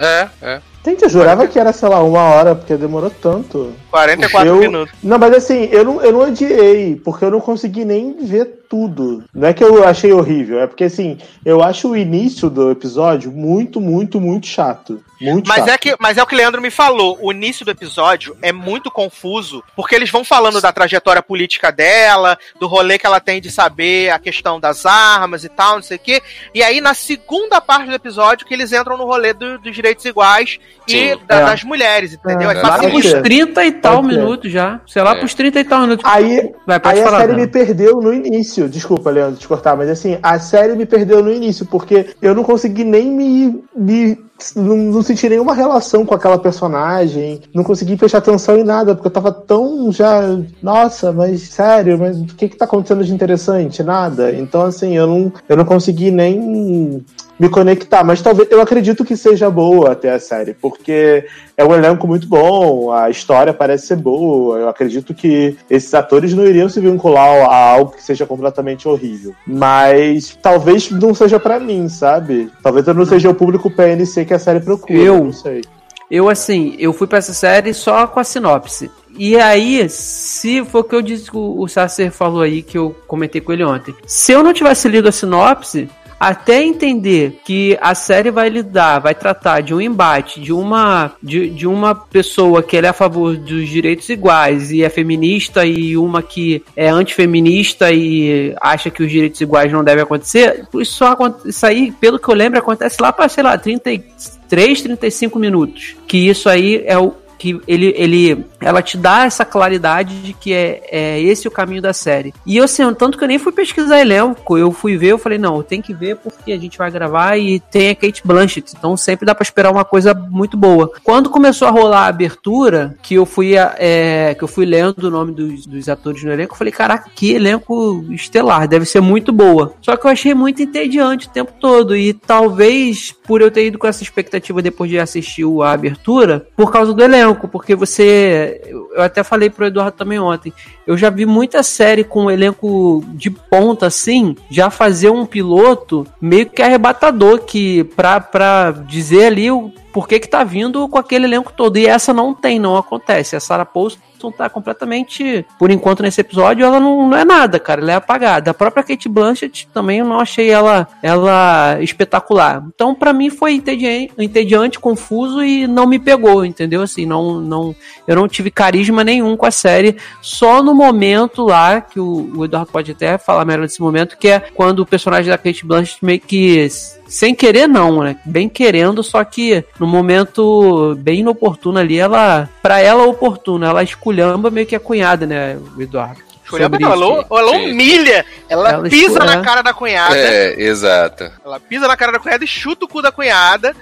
É, 0.00 0.28
é. 0.40 0.60
Gente, 0.82 1.02
eu 1.02 1.10
jurava 1.10 1.46
que 1.46 1.58
era, 1.58 1.74
sei 1.74 1.90
lá, 1.90 2.02
uma 2.02 2.22
hora, 2.22 2.54
porque 2.54 2.74
demorou 2.74 3.10
tanto. 3.10 3.74
44 3.92 4.48
Eu- 4.48 4.56
minutos. 4.56 4.94
Não, 5.02 5.18
mas 5.18 5.34
assim, 5.34 5.68
eu 5.70 5.84
não, 5.84 6.02
eu 6.02 6.12
não 6.12 6.20
odiei, 6.22 6.96
porque 6.96 7.24
eu 7.24 7.30
não 7.30 7.40
consegui 7.40 7.84
nem 7.84 8.16
ver 8.24 8.60
tudo. 8.68 9.22
Não 9.34 9.48
é 9.48 9.52
que 9.52 9.62
eu 9.62 9.86
achei 9.86 10.12
horrível, 10.12 10.58
é 10.60 10.66
porque 10.66 10.84
assim, 10.84 11.18
eu 11.44 11.62
acho 11.62 11.90
o 11.90 11.96
início 11.96 12.48
do 12.48 12.70
episódio 12.70 13.30
muito, 13.30 13.80
muito, 13.80 14.18
muito 14.20 14.46
chato. 14.46 15.02
Muito 15.20 15.46
Mas 15.46 15.58
chato. 15.58 15.68
é, 15.68 15.78
que, 15.78 15.94
mas 16.00 16.18
é 16.18 16.22
o 16.22 16.26
que 16.26 16.34
o 16.34 16.38
Leandro 16.38 16.60
me 16.60 16.70
falou. 16.70 17.16
O 17.22 17.30
início 17.30 17.64
do 17.64 17.70
episódio 17.70 18.36
é 18.42 18.50
muito 18.50 18.90
confuso, 18.90 19.62
porque 19.76 19.94
eles 19.94 20.10
vão 20.10 20.24
falando 20.24 20.60
da 20.60 20.72
trajetória 20.72 21.22
política 21.22 21.70
dela, 21.70 22.36
do 22.58 22.66
rolê 22.66 22.98
que 22.98 23.06
ela 23.06 23.20
tem 23.20 23.40
de 23.40 23.48
saber 23.48 24.10
a 24.10 24.18
questão 24.18 24.58
das 24.58 24.84
armas 24.84 25.44
e 25.44 25.48
tal, 25.48 25.76
não 25.76 25.82
sei 25.82 25.96
o 25.96 26.00
quê. 26.00 26.20
E 26.52 26.60
aí, 26.60 26.80
na 26.80 26.92
segunda 26.94 27.60
parte 27.60 27.86
do 27.86 27.94
episódio, 27.94 28.44
que 28.46 28.52
eles 28.54 28.72
entram 28.72 28.96
no 28.96 29.04
rolê 29.04 29.32
do- 29.32 29.58
dos 29.58 29.72
direitos 29.74 30.04
iguais 30.04 30.58
e 30.88 30.90
Sim. 30.92 31.18
da- 31.28 31.36
É. 31.36 31.44
das 31.44 31.62
mulheres, 31.62 32.14
entendeu? 32.14 32.50
É, 32.50 32.54
É, 32.58 32.62
Lá 32.62 32.78
facilita. 32.78 33.08
ser. 33.08 33.22
30 33.22 33.64
e 33.64 33.72
tal 33.82 34.02
minutos 34.02 34.50
já. 34.50 34.80
Sei 34.86 35.02
lá, 35.02 35.12
É. 35.16 35.18
pros 35.18 35.34
30 35.34 35.60
e 35.60 35.64
tal 35.64 35.80
minutos. 35.82 36.04
Aí, 36.08 36.52
Vai, 36.66 36.80
aí 36.84 37.00
a 37.00 37.04
falar, 37.04 37.18
série 37.20 37.32
Dana. 37.32 37.40
me 37.42 37.46
perdeu 37.48 38.00
no 38.00 38.14
início. 38.14 38.68
Desculpa, 38.68 39.10
Leandro, 39.10 39.36
te 39.38 39.48
cortar, 39.48 39.76
mas 39.76 39.90
assim, 39.90 40.18
a 40.22 40.38
série 40.38 40.74
me 40.74 40.86
perdeu 40.86 41.22
no 41.22 41.32
início, 41.32 41.66
porque 41.66 42.06
eu 42.22 42.34
não 42.34 42.42
consegui 42.44 42.84
nem 42.84 43.10
me. 43.10 43.62
me 43.76 44.18
não, 44.56 44.76
não 44.76 45.02
senti 45.02 45.28
nenhuma 45.28 45.54
relação 45.54 46.04
com 46.04 46.16
aquela 46.16 46.36
personagem, 46.36 47.42
não 47.54 47.62
consegui 47.62 47.96
prestar 47.96 48.18
atenção 48.18 48.56
em 48.58 48.64
nada, 48.64 48.92
porque 48.94 49.06
eu 49.06 49.12
tava 49.12 49.30
tão 49.30 49.92
já. 49.92 50.20
Nossa, 50.60 51.12
mas 51.12 51.42
sério, 51.42 51.96
mas 51.98 52.20
o 52.20 52.24
que 52.24 52.48
que 52.48 52.56
tá 52.56 52.64
acontecendo 52.64 53.04
de 53.04 53.12
interessante? 53.14 53.82
Nada. 53.84 54.32
Então, 54.32 54.62
assim, 54.62 54.96
eu 54.96 55.06
não, 55.06 55.32
eu 55.48 55.56
não 55.56 55.64
consegui 55.64 56.10
nem 56.10 57.04
me 57.38 57.48
conectar, 57.48 58.04
mas 58.04 58.22
talvez 58.22 58.50
eu 58.50 58.60
acredito 58.60 59.04
que 59.04 59.16
seja 59.16 59.50
boa 59.50 59.92
até 59.92 60.12
a 60.12 60.20
série, 60.20 60.54
porque 60.54 61.26
é 61.56 61.64
um 61.64 61.74
elenco 61.74 62.06
muito 62.06 62.28
bom, 62.28 62.92
a 62.92 63.10
história 63.10 63.52
parece 63.52 63.86
ser 63.86 63.96
boa. 63.96 64.58
Eu 64.58 64.68
acredito 64.68 65.12
que 65.14 65.56
esses 65.68 65.92
atores 65.92 66.34
não 66.34 66.46
iriam 66.46 66.68
se 66.68 66.80
vincular 66.80 67.50
a 67.50 67.70
algo 67.72 67.92
que 67.92 68.02
seja 68.02 68.26
completamente 68.26 68.86
horrível. 68.86 69.34
Mas 69.46 70.38
talvez 70.40 70.90
não 70.90 71.14
seja 71.14 71.40
pra 71.40 71.58
mim, 71.58 71.88
sabe? 71.88 72.50
Talvez 72.62 72.86
eu 72.86 72.94
não 72.94 73.04
seja 73.04 73.30
o 73.30 73.34
público 73.34 73.70
PNC 73.70 74.24
que 74.24 74.34
a 74.34 74.38
série 74.38 74.60
procura. 74.60 74.98
Eu? 74.98 75.24
não 75.24 75.32
sei. 75.32 75.62
Eu, 76.10 76.28
assim, 76.28 76.76
eu 76.78 76.92
fui 76.92 77.06
pra 77.06 77.18
essa 77.18 77.32
série 77.32 77.72
só 77.72 78.06
com 78.06 78.20
a 78.20 78.24
sinopse. 78.24 78.90
E 79.16 79.36
aí, 79.38 79.88
se 79.88 80.62
foi 80.64 80.82
o 80.82 80.84
que 80.84 80.94
eu 80.94 81.00
disse 81.00 81.30
que 81.30 81.36
o 81.36 81.60
o 81.60 81.68
Sasser 81.68 82.12
falou 82.12 82.42
aí, 82.42 82.62
que 82.62 82.76
eu 82.76 82.94
comentei 83.06 83.40
com 83.40 83.52
ele 83.52 83.64
ontem. 83.64 83.94
Se 84.06 84.32
eu 84.32 84.42
não 84.42 84.52
tivesse 84.52 84.88
lido 84.88 85.08
a 85.08 85.12
sinopse, 85.12 85.88
até 86.22 86.62
entender 86.62 87.40
que 87.44 87.76
a 87.80 87.96
série 87.96 88.30
vai 88.30 88.48
lidar, 88.48 89.00
vai 89.00 89.12
tratar 89.12 89.60
de 89.60 89.74
um 89.74 89.80
embate, 89.80 90.40
de 90.40 90.52
uma, 90.52 91.10
de, 91.20 91.50
de 91.50 91.66
uma 91.66 91.96
pessoa 91.96 92.62
que 92.62 92.76
é 92.76 92.86
a 92.86 92.92
favor 92.92 93.36
dos 93.36 93.68
direitos 93.68 94.08
iguais 94.08 94.70
e 94.70 94.84
é 94.84 94.88
feminista, 94.88 95.66
e 95.66 95.96
uma 95.96 96.22
que 96.22 96.62
é 96.76 96.88
antifeminista 96.88 97.90
e 97.90 98.54
acha 98.60 98.88
que 98.88 99.02
os 99.02 99.10
direitos 99.10 99.40
iguais 99.40 99.72
não 99.72 99.82
devem 99.82 100.04
acontecer, 100.04 100.64
isso, 100.74 100.92
só, 100.92 101.16
isso 101.44 101.66
aí, 101.66 101.90
pelo 101.90 102.20
que 102.20 102.28
eu 102.28 102.36
lembro, 102.36 102.60
acontece 102.60 103.02
lá 103.02 103.12
para, 103.12 103.28
sei 103.28 103.42
lá, 103.42 103.58
33, 103.58 104.80
35 104.80 105.40
minutos. 105.40 105.96
Que 106.06 106.28
isso 106.28 106.48
aí 106.48 106.84
é 106.86 106.96
o 106.96 107.12
que 107.42 107.60
ele, 107.66 107.92
ele, 107.96 108.46
ela 108.60 108.80
te 108.80 108.96
dá 108.96 109.24
essa 109.24 109.44
claridade 109.44 110.22
de 110.22 110.32
que 110.32 110.54
é, 110.54 110.80
é 110.92 111.20
esse 111.20 111.48
o 111.48 111.50
caminho 111.50 111.82
da 111.82 111.92
série. 111.92 112.32
E 112.46 112.56
eu 112.56 112.68
sei, 112.68 112.86
tanto 112.94 113.18
que 113.18 113.24
eu 113.24 113.28
nem 113.28 113.36
fui 113.36 113.50
pesquisar 113.50 114.00
elenco, 114.00 114.56
eu 114.56 114.70
fui 114.70 114.96
ver, 114.96 115.08
eu 115.08 115.18
falei, 115.18 115.38
não, 115.38 115.60
tem 115.60 115.82
que 115.82 115.92
ver 115.92 116.18
porque 116.18 116.52
a 116.52 116.58
gente 116.58 116.78
vai 116.78 116.88
gravar 116.88 117.36
e 117.36 117.58
tem 117.58 117.90
a 117.90 117.96
Kate 117.96 118.22
Blanchett, 118.24 118.76
então 118.78 118.96
sempre 118.96 119.26
dá 119.26 119.34
pra 119.34 119.42
esperar 119.42 119.72
uma 119.72 119.84
coisa 119.84 120.14
muito 120.14 120.56
boa. 120.56 120.92
Quando 121.02 121.30
começou 121.30 121.66
a 121.66 121.72
rolar 121.72 122.02
a 122.02 122.06
abertura, 122.06 122.96
que 123.02 123.16
eu 123.16 123.26
fui, 123.26 123.54
é, 123.56 124.36
que 124.38 124.44
eu 124.44 124.48
fui 124.48 124.64
lendo 124.64 125.02
o 125.02 125.10
nome 125.10 125.32
dos, 125.32 125.66
dos 125.66 125.88
atores 125.88 126.22
no 126.22 126.30
elenco, 126.30 126.54
eu 126.54 126.58
falei, 126.58 126.72
caraca, 126.72 127.10
que 127.12 127.32
elenco 127.32 128.04
estelar, 128.10 128.68
deve 128.68 128.84
ser 128.84 129.00
muito 129.00 129.32
boa. 129.32 129.74
Só 129.82 129.96
que 129.96 130.06
eu 130.06 130.12
achei 130.12 130.32
muito 130.32 130.62
entediante 130.62 131.26
o 131.26 131.30
tempo 131.30 131.52
todo, 131.58 131.96
e 131.96 132.12
talvez 132.12 133.10
por 133.10 133.40
eu 133.40 133.50
ter 133.50 133.66
ido 133.66 133.80
com 133.80 133.88
essa 133.88 134.04
expectativa 134.04 134.62
depois 134.62 134.88
de 134.88 135.00
assistir 135.00 135.44
a 135.60 135.72
abertura, 135.72 136.46
por 136.56 136.70
causa 136.70 136.94
do 136.94 137.02
elenco, 137.02 137.31
porque 137.34 137.74
você. 137.74 138.60
Eu 138.94 139.02
até 139.02 139.22
falei 139.22 139.50
pro 139.50 139.66
Eduardo 139.66 139.96
também 139.96 140.18
ontem. 140.18 140.52
Eu 140.86 140.96
já 140.96 141.10
vi 141.10 141.26
muita 141.26 141.62
série 141.62 142.04
com 142.04 142.24
um 142.24 142.30
elenco 142.30 143.04
de 143.08 143.30
ponta 143.30 143.86
assim, 143.86 144.36
já 144.50 144.70
fazer 144.70 145.10
um 145.10 145.26
piloto 145.26 146.06
meio 146.20 146.48
que 146.48 146.62
arrebatador, 146.62 147.40
que 147.40 147.84
pra, 147.96 148.20
pra 148.20 148.70
dizer 148.70 149.26
ali 149.26 149.50
o 149.50 149.72
porquê 149.92 150.18
que 150.18 150.28
tá 150.28 150.42
vindo 150.42 150.88
com 150.88 150.98
aquele 150.98 151.26
elenco 151.26 151.52
todo. 151.52 151.76
E 151.76 151.86
essa 151.86 152.12
não 152.12 152.34
tem, 152.34 152.58
não 152.58 152.76
acontece. 152.76 153.36
A 153.36 153.40
Sarah 153.40 153.64
Paulson 153.66 153.98
tá 154.30 154.48
completamente, 154.48 155.44
por 155.58 155.70
enquanto 155.70 156.02
nesse 156.02 156.20
episódio, 156.20 156.64
ela 156.64 156.78
não, 156.78 157.08
não 157.08 157.16
é 157.16 157.24
nada, 157.24 157.58
cara. 157.58 157.80
Ela 157.80 157.92
é 157.92 157.94
apagada. 157.96 158.50
A 158.50 158.54
própria 158.54 158.82
Kate 158.82 159.08
Blanchett 159.08 159.68
também 159.72 159.98
eu 159.98 160.04
não 160.04 160.20
achei 160.20 160.50
ela, 160.50 160.86
ela 161.02 161.78
espetacular. 161.80 162.64
Então, 162.74 162.94
pra 162.94 163.12
mim, 163.12 163.30
foi 163.30 163.54
entediante, 163.54 164.12
entediante, 164.18 164.78
confuso 164.78 165.42
e 165.42 165.66
não 165.66 165.86
me 165.86 165.98
pegou, 165.98 166.44
entendeu? 166.44 166.82
Assim, 166.82 167.04
não, 167.04 167.40
não, 167.40 167.74
eu 168.06 168.14
não 168.14 168.28
tive 168.28 168.50
carisma 168.50 169.02
nenhum 169.02 169.36
com 169.36 169.46
a 169.46 169.50
série. 169.50 169.96
Só 170.20 170.62
no 170.62 170.74
momento 170.74 171.44
lá, 171.44 171.80
que 171.80 171.98
o, 171.98 172.30
o 172.36 172.44
Eduardo 172.44 172.70
pode 172.70 172.92
até 172.92 173.18
falar 173.18 173.44
melhor 173.44 173.62
desse 173.62 173.80
momento, 173.80 174.16
que 174.16 174.28
é 174.28 174.40
quando 174.40 174.80
o 174.80 174.86
personagem 174.86 175.30
da 175.30 175.38
Kate 175.38 175.66
Blanchett 175.66 176.04
meio 176.04 176.20
que 176.20 176.68
sem 177.12 177.34
querer 177.34 177.68
não, 177.68 178.02
né? 178.02 178.16
Bem 178.24 178.48
querendo, 178.48 179.02
só 179.02 179.22
que 179.22 179.62
no 179.78 179.86
momento 179.86 180.96
bem 180.98 181.20
inoportuno 181.20 181.78
ali, 181.78 181.98
ela, 181.98 182.48
para 182.62 182.80
ela 182.80 183.04
oportuno, 183.04 183.66
ela 183.66 183.82
esculhamba 183.82 184.50
meio 184.50 184.66
que 184.66 184.74
a 184.74 184.80
cunhada, 184.80 185.26
né, 185.26 185.58
o 185.76 185.82
Eduardo? 185.82 186.31
Sobre 186.58 186.78
não, 186.84 186.94
isso. 186.94 187.02
ela, 187.04 187.26
ela 187.40 187.52
Sim. 187.52 187.70
humilha, 187.72 188.26
ela, 188.48 188.70
Ela 188.70 188.88
pisa 188.88 189.12
escolhe- 189.12 189.26
na 189.36 189.42
cara 189.42 189.62
da 189.62 189.72
cunhada, 189.72 190.16
É, 190.16 190.54
exato. 190.62 191.30
ela 191.44 191.58
pisa 191.60 191.86
na 191.88 191.96
cara 191.96 192.12
da 192.12 192.18
cunhada 192.18 192.44
e 192.44 192.46
chuta 192.46 192.84
o 192.84 192.88
cu 192.88 193.00
da 193.02 193.10
cunhada, 193.12 193.74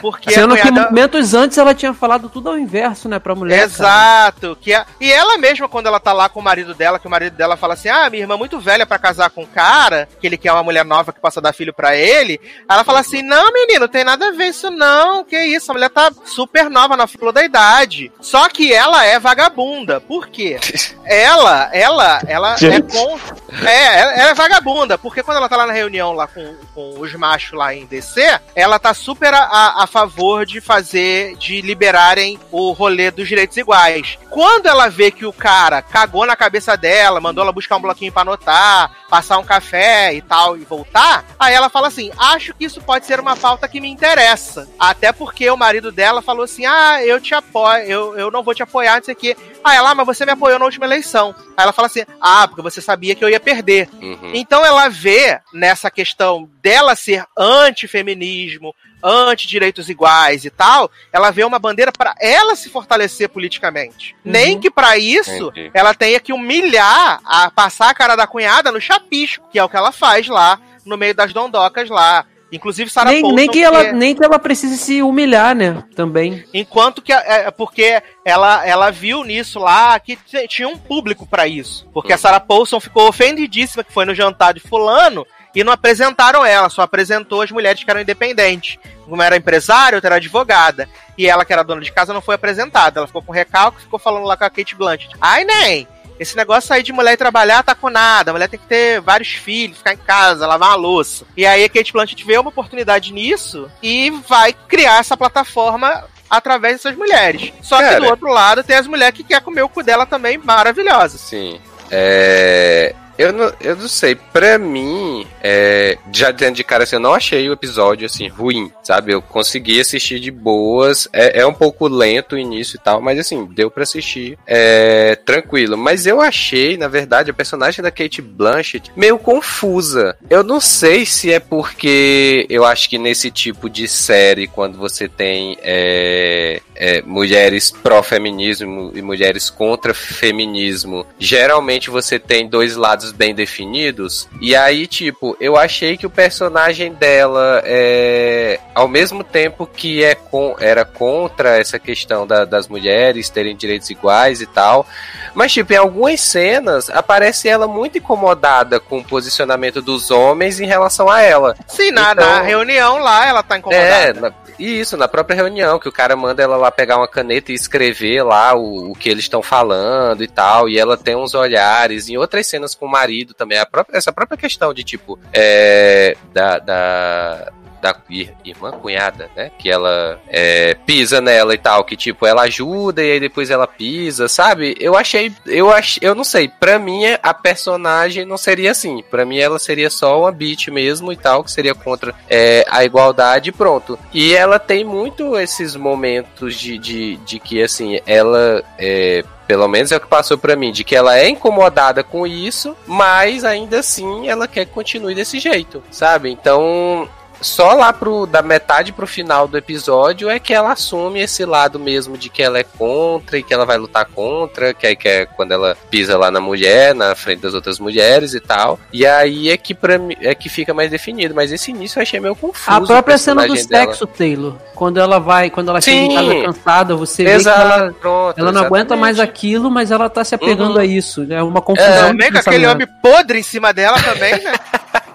porque 0.00 0.30
Sendo 0.32 0.54
a 0.54 0.56
que 0.56 0.62
cunhada... 0.68 0.88
momentos 0.90 1.34
antes 1.34 1.58
ela 1.58 1.74
tinha 1.74 1.92
falado 1.94 2.28
tudo 2.28 2.48
ao 2.50 2.58
inverso, 2.58 3.08
né, 3.08 3.18
pra 3.18 3.34
mulher. 3.34 3.56
cara. 3.56 3.64
Exato. 3.66 4.58
Que 4.60 4.74
a- 4.74 4.86
E 5.00 5.10
ela 5.12 5.38
mesma, 5.38 5.68
quando 5.68 5.86
ela 5.86 6.00
tá 6.00 6.12
lá 6.12 6.28
com 6.28 6.40
o 6.40 6.42
marido 6.42 6.74
dela, 6.74 6.98
que 6.98 7.06
o 7.06 7.10
marido 7.10 7.34
dela 7.36 7.56
fala 7.56 7.74
assim: 7.74 7.88
Ah, 7.88 8.08
minha 8.10 8.22
irmã 8.22 8.34
é 8.34 8.38
muito 8.38 8.58
velha 8.60 8.86
pra 8.86 8.98
casar 8.98 9.30
com 9.30 9.42
um 9.42 9.46
cara, 9.46 10.08
que 10.20 10.26
ele 10.26 10.36
quer 10.36 10.52
uma 10.52 10.62
mulher 10.62 10.84
nova 10.84 11.12
que 11.12 11.20
possa 11.20 11.40
dar 11.40 11.52
filho 11.52 11.72
pra 11.74 11.94
ele. 11.96 12.40
Ela 12.68 12.84
fala 12.84 13.00
assim: 13.00 13.22
Não, 13.22 13.52
menino, 13.52 13.80
não 13.80 13.88
tem 13.88 14.04
nada 14.04 14.28
a 14.28 14.32
ver 14.32 14.46
isso, 14.48 14.70
não. 14.70 15.24
Que 15.24 15.38
isso? 15.38 15.70
A 15.70 15.74
mulher 15.74 15.90
tá 15.90 16.10
super 16.24 16.68
nova 16.70 16.96
na 16.96 17.06
flor 17.06 17.32
da 17.32 17.44
idade. 17.44 18.10
Só 18.20 18.48
que 18.48 18.72
ela 18.72 19.04
é 19.04 19.18
vagabunda. 19.18 20.00
Por 20.00 20.26
quê? 20.28 20.58
Ela, 21.08 21.70
ela, 21.72 22.15
ela 22.26 22.54
é 22.54 22.80
contra. 22.80 23.36
É, 23.68 24.00
ela, 24.00 24.12
é 24.30 24.34
vagabunda, 24.34 24.98
porque 24.98 25.22
quando 25.22 25.38
ela 25.38 25.48
tá 25.48 25.56
lá 25.56 25.66
na 25.66 25.72
reunião 25.72 26.12
lá 26.12 26.26
com, 26.26 26.54
com 26.74 27.00
os 27.00 27.12
machos 27.14 27.52
lá 27.52 27.74
em 27.74 27.86
DC, 27.86 28.40
ela 28.54 28.78
tá 28.78 28.92
super 28.92 29.32
a- 29.32 29.74
a, 29.78 29.86
favor 29.86 30.44
de 30.44 30.60
fazer, 30.60 31.36
de 31.36 31.60
liberarem 31.60 32.38
o 32.50 32.72
rolê 32.72 33.10
dos 33.10 33.28
direitos 33.28 33.56
iguais. 33.56 34.18
Quando 34.30 34.66
ela 34.66 34.88
vê 34.88 35.10
que 35.10 35.24
o 35.24 35.32
cara 35.32 35.80
cagou 35.82 36.26
na 36.26 36.36
cabeça 36.36 36.76
dela, 36.76 37.20
mandou 37.20 37.42
ela 37.42 37.52
buscar 37.52 37.76
um 37.76 37.80
bloquinho 37.80 38.12
pra 38.12 38.22
anotar, 38.22 38.90
passar 39.08 39.38
um 39.38 39.44
café 39.44 40.12
e 40.14 40.20
tal, 40.20 40.56
e 40.56 40.64
voltar, 40.64 41.24
aí 41.38 41.54
ela 41.54 41.68
fala 41.68 41.88
assim: 41.88 42.10
acho 42.18 42.52
que 42.54 42.64
isso 42.64 42.80
pode 42.80 43.06
ser 43.06 43.20
uma 43.20 43.36
pauta 43.36 43.68
que 43.68 43.80
me 43.80 43.88
interessa. 43.88 44.68
Até 44.78 45.12
porque 45.12 45.48
o 45.50 45.56
marido 45.56 45.90
dela 45.90 46.20
falou 46.20 46.44
assim: 46.44 46.66
ah, 46.66 47.02
eu 47.04 47.20
te 47.20 47.34
apoio, 47.34 47.82
eu, 47.84 48.18
eu 48.18 48.30
não 48.30 48.42
vou 48.42 48.54
te 48.54 48.62
apoiar, 48.62 48.96
não 48.96 49.04
sei 49.04 49.14
o 49.14 49.16
quê. 49.16 49.36
Ah, 49.64 49.74
ela, 49.74 49.90
ah, 49.90 49.94
mas 49.94 50.06
você 50.06 50.24
me 50.24 50.32
apoiou 50.32 50.58
na 50.58 50.64
última 50.64 50.84
eleição. 50.86 51.34
Aí 51.56 51.62
ela 51.64 51.72
fala 51.72 51.86
assim: 51.86 52.04
ah, 52.20 52.46
porque 52.48 52.62
você 52.62 52.80
sabia 52.80 53.14
que 53.14 53.24
eu 53.24 53.28
ia 53.28 53.40
perder. 53.40 53.88
Uhum. 54.00 54.32
Então 54.34 54.64
ela 54.64 54.88
vê 54.88 55.40
nessa 55.52 55.90
questão 55.90 56.48
dela 56.62 56.94
ser 56.94 57.24
anti-feminismo, 57.36 58.74
anti-direitos 59.02 59.88
iguais 59.88 60.44
e 60.44 60.50
tal, 60.50 60.90
ela 61.12 61.30
vê 61.30 61.44
uma 61.44 61.58
bandeira 61.58 61.92
para 61.92 62.14
ela 62.20 62.56
se 62.56 62.68
fortalecer 62.68 63.28
politicamente. 63.28 64.16
Nem 64.24 64.58
que 64.58 64.70
para 64.70 64.98
isso 64.98 65.48
Entendi. 65.48 65.70
ela 65.72 65.94
tenha 65.94 66.18
que 66.18 66.32
humilhar, 66.32 67.20
a 67.24 67.50
passar 67.50 67.90
a 67.90 67.94
cara 67.94 68.16
da 68.16 68.26
cunhada 68.26 68.72
no 68.72 68.80
chapisco, 68.80 69.48
que 69.50 69.58
é 69.58 69.64
o 69.64 69.68
que 69.68 69.76
ela 69.76 69.92
faz 69.92 70.26
lá 70.26 70.60
no 70.84 70.96
meio 70.96 71.14
das 71.14 71.32
dondocas 71.32 71.88
lá. 71.88 72.24
Inclusive 72.50 72.88
Sarah 72.90 73.10
Nem, 73.10 73.22
Paulson, 73.22 73.36
nem, 73.36 73.50
que 73.50 73.62
ela, 73.62 73.82
é- 73.82 73.92
nem 73.92 74.14
que 74.14 74.24
ela 74.24 74.38
precise 74.38 74.78
se 74.78 75.02
humilhar, 75.02 75.54
né? 75.54 75.82
Também. 75.94 76.44
Enquanto 76.54 77.02
que 77.02 77.12
é, 77.12 77.50
porque 77.50 78.00
ela, 78.24 78.66
ela 78.66 78.90
viu 78.90 79.24
nisso 79.24 79.58
lá 79.58 79.98
que 79.98 80.16
tinha 80.48 80.68
um 80.68 80.78
público 80.78 81.26
pra 81.26 81.46
isso. 81.46 81.88
Porque 81.92 82.12
a 82.12 82.18
Sarah 82.18 82.40
Paulson 82.40 82.78
ficou 82.78 83.08
ofendidíssima 83.08 83.82
que 83.82 83.92
foi 83.92 84.04
no 84.04 84.14
jantar 84.14 84.54
de 84.54 84.60
fulano 84.60 85.26
e 85.54 85.64
não 85.64 85.72
apresentaram 85.72 86.44
ela, 86.44 86.68
só 86.68 86.82
apresentou 86.82 87.42
as 87.42 87.50
mulheres 87.50 87.82
que 87.82 87.90
eram 87.90 88.00
independentes. 88.00 88.78
Uma 89.08 89.24
era 89.24 89.36
empresária, 89.36 89.96
outra 89.96 90.08
era 90.08 90.16
advogada. 90.16 90.88
E 91.16 91.26
ela, 91.26 91.44
que 91.44 91.52
era 91.52 91.62
dona 91.62 91.80
de 91.80 91.90
casa, 91.90 92.12
não 92.12 92.20
foi 92.20 92.34
apresentada. 92.34 93.00
Ela 93.00 93.06
ficou 93.06 93.22
com 93.22 93.32
recalque, 93.32 93.80
ficou 93.80 93.98
falando 93.98 94.24
lá 94.24 94.36
com 94.36 94.44
a 94.44 94.50
Kate 94.50 94.74
Blanchett. 94.76 95.16
Ai, 95.20 95.44
nem! 95.44 95.88
Esse 96.18 96.36
negócio 96.36 96.74
aí 96.74 96.82
de 96.82 96.92
mulher 96.92 97.16
trabalhar 97.16 97.62
tá 97.62 97.74
com 97.74 97.90
nada. 97.90 98.30
A 98.30 98.34
mulher 98.34 98.48
tem 98.48 98.58
que 98.58 98.66
ter 98.66 99.00
vários 99.00 99.28
filhos, 99.28 99.78
ficar 99.78 99.94
em 99.94 99.98
casa, 99.98 100.46
lavar 100.46 100.70
uma 100.70 100.76
louça. 100.76 101.24
E 101.36 101.44
aí 101.44 101.64
a 101.64 101.68
Kate 101.68 101.92
Blanchett 101.92 102.24
vê 102.24 102.38
uma 102.38 102.48
oportunidade 102.48 103.12
nisso 103.12 103.70
e 103.82 104.10
vai 104.26 104.52
criar 104.52 105.00
essa 105.00 105.16
plataforma 105.16 106.04
através 106.28 106.76
dessas 106.76 106.96
mulheres. 106.96 107.52
Só 107.62 107.76
que 107.78 107.84
Cara. 107.84 108.00
do 108.00 108.06
outro 108.06 108.28
lado 108.28 108.64
tem 108.64 108.76
as 108.76 108.86
mulheres 108.86 109.16
que 109.16 109.24
quer 109.24 109.40
comer 109.40 109.62
o 109.62 109.68
cu 109.68 109.82
dela 109.82 110.06
também 110.06 110.38
maravilhosas. 110.38 111.20
Sim. 111.20 111.60
É. 111.90 112.94
Eu 113.18 113.32
não, 113.32 113.52
eu 113.60 113.76
não 113.76 113.88
sei, 113.88 114.14
pra 114.14 114.58
mim, 114.58 115.26
é, 115.42 115.96
já 116.12 116.30
dentro 116.30 116.56
de 116.56 116.64
cara 116.64 116.84
assim, 116.84 116.96
eu 116.96 117.00
não 117.00 117.14
achei 117.14 117.48
o 117.48 117.52
episódio 117.52 118.06
assim 118.06 118.28
ruim, 118.28 118.70
sabe? 118.82 119.12
Eu 119.12 119.22
consegui 119.22 119.80
assistir 119.80 120.20
de 120.20 120.30
boas, 120.30 121.08
é, 121.12 121.40
é 121.40 121.46
um 121.46 121.54
pouco 121.54 121.88
lento 121.88 122.34
o 122.34 122.38
início 122.38 122.76
e 122.76 122.80
tal, 122.80 123.00
mas 123.00 123.18
assim, 123.18 123.46
deu 123.46 123.70
pra 123.70 123.82
assistir 123.84 124.38
é, 124.46 125.16
tranquilo. 125.16 125.76
Mas 125.76 126.06
eu 126.06 126.20
achei, 126.20 126.76
na 126.76 126.88
verdade, 126.88 127.30
a 127.30 127.34
personagem 127.34 127.82
da 127.82 127.90
Kate 127.90 128.20
Blanchett 128.20 128.92
meio 128.96 129.18
confusa. 129.18 130.16
Eu 130.28 130.42
não 130.42 130.60
sei 130.60 131.06
se 131.06 131.32
é 131.32 131.40
porque 131.40 132.46
eu 132.50 132.64
acho 132.64 132.88
que 132.88 132.98
nesse 132.98 133.30
tipo 133.30 133.70
de 133.70 133.88
série, 133.88 134.46
quando 134.46 134.76
você 134.76 135.08
tem 135.08 135.56
é, 135.62 136.60
é, 136.78 137.02
mulheres 137.02 137.70
pró-feminismo 137.70 138.92
e 138.94 139.02
mulheres 139.02 139.50
contra 139.50 139.92
feminismo, 139.94 141.06
geralmente 141.18 141.90
você 141.90 142.18
tem 142.18 142.48
dois 142.48 142.76
lados 142.76 143.12
bem 143.12 143.34
definidos. 143.34 144.28
E 144.40 144.54
aí, 144.54 144.86
tipo, 144.86 145.36
eu 145.40 145.56
achei 145.56 145.96
que 145.96 146.06
o 146.06 146.10
personagem 146.10 146.92
dela 146.92 147.62
é 147.64 148.60
ao 148.74 148.88
mesmo 148.88 149.24
tempo 149.24 149.66
que 149.66 150.02
é 150.04 150.14
com, 150.14 150.56
era 150.60 150.84
contra 150.84 151.58
essa 151.58 151.78
questão 151.78 152.26
da- 152.26 152.44
das 152.44 152.68
mulheres 152.68 153.30
terem 153.30 153.56
direitos 153.56 153.88
iguais 153.90 154.40
e 154.40 154.46
tal. 154.46 154.86
Mas, 155.34 155.52
tipo, 155.52 155.72
em 155.72 155.76
algumas 155.76 156.20
cenas 156.20 156.88
aparece 156.90 157.48
ela 157.48 157.66
muito 157.66 157.98
incomodada 157.98 158.80
com 158.80 158.98
o 158.98 159.04
posicionamento 159.04 159.80
dos 159.82 160.10
homens 160.10 160.60
em 160.60 160.66
relação 160.66 161.10
a 161.10 161.20
ela. 161.20 161.56
Sim, 161.66 161.90
na, 161.90 162.12
Então- 162.12 162.24
na 162.26 162.40
reunião 162.42 162.98
lá 162.98 163.26
ela 163.28 163.42
tá 163.42 163.58
incomodada. 163.58 163.86
É, 163.86 164.12
na- 164.12 164.32
isso, 164.58 164.96
na 164.96 165.06
própria 165.06 165.36
reunião, 165.36 165.78
que 165.78 165.88
o 165.88 165.92
cara 165.92 166.16
manda 166.16 166.42
ela 166.42 166.56
lá 166.56 166.65
pegar 166.70 166.96
uma 166.98 167.08
caneta 167.08 167.52
e 167.52 167.54
escrever 167.54 168.22
lá 168.22 168.54
o, 168.54 168.90
o 168.90 168.94
que 168.94 169.08
eles 169.08 169.24
estão 169.24 169.42
falando 169.42 170.22
e 170.22 170.28
tal, 170.28 170.68
e 170.68 170.78
ela 170.78 170.96
tem 170.96 171.16
uns 171.16 171.34
olhares, 171.34 172.08
em 172.08 172.16
outras 172.16 172.46
cenas 172.46 172.74
com 172.74 172.86
o 172.86 172.90
marido 172.90 173.34
também, 173.34 173.58
própria- 173.70 173.96
essa 173.98 174.12
própria 174.12 174.36
questão 174.38 174.72
de 174.74 174.82
tipo, 174.84 175.18
é, 175.32 176.16
da, 176.32 176.58
da, 176.58 177.52
da 177.92 177.96
ir- 178.10 178.34
irmã 178.44 178.72
cunhada, 178.72 179.30
né, 179.36 179.50
que 179.58 179.70
ela 179.70 180.18
é, 180.28 180.74
pisa 180.86 181.20
nela 181.20 181.54
e 181.54 181.58
tal, 181.58 181.84
que 181.84 181.96
tipo, 181.96 182.26
ela 182.26 182.42
ajuda 182.42 183.02
e 183.02 183.12
aí 183.12 183.20
depois 183.20 183.50
ela 183.50 183.66
pisa, 183.66 184.28
sabe? 184.28 184.76
Eu 184.80 184.96
achei, 184.96 185.32
eu 185.46 185.70
achei, 185.70 186.06
eu 186.06 186.14
não 186.14 186.24
sei, 186.24 186.48
pra 186.48 186.78
mim 186.78 187.02
a 187.22 187.34
personagem 187.34 188.24
não 188.24 188.36
seria 188.36 188.70
assim, 188.70 189.02
pra 189.10 189.24
mim 189.24 189.38
ela 189.38 189.58
seria 189.58 189.90
só 189.90 190.20
uma 190.20 190.32
bitch 190.32 190.68
mesmo 190.68 191.12
e 191.12 191.16
tal, 191.16 191.44
que 191.44 191.50
seria 191.50 191.74
contra 191.74 192.14
é, 192.28 192.64
a 192.68 192.84
igualdade 192.84 193.50
e 193.50 193.52
pronto. 193.52 193.98
E 194.12 194.34
ela 194.34 194.58
tem 194.58 194.84
muito 194.84 195.38
esses 195.38 195.76
momentos 195.76 196.54
de, 196.54 196.78
de, 196.78 197.16
de 197.18 197.38
que, 197.38 197.62
assim, 197.62 198.00
ela 198.06 198.62
é, 198.78 199.24
pelo 199.46 199.68
menos 199.68 199.92
é 199.92 199.96
o 199.96 200.00
que 200.00 200.06
passou 200.06 200.36
pra 200.36 200.56
mim, 200.56 200.72
de 200.72 200.82
que 200.84 200.96
ela 200.96 201.18
é 201.18 201.28
incomodada 201.28 202.02
com 202.02 202.26
isso, 202.26 202.76
mas 202.86 203.44
ainda 203.44 203.78
assim 203.78 204.28
ela 204.28 204.48
quer 204.48 204.64
que 204.66 204.72
continue 204.72 205.14
desse 205.14 205.38
jeito, 205.38 205.82
sabe? 205.90 206.30
Então, 206.30 207.08
só 207.40 207.72
lá 207.74 207.92
pro, 207.92 208.26
da 208.26 208.42
metade 208.42 208.92
pro 208.92 209.06
final 209.06 209.46
do 209.46 209.56
episódio 209.58 210.28
é 210.28 210.38
que 210.38 210.52
ela 210.54 210.72
assume 210.72 211.20
esse 211.20 211.44
lado 211.44 211.78
mesmo 211.78 212.16
de 212.16 212.28
que 212.28 212.42
ela 212.42 212.58
é 212.58 212.64
contra 212.64 213.38
e 213.38 213.42
que 213.42 213.52
ela 213.52 213.64
vai 213.64 213.76
lutar 213.78 214.04
contra, 214.06 214.72
que 214.74 214.86
aí 214.86 214.96
que 214.96 215.08
é 215.08 215.26
quando 215.26 215.52
ela 215.52 215.76
pisa 215.90 216.16
lá 216.16 216.30
na 216.30 216.40
mulher, 216.40 216.94
na 216.94 217.14
frente 217.14 217.40
das 217.42 217.54
outras 217.54 217.78
mulheres 217.78 218.34
e 218.34 218.40
tal. 218.40 218.78
E 218.92 219.06
aí 219.06 219.50
é 219.50 219.56
que 219.56 219.74
para 219.74 219.98
mim 219.98 220.16
é 220.20 220.34
que 220.34 220.48
fica 220.48 220.72
mais 220.74 220.90
definido, 220.90 221.34
mas 221.34 221.52
esse 221.52 221.70
início 221.70 221.98
eu 221.98 222.02
achei 222.02 222.18
meio 222.20 222.34
confuso. 222.36 222.70
A 222.70 222.80
própria 222.80 223.18
cena 223.18 223.46
do 223.46 223.56
sexo, 223.56 224.06
Taylor. 224.06 224.54
Quando 224.74 224.98
ela 224.98 225.18
vai, 225.18 225.48
quando 225.50 225.70
ela 225.70 225.80
chega 225.80 225.96
em 225.96 226.10
Sim. 226.10 226.14
casa 226.16 226.42
cansada, 226.46 226.94
você 226.96 227.24
vê 227.24 227.30
que 227.30 227.36
Exato, 227.36 227.60
ela, 227.60 227.92
pronto, 228.00 228.38
ela 228.38 228.52
não 228.52 228.60
aguenta 228.62 228.94
exatamente. 228.94 229.00
mais 229.00 229.20
aquilo, 229.20 229.70
mas 229.70 229.90
ela 229.90 230.08
tá 230.10 230.22
se 230.24 230.34
apegando 230.34 230.74
Uhum. 230.74 230.80
a 230.80 230.84
isso. 230.84 231.26
É 231.30 231.42
uma 231.42 231.62
confusão. 231.62 231.90
de 231.92 232.08
Também 232.08 232.32
com 232.32 232.38
aquele 232.38 232.56
pensamento. 232.66 232.74
homem 232.74 232.86
podre 233.02 233.38
em 233.38 233.42
cima 233.42 233.72
dela 233.72 233.98
também, 234.02 234.32
né? 234.42 234.52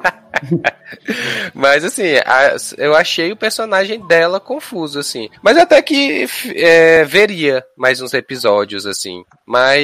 Mas 1.53 1.83
assim, 1.83 2.15
a- 2.25 2.55
eu 2.77 2.95
achei 2.95 3.31
o 3.31 3.35
personagem 3.37 4.05
dela 4.07 4.39
confuso, 4.39 4.99
assim. 4.99 5.29
Mas 5.41 5.57
até 5.57 5.81
que 5.81 6.25
é, 6.55 7.03
veria 7.05 7.63
mais 7.77 8.01
uns 8.01 8.13
episódios, 8.13 8.85
assim. 8.85 9.23
Mas, 9.45 9.83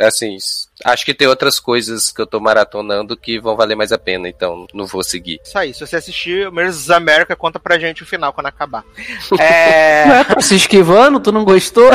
assim, 0.00 0.36
acho 0.84 1.04
que 1.04 1.14
tem 1.14 1.28
outras 1.28 1.58
coisas 1.60 2.10
que 2.10 2.20
eu 2.20 2.26
tô 2.26 2.40
maratonando 2.40 3.16
que 3.16 3.38
vão 3.38 3.56
valer 3.56 3.76
mais 3.76 3.92
a 3.92 3.98
pena, 3.98 4.28
então 4.28 4.66
não 4.72 4.86
vou 4.86 5.02
seguir. 5.02 5.40
Isso 5.44 5.58
aí, 5.58 5.72
se 5.74 5.86
você 5.86 5.96
assistir 5.96 6.46
Mrs. 6.48 6.92
America, 6.92 7.36
conta 7.36 7.58
pra 7.58 7.78
gente 7.78 8.02
o 8.02 8.06
final 8.06 8.32
quando 8.32 8.46
acabar. 8.46 8.84
É... 9.38 10.04
Ué, 10.10 10.24
tá 10.24 10.40
se 10.40 10.56
esquivando? 10.56 11.20
Tu 11.20 11.32
não 11.32 11.44
gostou? 11.44 11.90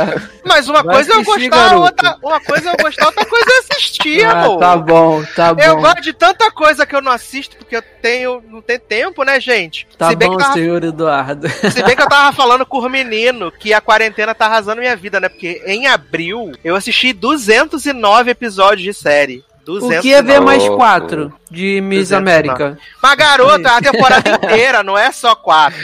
Mas 0.44 0.68
uma 0.68 0.82
Vai 0.82 0.96
coisa 0.96 1.12
é 1.12 1.16
eu 1.16 1.20
assistir, 1.20 1.48
gostar, 1.48 1.76
outra, 1.76 2.16
uma 2.22 2.40
coisa 2.40 2.70
é 2.70 2.72
eu 2.72 2.76
gostar, 2.76 3.06
outra 3.06 3.26
coisa 3.26 3.46
é 3.50 3.58
assistir, 3.58 4.24
Ah, 4.24 4.42
amor. 4.42 4.58
tá 4.58 4.76
bom, 4.76 5.24
tá 5.36 5.54
bom. 5.54 5.62
Eu 5.62 5.76
gosto 5.76 6.00
de 6.00 6.12
tanta 6.12 6.50
coisa 6.50 6.86
que 6.86 6.96
eu 6.96 7.02
não 7.02 7.12
assisto 7.12 7.56
porque 7.56 7.76
eu 7.76 7.82
tenho, 8.02 8.42
não 8.48 8.62
tenho 8.62 8.80
tempo, 8.80 9.22
né, 9.22 9.38
gente? 9.40 9.86
Tá 9.98 10.08
se, 10.10 10.16
bem 10.16 10.28
bom, 10.28 10.36
que 10.36 10.42
tava, 10.42 10.54
senhor 10.54 10.82
Eduardo. 10.82 11.48
se 11.70 11.82
bem 11.82 11.94
que 11.94 12.02
eu 12.02 12.08
tava 12.08 12.34
falando 12.34 12.64
com 12.66 12.78
o 12.78 12.88
menino 12.88 13.52
que 13.52 13.72
a 13.72 13.80
quarentena 13.80 14.34
tá 14.34 14.46
arrasando 14.46 14.80
minha 14.80 14.96
vida, 14.96 15.20
né? 15.20 15.28
Porque 15.28 15.62
em 15.66 15.86
abril 15.86 16.52
eu 16.64 16.74
assisti 16.74 17.12
209 17.12 18.29
episódios 18.30 18.82
de 18.82 18.94
série. 18.94 19.44
O 19.62 19.74
209. 19.74 20.02
que 20.02 20.12
é 20.12 20.20
ver 20.22 20.40
mais 20.40 20.66
quatro 20.68 21.32
de 21.50 21.80
Miss 21.80 22.08
209. 22.08 22.16
América? 22.16 22.78
Mas 23.00 23.14
garota, 23.14 23.70
a 23.76 23.80
temporada 23.80 24.30
inteira, 24.42 24.82
não 24.82 24.98
é 24.98 25.12
só 25.12 25.34
quatro. 25.36 25.78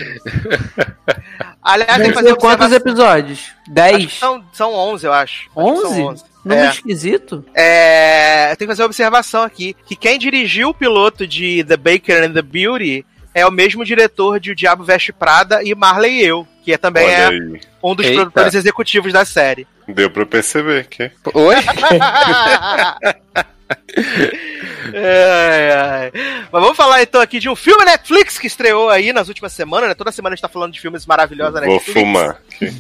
Aliás, 1.63 1.97
tem 1.99 2.09
que 2.09 2.15
fazer 2.15 2.37
Quantos 2.37 2.73
episódios? 2.73 3.53
Dez? 3.69 4.19
São, 4.19 4.45
são 4.53 4.73
11, 4.73 5.07
eu 5.07 5.13
acho. 5.13 5.51
Acho 5.57 5.73
que 5.75 5.81
são 5.81 5.91
11? 5.91 6.01
11. 6.03 6.25
Número 6.45 6.67
É. 6.67 6.71
esquisito? 6.71 7.45
É, 7.55 8.55
tem 8.57 8.67
que 8.67 8.73
fazer 8.73 8.83
uma 8.83 8.87
observação 8.87 9.43
aqui, 9.43 9.75
que 9.87 9.97
quem 9.97 10.19
dirigiu 10.19 10.69
o 10.69 10.75
piloto 10.75 11.27
de 11.27 11.65
The 11.65 11.77
Baker 11.77 12.23
and 12.25 12.33
the 12.35 12.43
Beauty 12.43 13.05
é 13.35 13.45
o 13.45 13.51
mesmo 13.51 13.85
diretor 13.85 14.39
de 14.39 14.53
O 14.53 14.55
Diabo 14.55 14.85
Veste 14.85 15.13
Prada 15.13 15.63
e 15.63 15.75
Marley 15.75 16.21
e 16.21 16.25
Eu, 16.25 16.47
que 16.65 16.73
é, 16.73 16.79
também 16.79 17.05
Olha 17.05 17.13
é 17.13 17.27
aí. 17.29 17.61
Um 17.91 17.95
dos 17.95 18.07
Eita. 18.07 18.23
produtores 18.23 18.55
executivos 18.55 19.13
da 19.13 19.25
série. 19.25 19.67
Deu 19.87 20.11
pra 20.11 20.27
perceber 20.27 20.87
que. 20.89 21.11
Oi? 21.35 21.57
Ai, 24.95 25.73
ai. 25.73 26.13
Mas 26.53 26.63
vamos 26.63 26.77
falar 26.77 27.03
então 27.03 27.21
aqui 27.21 27.39
de 27.39 27.49
um 27.49 27.57
filme 27.57 27.85
Netflix 27.85 28.39
que 28.39 28.47
estreou 28.47 28.89
aí 28.89 29.13
nas 29.13 29.29
últimas 29.29 29.53
semanas, 29.53 29.89
né? 29.89 29.95
Toda 29.95 30.13
semana 30.13 30.35
a 30.35 30.37
gente 30.37 30.43
tá 30.43 30.49
falando 30.49 30.73
de 30.73 30.81
filmes 30.81 31.07
maravilhosos 31.07 31.55
da 31.55 31.61
Vou 31.61 31.75
Netflix. 31.75 32.01
fumar. 32.01 32.41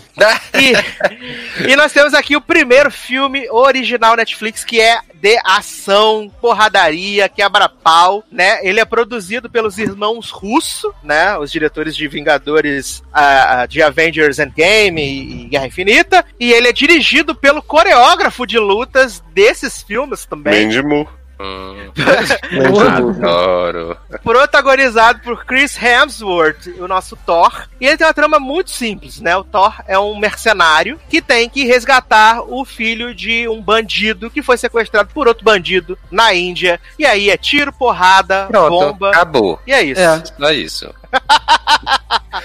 E, 0.55 1.71
e 1.71 1.77
nós 1.77 1.93
temos 1.93 2.15
aqui 2.15 2.35
o 2.35 2.41
primeiro 2.41 2.91
filme 2.91 3.47
original 3.51 4.17
Netflix 4.17 4.65
que 4.65 4.81
é 4.81 4.99
de 5.15 5.39
ação, 5.45 6.33
porradaria, 6.41 7.29
quebra-pau, 7.29 8.25
né? 8.33 8.59
Ele 8.63 8.81
é 8.81 8.85
produzido 8.85 9.51
pelos 9.51 9.77
irmãos 9.79 10.31
Russo, 10.31 10.95
né? 11.03 11.37
Os 11.37 11.53
diretores 11.53 11.95
de 11.95 12.09
Vingadores, 12.09 13.03
ah, 13.13 13.67
de 13.69 13.83
Avengers 13.83 14.39
Endgame 14.39 15.03
e, 15.03 15.43
e 15.43 15.49
Guerra 15.49 15.67
Infinita. 15.67 16.25
E 16.41 16.53
ele 16.53 16.69
é 16.69 16.73
dirigido 16.73 17.35
pelo 17.35 17.63
coreógrafo 17.63 18.47
de 18.47 18.59
lutas 18.59 19.23
desses 19.35 19.83
filmes 19.83 20.25
também. 20.25 20.65
Mandy 20.65 20.83
Moore. 20.83 21.06
Hum, 21.39 21.91
adoro. 22.97 23.97
protagonizado 24.23 25.21
por 25.21 25.45
Chris 25.45 25.77
Hemsworth, 25.81 26.67
o 26.79 26.89
nosso 26.89 27.17
Thor. 27.17 27.69
E 27.81 27.87
ele 27.87 27.97
tem 27.97 28.07
uma 28.07 28.15
trama 28.15 28.39
muito 28.39 28.71
simples, 28.71 29.21
né? 29.21 29.37
O 29.37 29.45
Thor 29.45 29.75
é 29.87 29.99
um 29.99 30.19
mercenário 30.19 30.99
que 31.09 31.21
tem 31.21 31.49
que 31.49 31.65
resgatar 31.65 32.41
o 32.43 32.65
filho 32.65 33.15
de 33.15 33.47
um 33.49 33.61
bandido 33.61 34.31
que 34.31 34.43
foi 34.43 34.57
sequestrado 34.57 35.11
por 35.13 35.29
outro 35.29 35.45
bandido 35.45 35.99
na 36.11 36.33
Índia. 36.33 36.81
E 36.99 37.05
aí 37.05 37.29
é 37.29 37.37
tiro, 37.37 37.73
porrada, 37.73 38.47
Pronto, 38.47 38.71
bomba. 38.71 39.11
acabou. 39.11 39.61
E 39.67 39.73
é 39.73 39.83
isso. 39.83 40.01
É. 40.01 40.23
Só 40.39 40.51
isso. 40.53 40.95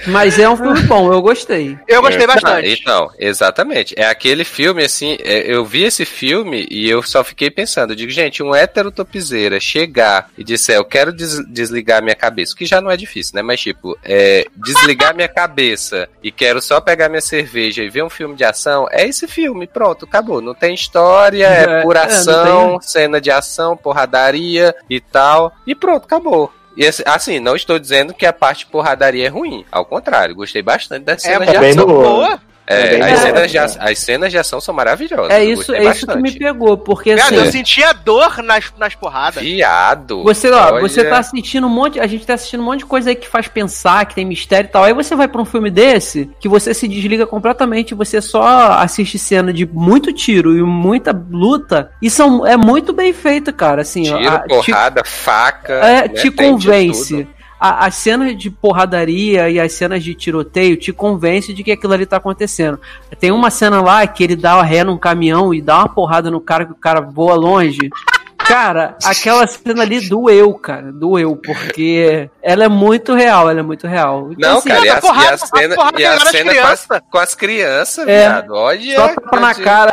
Mas 0.08 0.40
é 0.40 0.50
um 0.50 0.58
filme 0.58 0.82
bom, 0.84 1.12
eu 1.14 1.22
gostei. 1.22 1.78
Eu 1.88 2.02
gostei 2.02 2.24
É. 2.24 2.28
bastante. 2.28 2.68
Ah, 2.68 2.70
então, 2.74 3.12
exatamente. 3.20 3.94
É 3.98 4.06
aquele 4.06 4.44
filme, 4.44 4.84
assim, 4.84 5.18
é, 5.24 5.54
eu 5.54 5.64
vi 5.64 5.84
esse 5.84 6.06
filme 6.06 6.66
e 6.72 6.90
eu 6.90 7.04
só 7.04 7.24
fiquei 7.24 7.52
pensando, 7.52 7.92
eu 7.92 7.96
digo, 7.96 8.12
gente, 8.12 8.42
um 8.42 8.56
hétero 8.56 8.92
topizeira 8.92 9.60
chegar 9.60 10.30
e 10.38 10.44
disser, 10.44 10.78
eu 10.78 10.86
quero 10.86 11.12
des- 11.14 11.46
desligar 11.48 12.02
minha 12.02 12.16
cabeça, 12.16 12.54
o 12.54 12.58
que 12.58 12.66
já 12.66 12.82
não 12.82 12.90
é 12.90 12.98
difícil, 12.98 13.36
né? 13.36 13.42
Mas, 13.42 13.60
tipo, 13.62 13.98
é, 14.04 14.46
desligar 14.56 15.14
minha 15.16 15.28
cabeça 15.28 16.10
e 16.24 16.32
quero 16.32 16.62
só 16.62 16.82
pegar 16.82 17.10
minha 17.10 17.22
cerveja 17.22 17.84
e 17.84 17.90
ver 17.90 18.04
um 18.04 18.10
filme 18.10 18.36
de 18.36 18.44
ação, 18.44 18.88
é 18.92 19.06
esse 19.08 19.28
filme, 19.28 19.68
pronto, 19.68 20.06
acabou. 20.06 20.42
Não 20.42 20.56
tem 20.56 20.74
história, 20.74 21.46
é, 21.46 21.64
É, 21.64 21.82
pura 21.84 22.00
é, 22.02 22.06
ação, 22.06 22.80
cena 22.82 23.22
de 23.22 23.30
ação, 23.30 23.78
porradaria 23.78 24.74
e 24.90 25.00
tal, 25.00 25.54
e 25.68 25.76
pronto, 25.76 26.06
acabou. 26.06 26.52
E 26.78 26.84
esse- 26.86 27.04
assim, 27.06 27.40
não 27.40 27.56
estou 27.56 27.78
dizendo 27.78 28.14
que 28.14 28.26
a 28.26 28.32
parte 28.34 28.66
porradaria 28.66 29.26
é 29.26 29.30
ruim. 29.30 29.66
Ao 29.72 29.84
contrário, 29.86 30.36
gostei 30.36 30.62
bastante 30.62 31.04
das 31.04 31.24
É 31.26 31.32
cenas 31.34 31.48
bom. 31.48 31.54
de 31.54 31.60
bem 31.60 31.70
ação. 31.72 31.86
boa. 31.86 32.04
Boa. 32.04 32.42
É, 32.68 32.96
É 32.96 33.12
as, 33.14 33.20
cenas 33.20 33.52
de, 33.52 33.58
cara. 33.58 33.72
a- 33.80 33.90
as 33.92 34.00
cenas 34.00 34.32
de 34.32 34.38
ação 34.38 34.62
são 34.62 34.74
maravilhosas. 34.74 35.32
É 35.32 35.44
isso, 35.44 35.74
é 35.74 35.84
isso 35.92 36.08
que 36.08 36.18
me 36.18 36.32
pegou, 36.32 36.78
porque 36.78 37.16
Viado, 37.16 37.34
assim. 37.34 37.46
eu 37.46 37.52
sentia 37.52 37.92
dor 37.92 38.42
nas, 38.44 38.72
nas 38.78 38.96
porradas. 38.96 39.44
Viado. 39.44 40.24
Você, 40.24 40.50
ó, 40.50 40.74
olha. 40.74 40.82
você 40.82 41.04
tá 41.04 41.18
assistindo 41.20 41.68
um 41.68 41.70
monte. 41.70 42.00
A 42.00 42.08
gente 42.08 42.26
tá 42.26 42.36
assistindo 42.36 42.62
um 42.62 42.66
monte 42.66 42.80
de 42.80 42.86
coisa 42.86 43.10
aí 43.10 43.16
que 43.16 43.28
faz 43.28 43.48
pensar, 43.48 44.06
que 44.06 44.16
tem 44.16 44.26
mistério 44.26 44.68
e 44.68 44.72
tal. 44.72 44.84
Aí 44.84 44.94
você 44.94 45.16
vai 45.16 45.28
pra 45.28 45.42
um 45.42 45.46
filme 45.46 45.70
desse, 45.70 46.30
que 46.40 46.48
você 46.48 46.74
se 46.74 46.88
desliga 46.88 47.26
completamente, 47.28 47.94
você 47.96 48.22
só 48.22 48.44
assiste 48.74 49.18
cena 49.20 49.52
de 49.52 49.66
muito 49.66 50.14
tiro 50.14 50.58
e 50.58 50.62
muita 50.62 51.12
luta. 51.30 51.92
E 52.02 52.10
são, 52.10 52.46
é 52.46 52.56
muito 52.56 52.94
bem 52.94 53.12
feito, 53.12 53.52
cara. 53.52 53.82
Assim, 53.82 54.04
Tiro, 54.04 54.30
a- 54.30 54.40
te- 54.40 54.48
porrada, 54.48 55.04
faca. 55.04 55.74
é, 55.74 56.02
né, 56.04 56.08
te 56.10 56.30
convence. 56.32 57.28
A- 57.62 57.86
As 57.86 57.94
cenas 57.96 58.36
de 58.36 58.50
porradaria 58.50 59.48
e 59.50 59.60
as 59.60 59.72
cenas 59.74 60.04
de 60.04 60.16
tiroteio 60.16 60.76
te 60.76 60.92
convence 60.92 61.54
de 61.54 61.64
que 61.64 61.72
aquilo 61.72 61.94
ali 61.94 62.08
tá 62.08 62.18
acontecendo. 62.18 62.80
Tem 63.20 63.32
uma 63.32 63.52
cena 63.52 63.80
lá 63.82 64.06
que 64.08 64.24
ele 64.24 64.36
dá 64.36 64.54
a 64.54 64.64
ré 64.64 64.84
num 64.84 64.98
caminhão 64.98 65.54
e 65.54 65.62
dá 65.62 65.78
uma 65.78 65.90
porrada 65.90 66.32
no 66.32 66.42
cara 66.42 66.66
que 66.66 66.72
o 66.72 66.76
cara 66.76 67.00
voa 67.02 67.36
longe. 67.36 67.90
Cara, 68.38 68.98
aquela 69.06 69.46
cena 69.46 69.84
ali 69.84 70.10
doeu, 70.10 70.54
cara. 70.56 70.92
Doeu, 70.92 71.36
porque 71.36 72.28
ela 72.42 72.64
é 72.64 72.68
muito 72.68 73.14
real, 73.14 73.48
ela 73.50 73.60
é 73.60 73.64
muito 73.64 73.86
real. 73.88 74.30
Então, 74.32 74.50
Não, 74.54 74.58
assim, 74.58 74.70
cara, 74.70 74.86
e 74.86 74.90
a 74.90 75.00
porrada- 75.00 75.24
e 75.24 75.34
a 75.34 75.38
cena, 75.38 75.76
a 75.76 76.00
e 76.02 76.06
a 76.06 76.16
nas 76.16 76.30
cena 76.30 76.44
com 76.44 76.50
as, 76.50 76.52
crianças. 76.86 77.02
com 77.12 77.18
as 77.20 77.36
crianças, 77.36 78.08
É. 78.08 78.20
viado. 78.28 78.54
Olha. 78.54 78.96
só 78.96 79.08
tapa 79.10 79.40
na 79.40 79.54
cara. 79.56 79.92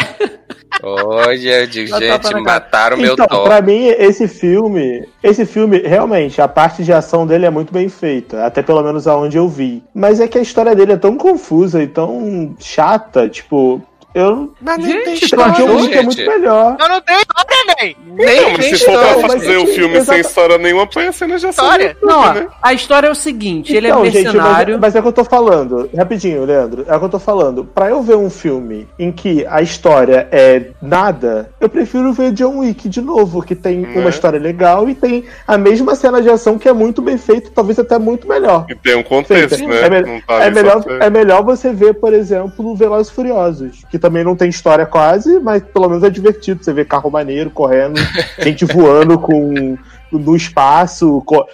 Olha, 0.82 1.60
eu 1.62 1.66
digo, 1.66 1.88
Só 1.88 2.00
tapa 2.00 2.28
gente, 2.28 2.42
mataram 2.42 2.96
meu 2.96 3.14
Então, 3.14 3.26
Thor. 3.26 3.44
pra 3.44 3.60
mim, 3.60 3.86
esse 3.86 4.28
filme, 4.28 5.06
esse 5.22 5.44
filme, 5.44 5.78
realmente, 5.78 6.40
a 6.40 6.48
parte 6.48 6.84
de 6.84 6.92
ação 6.92 7.26
dele 7.26 7.46
é 7.46 7.50
muito 7.50 7.72
bem 7.72 7.88
feita, 7.88 8.44
até 8.44 8.62
pelo 8.62 8.82
menos 8.82 9.06
aonde 9.06 9.36
eu 9.36 9.48
vi. 9.48 9.82
Mas 9.94 10.20
é 10.20 10.28
que 10.28 10.38
a 10.38 10.42
história 10.42 10.74
dele 10.74 10.92
é 10.92 10.96
tão 10.96 11.16
confusa 11.16 11.82
e 11.82 11.86
tão 11.86 12.54
chata, 12.58 13.28
tipo, 13.28 13.82
eu 14.18 14.52
Mas 14.60 14.78
nem 14.78 14.86
Gente, 14.92 15.04
tem 15.04 15.14
história, 15.14 15.52
achou, 15.52 15.80
Link 15.80 15.92
é 15.94 16.02
muito 16.02 16.16
gente. 16.16 16.28
melhor. 16.28 16.76
Eu 16.80 16.88
não 16.88 17.00
tenho 17.00 17.18
história, 17.20 17.74
nem. 17.80 17.96
Nem 18.14 18.40
Não, 18.42 18.50
mas 18.50 18.58
tem 18.66 18.74
se 18.76 18.84
for 18.84 18.98
pra 18.98 19.16
mas 19.22 19.32
fazer 19.32 19.54
é 19.54 19.58
o 19.58 19.66
que- 19.66 19.72
filme 19.72 19.94
sem 19.94 20.00
exata- 20.00 20.18
história 20.20 20.58
nenhuma, 20.58 20.86
põe 20.86 21.06
a 21.06 21.12
cena 21.12 21.38
de 21.38 21.46
ação. 21.46 21.64
História. 21.64 21.96
Não, 22.02 22.34
né? 22.34 22.46
ó, 22.48 22.52
a 22.62 22.72
história 22.72 23.06
é 23.06 23.10
o 23.10 23.14
seguinte, 23.14 23.74
ele 23.74 23.86
é 23.86 23.90
Então, 23.90 24.04
gente, 24.06 24.22
mercenário. 24.24 24.74
mas, 24.74 24.80
mas 24.80 24.96
é 24.96 24.98
o 24.98 25.02
que 25.02 25.08
eu 25.08 25.12
tô 25.12 25.24
falando. 25.24 25.88
Rapidinho, 25.96 26.44
Leandro. 26.44 26.84
É 26.88 26.96
o 26.96 26.98
que 26.98 27.04
eu 27.04 27.08
tô 27.08 27.18
falando. 27.18 27.64
Pra 27.64 27.88
eu 27.90 28.02
ver 28.02 28.16
um 28.16 28.30
filme 28.30 28.88
em 28.98 29.12
que 29.12 29.46
a 29.48 29.62
história 29.62 30.28
é 30.32 30.70
nada, 30.82 31.50
eu 31.60 31.68
prefiro 31.68 32.12
ver 32.12 32.32
John 32.32 32.58
Wick 32.58 32.88
de 32.88 33.00
novo, 33.00 33.42
que 33.42 33.54
tem 33.54 33.78
Né? 33.78 34.00
uma 34.00 34.10
história 34.10 34.38
legal 34.38 34.88
e 34.88 34.94
tem 34.94 35.24
a 35.46 35.56
mesma 35.58 35.94
cena 35.94 36.20
de 36.20 36.28
ação 36.28 36.58
que 36.58 36.68
é 36.68 36.72
muito 36.72 37.00
bem 37.02 37.16
feita, 37.18 37.50
talvez 37.54 37.78
até 37.78 37.98
muito 37.98 38.26
melhor. 38.28 38.66
E 38.68 38.74
tem 38.74 38.96
um 38.96 39.02
contexto, 39.02 39.56
Feita. 39.58 39.88
né? 39.88 39.98
É, 39.98 40.02
me- 40.02 40.22
tá 40.22 40.34
é 40.44 40.50
melhor, 40.50 40.84
é 41.00 41.10
melhor 41.10 41.42
você 41.42 41.72
ver, 41.72 41.94
por 41.94 42.12
exemplo, 42.12 42.74
Velozes 42.74 43.12
e 43.12 43.14
Furiosos, 43.14 43.84
que 43.90 43.98
também 44.08 44.24
não 44.24 44.34
tem 44.34 44.48
história 44.48 44.86
quase, 44.86 45.38
mas 45.38 45.62
pelo 45.62 45.88
menos 45.88 46.02
é 46.02 46.08
divertido. 46.08 46.64
Você 46.64 46.72
vê 46.72 46.82
carro 46.84 47.10
maneiro 47.10 47.50
correndo, 47.50 48.00
gente 48.40 48.64
voando 48.64 49.18
com 49.18 49.76
no 50.10 50.34
espaço, 50.34 51.22
co- 51.26 51.46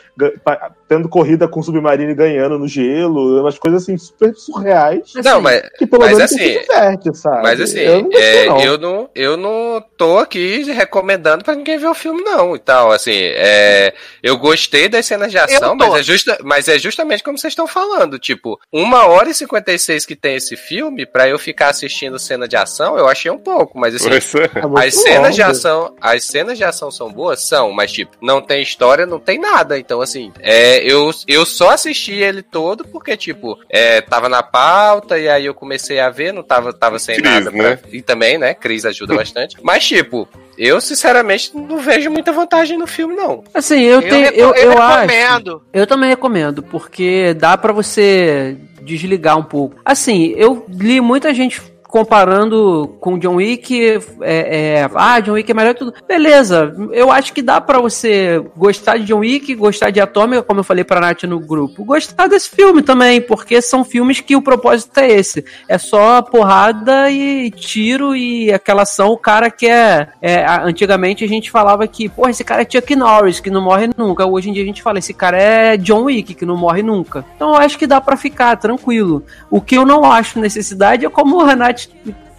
tendo 0.95 1.09
corrida 1.09 1.49
com 1.49 1.62
submarino 1.62 2.11
e 2.11 2.15
ganhando 2.15 2.59
no 2.59 2.69
gelo, 2.69 3.41
umas 3.41 3.59
coisas 3.59 3.83
assim 3.83 3.99
super 3.99 4.35
surreais. 4.35 5.12
Não, 5.25 5.41
mas, 5.41 5.62
Que 5.77 5.87
pelo 5.87 6.03
mas 6.03 6.16
menos 6.16 6.33
assim, 6.33 6.39
se 6.39 6.61
diverte, 6.61 7.16
sabe? 7.16 7.43
Mas 7.43 7.61
assim, 7.61 7.81
eu 7.81 8.03
não, 8.03 8.11
é, 8.12 8.47
não. 8.47 8.61
eu 8.61 8.79
não 8.79 9.11
eu 9.15 9.37
não 9.37 9.85
tô 9.97 10.19
aqui 10.19 10.62
recomendando 10.73 11.45
pra 11.45 11.55
ninguém 11.55 11.79
ver 11.79 11.89
o 11.89 11.95
filme 11.95 12.23
não 12.23 12.55
e 12.55 12.59
tal, 12.59 12.93
assim, 12.93 13.12
é, 13.16 13.93
eu 14.23 14.37
gostei 14.39 14.89
das 14.89 15.07
cenas 15.07 15.31
de 15.31 15.39
ação, 15.39 15.75
mas 15.75 15.95
é, 15.95 16.03
justa, 16.03 16.39
mas 16.43 16.69
é 16.69 16.79
justamente 16.79 17.23
como 17.23 17.37
vocês 17.37 17.53
estão 17.53 17.66
falando, 17.66 18.19
tipo, 18.19 18.61
uma 18.73 19.07
hora 19.07 19.31
e 19.31 19.35
56 19.35 20.07
que 20.07 20.15
tem 20.15 20.37
esse 20.37 20.57
filme, 20.57 21.07
pra 21.07 21.29
eu 21.29 21.39
ficar 21.39 21.71
assistindo 21.71 22.19
cena 22.19 22.47
de 22.47 22.57
ação, 22.57 22.97
eu 22.97 23.09
achei 23.09 23.31
um 23.31 23.39
pouco, 23.39 23.79
mas 23.79 23.95
assim, 23.95 24.11
é. 24.11 24.15
É 24.15 24.87
as 24.87 24.95
cenas 24.95 25.35
de 25.35 25.41
longo. 25.41 25.53
ação, 25.53 25.95
as 26.01 26.25
cenas 26.25 26.57
de 26.57 26.65
ação 26.65 26.91
são 26.91 27.11
boas, 27.11 27.47
são, 27.47 27.73
mas 27.73 27.93
tipo, 27.93 28.12
não 28.21 28.41
tem 28.41 28.62
história, 28.62 29.07
não 29.07 29.19
tem 29.19 29.39
nada. 29.39 29.79
Então, 29.79 30.01
assim, 30.01 30.33
é, 30.41 30.84
eu, 30.86 31.11
eu 31.27 31.44
só 31.47 31.70
assisti 31.70 32.12
ele 32.12 32.43
todo 32.43 32.85
porque, 32.85 33.16
tipo, 33.16 33.59
é, 33.69 34.01
tava 34.01 34.28
na 34.28 34.43
pauta 34.43 35.19
e 35.19 35.28
aí 35.28 35.47
eu 35.47 35.55
comecei 35.55 35.98
a 36.01 36.11
ver, 36.11 36.32
não 36.32 36.43
tava, 36.43 36.73
tava 36.73 36.98
sem 36.98 37.16
Cris, 37.16 37.31
nada. 37.31 37.51
pra- 37.51 37.62
né? 37.70 37.78
E 37.93 38.02
também, 38.02 38.39
né? 38.39 38.55
Cris 38.55 38.85
ajuda 38.85 39.15
bastante. 39.15 39.56
Mas, 39.62 39.85
tipo, 39.86 40.28
eu 40.59 40.81
sinceramente 40.81 41.51
não 41.56 41.78
vejo 41.78 42.11
muita 42.11 42.32
vantagem 42.32 42.78
no 42.78 42.86
filme, 42.86 43.15
não. 43.16 43.43
Assim, 43.52 43.81
eu, 43.82 44.01
Eu, 44.01 44.09
tenho, 44.09 44.27
eu, 44.28 44.55
eu, 44.55 44.78
acho. 44.82 45.01
recomendo. 45.06 45.62
Eu 45.73 45.86
também 45.86 46.09
recomendo, 46.11 46.62
porque 46.62 47.35
dá 47.35 47.56
pra 47.56 47.73
você 47.73 48.56
desligar 48.82 49.39
um 49.39 49.43
pouco. 49.43 49.77
Assim, 49.85 50.35
eu 50.36 50.66
li 50.69 51.01
muita 51.01 51.32
gente 51.32 51.61
comparando 51.95 52.97
com 52.99 53.16
John 53.16 53.37
Wick, 53.37 53.73
é, 54.21 54.81
é, 54.81 54.91
ah, 54.97 55.21
John 55.21 55.35
Wick 55.35 55.49
é 55.49 55.55
melhor 55.55 55.75
tudo. 55.75 55.95
Beleza, 56.09 56.75
eu 56.91 57.09
acho 57.12 57.33
que 57.33 57.41
dá 57.41 57.61
pra 57.61 57.79
você 57.81 58.45
gostar 58.57 58.99
de 58.99 59.05
John 59.05 59.21
Wick, 59.21 59.55
gostar 59.55 59.91
de 59.91 60.01
Atômica, 60.01 60.43
como 60.43 60.59
eu 60.59 60.65
falei 60.65 60.83
pra 60.83 61.01
Nath 61.01 61.23
no 61.23 61.39
grupo, 61.39 61.85
gostar 61.85 62.27
desse 62.27 62.51
filme 62.51 62.83
também, 62.83 63.21
porque 63.21 63.62
são 63.62 63.85
filmes 63.85 64.21
que 64.21 64.35
o 64.35 64.43
propósito 64.43 64.99
é 64.99 65.09
esse. 65.12 65.45
É 65.69 65.79
só 65.79 66.21
porrada 66.21 67.09
e 67.12 67.49
tiro 67.53 68.16
e 68.16 68.53
aquela 68.53 68.83
ação, 68.83 69.11
o 69.12 69.16
cara 69.16 69.49
que 69.49 69.66
é, 69.69 70.09
é, 70.21 70.45
a- 70.45 70.65
antigamente 70.65 71.23
a 71.25 71.29
gente 71.29 71.49
falava 71.49 71.87
que, 71.87 72.09
pô, 72.09 72.29
esse 72.29 72.43
cara 72.43 72.62
é 72.62 72.69
Chuck 72.69 72.97
Norris, 72.97 73.39
que 73.39 73.51
não 73.51 73.62
morre 73.62 73.89
nunca. 73.97 74.27
Hoje 74.27 74.51
em 74.51 74.53
dia 74.53 74.65
a 74.65 74.66
gente 74.66 74.83
fala, 74.83 74.99
esse 74.99 75.15
cara 75.15 75.41
é 75.41 75.77
John 75.77 76.03
Wick, 76.07 76.35
que 76.35 76.45
não 76.45 76.57
morre 76.57 76.83
nunca. 76.83 77.25
Então 77.37 77.51
eu 77.51 77.57
acho 77.57 77.79
que 77.79 77.87
dá 77.87 78.01
pra 78.01 78.16
ficar 78.16 78.57
tranquilo. 78.57 79.25
O 79.49 79.61
que 79.61 79.77
eu 79.77 79.87
não 79.87 80.05
acho 80.11 80.41
necessidade 80.41 81.07
é 81.07 81.09
como 81.09 81.37
o 81.37 81.45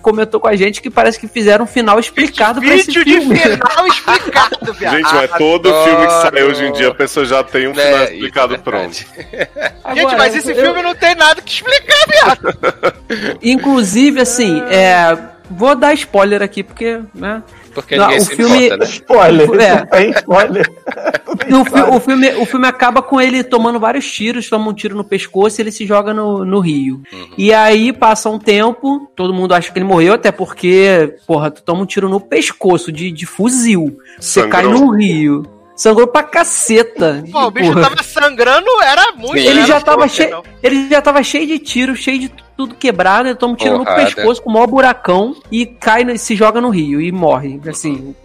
Comentou 0.02 0.40
com 0.40 0.48
a 0.48 0.56
gente 0.56 0.84
que 0.84 0.90
parece 0.92 1.20
que 1.20 1.28
fizeram 1.28 1.66
um 1.66 1.68
final 1.68 2.00
explicado 2.00 2.62
pra 2.62 2.76
esse 2.76 2.86
Vídeo 2.92 3.04
de 3.04 3.12
filme. 3.22 3.40
final 3.40 3.88
explicado, 3.88 4.74
viado. 4.78 4.96
Gente, 4.98 5.14
mas 5.16 5.32
todo 5.32 5.68
adoro. 5.68 5.84
filme 5.90 6.06
que 6.06 6.14
sai 6.14 6.44
hoje 6.44 6.64
em 6.66 6.72
dia, 6.74 6.90
a 6.90 6.94
pessoa 6.94 7.26
já 7.26 7.44
tem 7.44 7.68
um 7.68 7.74
Né, 7.74 7.84
final 7.84 8.00
é 8.00 8.04
explicado 8.14 8.60
pronto. 8.60 8.94
verdade. 9.18 9.50
Agora, 9.84 9.96
Gente, 10.10 10.16
mas 10.18 10.36
esse 10.36 10.52
eu- 10.52 10.56
filme 10.64 10.82
não 10.84 10.94
tem 10.94 11.16
nada 11.16 11.42
que 11.42 11.52
explicar, 11.52 12.06
viado. 12.08 13.38
Inclusive, 13.42 14.22
assim, 14.22 14.62
é, 14.70 15.18
vou 15.50 15.76
dar 15.76 15.94
spoiler 15.94 16.42
aqui, 16.42 16.62
porque, 16.64 17.00
né? 17.14 17.42
Porque 17.76 17.96
Não, 17.98 18.06
ninguém 18.06 18.22
o 18.22 18.26
se 18.26 18.36
filme- 18.36 18.66
importa, 18.68 18.78
né? 18.78 18.86
Spoiler, 18.92 19.62
É. 19.62 19.86
tem 19.86 20.10
spoiler. 20.12 20.72
O, 21.52 21.66
fi- 21.66 21.96
o 21.96 22.00
filme, 22.00 22.36
o 22.38 22.46
filme 22.46 22.68
acaba 22.68 23.02
com 23.02 23.20
ele 23.22 23.44
tomando 23.44 23.80
vários 23.80 24.10
tiros, 24.10 24.50
toma 24.50 24.70
um 24.70 24.74
tiro 24.74 24.96
no 24.96 25.04
pescoço 25.04 25.60
e 25.60 25.62
ele 25.62 25.72
se 25.72 25.86
joga 25.86 26.14
no, 26.14 26.44
no 26.46 26.60
rio. 26.60 27.02
E 27.38 27.54
aí 27.54 27.92
passa 27.94 28.30
um 28.30 28.40
tempo, 28.40 29.10
todo 29.16 29.34
mundo 29.34 29.54
acha 29.54 29.72
que 29.72 29.78
ele 29.78 29.86
morreu, 29.86 30.14
até 30.14 30.32
porque, 30.32 31.16
porra, 31.28 31.52
tu 31.52 31.62
toma 31.62 31.82
um 31.82 31.86
tiro 31.86 32.08
no 32.10 32.20
pescoço 32.20 32.92
de, 32.92 33.12
de 33.12 33.26
fuzil. 33.26 33.98
Você 34.20 34.42
Sangrou. 34.42 34.52
cai 34.52 34.64
no 34.64 34.90
rio. 34.96 35.46
Sangrou 35.76 36.08
pra 36.08 36.24
caceta. 36.24 37.22
Pô, 37.30 37.48
o 37.48 37.52
bicho 37.52 37.68
Tipo, 37.68 37.82
tava 37.82 38.02
sangrando, 38.02 38.68
era 38.82 39.12
muito. 39.18 39.42
Sim. 39.42 39.48
ele 39.48 39.60
era 39.60 39.68
já 39.68 39.82
tava 39.82 40.08
cheio. 40.08 40.30
não. 40.32 40.44
Ele 40.64 40.88
já 40.90 41.02
tava 41.02 41.22
cheio 41.22 41.46
de 41.46 41.60
tiro, 41.60 41.94
cheio 41.98 42.18
de 42.20 42.32
tudo 42.56 42.76
quebrado, 42.76 43.28
ele 43.28 43.36
toma 43.36 43.54
um 43.54 43.58
tiro 43.58 43.78
no 43.78 43.86
pescoço 43.86 44.42
com 44.42 44.50
o 44.50 44.54
maior 44.54 44.68
buracão 44.68 45.36
e 45.52 45.66
cai, 45.66 46.18
se 46.18 46.36
joga 46.36 46.62
no 46.62 46.70
rio 46.70 47.02
e 47.02 47.12
morre. 47.12 47.60
Assim, 47.68 48.16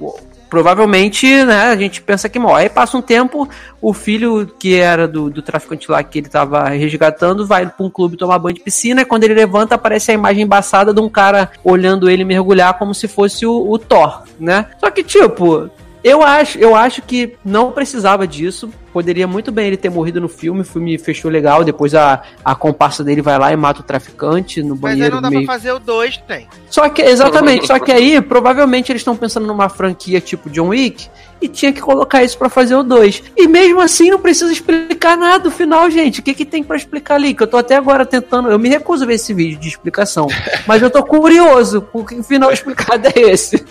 provavelmente, 0.51 1.27
né, 1.45 1.71
a 1.71 1.77
gente 1.77 2.03
pensa 2.03 2.29
que 2.29 2.39
morre. 2.39 2.65
Aí 2.65 2.69
passa 2.69 2.99
um 2.99 3.03
tempo, 3.03 3.49
o 3.81 3.95
filho 3.95 4.47
que 4.59 4.75
era 4.75 5.07
do, 5.07 5.31
do 5.31 5.41
traficante 5.41 5.91
lá 5.91 6.03
que 6.03 6.19
ele 6.19 6.29
tava 6.29 6.69
resgatando 6.69 7.47
vai 7.47 7.67
pra 7.67 7.87
um 7.87 7.89
clube 7.89 8.17
tomar 8.17 8.39
banho 8.39 8.57
de 8.57 8.61
piscina. 8.61 9.03
E 9.03 9.05
quando 9.05 9.25
ele 9.25 9.35
levanta, 9.35 9.77
aparece 9.77 10.11
a 10.11 10.15
imagem 10.15 10.43
embaçada 10.43 10.93
de 10.93 11.01
um 11.01 11.09
cara 11.09 11.51
olhando 11.63 12.11
ele 12.11 12.25
mergulhar 12.25 12.75
como 12.75 12.93
se 12.93 13.07
fosse 13.07 13.47
o, 13.47 13.71
o 13.71 13.79
Thor, 13.79 14.25
né? 14.39 14.67
Só 14.79 14.91
que, 14.91 15.05
tipo, 15.05 15.71
eu 16.03 16.23
acho, 16.23 16.59
eu 16.59 16.75
acho 16.75 17.03
que 17.03 17.37
não 17.45 17.73
precisava 17.73 18.27
disso. 18.27 18.71
Poderia 18.93 19.27
muito 19.27 19.53
bem 19.53 19.69
ele 19.69 19.77
ter 19.77 19.91
morrido 19.91 20.21
no 20.21 20.29
filme. 20.29 20.63
O 20.63 20.65
filme 20.65 20.99
fechou 20.99 21.31
legal. 21.31 21.63
Depois 21.63 21.95
a, 21.95 22.23
a 22.45 22.55
comparsa 22.55 23.05
dele 23.05 23.21
vai 23.23 23.39
lá 23.39 23.53
e 23.53 23.57
mata 23.57 23.81
o 23.81 23.85
traficante 23.85 24.63
no 24.63 24.75
Mas 24.77 24.93
aí 24.93 24.99
banheiro. 24.99 25.15
não 25.17 25.23
dá 25.23 25.31
meio... 25.31 25.45
pra 25.45 25.55
fazer 25.55 25.73
o 25.73 25.79
2, 25.79 26.17
tem. 26.27 26.49
Só 26.69 26.89
que, 26.89 27.03
exatamente, 27.03 27.67
só 27.67 27.79
que 27.79 27.93
aí 27.93 28.21
provavelmente 28.21 28.91
eles 28.91 29.01
estão 29.01 29.15
pensando 29.15 29.47
numa 29.47 29.69
franquia 29.69 30.21
tipo 30.21 30.49
John 30.51 30.69
Wick 30.69 31.09
e 31.41 31.49
tinha 31.49 31.73
que 31.73 31.81
colocar 31.81 32.25
isso 32.25 32.37
pra 32.37 32.49
fazer 32.49 32.75
o 32.75 32.83
2. 32.83 33.23
E 33.37 33.47
mesmo 33.47 33.81
assim 33.81 34.11
não 34.11 34.19
precisa 34.19 34.53
explicar 34.53 35.17
nada 35.17 35.45
no 35.45 35.51
final, 35.51 35.89
gente. 35.91 36.21
O 36.21 36.23
que, 36.23 36.35
que 36.35 36.45
tem 36.45 36.65
pra 36.65 36.77
explicar 36.77 37.17
ali? 37.17 37.35
Que 37.35 37.43
eu 37.43 37.47
tô 37.47 37.59
até 37.59 37.77
agora 37.77 38.07
tentando. 38.07 38.51
Eu 38.51 38.59
me 38.59 38.69
recuso 38.69 39.05
a 39.05 39.07
ver 39.07 39.15
esse 39.15 39.35
vídeo 39.35 39.61
de 39.61 39.69
explicação. 39.69 40.27
mas 40.67 40.83
eu 40.83 40.91
tô 40.91 41.05
curioso. 41.05 41.87
O 41.93 42.05
que 42.05 42.15
o 42.15 42.25
final 42.25 42.51
explicado 42.51 43.07
é 43.07 43.21
esse? 43.21 43.65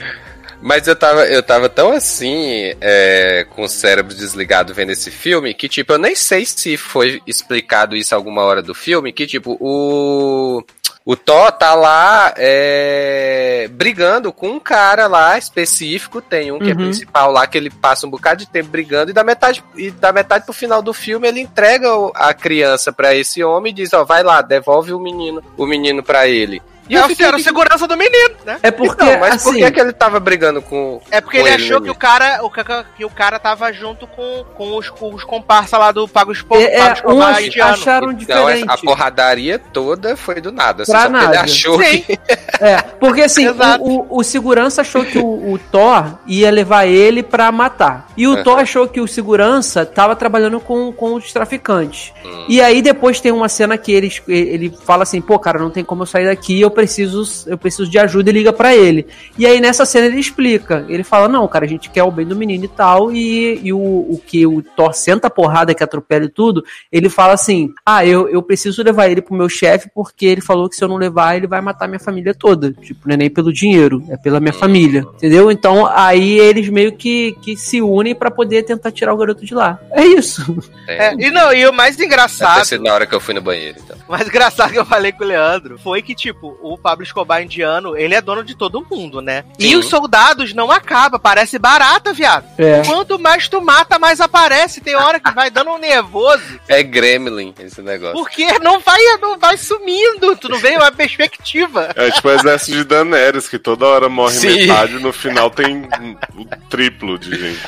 Mas 0.62 0.88
eu 0.88 0.96
tava, 0.96 1.26
eu 1.26 1.42
tava 1.42 1.70
tão 1.70 1.94
assim, 1.94 2.74
é, 2.82 3.46
com 3.56 3.64
o 3.64 3.70
cérebro 3.70 4.14
desligado 4.14 4.74
vendo 4.74 4.92
esse 4.92 5.10
filme, 5.10 5.54
que 5.54 5.70
tipo, 5.70 5.94
eu 5.94 5.98
nem 5.98 6.16
sei 6.16 6.46
se 6.46 6.76
foi 6.76 7.22
explicado 7.26 7.96
isso 7.96 8.14
alguma 8.14 8.42
hora 8.44 8.62
do 8.62 8.76
filme, 8.76 9.14
que 9.14 9.26
tipo, 9.26 9.58
o. 9.60 10.64
O 11.06 11.16
Thor 11.16 11.52
tá 11.54 11.74
lá 11.74 12.34
é, 12.38 13.68
brigando 13.72 14.32
com 14.32 14.50
um 14.50 14.60
cara 14.60 15.08
lá 15.08 15.40
específico, 15.40 16.22
tem 16.22 16.52
um 16.52 16.60
que 16.60 16.66
é 16.70 16.74
Uhum. 16.74 16.76
principal 16.76 17.32
lá, 17.32 17.48
que 17.48 17.58
ele 17.58 17.72
passa 17.72 18.06
um 18.06 18.10
bocado 18.12 18.42
de 18.42 18.50
tempo 18.50 18.70
brigando, 18.70 19.10
e 19.10 19.14
da 19.14 19.24
metade, 19.24 19.64
e 19.76 19.90
da 19.90 20.12
metade 20.12 20.46
pro 20.46 20.54
final 20.54 20.84
do 20.84 20.94
filme 20.94 21.28
ele 21.28 21.40
entrega 21.40 21.88
a 22.14 22.32
criança 22.32 22.92
pra 22.92 23.16
esse 23.16 23.44
homem 23.44 23.72
e 23.72 23.76
diz, 23.76 23.92
ó, 23.94 24.04
vai 24.04 24.22
lá, 24.22 24.42
devolve 24.44 24.94
o 24.94 25.00
menino, 25.00 25.42
o 25.58 25.66
menino 25.66 26.04
pra 26.04 26.28
ele. 26.28 26.62
E 26.90 26.96
É 26.96 27.00
eu 27.00 27.06
o 27.06 27.08
fiquei 27.08 27.26
era 27.26 27.38
o 27.38 27.40
segurança 27.40 27.88
do 27.88 27.96
menino, 27.96 28.36
né? 28.46 28.58
É 28.64 28.72
porque, 28.72 29.04
Então, 29.04 29.20
mas 29.20 29.44
por 29.44 29.52
assim, 29.52 29.64
que, 29.64 29.72
que 29.72 29.80
ele 29.80 29.94
tava 29.94 30.20
brigando 30.20 30.62
com. 30.62 31.00
É 31.12 31.22
porque 31.22 31.40
com 31.40 31.46
ele 31.48 31.56
ele, 31.56 31.64
achou 31.64 31.80
né, 31.80 31.86
que 31.86 31.92
o 31.92 31.96
cara, 31.96 32.44
o, 32.44 32.52
que 32.96 33.06
o 33.06 33.10
cara 33.10 33.40
tava 33.40 33.72
junto 33.72 34.08
com, 34.08 34.44
com 34.56 34.76
os, 34.76 34.90
com 34.90 35.14
os 35.14 35.24
comparsa 35.24 35.78
lá 35.78 35.92
do 35.92 36.08
Pago 36.08 36.32
Espo, 36.32 36.56
é, 36.56 36.76
é, 36.76 36.94
uns 37.06 37.58
acharam 37.60 38.12
Então 38.12 38.46
diferente. 38.46 38.66
a 38.68 38.78
porradaria 38.78 39.60
toda 39.60 40.18
foi 40.18 40.42
do 40.42 40.52
nada. 40.52 40.84
Pra 40.84 41.02
só 41.02 41.10
porque 41.10 41.18
ele 41.18 41.26
nada. 41.26 41.42
achou 41.42 41.82
Sim. 41.82 42.02
que. 42.02 42.20
É, 42.62 42.82
porque 42.82 43.22
assim, 43.22 43.48
o, 43.48 43.54
o, 43.80 44.18
o 44.18 44.24
segurança 44.24 44.82
achou 44.82 45.06
que 45.06 45.18
o, 45.18 45.54
o 45.54 45.58
Thor 45.72 46.18
ia 46.28 46.52
levar 46.52 46.86
ele 46.86 47.24
pra 47.24 47.50
matar. 47.54 48.08
E 48.18 48.28
o 48.28 48.36
Uhum. 48.36 48.44
Thor 48.44 48.60
achou 48.60 48.86
que 48.88 49.00
o 49.00 49.08
segurança 49.08 49.86
tava 49.86 50.14
trabalhando 50.14 50.60
com, 50.60 50.92
com 50.92 51.14
os 51.14 51.32
traficantes. 51.32 52.12
Hum. 52.26 52.46
E 52.50 52.62
aí 52.62 52.82
depois 52.82 53.22
tem 53.22 53.32
uma 53.32 53.48
cena 53.48 53.78
que 53.78 53.94
ele, 53.94 54.12
ele 54.28 54.78
fala 54.84 55.04
assim, 55.04 55.22
pô, 55.22 55.40
cara, 55.40 55.58
não 55.58 55.70
tem 55.70 55.86
como 55.86 56.02
eu 56.04 56.06
sair 56.08 56.26
daqui, 56.26 56.60
eu 56.60 56.70
preciso, 56.80 57.24
eu 57.48 57.58
preciso 57.58 57.90
de 57.90 58.00
ajuda 58.00 58.30
e 58.30 58.34
liga 58.34 58.54
pra 58.54 58.76
ele. 58.76 59.06
E 59.38 59.46
aí 59.46 59.60
nessa 59.60 59.86
cena 59.86 60.08
ele 60.08 60.20
explica. 60.20 60.86
Ele 60.88 61.04
fala, 61.04 61.28
não, 61.28 61.48
cara, 61.48 61.66
a 61.66 61.68
gente 61.68 61.90
quer 61.90 62.04
o 62.04 62.12
bem 62.12 62.26
do 62.26 62.36
menino 62.36 62.66
e 62.66 62.68
tal. 62.68 63.12
E, 63.12 63.60
e 63.64 63.74
o, 63.74 63.78
o 63.78 64.22
que 64.26 64.46
o 64.46 64.62
Thor 64.62 64.94
senta 64.94 65.28
a 65.28 65.32
porrada 65.32 65.74
que 65.74 65.84
atropela 65.84 66.26
e 66.26 66.30
tudo, 66.30 66.64
ele 66.92 67.10
fala 67.10 67.34
assim: 67.34 67.74
Ah, 67.86 68.06
eu, 68.06 68.28
eu 68.30 68.42
preciso 68.42 68.82
levar 68.84 69.10
ele 69.10 69.22
pro 69.22 69.36
meu 69.36 69.50
chefe, 69.50 69.90
porque 69.94 70.26
ele 70.26 70.42
falou 70.42 70.70
que 70.70 70.76
se 70.76 70.84
eu 70.84 70.88
não 70.88 70.98
levar, 70.98 71.36
ele 71.36 71.48
vai 71.48 71.62
matar 71.62 71.88
minha 71.88 72.00
família 72.00 72.34
toda. 72.34 72.72
Tipo, 72.74 73.08
não 73.08 73.14
é 73.14 73.18
nem 73.18 73.30
pelo 73.30 73.54
dinheiro, 73.54 74.04
é 74.10 74.18
pela 74.18 74.40
minha 74.40 74.54
família. 74.54 75.06
Entendeu? 75.16 75.52
Então 75.52 75.86
aí 75.86 76.40
eles 76.40 76.70
meio 76.70 76.94
que, 76.94 77.34
que 77.42 77.56
se 77.56 77.82
unem 77.82 78.16
pra 78.16 78.32
poder 78.32 78.64
tentar 78.64 78.92
tirar 78.92 79.14
o 79.14 79.18
garoto 79.18 79.46
de 79.46 79.54
lá. 79.54 79.80
É 79.92 80.06
isso. 80.06 80.58
É, 80.88 81.14
e 81.14 81.30
não, 81.30 81.54
e 81.54 81.68
o 81.68 81.74
mais 81.74 81.96
Deve 81.96 81.98
ter 81.98 82.06
engraçado, 82.06 82.66
sido 82.66 82.84
na 82.84 82.94
hora 82.94 83.06
que 83.06 83.14
eu 83.14 83.20
fui 83.20 83.34
no 83.34 83.42
banheiro, 83.42 83.78
então. 83.84 83.98
o 84.08 84.12
mais 84.12 84.28
engraçado 84.28 84.72
que 84.72 84.80
eu 84.80 84.86
falei 84.86 85.12
com 85.12 85.24
o 85.24 85.28
Leandro 85.28 85.78
foi 85.78 86.02
que, 86.02 86.16
tipo, 86.16 86.58
o 86.62 86.69
Pablo 86.78 87.04
Escobar 87.04 87.42
indiano, 87.42 87.98
ele 87.98 88.16
é 88.16 88.22
dono 88.22 88.44
de 88.44 88.56
todo 88.56 88.86
mundo, 88.90 89.22
né? 89.22 89.44
E 89.58 89.70
Sim. 89.70 89.76
os 89.76 89.86
soldados 89.86 90.54
não 90.54 90.72
acabam, 90.72 91.20
parece 91.20 91.58
barata, 91.58 92.14
viado. 92.14 92.46
É. 92.58 92.82
Quanto 92.86 93.20
mais 93.20 93.48
tu 93.48 93.62
mata, 93.62 94.00
mais 94.00 94.22
aparece. 94.22 94.82
Tem 94.82 94.96
hora 94.96 95.20
que 95.20 95.32
vai 95.32 95.50
dando 95.50 95.72
um 95.72 95.78
nervoso. 95.78 96.60
É 96.70 96.84
Gremlin 96.84 97.54
esse 97.60 97.82
negócio. 97.82 98.14
Porque 98.14 98.60
não 98.60 98.80
vai, 98.80 99.00
não 99.20 99.40
vai 99.40 99.58
sumindo. 99.58 100.36
Tu 100.36 100.48
não 100.48 100.60
vê 100.60 100.76
uma 100.76 100.92
perspectiva. 100.92 101.90
É 101.96 102.12
tipo 102.12 102.28
o 102.28 102.32
exército 102.32 102.78
de 102.78 102.84
Daenerys, 102.84 103.50
que 103.50 103.58
toda 103.58 103.88
hora 103.88 104.08
morre 104.08 104.36
Sim. 104.36 104.68
metade 104.68 104.96
e 104.96 105.00
no 105.00 105.12
final 105.12 105.50
tem 105.50 105.90
o 106.36 106.46
triplo 106.70 107.18
de 107.18 107.32
gente. 107.36 107.60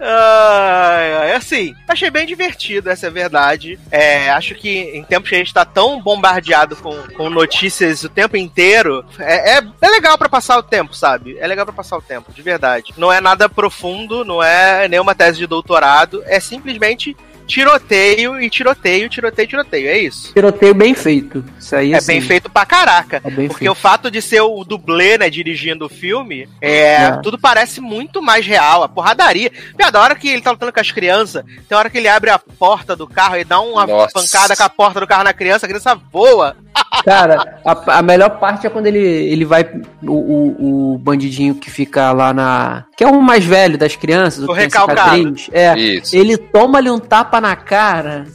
Ai, 0.00 1.14
ai, 1.14 1.32
assim, 1.32 1.74
achei 1.88 2.10
bem 2.10 2.26
divertido, 2.26 2.90
essa 2.90 3.06
é 3.06 3.08
a 3.08 3.12
verdade. 3.12 3.78
É, 3.90 4.30
acho 4.30 4.54
que 4.54 4.68
em 4.94 5.04
tempos 5.04 5.28
que 5.28 5.34
a 5.34 5.38
gente 5.38 5.52
tá 5.52 5.64
tão 5.64 6.00
bombardeado 6.00 6.74
com, 6.82 6.96
com 7.16 7.30
notícias 7.30 8.02
o 8.02 8.08
tempo 8.08 8.36
inteiro, 8.36 9.04
é, 9.18 9.58
é, 9.58 9.62
é 9.80 9.88
legal 9.88 10.18
pra 10.18 10.28
passar 10.28 10.58
o 10.58 10.62
tempo, 10.62 10.94
sabe? 10.94 11.38
É 11.38 11.46
legal 11.46 11.64
pra 11.64 11.74
passar 11.74 11.96
o 11.96 12.02
tempo, 12.02 12.32
de 12.32 12.42
verdade. 12.42 12.92
Não 12.96 13.12
é 13.12 13.20
nada 13.20 13.48
profundo, 13.48 14.24
não 14.24 14.42
é 14.42 14.88
nenhuma 14.88 15.14
tese 15.14 15.38
de 15.38 15.46
doutorado, 15.46 16.22
é 16.26 16.40
simplesmente 16.40 17.16
tiroteio 17.52 18.40
e 18.40 18.48
tiroteio, 18.48 19.08
tiroteio, 19.08 19.46
tiroteio. 19.48 19.88
É 19.88 19.98
isso. 19.98 20.32
Tiroteio 20.32 20.74
bem 20.74 20.94
feito. 20.94 21.44
Isso 21.58 21.76
aí 21.76 21.92
É 21.92 21.98
assim, 21.98 22.06
bem 22.12 22.20
feito 22.22 22.48
pra 22.50 22.64
caraca. 22.64 23.20
É 23.22 23.30
bem 23.30 23.46
Porque 23.48 23.60
feito. 23.66 23.70
o 23.72 23.74
fato 23.74 24.10
de 24.10 24.22
ser 24.22 24.40
o 24.40 24.64
dublê, 24.64 25.18
né, 25.18 25.28
dirigindo 25.28 25.84
o 25.84 25.88
filme, 25.88 26.48
é, 26.60 26.94
É. 26.94 27.10
tudo 27.22 27.38
parece 27.38 27.80
muito 27.80 28.22
mais 28.22 28.46
real. 28.46 28.82
A 28.82 28.88
porradaria. 28.88 29.52
Piada, 29.76 29.98
a 29.98 30.02
hora 30.02 30.14
que 30.16 30.28
ele 30.28 30.40
tá 30.42 30.50
lutando 30.50 30.72
com 30.72 30.80
as 30.80 30.90
crianças, 30.90 31.44
tem 31.68 31.76
hora 31.76 31.90
que 31.90 31.98
ele 31.98 32.08
abre 32.08 32.30
a 32.30 32.38
porta 32.38 32.96
do 32.96 33.06
carro 33.06 33.36
e 33.36 33.44
dá 33.44 33.60
uma 33.60 33.86
Nossa. 33.86 34.12
pancada 34.14 34.56
com 34.56 34.62
a 34.62 34.68
porta 34.70 35.00
do 35.00 35.06
carro 35.06 35.24
na 35.24 35.32
criança, 35.34 35.66
a 35.66 35.68
criança 35.68 35.94
voa. 35.94 36.56
Cara, 37.04 37.58
a, 37.64 37.98
a 37.98 38.02
melhor 38.02 38.38
parte 38.38 38.66
é 38.66 38.70
quando 38.70 38.86
ele, 38.86 38.98
ele 38.98 39.44
vai. 39.44 39.62
O, 40.02 40.12
o, 40.12 40.92
o 40.94 40.98
bandidinho 40.98 41.54
que 41.54 41.70
fica 41.70 42.12
lá 42.12 42.32
na. 42.34 42.84
Que 42.96 43.02
é 43.04 43.06
o 43.06 43.20
mais 43.22 43.44
velho 43.44 43.78
das 43.78 43.96
crianças, 43.96 44.44
O 44.44 44.48
que 44.48 44.54
tem 44.54 44.62
recalcado. 44.64 45.16
cicatriz. 45.16 45.50
É. 45.52 45.78
Isso. 45.78 46.14
Ele 46.14 46.36
toma 46.36 46.78
ali 46.78 46.90
um 46.90 46.98
tapa 46.98 47.40
na 47.40 47.56
cara, 47.56 48.26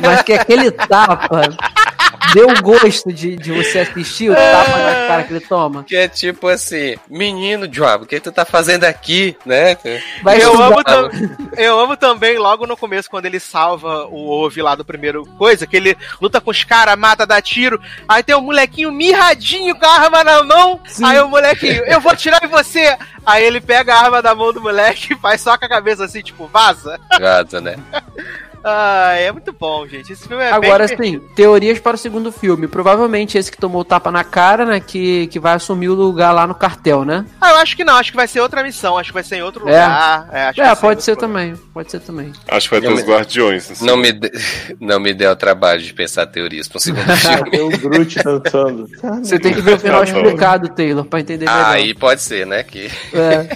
mas 0.00 0.22
que 0.22 0.32
aquele 0.34 0.70
tapa 0.70 1.48
deu 2.34 2.62
gosto 2.62 3.12
de, 3.12 3.36
de 3.36 3.52
você 3.52 3.80
assistir 3.80 4.30
o 4.30 4.34
tapa 4.34 4.78
na 4.78 5.06
cara 5.06 5.22
que 5.24 5.32
ele 5.34 5.40
toma. 5.40 5.84
Que 5.84 5.96
é 5.96 6.08
tipo 6.08 6.48
assim, 6.48 6.96
menino 7.08 7.68
Joab, 7.72 8.04
o 8.04 8.06
que 8.06 8.20
tu 8.20 8.30
tá 8.32 8.44
fazendo 8.44 8.84
aqui, 8.84 9.36
né? 9.44 9.76
Vai 10.22 10.42
eu, 10.42 10.60
amo 10.60 10.82
tam- 10.84 11.10
eu 11.56 11.78
amo 11.80 11.96
também, 11.96 12.38
logo 12.38 12.66
no 12.66 12.76
começo, 12.76 13.10
quando 13.10 13.26
ele 13.26 13.40
salva 13.40 14.06
o 14.06 14.28
Ove 14.28 14.62
lá 14.62 14.74
do 14.74 14.84
primeiro 14.84 15.24
coisa, 15.38 15.66
que 15.66 15.76
ele 15.76 15.96
luta 16.20 16.40
com 16.40 16.50
os 16.50 16.64
caras, 16.64 16.96
mata, 16.98 17.26
dá 17.26 17.40
tiro. 17.40 17.80
Aí 18.08 18.22
tem 18.22 18.34
um 18.36 18.40
molequinho 18.40 18.92
mirradinho 18.92 19.74
com 19.74 19.86
a 19.86 20.00
arma 20.00 20.24
na 20.24 20.42
mão. 20.42 20.80
Sim. 20.86 21.04
Aí 21.04 21.20
o 21.20 21.28
molequinho, 21.28 21.84
eu 21.84 22.00
vou 22.00 22.12
atirar 22.12 22.42
em 22.44 22.48
você. 22.48 22.96
Aí 23.24 23.44
ele 23.44 23.60
pega 23.60 23.94
a 23.94 24.00
arma 24.04 24.20
da 24.22 24.34
mão 24.34 24.52
do 24.52 24.60
moleque 24.60 25.12
e 25.14 25.16
faz 25.18 25.40
só 25.40 25.56
com 25.56 25.64
a 25.64 25.68
cabeça 25.68 26.04
assim, 26.04 26.22
tipo, 26.22 26.46
vaza. 26.48 26.98
Gaza, 27.20 27.60
né? 27.60 27.76
Ah, 28.64 29.12
é 29.14 29.30
muito 29.32 29.52
bom, 29.52 29.86
gente. 29.86 30.12
Esse 30.12 30.26
filme 30.28 30.42
é 30.42 30.50
Agora 30.52 30.86
bem 30.86 30.96
sim, 31.14 31.18
teorias 31.34 31.78
para 31.78 31.94
o 31.94 31.98
segundo 31.98 32.30
filme. 32.30 32.66
Provavelmente 32.68 33.36
esse 33.36 33.50
que 33.50 33.56
tomou 33.58 33.80
o 33.82 33.84
tapa 33.84 34.10
na 34.10 34.22
cara, 34.24 34.64
né? 34.64 34.80
Que, 34.80 35.26
que 35.28 35.38
vai 35.40 35.54
assumir 35.54 35.88
o 35.88 35.94
lugar 35.94 36.32
lá 36.32 36.46
no 36.46 36.54
cartel, 36.54 37.04
né? 37.04 37.24
Ah, 37.40 37.50
eu 37.50 37.56
acho 37.56 37.76
que 37.76 37.84
não, 37.84 37.96
acho 37.96 38.10
que 38.10 38.16
vai 38.16 38.28
ser 38.28 38.40
outra 38.40 38.62
missão, 38.62 38.96
acho 38.98 39.10
que 39.10 39.14
vai 39.14 39.22
ser 39.24 39.36
em 39.36 39.42
outro 39.42 39.62
É. 39.68 39.72
lugar. 39.72 40.28
É, 40.32 40.52
É, 40.56 40.74
pode 40.74 41.02
ser 41.02 41.12
outro 41.12 41.26
também. 41.26 41.54
Pode 41.74 41.90
ser 41.90 42.00
também. 42.00 42.32
Acho 42.48 42.68
que 42.68 42.74
vai 42.78 42.88
ter 42.88 42.92
os 42.94 43.02
guardiões. 43.04 43.70
assim. 43.70 43.84
Não 43.86 43.96
me, 43.96 44.12
de- 44.12 44.30
não 44.80 45.00
me 45.00 45.12
dê 45.14 45.26
o 45.26 45.36
trabalho 45.36 45.80
de 45.80 45.92
pensar 45.92 46.26
teorias 46.26 46.68
pra 46.68 46.78
um 46.78 46.80
segundo 46.80 47.04
filme. 47.16 47.50
Tem 47.50 47.60
o 47.60 47.68
Groot 47.78 48.22
dançando. 48.22 48.88
Você 49.22 49.38
tem 49.38 49.54
que 49.54 49.60
ver 49.60 49.74
o 49.74 49.78
final 49.78 50.04
Tá 50.04 50.10
explicado, 50.12 50.68
Taylor, 50.68 51.04
pra 51.04 51.20
entender 51.20 51.46
melhor. 51.46 51.66
Aí 51.66 51.94
pode 51.94 52.20
ser, 52.22 52.46
né? 52.46 52.62
Que... 52.62 52.90
É. 53.12 53.46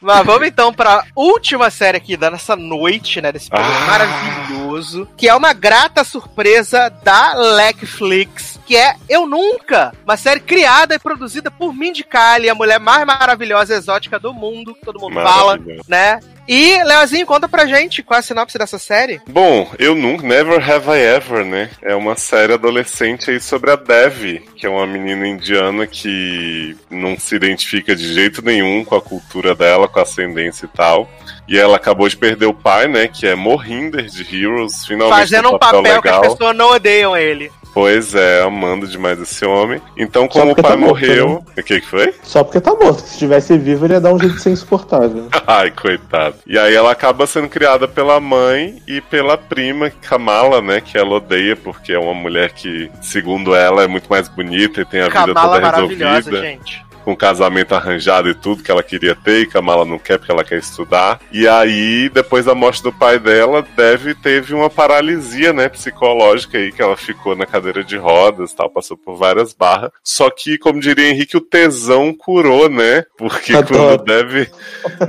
Mas 0.00 0.24
vamos 0.26 0.46
então 0.48 0.72
pra 0.72 1.04
última 1.14 1.70
série 1.70 1.96
aqui 1.98 2.16
da 2.16 2.30
nossa 2.30 2.56
noite, 2.56 3.20
né? 3.20 3.30
Desse 3.32 3.48
programa 3.50 3.76
Ah. 3.76 3.86
maravilhoso. 3.86 4.39
no. 4.48 4.59
Maravilhoso, 4.70 5.08
que 5.16 5.28
é 5.28 5.34
uma 5.34 5.52
grata 5.52 6.04
surpresa 6.04 6.88
da 7.02 7.34
Netflix, 7.56 8.58
que 8.66 8.76
é 8.76 8.94
Eu 9.08 9.26
Nunca, 9.26 9.92
uma 10.04 10.16
série 10.16 10.40
criada 10.40 10.94
e 10.94 10.98
produzida 10.98 11.50
por 11.50 11.74
Mindy 11.74 12.04
Kaling, 12.04 12.48
a 12.48 12.54
mulher 12.54 12.78
mais 12.78 13.04
maravilhosa 13.04 13.74
e 13.74 13.76
exótica 13.76 14.18
do 14.18 14.32
mundo, 14.32 14.74
que 14.74 14.84
todo 14.84 15.00
mundo 15.00 15.14
fala, 15.14 15.58
né? 15.88 16.20
E, 16.48 16.82
Leozinho, 16.82 17.26
conta 17.26 17.48
pra 17.48 17.64
gente 17.64 18.02
qual 18.02 18.16
é 18.16 18.18
a 18.18 18.22
sinopse 18.22 18.58
dessa 18.58 18.76
série. 18.76 19.20
Bom, 19.28 19.70
eu 19.78 19.94
nunca, 19.94 20.26
Never 20.26 20.58
Have 20.58 20.90
I 20.90 21.16
Ever, 21.16 21.44
né? 21.44 21.70
É 21.80 21.94
uma 21.94 22.16
série 22.16 22.54
adolescente 22.54 23.30
aí 23.30 23.38
sobre 23.38 23.70
a 23.70 23.76
Devi, 23.76 24.40
que 24.56 24.66
é 24.66 24.68
uma 24.68 24.84
menina 24.84 25.28
indiana 25.28 25.86
que 25.86 26.76
não 26.90 27.16
se 27.16 27.36
identifica 27.36 27.94
de 27.94 28.12
jeito 28.12 28.42
nenhum 28.42 28.84
com 28.84 28.96
a 28.96 29.00
cultura 29.00 29.54
dela, 29.54 29.86
com 29.86 30.00
a 30.00 30.02
ascendência 30.02 30.66
e 30.66 30.76
tal. 30.76 31.08
E 31.46 31.56
ela 31.56 31.76
acabou 31.76 32.08
de 32.08 32.16
perder 32.16 32.46
o 32.46 32.54
pai, 32.54 32.88
né? 32.88 33.06
Que 33.06 33.28
é 33.28 33.36
Mohinder 33.36 34.06
de 34.06 34.24
Heroes, 34.60 34.86
finalmente 34.86 35.18
Fazendo 35.18 35.50
um 35.50 35.54
um 35.54 35.58
papel 35.58 36.02
que 36.02 36.08
as 36.08 36.20
pessoas 36.20 36.56
não 36.56 36.70
odeiam 36.72 37.16
ele. 37.16 37.50
Pois 37.72 38.14
é, 38.16 38.42
amando 38.42 38.86
demais 38.86 39.20
esse 39.20 39.44
homem. 39.44 39.80
Então, 39.96 40.26
como 40.26 40.52
o 40.52 40.54
pai 40.56 40.72
tá 40.72 40.76
morto, 40.76 40.90
morreu. 40.90 41.44
O 41.56 41.62
que, 41.62 41.80
que 41.80 41.86
foi? 41.86 42.12
Só 42.22 42.42
porque 42.42 42.60
tá 42.60 42.74
morto. 42.74 43.00
Se 43.00 43.12
estivesse 43.12 43.56
vivo, 43.56 43.86
ele 43.86 43.94
ia 43.94 44.00
dar 44.00 44.12
um 44.12 44.18
jeito 44.18 44.34
de 44.34 44.42
ser 44.42 44.50
insuportável. 44.50 45.28
Ai, 45.46 45.70
coitado. 45.70 46.34
E 46.46 46.58
aí 46.58 46.74
ela 46.74 46.90
acaba 46.90 47.26
sendo 47.28 47.48
criada 47.48 47.86
pela 47.86 48.18
mãe 48.18 48.82
e 48.88 49.00
pela 49.00 49.38
prima, 49.38 49.88
Kamala, 49.88 50.60
né? 50.60 50.80
Que 50.80 50.98
ela 50.98 51.14
odeia, 51.14 51.54
porque 51.54 51.92
é 51.92 51.98
uma 51.98 52.14
mulher 52.14 52.52
que, 52.52 52.90
segundo 53.00 53.54
ela, 53.54 53.84
é 53.84 53.86
muito 53.86 54.08
mais 54.08 54.28
bonita 54.28 54.80
e 54.80 54.84
tem 54.84 55.00
a 55.00 55.04
vida 55.04 55.18
Kamala 55.18 55.48
toda 55.48 55.60
maravilhosa, 55.60 56.16
resolvida. 56.16 56.42
gente. 56.42 56.89
Com 57.10 57.16
casamento 57.16 57.74
arranjado 57.74 58.28
e 58.28 58.34
tudo 58.34 58.62
que 58.62 58.70
ela 58.70 58.84
queria 58.84 59.16
ter, 59.16 59.40
e 59.40 59.46
Kamala 59.46 59.84
não 59.84 59.98
quer 59.98 60.16
porque 60.16 60.30
ela 60.30 60.44
quer 60.44 60.58
estudar. 60.58 61.20
E 61.32 61.48
aí, 61.48 62.08
depois 62.08 62.44
da 62.44 62.54
morte 62.54 62.80
do 62.84 62.92
pai 62.92 63.18
dela, 63.18 63.66
Dev 63.76 64.14
teve 64.22 64.54
uma 64.54 64.70
paralisia, 64.70 65.52
né, 65.52 65.68
psicológica 65.68 66.56
aí, 66.56 66.70
que 66.70 66.80
ela 66.80 66.96
ficou 66.96 67.34
na 67.34 67.46
cadeira 67.46 67.82
de 67.82 67.96
rodas 67.96 68.52
tal, 68.52 68.70
passou 68.70 68.96
por 68.96 69.16
várias 69.16 69.52
barras. 69.52 69.90
Só 70.04 70.30
que, 70.30 70.56
como 70.56 70.78
diria 70.80 71.08
Henrique, 71.10 71.36
o 71.36 71.40
tesão 71.40 72.14
curou, 72.14 72.68
né? 72.68 73.04
Porque 73.18 73.54
Adoro. 73.54 73.98
quando 73.98 74.04
Dev, 74.04 74.46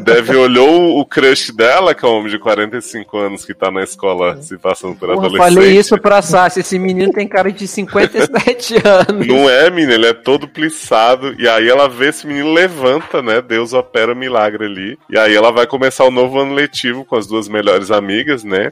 Dev 0.04 0.30
olhou 0.40 0.98
o 1.00 1.06
crush 1.06 1.52
dela, 1.52 1.94
que 1.94 2.04
é 2.04 2.08
um 2.08 2.14
homem 2.14 2.32
de 2.32 2.40
45 2.40 3.16
anos 3.18 3.46
que 3.46 3.54
tá 3.54 3.70
na 3.70 3.84
escola 3.84 4.42
se 4.42 4.58
passando 4.58 4.96
por 4.96 5.08
Porra, 5.10 5.28
adolescente. 5.28 5.54
falei 5.54 5.78
isso 5.78 5.98
pra 6.00 6.22
Sassi. 6.24 6.62
Esse 6.62 6.80
menino 6.80 7.14
tem 7.14 7.28
cara 7.28 7.52
de 7.52 7.68
57 7.68 8.76
anos. 8.84 9.28
Não 9.28 9.48
é, 9.48 9.70
menino, 9.70 9.94
ele 9.94 10.08
é 10.08 10.14
todo 10.14 10.48
plissado. 10.48 11.36
E 11.40 11.48
aí 11.48 11.70
ela 11.70 11.91
vê 11.92 12.10
esse 12.10 12.26
menino 12.26 12.54
levanta, 12.54 13.22
né? 13.22 13.42
Deus 13.42 13.74
opera 13.74 14.14
um 14.14 14.16
milagre 14.16 14.66
ali. 14.66 14.98
E 15.10 15.18
aí 15.18 15.36
ela 15.36 15.52
vai 15.52 15.68
começar 15.68 16.06
o 16.06 16.12
novo 16.12 16.40
ano 16.40 16.54
letivo 16.54 17.06
com 17.06 17.16
as 17.16 17.28
duas 17.28 17.48
melhores 17.48 17.92
amigas, 17.92 18.44
né? 18.44 18.72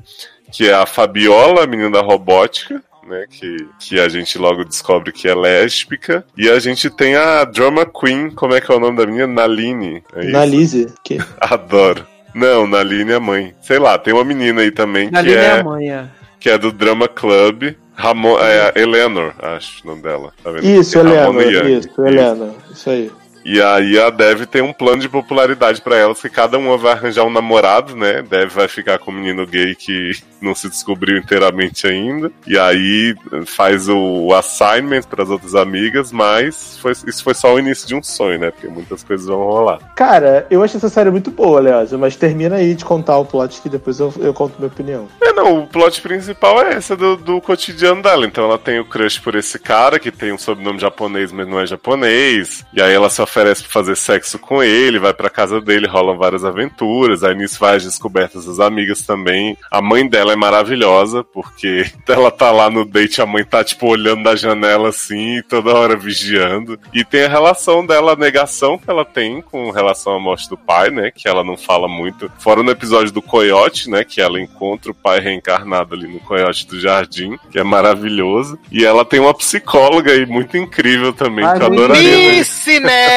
Que 0.51 0.69
é 0.69 0.73
a 0.73 0.85
Fabiola, 0.85 1.63
a 1.63 1.67
menina 1.67 1.91
da 1.91 2.01
robótica. 2.01 2.81
Né, 3.07 3.25
que, 3.27 3.67
que 3.79 3.99
a 3.99 4.07
gente 4.07 4.37
logo 4.37 4.63
descobre 4.63 5.11
que 5.11 5.27
é 5.27 5.33
lésbica. 5.33 6.23
E 6.37 6.47
a 6.47 6.59
gente 6.59 6.91
tem 6.91 7.15
a 7.15 7.43
Drama 7.43 7.83
Queen, 7.83 8.29
como 8.29 8.53
é 8.53 8.61
que 8.61 8.71
é 8.71 8.75
o 8.75 8.79
nome 8.79 8.97
da 8.97 9.05
menina? 9.07 9.25
Naline. 9.25 10.03
É 10.13 10.19
isso? 10.19 10.31
Na 10.31 10.45
Lizzie, 10.45 10.93
que 11.03 11.17
Adoro. 11.41 12.05
Não, 12.35 12.67
Naline 12.67 13.11
é 13.11 13.15
a 13.15 13.19
mãe. 13.19 13.55
Sei 13.61 13.79
lá, 13.79 13.97
tem 13.97 14.13
uma 14.13 14.23
menina 14.23 14.61
aí 14.61 14.69
também 14.69 15.09
Ali 15.11 15.31
que 15.31 15.37
é 15.37 15.43
é, 15.43 15.51
a 15.59 15.63
mãe, 15.63 15.91
é. 15.91 16.05
que 16.39 16.49
é 16.51 16.57
do 16.57 16.71
Drama 16.71 17.07
Club. 17.07 17.73
Ramon, 17.99 18.37
é 18.39 18.81
Eleanor, 18.81 19.33
acho 19.39 19.83
o 19.83 19.87
nome 19.87 20.01
dela. 20.01 20.31
Tá? 20.41 20.51
Isso. 20.63 20.97
Young. 20.97 21.77
Isso, 21.77 22.01
Helena. 22.01 22.55
Isso 22.71 22.89
aí. 22.89 23.11
E 23.45 23.61
aí 23.61 23.99
a 23.99 24.09
Dev 24.09 24.43
tem 24.45 24.61
um 24.61 24.73
plano 24.73 25.01
de 25.01 25.09
popularidade 25.09 25.81
pra 25.81 25.95
elas, 25.95 26.21
que 26.21 26.29
cada 26.29 26.57
uma 26.57 26.77
vai 26.77 26.91
arranjar 26.93 27.23
um 27.23 27.29
namorado, 27.29 27.95
né? 27.95 28.21
Dev 28.21 28.51
vai 28.51 28.67
ficar 28.67 28.99
com 28.99 29.11
um 29.11 29.15
menino 29.15 29.45
gay 29.45 29.75
que 29.75 30.11
não 30.41 30.53
se 30.55 30.69
descobriu 30.69 31.17
inteiramente 31.17 31.87
ainda. 31.87 32.31
E 32.47 32.57
aí 32.57 33.15
faz 33.45 33.87
o 33.89 34.33
assignment 34.33 35.03
pras 35.03 35.29
outras 35.29 35.55
amigas, 35.55 36.11
mas 36.11 36.77
foi- 36.81 36.91
isso 37.07 37.23
foi 37.23 37.33
só 37.33 37.53
o 37.53 37.59
início 37.59 37.87
de 37.87 37.95
um 37.95 38.03
sonho, 38.03 38.39
né? 38.39 38.51
Porque 38.51 38.67
muitas 38.67 39.03
coisas 39.03 39.25
vão 39.27 39.37
rolar. 39.39 39.79
Cara, 39.95 40.45
eu 40.49 40.61
acho 40.63 40.77
essa 40.77 40.89
série 40.89 41.09
muito 41.11 41.31
boa, 41.31 41.59
aliás, 41.59 41.91
mas 41.93 42.15
termina 42.15 42.55
aí 42.57 42.73
de 42.75 42.85
contar 42.85 43.17
o 43.17 43.25
plot 43.25 43.61
que 43.61 43.69
depois 43.69 43.99
eu, 43.99 44.13
eu 44.19 44.33
conto 44.33 44.55
minha 44.57 44.67
opinião. 44.67 45.07
É, 45.21 45.31
não, 45.33 45.59
o 45.63 45.67
plot 45.67 46.01
principal 46.01 46.61
é 46.61 46.77
esse 46.77 46.95
do, 46.95 47.15
do 47.15 47.41
cotidiano 47.41 48.01
dela. 48.01 48.25
Então 48.25 48.45
ela 48.45 48.57
tem 48.57 48.79
o 48.79 48.85
crush 48.85 49.19
por 49.19 49.35
esse 49.35 49.57
cara 49.59 49.99
que 49.99 50.11
tem 50.11 50.31
um 50.31 50.37
sobrenome 50.37 50.79
japonês, 50.79 51.31
mas 51.31 51.47
não 51.47 51.59
é 51.59 51.65
japonês. 51.65 52.65
E 52.73 52.81
aí 52.81 52.93
ela 52.93 53.09
se 53.09 53.21
oferece 53.39 53.63
pra 53.63 53.71
fazer 53.71 53.95
sexo 53.95 54.37
com 54.37 54.61
ele, 54.61 54.99
vai 54.99 55.13
pra 55.13 55.29
casa 55.29 55.61
dele, 55.61 55.87
rolam 55.87 56.17
várias 56.17 56.43
aventuras. 56.43 57.23
Aí 57.23 57.33
nisso 57.35 57.59
vai 57.59 57.77
as 57.77 57.83
descobertas 57.83 58.45
das 58.45 58.59
amigas 58.59 59.01
também. 59.01 59.57
A 59.71 59.81
mãe 59.81 60.07
dela 60.07 60.33
é 60.33 60.35
maravilhosa, 60.35 61.23
porque 61.23 61.85
ela 62.07 62.29
tá 62.29 62.51
lá 62.51 62.69
no 62.69 62.85
date, 62.85 63.21
a 63.21 63.25
mãe 63.25 63.43
tá 63.43 63.63
tipo 63.63 63.87
olhando 63.87 64.23
da 64.23 64.35
janela 64.35 64.89
assim, 64.89 65.41
toda 65.47 65.73
hora 65.73 65.95
vigiando. 65.95 66.77
E 66.93 67.03
tem 67.03 67.23
a 67.23 67.29
relação 67.29 67.85
dela, 67.85 68.13
a 68.13 68.15
negação 68.15 68.77
que 68.77 68.89
ela 68.89 69.05
tem 69.05 69.41
com 69.41 69.71
relação 69.71 70.15
à 70.15 70.19
morte 70.19 70.49
do 70.49 70.57
pai, 70.57 70.89
né? 70.89 71.11
Que 71.11 71.27
ela 71.27 71.43
não 71.43 71.55
fala 71.55 71.87
muito. 71.87 72.31
Fora 72.39 72.61
no 72.61 72.71
episódio 72.71 73.11
do 73.11 73.21
Coyote, 73.21 73.89
né? 73.89 74.03
Que 74.03 74.21
ela 74.21 74.39
encontra 74.39 74.91
o 74.91 74.95
pai 74.95 75.19
reencarnado 75.19 75.95
ali 75.95 76.07
no 76.07 76.19
Coyote 76.19 76.67
do 76.67 76.79
Jardim, 76.79 77.37
que 77.51 77.59
é 77.59 77.63
maravilhoso. 77.63 78.59
E 78.71 78.83
ela 78.85 79.05
tem 79.05 79.19
uma 79.19 79.33
psicóloga 79.33 80.11
aí 80.11 80.25
muito 80.25 80.57
incrível 80.57 81.13
também, 81.13 81.45
Ah, 81.45 81.53
que 81.53 81.61
eu 81.61 81.67
adoraria 81.67 82.11
ver. 82.11 82.39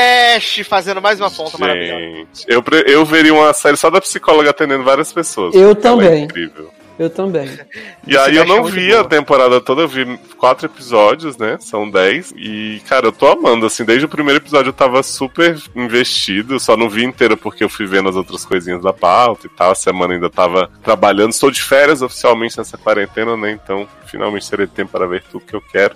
Nash 0.06 0.60
fazendo 0.68 1.00
mais 1.00 1.20
uma 1.20 1.30
ponta 1.30 1.56
maravilhosa. 1.58 2.00
Gente, 2.00 2.44
eu, 2.48 2.62
pre- 2.62 2.84
eu 2.86 3.04
veria 3.04 3.32
uma 3.34 3.52
série 3.52 3.76
só 3.76 3.88
da 3.90 4.00
psicóloga 4.00 4.50
atendendo 4.50 4.82
várias 4.84 5.12
pessoas. 5.12 5.54
Eu 5.54 5.70
É 5.70 5.74
também. 5.74 6.24
incrível. 6.24 6.70
Eu 6.98 7.08
também. 7.08 7.48
E 8.06 8.16
aí 8.18 8.36
eu 8.36 8.42
é 8.42 8.46
não 8.46 8.64
vi 8.64 8.88
boa. 8.88 9.02
a 9.02 9.04
temporada 9.04 9.60
toda, 9.60 9.82
eu 9.82 9.88
vi 9.88 10.18
quatro 10.36 10.66
episódios, 10.66 11.36
né? 11.36 11.56
São 11.60 11.88
dez. 11.88 12.32
E, 12.36 12.82
cara, 12.88 13.06
eu 13.06 13.12
tô 13.12 13.28
amando, 13.28 13.64
assim, 13.64 13.84
desde 13.84 14.04
o 14.04 14.08
primeiro 14.08 14.40
episódio 14.40 14.70
eu 14.70 14.72
tava 14.74 15.02
super 15.04 15.56
investido, 15.74 16.58
só 16.58 16.76
não 16.76 16.88
vi 16.90 17.04
inteira 17.04 17.36
porque 17.36 17.62
eu 17.62 17.68
fui 17.68 17.86
vendo 17.86 18.08
as 18.08 18.16
outras 18.16 18.44
coisinhas 18.44 18.82
da 18.82 18.92
pauta 18.92 19.46
e 19.46 19.50
tal. 19.50 19.70
A 19.70 19.74
semana 19.76 20.14
ainda 20.14 20.28
tava 20.28 20.68
trabalhando. 20.82 21.30
Estou 21.30 21.50
de 21.50 21.62
férias 21.62 22.02
oficialmente 22.02 22.58
nessa 22.58 22.76
quarentena, 22.76 23.36
né? 23.36 23.52
Então, 23.52 23.88
finalmente 24.06 24.50
terei 24.50 24.66
tempo 24.66 24.90
para 24.90 25.06
ver 25.06 25.22
tudo 25.30 25.44
que 25.46 25.54
eu 25.54 25.62
quero. 25.62 25.94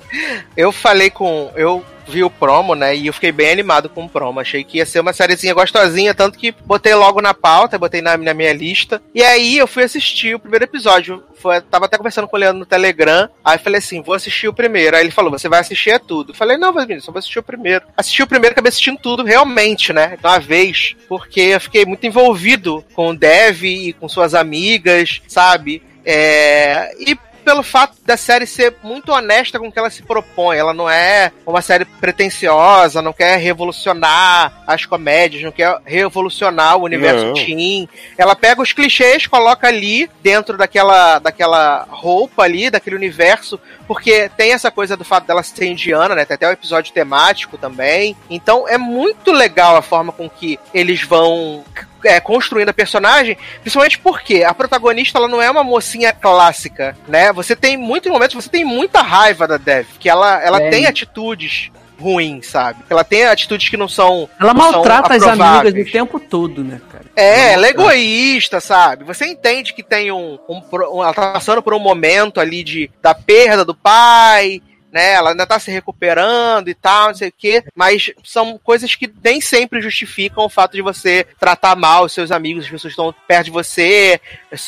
Eu 0.56 0.70
falei 0.70 1.10
com. 1.10 1.50
Eu 1.56 1.84
vi 2.06 2.22
o 2.22 2.30
promo, 2.30 2.74
né? 2.74 2.94
E 2.94 3.06
eu 3.06 3.12
fiquei 3.12 3.32
bem 3.32 3.50
animado 3.50 3.88
com 3.88 4.04
o 4.04 4.08
promo. 4.08 4.40
Achei 4.40 4.64
que 4.64 4.78
ia 4.78 4.86
ser 4.86 5.00
uma 5.00 5.12
sériezinha 5.12 5.54
gostosinha, 5.54 6.14
tanto 6.14 6.38
que 6.38 6.52
botei 6.52 6.94
logo 6.94 7.20
na 7.20 7.34
pauta, 7.34 7.78
botei 7.78 8.00
na, 8.00 8.16
na 8.16 8.34
minha 8.34 8.52
lista. 8.52 9.02
E 9.14 9.22
aí 9.22 9.58
eu 9.58 9.66
fui 9.66 9.84
assistir 9.84 10.34
o 10.34 10.38
primeiro 10.38 10.64
episódio. 10.64 11.22
Foi, 11.36 11.60
tava 11.60 11.84
até 11.86 11.96
conversando 11.96 12.28
com 12.28 12.36
o 12.36 12.38
Leandro 12.38 12.60
no 12.60 12.66
Telegram. 12.66 13.28
Aí 13.44 13.58
falei 13.58 13.78
assim: 13.78 14.02
vou 14.02 14.14
assistir 14.14 14.48
o 14.48 14.54
primeiro. 14.54 14.96
Aí 14.96 15.02
ele 15.02 15.10
falou: 15.10 15.30
você 15.30 15.48
vai 15.48 15.60
assistir 15.60 15.90
é 15.90 15.98
tudo. 15.98 16.32
Eu 16.32 16.36
falei: 16.36 16.56
não, 16.56 16.72
mas 16.72 16.86
menino, 16.86 17.02
só 17.02 17.12
vou 17.12 17.18
assistir 17.18 17.38
o 17.38 17.42
primeiro. 17.42 17.84
Assisti 17.96 18.22
o 18.22 18.26
primeiro, 18.26 18.52
acabei 18.52 18.68
assistindo 18.68 18.98
tudo 18.98 19.22
realmente, 19.22 19.92
né? 19.92 20.16
De 20.20 20.26
uma 20.26 20.38
vez. 20.38 20.96
Porque 21.08 21.40
eu 21.40 21.60
fiquei 21.60 21.84
muito 21.84 22.06
envolvido 22.06 22.84
com 22.94 23.10
o 23.10 23.16
Dev 23.16 23.64
e 23.64 23.92
com 23.92 24.08
suas 24.08 24.34
amigas, 24.34 25.20
sabe? 25.28 25.82
É, 26.08 26.94
e 27.00 27.18
pelo 27.46 27.62
fato 27.62 27.96
da 28.04 28.16
série 28.16 28.44
ser 28.44 28.74
muito 28.82 29.12
honesta 29.12 29.56
com 29.56 29.68
o 29.68 29.72
que 29.72 29.78
ela 29.78 29.88
se 29.88 30.02
propõe. 30.02 30.56
Ela 30.56 30.74
não 30.74 30.90
é 30.90 31.30
uma 31.46 31.62
série 31.62 31.84
pretensiosa, 31.84 33.00
não 33.00 33.12
quer 33.12 33.38
revolucionar 33.38 34.64
as 34.66 34.84
comédias, 34.84 35.44
não 35.44 35.52
quer 35.52 35.78
revolucionar 35.84 36.76
o 36.76 36.82
universo 36.82 37.26
Não. 37.26 37.34
teen. 37.34 37.88
Ela 38.18 38.34
pega 38.34 38.60
os 38.60 38.72
clichês, 38.72 39.28
coloca 39.28 39.68
ali 39.68 40.10
dentro 40.24 40.56
daquela, 40.56 41.20
daquela 41.20 41.86
roupa 41.88 42.42
ali, 42.42 42.68
daquele 42.68 42.96
universo, 42.96 43.60
porque 43.86 44.30
tem 44.36 44.52
essa 44.52 44.70
coisa 44.70 44.96
do 44.96 45.04
fato 45.04 45.26
dela 45.26 45.42
ser 45.42 45.66
indiana, 45.66 46.14
né? 46.14 46.24
Tem 46.24 46.34
até 46.34 46.48
o 46.48 46.52
episódio 46.52 46.92
temático 46.92 47.56
também. 47.56 48.16
Então 48.28 48.68
é 48.68 48.76
muito 48.76 49.32
legal 49.32 49.76
a 49.76 49.82
forma 49.82 50.12
com 50.12 50.28
que 50.28 50.58
eles 50.74 51.02
vão 51.02 51.64
é, 52.04 52.20
construindo 52.20 52.68
a 52.68 52.74
personagem, 52.74 53.36
principalmente 53.60 53.98
porque 53.98 54.44
a 54.44 54.54
protagonista 54.54 55.18
ela 55.18 55.28
não 55.28 55.40
é 55.40 55.50
uma 55.50 55.64
mocinha 55.64 56.12
clássica, 56.12 56.96
né? 57.06 57.32
Você 57.32 57.54
tem 57.54 57.76
muitos 57.76 58.10
momentos, 58.10 58.34
você 58.34 58.48
tem 58.48 58.64
muita 58.64 59.02
raiva 59.02 59.46
da 59.46 59.56
Dev, 59.56 59.86
que 59.98 60.08
ela, 60.08 60.42
ela 60.42 60.58
Tem. 60.58 60.70
tem 60.70 60.86
atitudes 60.86 61.70
ruins, 61.98 62.46
sabe? 62.46 62.80
Ela 62.90 63.02
tem 63.04 63.24
atitudes 63.24 63.68
que 63.68 63.76
não 63.76 63.88
são 63.88 64.28
Ela 64.38 64.52
não 64.54 64.62
são 64.64 64.72
maltrata 64.72 65.14
as 65.14 65.22
amigas 65.22 65.72
o 65.72 65.90
tempo 65.92 66.20
todo, 66.20 66.62
né, 66.62 66.80
cara? 66.90 67.04
É, 67.16 67.52
ela 67.52 67.66
é 67.66 67.70
egoísta, 67.70 68.60
sabe? 68.60 69.04
Você 69.04 69.26
entende 69.26 69.72
que 69.72 69.82
tem 69.82 70.12
um, 70.12 70.38
um, 70.48 70.60
um- 70.92 71.02
Ela 71.02 71.14
tá 71.14 71.32
passando 71.32 71.62
por 71.62 71.72
um 71.74 71.78
momento 71.78 72.40
ali 72.40 72.62
de 72.62 72.90
da 73.02 73.14
perda 73.14 73.64
do 73.64 73.74
pai, 73.74 74.60
né? 74.96 75.12
Ela 75.12 75.30
ainda 75.30 75.46
tá 75.46 75.58
se 75.58 75.70
recuperando 75.70 76.70
e 76.70 76.74
tal, 76.74 77.08
não 77.08 77.14
sei 77.14 77.28
o 77.28 77.34
quê. 77.36 77.62
Mas 77.74 78.10
são 78.24 78.58
coisas 78.58 78.94
que 78.94 79.12
nem 79.22 79.42
sempre 79.42 79.82
justificam 79.82 80.46
o 80.46 80.48
fato 80.48 80.72
de 80.72 80.80
você 80.80 81.26
tratar 81.38 81.76
mal 81.76 82.04
os 82.04 82.14
seus 82.14 82.30
amigos, 82.32 82.64
as 82.64 82.70
pessoas 82.70 82.92
estão 82.92 83.14
perto 83.28 83.44
de 83.44 83.50
você, 83.50 84.18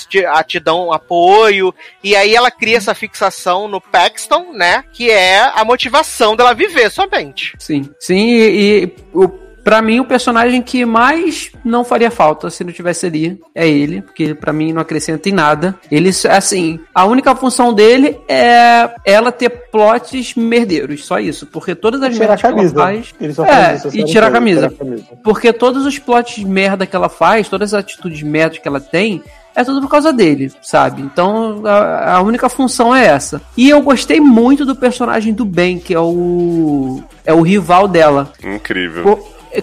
te, 0.07 0.23
te 0.47 0.61
dão 0.61 0.93
apoio. 0.93 1.75
E 2.05 2.15
aí 2.15 2.37
ela 2.37 2.51
cria 2.51 2.77
essa 2.77 2.95
fixação 2.95 3.67
no 3.67 3.81
Paxton, 3.81 4.53
né? 4.53 4.85
Que 4.93 5.11
é 5.11 5.41
a 5.41 5.65
motivação 5.65 6.37
dela 6.37 6.53
viver 6.53 6.91
somente. 6.91 7.55
Sim. 7.59 7.89
Sim, 7.99 8.27
e, 8.27 8.85
e 8.85 8.97
o 9.15 9.48
pra 9.65 9.83
mim 9.83 10.01
o 10.01 10.05
personagem 10.05 10.63
que 10.63 10.85
mais 10.85 11.51
não 11.65 11.85
faria 11.85 12.11
falta 12.11 12.51
se 12.51 12.65
não 12.65 12.73
tivesse 12.73 13.07
ali 13.07 13.41
é 13.55 13.69
ele, 13.69 14.03
porque 14.03 14.35
pra 14.35 14.53
mim 14.53 14.73
não 14.73 14.83
acrescenta 14.83 15.29
em 15.29 15.33
nada. 15.33 15.75
Ele, 15.91 16.11
assim, 16.31 16.81
a 16.95 17.05
única 17.05 17.35
função 17.35 17.73
dele 17.73 18.19
é 18.29 18.91
ela 19.05 19.31
ter 19.31 19.51
plots 19.71 20.35
merdeiros, 20.35 21.05
só 21.05 21.19
isso, 21.19 21.47
porque 21.47 21.75
todas 21.75 22.03
as 22.03 22.15
Tirar 22.15 22.25
a 22.25 22.29
merdas 22.29 22.41
que 22.41 22.47
ela 22.47 22.57
camisa. 22.57 22.75
faz... 22.75 23.15
Ele 23.21 23.35
só 23.35 23.45
É, 23.45 23.75
isso, 23.75 23.89
e 23.89 24.05
tirar 24.05 24.29
a 24.29 24.31
camisa. 24.31 24.69
Tirar 24.69 24.75
a 24.75 24.79
camisa. 24.79 25.05
Porque 25.23 25.53
todos 25.53 25.87
os 25.87 25.99
plots 25.99 26.37
de 26.37 26.47
merda 26.47 26.87
que 26.87 26.97
ela 26.97 27.09
faz, 27.09 27.49
todas 27.49 27.75
as 27.75 27.81
atitudes 27.81 28.19
de 28.19 28.25
merda 28.25 28.59
que 28.59 28.67
ela 28.69 28.81
tem, 28.81 29.23
é 29.55 29.65
tudo 29.65 29.81
por 29.81 29.91
causa 29.91 30.13
dele, 30.13 30.53
sabe? 30.63 31.03
Então 31.03 31.63
a, 31.67 32.15
a 32.17 32.23
única 32.23 32.49
função 32.49 32.95
é 32.95 33.07
essa. 33.07 33.43
E 33.57 33.69
eu 33.69 33.83
gostei 33.83 34.21
muito 34.21 34.65
do 34.65 34.77
personagem 34.77 35.35
do 35.35 35.45
Ben, 35.45 35.79
que 35.81 35.93
é 35.93 35.99
o. 36.01 37.03
é 37.27 37.35
o 37.35 37.43
rival 37.43 37.89
dela. 37.89 38.33
Incrível. 38.45 39.03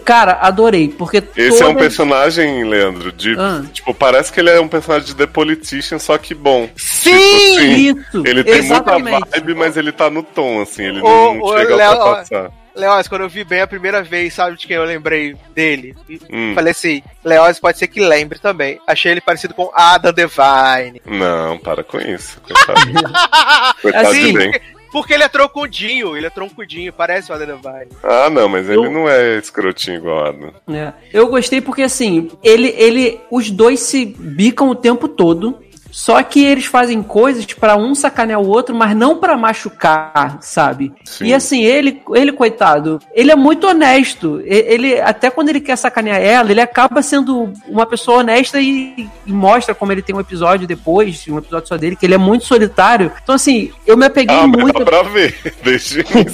Cara, 0.04 0.40
adorei, 0.42 0.90
porque 0.90 1.24
Esse 1.36 1.64
é 1.64 1.68
um 1.68 1.76
personagem, 1.76 2.64
Leandro, 2.64 3.12
de. 3.12 3.36
Ah. 3.38 3.64
Tipo, 3.72 3.94
parece 3.94 4.32
que 4.32 4.40
ele 4.40 4.50
é 4.50 4.60
um 4.60 4.68
personagem 4.68 5.08
de 5.08 5.16
The 5.16 5.28
Politician, 5.28 6.00
só 6.00 6.18
que 6.18 6.34
bom. 6.34 6.70
Sim! 6.76 7.12
Tipo 7.12 7.26
assim, 7.56 7.90
Isso, 7.90 8.24
Ele 8.26 8.44
tem 8.44 8.56
exatamente. 8.56 9.12
muita 9.12 9.40
vibe, 9.40 9.56
mas 9.56 9.78
ele 9.78 9.92
tá 9.92 10.10
no 10.10 10.24
tom, 10.24 10.62
assim, 10.62 10.84
ele 10.84 11.02
Ô, 11.02 11.34
não 11.36 11.58
chega 11.58 11.76
Léo, 11.76 11.92
a 11.92 11.96
ultrapassar. 11.98 12.52
Leoz, 12.76 13.08
quando 13.08 13.22
eu 13.22 13.30
vi 13.30 13.44
bem 13.46 13.62
a 13.62 13.68
primeira 13.68 14.04
vez, 14.04 14.34
sabe 14.34 14.58
de 14.58 14.68
quem 14.68 14.76
eu 14.76 14.84
lembrei 14.84 15.36
dele? 15.56 15.96
Hum. 16.30 16.52
Falei 16.54 16.72
assim, 16.72 17.02
Leoz 17.24 17.58
pode 17.58 17.78
ser 17.78 17.88
que 17.88 18.02
lembre 18.02 18.38
também. 18.38 18.80
Achei 18.86 19.14
ele 19.14 19.22
parecido 19.22 19.54
com 19.54 19.72
Adam 19.74 20.12
Devine. 20.12 21.02
Não, 21.06 21.58
para 21.58 21.84
com 21.86 22.00
isso. 22.00 22.38
Coitado. 22.42 22.82
Coitado 23.82 24.08
Assim, 24.10 24.26
de 24.26 24.34
bem. 24.34 24.52
Porque, 24.96 25.14
ele 25.14 25.24
é 25.24 25.28
troncudinho, 25.28 26.16
ele 26.16 26.26
é 26.26 26.30
troncudinho, 26.30 26.94
parece 26.94 27.30
o 27.30 27.36
Adam. 27.36 27.60
Ah, 28.02 28.30
não, 28.30 28.48
mas 28.48 28.70
ele 28.70 28.78
Eu- 28.78 28.90
não 28.90 29.10
é 29.10 29.38
escrotinho 29.38 29.98
igual 29.98 30.28
Adam. 30.28 30.54
É. 30.70 30.94
Eu 31.12 31.28
gostei 31.28 31.60
porque 31.60 31.82
assim, 31.82 32.32
ele, 32.42 32.74
ele, 32.78 33.20
os 33.30 33.52
dois 33.52 33.82
se 33.82 34.06
bicam 34.06 34.70
o 34.70 34.76
tempo 34.76 35.10
todo. 35.10 35.60
Só 35.98 36.22
que 36.22 36.44
eles 36.44 36.66
fazem 36.66 37.02
coisas 37.02 37.46
pra 37.46 37.78
um 37.78 37.96
sacanear 37.96 38.42
o 38.42 38.48
outro, 38.50 38.76
mas 38.76 38.94
não 38.94 39.16
pra 39.18 39.38
machucar, 39.38 40.40
sabe? 40.42 40.92
Sim. 41.06 41.28
E 41.28 41.34
assim, 41.34 41.64
ele, 41.64 42.02
ele 42.14 42.34
coitado, 42.34 43.00
ele 43.14 43.32
é 43.32 43.36
muito 43.36 43.66
honesto. 43.66 44.42
Ele 44.44 45.00
até 45.00 45.30
quando 45.30 45.48
ele 45.50 45.62
quer 45.62 45.78
sacanear 45.78 46.20
ela, 46.22 46.52
ele 46.52 46.60
acaba 46.60 47.02
sendo 47.02 47.50
uma 47.70 47.86
pessoa 47.86 48.18
honesta 48.20 48.60
e, 48.60 49.08
e 49.26 49.32
mostra 49.32 49.74
como 49.74 49.94
ele 49.94 50.02
tem 50.02 50.14
um 50.14 50.20
episódio 50.20 50.68
depois, 50.68 51.26
um 51.30 51.38
episódio 51.38 51.70
só 51.70 51.78
dele, 51.78 51.96
que 51.96 52.06
ele 52.06 52.14
é 52.16 52.18
muito 52.18 52.46
solitário. 52.46 53.10
Então 53.24 53.36
assim, 53.36 53.72
eu 53.88 53.96
me 53.96 54.06
apeguei 54.06 54.36
Ah, 54.38 54.46
muito 54.48 54.80
dá 54.80 54.86
pra 54.86 55.04
ver. 55.04 55.34
Ele 55.66 55.80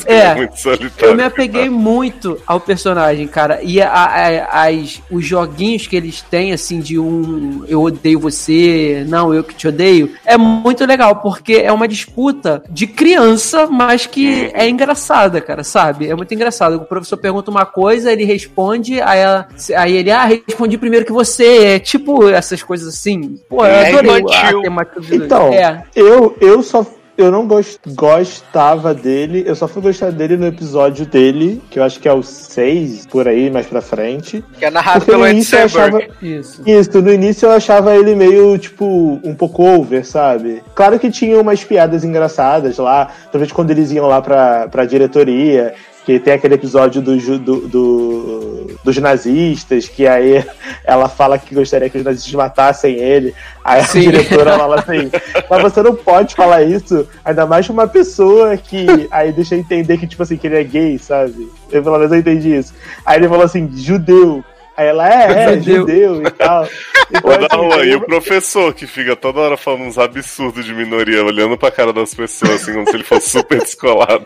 É, 0.08 0.16
é 0.22 0.36
muito 0.36 0.60
solitário. 0.60 1.06
eu 1.12 1.16
me 1.16 1.24
apeguei 1.24 1.70
muito 1.70 2.40
ao 2.48 2.60
personagem, 2.60 3.28
cara. 3.28 3.60
E 3.62 3.80
a- 3.80 3.92
a- 3.92 4.66
as, 4.68 5.02
os 5.12 5.24
joguinhos 5.24 5.86
que 5.86 5.96
eles 5.96 6.20
têm, 6.24 6.52
assim, 6.52 6.80
de 6.80 6.98
um 6.98 7.64
eu 7.68 7.80
odeio 7.84 8.20
você, 8.20 9.06
não, 9.08 9.32
eu 9.32 9.44
que 9.52 9.58
te 9.58 9.68
odeio, 9.68 10.12
é 10.26 10.38
muito 10.38 10.86
legal, 10.86 11.18
porque 11.18 11.54
é 11.54 11.72
uma 11.72 11.88
disputa 11.88 12.64
de 12.70 12.88
criança, 12.88 13.68
mas 13.68 14.06
que 14.06 14.50
é 14.54 14.68
engraçada, 14.68 15.40
cara, 15.42 15.64
sabe? 15.64 16.08
É 16.10 16.16
muito 16.16 16.34
engraçado. 16.34 16.76
O 16.78 16.86
professor 16.86 17.18
pergunta 17.18 17.52
uma 17.52 17.66
coisa, 17.66 18.12
ele 18.12 18.24
responde, 18.24 19.00
aí, 19.02 19.20
ela- 19.20 19.48
aí 19.78 19.96
ele, 19.98 20.12
ah, 20.12 20.24
respondi 20.26 20.78
primeiro 20.78 21.06
que 21.06 21.12
você. 21.12 21.42
É 21.76 21.80
tipo 21.80 22.28
essas 22.30 22.64
coisas 22.64 22.88
assim. 22.88 23.40
Pô, 23.50 23.66
eu 23.66 23.72
É 23.72 23.90
adorei 23.90 24.22
infantil. 24.22 24.60
a 24.60 24.64
temática 24.64 25.00
do 25.02 25.16
Então, 25.16 25.54
É. 25.54 25.84
eu, 25.96 26.36
eu 26.42 26.62
só. 26.64 26.86
Eu 27.22 27.32
não 27.32 27.48
gost, 27.48 27.80
gostava 27.88 28.94
dele, 28.94 29.44
eu 29.46 29.56
só 29.56 29.68
fui 29.68 29.82
gostar 29.82 30.12
dele 30.12 30.36
no 30.38 30.48
episódio 30.48 31.06
dele, 31.06 31.62
que 31.70 31.78
eu 31.78 31.84
acho 31.84 32.00
que 32.00 32.08
é 32.08 32.14
o 32.14 32.24
6, 32.24 33.06
por 33.06 33.28
aí, 33.28 33.50
mais 33.50 33.68
pra 33.68 33.82
frente. 33.82 34.44
Que 34.58 34.66
é 34.66 34.72
narrado 34.72 35.00
Porque 35.00 35.12
pelo 35.12 35.24
no 35.24 35.28
Ed 35.28 35.36
início 35.36 35.58
eu 35.58 35.66
achava. 35.66 36.02
Isso. 36.22 36.62
Isso, 36.66 37.02
no 37.02 37.14
início 37.14 37.46
eu 37.46 37.52
achava 37.52 37.96
ele 37.96 38.16
meio, 38.16 38.58
tipo, 38.58 39.20
um 39.24 39.36
pouco 39.36 39.64
over, 39.64 40.06
sabe? 40.06 40.64
Claro 40.74 41.00
que 41.00 41.12
tinha 41.12 41.40
umas 41.40 41.64
piadas 41.64 42.04
engraçadas 42.04 42.78
lá, 42.78 43.10
talvez 43.32 43.52
quando 43.52 43.72
eles 43.72 43.92
iam 43.92 44.08
lá 44.08 44.22
pra, 44.22 44.68
pra 44.68 44.86
diretoria, 44.86 45.76
que 46.06 46.20
tem 46.20 46.34
aquele 46.34 46.56
episódio 46.56 47.02
do, 47.02 47.16
do, 47.40 47.68
do- 47.68 48.78
dos 48.84 48.98
nazistas, 48.98 49.88
que 49.88 50.08
aí 50.08 50.44
ela 50.84 51.08
fala 51.08 51.38
que 51.38 51.54
gostaria 51.54 51.90
que 51.90 51.98
os 51.98 52.04
nazistas 52.04 52.34
matassem 52.34 52.96
ele. 52.96 53.34
Aí 53.64 53.82
a 53.82 53.86
Sim. 53.86 54.02
diretora 54.02 54.58
fala 54.58 54.80
assim, 54.80 55.12
mas 55.50 55.62
você 55.62 55.84
não 55.84 55.94
pode 55.96 56.34
falar 56.34 56.64
isso, 56.64 57.08
ainda 57.24 57.46
mais 57.46 57.66
pra 57.68 57.74
uma 57.74 57.88
pessoa 57.88 58.58
que 58.58 58.86
aí 59.12 59.32
deixa 59.32 59.56
entender 59.56 59.98
que, 59.98 60.08
tipo 60.08 60.24
assim, 60.24 60.38
que 60.38 60.48
ele 60.48 60.60
é 60.60 60.64
gay, 60.64 60.98
sabe? 60.98 61.48
Eu 61.72 61.84
pelo 61.84 61.98
menos 61.98 62.12
eu 62.12 62.18
entendi 62.20 62.56
isso. 62.58 62.74
Aí 63.06 63.20
ele 63.20 63.30
falou 63.30 63.46
assim, 63.46 63.70
judeu. 63.76 64.44
Aí 64.82 64.88
ela, 64.88 65.08
é, 65.08 65.32
é, 65.54 65.54
Judeu. 65.60 65.76
judeu 65.82 66.24
e 66.24 66.32
tal. 66.32 66.68
Então, 67.14 67.32
assim, 67.32 67.48
Darlan, 67.48 67.86
e 67.86 67.92
eu- 67.92 68.00
o 68.00 68.06
professor 68.06 68.74
que 68.74 68.88
fica 68.88 69.16
toda 69.16 69.40
hora 69.42 69.58
falando 69.58 69.84
uns 69.84 69.98
absurdos 69.98 70.66
de 70.66 70.74
minoria, 70.74 71.24
olhando 71.24 71.58
pra 71.58 71.70
cara 71.70 71.94
das 71.94 72.14
pessoas, 72.16 72.62
assim, 72.62 72.74
como 72.74 72.90
se 72.90 72.96
ele 72.96 73.04
fosse 73.04 73.30
super 73.30 73.60
descolado. 73.62 74.26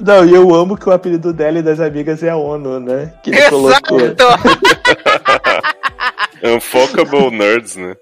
Não, 0.00 0.24
e 0.24 0.34
eu 0.34 0.54
amo 0.54 0.76
que 0.76 0.88
o 0.88 0.92
apelido 0.92 1.32
dela 1.32 1.58
e 1.58 1.62
das 1.62 1.80
amigas 1.80 2.22
é 2.22 2.30
a 2.30 2.36
ONU, 2.36 2.80
né? 2.80 3.12
Que 3.22 3.30
ele 3.30 3.42
colocou. 3.50 4.00
Exato! 4.00 4.24
Unfocable 6.42 7.30
Nerds, 7.30 7.76
né? 7.76 7.94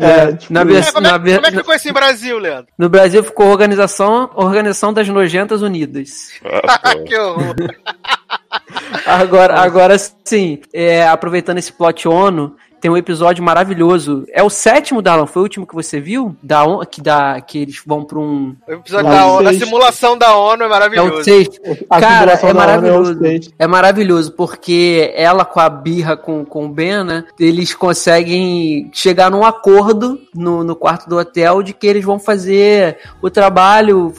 É, 0.00 0.32
tipo, 0.32 0.52
na 0.54 0.60
É, 0.62 0.64
como, 0.64 1.06
é, 1.06 1.10
na 1.10 1.18
como 1.18 1.46
é 1.46 1.50
que 1.50 1.56
ficou 1.58 1.74
isso 1.74 1.88
em 1.88 1.92
Brasil, 1.92 2.38
Leandro? 2.38 2.72
No 2.78 2.88
Brasil 2.88 3.22
ficou 3.22 3.48
Organização, 3.48 4.30
Organização 4.34 4.92
das 4.94 5.06
Nojentas 5.08 5.60
Unidas. 5.60 6.30
Ah, 6.42 6.78
pô. 6.78 7.02
que 7.04 7.14
horror. 7.18 7.54
Agora, 9.06 9.60
agora 9.60 9.96
sim, 9.98 10.60
é, 10.72 11.06
aproveitando 11.06 11.58
esse 11.58 11.72
plot 11.72 12.06
ONU, 12.06 12.56
tem 12.82 12.90
um 12.90 12.96
episódio 12.96 13.42
maravilhoso. 13.44 14.26
É 14.32 14.42
o 14.42 14.50
sétimo, 14.50 15.00
Darlan? 15.00 15.24
Foi 15.26 15.40
o 15.40 15.44
último 15.44 15.64
que 15.66 15.74
você 15.74 16.00
viu? 16.00 16.36
Da, 16.42 16.64
ONU, 16.64 16.84
que, 16.84 17.00
da, 17.00 17.40
que 17.40 17.58
eles 17.58 17.80
vão 17.86 18.04
pra 18.04 18.18
um. 18.18 18.56
O 18.68 18.72
episódio 18.72 19.08
Não, 19.08 19.16
da 19.16 19.26
ONU, 19.26 19.48
a 19.48 19.54
simulação 19.54 20.18
da 20.18 20.36
ONU 20.36 20.64
é 20.64 20.66
É 20.66 20.68
maravilhoso. 20.68 21.14
o 21.20 21.24
sexto. 21.24 21.60
Cara, 21.88 22.32
é 22.42 22.46
é 22.46 22.52
maravilhoso. 22.52 23.18
sexto. 23.20 23.54
É 23.56 23.66
maravilhoso, 23.68 24.32
porque 24.32 25.12
ela 25.14 25.44
com 25.44 25.60
a 25.60 25.68
birra 25.70 26.16
com, 26.16 26.44
com 26.44 26.66
o 26.66 26.68
Ben, 26.68 27.04
né? 27.04 27.24
Eles 27.38 27.72
conseguem 27.72 28.90
chegar 28.92 29.30
num 29.30 29.44
acordo 29.44 30.18
no, 30.34 30.64
no 30.64 30.74
quarto 30.74 31.08
do 31.08 31.16
hotel 31.16 31.62
de 31.62 31.72
que 31.72 31.86
eles 31.86 32.04
vão 32.04 32.18
fazer 32.18 32.98
o 33.22 33.30
trabalho, 33.30 34.12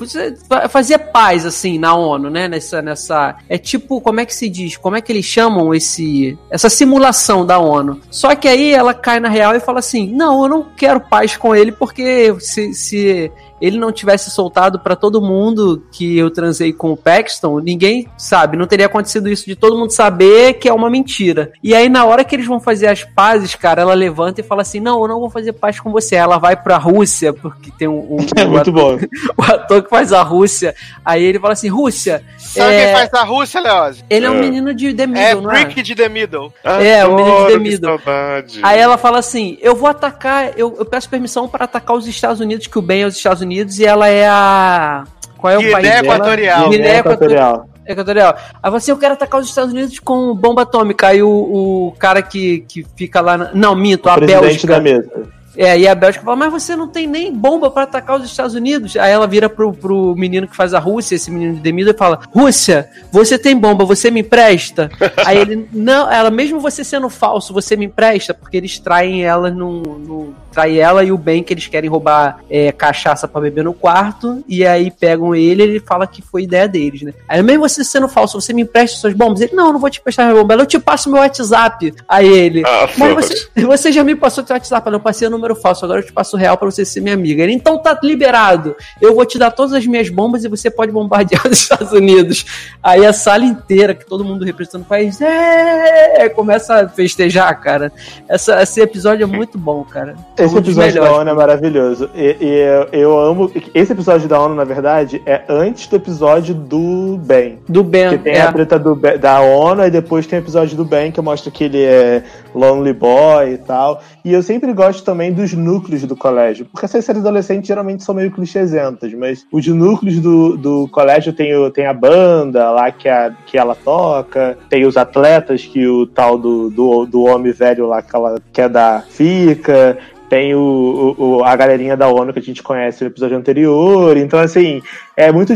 fa- 0.48 0.69
fazer 0.69 0.98
paz, 1.00 1.45
assim, 1.45 1.77
na 1.77 1.93
ONU, 1.95 2.30
né? 2.30 2.48
Nessa, 2.48 2.82
nessa. 2.82 3.35
É 3.50 3.58
tipo, 3.58 4.00
como 4.00 4.22
é 4.22 4.25
que 4.25 4.33
se 4.33 4.48
diz? 4.48 4.77
Como 4.77 4.95
é 4.95 5.01
que 5.01 5.11
eles 5.11 5.25
chamam 5.25 5.74
esse. 5.75 6.38
Essa 6.50 6.69
simulação 6.69 7.45
da 7.45 7.59
ONU. 7.59 8.00
Só 8.09 8.33
que 8.35 8.52
aí 8.53 8.73
ela 8.73 8.93
cai 8.93 9.19
na 9.19 9.30
real 9.30 9.56
e 9.56 9.59
fala 9.59 9.80
assim: 9.80 10.07
não, 10.07 10.43
eu 10.43 10.49
não 10.49 10.64
quero 10.75 10.99
paz 10.99 11.35
com 11.35 11.56
ele, 11.56 11.72
porque 11.72 12.33
se. 12.40 12.73
se 12.73 13.32
ele 13.64 13.77
não 13.80 13.92
tivesse 13.93 14.30
soltado 14.30 14.77
pra 14.77 14.93
todo 14.95 15.22
mundo 15.22 15.83
que 15.92 16.17
eu 16.17 16.30
transei 16.30 16.74
com 16.74 16.92
o 16.92 16.98
Paxton, 16.98 17.59
ninguém 17.59 18.08
sabe, 18.17 18.58
não 18.58 18.67
teria 18.67 18.88
acontecido 18.88 19.30
isso 19.30 19.45
de 19.45 19.56
todo 19.56 19.77
mundo 19.77 19.92
saber 19.92 20.56
que 20.56 20.67
é 20.67 20.74
uma 20.74 20.90
mentira. 20.90 21.53
E 21.64 21.74
aí 21.74 21.88
na 21.88 22.03
hora 22.03 22.25
que 22.25 22.35
eles 22.35 22.45
vão 22.45 22.59
fazer 22.59 22.88
as 22.88 23.03
pazes, 23.06 23.56
cara, 23.56 23.82
ela 23.82 23.93
levanta 23.93 24.42
e 24.42 24.43
fala 24.43 24.61
assim: 24.64 24.82
"Não, 24.82 25.01
eu 25.01 25.08
não 25.08 25.19
vou 25.22 25.30
fazer 25.30 25.53
paz 25.53 25.80
com 25.80 25.92
você". 25.92 26.16
Ela 26.16 26.38
vai 26.38 26.56
pra 26.58 26.77
Rússia, 26.77 27.32
porque 27.33 27.72
tem 27.72 27.88
um, 27.88 28.00
um- 28.17 28.17
É 28.35 28.45
um 28.45 28.50
muito 28.50 28.69
ator, 28.69 29.00
bom. 29.00 29.08
o 29.38 29.42
ator 29.43 29.82
que 29.83 29.90
faz 29.90 30.11
a 30.11 30.22
Rússia. 30.24 30.75
Aí 31.06 31.24
ele 31.24 31.40
fala 31.40 31.53
assim: 31.53 31.69
"Rússia, 31.69 32.22
Sabe 32.38 32.74
é, 32.75 32.85
quem 32.85 32.93
faz 32.95 33.14
a 33.14 33.24
Rússia, 33.24 33.61
Leoz? 33.61 34.03
ele 34.09 34.25
é 34.25 34.30
um 34.30 34.35
É. 34.35 34.40
menino 34.42 34.74
de 34.74 34.93
The 34.93 35.03
É 35.03 35.08
Middle, 35.08 35.42
não 35.42 35.51
é?" 35.51 35.64
Brick 35.66 35.82
de 35.82 35.95
The 35.95 36.09
Middle. 36.09 36.53
É, 36.64 37.06
o 37.06 37.16
menino 37.16 37.45
de 37.48 37.53
The 37.53 37.59
Middle. 37.59 37.98
saudade. 38.00 38.59
Aí 38.61 38.80
ela 38.80 38.98
fala 38.98 39.19
assim: 39.19 39.58
Eu 39.61 39.74
vou 39.75 39.88
atacar, 39.90 40.51
eu, 40.58 40.75
eu 40.77 40.85
peço 40.85 41.09
permissão 41.09 41.48
para 41.48 41.64
atacar 41.66 41.95
os 41.95 42.06
Estados 42.08 42.42
Unidos, 42.42 42.67
que 42.67 42.77
o 42.77 42.82
bem 42.82 43.03
é 43.03 43.06
os 43.06 43.16
Estados 43.16 43.42
Unidos, 43.42 43.52
e 43.80 43.85
ela 43.85 44.07
é 44.07 44.27
a. 44.27 45.03
Qual 45.38 45.51
é 45.51 45.57
o 45.57 45.59
Guiné 45.59 45.72
país? 45.73 45.88
Equatorial. 45.88 46.69
Guiné 46.69 46.98
Equatorial. 46.99 46.99
equatorial. 46.99 47.69
Equatorial. 47.85 48.35
Aí 48.38 48.61
fala 48.61 48.77
assim: 48.77 48.91
Eu 48.91 48.98
quero 48.98 49.14
atacar 49.14 49.41
os 49.41 49.48
Estados 49.48 49.73
Unidos 49.73 49.99
com 49.99 50.35
bomba 50.35 50.61
atômica. 50.61 51.07
Aí 51.07 51.22
o, 51.22 51.30
o 51.30 51.93
cara 51.99 52.22
que, 52.22 52.61
que 52.67 52.85
fica 52.95 53.22
lá. 53.22 53.38
Na... 53.38 53.51
Não, 53.53 53.75
minto, 53.75 54.09
a 54.09 54.15
Presidente 54.15 54.41
Bélgica. 54.41 54.73
da 54.73 54.80
mesa. 54.80 55.09
É, 55.56 55.77
e 55.77 55.88
a 55.88 55.95
Bélgica 55.95 56.23
fala, 56.23 56.35
mas 56.35 56.51
você 56.51 56.75
não 56.75 56.88
tem 56.88 57.07
nem 57.07 57.33
bomba 57.33 57.69
pra 57.69 57.83
atacar 57.83 58.17
os 58.17 58.25
Estados 58.25 58.56
Unidos. 58.56 58.95
Aí 58.98 59.11
ela 59.11 59.27
vira 59.27 59.49
pro, 59.49 59.72
pro 59.73 60.15
menino 60.15 60.48
que 60.48 60.56
faz 60.56 60.73
a 60.73 60.80
Rússia, 60.80 61.15
esse 61.15 61.30
menino 61.32 61.56
de 61.56 61.61
Demido, 61.61 61.91
e 61.91 61.98
fala: 61.98 62.19
Rússia, 62.30 62.90
você 63.11 63.38
tem 63.38 63.56
bomba, 63.56 63.85
você 63.85 64.09
me 64.09 64.22
empresta? 64.22 64.90
Aí 65.25 65.38
ele, 65.38 65.67
não, 65.72 66.11
ela, 66.11 66.32
mesmo 66.32 66.59
você 66.59 66.83
sendo 66.83 67.09
falso, 67.09 67.53
você 67.53 67.75
me 67.75 67.85
empresta, 67.85 68.33
porque 68.33 68.57
eles 68.57 68.80
traem 68.80 69.23
ela 69.23 69.49
no. 69.49 69.82
no 69.82 70.43
trai 70.53 70.80
ela 70.80 71.03
e 71.03 71.11
o 71.11 71.17
Ben 71.17 71.41
que 71.41 71.51
eles 71.51 71.65
querem 71.65 71.90
roubar 71.90 72.40
é, 72.48 72.72
cachaça 72.72 73.27
pra 73.27 73.41
beber 73.41 73.64
no 73.64 73.73
quarto, 73.73 74.43
e 74.48 74.64
aí 74.64 74.91
pegam 74.91 75.33
ele 75.33 75.64
e 75.64 75.65
ele 75.65 75.80
fala 75.80 76.06
que 76.06 76.22
foi 76.22 76.43
ideia 76.43 76.67
deles, 76.67 77.01
né? 77.01 77.14
Aí 77.27 77.41
mesmo 77.41 77.67
você 77.67 77.83
sendo 77.83 78.07
falso, 78.07 78.40
você 78.40 78.53
me 78.53 78.61
empresta 78.61 78.98
suas 78.98 79.15
bombas? 79.15 79.41
Ele, 79.41 79.56
não, 79.56 79.67
eu 79.67 79.73
não 79.73 79.80
vou 79.80 79.90
te 79.90 79.99
emprestar 79.99 80.27
minha 80.27 80.40
bomba, 80.40 80.53
eu 80.53 80.65
te 80.65 80.77
passo 80.77 81.09
meu 81.09 81.19
WhatsApp. 81.19 81.93
Aí 82.07 82.27
ele, 82.27 82.64
Ah, 82.65 82.88
mas 82.98 83.15
você, 83.15 83.49
você 83.61 83.91
já 83.91 84.03
me 84.03 84.15
passou 84.15 84.45
seu 84.45 84.56
WhatsApp, 84.56 84.85
eu 84.85 84.91
não 84.91 84.99
passei 84.99 85.27
no 85.27 85.40
número 85.43 85.55
falso, 85.55 85.83
agora 85.83 85.99
eu 85.99 86.05
te 86.05 86.13
passo 86.13 86.35
o 86.38 86.39
real 86.39 86.57
pra 86.57 86.69
você 86.69 86.85
ser 86.85 87.01
minha 87.01 87.13
amiga. 87.13 87.43
Ele, 87.43 87.53
então 87.53 87.77
tá 87.77 87.97
liberado. 88.01 88.75
Eu 89.01 89.13
vou 89.13 89.25
te 89.25 89.38
dar 89.38 89.51
todas 89.51 89.73
as 89.73 89.85
minhas 89.85 90.09
bombas 90.09 90.43
e 90.45 90.47
você 90.47 90.72
pode 90.72 90.91
bombardear 90.91 91.45
os 91.45 91.57
Estados 91.59 91.91
Unidos. 91.91 92.45
Aí 92.81 93.05
a 93.05 93.11
sala 93.11 93.43
inteira, 93.43 93.93
que 93.93 94.05
todo 94.05 94.23
mundo 94.23 94.45
representando 94.45 94.83
o 94.83 94.85
país, 94.85 95.19
é, 95.22 96.30
começa 96.30 96.75
a 96.75 96.89
festejar, 96.89 97.59
cara. 97.59 97.91
Essa, 98.27 98.61
esse 98.63 98.81
episódio 98.81 99.23
é 99.23 99.27
muito 99.27 99.57
bom, 99.57 99.83
cara. 99.83 100.15
Esse 100.38 100.55
Um 100.55 100.59
episódio 100.59 101.01
da. 101.01 101.11
ONU 101.11 101.30
é 101.30 101.33
maravilhoso. 101.33 102.09
E, 102.15 102.38
e 102.39 102.59
eu, 102.59 102.88
eu 102.91 103.19
amo. 103.19 103.51
Esse 103.73 103.91
episódio 103.91 104.27
da 104.27 104.39
ONU, 104.39 104.55
na 104.55 104.63
verdade, 104.63 105.22
é 105.25 105.41
antes 105.49 105.88
do 105.88 105.95
episódio 105.97 106.55
do 106.55 107.19
Ben. 107.22 107.59
Do 107.67 107.83
Ben, 107.83 108.09
Que 108.11 108.17
tem 108.19 108.33
é. 108.33 108.41
a 108.41 108.51
treta 108.51 108.80
do, 108.80 108.95
da 108.95 109.41
ONU 109.41 109.83
e 109.85 109.91
depois 109.91 110.25
tem 110.25 110.39
o 110.39 110.41
episódio 110.41 110.77
do 110.77 110.85
Ben 110.85 111.11
que 111.11 111.22
mostra 111.22 111.51
que 111.51 111.65
ele 111.65 111.83
é 111.83 112.23
lonely 112.55 112.93
boy 112.93 113.53
e 113.53 113.57
tal. 113.57 114.01
E 114.23 114.31
eu 114.31 114.41
sempre 114.41 114.72
gosto 114.73 115.03
também 115.03 115.32
dos 115.33 115.53
núcleos 115.53 116.03
do 116.03 116.15
colégio. 116.15 116.65
Porque 116.71 116.85
essas 116.85 117.03
séries 117.03 117.21
adolescentes 117.21 117.67
geralmente 117.67 118.03
são 118.03 118.15
meio 118.15 118.31
clichêsentas, 118.31 119.13
mas 119.13 119.45
os 119.51 119.67
núcleos 119.67 120.19
do, 120.19 120.55
do 120.57 120.87
colégio 120.89 121.33
tem, 121.33 121.55
o, 121.55 121.69
tem 121.69 121.85
a 121.87 121.93
banda 121.93 122.71
lá 122.71 122.91
que, 122.91 123.09
a, 123.09 123.33
que 123.45 123.57
ela 123.57 123.75
toca, 123.75 124.57
tem 124.69 124.85
os 124.85 124.95
atletas 124.97 125.65
que 125.65 125.85
o 125.87 126.05
tal 126.07 126.37
do, 126.37 126.69
do, 126.69 127.05
do 127.05 127.23
homem 127.23 127.51
velho 127.51 127.87
lá 127.87 128.01
que 128.01 128.15
ela 128.15 128.39
quer 128.53 128.69
dar 128.69 129.03
fica. 129.09 129.97
Tem 130.29 130.55
o, 130.55 131.15
o- 131.15 131.43
a 131.43 131.55
galerinha 131.55 131.95
da 131.95 132.07
ONU 132.07 132.33
que 132.33 132.39
a 132.39 132.41
gente 132.41 132.63
conhece 132.63 133.03
no 133.03 133.09
episódio 133.11 133.37
anterior. 133.37 134.17
Então, 134.17 134.39
assim, 134.39 134.81
é 135.15 135.31
muito 135.31 135.55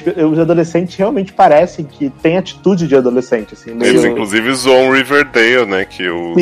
pe- 0.00 0.24
Os 0.24 0.38
adolescentes 0.38 0.96
realmente 0.96 1.34
parecem 1.34 1.84
que 1.84 2.08
têm 2.08 2.38
atitude 2.38 2.88
de 2.88 2.96
adolescente. 2.96 3.52
Assim, 3.52 3.72
Eles, 3.72 4.00
meio- 4.00 4.12
inclusive, 4.12 4.54
zoam 4.54 4.90
Riverdale, 4.92 5.66
né? 5.66 5.84
Que 5.84 6.08
atores 6.08 6.34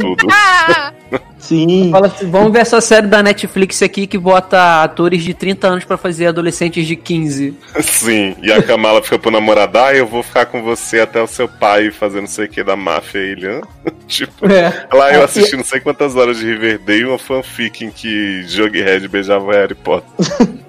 tudo. 0.00 0.28
Sim. 1.38 1.90
Fala 1.90 2.06
assim, 2.06 2.30
vamos 2.30 2.52
ver 2.52 2.60
essa 2.60 2.80
série 2.80 3.06
da 3.06 3.22
Netflix 3.22 3.82
aqui 3.82 4.06
que 4.06 4.16
bota 4.16 4.82
atores 4.82 5.22
de 5.22 5.34
30 5.34 5.66
anos 5.68 5.84
pra 5.84 5.96
fazer 5.98 6.26
adolescentes 6.26 6.86
de 6.86 6.96
15. 6.96 7.54
Sim, 7.80 8.34
e 8.42 8.50
a 8.50 8.62
Kamala 8.62 9.02
fica 9.02 9.18
pro 9.18 9.30
namorado, 9.30 9.78
ah, 9.78 9.94
eu 9.94 10.06
vou 10.06 10.22
ficar 10.22 10.46
com 10.46 10.62
você 10.62 11.00
até 11.00 11.20
o 11.22 11.26
seu 11.26 11.46
pai 11.46 11.90
fazer 11.90 12.20
não 12.20 12.26
sei 12.26 12.46
o 12.46 12.48
que 12.48 12.64
da 12.64 12.76
máfia. 12.76 13.18
E 13.18 13.30
ele, 13.32 13.60
tipo, 14.08 14.50
É. 14.50 14.86
lá 14.92 15.12
eu 15.12 15.20
É, 15.20 15.24
assisti 15.24 15.54
não 15.56 15.64
sei 15.64 15.80
quantas 15.80 16.16
horas 16.16 16.38
de 16.38 16.46
Riverdale, 16.46 17.04
uma 17.04 17.18
fanfic 17.18 17.84
em 17.84 17.90
que 17.90 18.42
Jughead 18.44 19.06
beijava 19.08 19.52
Harry 19.52 19.74
Potter. 19.74 20.08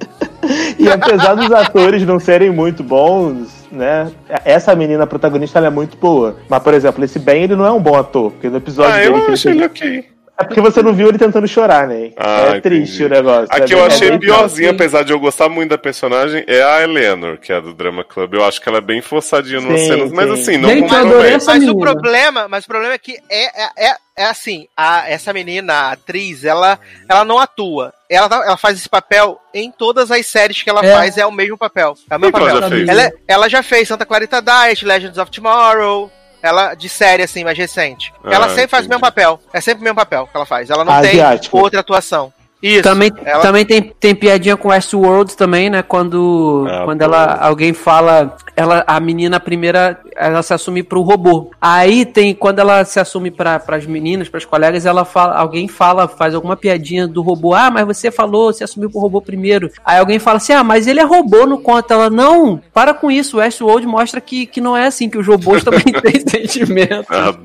E 0.78 0.88
apesar 0.88 1.34
dos 1.34 1.52
atores 1.52 2.06
não 2.06 2.20
serem 2.20 2.52
muito 2.52 2.84
bons, 2.84 3.48
né? 3.72 4.12
Essa 4.44 4.76
menina 4.76 5.08
protagonista 5.08 5.58
ela 5.58 5.68
é 5.68 5.72
muito 5.72 5.98
boa. 5.98 6.38
Mas, 6.48 6.62
por 6.62 6.72
exemplo, 6.76 7.04
esse 7.04 7.18
Ben 7.18 7.44
ele 7.44 7.56
não 7.56 7.66
é 7.66 7.72
um 7.72 7.82
bom 7.82 7.96
ator. 7.98 8.32
Porque 8.32 8.48
no 8.50 8.58
episódio 8.58 8.94
Ah, 8.94 8.98
dele. 8.98 9.16
eu 9.16 9.26
que 9.26 9.32
achei 9.32 9.52
ele 9.54 9.60
ele 9.62 9.66
ok. 9.66 10.06
É 10.38 10.44
porque 10.44 10.60
você 10.60 10.82
não 10.84 10.94
viu 10.94 11.08
ele 11.08 11.18
tentando 11.18 11.48
chorar, 11.48 11.88
né? 11.88 12.12
Ah, 12.18 12.56
é 12.58 12.62
triste 12.62 13.02
entendi. 13.02 13.06
o 13.06 13.10
negócio. 13.10 13.48
A 13.50 13.58
é 13.58 13.62
que 13.62 13.74
eu 13.74 13.78
bem- 13.78 13.88
achei 13.88 14.08
é 14.08 14.12
bem 14.12 14.20
piorzinha, 14.20 14.68
triste. 14.70 14.82
apesar 14.84 15.04
de 15.04 15.14
eu 15.14 15.20
gostar 15.20 15.48
muito 15.48 15.70
da 15.70 15.78
personagem, 15.78 16.44
é 16.46 16.62
a 16.62 16.82
Eleanor, 16.84 17.38
que 17.38 17.54
é 17.54 17.56
a 17.56 17.60
do 17.62 17.74
Drama 17.74 18.04
Club. 18.04 18.34
Eu 18.34 18.44
acho 18.44 18.60
que 18.62 18.68
ela 18.68 18.80
é 18.80 18.82
bem 18.82 19.02
forçadinha 19.02 19.62
nas 19.62 19.80
Sim, 19.80 19.88
cenas, 19.88 20.12
mas 20.12 20.26
sim. 20.28 20.34
assim, 20.42 20.58
não 20.58 20.70
Gente, 20.70 20.82
eu 20.94 21.00
compromete. 21.02 21.46
Mas 21.46 21.68
o 21.70 21.78
problema, 21.80 22.48
mas 22.50 22.66
o 22.66 22.68
problema 22.68 22.94
é 22.94 22.98
que 22.98 23.18
é, 23.30 23.64
é, 23.64 23.70
é, 23.78 23.96
é 24.18 24.26
assim, 24.26 24.68
a, 24.76 25.10
essa 25.10 25.32
menina, 25.32 25.74
a 25.74 25.92
atriz, 25.94 26.44
ela, 26.44 26.78
ela 27.08 27.24
não 27.24 27.40
atua. 27.40 27.94
Ela, 28.10 28.28
tá- 28.28 28.44
ela 28.46 28.58
faz 28.58 28.78
esse 28.78 28.90
papel 28.90 29.40
em 29.54 29.72
todas 29.72 30.12
as 30.12 30.26
séries 30.28 30.62
que 30.62 30.70
ela 30.70 30.86
É. 30.86 30.92
faz, 30.94 31.18
é 31.18 31.26
o 31.26 31.32
mesmo 31.32 31.58
papel. 31.58 31.96
É 32.12 32.16
o 32.18 32.20
mesmo 32.20 32.34
que 32.34 32.40
ela 32.42 32.52
papel. 32.52 32.70
já 32.70 32.76
fez? 32.76 32.90
Ela, 32.90 33.02
é- 33.04 33.14
ela 33.28 33.50
já 33.50 33.64
fez 33.64 33.88
Santa 33.88 34.06
Clarita 34.06 34.42
Diet, 34.42 34.84
Legends 34.86 35.18
of 35.18 35.32
Tomorrow. 35.32 36.12
Ela, 36.46 36.76
de 36.76 36.88
série, 36.88 37.24
assim, 37.24 37.44
mais 37.44 37.58
recente. 37.58 38.14
Ah, 38.24 38.34
ela 38.34 38.50
sempre 38.50 38.68
faz 38.68 38.84
o 38.84 38.86
entendi. 38.86 38.90
mesmo 38.90 39.02
papel. 39.02 39.40
É 39.52 39.60
sempre 39.60 39.82
o 39.82 39.84
mesmo 39.84 39.96
papel 39.96 40.28
que 40.28 40.36
ela 40.38 40.46
faz. 40.46 40.70
Ela 40.70 40.86
não 40.86 40.94
Asiático. 40.94 41.56
tem 41.56 41.64
outra 41.64 41.80
atuação. 41.80 42.32
Isso. 42.64 42.82
Também, 42.84 43.12
ela- 43.24 43.42
também 43.42 43.66
tem, 43.66 43.94
tem 44.00 44.16
piadinha 44.16 44.58
com 44.58 44.70
Westworld 44.70 45.36
também, 45.38 45.70
né? 45.70 45.84
Quando, 45.84 46.66
Ah, 46.68 46.82
quando 46.86 47.00
pô. 47.00 47.04
ela, 47.06 47.36
alguém 47.42 47.74
fala, 47.74 48.36
ela, 48.56 48.84
a 48.88 49.00
menina 49.00 49.40
primeira, 49.40 50.00
ela 50.16 50.42
se 50.42 50.52
assume 50.54 50.82
pro 50.82 51.02
robô. 51.02 51.52
Aí 51.62 52.06
tem, 52.06 52.34
quando 52.34 52.60
ela 52.60 52.84
se 52.84 53.00
assume 53.00 53.30
para 53.30 53.62
as 53.68 53.86
meninas, 53.86 54.30
para 54.30 54.40
as 54.40 54.46
colegas, 54.46 54.86
ela 54.86 55.06
fala, 55.06 55.36
alguém 55.36 55.68
fala, 55.68 56.08
faz 56.08 56.34
alguma 56.34 56.56
piadinha 56.56 57.08
do 57.08 57.22
robô. 57.22 57.54
Ah, 57.54 57.70
mas 57.70 57.86
você 57.86 58.10
falou, 58.10 58.52
se 58.52 58.64
assumiu 58.64 58.90
pro 58.90 59.00
robô 59.02 59.22
primeiro. 59.22 59.70
Aí 59.86 60.00
alguém 60.00 60.18
fala 60.18 60.38
assim, 60.38 60.54
ah, 60.54 60.64
mas 60.64 60.88
ele 60.88 61.00
é 61.00 61.04
robô, 61.04 61.46
não 61.46 61.62
conta. 61.62 61.94
Ela, 61.94 62.10
não, 62.10 62.60
para 62.74 62.94
com 62.96 63.12
isso. 63.12 63.38
O 63.38 63.40
Westworld 63.42 63.86
mostra 63.86 64.20
que, 64.20 64.46
que 64.48 64.60
não 64.62 64.76
é 64.76 64.88
assim, 64.88 65.08
que 65.10 65.18
os 65.20 65.28
robôs 65.28 65.62
também 65.64 65.84
têm 65.84 66.20
sentimento. 66.28 67.06
Adoro. 67.14 67.38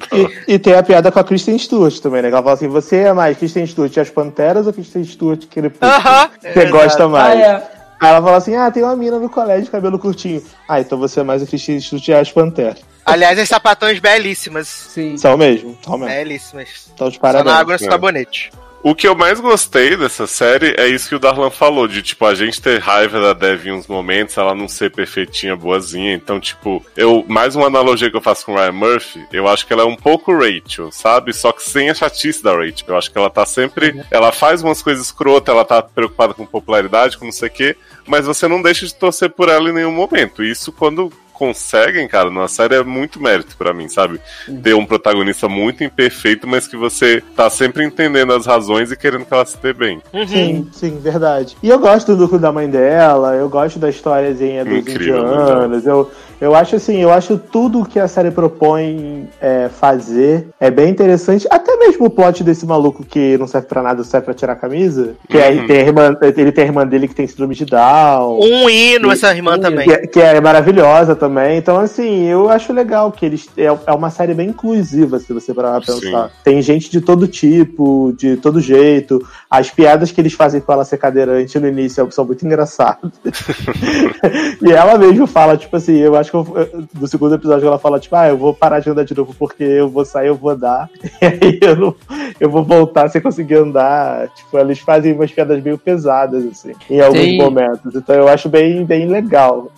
E, 0.48 0.54
e 0.54 0.58
tem 0.58 0.74
a 0.74 0.82
piada 0.82 1.12
com 1.12 1.18
a 1.18 1.24
Kristen 1.24 1.58
Stewart 1.58 1.98
também, 1.98 2.22
né? 2.22 2.28
Ela 2.28 2.38
fala 2.42 2.54
assim: 2.54 2.68
você 2.68 2.96
é 2.98 3.12
mais 3.12 3.36
Kristen 3.36 3.66
Stewart 3.66 3.94
e 3.94 4.00
as 4.00 4.08
Panteras 4.08 4.66
ou 4.66 4.72
Kristen 4.72 4.99
Stewart 5.04 5.46
que 5.46 5.58
ele 5.60 5.72
Aham, 5.80 6.30
você 6.40 6.60
é 6.60 6.66
gosta 6.66 7.08
mais? 7.08 7.38
Ah, 7.38 7.42
é. 7.42 7.80
Aí 8.00 8.08
ela 8.08 8.22
fala 8.22 8.36
assim: 8.36 8.54
ah, 8.54 8.70
tem 8.70 8.82
uma 8.82 8.96
mina 8.96 9.18
no 9.18 9.28
colégio 9.28 9.64
de 9.64 9.70
cabelo 9.70 9.98
curtinho. 9.98 10.42
Ah, 10.68 10.80
então 10.80 10.98
você 10.98 11.20
é 11.20 11.22
mais 11.22 11.42
a 11.42 11.46
Kristen 11.46 11.80
Stewart 11.80 12.08
e 12.08 12.12
as 12.14 12.32
Panteras. 12.32 12.78
Aliás, 13.04 13.38
as 13.38 13.48
sapatões 13.48 13.98
belíssimas. 13.98 14.68
Sim. 14.68 15.16
São 15.16 15.36
mesmo, 15.36 15.76
são 15.84 15.98
mesmo. 15.98 16.14
Belíssimas. 16.14 16.90
Então, 16.94 17.08
de 17.08 17.16
Só 17.16 17.26
na 17.26 17.32
parabéns. 17.32 17.56
água 17.56 17.76
e 17.80 17.84
É. 17.84 18.50
O 18.82 18.94
que 18.94 19.06
eu 19.06 19.14
mais 19.14 19.38
gostei 19.38 19.94
dessa 19.94 20.26
série 20.26 20.74
é 20.78 20.88
isso 20.88 21.10
que 21.10 21.14
o 21.14 21.18
Darlan 21.18 21.50
falou, 21.50 21.86
de 21.86 22.02
tipo, 22.02 22.24
a 22.24 22.34
gente 22.34 22.62
ter 22.62 22.80
raiva 22.80 23.20
da 23.20 23.34
Dev 23.34 23.66
em 23.66 23.72
uns 23.72 23.86
momentos, 23.86 24.38
ela 24.38 24.54
não 24.54 24.66
ser 24.66 24.90
perfeitinha, 24.90 25.54
boazinha. 25.54 26.14
Então, 26.14 26.40
tipo, 26.40 26.82
eu. 26.96 27.22
Mais 27.28 27.54
uma 27.54 27.66
analogia 27.66 28.10
que 28.10 28.16
eu 28.16 28.22
faço 28.22 28.46
com 28.46 28.54
Ryan 28.54 28.72
Murphy, 28.72 29.26
eu 29.32 29.46
acho 29.46 29.66
que 29.66 29.72
ela 29.74 29.82
é 29.82 29.84
um 29.86 29.96
pouco 29.96 30.32
Rachel, 30.32 30.90
sabe? 30.90 31.34
Só 31.34 31.52
que 31.52 31.62
sem 31.62 31.90
a 31.90 31.94
chatice 31.94 32.42
da 32.42 32.52
Rachel. 32.54 32.86
Eu 32.88 32.96
acho 32.96 33.12
que 33.12 33.18
ela 33.18 33.28
tá 33.28 33.44
sempre. 33.44 34.02
Ela 34.10 34.32
faz 34.32 34.62
umas 34.62 34.80
coisas 34.80 35.04
escrotas, 35.04 35.54
ela 35.54 35.64
tá 35.64 35.82
preocupada 35.82 36.32
com 36.32 36.46
popularidade, 36.46 37.18
com 37.18 37.26
não 37.26 37.32
sei 37.32 37.48
o 37.48 37.52
quê, 37.52 37.76
mas 38.06 38.24
você 38.24 38.48
não 38.48 38.62
deixa 38.62 38.86
de 38.86 38.94
torcer 38.94 39.28
por 39.28 39.50
ela 39.50 39.68
em 39.68 39.74
nenhum 39.74 39.92
momento. 39.92 40.42
Isso 40.42 40.72
quando 40.72 41.12
conseguem, 41.40 42.06
cara, 42.06 42.28
numa 42.28 42.48
série 42.48 42.74
é 42.74 42.84
muito 42.84 43.18
mérito 43.18 43.56
pra 43.56 43.72
mim, 43.72 43.88
sabe? 43.88 44.20
Ter 44.62 44.74
um 44.74 44.84
protagonista 44.84 45.48
muito 45.48 45.82
imperfeito, 45.82 46.46
mas 46.46 46.68
que 46.68 46.76
você 46.76 47.22
tá 47.34 47.48
sempre 47.48 47.82
entendendo 47.82 48.34
as 48.34 48.44
razões 48.44 48.92
e 48.92 48.96
querendo 48.96 49.24
que 49.24 49.32
ela 49.32 49.46
se 49.46 49.56
dê 49.56 49.72
bem. 49.72 50.02
Sim, 50.28 50.68
sim, 50.70 50.98
verdade. 50.98 51.56
E 51.62 51.70
eu 51.70 51.78
gosto 51.78 52.14
do 52.14 52.20
núcleo 52.24 52.38
da 52.38 52.52
mãe 52.52 52.68
dela, 52.68 53.34
eu 53.36 53.48
gosto 53.48 53.78
da 53.78 53.88
historiazinha 53.88 54.66
dos 54.66 54.80
Incrível, 54.80 55.22
indianos. 55.22 55.86
Eu, 55.86 56.10
eu 56.40 56.54
acho 56.54 56.76
assim, 56.76 56.96
eu 56.98 57.12
acho 57.12 57.36
tudo 57.38 57.84
que 57.84 57.98
a 57.98 58.08
série 58.08 58.30
propõe 58.30 59.28
é, 59.40 59.68
fazer 59.68 60.48
é 60.58 60.70
bem 60.70 60.88
interessante. 60.90 61.46
Até 61.50 61.76
mesmo 61.76 62.06
o 62.06 62.10
plot 62.10 62.42
desse 62.42 62.64
maluco 62.66 63.04
que 63.04 63.36
não 63.38 63.46
serve 63.46 63.66
pra 63.66 63.82
nada, 63.82 64.02
serve 64.04 64.24
pra 64.26 64.34
tirar 64.34 64.52
a 64.54 64.56
camisa. 64.56 65.14
Que 65.28 65.36
é, 65.38 65.50
Uhum. 65.50 65.66
tem 65.66 65.76
a 65.78 65.80
irmã, 65.82 66.16
ele 66.36 66.52
tem 66.52 66.64
a 66.64 66.66
irmã 66.66 66.86
dele 66.86 67.08
que 67.08 67.14
tem 67.14 67.26
síndrome 67.26 67.54
de 67.54 67.64
Down. 67.64 68.40
Um 68.40 68.68
hino, 68.70 69.10
essa 69.12 69.34
irmã 69.34 69.58
também. 69.58 69.86
Que, 69.86 69.92
é- 69.92 70.06
que 70.06 70.20
é 70.20 70.40
maravilhosa 70.40 71.14
também. 71.14 71.58
Então, 71.58 71.78
assim, 71.78 72.24
eu 72.24 72.48
acho 72.48 72.72
legal 72.72 73.10
que 73.12 73.26
eles. 73.26 73.48
É, 73.56 73.64
é 73.64 73.92
uma 73.92 74.10
série 74.10 74.34
bem 74.34 74.48
inclusiva, 74.48 75.18
se 75.18 75.32
você 75.32 75.52
parar 75.52 75.80
pra 75.80 75.94
pensar. 75.94 76.28
Sim. 76.28 76.34
Tem 76.44 76.62
gente 76.62 76.90
de 76.90 77.00
todo 77.00 77.26
tipo, 77.28 78.14
de 78.16 78.36
todo 78.36 78.60
jeito. 78.60 79.20
As 79.50 79.68
piadas 79.68 80.12
que 80.12 80.20
eles 80.20 80.32
fazem 80.32 80.60
com 80.60 80.72
ela 80.72 80.84
ser 80.84 80.96
cadeirante 80.96 81.58
no 81.58 81.66
início 81.66 82.08
são 82.12 82.24
muito 82.24 82.46
engraçadas. 82.46 83.10
e 84.62 84.70
ela 84.70 84.96
mesmo 84.96 85.26
fala, 85.26 85.56
tipo 85.56 85.76
assim, 85.76 85.96
eu 85.96 86.14
acho 86.14 86.30
que 86.30 86.36
eu, 86.36 86.86
no 86.94 87.08
segundo 87.08 87.34
episódio 87.34 87.66
ela 87.66 87.78
fala, 87.78 87.98
tipo, 87.98 88.14
ah, 88.14 88.28
eu 88.28 88.38
vou 88.38 88.54
parar 88.54 88.78
de 88.78 88.88
andar 88.90 89.04
de 89.04 89.16
novo 89.16 89.34
porque 89.36 89.64
eu 89.64 89.88
vou 89.88 90.04
sair, 90.04 90.28
eu 90.28 90.36
vou 90.36 90.50
andar. 90.50 90.88
E 91.20 91.26
aí 91.26 91.58
eu, 91.62 91.76
não, 91.76 91.96
eu 92.38 92.48
vou 92.48 92.62
voltar 92.62 93.08
sem 93.08 93.20
conseguir 93.20 93.56
andar. 93.56 94.28
Tipo, 94.28 94.58
eles 94.58 94.78
fazem 94.78 95.12
umas 95.12 95.32
piadas 95.32 95.60
meio 95.62 95.76
pesadas, 95.76 96.44
assim, 96.46 96.72
em 96.88 97.00
alguns 97.00 97.20
Tem- 97.20 97.38
momentos. 97.38 97.94
Então 97.94 98.14
eu 98.14 98.28
acho 98.28 98.48
bem, 98.48 98.84
bem 98.84 99.06
legal. 99.06 99.70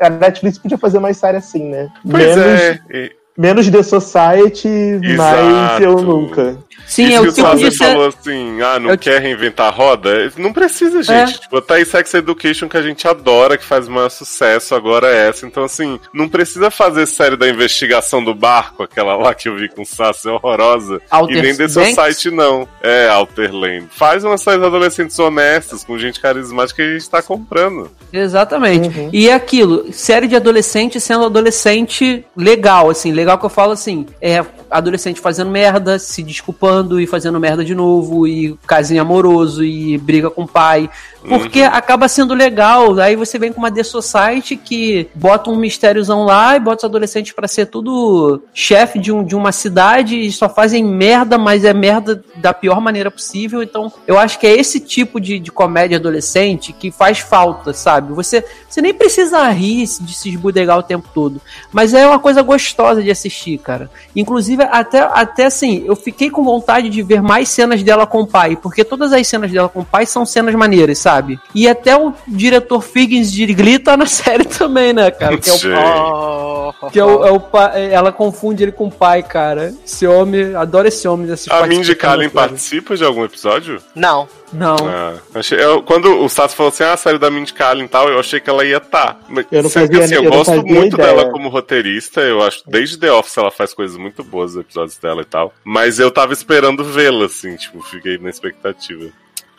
A 0.00 0.10
Netflix 0.10 0.58
podia 0.58 0.78
fazer 0.78 1.00
mais 1.00 1.16
série 1.16 1.36
assim, 1.36 1.64
né? 1.64 1.90
Pois 2.08 2.36
menos, 2.36 2.60
é. 2.90 3.12
E- 3.40 3.46
menos 3.46 3.68
The 3.70 3.82
Society, 3.82 4.68
mais 5.16 5.38
Exato. 5.48 5.82
eu 5.82 5.96
nunca. 6.02 6.58
Sim, 6.86 7.04
Isso 7.04 7.12
é 7.14 7.20
que 7.20 7.26
o 7.26 7.30
o 7.30 7.32
Sassi 7.32 7.64
de 7.64 7.70
série. 7.76 7.92
falou 7.92 8.08
assim, 8.08 8.60
ah, 8.62 8.80
não 8.80 8.90
Eu- 8.90 8.98
quer 8.98 9.20
reinventar 9.22 9.68
a 9.68 9.70
roda? 9.70 10.32
Não 10.36 10.52
precisa, 10.52 11.02
gente. 11.04 11.34
É. 11.36 11.38
Tipo, 11.38 11.60
tá 11.60 11.74
aí 11.74 11.84
Sex 11.84 12.12
Education 12.14 12.68
que 12.68 12.76
a 12.76 12.82
gente 12.82 13.06
adora, 13.06 13.56
que 13.56 13.64
faz 13.64 13.86
o 13.86 13.90
maior 13.92 14.08
sucesso, 14.08 14.74
agora 14.74 15.06
é 15.06 15.28
essa. 15.28 15.46
Então, 15.46 15.62
assim, 15.62 16.00
não 16.12 16.28
precisa 16.28 16.68
fazer 16.68 17.06
série 17.06 17.36
da 17.36 17.48
investigação 17.48 18.24
do 18.24 18.34
barco, 18.34 18.82
aquela 18.82 19.14
lá 19.14 19.32
que 19.34 19.48
eu 19.48 19.54
vi 19.56 19.68
com 19.68 19.82
o 19.82 19.86
Sassi, 19.86 20.28
é 20.28 20.32
horrorosa. 20.32 21.00
Alter 21.08 21.36
e 21.36 21.42
nem 21.42 21.56
The 21.56 21.68
Banks? 21.68 21.94
Society, 21.94 22.30
não. 22.34 22.66
É, 22.82 23.08
Alterland. 23.08 23.86
Faz 23.90 24.24
umas 24.24 24.40
séries 24.42 24.64
adolescentes 24.64 25.16
honestas, 25.18 25.84
com 25.84 25.96
gente 25.96 26.18
carismática 26.18 26.82
que 26.82 26.88
a 26.88 26.92
gente 26.94 27.08
tá 27.08 27.22
comprando. 27.22 27.88
Exatamente. 28.12 28.88
Uhum. 28.98 29.10
E 29.12 29.28
é 29.28 29.34
aquilo, 29.34 29.92
série 29.92 30.26
de 30.26 30.34
adolescente 30.34 30.98
sendo 31.00 31.24
adolescente 31.26 32.24
legal, 32.36 32.90
assim, 32.90 33.12
legal 33.12 33.29
que 33.38 33.46
eu 33.46 33.50
falo 33.50 33.72
assim, 33.72 34.06
é 34.20 34.44
adolescente 34.70 35.20
fazendo 35.20 35.50
merda, 35.50 35.98
se 35.98 36.22
desculpando 36.22 37.00
e 37.00 37.06
fazendo 37.06 37.40
merda 37.40 37.64
de 37.64 37.74
novo, 37.74 38.26
e 38.26 38.56
casinho 38.66 39.02
amoroso, 39.02 39.64
e 39.64 39.98
briga 39.98 40.30
com 40.30 40.42
o 40.42 40.48
pai. 40.48 40.88
Porque 41.28 41.62
acaba 41.62 42.08
sendo 42.08 42.34
legal. 42.34 42.98
Aí 42.98 43.14
você 43.14 43.38
vem 43.38 43.52
com 43.52 43.58
uma 43.58 43.70
The 43.70 43.82
Society 43.82 44.56
que 44.56 45.08
bota 45.14 45.50
um 45.50 45.56
mistériozão 45.56 46.24
lá 46.24 46.56
e 46.56 46.60
bota 46.60 46.78
os 46.78 46.84
adolescentes 46.84 47.32
pra 47.32 47.46
ser 47.46 47.66
tudo 47.66 48.42
chefe 48.54 48.98
de, 48.98 49.12
um, 49.12 49.22
de 49.22 49.36
uma 49.36 49.52
cidade 49.52 50.18
e 50.18 50.32
só 50.32 50.48
fazem 50.48 50.82
merda, 50.82 51.36
mas 51.36 51.64
é 51.64 51.74
merda 51.74 52.22
da 52.36 52.54
pior 52.54 52.80
maneira 52.80 53.10
possível. 53.10 53.62
Então, 53.62 53.92
eu 54.06 54.18
acho 54.18 54.38
que 54.38 54.46
é 54.46 54.58
esse 54.58 54.80
tipo 54.80 55.20
de, 55.20 55.38
de 55.38 55.52
comédia 55.52 55.98
adolescente 55.98 56.72
que 56.72 56.90
faz 56.90 57.18
falta, 57.18 57.72
sabe? 57.72 58.12
Você, 58.14 58.44
você 58.68 58.80
nem 58.80 58.94
precisa 58.94 59.46
rir 59.48 59.84
de 60.00 60.14
se 60.14 60.30
esbudegar 60.30 60.78
o 60.78 60.82
tempo 60.82 61.08
todo. 61.12 61.40
Mas 61.72 61.92
é 61.92 62.06
uma 62.06 62.18
coisa 62.18 62.42
gostosa 62.42 63.02
de 63.02 63.09
assistir, 63.10 63.58
cara. 63.58 63.90
Inclusive, 64.14 64.62
até, 64.64 65.00
até 65.00 65.46
assim, 65.46 65.84
eu 65.86 65.96
fiquei 65.96 66.30
com 66.30 66.42
vontade 66.44 66.88
de 66.88 67.02
ver 67.02 67.22
mais 67.22 67.48
cenas 67.48 67.82
dela 67.82 68.06
com 68.06 68.20
o 68.22 68.26
pai, 68.26 68.56
porque 68.56 68.84
todas 68.84 69.12
as 69.12 69.26
cenas 69.26 69.50
dela 69.50 69.68
com 69.68 69.80
o 69.80 69.84
pai 69.84 70.06
são 70.06 70.24
cenas 70.26 70.54
maneiras, 70.54 70.98
sabe? 70.98 71.38
E 71.54 71.68
até 71.68 71.96
o 71.96 72.12
diretor 72.26 72.82
Figgins 72.82 73.30
de 73.32 73.46
Glee 73.52 73.78
tá 73.78 73.96
na 73.96 74.06
série 74.06 74.44
também, 74.44 74.92
né, 74.92 75.10
cara? 75.10 75.36
Que 75.38 75.50
é 75.50 75.52
o. 75.52 76.70
Oh. 76.82 76.90
que 76.90 76.98
é 76.98 77.04
o, 77.04 77.24
é 77.26 77.30
o 77.30 77.40
pa- 77.40 77.72
ela 77.78 78.12
confunde 78.12 78.62
ele 78.62 78.72
com 78.72 78.86
o 78.86 78.90
pai, 78.90 79.22
cara. 79.22 79.74
Esse 79.84 80.06
homem, 80.06 80.54
adoro 80.54 80.88
esse 80.88 81.06
homem 81.06 81.26
desse 81.26 81.52
A 81.52 81.66
Mindy 81.66 81.94
Kaling 81.94 82.28
participa 82.30 82.96
de 82.96 83.04
algum 83.04 83.24
episódio? 83.24 83.80
Não. 83.94 84.28
Não. 84.52 84.76
Ah, 84.86 85.14
achei, 85.34 85.62
eu- 85.62 85.82
quando 85.82 86.22
o 86.22 86.28
Sato 86.28 86.54
falou 86.54 86.70
assim, 86.70 86.82
ah, 86.82 86.92
a 86.94 86.96
série 86.96 87.18
da 87.18 87.30
Mindy 87.30 87.52
Kaling 87.54 87.84
e 87.84 87.88
tal, 87.88 88.08
eu 88.08 88.18
achei 88.18 88.40
que 88.40 88.50
ela 88.50 88.64
ia 88.64 88.78
estar. 88.78 89.14
Tá. 89.14 89.20
Eu 89.52 89.62
não 89.62 89.70
fazia- 89.70 90.04
assim, 90.04 90.14
eu, 90.14 90.24
eu 90.24 90.30
gosto 90.30 90.52
muito 90.66 90.94
ideia. 90.96 91.14
dela 91.14 91.30
como 91.30 91.48
roteirista, 91.48 92.20
eu 92.20 92.42
acho, 92.42 92.62
desde 92.66 92.98
The 92.98 93.12
Office 93.12 93.36
ela 93.38 93.50
faz 93.50 93.72
coisas 93.72 93.96
muito 93.96 94.24
boas, 94.24 94.52
os 94.52 94.56
episódios 94.58 94.96
dela 94.98 95.22
e 95.22 95.24
tal. 95.24 95.54
Mas 95.64 95.98
eu 95.98 96.10
tava 96.10 96.32
esperando 96.32 96.84
vê-la, 96.84 97.26
assim, 97.26 97.54
tipo, 97.56 97.80
fiquei 97.82 98.18
na 98.18 98.28
expectativa. 98.30 99.08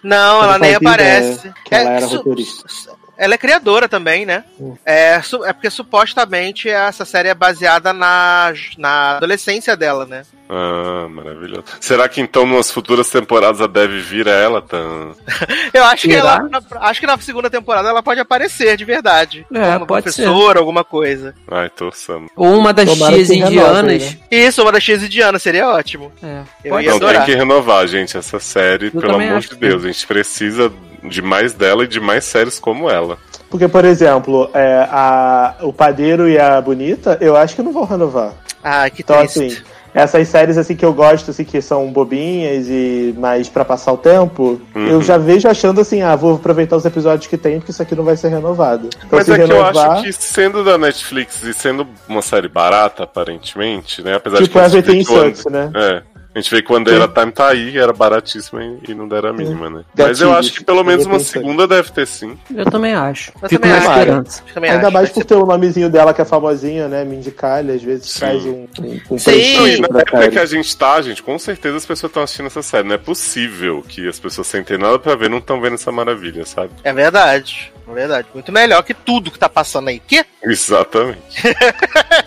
Não, 0.04 0.38
Eu 0.40 0.44
ela 0.44 0.54
não 0.54 0.60
nem 0.66 0.76
aparece. 0.76 1.40
ideia 1.48 1.54
ela 1.72 1.90
era 1.92 2.08
su- 2.08 2.18
roteirista. 2.18 2.64
su- 2.68 3.01
ela 3.22 3.36
é 3.36 3.38
criadora 3.38 3.88
também, 3.88 4.26
né? 4.26 4.44
É, 4.86 5.22
é 5.46 5.54
porque 5.54 5.70
supostamente 5.70 6.68
essa 6.68 7.06
série 7.06 7.30
é 7.30 7.36
baseada 7.36 7.94
na, 7.94 8.52
na 8.78 9.18
adolescência 9.18 9.78
dela, 9.78 10.06
né? 10.08 10.24
Ah, 10.50 11.08
maravilhoso. 11.10 11.64
Será 11.80 12.10
que 12.10 12.20
então, 12.20 12.46
nas 12.46 12.70
futuras 12.72 13.10
temporadas, 13.10 13.62
a 13.62 13.68
deve 13.68 14.02
vir 14.02 14.28
a 14.28 14.32
ela? 14.34 14.62
Tá... 14.62 14.78
Eu 15.74 15.84
acho 15.86 16.08
que 16.10 16.14
ela. 16.14 16.40
na- 16.50 16.62
acho 16.82 17.00
que 17.00 17.06
na 17.08 17.18
segunda 17.20 17.50
temporada 17.50 17.88
ela 17.88 18.04
pode 18.04 18.20
aparecer 18.20 18.76
de 18.76 18.84
verdade. 18.84 19.46
É, 19.54 19.80
pode 19.86 20.12
ser. 20.12 20.24
professora, 20.24 20.60
alguma 20.60 20.84
coisa. 20.84 21.34
Ai, 21.50 21.70
torçamos. 21.70 22.30
Ou 22.36 22.58
uma 22.58 22.74
das 22.74 22.90
Tomara 22.90 23.14
tias 23.16 23.28
que 23.30 23.36
renovem, 23.36 23.60
indianas. 23.60 24.12
né? 24.14 24.20
Isso, 24.30 24.62
uma 24.62 24.72
das 24.74 24.84
X 24.84 25.04
indiana, 25.04 25.40
seria 25.40 25.70
ótimo. 25.70 26.12
É, 26.22 26.42
Eu 26.66 26.72
pode 26.72 26.86
ia 26.86 26.92
Não, 26.92 26.98
ser. 27.00 27.06
adorar. 27.06 27.26
tem 27.26 27.34
que 27.36 27.40
renovar, 27.40 27.88
gente, 27.88 28.18
essa 28.18 28.40
série, 28.40 28.88
Eu 28.94 29.00
pelo 29.00 29.16
amor 29.16 29.40
de 29.40 29.48
que 29.48 29.56
Deus. 29.56 29.86
A 29.86 29.88
gente 29.88 30.06
precisa 30.08 30.70
de 31.04 31.22
mais 31.22 31.54
dela 31.54 31.84
e 31.84 31.88
de 31.88 32.00
mais 32.00 32.24
séries 32.26 32.60
como 32.60 32.90
ela. 32.90 33.18
Porque, 33.50 33.68
por 33.68 33.84
exemplo, 33.86 34.50
é, 34.54 34.88
a, 34.90 35.56
o 35.62 35.74
Padeiro 35.74 36.30
e 36.30 36.40
a 36.40 36.62
Bonita, 36.62 37.18
eu 37.20 37.36
acho 37.36 37.56
que 37.56 37.62
não 37.62 37.74
vão 37.74 37.84
renovar. 37.86 38.34
Ah, 38.64 38.90
que 38.90 39.02
Então, 39.02 39.18
triste. 39.18 39.40
assim, 39.40 39.58
essas 39.94 40.26
séries 40.30 40.58
assim 40.58 40.74
que 40.74 40.86
eu 40.86 40.94
gosto, 40.94 41.32
assim, 41.32 41.44
que 41.44 41.62
são 41.62 41.92
bobinhas 41.92 42.68
e 42.70 43.14
mais 43.18 43.50
pra 43.50 43.66
passar 43.66 43.92
o 43.92 43.98
tempo, 43.98 44.62
Uhum. 44.74 44.88
eu 44.88 45.02
já 45.02 45.18
vejo 45.18 45.50
achando 45.50 45.82
assim, 45.82 46.02
ah, 46.02 46.16
vou 46.16 46.36
aproveitar 46.36 46.78
os 46.78 46.86
episódios 46.86 47.28
que 47.28 47.38
tem, 47.38 47.58
porque 47.60 47.72
isso 47.72 47.82
aqui 47.82 47.94
não 47.94 48.06
vai 48.06 48.16
ser 48.16 48.30
renovado. 48.30 48.88
Então, 48.96 49.10
Mas 49.20 49.26
se 49.26 49.32
é 49.34 49.36
que 49.36 49.42
eu 49.42 49.48
renovar, 49.48 49.92
acho 49.92 50.04
que 50.04 50.14
sendo 50.14 50.64
da 50.64 50.78
Netflix 50.78 51.44
e 51.44 51.54
sendo 51.54 51.86
uma 52.08 52.22
série 52.22 52.48
barata, 52.48 53.04
aparentemente, 53.04 54.02
né? 54.02 54.16
Apesar 54.16 54.38
tipo 54.38 54.48
de 54.48 54.54
que 54.54 54.60
a 54.60 54.68
gente 54.70 54.78
Everything 54.78 55.00
vê 55.00 55.06
que 55.06 55.12
o 55.12 55.24
And- 55.28 55.36
Sucks, 55.36 55.52
né? 55.52 55.72
É. 55.76 56.04
A 56.34 56.40
gente 56.40 56.50
vê 56.50 56.62
que 56.62 56.72
o 56.72 56.76
Andera 56.78 57.10
Time 57.10 57.30
tá 57.32 57.50
aí, 57.50 57.78
era 57.78 57.92
baratíssima 57.92 58.64
e- 58.88 58.94
não 58.94 59.06
deram 59.06 59.30
a 59.30 59.34
mínima, 59.34 59.70
né? 59.70 59.84
Mas 59.98 60.22
eu 60.22 60.34
acho 60.34 60.54
que 60.54 60.64
pelo 60.64 60.82
menos 60.84 61.06
uma 61.06 61.20
segunda 61.20 61.68
deve 61.68 61.92
ter 61.92 62.08
sim. 62.08 62.38
Eu 62.56 62.64
também 62.66 62.94
acho. 62.94 63.34
Eu 63.42 63.50
Fico 63.50 63.62
também 63.62 63.78
acho. 63.78 63.90
esperança. 63.92 64.44
Eu 64.48 64.54
também 64.54 64.72
Ainda 64.72 64.88
acho. 64.88 64.94
mais 64.94 65.10
por 65.10 65.26
ter 65.26 65.36
o 65.36 65.46
nomezinho 65.46 65.90
dela 65.90 66.14
que 66.14 66.22
é 66.22 66.26
famosinha, 66.26 66.88
né? 66.88 67.04
Mindy 67.04 67.32
Kaling, 67.32 67.74
às 67.76 67.84
vezes 67.84 68.10
Sim. 68.12 68.20
traz 68.20 68.46
um, 68.46 68.68
um, 68.80 69.00
um 69.12 69.18
Sim. 69.18 69.58
Não, 69.58 69.68
e 69.68 69.82
na 69.82 69.88
pra 69.90 70.00
época 70.02 70.18
série. 70.20 70.32
que 70.32 70.40
a 70.40 70.46
gente 70.46 70.78
tá, 70.78 71.02
gente, 71.02 71.22
com 71.22 71.38
certeza 71.38 71.76
as 71.78 71.86
pessoas 71.86 72.10
estão 72.10 72.24
assistindo 72.24 72.46
essa 72.46 72.62
série. 72.62 72.88
Não 72.88 72.96
é 72.96 72.98
possível 72.98 73.84
que 73.86 74.08
as 74.08 74.18
pessoas 74.20 74.48
sem 74.48 74.64
ter 74.64 74.80
nada 74.80 74.98
pra 74.98 75.16
ver 75.16 75.30
não 75.30 75.40
estão 75.40 75.60
vendo 75.60 75.74
essa 75.74 75.92
maravilha, 75.92 76.46
sabe? 76.46 76.70
É 76.84 76.94
verdade. 76.94 77.74
É 77.92 77.94
verdade. 77.94 78.28
Muito 78.34 78.52
melhor 78.52 78.82
que 78.84 78.94
tudo 78.94 79.30
que 79.32 79.40
tá 79.40 79.50
passando 79.50 79.90
aí. 79.90 80.00
Que? 80.00 80.26
Exatamente. 80.44 81.20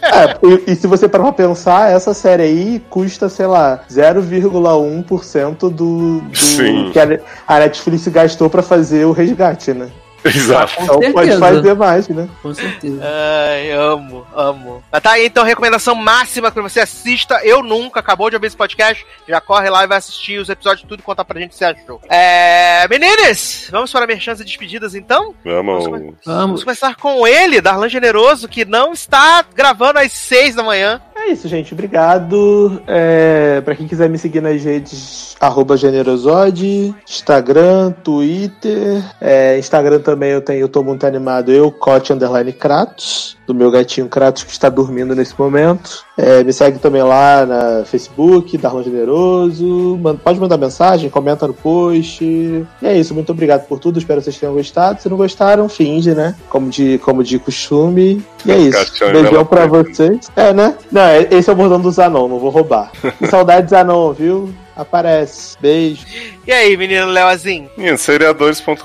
É, 0.05 0.39
e, 0.47 0.73
e 0.73 0.77
se 0.77 0.87
você 0.87 1.09
parar 1.09 1.25
pra 1.25 1.33
pensar, 1.33 1.91
essa 1.91 2.15
série 2.15 2.43
aí 2.43 2.83
custa, 2.91 3.29
sei 3.29 3.47
lá, 3.47 3.81
0,1% 3.91 5.57
do, 5.57 6.21
do 6.21 6.37
Sim. 6.37 6.91
que 6.93 6.99
a, 7.01 7.21
a 7.49 7.59
Netflix 7.59 8.07
gastou 8.09 8.49
pra 8.49 8.63
fazer 8.63 9.07
o 9.07 9.13
resgate, 9.13 9.73
né? 9.73 9.91
Exato. 10.25 10.75
Então 10.81 11.13
pode 11.13 11.39
fazer 11.39 11.75
mais, 11.75 12.09
né? 12.09 12.29
Com 12.43 12.55
certeza. 12.55 13.03
Ai, 13.03 13.71
amo, 13.73 14.27
amo. 14.35 14.83
Mas 14.91 15.03
tá 15.03 15.13
aí 15.13 15.27
então, 15.27 15.45
recomendação 15.45 15.95
máxima 15.95 16.51
que 16.51 16.61
você 16.61 16.81
assista. 16.81 17.41
Eu 17.45 17.63
nunca, 17.63 18.01
acabou 18.01 18.31
de 18.31 18.37
ouvir 18.37 18.47
esse 18.47 18.57
podcast, 18.57 19.05
já 19.29 19.41
corre 19.41 19.69
lá 19.69 19.85
e 19.85 19.87
vai 19.87 19.99
assistir 19.99 20.39
os 20.39 20.49
episódios 20.49 20.87
tudo 20.89 21.01
e 21.01 21.03
contar 21.03 21.25
pra 21.25 21.39
gente 21.39 21.51
o 21.51 21.53
que 21.53 21.59
você 21.59 21.65
achou. 21.65 22.01
É. 22.09 22.87
Meninas, 22.89 23.69
vamos 23.71 23.93
para 23.93 24.07
merchans 24.07 24.41
e 24.41 24.45
despedidas 24.45 24.95
então? 24.95 25.35
Vamos. 25.45 25.85
Vamos 25.85 26.15
Vamos. 26.25 26.65
começar 26.65 26.95
com 26.97 27.27
ele, 27.27 27.61
Darlan 27.61 27.89
Generoso, 27.89 28.49
que 28.49 28.65
não 28.65 28.93
está 28.93 29.45
gravando 29.55 29.99
às 29.99 30.13
seis 30.13 30.55
da 30.55 30.63
manhã. 30.63 31.01
É 31.17 31.31
isso, 31.31 31.49
gente. 31.49 31.73
Obrigado. 31.73 32.83
É, 32.87 33.61
pra 33.63 33.75
quem 33.75 33.87
quiser 33.87 34.09
me 34.09 34.19
seguir 34.19 34.41
nas 34.41 34.63
redes, 34.63 35.37
arroba 35.41 35.77
Generosode, 35.77 36.95
Instagram, 37.09 37.93
Twitter. 37.93 39.03
É, 39.21 39.59
Instagram 39.59 40.01
também 40.01 40.14
eu 40.23 40.41
tenho, 40.41 40.61
eu 40.61 40.69
tô 40.69 40.83
muito 40.83 41.07
animado, 41.07 41.51
eu, 41.53 41.71
Cote 41.71 42.13
Underline 42.13 42.53
Kratos, 42.53 43.37
do 43.47 43.55
meu 43.55 43.71
gatinho 43.71 44.09
Kratos 44.09 44.43
que 44.45 44.51
está 44.53 44.69
dormindo 44.69 45.15
nesse 45.15 45.39
momento. 45.39 46.05
É, 46.17 46.43
me 46.45 46.53
segue 46.53 46.79
também 46.79 47.03
lá 47.03 47.45
na 47.45 47.85
Facebook, 47.85 48.57
Darlan 48.57 48.83
Generoso. 48.83 49.99
Pode 50.23 50.39
mandar 50.41 50.57
mensagem, 50.57 51.11
comenta 51.11 51.47
no 51.47 51.55
post. 51.55 52.25
E 52.25 52.65
é 52.83 52.97
isso, 52.97 53.15
muito 53.15 53.33
obrigado 53.33 53.67
por 53.67 53.79
tudo. 53.79 53.99
Espero 53.99 54.21
que 54.21 54.25
vocês 54.25 54.39
tenham 54.39 54.55
gostado. 54.55 55.03
Se 55.03 55.09
não 55.09 55.17
gostaram, 55.17 55.69
finge, 55.69 56.15
né? 56.15 56.35
Como 56.49 56.71
de, 56.71 56.99
como 56.99 57.23
de 57.23 57.39
costume. 57.39 58.25
E 58.47 58.53
é 58.53 58.59
isso. 58.59 58.93
Beijão 59.13 59.45
pra 59.45 59.67
vocês. 59.67 60.31
É, 60.37 60.53
né? 60.53 60.75
Não, 60.91 61.03
é- 61.03 61.27
esse 61.31 61.51
é 61.51 61.53
o 61.53 61.57
bordão 61.57 61.81
do 61.81 61.91
Zanon, 61.91 62.29
não 62.29 62.39
vou 62.39 62.51
roubar. 62.51 62.93
E 63.21 63.27
saudades 63.27 63.71
Zanon, 63.71 64.13
viu? 64.13 64.53
Aparece. 64.77 65.57
Beijo. 65.61 66.05
E 66.47 66.53
aí, 66.53 66.77
menino 66.77 67.07
Leozinho? 67.07 67.71
Meninos, 67.75 68.03
seriadores.com.br, 68.03 68.85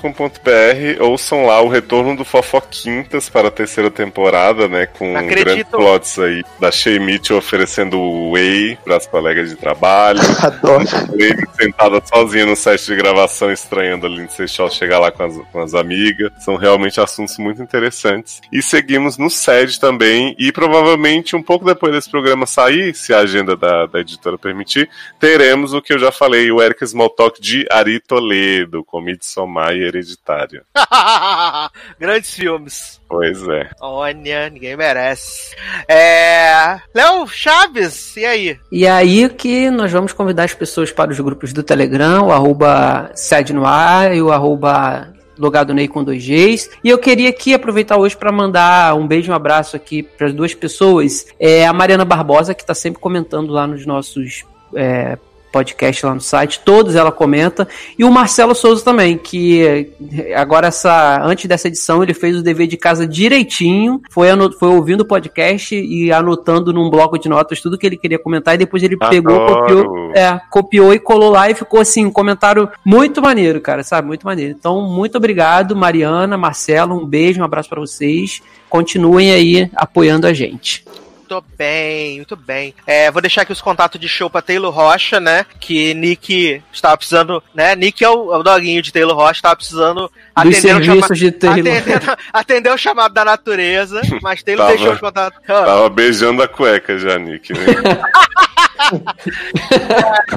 ouçam 1.00 1.44
lá 1.44 1.60
o 1.60 1.68
retorno 1.68 2.16
do 2.16 2.24
Fofoquintas 2.24 3.28
para 3.28 3.48
a 3.48 3.50
terceira 3.50 3.90
temporada, 3.90 4.66
né? 4.66 4.86
Com 4.86 5.14
Acredito. 5.14 5.44
grandes 5.44 5.68
plots 5.68 6.18
aí 6.18 6.42
da 6.58 6.70
Shea 6.70 6.98
Mitchell 6.98 7.36
oferecendo 7.36 8.00
whey 8.30 8.78
para 8.82 8.96
as 8.96 9.06
colegas 9.06 9.50
de 9.50 9.56
trabalho. 9.56 10.20
Adoro. 10.40 10.84
Lady 11.10 11.42
sentada 11.60 12.00
sozinha 12.06 12.46
no 12.46 12.56
set 12.56 12.86
de 12.86 12.96
gravação, 12.96 13.52
estranhando 13.52 14.06
a 14.06 14.08
Lindsay 14.08 14.48
Shaw 14.48 14.70
chegar 14.70 14.98
lá 14.98 15.10
com 15.10 15.22
as, 15.22 15.36
com 15.52 15.60
as 15.60 15.74
amigas. 15.74 16.32
São 16.38 16.56
realmente 16.56 16.98
assuntos 16.98 17.36
muito 17.36 17.62
interessantes. 17.62 18.40
E 18.50 18.62
seguimos 18.62 19.18
no 19.18 19.28
SED 19.28 19.78
também. 19.78 20.34
E 20.38 20.50
provavelmente, 20.50 21.36
um 21.36 21.42
pouco 21.42 21.66
depois 21.66 21.92
desse 21.92 22.10
programa 22.10 22.46
sair, 22.46 22.94
se 22.94 23.12
a 23.12 23.18
agenda 23.18 23.54
da, 23.54 23.84
da 23.84 24.00
editora 24.00 24.38
permitir, 24.38 24.88
teremos 25.18 25.74
o 25.74 25.82
que 25.82 25.92
eu 25.92 25.98
já 25.98 26.10
falei, 26.10 26.50
o 26.50 26.62
Eric 26.62 26.82
Smalltalk 26.84 27.38
de 27.38 27.49
Ari 27.70 28.00
Toledo, 28.00 28.84
com 28.84 29.00
Midsommar 29.00 29.72
e 29.72 29.82
Hereditário. 29.82 30.62
Grandes 31.98 32.34
filmes. 32.34 33.00
Pois 33.08 33.46
é. 33.48 33.70
Olha, 33.80 34.50
ninguém 34.50 34.76
merece. 34.76 35.56
É. 35.88 36.80
Léo 36.94 37.26
Chaves, 37.26 38.16
e 38.16 38.24
aí? 38.24 38.58
E 38.70 38.86
aí 38.86 39.28
que 39.28 39.70
nós 39.70 39.90
vamos 39.90 40.12
convidar 40.12 40.44
as 40.44 40.54
pessoas 40.54 40.92
para 40.92 41.10
os 41.10 41.18
grupos 41.20 41.52
do 41.52 41.62
Telegram, 41.62 42.26
o 42.26 42.32
arroba 42.32 43.10
sede 43.14 43.52
no 43.52 43.66
ar 43.66 44.14
e 44.14 44.22
o 44.22 44.30
arroba 44.30 45.12
logado 45.40 45.72
Ney 45.72 45.88
com 45.88 46.04
dois 46.04 46.24
Gs. 46.24 46.70
E 46.84 46.90
eu 46.90 46.98
queria 46.98 47.30
aqui 47.30 47.54
aproveitar 47.54 47.96
hoje 47.96 48.16
para 48.16 48.30
mandar 48.30 48.94
um 48.94 49.06
beijo 49.06 49.30
e 49.30 49.32
um 49.32 49.34
abraço 49.34 49.74
aqui 49.74 50.02
para 50.02 50.26
as 50.26 50.34
duas 50.34 50.54
pessoas. 50.54 51.26
É 51.40 51.66
a 51.66 51.72
Mariana 51.72 52.04
Barbosa, 52.04 52.54
que 52.54 52.62
está 52.62 52.74
sempre 52.74 53.00
comentando 53.00 53.50
lá 53.50 53.66
nos 53.66 53.86
nossos 53.86 54.44
é, 54.74 55.18
podcasts 55.50 56.02
lá 56.02 56.14
no 56.14 56.20
site, 56.20 56.60
todos 56.64 56.94
ela 56.94 57.12
comenta, 57.12 57.68
e 57.98 58.04
o 58.04 58.10
Marcelo 58.10 58.54
Souza 58.54 58.84
também, 58.84 59.18
que 59.18 59.62
eh, 59.62 60.34
agora 60.34 60.68
essa 60.68 61.20
antes 61.22 61.46
dessa 61.46 61.68
edição 61.68 62.02
ele 62.02 62.14
fez 62.14 62.36
o 62.36 62.42
dever 62.42 62.66
de 62.66 62.76
casa 62.76 63.06
direitinho, 63.06 64.00
foi, 64.10 64.28
foi 64.58 64.68
ouvindo 64.68 65.00
o 65.02 65.04
podcast 65.04 65.74
e 65.74 66.12
anotando 66.12 66.72
num 66.72 66.88
bloco 66.90 67.18
de 67.18 67.28
notas 67.28 67.60
tudo 67.60 67.78
que 67.78 67.86
ele 67.86 67.96
queria 67.96 68.18
comentar, 68.18 68.54
e 68.54 68.58
depois 68.58 68.82
ele 68.82 68.96
pegou, 68.96 69.46
copiou, 69.46 70.12
é, 70.14 70.40
copiou 70.50 70.94
e 70.94 70.98
colou 70.98 71.30
lá 71.30 71.50
e 71.50 71.54
ficou 71.54 71.80
assim, 71.80 72.04
um 72.04 72.12
comentário 72.12 72.68
muito 72.84 73.20
maneiro, 73.20 73.60
cara, 73.60 73.82
sabe? 73.82 74.06
Muito 74.06 74.24
maneiro. 74.26 74.54
Então, 74.58 74.82
muito 74.82 75.16
obrigado, 75.16 75.76
Mariana, 75.76 76.36
Marcelo, 76.36 76.94
um 76.94 77.06
beijo, 77.06 77.40
um 77.40 77.44
abraço 77.44 77.68
pra 77.68 77.80
vocês. 77.80 78.42
Continuem 78.68 79.32
aí 79.32 79.70
apoiando 79.74 80.26
a 80.26 80.32
gente. 80.32 80.84
Muito 81.30 81.44
bem, 81.56 82.16
muito 82.16 82.34
bem. 82.34 82.74
É, 82.84 83.08
vou 83.08 83.22
deixar 83.22 83.42
aqui 83.42 83.52
os 83.52 83.60
contatos 83.60 84.00
de 84.00 84.08
show 84.08 84.28
pra 84.28 84.42
Taylor 84.42 84.72
Rocha, 84.74 85.20
né? 85.20 85.46
Que 85.60 85.94
Nick 85.94 86.60
estava 86.72 86.96
precisando, 86.96 87.40
né? 87.54 87.76
Nick 87.76 88.02
é 88.02 88.08
o, 88.10 88.34
é 88.34 88.38
o 88.38 88.42
doguinho 88.42 88.82
de 88.82 88.92
Taylor 88.92 89.14
Rocha, 89.14 89.38
estava 89.38 89.54
precisando 89.54 90.10
Dos 90.42 90.56
atender 90.58 90.76
o, 90.76 90.84
chama... 90.84 91.08
de 91.14 91.30
Taylor. 91.30 91.60
atender, 91.60 92.02
atender 92.32 92.72
o 92.72 92.76
chamado 92.76 93.14
da 93.14 93.24
natureza, 93.24 94.00
mas 94.20 94.42
Taylor 94.42 94.66
Tava- 94.66 94.76
deixou 94.76 94.94
os 94.94 95.00
contatos. 95.00 95.40
Tava 95.46 95.88
beijando 95.88 96.42
a 96.42 96.48
cueca 96.48 96.98
já, 96.98 97.16
Nick, 97.16 97.52
né? 97.52 97.60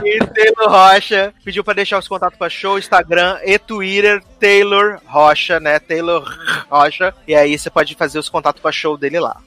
E 0.04 0.20
Taylor 0.20 0.70
Rocha 0.70 1.34
pediu 1.44 1.64
pra 1.64 1.74
deixar 1.74 1.98
os 1.98 2.08
contatos 2.08 2.38
pra 2.38 2.50
show, 2.50 2.78
Instagram 2.78 3.40
e 3.44 3.58
Twitter, 3.58 4.22
Taylor 4.40 5.00
Rocha, 5.06 5.60
né? 5.60 5.80
Taylor 5.80 6.24
Rocha. 6.70 7.14
E 7.28 7.34
aí 7.34 7.58
você 7.58 7.70
pode 7.70 7.96
fazer 7.96 8.20
os 8.20 8.30
contatos 8.30 8.62
pra 8.62 8.72
show 8.72 8.98
dele 8.98 9.20
lá. 9.20 9.38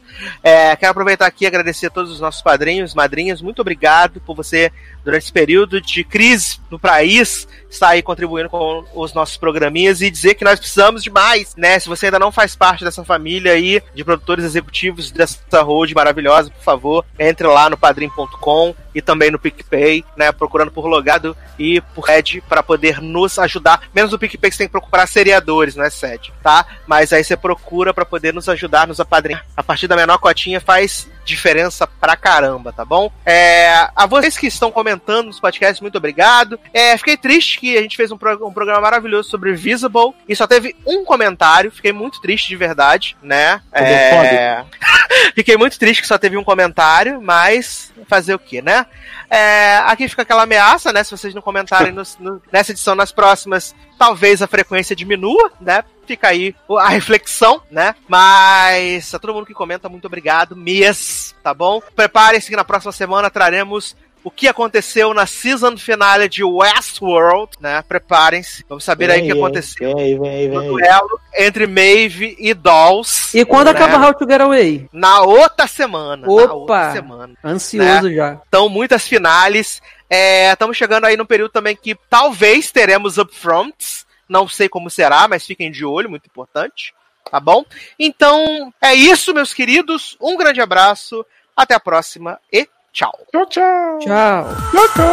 É, 0.42 0.74
quero 0.76 0.90
aproveitar 0.90 1.26
aqui 1.26 1.44
e 1.44 1.46
agradecer 1.46 1.86
a 1.86 1.90
todos 1.90 2.10
os 2.10 2.20
nossos 2.20 2.42
padrinhos, 2.42 2.94
madrinhas. 2.94 3.42
Muito 3.42 3.60
obrigado 3.60 4.20
por 4.20 4.34
você, 4.34 4.72
durante 5.04 5.24
esse 5.24 5.32
período 5.32 5.80
de 5.80 6.04
crise 6.04 6.58
no 6.70 6.78
país, 6.78 7.46
estar 7.70 7.88
aí 7.90 8.02
contribuindo 8.02 8.48
com 8.48 8.84
os 8.94 9.12
nossos 9.12 9.36
programinhas 9.36 10.00
e 10.00 10.10
dizer 10.10 10.34
que 10.34 10.44
nós 10.44 10.58
precisamos 10.58 11.02
de 11.02 11.10
mais, 11.10 11.54
né? 11.56 11.78
Se 11.78 11.88
você 11.88 12.06
ainda 12.06 12.18
não 12.18 12.32
faz 12.32 12.56
parte 12.56 12.84
dessa 12.84 13.04
família 13.04 13.52
aí 13.52 13.82
de 13.94 14.04
produtores 14.04 14.44
executivos 14.44 15.10
dessa 15.10 15.62
road 15.62 15.94
maravilhosa, 15.94 16.50
por 16.50 16.62
favor, 16.62 17.04
entre 17.18 17.46
lá 17.46 17.68
no 17.68 17.76
padrim.com 17.76 18.74
e 18.94 19.02
também 19.02 19.30
no 19.30 19.38
PicPay, 19.38 20.04
né? 20.16 20.32
Procurando 20.32 20.70
por 20.70 20.86
logado 20.86 21.36
e 21.58 21.80
por 21.94 22.02
Red 22.02 22.40
para 22.48 22.62
poder 22.62 23.00
nos 23.00 23.38
ajudar. 23.38 23.82
Menos 23.94 24.12
no 24.12 24.18
PicPay 24.18 24.50
que 24.50 24.56
você 24.56 24.62
tem 24.62 24.68
que 24.68 24.72
procurar 24.72 25.06
seriadores, 25.06 25.76
não 25.76 25.84
é 25.84 25.90
sede, 25.90 26.32
tá? 26.42 26.64
Mas 26.86 27.12
aí 27.12 27.22
você 27.22 27.36
procura 27.36 27.92
para 27.92 28.06
poder 28.06 28.32
nos 28.32 28.48
ajudar, 28.48 28.86
nos 28.86 29.00
apadrinhar. 29.00 29.44
A 29.56 29.62
partir 29.62 29.86
da 29.86 29.95
menor 29.96 30.18
cotinha 30.18 30.60
faz 30.60 31.08
diferença 31.24 31.88
pra 31.88 32.14
caramba, 32.16 32.72
tá 32.72 32.84
bom? 32.84 33.10
É, 33.24 33.88
a 33.96 34.06
vocês 34.06 34.38
que 34.38 34.46
estão 34.46 34.70
comentando 34.70 35.26
nos 35.26 35.40
podcasts, 35.40 35.80
muito 35.80 35.98
obrigado. 35.98 36.58
É, 36.72 36.96
fiquei 36.96 37.16
triste 37.16 37.58
que 37.58 37.76
a 37.76 37.82
gente 37.82 37.96
fez 37.96 38.12
um, 38.12 38.16
pro- 38.16 38.46
um 38.46 38.52
programa 38.52 38.80
maravilhoso 38.80 39.28
sobre 39.28 39.52
Visible 39.52 40.14
e 40.28 40.36
só 40.36 40.46
teve 40.46 40.76
um 40.86 41.04
comentário. 41.04 41.72
Fiquei 41.72 41.92
muito 41.92 42.20
triste 42.20 42.46
de 42.48 42.54
verdade, 42.56 43.16
né? 43.20 43.60
É... 43.72 44.64
fiquei 45.34 45.56
muito 45.56 45.76
triste 45.78 46.00
que 46.00 46.06
só 46.06 46.16
teve 46.16 46.36
um 46.36 46.44
comentário, 46.44 47.20
mas 47.20 47.92
fazer 48.08 48.34
o 48.34 48.38
que, 48.38 48.62
né? 48.62 48.86
É, 49.28 49.78
aqui 49.78 50.08
fica 50.08 50.22
aquela 50.22 50.44
ameaça, 50.44 50.92
né? 50.92 51.02
Se 51.02 51.10
vocês 51.10 51.34
não 51.34 51.42
comentarem 51.42 51.90
nos- 51.92 52.16
no- 52.20 52.40
nessa 52.52 52.70
edição, 52.70 52.94
nas 52.94 53.10
próximas, 53.10 53.74
talvez 53.98 54.40
a 54.42 54.46
frequência 54.46 54.94
diminua, 54.94 55.50
né? 55.60 55.82
Fica 56.06 56.28
aí 56.28 56.54
a 56.78 56.88
reflexão, 56.88 57.60
né? 57.70 57.94
Mas 58.08 59.14
a 59.14 59.18
todo 59.18 59.34
mundo 59.34 59.46
que 59.46 59.54
comenta, 59.54 59.88
muito 59.88 60.06
obrigado, 60.06 60.56
Mias, 60.56 61.34
tá 61.42 61.52
bom? 61.52 61.80
Preparem-se 61.94 62.48
que 62.48 62.56
na 62.56 62.64
próxima 62.64 62.92
semana 62.92 63.30
traremos 63.30 63.96
o 64.26 64.30
que 64.30 64.48
aconteceu 64.48 65.14
na 65.14 65.24
season 65.24 65.76
finale 65.76 66.28
de 66.28 66.42
Westworld, 66.42 67.52
né? 67.60 67.80
Preparem-se. 67.86 68.64
Vamos 68.68 68.82
saber 68.82 69.08
aí 69.08 69.22
o 69.22 69.24
que 69.26 69.30
aconteceu 69.30 69.94
Vem, 69.94 70.18
vem, 70.18 70.48
no 70.48 70.60
vem. 70.60 70.68
duelo 70.68 71.20
entre 71.38 71.64
Maeve 71.68 72.34
e 72.36 72.52
Dolls. 72.52 73.32
E 73.38 73.44
quando 73.44 73.66
né? 73.66 73.70
acaba 73.70 74.04
How 74.04 74.12
to 74.14 74.26
Get 74.28 74.40
Away? 74.40 74.88
Na 74.92 75.20
outra 75.22 75.68
semana. 75.68 76.26
Na 76.26 76.32
outra 76.32 76.54
Opa! 76.54 76.92
semana. 76.92 77.34
Ansioso 77.44 78.12
já. 78.12 78.40
Então, 78.48 78.68
muitas 78.68 79.06
finales. 79.06 79.80
É, 80.10 80.50
Estamos 80.52 80.76
chegando 80.76 81.04
aí 81.04 81.16
num 81.16 81.24
período 81.26 81.52
também 81.52 81.76
que 81.76 81.94
talvez 82.10 82.72
teremos 82.72 83.18
upfronts. 83.18 84.05
Não 84.28 84.48
sei 84.48 84.68
como 84.68 84.90
será, 84.90 85.28
mas 85.28 85.46
fiquem 85.46 85.70
de 85.70 85.84
olho, 85.84 86.10
muito 86.10 86.26
importante. 86.26 86.94
Tá 87.30 87.40
bom? 87.40 87.64
Então, 87.98 88.72
é 88.80 88.94
isso, 88.94 89.34
meus 89.34 89.52
queridos. 89.52 90.16
Um 90.20 90.36
grande 90.36 90.60
abraço. 90.60 91.24
Até 91.56 91.74
a 91.74 91.80
próxima 91.80 92.38
e 92.52 92.68
tchau. 92.92 93.18
Tchau, 93.32 93.46
tchau. 93.46 93.98
Tchau. 94.00 94.46
Tchau, 94.72 94.88
tchau. 94.88 95.12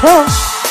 Tchau. 0.00 0.63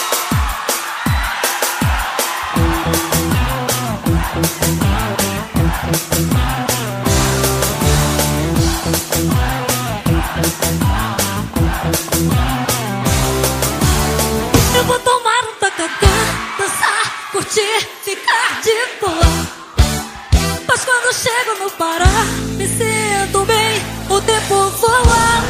Chego 21.14 21.60
no 21.60 21.70
Pará, 21.70 22.26
me 22.58 22.68
sinto 22.68 23.46
bem, 23.46 23.80
o 24.10 24.20
tempo 24.22 24.70
voa. 24.72 25.44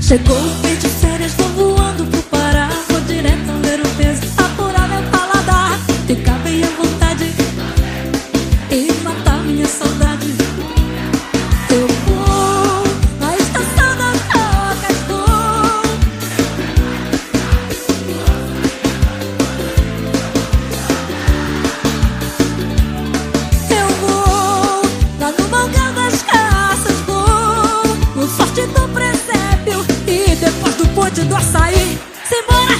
Chegou 0.00 0.63
Se 32.24 32.73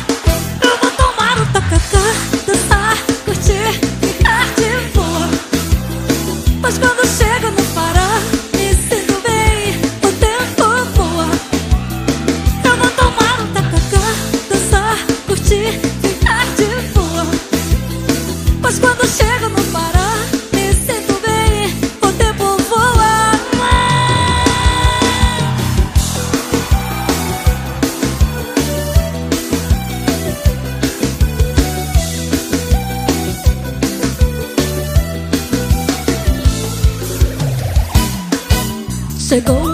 Chegou 39.26 39.56
o 39.56 39.73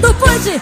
vou 0.00 0.12
no 0.12 0.14
forte 0.18 0.60